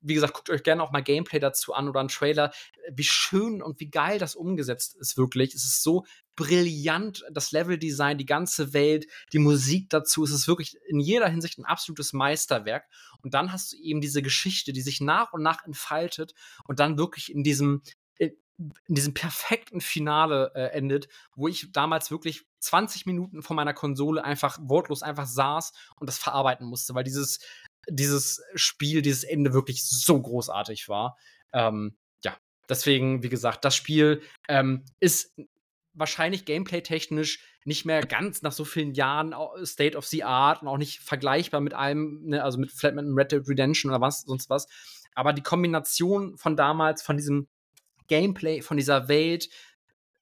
wie 0.00 0.14
gesagt, 0.14 0.34
guckt 0.34 0.50
euch 0.50 0.62
gerne 0.62 0.82
auch 0.82 0.92
mal 0.92 1.02
Gameplay 1.02 1.38
dazu 1.38 1.74
an 1.74 1.88
oder 1.88 2.00
einen 2.00 2.08
Trailer. 2.08 2.52
Wie 2.90 3.04
schön 3.04 3.62
und 3.62 3.80
wie 3.80 3.90
geil 3.90 4.18
das 4.18 4.36
umgesetzt 4.36 4.96
ist 4.96 5.16
wirklich. 5.16 5.54
Es 5.54 5.64
ist 5.64 5.82
so 5.82 6.04
brillant, 6.36 7.24
das 7.32 7.50
Leveldesign, 7.50 8.18
die 8.18 8.26
ganze 8.26 8.72
Welt, 8.72 9.06
die 9.32 9.38
Musik 9.38 9.90
dazu. 9.90 10.24
Es 10.24 10.30
ist 10.30 10.46
wirklich 10.46 10.76
in 10.86 11.00
jeder 11.00 11.28
Hinsicht 11.28 11.58
ein 11.58 11.64
absolutes 11.64 12.12
Meisterwerk. 12.12 12.86
Und 13.22 13.34
dann 13.34 13.52
hast 13.52 13.72
du 13.72 13.76
eben 13.76 14.00
diese 14.00 14.22
Geschichte, 14.22 14.72
die 14.72 14.82
sich 14.82 15.00
nach 15.00 15.32
und 15.32 15.42
nach 15.42 15.64
entfaltet 15.64 16.34
und 16.64 16.78
dann 16.78 16.98
wirklich 16.98 17.32
in 17.32 17.42
diesem 17.42 17.82
in 18.58 18.94
diesem 18.94 19.14
perfekten 19.14 19.80
Finale 19.80 20.50
äh, 20.54 20.76
endet, 20.76 21.08
wo 21.36 21.46
ich 21.46 21.70
damals 21.70 22.10
wirklich 22.10 22.44
20 22.58 23.06
Minuten 23.06 23.42
vor 23.42 23.54
meiner 23.54 23.72
Konsole 23.72 24.24
einfach 24.24 24.58
wortlos 24.60 25.02
einfach 25.02 25.26
saß 25.26 25.72
und 26.00 26.08
das 26.08 26.18
verarbeiten 26.18 26.66
musste, 26.66 26.94
weil 26.94 27.04
dieses 27.04 27.38
dieses 27.88 28.42
Spiel, 28.54 29.02
dieses 29.02 29.24
Ende 29.24 29.52
wirklich 29.52 29.84
so 29.84 30.20
großartig 30.20 30.88
war. 30.88 31.16
Ähm, 31.52 31.96
ja, 32.24 32.36
deswegen, 32.68 33.22
wie 33.22 33.28
gesagt, 33.28 33.64
das 33.64 33.76
Spiel 33.76 34.22
ähm, 34.48 34.84
ist 35.00 35.34
wahrscheinlich 35.94 36.44
gameplay-technisch 36.44 37.40
nicht 37.64 37.84
mehr 37.84 38.00
ganz 38.00 38.42
nach 38.42 38.52
so 38.52 38.64
vielen 38.64 38.94
Jahren 38.94 39.34
State 39.64 39.96
of 39.96 40.06
the 40.06 40.24
Art 40.24 40.62
und 40.62 40.68
auch 40.68 40.78
nicht 40.78 41.00
vergleichbar 41.00 41.60
mit 41.60 41.74
allem, 41.74 42.22
ne, 42.24 42.42
also 42.42 42.58
mit 42.58 42.72
einem 42.82 43.16
Red 43.16 43.32
Dead 43.32 43.48
Redemption 43.48 43.90
oder 43.90 44.00
was, 44.00 44.22
sonst 44.22 44.48
was. 44.48 44.66
Aber 45.14 45.32
die 45.32 45.42
Kombination 45.42 46.36
von 46.36 46.56
damals, 46.56 47.02
von 47.02 47.16
diesem 47.16 47.48
Gameplay, 48.06 48.62
von 48.62 48.76
dieser 48.76 49.08
Welt, 49.08 49.48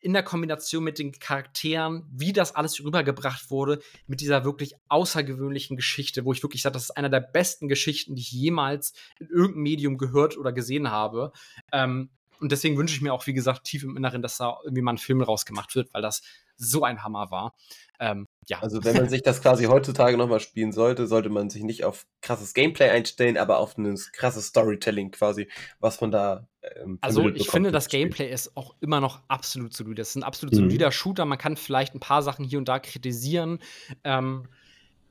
in 0.01 0.13
der 0.13 0.23
Kombination 0.23 0.85
mit 0.85 0.99
den 0.99 1.13
Charakteren, 1.13 2.05
wie 2.13 2.33
das 2.33 2.55
alles 2.55 2.83
rübergebracht 2.83 3.51
wurde, 3.51 3.81
mit 4.07 4.21
dieser 4.21 4.45
wirklich 4.45 4.75
außergewöhnlichen 4.89 5.77
Geschichte, 5.77 6.25
wo 6.25 6.33
ich 6.33 6.43
wirklich 6.43 6.63
sage, 6.63 6.75
das 6.75 6.85
ist 6.85 6.97
einer 6.97 7.09
der 7.09 7.21
besten 7.21 7.69
Geschichten, 7.69 8.15
die 8.15 8.23
ich 8.23 8.33
jemals 8.33 8.93
in 9.19 9.29
irgendeinem 9.29 9.63
Medium 9.63 9.99
gehört 9.99 10.37
oder 10.37 10.53
gesehen 10.53 10.91
habe. 10.91 11.33
Ähm, 11.73 12.11
und 12.41 12.53
deswegen 12.53 12.77
wünsche 12.77 12.95
ich 12.95 13.01
mir 13.01 13.13
auch, 13.13 13.27
wie 13.27 13.33
gesagt, 13.33 13.65
tief 13.65 13.83
im 13.83 13.97
Inneren, 13.97 14.23
dass 14.23 14.37
da 14.37 14.59
irgendwie 14.65 14.83
mal 14.83 14.93
ein 14.93 14.99
Film 14.99 15.23
rausgemacht 15.23 15.75
wird, 15.75 15.93
weil 15.95 16.03
das 16.03 16.23
so 16.57 16.85
ein 16.85 17.03
Hammer 17.03 17.31
war. 17.31 17.55
Ähm, 17.99 18.29
ja. 18.47 18.61
Also 18.61 18.85
wenn 18.85 18.97
man 18.97 19.09
sich 19.09 19.23
das 19.23 19.41
quasi 19.43 19.65
heutzutage 19.65 20.17
nochmal 20.17 20.41
spielen 20.41 20.73
sollte, 20.73 21.07
sollte 21.07 21.31
man 21.31 21.51
sich 21.51 21.63
nicht 21.63 21.85
auf 21.85 22.07
krasses 22.21 22.55
Gameplay 22.55 22.91
einstellen, 22.91 23.37
aber 23.39 23.59
auf 23.59 23.77
ein 23.79 23.99
krasses 24.13 24.47
Storytelling 24.47 25.11
quasi, 25.11 25.49
was 25.81 26.01
man 26.01 26.11
da. 26.11 26.47
Ähm, 26.75 26.99
also 27.01 27.29
ich 27.29 27.49
finde, 27.49 27.71
das 27.71 27.89
Gameplay 27.89 28.31
ist 28.31 28.57
auch 28.57 28.75
immer 28.81 29.01
noch 29.01 29.21
absolut 29.29 29.75
solide. 29.75 29.97
Das 29.97 30.11
ist 30.11 30.17
ein 30.17 30.23
absolut 30.23 30.55
solider 30.55 30.87
mhm. 30.87 30.93
Shooter. 30.93 31.25
Man 31.25 31.39
kann 31.39 31.57
vielleicht 31.57 31.95
ein 31.95 32.01
paar 32.01 32.23
Sachen 32.23 32.45
hier 32.45 32.59
und 32.59 32.69
da 32.69 32.79
kritisieren. 32.79 33.59
Ähm, 34.05 34.49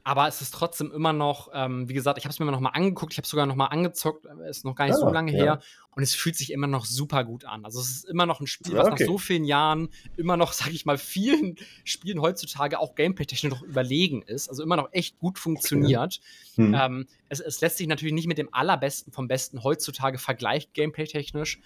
aber 0.06 0.28
es 0.28 0.40
ist 0.40 0.54
trotzdem 0.54 0.92
immer 0.92 1.14
noch, 1.14 1.50
ähm, 1.52 1.90
wie 1.90 1.96
gesagt, 1.96 2.20
ich 2.20 2.26
habe 2.26 2.32
es 2.32 2.40
mir 2.40 2.46
noch 2.46 2.60
mal 2.60 2.70
angeguckt, 2.70 3.12
ich 3.12 3.18
habe 3.18 3.26
es 3.26 3.30
sogar 3.32 3.48
noch 3.48 3.56
mal 3.56 3.66
angezockt, 3.66 4.28
äh, 4.28 4.50
ist 4.50 4.64
noch 4.64 4.76
gar 4.76 4.86
nicht 4.86 4.94
ja, 4.94 5.00
so 5.00 5.10
lange 5.10 5.32
ja. 5.32 5.44
her 5.44 5.60
und 5.96 6.04
es 6.04 6.14
fühlt 6.14 6.36
sich 6.36 6.52
immer 6.52 6.68
noch 6.68 6.86
super 6.86 7.24
gut 7.24 7.44
an. 7.46 7.66
Also 7.66 7.82
es 7.82 7.90
ist 7.90 8.06
immer 8.06 8.28
noch 8.28 8.40
ein 8.40 8.46
Spiel, 8.46 8.76
was 8.76 8.86
okay. 8.86 9.04
nach 9.04 9.08
so 9.08 9.18
vielen 9.18 9.46
Jahren 9.46 9.90
immer 10.16 10.38
noch, 10.38 10.54
sag 10.54 10.72
ich 10.72 10.86
mal, 10.86 11.00
vielen 11.00 11.56
Spielen 11.84 12.22
heutzutage 12.22 12.80
auch 12.80 12.94
gameplay-technisch 12.94 13.52
noch 13.52 13.64
überlegen 13.64 14.22
ist, 14.22 14.48
also 14.48 14.62
immer 14.62 14.76
noch 14.76 14.90
echt 14.92 15.18
gut 15.18 15.40
funktioniert. 15.40 16.20
Okay. 16.54 16.68
Hm. 16.68 16.76
Ähm, 16.76 17.08
es, 17.30 17.40
es, 17.40 17.60
lässt 17.62 17.78
sich 17.78 17.88
natürlich 17.88 18.14
nicht 18.14 18.28
mit 18.28 18.38
dem 18.38 18.54
allerbesten 18.54 19.12
vom 19.12 19.28
Besten 19.28 19.64
heutzutage 19.64 20.20
vergleichen, 20.20 20.70
gameplay-technisch, 20.74 21.60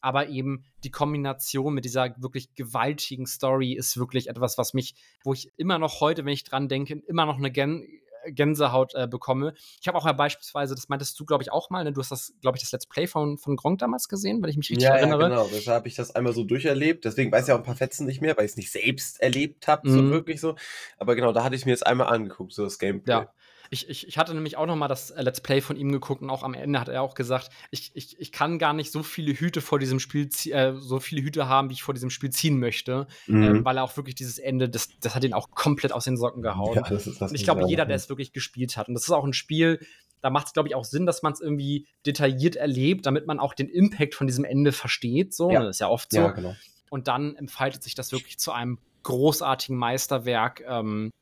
aber 0.00 0.28
eben 0.28 0.64
die 0.84 0.90
Kombination 0.90 1.74
mit 1.74 1.84
dieser 1.84 2.14
wirklich 2.18 2.54
gewaltigen 2.54 3.26
Story 3.26 3.72
ist 3.72 3.96
wirklich 3.98 4.28
etwas, 4.28 4.58
was 4.58 4.74
mich, 4.74 4.94
wo 5.24 5.32
ich 5.32 5.50
immer 5.56 5.78
noch 5.78 6.00
heute, 6.00 6.24
wenn 6.24 6.32
ich 6.32 6.44
dran 6.44 6.68
denke, 6.68 7.02
immer 7.06 7.26
noch 7.26 7.38
eine 7.38 7.50
Gän 7.50 7.86
Gänsehaut 8.26 8.94
äh, 8.94 9.06
bekomme. 9.06 9.54
Ich 9.80 9.88
habe 9.88 9.96
auch 9.96 10.06
ja 10.06 10.12
beispielsweise, 10.12 10.74
das 10.74 10.88
meintest 10.88 11.18
du, 11.18 11.24
glaube 11.24 11.42
ich, 11.42 11.52
auch 11.52 11.70
mal, 11.70 11.84
ne? 11.84 11.92
du 11.92 12.00
hast 12.00 12.10
das, 12.10 12.34
glaube 12.40 12.56
ich, 12.56 12.62
das 12.62 12.72
Let's 12.72 12.86
Play 12.86 13.06
von, 13.06 13.38
von 13.38 13.56
Gronk 13.56 13.78
damals 13.78 14.08
gesehen, 14.08 14.42
wenn 14.42 14.50
ich 14.50 14.56
mich 14.56 14.70
richtig 14.70 14.84
ja, 14.84 14.96
erinnere. 14.96 15.22
Ja, 15.22 15.28
genau, 15.28 15.48
deshalb 15.52 15.78
habe 15.78 15.88
ich 15.88 15.94
das 15.94 16.14
einmal 16.14 16.32
so 16.32 16.44
durcherlebt. 16.44 17.04
Deswegen 17.04 17.32
weiß 17.32 17.46
ich 17.46 17.52
auch 17.52 17.58
ein 17.58 17.64
paar 17.64 17.76
Fetzen 17.76 18.06
nicht 18.06 18.20
mehr, 18.20 18.36
weil 18.36 18.44
ich 18.44 18.52
es 18.52 18.56
nicht 18.56 18.72
selbst 18.72 19.20
erlebt 19.20 19.68
habe, 19.68 19.88
mhm. 19.88 19.94
so 19.94 20.10
wirklich 20.10 20.40
so. 20.40 20.56
Aber 20.98 21.14
genau, 21.14 21.32
da 21.32 21.44
hatte 21.44 21.56
ich 21.56 21.64
mir 21.64 21.72
jetzt 21.72 21.86
einmal 21.86 22.08
angeguckt, 22.08 22.52
so 22.52 22.64
das 22.64 22.78
Gameplay. 22.78 23.12
Ja. 23.12 23.32
Ich, 23.70 23.88
ich, 23.88 24.08
ich 24.08 24.18
hatte 24.18 24.34
nämlich 24.34 24.56
auch 24.56 24.66
noch 24.66 24.76
mal 24.76 24.88
das 24.88 25.10
äh, 25.10 25.22
Let's 25.22 25.40
Play 25.40 25.60
von 25.60 25.76
ihm 25.76 25.92
geguckt 25.92 26.22
und 26.22 26.30
auch 26.30 26.42
am 26.42 26.54
Ende 26.54 26.80
hat 26.80 26.88
er 26.88 27.02
auch 27.02 27.14
gesagt, 27.14 27.50
ich, 27.70 27.90
ich, 27.94 28.18
ich 28.18 28.32
kann 28.32 28.58
gar 28.58 28.72
nicht 28.72 28.92
so 28.92 29.02
viele 29.02 29.32
Hüte 29.32 29.60
vor 29.60 29.78
diesem 29.78 30.00
Spiel, 30.00 30.28
äh, 30.46 30.74
so 30.74 31.00
viele 31.00 31.22
Hüte 31.22 31.48
haben, 31.48 31.70
wie 31.70 31.74
ich 31.74 31.82
vor 31.82 31.94
diesem 31.94 32.10
Spiel 32.10 32.30
ziehen 32.30 32.58
möchte, 32.58 33.06
mhm. 33.26 33.42
äh, 33.42 33.64
weil 33.64 33.76
er 33.76 33.84
auch 33.84 33.96
wirklich 33.96 34.14
dieses 34.14 34.38
Ende, 34.38 34.68
das, 34.68 34.88
das 35.00 35.14
hat 35.14 35.24
ihn 35.24 35.34
auch 35.34 35.50
komplett 35.50 35.92
aus 35.92 36.04
den 36.04 36.16
Socken 36.16 36.42
gehauen. 36.42 36.76
Ja, 36.76 36.82
das 36.82 37.06
ist 37.06 37.20
das 37.20 37.30
und 37.30 37.36
ich 37.36 37.44
glaube, 37.44 37.64
jeder, 37.66 37.86
der 37.86 37.96
es 37.96 38.08
wirklich 38.08 38.32
gespielt 38.32 38.76
hat, 38.76 38.88
und 38.88 38.94
das 38.94 39.04
ist 39.04 39.10
auch 39.10 39.24
ein 39.24 39.32
Spiel, 39.32 39.80
da 40.20 40.30
macht 40.30 40.48
es, 40.48 40.52
glaube 40.52 40.68
ich, 40.68 40.74
auch 40.74 40.84
Sinn, 40.84 41.06
dass 41.06 41.22
man 41.22 41.32
es 41.32 41.40
irgendwie 41.40 41.86
detailliert 42.06 42.56
erlebt, 42.56 43.06
damit 43.06 43.26
man 43.26 43.38
auch 43.38 43.54
den 43.54 43.68
Impact 43.68 44.14
von 44.14 44.26
diesem 44.26 44.44
Ende 44.44 44.72
versteht. 44.72 45.32
So, 45.34 45.50
ja. 45.50 45.60
das 45.60 45.76
ist 45.76 45.80
ja 45.80 45.88
oft 45.88 46.10
so. 46.10 46.18
Ja, 46.18 46.30
genau. 46.30 46.56
Und 46.90 47.06
dann 47.06 47.36
entfaltet 47.36 47.82
sich 47.82 47.94
das 47.94 48.12
wirklich 48.12 48.38
zu 48.38 48.52
einem 48.52 48.78
großartigen 49.02 49.76
Meisterwerk. 49.76 50.64
Ähm, 50.66 51.12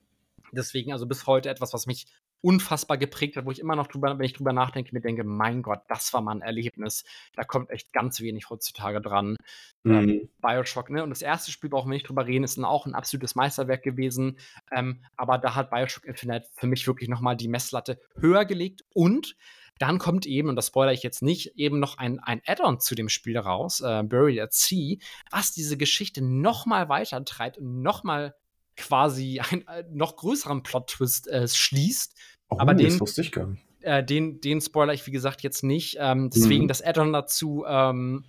deswegen 0.53 0.93
also 0.93 1.07
bis 1.07 1.27
heute 1.27 1.49
etwas, 1.49 1.73
was 1.73 1.87
mich 1.87 2.07
unfassbar 2.41 2.99
geprägt 2.99 3.37
hat, 3.37 3.45
wo 3.45 3.51
ich 3.51 3.59
immer 3.59 3.77
noch 3.77 3.87
drüber, 3.87 4.19
wenn 4.19 4.25
ich 4.25 4.35
drüber 4.35 4.53
nachdenke, 4.53 4.95
mir 4.95 5.01
denke, 5.01 5.25
mein 5.25 5.63
Gott, 5.63 5.81
das 5.89 6.13
war 6.13 6.21
mal 6.21 6.33
ein 6.33 6.43
Erlebnis. 6.43 7.05
Da 7.35 7.45
kommt 7.45 7.71
echt 7.71 7.93
ganz 7.93 8.21
wenig 8.21 8.51
heutzutage 8.51 9.01
dran. 9.01 9.37
Ähm, 9.85 9.93
mhm. 9.93 10.09
Ähm, 10.09 10.29
Bioshock, 10.41 10.91
ne? 10.91 11.03
Und 11.03 11.11
das 11.11 11.23
erste 11.23 11.51
Spiel, 11.51 11.73
auch 11.73 11.87
wenn 11.87 11.93
ich 11.93 12.05
drüber 12.05 12.27
reden, 12.27 12.45
ist 12.45 12.59
auch 12.59 12.87
ein 12.87 12.95
absolutes 12.95 13.35
Meisterwerk 13.35 13.83
gewesen. 13.83 14.39
Ähm, 14.71 15.03
aber 15.17 15.39
da 15.39 15.55
hat 15.55 15.71
Bioshock 15.71 16.05
Infinite 16.05 16.49
für 16.53 16.67
mich 16.67 16.87
wirklich 16.87 17.09
nochmal 17.09 17.37
die 17.37 17.49
Messlatte 17.49 18.01
höher 18.17 18.45
gelegt 18.45 18.85
und 18.93 19.37
dann 19.79 19.99
kommt 19.99 20.25
eben, 20.25 20.49
und 20.49 20.57
das 20.57 20.69
spoilere 20.69 20.95
ich 20.95 21.03
jetzt 21.03 21.23
nicht, 21.23 21.53
eben 21.57 21.79
noch 21.81 21.99
ein, 21.99 22.19
ein 22.21 22.41
Add-on 22.47 22.81
zu 22.81 22.95
dem 22.95 23.09
Spiel 23.09 23.37
raus, 23.37 23.81
äh, 23.81 24.03
Buried 24.03 24.41
at 24.41 24.55
Sea, 24.55 24.97
was 25.31 25.53
diese 25.53 25.77
Geschichte 25.77 26.23
nochmal 26.23 26.89
weiter 26.89 27.23
treibt 27.25 27.59
und 27.59 27.83
nochmal 27.83 28.35
quasi 28.77 29.41
einen 29.41 29.67
äh, 29.69 29.85
noch 29.91 30.17
größeren 30.17 30.63
Plot-Twist 30.63 31.29
äh, 31.29 31.49
schließt, 31.49 32.15
Oh, 32.49 32.57
aber 32.59 32.75
den, 32.75 32.87
das 32.87 33.01
wusste 33.01 33.23
ich 33.23 33.33
gar 33.33 33.47
nicht. 33.47 33.67
Äh, 33.81 34.05
den, 34.05 34.41
den 34.41 34.61
spoiler 34.61 34.95
ich, 34.95 35.07
wie 35.07 35.11
gesagt, 35.11 35.43
jetzt 35.43 35.63
nicht. 35.63 35.97
Ähm, 36.01 36.31
deswegen 36.31 36.65
mhm. 36.65 36.69
das 36.69 36.83
Add-on 36.83 37.13
dazu 37.13 37.65
ähm, 37.67 38.25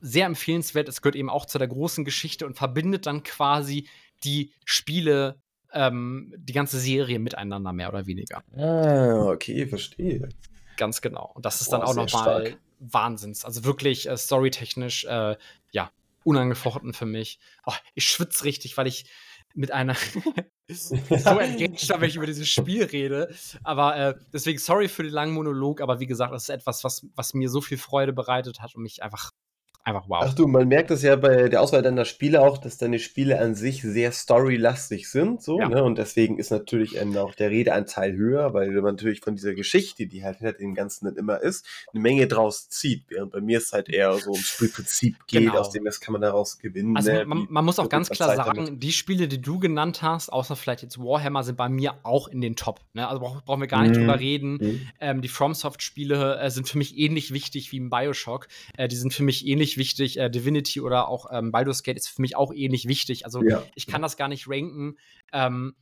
sehr 0.00 0.26
empfehlenswert. 0.26 0.88
Es 0.88 1.02
gehört 1.02 1.16
eben 1.16 1.30
auch 1.30 1.46
zu 1.46 1.58
der 1.58 1.68
großen 1.68 2.04
Geschichte 2.04 2.46
und 2.46 2.56
verbindet 2.56 3.06
dann 3.06 3.22
quasi 3.22 3.88
die 4.24 4.52
Spiele, 4.64 5.40
ähm, 5.72 6.34
die 6.36 6.52
ganze 6.52 6.78
Serie 6.78 7.18
miteinander, 7.18 7.72
mehr 7.72 7.88
oder 7.88 8.06
weniger. 8.06 8.42
Ah, 8.56 9.30
okay, 9.30 9.66
verstehe. 9.66 10.28
Ganz 10.76 11.00
genau. 11.00 11.32
Und 11.34 11.44
das 11.44 11.60
ist 11.60 11.70
Boah, 11.70 11.78
dann 11.78 11.86
auch 11.86 11.94
nochmal 11.94 12.56
Wahnsinns. 12.80 13.44
Also 13.44 13.64
wirklich 13.64 14.08
äh, 14.08 14.16
storytechnisch, 14.16 15.04
äh, 15.04 15.36
ja, 15.72 15.90
unangefochten 16.24 16.92
für 16.92 17.06
mich. 17.06 17.38
Oh, 17.66 17.72
ich 17.94 18.06
schwitze 18.06 18.44
richtig, 18.44 18.76
weil 18.76 18.86
ich 18.86 19.06
mit 19.58 19.72
einer 19.72 19.94
so 20.68 20.94
engaged, 20.94 21.88
wenn 21.88 22.08
ich 22.08 22.16
über 22.16 22.26
dieses 22.26 22.48
Spiel 22.48 22.84
rede. 22.84 23.34
Aber 23.64 23.96
äh, 23.96 24.14
deswegen 24.32 24.58
sorry 24.58 24.88
für 24.88 25.02
den 25.02 25.12
langen 25.12 25.34
Monolog, 25.34 25.80
aber 25.80 25.98
wie 25.98 26.06
gesagt, 26.06 26.32
das 26.32 26.44
ist 26.44 26.50
etwas, 26.50 26.84
was, 26.84 27.04
was 27.16 27.34
mir 27.34 27.50
so 27.50 27.60
viel 27.60 27.76
Freude 27.76 28.12
bereitet 28.12 28.60
hat 28.60 28.76
und 28.76 28.82
mich 28.82 29.02
einfach 29.02 29.32
einfach 29.88 30.08
wow. 30.08 30.22
Ach 30.22 30.34
du, 30.34 30.46
man 30.46 30.68
merkt 30.68 30.90
es 30.90 31.02
ja 31.02 31.16
bei 31.16 31.48
der 31.48 31.60
Auswahl 31.62 31.82
deiner 31.82 32.04
Spiele 32.04 32.40
auch, 32.40 32.58
dass 32.58 32.76
deine 32.78 32.98
Spiele 32.98 33.40
an 33.40 33.54
sich 33.54 33.82
sehr 33.82 34.12
storylastig 34.12 35.08
sind, 35.10 35.42
so, 35.42 35.58
Ja. 35.60 35.68
ne? 35.68 35.82
Und 35.82 35.98
deswegen 35.98 36.38
ist 36.38 36.50
natürlich 36.50 37.00
auch 37.16 37.34
der 37.34 37.50
Redeanteil 37.50 38.14
höher, 38.14 38.54
weil 38.54 38.70
man 38.70 38.94
natürlich 38.94 39.20
von 39.20 39.34
dieser 39.34 39.54
Geschichte, 39.54 40.06
die 40.06 40.24
halt 40.24 40.38
hinter 40.38 40.52
dem 40.52 40.74
Ganzen 40.74 41.06
dann 41.06 41.16
immer 41.16 41.40
ist, 41.40 41.66
eine 41.92 42.00
Menge 42.00 42.26
draus 42.26 42.68
zieht. 42.68 43.04
Während 43.08 43.32
bei 43.32 43.40
mir 43.40 43.58
es 43.58 43.72
halt 43.72 43.88
eher 43.88 44.12
so 44.14 44.30
ums 44.32 44.46
Spielprinzip 44.46 45.26
geht, 45.26 45.42
Genau. 45.42 45.58
aus 45.58 45.70
dem 45.70 45.84
was 45.84 46.00
kann 46.00 46.12
man 46.12 46.20
daraus 46.22 46.58
gewinnen. 46.58 46.96
Also 46.96 47.12
ne? 47.12 47.24
man, 47.24 47.46
man 47.48 47.64
muss 47.64 47.78
auch 47.78 47.88
ganz 47.88 48.10
klar 48.10 48.28
Zeit 48.28 48.36
sagen, 48.38 48.64
damit? 48.66 48.82
die 48.82 48.92
Spiele, 48.92 49.28
die 49.28 49.40
du 49.40 49.58
genannt 49.58 50.02
hast, 50.02 50.28
außer 50.30 50.56
vielleicht 50.56 50.82
jetzt 50.82 50.98
Warhammer, 50.98 51.42
sind 51.42 51.56
bei 51.56 51.68
mir 51.68 51.94
auch 52.02 52.28
in 52.28 52.40
den 52.40 52.56
Top. 52.56 52.80
Ne? 52.94 53.08
Also 53.08 53.20
brauch, 53.20 53.42
brauchen 53.42 53.60
wir 53.60 53.66
gar 53.68 53.82
nicht 53.82 53.90
Mhm. 53.94 54.00
drüber 54.00 54.20
reden. 54.20 54.52
Mhm. 54.60 54.80
Ähm, 55.00 55.22
die 55.22 55.28
FromSoft-Spiele 55.28 56.38
äh, 56.40 56.50
sind 56.50 56.68
für 56.68 56.78
mich 56.78 56.98
ähnlich 56.98 57.32
wichtig 57.32 57.72
wie 57.72 57.80
ein 57.80 57.90
Bioshock. 57.90 58.48
Äh, 58.76 58.88
die 58.88 58.96
sind 58.96 59.14
für 59.14 59.22
mich 59.22 59.46
ähnlich 59.46 59.77
wichtig. 59.78 60.18
Äh, 60.18 60.28
Divinity 60.30 60.80
oder 60.80 61.08
auch 61.08 61.26
ähm, 61.32 61.52
Baldur's 61.52 61.82
Gate 61.82 61.96
ist 61.96 62.08
für 62.08 62.20
mich 62.22 62.36
auch 62.36 62.52
ähnlich 62.52 62.86
wichtig. 62.86 63.24
Also 63.24 63.42
Ja. 63.42 63.62
ich 63.74 63.86
kann 63.86 64.02
das 64.02 64.16
gar 64.16 64.28
nicht 64.28 64.48
ranken. 64.48 64.96
Ähm, 65.32 65.74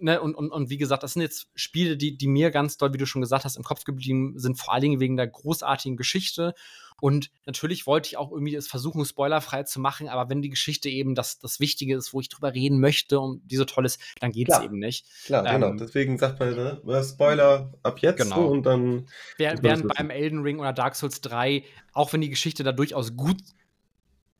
ne, 0.00 0.20
und, 0.20 0.34
und, 0.34 0.50
und 0.50 0.70
wie 0.70 0.78
gesagt, 0.78 1.02
das 1.02 1.14
sind 1.14 1.22
jetzt 1.22 1.48
Spiele, 1.54 1.96
die, 1.96 2.16
die 2.16 2.28
mir 2.28 2.50
ganz 2.50 2.76
doll, 2.76 2.92
wie 2.92 2.98
du 2.98 3.06
schon 3.06 3.22
gesagt 3.22 3.44
hast, 3.44 3.56
im 3.56 3.62
Kopf 3.62 3.84
geblieben 3.84 4.38
sind, 4.38 4.58
vor 4.58 4.72
allen 4.72 4.82
Dingen 4.82 5.00
wegen 5.00 5.16
der 5.16 5.26
großartigen 5.26 5.96
Geschichte. 5.96 6.54
Und 7.00 7.30
natürlich 7.46 7.86
wollte 7.86 8.08
ich 8.08 8.16
auch 8.18 8.30
irgendwie 8.30 8.54
es 8.54 8.68
versuchen, 8.68 9.04
spoilerfrei 9.04 9.62
zu 9.62 9.80
machen, 9.80 10.08
aber 10.08 10.28
wenn 10.28 10.42
die 10.42 10.50
Geschichte 10.50 10.90
eben 10.90 11.14
das, 11.14 11.38
das 11.38 11.58
Wichtige 11.58 11.96
ist, 11.96 12.12
wo 12.12 12.20
ich 12.20 12.28
drüber 12.28 12.52
reden 12.52 12.78
möchte 12.78 13.18
und 13.18 13.40
die 13.50 13.56
so 13.56 13.64
toll 13.64 13.86
ist, 13.86 14.00
dann 14.20 14.32
geht 14.32 14.50
es 14.50 14.60
eben 14.60 14.78
nicht. 14.78 15.06
Klar, 15.24 15.44
genau. 15.44 15.68
Ähm, 15.68 15.78
Deswegen 15.78 16.18
sagt 16.18 16.38
man, 16.40 16.54
ne, 16.54 16.82
äh, 16.86 17.02
Spoiler 17.02 17.72
ab 17.82 18.00
jetzt 18.00 18.22
Genau. 18.22 18.48
und 18.48 18.64
dann. 18.64 19.06
Während 19.38 19.64
das 19.64 19.82
beim 19.82 20.10
Elden 20.10 20.40
Ring 20.40 20.58
oder 20.58 20.74
Dark 20.74 20.94
Souls 20.94 21.22
3, 21.22 21.64
auch 21.94 22.12
wenn 22.12 22.20
die 22.20 22.28
Geschichte 22.28 22.64
da 22.64 22.72
durchaus 22.72 23.16
gut 23.16 23.38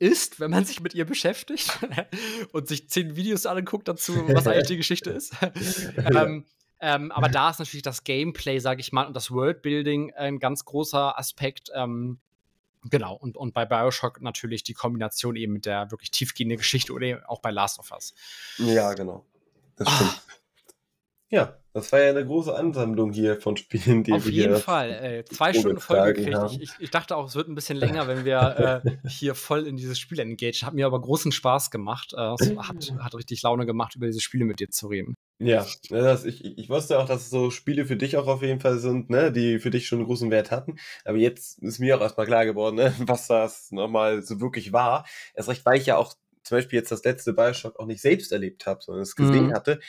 ist, 0.00 0.40
wenn 0.40 0.50
man 0.50 0.64
sich 0.64 0.80
mit 0.80 0.94
ihr 0.94 1.04
beschäftigt 1.04 1.78
und 2.52 2.66
sich 2.66 2.88
zehn 2.88 3.14
Videos 3.16 3.46
anguckt 3.46 3.86
dazu, 3.86 4.14
was 4.28 4.46
eigentlich 4.46 4.66
die 4.66 4.76
Geschichte 4.78 5.10
ist. 5.10 5.34
ähm, 6.16 6.46
ähm, 6.80 7.12
aber 7.12 7.28
da 7.28 7.50
ist 7.50 7.58
natürlich 7.58 7.82
das 7.82 8.02
Gameplay, 8.04 8.58
sage 8.58 8.80
ich 8.80 8.90
mal, 8.92 9.06
und 9.06 9.14
das 9.14 9.30
Worldbuilding 9.30 10.14
ein 10.14 10.38
ganz 10.38 10.64
großer 10.64 11.18
Aspekt. 11.18 11.70
Ähm, 11.74 12.18
genau, 12.84 13.14
und, 13.14 13.36
und 13.36 13.52
bei 13.52 13.66
Bioshock 13.66 14.22
natürlich 14.22 14.62
die 14.62 14.72
Kombination 14.72 15.36
eben 15.36 15.52
mit 15.52 15.66
der 15.66 15.90
wirklich 15.90 16.10
tiefgehenden 16.10 16.56
Geschichte 16.56 16.94
oder 16.94 17.06
eben 17.06 17.24
auch 17.26 17.40
bei 17.40 17.50
Last 17.50 17.78
of 17.78 17.90
Us. 17.92 18.14
Ja, 18.56 18.94
genau. 18.94 19.26
Das 19.76 19.86
Ah. 19.86 19.96
stimmt. 19.96 20.22
Ja, 21.28 21.59
das 21.72 21.92
war 21.92 22.00
ja 22.00 22.10
eine 22.10 22.24
große 22.24 22.54
Ansammlung 22.54 23.12
hier 23.12 23.40
von 23.40 23.56
Spielen, 23.56 24.02
die 24.02 24.12
Auf 24.12 24.26
wir 24.26 24.32
jeden 24.32 24.56
Fall. 24.56 24.90
Ey, 24.90 25.24
zwei 25.24 25.52
Stunden 25.52 25.80
Folge 25.80 26.20
vorgetragen 26.20 26.48
gekriegt. 26.48 26.62
Ich, 26.78 26.84
ich, 26.84 26.90
dachte 26.90 27.16
auch, 27.16 27.26
es 27.26 27.36
wird 27.36 27.48
ein 27.48 27.54
bisschen 27.54 27.76
länger, 27.76 28.08
wenn 28.08 28.24
wir 28.24 28.82
äh, 28.84 28.90
hier 29.08 29.34
voll 29.36 29.66
in 29.66 29.76
dieses 29.76 29.98
Spiel 29.98 30.18
engaged. 30.18 30.64
Hat 30.64 30.74
mir 30.74 30.86
aber 30.86 31.00
großen 31.00 31.30
Spaß 31.30 31.70
gemacht. 31.70 32.12
Äh, 32.14 32.18
hat, 32.18 32.92
hat 32.98 33.14
richtig 33.14 33.42
Laune 33.42 33.66
gemacht, 33.66 33.94
über 33.94 34.06
diese 34.06 34.20
Spiele 34.20 34.44
mit 34.44 34.58
dir 34.58 34.70
zu 34.70 34.88
reden. 34.88 35.14
Ja, 35.38 35.64
das, 35.88 36.24
ich, 36.24 36.44
ich 36.58 36.68
wusste 36.68 36.98
auch, 36.98 37.06
dass 37.06 37.30
so 37.30 37.50
Spiele 37.50 37.86
für 37.86 37.96
dich 37.96 38.16
auch 38.16 38.26
auf 38.26 38.42
jeden 38.42 38.60
Fall 38.60 38.78
sind, 38.78 39.08
ne, 39.08 39.30
die 39.30 39.58
für 39.58 39.70
dich 39.70 39.86
schon 39.86 40.00
einen 40.00 40.06
großen 40.06 40.30
Wert 40.30 40.50
hatten. 40.50 40.76
Aber 41.04 41.18
jetzt 41.18 41.62
ist 41.62 41.78
mir 41.78 41.96
auch 41.96 42.02
erstmal 42.02 42.26
klar 42.26 42.44
geworden, 42.44 42.76
ne, 42.76 42.92
was 42.98 43.28
das 43.28 43.70
nochmal 43.70 44.22
so 44.22 44.40
wirklich 44.40 44.72
war. 44.72 45.06
Erst 45.34 45.48
recht, 45.48 45.64
weil 45.64 45.78
ich 45.78 45.86
ja 45.86 45.96
auch 45.96 46.14
zum 46.42 46.58
Beispiel 46.58 46.78
jetzt 46.78 46.90
das 46.90 47.04
letzte 47.04 47.32
Bioshock 47.32 47.78
auch 47.78 47.86
nicht 47.86 48.00
selbst 48.00 48.32
erlebt 48.32 48.66
habe, 48.66 48.82
sondern 48.82 49.02
es 49.02 49.14
gesehen 49.14 49.46
Mhm. 49.48 49.54
hatte. 49.54 49.80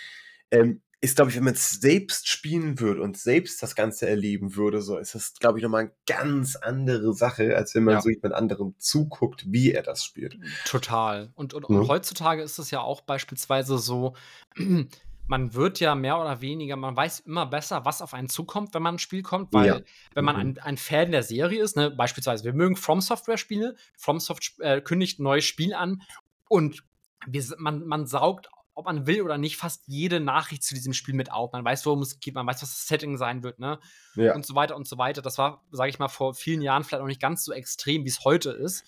Ähm, 0.51 0.81
ist, 1.03 1.15
glaube 1.15 1.31
ich, 1.31 1.37
wenn 1.37 1.43
man 1.43 1.55
es 1.55 1.71
selbst 1.71 2.27
spielen 2.27 2.79
würde 2.79 3.01
und 3.01 3.17
selbst 3.17 3.61
das 3.63 3.75
Ganze 3.75 4.07
erleben 4.07 4.55
würde, 4.55 4.81
so 4.81 4.97
ist 4.99 5.15
das, 5.15 5.33
glaube 5.33 5.57
ich, 5.57 5.63
nochmal 5.63 5.81
eine 5.85 5.91
ganz 6.05 6.55
andere 6.55 7.13
Sache, 7.15 7.55
als 7.57 7.73
wenn 7.73 7.83
man 7.83 7.95
Ja. 7.95 8.01
so 8.01 8.09
jemand 8.09 8.35
anderem 8.35 8.75
zuguckt, 8.77 9.45
wie 9.51 9.71
er 9.71 9.81
das 9.81 10.05
spielt. 10.05 10.37
Total. 10.65 11.31
Und, 11.33 11.55
und, 11.55 11.63
Ja. 11.67 11.69
und 11.69 11.87
heutzutage 11.87 12.43
ist 12.43 12.59
es 12.59 12.69
ja 12.69 12.81
auch 12.81 13.01
beispielsweise 13.01 13.79
so, 13.79 14.15
man 15.27 15.53
wird 15.55 15.79
ja 15.79 15.95
mehr 15.95 16.19
oder 16.19 16.41
weniger, 16.41 16.75
man 16.75 16.95
weiß 16.95 17.21
immer 17.21 17.45
besser, 17.47 17.83
was 17.83 18.01
auf 18.03 18.13
einen 18.13 18.29
zukommt, 18.29 18.73
wenn 18.75 18.83
man 18.83 18.95
ein 18.95 18.99
Spiel 18.99 19.23
kommt, 19.23 19.53
weil 19.53 19.65
Ja. 19.65 19.79
wenn 20.13 20.25
man 20.25 20.35
Mhm. 20.35 20.41
ein, 20.41 20.59
ein 20.59 20.77
Fan 20.77 21.11
der 21.11 21.23
Serie 21.23 21.63
ist, 21.63 21.77
ne, 21.77 21.89
beispielsweise, 21.89 22.43
wir 22.43 22.53
mögen 22.53 22.75
From 22.75 23.01
Software 23.01 23.37
Spiele, 23.37 23.75
From 23.97 24.19
Soft 24.19 24.53
äh, 24.59 24.81
kündigt 24.81 25.19
ein 25.19 25.23
neues 25.23 25.45
Spiel 25.45 25.73
an 25.73 26.03
und 26.47 26.83
wir, 27.25 27.43
man, 27.57 27.85
man 27.85 28.05
saugt, 28.05 28.49
ob 28.73 28.85
man 28.85 29.05
will 29.07 29.21
oder 29.21 29.37
nicht, 29.37 29.57
fast 29.57 29.83
jede 29.87 30.19
Nachricht 30.19 30.63
zu 30.63 30.73
diesem 30.73 30.93
Spiel 30.93 31.13
mit 31.13 31.31
auf. 31.31 31.51
Man 31.51 31.63
weiß, 31.65 31.85
worum 31.85 32.01
es 32.01 32.19
geht, 32.19 32.35
man 32.35 32.47
weiß, 32.47 32.61
was 32.61 32.69
das 32.69 32.87
Setting 32.87 33.17
sein 33.17 33.43
wird, 33.43 33.59
ne? 33.59 33.79
Ja. 34.15 34.33
und 34.35 34.45
so 34.45 34.55
weiter 34.55 34.75
und 34.75 34.87
so 34.87 34.97
weiter. 34.97 35.21
Das 35.21 35.37
war, 35.37 35.63
sage 35.71 35.89
ich 35.89 35.99
mal, 35.99 36.07
vor 36.07 36.33
vielen 36.33 36.61
Jahren 36.61 36.83
vielleicht 36.83 37.03
auch 37.03 37.07
nicht 37.07 37.21
ganz 37.21 37.43
so 37.43 37.51
extrem, 37.53 38.03
wie 38.05 38.09
es 38.09 38.23
heute 38.23 38.51
ist. 38.51 38.83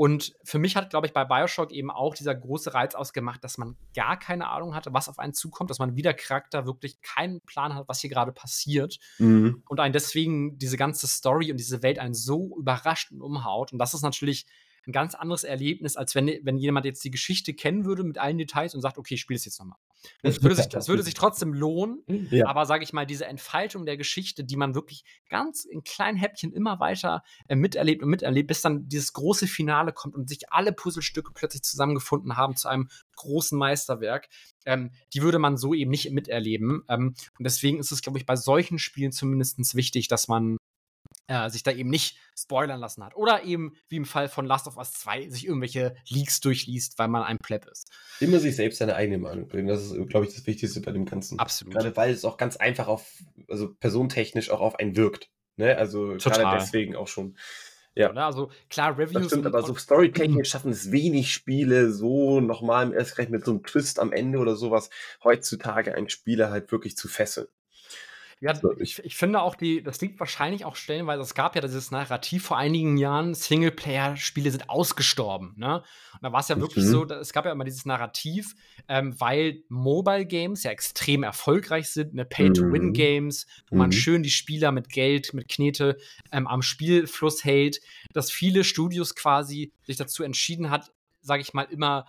Und 0.00 0.36
für 0.44 0.60
mich 0.60 0.76
hat, 0.76 0.90
glaube 0.90 1.08
ich, 1.08 1.12
bei 1.12 1.24
Bioshock 1.24 1.72
eben 1.72 1.90
auch 1.90 2.14
dieser 2.14 2.32
große 2.32 2.72
Reiz 2.72 2.94
ausgemacht, 2.94 3.42
dass 3.42 3.58
man 3.58 3.76
gar 3.96 4.16
keine 4.16 4.46
Ahnung 4.48 4.76
hatte, 4.76 4.92
was 4.92 5.08
auf 5.08 5.18
einen 5.18 5.34
zukommt, 5.34 5.70
dass 5.70 5.80
man 5.80 5.96
wie 5.96 6.02
der 6.02 6.14
Charakter 6.14 6.66
wirklich 6.66 7.00
keinen 7.02 7.40
Plan 7.40 7.74
hat, 7.74 7.88
was 7.88 8.00
hier 8.00 8.08
gerade 8.10 8.30
passiert 8.30 9.00
Mhm. 9.18 9.64
und 9.68 9.80
einen 9.80 9.92
deswegen 9.92 10.56
diese 10.56 10.76
ganze 10.76 11.08
Story 11.08 11.50
und 11.50 11.56
diese 11.56 11.82
Welt 11.82 11.98
einen 11.98 12.14
so 12.14 12.56
überrascht 12.56 13.10
und 13.10 13.20
umhaut. 13.22 13.72
Und 13.72 13.80
das 13.80 13.92
ist 13.92 14.02
natürlich 14.02 14.46
ein 14.88 14.92
ganz 14.92 15.14
anderes 15.14 15.44
Erlebnis, 15.44 15.96
als 15.96 16.14
wenn, 16.14 16.26
wenn 16.42 16.56
jemand 16.56 16.86
jetzt 16.86 17.04
die 17.04 17.10
Geschichte 17.10 17.52
kennen 17.52 17.84
würde 17.84 18.02
mit 18.02 18.18
allen 18.18 18.38
Details 18.38 18.74
und 18.74 18.80
sagt, 18.80 18.96
okay, 18.96 19.14
ich 19.14 19.20
spiele 19.20 19.36
es 19.36 19.44
jetzt 19.44 19.58
nochmal. 19.58 19.78
Es 20.22 20.42
würde, 20.42 20.54
sich, 20.56 20.72
es 20.72 20.88
würde 20.88 21.02
sich 21.02 21.14
trotzdem 21.14 21.52
lohnen, 21.52 22.02
Ja. 22.30 22.46
aber 22.48 22.64
sage 22.64 22.84
ich 22.84 22.92
mal, 22.94 23.04
diese 23.04 23.26
Entfaltung 23.26 23.84
der 23.84 23.98
Geschichte, 23.98 24.44
die 24.44 24.56
man 24.56 24.74
wirklich 24.74 25.04
ganz 25.28 25.64
in 25.64 25.84
kleinen 25.84 26.16
Häppchen 26.16 26.52
immer 26.52 26.80
weiter 26.80 27.22
äh, 27.48 27.54
miterlebt 27.54 28.02
und 28.02 28.08
miterlebt, 28.08 28.48
bis 28.48 28.62
dann 28.62 28.88
dieses 28.88 29.12
große 29.12 29.46
Finale 29.46 29.92
kommt 29.92 30.14
und 30.14 30.28
sich 30.28 30.50
alle 30.50 30.72
Puzzlestücke 30.72 31.32
plötzlich 31.34 31.62
zusammengefunden 31.62 32.36
haben 32.36 32.56
zu 32.56 32.68
einem 32.68 32.88
großen 33.16 33.58
Meisterwerk, 33.58 34.28
ähm, 34.64 34.90
die 35.12 35.20
würde 35.20 35.38
man 35.38 35.58
so 35.58 35.74
eben 35.74 35.90
nicht 35.90 36.10
miterleben. 36.10 36.82
Ähm, 36.88 37.14
und 37.38 37.44
deswegen 37.44 37.78
ist 37.78 37.92
es, 37.92 38.00
glaube 38.00 38.18
ich, 38.18 38.24
bei 38.24 38.36
solchen 38.36 38.78
Spielen 38.78 39.12
zumindest 39.12 39.74
wichtig, 39.74 40.08
dass 40.08 40.28
man 40.28 40.56
äh, 41.28 41.48
sich 41.50 41.62
da 41.62 41.70
eben 41.70 41.90
nicht 41.90 42.16
spoilern 42.36 42.80
lassen 42.80 43.04
hat. 43.04 43.14
Oder 43.14 43.44
eben, 43.44 43.76
wie 43.88 43.96
im 43.96 44.04
Fall 44.04 44.28
von 44.28 44.46
Last 44.46 44.66
of 44.66 44.76
Us 44.76 44.92
2, 44.92 45.28
sich 45.28 45.46
irgendwelche 45.46 45.94
Leaks 46.08 46.40
durchliest, 46.40 46.98
weil 46.98 47.08
man 47.08 47.22
ein 47.22 47.38
Pleb 47.38 47.66
ist. 47.66 47.90
Immer 48.20 48.40
sich 48.40 48.56
selbst 48.56 48.78
seine 48.78 48.96
eigene 48.96 49.18
Meinung 49.18 49.48
bilden. 49.48 49.68
Das 49.68 49.82
ist, 49.82 50.08
glaube 50.08 50.26
ich, 50.26 50.34
das 50.34 50.46
Wichtigste 50.46 50.80
bei 50.80 50.90
dem 50.90 51.04
Ganzen. 51.04 51.38
Absolut. 51.38 51.74
Gerade 51.74 51.96
weil 51.96 52.10
es 52.12 52.24
auch 52.24 52.36
ganz 52.36 52.56
einfach 52.56 52.88
auf, 52.88 53.22
also 53.48 53.74
personentechnisch 53.74 54.50
auch 54.50 54.60
auf 54.60 54.76
einen 54.76 54.96
wirkt. 54.96 55.30
Ne? 55.56 55.76
Also 55.76 56.16
Total. 56.16 56.42
gerade 56.42 56.60
deswegen 56.60 56.96
auch 56.96 57.08
schon. 57.08 57.36
Ja. 57.94 58.10
Oder? 58.10 58.26
Also 58.26 58.50
klar, 58.70 58.94
Das 58.94 59.10
Reviews 59.10 59.26
stimmt, 59.26 59.46
und, 59.46 59.54
aber 59.54 59.66
so 59.66 59.74
storytechnisch 59.74 60.48
schaffen 60.48 60.70
es 60.70 60.92
wenig 60.92 61.32
Spiele 61.32 61.90
so 61.92 62.40
nochmal 62.40 62.92
erst 62.94 63.16
gleich 63.16 63.28
mit 63.28 63.44
so 63.44 63.50
einem 63.50 63.64
Twist 63.64 63.98
am 63.98 64.12
Ende 64.12 64.38
oder 64.38 64.54
sowas 64.54 64.88
heutzutage 65.24 65.94
einen 65.94 66.08
Spieler 66.08 66.50
halt 66.50 66.70
wirklich 66.70 66.96
zu 66.96 67.08
fesseln. 67.08 67.48
Ja, 68.40 68.54
So, 68.54 68.72
ich, 68.78 69.04
ich 69.04 69.16
finde 69.16 69.40
auch, 69.42 69.54
die, 69.56 69.82
das 69.82 70.00
liegt 70.00 70.20
wahrscheinlich 70.20 70.64
auch 70.64 70.76
stellenweise, 70.76 71.22
es 71.22 71.34
gab 71.34 71.54
ja 71.56 71.60
dieses 71.60 71.90
Narrativ 71.90 72.44
vor 72.44 72.56
einigen 72.56 72.96
Jahren, 72.96 73.34
Singleplayer-Spiele 73.34 74.50
sind 74.50 74.70
ausgestorben. 74.70 75.54
Ne? 75.56 75.78
Und 75.78 76.22
da 76.22 76.32
war 76.32 76.40
es 76.40 76.48
ja 76.48 76.60
wirklich 76.60 76.84
Mhm. 76.84 76.88
so, 76.90 77.04
es 77.04 77.32
gab 77.32 77.44
ja 77.46 77.52
immer 77.52 77.64
dieses 77.64 77.84
Narrativ, 77.84 78.54
ähm, 78.88 79.20
weil 79.20 79.62
Mobile-Games 79.68 80.62
ja 80.62 80.70
extrem 80.70 81.22
erfolgreich 81.22 81.88
sind, 81.90 82.14
ne? 82.14 82.24
Pay-to-Win-Games, 82.24 83.46
wo 83.70 83.76
man 83.76 83.88
Mhm. 83.88 83.92
schön 83.92 84.22
die 84.22 84.30
Spieler 84.30 84.72
mit 84.72 84.88
Geld, 84.88 85.34
mit 85.34 85.48
Knete 85.48 85.96
ähm, 86.32 86.46
am 86.46 86.62
Spielfluss 86.62 87.44
hält, 87.44 87.80
dass 88.12 88.30
viele 88.30 88.64
Studios 88.64 89.14
quasi 89.14 89.72
sich 89.82 89.96
dazu 89.96 90.22
entschieden 90.22 90.70
hat, 90.70 90.92
sage 91.20 91.42
ich 91.42 91.54
mal, 91.54 91.64
immer 91.64 92.06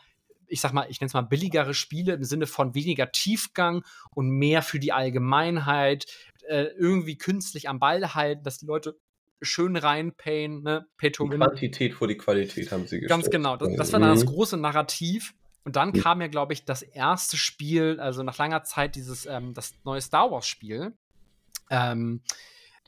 ich 0.50 0.62
sag 0.62 0.74
mal, 0.74 0.88
ich 0.90 1.00
nenne 1.00 1.08
es 1.08 1.14
mal 1.14 1.22
billigere 1.22 1.74
Spiele 1.74 2.14
im 2.14 2.24
Sinne 2.24 2.48
von 2.48 2.76
weniger 2.76 3.12
Tiefgang 3.12 3.84
und 4.12 4.30
mehr 4.30 4.62
für 4.62 4.80
die 4.80 4.92
Allgemeinheit, 4.92 6.06
äh, 6.48 6.64
irgendwie 6.78 7.18
künstlich 7.18 7.70
am 7.70 7.80
Ball 7.80 8.14
halten, 8.16 8.44
dass 8.44 8.58
die 8.58 8.66
Leute 8.66 8.98
schön 9.42 9.78
reinpayen, 9.78 10.64
ne? 10.64 10.86
Pay 10.98 11.12
to 11.12 11.30
win. 11.30 11.40
Quantität 11.40 11.94
vor 11.94 12.08
die 12.08 12.18
Qualität 12.18 12.72
haben 12.72 12.88
sie 12.88 13.00
gestellt. 13.00 13.10
Ganz 13.10 13.30
genau. 13.30 13.56
Das, 13.56 13.70
das 13.78 13.94
war 13.94 14.00
dann 14.00 14.10
das 14.10 14.26
Mhm. 14.26 14.30
große 14.30 14.58
Narrativ. 14.58 15.34
Und 15.64 15.76
dann 15.76 15.90
Mhm. 15.90 16.02
kam 16.02 16.22
ja, 16.22 16.28
glaube 16.28 16.54
ich, 16.54 16.66
das 16.66 16.82
erste 16.82 17.38
Spiel, 17.38 18.00
also 18.00 18.24
nach 18.24 18.38
langer 18.38 18.64
Zeit, 18.64 18.96
dieses, 18.96 19.26
ähm, 19.26 19.54
das 19.54 19.74
neue 19.84 20.02
Star 20.02 20.32
Wars-Spiel. 20.32 20.94
Ähm, 21.70 22.22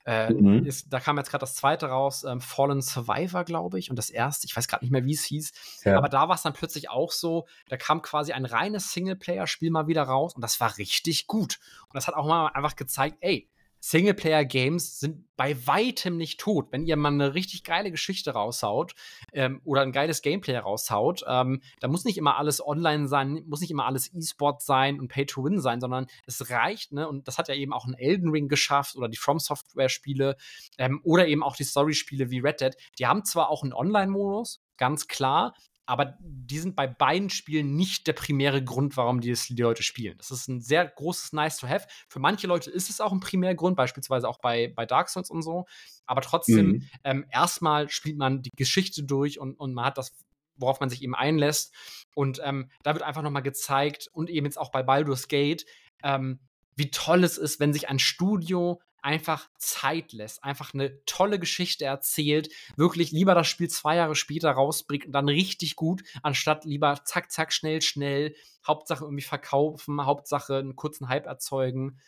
äh, 0.05 0.31
Mhm. 0.33 0.65
ist, 0.65 0.91
da 0.91 0.99
kam 0.99 1.17
jetzt 1.17 1.29
gerade 1.29 1.41
das 1.41 1.55
zweite 1.55 1.87
raus, 1.87 2.23
ähm, 2.23 2.41
Fallen 2.41 2.81
Survivor, 2.81 3.43
glaube 3.43 3.79
ich, 3.79 3.89
und 3.89 3.95
das 3.95 4.09
erste, 4.09 4.47
ich 4.47 4.55
weiß 4.55 4.67
gerade 4.67 4.83
nicht 4.83 4.91
mehr, 4.91 5.05
wie 5.05 5.13
es 5.13 5.23
hieß. 5.23 5.51
Ja. 5.85 5.97
Aber 5.97 6.09
da 6.09 6.27
war 6.27 6.35
es 6.35 6.41
dann 6.41 6.53
plötzlich 6.53 6.89
auch 6.89 7.11
so, 7.11 7.45
da 7.69 7.77
kam 7.77 8.01
quasi 8.01 8.31
ein 8.33 8.45
reines 8.45 8.91
Singleplayer-Spiel 8.93 9.71
mal 9.71 9.87
wieder 9.87 10.03
raus 10.03 10.35
und 10.35 10.41
das 10.41 10.59
war 10.59 10.77
richtig 10.77 11.27
gut. 11.27 11.59
Und 11.83 11.95
das 11.95 12.07
hat 12.07 12.15
auch 12.15 12.25
mal 12.25 12.47
einfach 12.47 12.75
gezeigt, 12.75 13.17
ey, 13.21 13.47
Singleplayer-Games 13.81 14.99
sind 14.99 15.25
bei 15.35 15.55
weitem 15.65 16.15
nicht 16.15 16.39
tot. 16.39 16.67
Wenn 16.71 16.85
ihr 16.85 16.95
mal 16.95 17.11
eine 17.11 17.33
richtig 17.33 17.63
geile 17.63 17.89
Geschichte 17.89 18.31
raushaut 18.31 18.93
ähm, 19.33 19.59
oder 19.63 19.81
ein 19.81 19.91
geiles 19.91 20.21
Gameplay 20.21 20.55
raushaut, 20.55 21.23
ähm, 21.27 21.61
da 21.79 21.87
muss 21.87 22.05
nicht 22.05 22.19
immer 22.19 22.37
alles 22.37 22.65
online 22.65 23.07
sein, 23.07 23.43
muss 23.47 23.59
nicht 23.59 23.71
immer 23.71 23.87
alles 23.87 24.13
E-Sport 24.13 24.61
sein 24.61 24.99
und 24.99 25.07
Pay-to-Win 25.07 25.59
sein, 25.59 25.81
sondern 25.81 26.05
es 26.27 26.51
reicht, 26.51 26.93
ne? 26.93 27.09
Und 27.09 27.27
das 27.27 27.39
hat 27.39 27.47
ja 27.47 27.55
eben 27.55 27.73
auch 27.73 27.85
ein 27.85 27.95
Elden 27.95 28.29
Ring 28.29 28.47
geschafft 28.47 28.95
oder 28.95 29.09
die 29.09 29.17
From 29.17 29.39
Software-Spiele 29.39 30.37
ähm, 30.77 31.01
oder 31.03 31.27
eben 31.27 31.41
auch 31.41 31.55
die 31.55 31.63
Story-Spiele 31.63 32.29
wie 32.29 32.39
Red 32.39 32.61
Dead. 32.61 32.75
Die 32.99 33.07
haben 33.07 33.25
zwar 33.25 33.49
auch 33.49 33.63
einen 33.63 33.73
Online-Modus, 33.73 34.61
ganz 34.77 35.07
klar, 35.07 35.55
aber 35.91 36.17
die 36.21 36.57
sind 36.57 36.77
bei 36.77 36.87
beiden 36.87 37.29
Spielen 37.29 37.75
nicht 37.75 38.07
der 38.07 38.13
primäre 38.13 38.63
Grund, 38.63 38.95
warum 38.95 39.19
die, 39.19 39.33
die 39.33 39.61
Leute 39.61 39.83
spielen. 39.83 40.17
Das 40.17 40.31
ist 40.31 40.47
ein 40.47 40.61
sehr 40.61 40.85
großes 40.87 41.33
Nice 41.33 41.57
to 41.57 41.67
have. 41.67 41.85
Für 42.07 42.19
manche 42.19 42.47
Leute 42.47 42.71
ist 42.71 42.89
es 42.89 43.01
auch 43.01 43.11
ein 43.11 43.19
Primärgrund, 43.19 43.75
beispielsweise 43.75 44.29
auch 44.29 44.39
bei, 44.39 44.71
bei 44.73 44.85
Dark 44.85 45.09
Souls 45.09 45.29
und 45.29 45.41
so. 45.41 45.65
Aber 46.05 46.21
trotzdem, 46.21 46.67
mhm. 46.67 46.89
ähm, 47.03 47.25
erstmal 47.29 47.89
spielt 47.89 48.17
man 48.17 48.41
die 48.41 48.51
Geschichte 48.55 49.03
durch 49.03 49.37
und, 49.37 49.59
und 49.59 49.73
man 49.73 49.83
hat 49.83 49.97
das, 49.97 50.13
worauf 50.55 50.79
man 50.79 50.89
sich 50.89 51.03
eben 51.03 51.13
einlässt. 51.13 51.75
Und 52.15 52.39
ähm, 52.41 52.71
da 52.83 52.93
wird 52.93 53.03
einfach 53.03 53.21
nochmal 53.21 53.43
gezeigt 53.43 54.07
und 54.13 54.29
eben 54.29 54.45
jetzt 54.45 54.57
auch 54.57 54.71
bei 54.71 54.83
Baldur's 54.83 55.27
Gate, 55.27 55.65
ähm, 56.03 56.39
wie 56.77 56.89
toll 56.89 57.25
es 57.25 57.37
ist, 57.37 57.59
wenn 57.59 57.73
sich 57.73 57.89
ein 57.89 57.99
Studio 57.99 58.79
einfach 59.01 59.49
Zeit 59.57 60.13
lässt, 60.13 60.43
einfach 60.43 60.73
eine 60.73 61.03
tolle 61.05 61.39
Geschichte 61.39 61.85
erzählt, 61.85 62.49
wirklich 62.75 63.11
lieber 63.11 63.35
das 63.35 63.47
Spiel 63.47 63.69
zwei 63.69 63.95
Jahre 63.95 64.15
später 64.15 64.51
rausbringt 64.51 65.05
und 65.05 65.11
dann 65.11 65.29
richtig 65.29 65.75
gut, 65.75 66.03
anstatt 66.23 66.65
lieber 66.65 67.01
zack, 67.05 67.31
zack, 67.31 67.53
schnell, 67.53 67.81
schnell, 67.81 68.35
Hauptsache 68.65 69.03
irgendwie 69.03 69.23
verkaufen, 69.23 70.05
Hauptsache 70.05 70.57
einen 70.57 70.75
kurzen 70.75 71.09
Hype 71.09 71.25
erzeugen. 71.25 71.99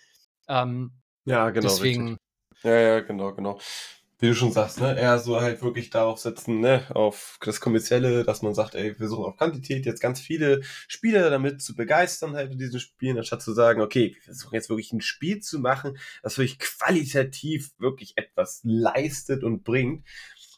Ähm, 0.48 0.94
ja, 1.26 1.50
genau. 1.50 1.68
Deswegen. 1.68 2.08
Richtig. 2.10 2.64
Ja, 2.64 2.80
ja, 2.80 3.00
genau, 3.02 3.34
genau 3.34 3.60
wie 4.24 4.30
du 4.30 4.36
schon 4.36 4.54
sagst, 4.54 4.80
ne, 4.80 4.98
eher 4.98 5.20
so 5.20 5.42
halt 5.42 5.62
wirklich 5.62 5.90
darauf 5.90 6.18
setzen, 6.18 6.62
ne, 6.62 6.86
auf 6.96 7.38
das 7.42 7.60
Kommerzielle, 7.60 8.24
dass 8.24 8.42
man 8.42 8.54
sagt, 8.54 8.74
ey, 8.74 8.86
wir 8.86 8.96
versuchen 8.96 9.26
auf 9.26 9.36
Quantität 9.36 9.86
jetzt 9.86 10.00
ganz 10.00 10.22
viele 10.22 10.62
Spieler 10.88 11.30
damit 11.30 11.62
zu 11.62 11.76
begeistern 11.76 12.34
halt 12.34 12.54
in 12.54 12.58
diesen 12.58 12.80
Spielen, 12.80 13.18
anstatt 13.18 13.42
zu 13.42 13.52
sagen, 13.52 13.82
okay, 13.82 14.14
wir 14.16 14.22
versuchen 14.22 14.56
jetzt 14.56 14.70
wirklich 14.70 14.94
ein 14.94 15.02
Spiel 15.02 15.42
zu 15.42 15.60
machen, 15.60 15.98
das 16.22 16.38
wirklich 16.38 16.58
qualitativ 16.58 17.72
wirklich 17.80 18.14
etwas 18.16 18.62
leistet 18.64 19.44
und 19.44 19.66
bringt. 19.66 20.08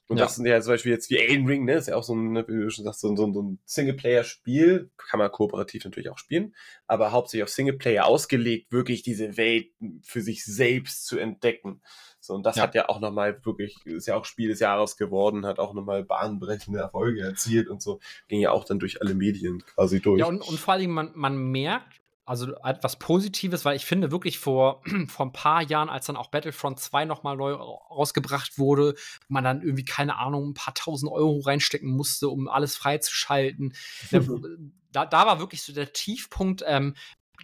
Und 0.08 0.18
ja. 0.18 0.26
das 0.26 0.36
sind 0.36 0.46
ja 0.46 0.62
zum 0.62 0.74
Beispiel 0.74 0.92
jetzt 0.92 1.10
wie 1.10 1.18
Elden 1.18 1.48
Ring, 1.48 1.66
ne, 1.66 1.74
ist 1.74 1.88
ja 1.88 1.96
auch 1.96 2.04
so 2.04 2.14
ein, 2.14 2.34
ne, 2.34 2.48
wie 2.48 2.54
du 2.54 2.70
schon 2.70 2.86
sagst, 2.86 3.02
so, 3.02 3.10
ein, 3.10 3.18
so 3.18 3.26
ein 3.26 3.60
Singleplayer-Spiel, 3.66 4.92
kann 4.98 5.18
man 5.18 5.32
kooperativ 5.32 5.84
natürlich 5.86 6.12
auch 6.12 6.20
spielen, 6.20 6.54
aber 6.86 7.12
hauptsächlich 7.12 7.42
auf 7.42 7.50
Singleplayer 7.50 8.06
ausgelegt, 8.06 8.72
wirklich 8.72 9.02
diese 9.02 9.38
Welt 9.38 9.70
für 10.04 10.22
sich 10.22 10.46
selbst 10.46 11.08
zu 11.08 11.18
entdecken. 11.18 11.82
So, 12.26 12.34
und 12.34 12.46
das 12.46 12.56
ja. 12.56 12.64
hat 12.64 12.76
ja 12.76 12.90
auch 12.90 13.00
nochmal 13.00 13.40
wirklich, 13.46 13.86
ist 13.86 14.08
ja 14.08 14.16
auch 14.16 14.26
Spiel 14.26 14.50
des 14.50 14.60
Jahres 14.60 14.98
geworden, 14.98 15.46
hat 15.46 15.60
auch 15.60 15.74
nochmal 15.74 16.04
bahnbrechende 16.04 16.80
Erfolge 16.80 17.22
erzielt 17.22 17.70
und 17.70 17.82
so, 17.82 18.00
ging 18.28 18.40
ja 18.40 18.52
auch 18.52 18.66
dann 18.66 18.80
durch 18.80 19.02
alle 19.02 19.14
Medien 19.14 19.64
quasi 19.66 20.02
durch. 20.02 20.20
Ja, 20.20 20.26
und, 20.26 20.42
und 20.42 20.60
vor 20.60 20.74
allem, 20.74 20.92
man, 20.92 21.12
man 21.16 21.38
merkt, 21.38 22.02
also 22.26 22.56
etwas 22.64 22.98
Positives, 22.98 23.66
weil 23.66 23.76
ich 23.76 23.86
finde 23.86 24.12
wirklich 24.12 24.40
vor, 24.40 24.82
vor 25.08 25.28
ein 25.28 25.34
paar 25.34 25.62
Jahren, 25.62 25.90
als 25.90 26.08
dann 26.08 26.18
auch 26.18 26.32
Battlefront 26.32 26.80
2 26.80 27.06
nochmal 27.06 27.38
neu 27.38 27.54
rausgebracht 27.54 28.58
wurde, 28.58 28.96
man 29.28 29.44
dann 29.44 29.62
irgendwie, 29.62 29.86
keine 29.86 30.18
Ahnung, 30.18 30.50
ein 30.50 30.54
paar 30.56 30.74
tausend 30.74 31.12
Euro 31.12 31.40
reinstecken 31.40 31.92
musste, 31.92 32.30
um 32.30 32.48
alles 32.48 32.76
freizuschalten. 32.76 33.76
da, 34.92 35.06
da 35.06 35.26
war 35.28 35.40
wirklich 35.40 35.62
so 35.62 35.72
der 35.72 35.94
Tiefpunkt, 35.94 36.64
ähm, 36.66 36.96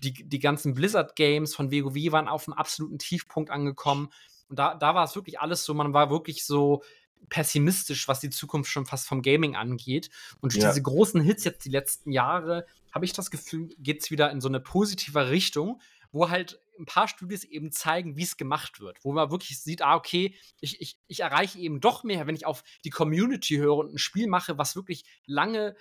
die, 0.04 0.14
die 0.14 0.40
ganzen 0.40 0.74
Blizzard-Games 0.74 1.54
von 1.54 1.72
WoW 1.72 2.12
waren 2.12 2.28
auf 2.28 2.48
einem 2.48 2.58
absoluten 2.58 2.98
Tiefpunkt 2.98 3.52
angekommen. 3.52 4.10
Und 4.52 4.60
da, 4.60 4.76
da 4.76 4.94
war 4.94 5.06
es 5.06 5.16
wirklich 5.16 5.40
alles 5.40 5.64
so, 5.64 5.74
man 5.74 5.94
war 5.94 6.10
wirklich 6.10 6.46
so 6.46 6.84
pessimistisch, 7.30 8.10
was 8.10 8.20
die 8.20 8.30
Zukunft 8.30 8.70
schon 8.70 8.86
fast 8.86 9.08
vom 9.08 9.22
Gaming 9.22 9.56
angeht. 9.56 10.10
Und 10.42 10.54
durch 10.54 10.62
ja. 10.62 10.70
diese 10.70 10.82
großen 10.82 11.22
Hits 11.22 11.46
jetzt 11.46 11.64
die 11.64 11.70
letzten 11.70 12.12
Jahre, 12.12 12.66
habe 12.92 13.06
ich 13.06 13.14
das 13.14 13.32
Gefühl, 13.32 13.70
geht 13.80 14.04
es 14.04 14.12
wieder 14.12 14.30
in 14.30 14.42
so 14.42 14.50
eine 14.50 14.60
positive 14.60 15.30
Richtung, 15.30 15.80
wo 16.12 16.30
halt 16.30 16.60
ein 16.78 16.86
paar 16.86 17.08
Studios 17.08 17.46
eben 17.46 17.72
zeigen, 17.72 18.18
wie 18.18 18.24
es 18.24 18.36
gemacht 18.36 18.82
wird. 18.82 18.98
Wo 19.04 19.14
man 19.14 19.32
wirklich 19.32 19.58
sieht, 19.62 19.82
ah, 19.82 19.96
okay, 19.96 20.36
ich, 20.60 20.82
ich, 20.82 20.98
ich 21.08 21.22
erreiche 21.22 21.58
eben 21.60 21.80
doch 21.80 22.04
mehr, 22.04 22.28
wenn 22.28 22.36
ich 22.36 22.46
auf 22.46 22.62
die 22.84 22.90
Community 22.90 23.56
höre 23.56 23.78
und 23.78 23.94
ein 23.94 24.00
Spiel 24.00 24.28
mache, 24.28 24.58
was 24.58 24.76
wirklich 24.76 25.06
lange 25.26 25.78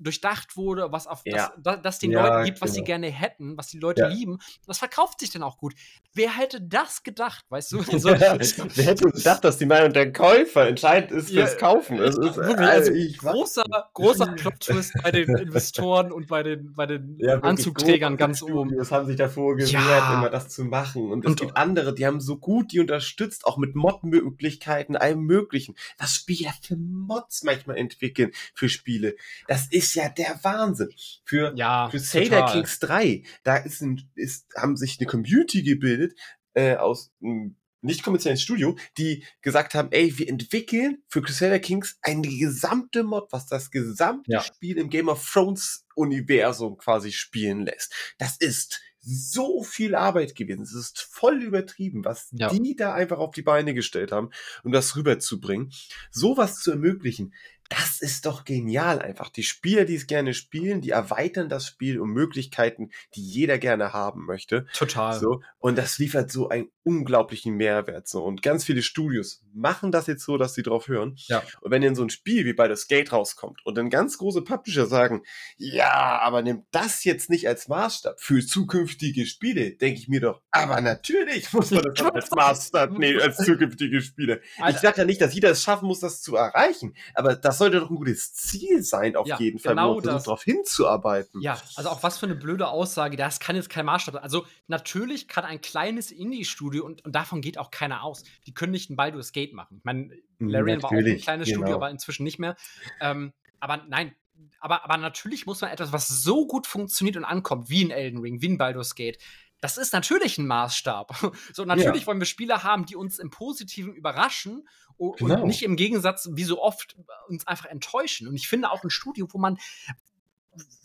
durchdacht 0.00 0.56
wurde, 0.56 0.90
was 0.90 1.06
auf 1.06 1.22
ja. 1.24 1.52
das, 1.58 1.82
das 1.82 1.98
den 1.98 2.10
ja, 2.12 2.26
Leuten 2.26 2.44
gibt, 2.44 2.60
was 2.60 2.70
genau. 2.70 2.74
sie 2.74 2.84
gerne 2.84 3.06
hätten, 3.08 3.56
was 3.56 3.68
die 3.68 3.78
Leute 3.78 4.02
ja. 4.02 4.08
lieben. 4.08 4.38
Das 4.66 4.78
verkauft 4.78 5.20
sich 5.20 5.30
dann 5.30 5.42
auch 5.42 5.58
gut. 5.58 5.74
Wer 6.14 6.36
hätte 6.36 6.60
das 6.60 7.02
gedacht, 7.02 7.44
weißt 7.48 7.72
du? 7.72 7.80
Also, 7.90 8.08
Wer 8.10 8.84
hätte 8.84 9.10
gedacht, 9.10 9.44
dass 9.44 9.58
die 9.58 9.66
Meinung 9.66 9.92
der 9.92 10.12
Käufer 10.12 10.66
entscheidend 10.66 11.10
ist 11.10 11.30
fürs 11.30 11.58
Kaufen? 11.58 11.98
Das 11.98 12.16
ist 12.16 12.36
wirklich, 12.36 12.68
also, 12.68 12.92
also 12.92 13.18
großer, 13.18 13.64
großer 13.94 14.26
Plot-Twist 14.26 14.94
bei 15.02 15.10
den 15.10 15.36
Investoren 15.36 16.12
und 16.12 16.28
bei 16.28 16.42
den, 16.42 16.72
bei 16.74 16.86
den 16.86 17.18
Anzugträgern 17.42 18.16
ganz 18.16 18.42
oben. 18.42 18.76
Das 18.76 18.90
haben 18.90 19.06
sich 19.06 19.16
davor 19.16 19.56
gewehrt, 19.56 20.14
immer 20.14 20.30
das 20.30 20.48
zu 20.48 20.64
machen. 20.64 21.10
Und 21.10 21.24
es 21.24 21.30
und, 21.30 21.40
gibt 21.40 21.56
andere, 21.56 21.94
die 21.94 22.06
haben 22.06 22.20
so 22.20 22.38
gut 22.38 22.72
die 22.72 22.80
unterstützt, 22.80 23.46
auch 23.46 23.58
mit 23.58 23.74
Mod-Möglichkeiten, 23.74 24.96
allem 24.96 25.20
Möglichen. 25.20 25.74
Was 25.98 26.14
Spieler 26.14 26.52
für 26.62 26.76
Mods 26.76 27.42
manchmal 27.42 27.76
entwickeln 27.76 28.30
für 28.54 28.68
Spiele. 28.68 29.16
Das 29.48 29.66
ist 29.70 29.89
ist 29.90 29.94
ja 29.96 30.08
der 30.08 30.38
Wahnsinn. 30.42 30.90
Für 31.24 31.52
ja, 31.56 31.88
Crusader 31.90 32.24
total. 32.24 32.52
Kings 32.52 32.78
3, 32.78 33.22
da 33.42 33.56
ist, 33.56 33.80
ein, 33.82 34.10
ist, 34.14 34.46
haben 34.56 34.76
sich 34.76 34.98
eine 34.98 35.06
Community 35.06 35.62
gebildet 35.62 36.18
äh, 36.54 36.76
aus 36.76 37.12
einem 37.22 37.56
nicht 37.82 38.02
kommerziellen 38.02 38.36
Studio, 38.36 38.76
die 38.98 39.24
gesagt 39.40 39.74
haben, 39.74 39.90
ey, 39.90 40.18
wir 40.18 40.28
entwickeln 40.28 41.02
für 41.08 41.22
Crusader 41.22 41.58
Kings 41.58 41.98
eine 42.02 42.28
gesamte 42.28 43.04
Mod, 43.04 43.32
was 43.32 43.46
das 43.46 43.70
gesamte 43.70 44.30
ja. 44.30 44.42
Spiel 44.42 44.76
im 44.76 44.90
Game 44.90 45.08
of 45.08 45.26
Thrones 45.26 45.86
Universum 45.94 46.76
quasi 46.76 47.10
spielen 47.10 47.64
lässt. 47.64 47.94
Das 48.18 48.36
ist 48.36 48.80
so 49.02 49.62
viel 49.62 49.94
Arbeit 49.94 50.36
gewesen. 50.36 50.62
Es 50.62 50.74
ist 50.74 51.00
voll 51.00 51.42
übertrieben, 51.42 52.04
was 52.04 52.28
ja. 52.32 52.50
die 52.50 52.76
da 52.76 52.92
einfach 52.92 53.18
auf 53.18 53.30
die 53.30 53.42
Beine 53.42 53.72
gestellt 53.72 54.12
haben, 54.12 54.28
um 54.62 54.72
das 54.72 54.94
rüberzubringen. 54.94 55.72
Sowas 56.10 56.60
zu 56.60 56.72
ermöglichen, 56.72 57.32
das 57.70 58.00
ist 58.00 58.26
doch 58.26 58.44
genial 58.44 59.00
einfach. 59.00 59.28
Die 59.28 59.44
Spieler, 59.44 59.84
die 59.84 59.94
es 59.94 60.08
gerne 60.08 60.34
spielen, 60.34 60.80
die 60.80 60.90
erweitern 60.90 61.48
das 61.48 61.66
Spiel 61.66 62.00
um 62.00 62.10
Möglichkeiten, 62.10 62.90
die 63.14 63.22
jeder 63.22 63.58
gerne 63.58 63.92
haben 63.92 64.26
möchte. 64.26 64.66
Total. 64.74 65.18
So. 65.18 65.42
Und 65.58 65.78
das 65.78 65.98
liefert 65.98 66.32
so 66.32 66.48
einen 66.48 66.68
unglaublichen 66.82 67.54
Mehrwert. 67.54 68.08
So. 68.08 68.24
Und 68.24 68.42
ganz 68.42 68.64
viele 68.64 68.82
Studios 68.82 69.44
machen 69.54 69.92
das 69.92 70.08
jetzt 70.08 70.24
so, 70.24 70.36
dass 70.36 70.54
sie 70.54 70.64
drauf 70.64 70.88
hören. 70.88 71.14
Ja. 71.28 71.44
Und 71.60 71.70
wenn 71.70 71.82
in 71.82 71.94
so 71.94 72.02
ein 72.02 72.10
Spiel 72.10 72.44
wie 72.44 72.54
bei 72.54 72.66
das 72.66 72.88
Gate 72.88 73.12
rauskommt 73.12 73.64
und 73.64 73.76
dann 73.76 73.88
ganz 73.88 74.18
große 74.18 74.42
Publisher 74.42 74.86
sagen, 74.86 75.22
ja, 75.56 76.18
aber 76.20 76.42
nimm 76.42 76.64
das 76.72 77.04
jetzt 77.04 77.30
nicht 77.30 77.46
als 77.46 77.68
Maßstab 77.68 78.20
für 78.20 78.44
zukünftige 78.44 79.26
Spiele, 79.26 79.76
denke 79.76 80.00
ich 80.00 80.08
mir 80.08 80.20
doch, 80.20 80.42
aber 80.50 80.80
natürlich 80.80 81.52
muss 81.52 81.70
man 81.70 81.84
das 81.84 82.04
als 82.04 82.30
Maßstab 82.34 82.98
nehmen, 82.98 83.20
als 83.20 83.36
zukünftige 83.36 84.00
Spiele. 84.00 84.40
Alter. 84.58 84.76
Ich 84.76 84.82
sage 84.82 84.98
ja 84.98 85.04
nicht, 85.04 85.20
dass 85.20 85.34
jeder 85.34 85.50
es 85.50 85.62
schaffen 85.62 85.86
muss, 85.86 86.00
das 86.00 86.20
zu 86.20 86.34
erreichen, 86.34 86.94
aber 87.14 87.36
das 87.36 87.59
sollte 87.60 87.80
doch 87.80 87.90
ein 87.90 87.96
gutes 87.96 88.34
Ziel 88.34 88.82
sein, 88.82 89.14
auf 89.16 89.26
ja, 89.26 89.38
jeden 89.38 89.58
Fall, 89.58 89.72
genau 89.72 89.96
wo 89.96 90.00
man 90.00 90.04
darauf 90.04 90.42
hinzuarbeiten. 90.42 91.40
Ja, 91.40 91.60
also 91.76 91.90
auch 91.90 92.02
was 92.02 92.18
für 92.18 92.26
eine 92.26 92.34
blöde 92.34 92.68
Aussage, 92.68 93.16
das 93.16 93.38
kann 93.40 93.56
jetzt 93.56 93.70
kein 93.70 93.86
Maßstab 93.86 94.14
sein. 94.14 94.22
Also 94.22 94.44
natürlich 94.66 95.28
kann 95.28 95.44
ein 95.44 95.60
kleines 95.60 96.10
Indie-Studio, 96.10 96.84
und, 96.84 97.04
und 97.04 97.14
davon 97.14 97.40
geht 97.40 97.58
auch 97.58 97.70
keiner 97.70 98.02
aus, 98.02 98.24
die 98.46 98.54
können 98.54 98.72
nicht 98.72 98.90
ein 98.90 98.96
Baldur's 98.96 99.32
Gate 99.32 99.52
machen. 99.52 99.76
Ich 99.78 99.84
meine, 99.84 100.10
hm, 100.38 100.48
Larian 100.48 100.82
war 100.82 100.90
auch 100.90 100.96
ein 100.96 101.18
kleines 101.18 101.48
genau. 101.48 101.60
Studio, 101.60 101.76
aber 101.76 101.90
inzwischen 101.90 102.24
nicht 102.24 102.38
mehr. 102.38 102.56
Ähm, 103.00 103.32
aber 103.60 103.78
nein, 103.88 104.14
aber, 104.58 104.84
aber 104.84 104.96
natürlich 104.96 105.46
muss 105.46 105.60
man 105.60 105.70
etwas, 105.70 105.92
was 105.92 106.08
so 106.08 106.46
gut 106.46 106.66
funktioniert 106.66 107.16
und 107.16 107.24
ankommt, 107.24 107.70
wie 107.70 107.84
ein 107.84 107.90
Elden 107.90 108.20
Ring, 108.20 108.40
wie 108.42 108.48
ein 108.48 108.58
Baldur's 108.58 108.94
Gate, 108.94 109.18
das 109.60 109.76
ist 109.76 109.92
natürlich 109.92 110.38
ein 110.38 110.46
Maßstab. 110.46 111.32
So, 111.52 111.64
natürlich 111.64 112.02
ja. 112.02 112.06
wollen 112.06 112.20
wir 112.20 112.26
Spieler 112.26 112.62
haben, 112.62 112.86
die 112.86 112.96
uns 112.96 113.18
im 113.18 113.30
Positiven 113.30 113.94
überraschen 113.94 114.66
und 115.00 115.16
genau. 115.16 115.46
nicht 115.46 115.62
im 115.62 115.76
Gegensatz, 115.76 116.28
wie 116.32 116.44
so 116.44 116.60
oft, 116.60 116.94
uns 117.28 117.46
einfach 117.46 117.64
enttäuschen. 117.64 118.28
Und 118.28 118.36
ich 118.36 118.48
finde 118.48 118.70
auch 118.70 118.84
ein 118.84 118.90
Studio, 118.90 119.26
wo 119.30 119.38
man, 119.38 119.58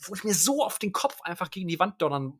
wo 0.04 0.16
ich 0.16 0.24
mir 0.24 0.34
so 0.34 0.64
auf 0.64 0.80
den 0.80 0.94
Kopf 0.94 1.20
einfach 1.22 1.52
gegen 1.52 1.68
die 1.68 1.80
Wand 1.80 2.02
donnern 2.02 2.40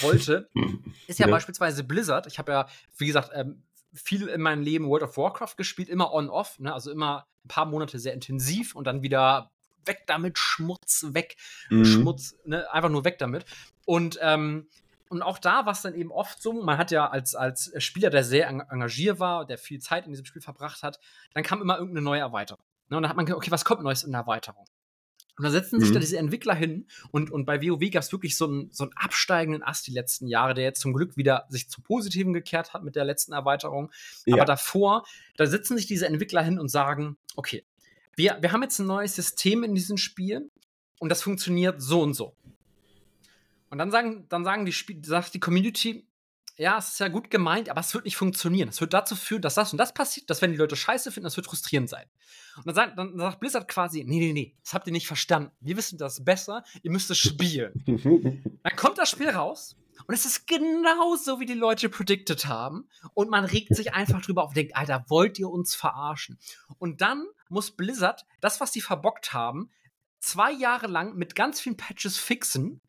wollte, 0.00 0.48
ist 1.06 1.18
ja, 1.18 1.26
ja, 1.26 1.30
beispielsweise 1.30 1.84
Blizzard. 1.84 2.26
Ich 2.26 2.38
habe 2.38 2.52
ja, 2.52 2.68
wie 2.96 3.06
gesagt, 3.06 3.32
ähm, 3.34 3.62
viel 3.92 4.28
in 4.28 4.40
meinem 4.40 4.62
Leben 4.62 4.88
World 4.88 5.02
of 5.02 5.18
Warcraft 5.18 5.56
gespielt, 5.58 5.90
immer 5.90 6.10
on-off, 6.10 6.58
ne? 6.58 6.72
also 6.72 6.90
immer 6.90 7.26
ein 7.44 7.48
paar 7.48 7.66
Monate 7.66 7.98
sehr 7.98 8.14
intensiv 8.14 8.74
und 8.74 8.86
dann 8.86 9.02
wieder 9.02 9.52
weg 9.84 10.04
damit, 10.06 10.38
Schmutz 10.38 11.08
weg, 11.10 11.36
mhm. 11.68 11.84
Schmutz, 11.84 12.34
ne? 12.46 12.72
einfach 12.72 12.88
nur 12.88 13.04
weg 13.04 13.18
damit. 13.18 13.44
Und 13.84 14.18
ähm, 14.22 14.68
und 15.14 15.22
auch 15.22 15.38
da 15.38 15.64
war 15.64 15.72
es 15.72 15.82
dann 15.82 15.94
eben 15.94 16.10
oft 16.10 16.42
so, 16.42 16.52
man 16.52 16.76
hat 16.76 16.90
ja 16.90 17.08
als, 17.08 17.34
als 17.34 17.72
Spieler, 17.78 18.10
der 18.10 18.24
sehr 18.24 18.48
engagiert 18.48 19.20
war, 19.20 19.46
der 19.46 19.58
viel 19.58 19.80
Zeit 19.80 20.06
in 20.06 20.10
diesem 20.10 20.26
Spiel 20.26 20.42
verbracht 20.42 20.82
hat, 20.82 20.98
dann 21.32 21.44
kam 21.44 21.62
immer 21.62 21.78
irgendeine 21.78 22.04
neue 22.04 22.20
Erweiterung. 22.20 22.64
Ne, 22.90 22.96
und 22.96 23.04
dann 23.04 23.08
hat 23.08 23.16
man 23.16 23.24
gesagt, 23.24 23.38
okay, 23.38 23.50
was 23.50 23.64
kommt 23.64 23.82
Neues 23.82 24.02
in 24.02 24.10
der 24.10 24.22
Erweiterung? 24.22 24.66
Und 25.36 25.44
da 25.44 25.50
setzen 25.50 25.80
sich 25.80 25.90
mhm. 25.90 25.94
da 25.94 26.00
diese 26.00 26.18
Entwickler 26.18 26.54
hin 26.54 26.86
und, 27.10 27.30
und 27.30 27.44
bei 27.44 27.60
WoW 27.60 27.90
gab 27.90 28.02
es 28.02 28.12
wirklich 28.12 28.36
so 28.36 28.46
einen, 28.46 28.70
so 28.72 28.84
einen 28.84 28.92
absteigenden 28.94 29.62
Ast 29.62 29.86
die 29.86 29.92
letzten 29.92 30.26
Jahre, 30.26 30.54
der 30.54 30.64
jetzt 30.64 30.80
zum 30.80 30.92
Glück 30.92 31.16
wieder 31.16 31.46
sich 31.48 31.68
zu 31.68 31.80
Positiven 31.80 32.32
gekehrt 32.32 32.72
hat 32.72 32.84
mit 32.84 32.94
der 32.94 33.04
letzten 33.04 33.32
Erweiterung. 33.32 33.90
Ja. 34.26 34.34
Aber 34.34 34.44
davor, 34.44 35.04
da 35.36 35.46
sitzen 35.46 35.76
sich 35.76 35.86
diese 35.86 36.06
Entwickler 36.06 36.42
hin 36.42 36.60
und 36.60 36.68
sagen, 36.68 37.16
okay, 37.36 37.64
wir, 38.16 38.38
wir 38.40 38.52
haben 38.52 38.62
jetzt 38.62 38.78
ein 38.78 38.86
neues 38.86 39.14
System 39.16 39.64
in 39.64 39.74
diesem 39.74 39.96
Spiel 39.96 40.50
und 41.00 41.08
das 41.08 41.22
funktioniert 41.22 41.82
so 41.82 42.02
und 42.02 42.14
so. 42.14 42.36
Und 43.74 43.78
dann 43.78 43.90
sagen, 43.90 44.28
dann 44.28 44.44
sagen 44.44 44.64
die 44.64 44.72
Spiel, 44.72 45.04
sagt 45.04 45.34
die 45.34 45.40
Community, 45.40 46.06
ja, 46.56 46.78
es 46.78 46.90
ist 46.90 47.00
ja 47.00 47.08
gut 47.08 47.28
gemeint, 47.28 47.68
aber 47.68 47.80
es 47.80 47.92
wird 47.92 48.04
nicht 48.04 48.16
funktionieren. 48.16 48.68
Es 48.68 48.80
wird 48.80 48.94
dazu 48.94 49.16
führen, 49.16 49.42
dass 49.42 49.56
das 49.56 49.72
und 49.72 49.78
das 49.78 49.92
passiert, 49.92 50.30
dass 50.30 50.40
wenn 50.40 50.52
die 50.52 50.56
Leute 50.56 50.76
scheiße 50.76 51.10
finden, 51.10 51.24
das 51.24 51.36
wird 51.36 51.48
frustrierend 51.48 51.90
sein. 51.90 52.06
Und 52.58 52.68
dann 52.68 52.76
sagt, 52.76 52.96
dann 52.96 53.18
sagt 53.18 53.40
Blizzard 53.40 53.66
quasi, 53.66 54.04
nee, 54.04 54.20
nee, 54.20 54.32
nee, 54.32 54.56
das 54.62 54.74
habt 54.74 54.86
ihr 54.86 54.92
nicht 54.92 55.08
verstanden. 55.08 55.50
Wir 55.58 55.76
wissen 55.76 55.98
das 55.98 56.24
besser, 56.24 56.62
ihr 56.84 56.92
müsst 56.92 57.10
es 57.10 57.18
spielen. 57.18 57.72
dann 58.62 58.76
kommt 58.76 58.96
das 58.96 59.10
Spiel 59.10 59.30
raus 59.30 59.74
und 60.06 60.14
es 60.14 60.24
ist 60.24 60.46
genauso, 60.46 61.40
wie 61.40 61.46
die 61.46 61.54
Leute 61.54 61.88
predicted 61.88 62.46
haben. 62.46 62.88
Und 63.12 63.28
man 63.28 63.44
regt 63.44 63.74
sich 63.74 63.92
einfach 63.92 64.22
drüber 64.22 64.44
auf 64.44 64.50
und 64.50 64.56
denkt, 64.56 64.76
Alter, 64.76 65.04
wollt 65.08 65.40
ihr 65.40 65.50
uns 65.50 65.74
verarschen? 65.74 66.38
Und 66.78 67.00
dann 67.00 67.26
muss 67.48 67.72
Blizzard 67.72 68.24
das, 68.40 68.60
was 68.60 68.72
sie 68.72 68.82
verbockt 68.82 69.32
haben, 69.32 69.68
zwei 70.20 70.52
Jahre 70.52 70.86
lang 70.86 71.16
mit 71.16 71.34
ganz 71.34 71.60
vielen 71.60 71.76
Patches 71.76 72.18
fixen, 72.18 72.80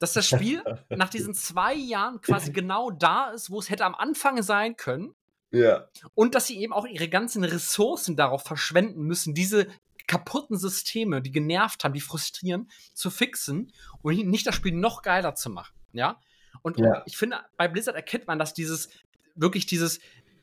dass 0.00 0.14
das 0.14 0.26
Spiel 0.26 0.62
nach 0.88 1.10
diesen 1.10 1.34
zwei 1.34 1.74
Jahren 1.74 2.20
quasi 2.20 2.50
genau 2.52 2.90
da 2.90 3.30
ist, 3.30 3.50
wo 3.50 3.60
es 3.60 3.70
hätte 3.70 3.84
am 3.84 3.94
Anfang 3.94 4.42
sein 4.42 4.76
können. 4.76 5.14
Ja. 5.52 5.88
Und 6.14 6.34
dass 6.34 6.46
sie 6.46 6.58
eben 6.60 6.72
auch 6.72 6.86
ihre 6.86 7.08
ganzen 7.08 7.44
Ressourcen 7.44 8.16
darauf 8.16 8.42
verschwenden 8.42 9.02
müssen, 9.02 9.34
diese 9.34 9.66
kaputten 10.06 10.58
Systeme, 10.58 11.22
die 11.22 11.30
genervt 11.30 11.84
haben, 11.84 11.92
die 11.92 12.00
frustrieren, 12.00 12.70
zu 12.94 13.10
fixen 13.10 13.72
und 14.02 14.16
nicht 14.26 14.46
das 14.46 14.54
Spiel 14.56 14.72
noch 14.72 15.02
geiler 15.02 15.34
zu 15.34 15.50
machen. 15.50 15.74
Ja. 15.92 16.20
Und 16.62 16.78
ja. 16.78 17.02
ich 17.06 17.16
finde, 17.16 17.38
bei 17.56 17.68
Blizzard 17.68 17.94
erkennt 17.94 18.26
man, 18.26 18.38
dass 18.38 18.54
dieses, 18.54 18.88
wirklich 19.34 19.66
dieses, 19.66 20.00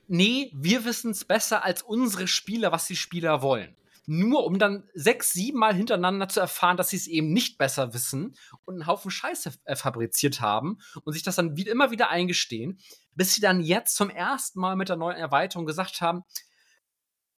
nee, 0.07 0.51
wir 0.53 0.85
wissen 0.85 1.11
es 1.11 1.25
besser 1.25 1.63
als 1.63 1.81
unsere 1.81 2.27
Spieler, 2.27 2.71
was 2.71 2.85
die 2.85 2.95
Spieler 2.95 3.41
wollen 3.41 3.75
nur 4.07 4.45
um 4.45 4.57
dann 4.57 4.89
sechs, 4.93 5.33
sieben 5.33 5.59
Mal 5.59 5.75
hintereinander 5.75 6.29
zu 6.29 6.39
erfahren, 6.39 6.77
dass 6.77 6.89
sie 6.89 6.95
es 6.95 7.07
eben 7.07 7.33
nicht 7.33 7.57
besser 7.57 7.93
wissen 7.93 8.35
und 8.65 8.75
einen 8.75 8.87
Haufen 8.87 9.11
Scheiße 9.11 9.53
äh, 9.65 9.75
fabriziert 9.75 10.39
haben 10.41 10.79
und 11.03 11.13
sich 11.13 11.23
das 11.23 11.35
dann 11.35 11.57
wie, 11.57 11.63
immer 11.63 11.91
wieder 11.91 12.09
eingestehen, 12.09 12.79
bis 13.15 13.35
sie 13.35 13.41
dann 13.41 13.61
jetzt 13.61 13.95
zum 13.95 14.09
ersten 14.09 14.61
Mal 14.61 14.77
mit 14.77 14.87
der 14.87 14.95
neuen 14.95 15.17
Erweiterung 15.17 15.65
gesagt 15.65 15.99
haben, 15.99 16.23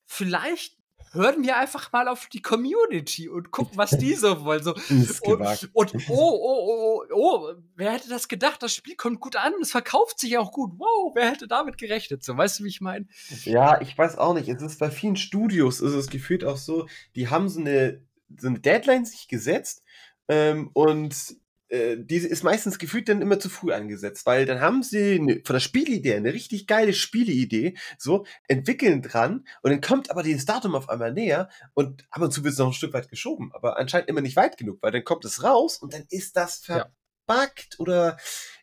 vielleicht 0.05 0.78
hören 1.11 1.43
wir 1.43 1.57
einfach 1.57 1.91
mal 1.91 2.07
auf 2.07 2.27
die 2.27 2.41
Community 2.41 3.29
und 3.29 3.51
gucken, 3.51 3.77
was 3.77 3.91
die 3.91 4.13
so 4.15 4.43
wollen. 4.43 4.63
So, 4.63 4.73
und, 5.23 5.69
und, 5.73 5.95
oh, 6.09 6.39
oh, 6.41 7.03
oh, 7.11 7.13
oh, 7.13 7.53
wer 7.75 7.93
hätte 7.93 8.09
das 8.09 8.27
gedacht? 8.27 8.61
Das 8.61 8.73
Spiel 8.73 8.95
kommt 8.95 9.19
gut 9.19 9.35
an, 9.35 9.53
es 9.61 9.71
verkauft 9.71 10.19
sich 10.19 10.37
auch 10.37 10.51
gut. 10.51 10.73
Wow, 10.77 11.13
wer 11.15 11.31
hätte 11.31 11.47
damit 11.47 11.77
gerechnet? 11.77 12.23
So, 12.23 12.35
weißt 12.35 12.59
du, 12.59 12.63
wie 12.63 12.69
ich 12.69 12.81
meine? 12.81 13.07
Ja, 13.43 13.81
ich 13.81 13.97
weiß 13.97 14.17
auch 14.17 14.33
nicht. 14.33 14.49
Es 14.49 14.61
ist 14.61 14.79
bei 14.79 14.91
vielen 14.91 15.15
Studios 15.15 15.81
ist 15.81 15.93
es 15.93 16.09
gefühlt 16.09 16.43
auch 16.43 16.57
so, 16.57 16.87
die 17.15 17.29
haben 17.29 17.49
so 17.49 17.59
eine, 17.59 18.01
so 18.37 18.47
eine 18.47 18.59
Deadline 18.59 19.05
sich 19.05 19.27
gesetzt 19.27 19.83
ähm, 20.27 20.69
und 20.73 21.35
äh, 21.69 21.97
diese 21.99 22.27
ist 22.27 22.43
meistens 22.43 22.79
gefühlt 22.79 23.09
dann 23.09 23.21
immer 23.21 23.39
zu 23.39 23.49
früh 23.49 23.71
angesetzt, 23.71 24.25
weil 24.25 24.45
dann 24.45 24.59
haben 24.59 24.83
sie 24.83 25.15
eine, 25.15 25.41
von 25.45 25.53
der 25.53 25.59
Spielidee 25.59 26.15
eine 26.15 26.33
richtig 26.33 26.67
geile 26.67 26.93
Spieleidee, 26.93 27.77
so, 27.97 28.25
entwickeln 28.47 29.01
dran 29.01 29.45
und 29.61 29.71
dann 29.71 29.81
kommt 29.81 30.11
aber 30.11 30.23
dieses 30.23 30.45
Datum 30.45 30.75
auf 30.75 30.89
einmal 30.89 31.13
näher 31.13 31.49
und 31.73 32.05
ab 32.09 32.21
und 32.21 32.31
zu 32.31 32.43
wird 32.43 32.53
es 32.53 32.59
noch 32.59 32.67
ein 32.67 32.73
Stück 32.73 32.93
weit 32.93 33.09
geschoben, 33.09 33.51
aber 33.53 33.77
anscheinend 33.77 34.09
immer 34.09 34.21
nicht 34.21 34.35
weit 34.35 34.57
genug, 34.57 34.79
weil 34.81 34.91
dann 34.91 35.03
kommt 35.03 35.25
es 35.25 35.43
raus 35.43 35.77
und 35.77 35.93
dann 35.93 36.05
ist 36.09 36.35
das 36.35 36.57
verbuggt 36.57 36.97
ja. 37.27 37.79
oder 37.79 38.17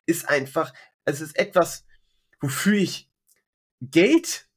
ist 0.04 0.28
einfach, 0.28 0.72
es 1.04 1.20
ist 1.20 1.38
etwas, 1.38 1.84
wofür 2.40 2.74
ich 2.74 3.08
Geld 3.80 4.48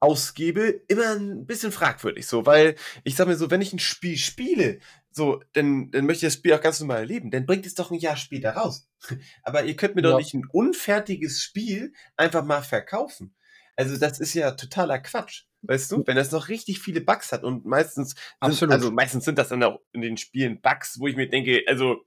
ausgebe, 0.00 0.82
immer 0.88 1.14
ein 1.14 1.46
bisschen 1.46 1.72
fragwürdig, 1.72 2.26
so, 2.26 2.44
weil 2.44 2.76
ich 3.04 3.16
sag 3.16 3.26
mir 3.26 3.36
so, 3.36 3.50
wenn 3.50 3.62
ich 3.62 3.72
ein 3.72 3.78
Spiel 3.78 4.18
spiele, 4.18 4.80
so, 5.16 5.40
dann, 5.52 5.92
dann 5.92 6.06
möchte 6.06 6.26
ich 6.26 6.32
das 6.32 6.38
Spiel 6.38 6.54
auch 6.54 6.60
ganz 6.60 6.80
normal 6.80 6.98
erleben. 6.98 7.30
Dann 7.30 7.46
bringt 7.46 7.66
es 7.66 7.74
doch 7.74 7.92
ein 7.92 7.98
Jahr 7.98 8.16
später 8.16 8.50
raus. 8.56 8.88
Aber 9.44 9.64
ihr 9.64 9.76
könnt 9.76 9.94
mir 9.94 10.02
ja. 10.02 10.10
doch 10.10 10.18
nicht 10.18 10.34
ein 10.34 10.48
unfertiges 10.52 11.40
Spiel 11.40 11.92
einfach 12.16 12.44
mal 12.44 12.62
verkaufen. 12.62 13.34
Also 13.76 13.96
das 13.96 14.18
ist 14.18 14.34
ja 14.34 14.52
totaler 14.52 14.98
Quatsch. 14.98 15.44
Weißt 15.62 15.90
du, 15.92 16.02
wenn 16.06 16.16
das 16.16 16.32
noch 16.32 16.48
richtig 16.48 16.80
viele 16.80 17.00
Bugs 17.00 17.32
hat 17.32 17.42
und 17.42 17.64
meistens, 17.64 18.14
sind, 18.42 18.70
also 18.70 18.90
meistens 18.90 19.24
sind 19.24 19.38
das 19.38 19.48
dann 19.48 19.62
auch 19.62 19.80
in 19.92 20.02
den 20.02 20.16
Spielen 20.16 20.60
Bugs, 20.60 20.98
wo 21.00 21.06
ich 21.06 21.16
mir 21.16 21.28
denke, 21.28 21.62
also 21.66 22.04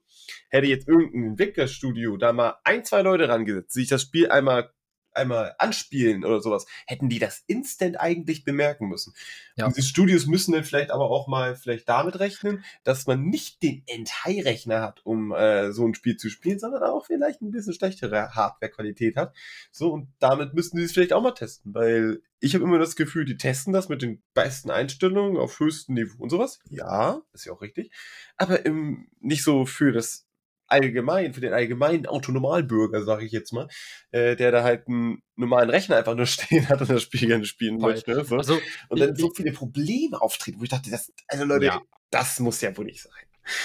hätte 0.50 0.68
jetzt 0.68 0.86
irgendein 0.86 1.30
Entwicklerstudio 1.30 2.16
da 2.18 2.32
mal 2.32 2.56
ein, 2.62 2.84
zwei 2.84 3.02
Leute 3.02 3.28
rangesetzt, 3.28 3.72
sich 3.72 3.88
das 3.88 4.02
Spiel 4.02 4.30
einmal 4.30 4.70
einmal 5.12 5.54
anspielen 5.58 6.24
oder 6.24 6.40
sowas, 6.40 6.66
hätten 6.86 7.08
die 7.08 7.18
das 7.18 7.42
instant 7.46 8.00
eigentlich 8.00 8.44
bemerken 8.44 8.88
müssen. 8.88 9.14
Ja. 9.56 9.66
Und 9.66 9.76
die 9.76 9.82
Studios 9.82 10.26
müssen 10.26 10.52
dann 10.52 10.64
vielleicht 10.64 10.90
aber 10.90 11.10
auch 11.10 11.28
mal 11.28 11.56
vielleicht 11.56 11.88
damit 11.88 12.18
rechnen, 12.18 12.64
dass 12.84 13.06
man 13.06 13.24
nicht 13.24 13.62
den 13.62 13.82
End-High-Rechner 13.86 14.80
hat, 14.80 15.04
um 15.04 15.32
äh, 15.32 15.72
so 15.72 15.86
ein 15.86 15.94
Spiel 15.94 16.16
zu 16.16 16.30
spielen, 16.30 16.58
sondern 16.58 16.82
auch 16.82 17.06
vielleicht 17.06 17.42
ein 17.42 17.50
bisschen 17.50 17.74
schlechtere 17.74 18.34
Hardware-Qualität 18.34 19.16
hat. 19.16 19.34
So, 19.70 19.92
und 19.92 20.08
damit 20.18 20.54
müssten 20.54 20.78
sie 20.78 20.84
es 20.84 20.92
vielleicht 20.92 21.12
auch 21.12 21.22
mal 21.22 21.32
testen, 21.32 21.74
weil 21.74 22.22
ich 22.40 22.54
habe 22.54 22.64
immer 22.64 22.78
das 22.78 22.94
Gefühl, 22.94 23.24
die 23.24 23.36
testen 23.36 23.72
das 23.72 23.88
mit 23.88 24.02
den 24.02 24.22
besten 24.32 24.70
Einstellungen 24.70 25.36
auf 25.36 25.58
höchstem 25.58 25.96
Niveau 25.96 26.22
und 26.22 26.30
sowas. 26.30 26.60
Ja, 26.70 27.22
ist 27.32 27.46
ja 27.46 27.52
auch 27.52 27.62
richtig. 27.62 27.90
Aber 28.36 28.64
im, 28.64 29.08
nicht 29.20 29.42
so 29.42 29.66
für 29.66 29.92
das 29.92 30.27
allgemein, 30.68 31.34
für 31.34 31.40
den 31.40 31.52
allgemeinen 31.52 32.06
Autonomalbürger, 32.06 33.02
sage 33.02 33.24
ich 33.24 33.32
jetzt 33.32 33.52
mal, 33.52 33.68
äh, 34.10 34.36
der 34.36 34.52
da 34.52 34.62
halt 34.62 34.86
einen 34.86 35.22
normalen 35.36 35.70
Rechner 35.70 35.96
einfach 35.96 36.14
nur 36.14 36.26
stehen 36.26 36.68
hat 36.68 36.80
und 36.80 36.90
das 36.90 37.02
Spiel 37.02 37.26
gerne 37.26 37.44
spielen 37.44 37.80
Voll. 37.80 37.92
möchte. 37.92 38.24
So. 38.24 38.36
Also, 38.36 38.60
und 38.88 39.00
dann 39.00 39.16
so 39.16 39.30
viele 39.34 39.52
Probleme 39.52 40.20
auftreten, 40.20 40.60
wo 40.60 40.64
ich 40.64 40.70
dachte, 40.70 40.90
das, 40.90 41.12
also 41.26 41.44
Leute, 41.44 41.66
ja. 41.66 41.80
das 42.10 42.38
muss 42.40 42.60
ja 42.60 42.76
wohl 42.76 42.84
nicht 42.84 43.02
sein. 43.02 43.12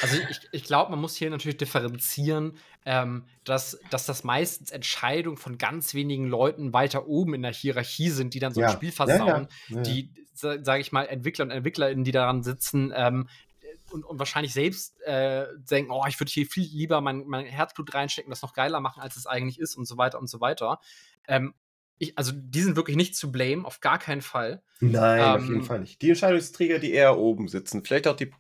Also 0.02 0.18
ich, 0.30 0.40
ich 0.52 0.64
glaube, 0.64 0.92
man 0.92 1.02
muss 1.02 1.16
hier 1.16 1.30
natürlich 1.30 1.58
differenzieren, 1.58 2.58
ähm, 2.86 3.26
dass, 3.44 3.80
dass 3.90 4.06
das 4.06 4.24
meistens 4.24 4.72
Entscheidungen 4.72 5.38
von 5.38 5.58
ganz 5.58 5.94
wenigen 5.94 6.28
Leuten 6.28 6.74
weiter 6.74 7.08
oben 7.08 7.34
in 7.34 7.42
der 7.42 7.52
Hierarchie 7.52 8.10
sind, 8.10 8.34
die 8.34 8.40
dann 8.40 8.54
so 8.54 8.62
ja. 8.62 8.68
ein 8.68 8.74
Spiel 8.74 8.92
versauen, 8.92 9.48
ja, 9.68 9.82
die, 9.82 10.10
sage 10.34 10.80
ich 10.80 10.92
mal, 10.92 11.04
Entwickler 11.06 11.46
und 11.46 11.52
Entwicklerinnen, 11.52 12.06
die 12.06 12.12
daran 12.12 12.44
sitzen, 12.44 12.94
ähm, 12.96 13.28
und, 13.94 14.04
und 14.04 14.20
wahrscheinlich 14.20 14.54
selbst 14.54 15.00
äh, 15.02 15.46
denken, 15.70 15.92
oh, 15.92 16.04
ich 16.08 16.20
würde 16.20 16.32
hier 16.32 16.46
viel 16.46 16.66
lieber 16.66 17.00
mein, 17.00 17.26
mein 17.28 17.46
Herzblut 17.46 17.94
reinstecken, 17.94 18.30
das 18.30 18.42
noch 18.42 18.54
geiler 18.54 18.80
machen, 18.80 19.02
als 19.02 19.16
es 19.16 19.28
eigentlich 19.28 19.60
ist 19.60 19.76
und 19.76 19.86
so 19.86 19.98
weiter 19.98 20.20
und 20.20 20.28
so 20.28 20.42
weiter. 20.42 20.80
Ähm, 21.28 21.54
ich, 22.00 22.18
also 22.18 22.32
die 22.36 22.62
sind 22.62 22.76
wirklich 22.76 22.98
nicht 22.98 23.16
zu 23.16 23.32
blame, 23.32 23.66
auf 23.66 23.80
gar 23.80 24.00
keinen 24.00 24.22
Fall. 24.22 24.64
Nein, 24.80 25.20
ähm, 25.20 25.26
auf 25.26 25.42
jeden 25.44 25.56
ähm, 25.56 25.64
Fall 25.64 25.80
nicht. 25.80 26.02
Die 26.02 26.10
Entscheidungsträger, 26.10 26.80
die 26.80 26.92
eher 26.92 27.18
oben 27.18 27.48
sitzen, 27.48 27.84
vielleicht 27.84 28.08
auch 28.08 28.16
die 28.16 28.32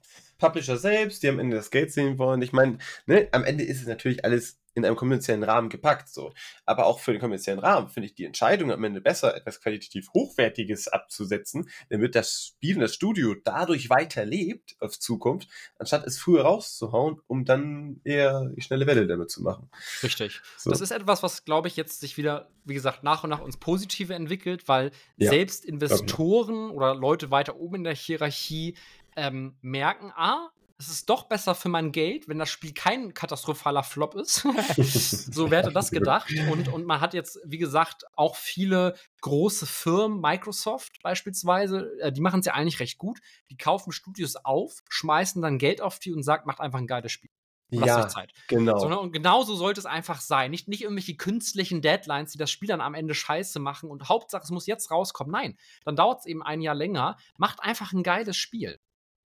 Publisher 0.43 0.77
selbst, 0.77 1.23
die 1.23 1.29
am 1.29 1.39
Ende 1.39 1.55
das 1.55 1.71
Geld 1.71 1.93
sehen 1.93 2.17
wollen. 2.17 2.41
Ich 2.41 2.51
meine, 2.51 2.77
ne, 3.05 3.29
am 3.31 3.45
Ende 3.45 3.63
ist 3.63 3.79
es 3.79 3.87
natürlich 3.87 4.25
alles 4.25 4.59
in 4.75 4.83
einem 4.83 4.95
kommerziellen 4.95 5.43
Rahmen 5.43 5.69
gepackt. 5.69 6.09
So. 6.09 6.33
Aber 6.65 6.85
auch 6.85 6.99
für 6.99 7.11
den 7.11 7.21
kommerziellen 7.21 7.59
Rahmen 7.59 7.87
finde 7.89 8.07
ich 8.07 8.15
die 8.15 8.25
Entscheidung 8.25 8.71
am 8.71 8.83
Ende 8.83 9.01
besser, 9.01 9.35
etwas 9.35 9.61
qualitativ 9.61 10.09
Hochwertiges 10.13 10.87
abzusetzen, 10.87 11.69
damit 11.89 12.15
das 12.15 12.47
Spiel 12.47 12.75
und 12.75 12.81
das 12.81 12.93
Studio 12.93 13.35
dadurch 13.43 13.89
weiterlebt 13.89 14.75
auf 14.79 14.99
Zukunft, 14.99 15.47
anstatt 15.77 16.05
es 16.07 16.17
früher 16.17 16.41
rauszuhauen, 16.41 17.21
um 17.27 17.45
dann 17.45 18.01
eher 18.03 18.51
die 18.55 18.61
schnelle 18.61 18.87
Welle 18.87 19.07
damit 19.07 19.31
zu 19.31 19.43
machen. 19.43 19.69
Richtig. 20.01 20.41
So. 20.57 20.71
Das 20.71 20.81
ist 20.81 20.91
etwas, 20.91 21.23
was, 21.23 21.45
glaube 21.45 21.67
ich, 21.67 21.77
jetzt 21.77 22.01
sich 22.01 22.17
wieder, 22.17 22.49
wie 22.65 22.73
gesagt, 22.73 23.03
nach 23.03 23.23
und 23.23 23.29
nach 23.29 23.41
uns 23.41 23.57
Positive 23.57 24.13
entwickelt, 24.13 24.67
weil 24.67 24.91
ja, 25.17 25.29
selbst 25.29 25.63
Investoren 25.65 26.71
oder 26.71 26.95
Leute 26.95 27.31
weiter 27.31 27.57
oben 27.57 27.75
in 27.75 27.83
der 27.83 27.95
Hierarchie 27.95 28.75
ähm, 29.15 29.57
merken, 29.61 30.11
ah, 30.15 30.49
es 30.83 30.89
ist 30.89 31.09
doch 31.09 31.23
besser 31.23 31.55
für 31.55 31.69
mein 31.69 31.91
Geld, 31.91 32.27
wenn 32.27 32.39
das 32.39 32.49
Spiel 32.49 32.73
kein 32.73 33.13
katastrophaler 33.13 33.83
Flop 33.83 34.15
ist. 34.15 34.41
so 35.33 35.51
wäre 35.51 35.71
das 35.71 35.91
gedacht. 35.91 36.33
Und, 36.51 36.67
und 36.67 36.85
man 36.85 36.99
hat 36.99 37.13
jetzt, 37.13 37.39
wie 37.45 37.57
gesagt, 37.57 38.03
auch 38.15 38.35
viele 38.35 38.95
große 39.21 39.65
Firmen, 39.65 40.19
Microsoft 40.19 41.01
beispielsweise, 41.01 41.91
äh, 41.99 42.11
die 42.11 42.21
machen 42.21 42.41
es 42.41 42.45
ja 42.45 42.53
eigentlich 42.53 42.79
recht 42.79 42.97
gut. 42.97 43.19
Die 43.49 43.57
kaufen 43.57 43.91
Studios 43.91 44.35
auf, 44.35 44.83
schmeißen 44.89 45.41
dann 45.41 45.57
Geld 45.57 45.81
auf 45.81 45.99
die 45.99 46.13
und 46.13 46.23
sagen, 46.23 46.43
macht 46.45 46.59
einfach 46.59 46.79
ein 46.79 46.87
geiles 46.87 47.11
Spiel. 47.11 47.31
ja, 47.69 48.07
Zeit. 48.07 48.33
genau. 48.47 48.77
Sondern, 48.77 48.99
und 48.99 49.13
genauso 49.13 49.55
sollte 49.55 49.79
es 49.79 49.85
einfach 49.85 50.21
sein. 50.21 50.51
Nicht, 50.51 50.67
nicht 50.67 50.83
irgendwelche 50.83 51.15
künstlichen 51.15 51.81
Deadlines, 51.81 52.31
die 52.31 52.37
das 52.37 52.51
Spiel 52.51 52.67
dann 52.67 52.81
am 52.81 52.93
Ende 52.93 53.13
scheiße 53.13 53.59
machen 53.59 53.89
und 53.89 54.09
Hauptsache, 54.09 54.43
es 54.43 54.51
muss 54.51 54.67
jetzt 54.67 54.91
rauskommen. 54.91 55.31
Nein, 55.31 55.57
dann 55.85 55.95
dauert 55.95 56.19
es 56.19 56.25
eben 56.25 56.43
ein 56.43 56.61
Jahr 56.61 56.75
länger. 56.75 57.17
Macht 57.37 57.63
einfach 57.63 57.93
ein 57.93 58.03
geiles 58.03 58.37
Spiel. 58.37 58.79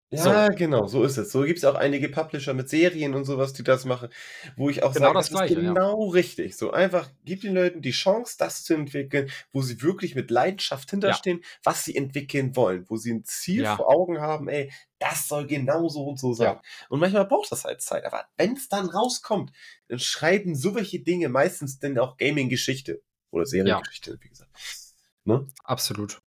Ja, 0.10 0.48
so. 0.48 0.56
genau, 0.56 0.88
so 0.88 1.04
ist 1.04 1.18
es. 1.18 1.34
So 1.34 1.44
gibt 1.44 1.58
es 1.58 1.66
auch 1.66 1.76
einige 1.76 2.08
Publisher 2.08 2.54
mit 2.54 2.70
Serien 2.70 3.14
und 3.14 3.26
sowas, 3.26 3.52
die 3.52 3.64
das 3.64 3.84
machen, 3.84 4.08
wo 4.56 4.70
ich 4.70 4.82
auch 4.82 4.94
genau 4.94 5.08
sage, 5.08 5.18
das, 5.18 5.30
das 5.30 5.38
Gleiche, 5.38 5.54
ist 5.56 5.60
genau 5.60 6.06
ja. 6.06 6.12
richtig. 6.14 6.56
So 6.56 6.72
einfach, 6.72 7.10
gib 7.26 7.42
den 7.42 7.54
Leuten 7.54 7.82
die 7.82 7.92
Chance, 7.92 8.36
das 8.40 8.64
zu 8.64 8.74
entwickeln, 8.74 9.30
wo 9.52 9.62
sie 9.62 9.82
wirklich 9.82 10.16
mit 10.16 10.32
Leidenschaft 10.32 10.90
hinterstehen, 10.90 11.40
ja. 11.40 11.48
was 11.64 11.84
sie 11.84 11.96
entwickeln 11.96 12.56
wollen, 12.56 12.86
wo 12.88 12.96
sie 12.96 13.14
ein 13.14 13.26
Ziel 13.26 13.64
ja. 13.64 13.76
vor 13.76 13.90
Augen 13.90 14.22
haben, 14.22 14.48
ey, 14.48 14.72
das 14.98 15.28
soll 15.28 15.46
genau 15.46 15.90
so 15.90 16.06
und 16.06 16.20
so 16.20 16.34
sein. 16.34 16.58
Und 16.88 17.02
manchmal 17.02 17.26
braucht 17.26 17.52
das 17.52 17.66
halt 17.66 17.82
Zeit. 17.82 18.06
Aber 18.06 18.26
wenn 18.38 18.54
es 18.54 18.70
dann 18.70 18.90
rauskommt, 18.90 19.52
dann 19.90 20.00
schreiben 20.00 20.56
so 20.56 20.74
welche 20.74 21.00
Dinge 21.00 21.28
meistens 21.28 21.80
dann 21.80 22.00
auch 22.00 22.16
Gaming-Geschichte 22.16 23.02
oder 23.32 23.46
Seriengeschichte, 23.46 24.18
wie 24.22 24.30
gesagt. 24.30 24.52
Ne? 25.26 25.46
Absolut. 25.66 26.22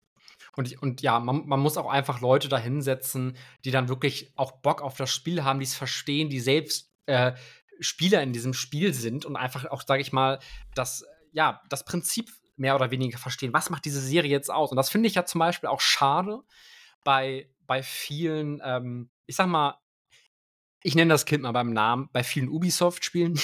Und, 0.57 0.81
und 0.83 1.03
ja, 1.03 1.21
man, 1.21 1.47
man 1.47 1.61
muss 1.61 1.77
auch 1.77 1.89
einfach 1.89 2.21
Leute 2.21 2.49
da 2.49 2.59
hinsetzen, 2.59 3.37
die 3.65 3.71
dann 3.71 3.89
wirklich 3.89 4.33
auch 4.37 4.53
Bock 4.53 4.83
auf 4.83 4.97
das 4.97 5.11
Spiel 5.11 5.45
haben, 5.45 5.61
die 5.61 5.65
es 5.65 5.75
verstehen, 5.75 6.29
die 6.29 6.41
selbst 6.41 6.93
äh, 7.07 7.33
Spieler 7.81 8.23
in 8.23 8.33
diesem 8.33 8.53
Spiel 8.53 8.93
sind 8.93 9.25
und 9.25 9.37
einfach 9.37 9.65
auch, 9.67 9.83
sage 9.87 10.03
ich 10.03 10.13
mal, 10.13 10.39
das, 10.75 11.05
ja, 11.33 11.63
das 11.69 11.85
Prinzip 11.85 12.31
mehr 12.57 12.75
oder 12.75 12.91
weniger 12.91 13.19
verstehen. 13.19 13.55
Was 13.55 13.71
macht 13.71 13.85
diese 13.85 14.01
Serie 14.01 14.31
jetzt 14.31 14.51
aus? 14.51 14.71
Und 14.71 14.77
das 14.77 14.91
finde 14.91 15.09
ich 15.09 15.15
ja 15.15 15.25
zum 15.25 15.39
Beispiel 15.39 15.69
auch 15.69 15.81
schade 15.81 16.43
bei, 17.05 17.49
bei 17.67 17.83
vielen, 17.83 18.61
ähm, 18.63 19.11
ich 19.27 19.37
sag 19.37 19.47
mal, 19.47 19.79
ich 20.83 20.95
nenne 20.95 21.13
das 21.13 21.25
Kind 21.25 21.43
mal 21.43 21.53
beim 21.53 21.73
Namen, 21.73 22.09
bei 22.13 22.23
vielen 22.23 22.49
Ubisoft-Spielen. 22.49 23.41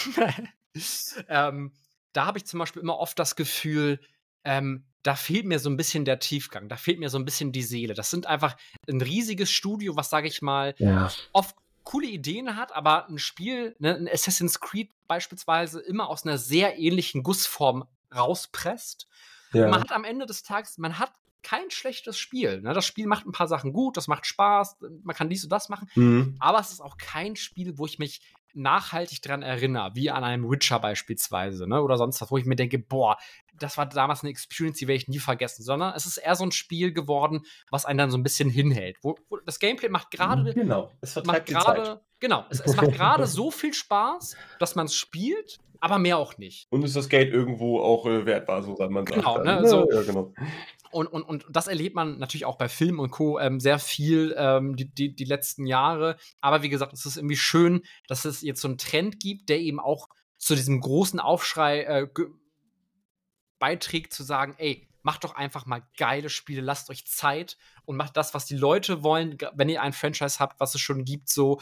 ähm, 1.28 1.72
da 2.12 2.26
habe 2.26 2.38
ich 2.38 2.46
zum 2.46 2.58
Beispiel 2.58 2.82
immer 2.82 2.98
oft 2.98 3.18
das 3.18 3.36
Gefühl, 3.36 4.00
ähm, 4.44 4.86
da 5.06 5.14
fehlt 5.14 5.46
mir 5.46 5.60
so 5.60 5.70
ein 5.70 5.76
bisschen 5.76 6.04
der 6.04 6.18
Tiefgang, 6.18 6.68
da 6.68 6.76
fehlt 6.76 6.98
mir 6.98 7.10
so 7.10 7.18
ein 7.18 7.24
bisschen 7.24 7.52
die 7.52 7.62
Seele. 7.62 7.94
Das 7.94 8.10
sind 8.10 8.26
einfach 8.26 8.56
ein 8.88 9.00
riesiges 9.00 9.50
Studio, 9.50 9.94
was, 9.96 10.10
sage 10.10 10.26
ich 10.26 10.42
mal, 10.42 10.74
ja. 10.78 11.12
oft 11.32 11.54
coole 11.84 12.08
Ideen 12.08 12.56
hat, 12.56 12.74
aber 12.74 13.08
ein 13.08 13.18
Spiel, 13.18 13.76
ne, 13.78 13.94
ein 13.94 14.08
Assassin's 14.08 14.58
Creed 14.58 14.90
beispielsweise, 15.06 15.80
immer 15.80 16.08
aus 16.08 16.24
einer 16.24 16.38
sehr 16.38 16.76
ähnlichen 16.78 17.22
Gussform 17.22 17.84
rauspresst. 18.12 19.06
Ja. 19.52 19.68
man 19.68 19.80
hat 19.80 19.92
am 19.92 20.02
Ende 20.02 20.26
des 20.26 20.42
Tages, 20.42 20.76
man 20.76 20.98
hat 20.98 21.12
kein 21.44 21.70
schlechtes 21.70 22.18
Spiel. 22.18 22.60
Ne? 22.60 22.74
Das 22.74 22.84
Spiel 22.84 23.06
macht 23.06 23.26
ein 23.26 23.32
paar 23.32 23.46
Sachen 23.46 23.72
gut, 23.72 23.96
das 23.96 24.08
macht 24.08 24.26
Spaß, 24.26 24.78
man 25.04 25.14
kann 25.14 25.28
dies 25.28 25.44
und 25.44 25.50
das 25.50 25.68
machen, 25.68 25.88
mhm. 25.94 26.34
aber 26.40 26.58
es 26.58 26.72
ist 26.72 26.80
auch 26.80 26.98
kein 26.98 27.36
Spiel, 27.36 27.78
wo 27.78 27.86
ich 27.86 28.00
mich 28.00 28.20
nachhaltig 28.56 29.22
daran 29.22 29.42
erinnere, 29.42 29.94
wie 29.94 30.10
an 30.10 30.24
einem 30.24 30.50
Witcher 30.50 30.80
beispielsweise, 30.80 31.68
ne? 31.68 31.82
oder 31.82 31.96
sonst 31.96 32.20
was, 32.20 32.30
wo 32.30 32.38
ich 32.38 32.46
mir 32.46 32.56
denke, 32.56 32.78
boah, 32.78 33.16
das 33.54 33.76
war 33.76 33.86
damals 33.86 34.22
eine 34.22 34.30
Experience, 34.30 34.78
die 34.78 34.88
werde 34.88 34.96
ich 34.96 35.08
nie 35.08 35.18
vergessen, 35.18 35.62
sondern 35.62 35.94
es 35.94 36.06
ist 36.06 36.18
eher 36.18 36.34
so 36.34 36.44
ein 36.44 36.52
Spiel 36.52 36.92
geworden, 36.92 37.42
was 37.70 37.84
einen 37.84 37.98
dann 37.98 38.10
so 38.10 38.18
ein 38.18 38.22
bisschen 38.22 38.50
hinhält. 38.50 38.96
Wo, 39.02 39.16
wo 39.28 39.36
das 39.38 39.58
Gameplay 39.58 39.88
macht 39.88 40.10
gerade. 40.10 40.52
Genau, 40.54 40.92
es 41.00 41.12
vertreibt 41.12 41.48
gerade. 41.48 42.00
Genau, 42.18 42.46
es, 42.48 42.60
es 42.60 42.74
macht 42.76 42.92
gerade 42.92 43.26
so 43.26 43.50
viel 43.50 43.74
Spaß, 43.74 44.36
dass 44.58 44.74
man 44.74 44.86
es 44.86 44.94
spielt, 44.94 45.58
aber 45.80 45.98
mehr 45.98 46.18
auch 46.18 46.38
nicht. 46.38 46.66
Und 46.70 46.84
ist 46.84 46.96
das 46.96 47.08
Geld 47.08 47.32
irgendwo 47.32 47.80
auch 47.80 48.06
äh, 48.06 48.26
wert 48.26 48.48
war, 48.48 48.62
so 48.62 48.76
sagt 48.76 48.90
man. 48.90 49.04
Genau, 49.04 49.38
ne, 49.42 49.66
so, 49.66 49.90
ja, 49.90 50.02
genau. 50.02 50.32
Und, 50.90 51.08
und, 51.08 51.22
und 51.22 51.44
das 51.50 51.66
erlebt 51.66 51.94
man 51.94 52.18
natürlich 52.18 52.44
auch 52.44 52.56
bei 52.56 52.68
Film 52.68 52.98
und 52.98 53.10
Co. 53.10 53.38
Ähm, 53.38 53.60
sehr 53.60 53.78
viel 53.78 54.34
ähm, 54.38 54.76
die, 54.76 54.92
die, 54.92 55.14
die 55.14 55.24
letzten 55.24 55.66
Jahre. 55.66 56.16
Aber 56.40 56.62
wie 56.62 56.68
gesagt, 56.68 56.92
es 56.92 57.06
ist 57.06 57.16
irgendwie 57.16 57.36
schön, 57.36 57.82
dass 58.08 58.24
es 58.24 58.42
jetzt 58.42 58.60
so 58.60 58.68
einen 58.68 58.78
Trend 58.78 59.20
gibt, 59.20 59.48
der 59.48 59.60
eben 59.60 59.80
auch 59.80 60.08
zu 60.38 60.54
diesem 60.54 60.80
großen 60.80 61.20
Aufschrei 61.20 61.82
äh, 61.82 62.08
beiträgt, 63.58 64.12
zu 64.12 64.22
sagen, 64.22 64.54
ey, 64.58 64.88
macht 65.02 65.24
doch 65.24 65.34
einfach 65.36 65.66
mal 65.66 65.82
geile 65.96 66.28
Spiele, 66.28 66.60
lasst 66.60 66.90
euch 66.90 67.06
Zeit 67.06 67.56
und 67.86 67.96
macht 67.96 68.16
das, 68.16 68.34
was 68.34 68.44
die 68.44 68.56
Leute 68.56 69.02
wollen. 69.02 69.38
Wenn 69.54 69.68
ihr 69.68 69.80
ein 69.80 69.92
Franchise 69.92 70.38
habt, 70.38 70.60
was 70.60 70.74
es 70.74 70.80
schon 70.80 71.04
gibt, 71.04 71.30
so 71.30 71.60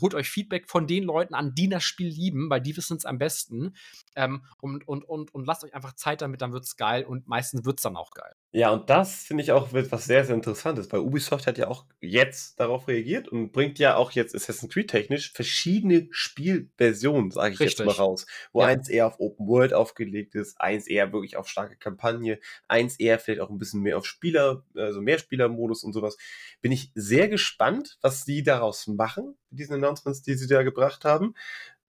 holt 0.00 0.14
euch 0.14 0.28
Feedback 0.28 0.68
von 0.68 0.86
den 0.86 1.04
Leuten 1.04 1.34
an, 1.34 1.54
die 1.54 1.68
das 1.68 1.84
Spiel 1.84 2.08
lieben, 2.08 2.50
weil 2.50 2.60
die 2.60 2.76
wissen 2.76 2.96
es 2.96 3.04
am 3.04 3.18
besten. 3.18 3.74
Ähm, 4.16 4.44
und, 4.60 4.86
und, 4.88 5.04
und, 5.04 5.34
und 5.34 5.46
lasst 5.46 5.64
euch 5.64 5.74
einfach 5.74 5.94
Zeit 5.94 6.22
damit, 6.22 6.42
dann 6.42 6.52
wird 6.52 6.64
es 6.64 6.76
geil 6.76 7.04
und 7.04 7.28
meistens 7.28 7.64
wird 7.64 7.78
es 7.78 7.82
dann 7.82 7.96
auch 7.96 8.10
geil. 8.10 8.34
Ja, 8.54 8.70
und 8.70 8.90
das 8.90 9.22
finde 9.22 9.42
ich 9.42 9.52
auch 9.52 9.72
etwas 9.72 10.04
sehr, 10.04 10.26
sehr 10.26 10.34
Interessantes, 10.34 10.92
weil 10.92 11.00
Ubisoft 11.00 11.46
hat 11.46 11.56
ja 11.56 11.68
auch 11.68 11.86
jetzt 12.00 12.60
darauf 12.60 12.86
reagiert 12.86 13.28
und 13.28 13.50
bringt 13.52 13.78
ja 13.78 13.96
auch 13.96 14.10
jetzt 14.10 14.34
Assassin's 14.34 14.72
Creed 14.72 14.90
technisch 14.90 15.32
verschiedene 15.32 16.08
Spielversionen, 16.10 17.30
sage 17.30 17.54
ich 17.54 17.60
Richtig. 17.60 17.78
jetzt 17.78 17.86
mal 17.86 18.02
raus, 18.02 18.26
wo 18.52 18.60
ja. 18.60 18.66
eins 18.66 18.90
eher 18.90 19.06
auf 19.06 19.20
Open 19.20 19.46
World 19.46 19.72
aufgelegt 19.72 20.34
ist, 20.34 20.60
eins 20.60 20.86
eher 20.86 21.12
wirklich 21.14 21.38
auf 21.38 21.48
starke 21.48 21.76
Kampagne, 21.76 22.38
eins 22.68 22.96
eher 22.96 23.18
vielleicht 23.18 23.40
auch 23.40 23.48
ein 23.48 23.58
bisschen 23.58 23.80
mehr 23.80 23.96
auf 23.96 24.04
Spieler, 24.04 24.64
also 24.74 25.00
mehr 25.00 25.18
Spielermodus 25.42 25.84
und 25.84 25.92
sowas. 25.92 26.16
Bin 26.60 26.72
ich 26.72 26.90
sehr 26.94 27.28
gespannt, 27.28 27.98
was 28.00 28.24
sie 28.24 28.42
daraus 28.42 28.86
machen, 28.86 29.36
mit 29.50 29.60
diesen 29.60 29.74
Announcements, 29.74 30.22
die 30.22 30.34
sie 30.34 30.46
da 30.46 30.62
gebracht 30.62 31.04
haben. 31.04 31.34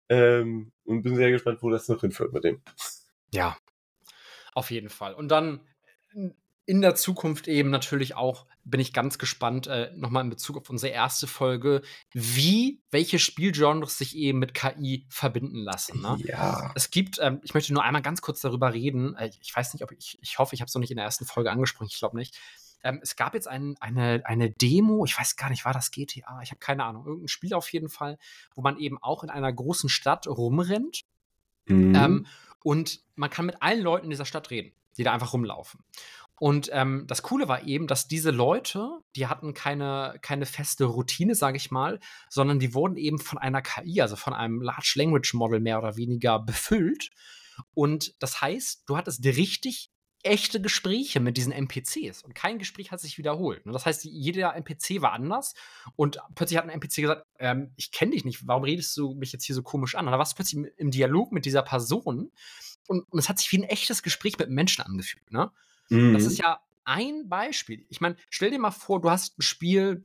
Ähm, 0.08 0.72
und 0.84 1.02
bin 1.02 1.16
sehr 1.16 1.30
gespannt, 1.30 1.62
wo 1.62 1.70
das 1.70 1.88
noch 1.88 2.00
hinführt 2.00 2.32
mit 2.32 2.44
dem. 2.44 2.60
Ja, 3.32 3.56
auf 4.54 4.70
jeden 4.70 4.90
Fall. 4.90 5.14
Und 5.14 5.28
dann 5.28 5.60
in 6.64 6.80
der 6.80 6.94
Zukunft 6.94 7.48
eben 7.48 7.70
natürlich 7.70 8.14
auch, 8.14 8.46
bin 8.64 8.80
ich 8.80 8.92
ganz 8.92 9.18
gespannt, 9.18 9.66
äh, 9.66 9.90
nochmal 9.96 10.22
in 10.22 10.30
Bezug 10.30 10.56
auf 10.56 10.70
unsere 10.70 10.92
erste 10.92 11.26
Folge, 11.26 11.82
wie 12.12 12.80
welche 12.90 13.18
Spielgenres 13.18 13.98
sich 13.98 14.16
eben 14.16 14.38
mit 14.38 14.54
KI 14.54 15.06
verbinden 15.08 15.64
lassen. 15.64 16.00
Ne? 16.00 16.16
Ja. 16.24 16.70
Es 16.76 16.90
gibt, 16.90 17.18
ähm, 17.20 17.40
ich 17.42 17.54
möchte 17.54 17.72
nur 17.72 17.82
einmal 17.82 18.02
ganz 18.02 18.22
kurz 18.22 18.40
darüber 18.40 18.72
reden. 18.72 19.16
Äh, 19.16 19.30
ich 19.40 19.54
weiß 19.54 19.74
nicht, 19.74 19.82
ob 19.82 19.90
ich, 19.92 20.18
ich 20.22 20.38
hoffe, 20.38 20.54
ich 20.54 20.60
habe 20.60 20.68
es 20.68 20.74
noch 20.74 20.80
nicht 20.80 20.92
in 20.92 20.98
der 20.98 21.06
ersten 21.06 21.24
Folge 21.24 21.50
angesprochen, 21.50 21.88
ich 21.90 21.98
glaube 21.98 22.16
nicht. 22.16 22.38
Ähm, 22.82 23.00
es 23.02 23.16
gab 23.16 23.34
jetzt 23.34 23.48
ein, 23.48 23.76
eine, 23.80 24.22
eine 24.24 24.50
Demo, 24.50 25.04
ich 25.04 25.18
weiß 25.18 25.36
gar 25.36 25.50
nicht, 25.50 25.64
war 25.64 25.72
das 25.72 25.90
GTA? 25.90 26.40
Ich 26.42 26.50
habe 26.50 26.58
keine 26.58 26.84
Ahnung, 26.84 27.06
irgendein 27.06 27.28
Spiel 27.28 27.54
auf 27.54 27.72
jeden 27.72 27.88
Fall, 27.88 28.18
wo 28.54 28.62
man 28.62 28.78
eben 28.78 28.98
auch 29.02 29.22
in 29.22 29.30
einer 29.30 29.52
großen 29.52 29.88
Stadt 29.88 30.26
rumrennt. 30.26 31.02
Mhm. 31.66 31.94
Ähm, 31.94 32.26
und 32.64 33.00
man 33.14 33.30
kann 33.30 33.46
mit 33.46 33.62
allen 33.62 33.82
Leuten 33.82 34.04
in 34.04 34.10
dieser 34.10 34.24
Stadt 34.24 34.50
reden, 34.50 34.72
die 34.96 35.04
da 35.04 35.12
einfach 35.12 35.32
rumlaufen. 35.32 35.80
Und 36.42 36.70
ähm, 36.72 37.04
das 37.06 37.22
Coole 37.22 37.46
war 37.46 37.68
eben, 37.68 37.86
dass 37.86 38.08
diese 38.08 38.32
Leute, 38.32 38.98
die 39.14 39.28
hatten 39.28 39.54
keine, 39.54 40.18
keine 40.22 40.44
feste 40.44 40.86
Routine, 40.86 41.36
sage 41.36 41.56
ich 41.56 41.70
mal, 41.70 42.00
sondern 42.28 42.58
die 42.58 42.74
wurden 42.74 42.96
eben 42.96 43.20
von 43.20 43.38
einer 43.38 43.62
KI, 43.62 44.00
also 44.00 44.16
von 44.16 44.32
einem 44.34 44.60
Large 44.60 44.94
Language 44.96 45.34
Model 45.34 45.60
mehr 45.60 45.78
oder 45.78 45.96
weniger 45.96 46.40
befüllt. 46.40 47.10
Und 47.74 48.20
das 48.20 48.40
heißt, 48.40 48.82
du 48.86 48.96
hattest 48.96 49.24
richtig 49.24 49.91
echte 50.22 50.60
Gespräche 50.60 51.20
mit 51.20 51.36
diesen 51.36 51.52
NPCs 51.52 52.22
und 52.22 52.34
kein 52.34 52.58
Gespräch 52.58 52.92
hat 52.92 53.00
sich 53.00 53.18
wiederholt. 53.18 53.62
Das 53.64 53.86
heißt, 53.86 54.04
jeder 54.04 54.54
NPC 54.54 55.02
war 55.02 55.12
anders 55.12 55.54
und 55.96 56.18
plötzlich 56.34 56.58
hat 56.58 56.64
ein 56.64 56.70
NPC 56.70 56.96
gesagt, 56.96 57.26
ähm, 57.38 57.72
ich 57.76 57.90
kenne 57.90 58.12
dich 58.12 58.24
nicht, 58.24 58.46
warum 58.46 58.64
redest 58.64 58.96
du 58.96 59.14
mich 59.14 59.32
jetzt 59.32 59.44
hier 59.44 59.54
so 59.54 59.62
komisch 59.62 59.94
an? 59.94 60.06
Und 60.06 60.12
da 60.12 60.18
warst 60.18 60.32
du 60.32 60.36
plötzlich 60.36 60.64
im 60.76 60.90
Dialog 60.90 61.32
mit 61.32 61.44
dieser 61.44 61.62
Person 61.62 62.30
und, 62.86 63.10
und 63.10 63.18
es 63.18 63.28
hat 63.28 63.38
sich 63.38 63.50
wie 63.52 63.58
ein 63.58 63.64
echtes 63.64 64.02
Gespräch 64.02 64.38
mit 64.38 64.50
Menschen 64.50 64.84
angefühlt. 64.84 65.30
Ne? 65.32 65.50
Mhm. 65.88 66.14
Das 66.14 66.24
ist 66.24 66.38
ja 66.38 66.60
ein 66.84 67.28
Beispiel. 67.28 67.84
Ich 67.88 68.00
meine, 68.00 68.16
stell 68.30 68.50
dir 68.50 68.58
mal 68.58 68.70
vor, 68.70 69.00
du 69.00 69.10
hast 69.10 69.38
ein 69.38 69.42
Spiel, 69.42 70.04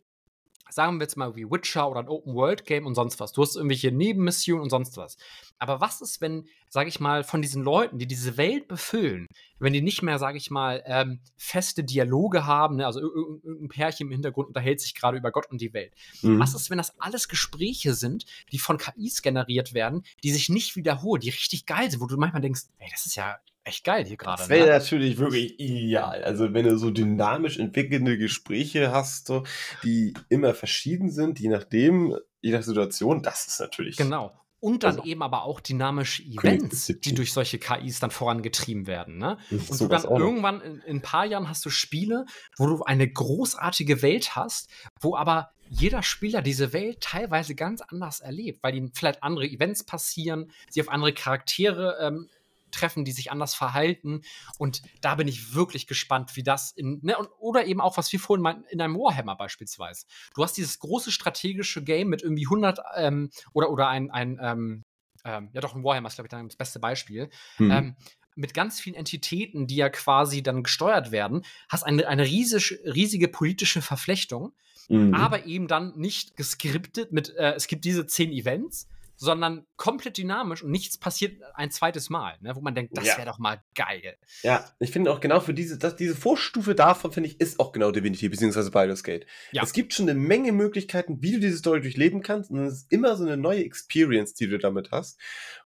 sagen 0.70 0.98
wir 0.98 1.04
jetzt 1.04 1.18
mal 1.18 1.36
wie 1.36 1.50
Witcher 1.50 1.90
oder 1.90 2.02
ein 2.02 2.08
Open-World-Game 2.08 2.86
und 2.86 2.96
sonst 2.96 3.20
was. 3.20 3.32
Du 3.32 3.42
hast 3.42 3.56
irgendwelche 3.56 3.92
Nebenmissionen 3.92 4.64
und 4.64 4.70
sonst 4.70 4.98
was. 4.98 5.18
Aber 5.60 5.82
was 5.82 6.02
ist, 6.02 6.22
wenn, 6.22 6.48
sage 6.70 6.90
ich 6.90 7.00
mal, 7.00 7.24
von 7.24 7.42
diesen 7.42 7.64
Leuten, 7.64 7.98
die 7.98 8.08
diese 8.08 8.38
Welt 8.38 8.68
befüllen, 8.68 9.28
wenn 9.60 9.74
die 9.74 9.82
nicht 9.82 10.02
mehr, 10.02 10.20
sage 10.20 10.38
ich 10.38 10.52
mal, 10.52 10.84
ähm, 10.86 11.20
feste 11.38 11.84
Dialoge 11.84 12.46
haben, 12.46 12.78
ne? 12.78 12.86
also 12.86 13.00
irgendein 13.00 13.70
Pärchen 13.70 14.08
im 14.08 14.12
Hintergrund 14.12 14.50
unterhält 14.50 14.82
sich 14.82 14.94
gerade 14.94 15.18
über 15.18 15.32
Gott 15.32 15.50
und 15.50 15.62
die 15.62 15.74
Welt. 15.74 15.94
Mhm. 16.22 16.40
Was 16.40 16.54
ist, 16.54 16.70
wenn 16.70 16.78
das 16.78 17.00
alles 17.00 17.28
Gespräche 17.28 17.94
sind, 17.94 18.26
die 18.52 18.60
von 18.60 18.78
KIs 18.78 19.22
generiert 19.22 19.74
werden, 19.74 20.04
die 20.24 20.32
sich 20.32 20.50
nicht 20.50 20.76
wiederholen, 20.76 21.22
die 21.22 21.30
richtig 21.30 21.66
geil 21.66 21.90
sind, 21.90 22.02
wo 22.02 22.08
du 22.08 22.18
manchmal 22.18 22.42
denkst, 22.42 22.64
ey, 22.78 22.90
das 22.92 23.06
ist 23.06 23.16
ja 23.16 23.38
echt 23.68 23.84
geil 23.84 24.06
hier 24.06 24.18
gerade. 24.18 24.40
Das 24.40 24.50
wäre 24.50 24.68
ne? 24.68 24.74
natürlich 24.74 25.18
wirklich 25.18 25.60
ideal. 25.60 26.24
Also 26.24 26.54
wenn 26.54 26.66
du 26.66 26.78
so 26.78 26.90
dynamisch 26.90 27.60
entwickelnde 27.60 28.18
Gespräche 28.18 28.92
hast, 28.92 29.28
so, 29.28 29.44
die 29.84 30.14
immer 30.30 30.54
verschieden 30.54 31.12
sind, 31.12 31.40
je 31.40 31.50
nachdem, 31.50 32.16
je 32.42 32.52
nach 32.52 32.64
Situation, 32.64 33.22
das 33.22 33.48
ist 33.48 33.60
natürlich. 33.60 33.98
Genau. 33.98 34.34
Und 34.60 34.84
dann 34.84 34.96
also, 34.98 35.04
eben 35.04 35.22
aber 35.22 35.44
auch 35.44 35.60
dynamische 35.60 36.24
Events, 36.24 36.88
die 36.88 37.14
durch 37.14 37.32
solche 37.32 37.60
KIs 37.60 38.00
dann 38.00 38.10
vorangetrieben 38.10 38.88
werden. 38.88 39.18
Ne? 39.18 39.38
Und 39.52 39.80
du 39.80 39.88
dann 39.88 40.04
irgendwann 40.04 40.62
in, 40.62 40.80
in, 40.80 40.98
ein 40.98 41.02
paar 41.02 41.26
Jahren 41.26 41.48
hast 41.48 41.64
du 41.64 41.70
Spiele, 41.70 42.26
wo 42.58 42.66
du 42.66 42.84
eine 42.84 43.08
großartige 43.08 44.02
Welt 44.02 44.36
hast, 44.36 44.70
wo 45.00 45.16
aber 45.16 45.52
jeder 45.70 46.02
Spieler 46.02 46.42
diese 46.42 46.74
Welt 46.74 47.02
teilweise 47.02 47.54
ganz 47.54 47.82
anders 47.82 48.20
erlebt, 48.20 48.64
weil 48.64 48.76
ihnen 48.76 48.94
vielleicht 48.94 49.22
andere 49.22 49.46
Events 49.46 49.84
passieren, 49.84 50.52
sie 50.70 50.82
auf 50.82 50.90
andere 50.90 51.14
Charaktere 51.14 51.98
ähm, 52.02 52.30
treffen, 52.78 53.06
die 53.06 53.12
sich 53.12 53.32
anders 53.32 53.56
verhalten. 53.56 54.22
Und 54.58 54.82
da 55.02 55.16
bin 55.16 55.28
ich 55.28 55.54
wirklich 55.54 55.88
gespannt, 55.88 56.36
wie 56.36 56.44
das 56.44 56.72
in, 56.72 57.00
ne, 57.02 57.18
oder 57.40 57.66
eben 57.66 57.82
auch, 57.82 57.98
was 57.98 58.12
wir 58.12 58.20
vorhin 58.20 58.44
meinten, 58.44 58.64
in 58.70 58.82
einem 58.82 58.96
Warhammer 58.96 59.36
beispielsweise. 59.36 60.06
Du 60.36 60.44
hast 60.44 60.54
dieses 60.54 60.80
große 60.80 61.12
strategische 61.12 61.84
Game 61.84 62.10
mit 62.10 62.22
irgendwie 62.22 62.46
100 62.46 62.80
ähm, 62.96 63.30
oder, 63.54 63.70
oder 63.70 63.88
ein, 63.88 64.12
ein 64.12 64.40
ähm, 64.42 64.84
ähm, 65.26 65.50
ja 65.54 65.62
doch, 65.62 65.76
ein 65.76 65.84
Warhammer 65.84 66.08
ist, 66.08 66.16
glaube 66.16 66.28
ich, 66.28 66.32
dann 66.32 66.48
das 66.48 66.56
beste 66.56 66.80
Beispiel. 66.80 67.30
Ähm, 67.72 67.96
mit 68.36 68.54
ganz 68.54 68.80
vielen 68.80 68.96
Entitäten, 68.96 69.66
die 69.68 69.78
ja 69.78 69.90
quasi 69.90 70.44
dann 70.44 70.64
gesteuert 70.64 71.12
werden, 71.12 71.44
hast 71.70 71.84
eine, 71.84 72.08
eine 72.08 72.24
riesig, 72.24 72.80
riesige 72.86 73.28
politische 73.28 73.82
Verflechtung. 73.82 74.54
mhm. 74.90 75.14
aber 75.14 75.46
eben 75.46 75.68
dann 75.68 75.98
nicht 75.98 76.38
geskriptet 76.38 77.12
mit, 77.12 77.36
äh, 77.36 77.54
es 77.54 77.68
gibt 77.68 77.84
diese 77.84 78.06
zehn 78.06 78.32
Events, 78.32 78.88
sondern 79.18 79.66
komplett 79.76 80.18
dynamisch 80.18 80.64
und 80.64 80.72
nichts 80.72 80.98
passiert 80.98 81.42
ein 81.56 81.72
zweites 81.72 82.10
Mal, 82.10 82.38
ne, 82.40 82.56
wo 82.56 82.62
man 82.62 82.76
denkt, 82.76 82.96
das 82.96 83.08
ja. 83.08 83.18
wäre 83.18 83.28
doch 83.28 83.40
mal 83.40 83.64
geil. 83.76 84.18
Ja, 84.44 84.64
ich 84.80 84.92
finde 84.92 85.12
auch 85.12 85.20
genau 85.20 85.40
für 85.40 85.54
diese, 85.54 85.78
das, 85.78 85.96
diese 85.96 86.16
Vorstufe 86.16 86.76
davon, 86.76 87.12
finde 87.12 87.30
ich, 87.30 87.42
ist 87.42 87.60
auch 87.60 87.72
genau 87.72 87.92
Divinity, 87.92 88.30
beziehungsweise 88.30 88.72
Baldur's 88.72 89.04
Gate. 89.04 89.26
Ja. 89.52 89.64
Es 89.64 89.74
gibt 89.74 89.94
schon 89.94 90.08
eine 90.08 90.18
Menge 90.18 90.52
Möglichkeiten, 90.52 91.22
wie 91.22 91.34
du 91.34 91.40
diese 91.40 91.58
Story 91.58 91.82
durchleben 91.82 92.22
kannst 92.22 92.52
und 92.52 92.60
es 92.60 92.74
ist 92.74 92.92
immer 92.92 93.18
so 93.18 93.26
eine 93.26 93.38
neue 93.38 93.66
Experience, 93.66 94.36
die 94.36 94.48
du 94.48 94.60
damit 94.60 94.92
hast. 94.92 95.20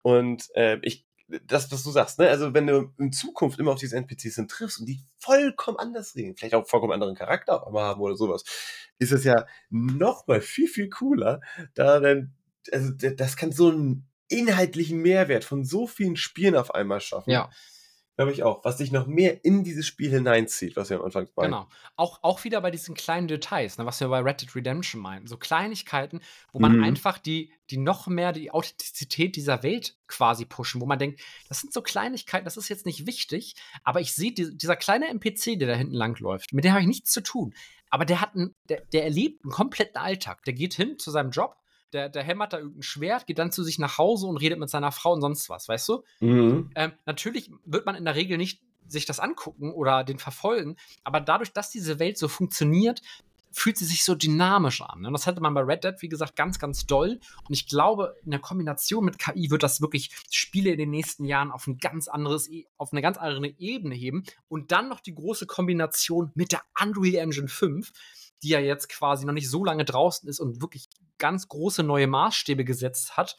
Und 0.01 0.49
äh, 0.55 0.79
ich 0.83 1.07
das, 1.47 1.73
was 1.73 1.83
du 1.83 1.91
sagst, 1.91 2.19
ne? 2.19 2.29
Also, 2.29 2.53
wenn 2.53 2.67
du 2.67 2.93
in 2.99 3.13
Zukunft 3.13 3.59
immer 3.59 3.73
auf 3.73 3.79
diese 3.79 3.97
NPCs 3.97 4.35
sind, 4.35 4.51
triffst 4.51 4.81
und 4.81 4.87
die 4.87 5.01
vollkommen 5.19 5.79
anders 5.79 6.15
reden, 6.15 6.37
vielleicht 6.37 6.55
auch 6.55 6.67
vollkommen 6.67 6.93
anderen 6.93 7.15
Charakter 7.15 7.63
haben 7.63 8.01
oder 8.01 8.15
sowas, 8.15 8.45
ist 8.99 9.13
es 9.13 9.25
ja 9.25 9.47
noch 9.71 10.27
mal 10.27 10.41
viel, 10.41 10.69
viel 10.69 10.91
cooler, 10.91 11.41
da 11.75 11.99
dann 11.99 12.35
also 12.73 12.93
das 12.93 13.37
kann 13.37 13.53
so 13.53 13.71
einen 13.71 14.09
inhaltlichen 14.29 14.99
Mehrwert 14.99 15.45
von 15.45 15.65
so 15.65 15.87
vielen 15.87 16.17
Spielen 16.17 16.57
auf 16.57 16.75
einmal 16.75 17.01
schaffen. 17.01 17.31
Ja. 17.31 17.51
Glaube 18.17 18.31
ich 18.31 18.45
auch, 18.45 18.65
was 18.65 18.77
dich 18.77 18.93
noch 18.93 19.09
mehr 19.09 19.45
in 19.45 19.65
dieses 19.65 19.89
Spiel 19.89 20.09
hineinzieht, 20.11 20.77
was 20.77 20.89
wir 20.89 20.99
am 20.99 21.05
Anfang 21.05 21.27
meinen. 21.35 21.51
Genau. 21.51 21.69
Auch, 21.97 22.21
auch 22.23 22.45
wieder 22.45 22.61
bei 22.61 22.71
diesen 22.71 22.95
kleinen 22.95 23.27
Details, 23.27 23.77
ne, 23.77 23.87
was 23.87 23.99
wir 23.99 24.07
bei 24.07 24.21
Red 24.21 24.41
Dead 24.41 24.55
Redemption 24.55 25.03
meinen. 25.03 25.27
So 25.27 25.37
Kleinigkeiten, 25.37 26.21
wo 26.53 26.61
man 26.61 26.77
mhm. 26.77 26.85
einfach 26.85 27.19
die, 27.19 27.53
die 27.71 27.77
noch 27.77 28.07
mehr 28.07 28.33
die 28.33 28.53
Authentizität 28.53 29.35
dieser 29.35 29.65
Welt 29.65 29.97
quasi 30.07 30.45
pushen, 30.45 30.81
wo 30.81 30.87
man 30.87 31.01
denkt, 31.01 31.21
das 31.49 31.61
sind 31.61 31.73
so 31.73 31.83
Kleinigkeiten, 31.83 32.45
das 32.45 32.57
ist 32.57 32.69
jetzt 32.69 32.87
nicht 32.87 33.05
wichtig, 33.05 33.57
aber 33.83 34.01
ich 34.01 34.15
sehe, 34.15 34.31
die, 34.31 34.57
dieser 34.57 34.77
kleine 34.77 35.09
NPC, 35.09 35.59
der 35.59 35.67
da 35.67 35.75
hinten 35.75 35.95
langläuft, 35.95 36.53
mit 36.53 36.65
dem 36.65 36.71
habe 36.71 36.83
ich 36.83 36.87
nichts 36.87 37.11
zu 37.11 37.21
tun. 37.21 37.53
Aber 37.91 38.05
der 38.05 38.21
hat 38.21 38.37
einen, 38.37 38.55
der, 38.69 38.85
der 38.93 39.03
erlebt 39.05 39.45
einen 39.45 39.53
kompletten 39.53 39.97
Alltag. 39.97 40.45
Der 40.45 40.53
geht 40.53 40.75
hin 40.75 40.99
zu 41.01 41.11
seinem 41.11 41.31
Job, 41.31 41.57
der, 41.93 42.09
der 42.09 42.23
hämmert 42.23 42.53
da 42.53 42.59
irgendein 42.59 42.83
Schwert, 42.83 43.27
geht 43.27 43.39
dann 43.39 43.53
zu 43.53 43.63
sich 43.63 43.79
nach 43.79 43.99
Hause 43.99 44.27
und 44.27 44.37
redet 44.37 44.59
mit 44.59 44.71
seiner 44.71 44.93
Frau 44.93 45.13
und 45.13 45.21
sonst 45.21 45.49
was, 45.49 45.69
weißt 45.69 45.89
du? 45.89 46.05
Mhm. 46.21 46.71
Ähm, 46.75 46.93
natürlich 47.07 47.51
wird 47.65 47.87
man 47.87 47.95
in 47.95 48.05
der 48.05 48.15
Regel 48.15 48.39
nicht 48.39 48.61
sich 48.87 49.07
das 49.07 49.21
angucken 49.21 49.73
oder 49.73 50.05
den 50.05 50.19
verfolgen, 50.19 50.77
aber 51.05 51.21
dadurch, 51.21 51.53
dass 51.53 51.71
diese 51.71 51.99
Welt 51.99 52.19
so 52.19 52.29
funktioniert, 52.29 53.01
fühlt 53.55 53.79
sie 53.79 53.85
sich 53.85 54.05
so 54.05 54.15
dynamisch 54.15 54.83
an. 54.83 54.97
Und 54.97 55.03
ne? 55.03 55.13
das 55.13 55.27
hatte 55.27 55.41
man 55.41 55.55
bei 55.55 55.61
Red 55.61 55.85
Dead, 55.85 55.95
wie 56.01 56.09
gesagt, 56.09 56.35
ganz, 56.35 56.59
ganz 56.59 56.87
doll. 56.87 57.21
Und 57.47 57.55
ich 57.55 57.69
glaube, 57.69 58.17
in 58.25 58.33
der 58.33 58.41
Kombination 58.41 59.05
mit 59.05 59.19
KI 59.19 59.51
wird 59.51 59.63
das 59.63 59.81
wirklich 59.81 60.11
Spiele 60.31 60.71
in 60.71 60.79
den 60.79 60.91
nächsten 60.91 61.25
Jahren 61.25 61.53
auf 61.53 61.67
ein 61.67 61.79
ganz 61.79 62.09
anderes, 62.09 62.51
e, 62.51 62.67
auf 62.77 62.93
eine 62.93 63.01
ganz 63.01 63.17
andere 63.17 63.47
Ebene 63.59 63.95
heben. 63.95 64.25
Und 64.49 64.73
dann 64.73 64.89
noch 64.89 65.01
die 65.01 65.15
große 65.15 65.47
Kombination 65.47 66.33
mit 66.35 66.51
der 66.51 66.63
Unreal 66.83 67.23
Engine 67.23 67.49
5 67.49 67.93
die 68.43 68.49
ja 68.49 68.61
jetzt 68.61 68.89
quasi 68.89 69.25
noch 69.25 69.33
nicht 69.33 69.49
so 69.49 69.65
lange 69.65 69.85
draußen 69.85 70.29
ist 70.29 70.41
und 70.41 70.61
wirklich 70.61 70.89
ganz 71.19 71.49
große 71.49 71.83
neue 71.83 72.07
Maßstäbe 72.07 72.65
gesetzt 72.65 73.17
hat, 73.17 73.37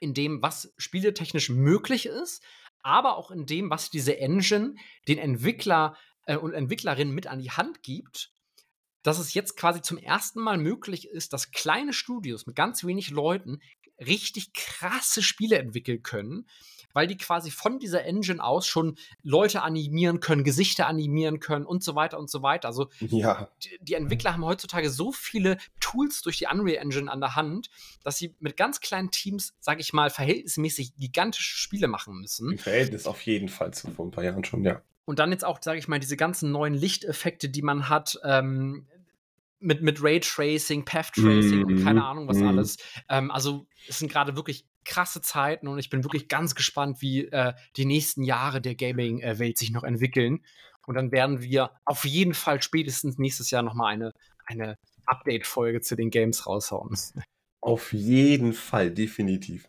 in 0.00 0.14
dem, 0.14 0.42
was 0.42 0.72
spieletechnisch 0.76 1.48
möglich 1.48 2.06
ist, 2.06 2.42
aber 2.82 3.16
auch 3.16 3.30
in 3.30 3.46
dem, 3.46 3.70
was 3.70 3.90
diese 3.90 4.18
Engine 4.18 4.74
den 5.06 5.18
Entwickler 5.18 5.96
äh, 6.26 6.36
und 6.36 6.52
Entwicklerinnen 6.52 7.14
mit 7.14 7.28
an 7.28 7.38
die 7.38 7.52
Hand 7.52 7.82
gibt, 7.82 8.32
dass 9.02 9.18
es 9.18 9.34
jetzt 9.34 9.56
quasi 9.56 9.80
zum 9.80 9.98
ersten 9.98 10.40
Mal 10.40 10.58
möglich 10.58 11.08
ist, 11.08 11.32
dass 11.32 11.50
kleine 11.50 11.92
Studios 11.92 12.46
mit 12.46 12.56
ganz 12.56 12.84
wenig 12.84 13.10
Leuten 13.10 13.60
richtig 13.98 14.52
krasse 14.52 15.22
Spiele 15.22 15.58
entwickeln 15.58 16.02
können, 16.02 16.46
weil 16.92 17.06
die 17.06 17.16
quasi 17.16 17.50
von 17.50 17.78
dieser 17.78 18.04
Engine 18.04 18.42
aus 18.42 18.66
schon 18.66 18.96
Leute 19.22 19.62
animieren 19.62 20.20
können, 20.20 20.44
Gesichter 20.44 20.86
animieren 20.86 21.40
können 21.40 21.66
und 21.66 21.82
so 21.82 21.94
weiter 21.94 22.18
und 22.18 22.30
so 22.30 22.42
weiter. 22.42 22.68
Also 22.68 22.88
ja. 23.00 23.48
die, 23.62 23.78
die, 23.80 23.94
Entwickler 23.94 24.32
haben 24.32 24.44
heutzutage 24.44 24.90
so 24.90 25.12
viele 25.12 25.58
Tools 25.80 26.22
durch 26.22 26.38
die 26.38 26.46
Unreal 26.46 26.82
Engine 26.82 27.10
an 27.10 27.20
der 27.20 27.36
Hand, 27.36 27.70
dass 28.02 28.18
sie 28.18 28.34
mit 28.40 28.56
ganz 28.56 28.80
kleinen 28.80 29.10
Teams, 29.10 29.54
sage 29.60 29.80
ich 29.80 29.92
mal, 29.92 30.10
verhältnismäßig 30.10 30.96
gigantische 30.96 31.56
Spiele 31.56 31.88
machen 31.88 32.14
müssen. 32.20 32.52
Im 32.52 32.58
Verhältnis 32.58 33.06
auf 33.06 33.20
jeden 33.22 33.48
Fall 33.48 33.72
zu 33.72 33.90
vor 33.90 34.06
ein 34.06 34.10
paar 34.10 34.24
Jahren 34.24 34.44
schon, 34.44 34.64
ja. 34.64 34.82
Und 35.04 35.18
dann 35.18 35.32
jetzt 35.32 35.44
auch, 35.44 35.58
sage 35.60 35.78
ich 35.78 35.88
mal, 35.88 35.98
diese 35.98 36.16
ganzen 36.16 36.52
neuen 36.52 36.74
Lichteffekte, 36.74 37.48
die 37.48 37.62
man 37.62 37.88
hat, 37.88 38.18
ähm, 38.24 38.86
mit, 39.62 39.82
mit 39.82 40.02
Raytracing, 40.02 40.84
Path-Tracing 40.84 41.60
mm, 41.60 41.64
und 41.64 41.84
keine 41.84 42.00
mhm, 42.00 42.06
Ahnung 42.06 42.28
was 42.28 42.38
mm. 42.38 42.46
alles. 42.46 42.76
Ähm, 43.08 43.30
also 43.30 43.66
es 43.88 43.98
sind 43.98 44.10
gerade 44.10 44.36
wirklich 44.36 44.66
krasse 44.84 45.20
Zeiten 45.20 45.68
und 45.68 45.78
ich 45.78 45.90
bin 45.90 46.04
wirklich 46.04 46.28
ganz 46.28 46.54
gespannt, 46.54 47.00
wie 47.00 47.26
äh, 47.26 47.52
die 47.76 47.84
nächsten 47.84 48.22
Jahre 48.22 48.60
der 48.60 48.74
Gaming-Welt 48.74 49.58
sich 49.58 49.70
noch 49.70 49.84
entwickeln. 49.84 50.44
Und 50.86 50.96
dann 50.96 51.12
werden 51.12 51.42
wir 51.42 51.70
auf 51.84 52.04
jeden 52.04 52.34
Fall 52.34 52.60
spätestens 52.60 53.18
nächstes 53.18 53.50
Jahr 53.50 53.62
nochmal 53.62 53.92
eine, 53.92 54.12
eine 54.46 54.76
Update-Folge 55.06 55.80
zu 55.80 55.96
den 55.96 56.10
Games 56.10 56.46
raushauen. 56.46 56.96
Auf 57.60 57.92
jeden 57.92 58.52
Fall, 58.52 58.90
definitiv. 58.90 59.68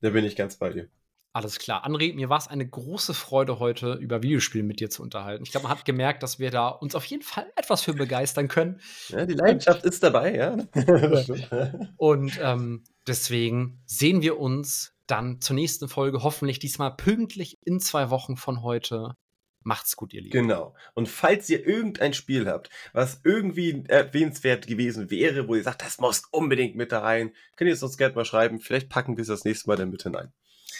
Da 0.00 0.10
bin 0.10 0.24
ich 0.24 0.36
ganz 0.36 0.56
bei 0.56 0.70
dir. 0.70 0.90
Alles 1.32 1.60
klar. 1.60 1.86
André, 1.86 2.12
mir 2.14 2.28
war 2.28 2.38
es 2.38 2.48
eine 2.48 2.68
große 2.68 3.14
Freude, 3.14 3.60
heute 3.60 3.94
über 3.94 4.22
Videospiele 4.22 4.64
mit 4.64 4.80
dir 4.80 4.90
zu 4.90 5.02
unterhalten. 5.02 5.44
Ich 5.44 5.52
glaube, 5.52 5.68
man 5.68 5.76
hat 5.76 5.84
gemerkt, 5.84 6.24
dass 6.24 6.40
wir 6.40 6.50
da 6.50 6.68
uns 6.68 6.96
auf 6.96 7.04
jeden 7.04 7.22
Fall 7.22 7.46
etwas 7.54 7.82
für 7.82 7.94
begeistern 7.94 8.48
können. 8.48 8.80
Ja, 9.08 9.24
die 9.26 9.34
Leidenschaft 9.34 9.84
ist 9.84 10.02
dabei, 10.02 10.34
ja. 10.34 10.56
Und 11.96 12.38
ähm, 12.42 12.82
deswegen 13.06 13.80
sehen 13.86 14.22
wir 14.22 14.40
uns 14.40 14.92
dann 15.06 15.40
zur 15.40 15.54
nächsten 15.54 15.88
Folge, 15.88 16.24
hoffentlich 16.24 16.58
diesmal 16.58 16.96
pünktlich 16.96 17.58
in 17.64 17.78
zwei 17.78 18.10
Wochen 18.10 18.36
von 18.36 18.62
heute. 18.62 19.14
Macht's 19.62 19.94
gut, 19.94 20.12
ihr 20.12 20.22
Lieben. 20.22 20.32
Genau. 20.32 20.74
Und 20.94 21.08
falls 21.08 21.48
ihr 21.48 21.64
irgendein 21.64 22.14
Spiel 22.14 22.48
habt, 22.48 22.70
was 22.92 23.20
irgendwie 23.24 23.84
erwähnenswert 23.86 24.66
gewesen 24.66 25.10
wäre, 25.10 25.46
wo 25.46 25.54
ihr 25.54 25.62
sagt, 25.62 25.82
das 25.82 25.98
muss 25.98 26.22
unbedingt 26.32 26.74
mit 26.76 26.92
da 26.92 27.00
rein, 27.00 27.32
könnt 27.56 27.68
ihr 27.68 27.74
es 27.74 27.82
uns 27.82 27.98
gerne 27.98 28.14
mal 28.14 28.24
schreiben. 28.24 28.60
Vielleicht 28.60 28.88
packen 28.88 29.16
wir 29.16 29.22
es 29.22 29.28
das 29.28 29.44
nächste 29.44 29.68
Mal 29.68 29.76
dann 29.76 29.90
mit 29.90 30.02
hinein. 30.02 30.32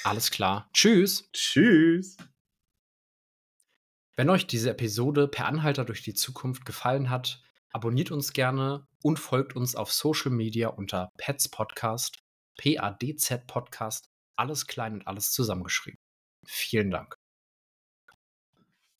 Alles 0.04 0.30
klar. 0.30 0.70
Tschüss. 0.72 1.30
Tschüss. 1.32 2.16
Wenn 4.16 4.30
euch 4.30 4.46
diese 4.46 4.70
Episode 4.70 5.28
per 5.28 5.46
Anhalter 5.46 5.84
durch 5.84 6.02
die 6.02 6.14
Zukunft 6.14 6.64
gefallen 6.64 7.10
hat, 7.10 7.42
abonniert 7.70 8.10
uns 8.10 8.32
gerne 8.32 8.86
und 9.02 9.18
folgt 9.18 9.56
uns 9.56 9.74
auf 9.76 9.92
Social 9.92 10.30
Media 10.30 10.68
unter 10.68 11.10
Pets 11.16 11.48
Podcast, 11.48 12.18
P-A-D-Z 12.58 13.46
Podcast, 13.46 14.10
alles 14.36 14.66
klein 14.66 14.94
und 14.94 15.06
alles 15.06 15.32
zusammengeschrieben. 15.32 16.00
Vielen 16.46 16.90
Dank. 16.90 17.19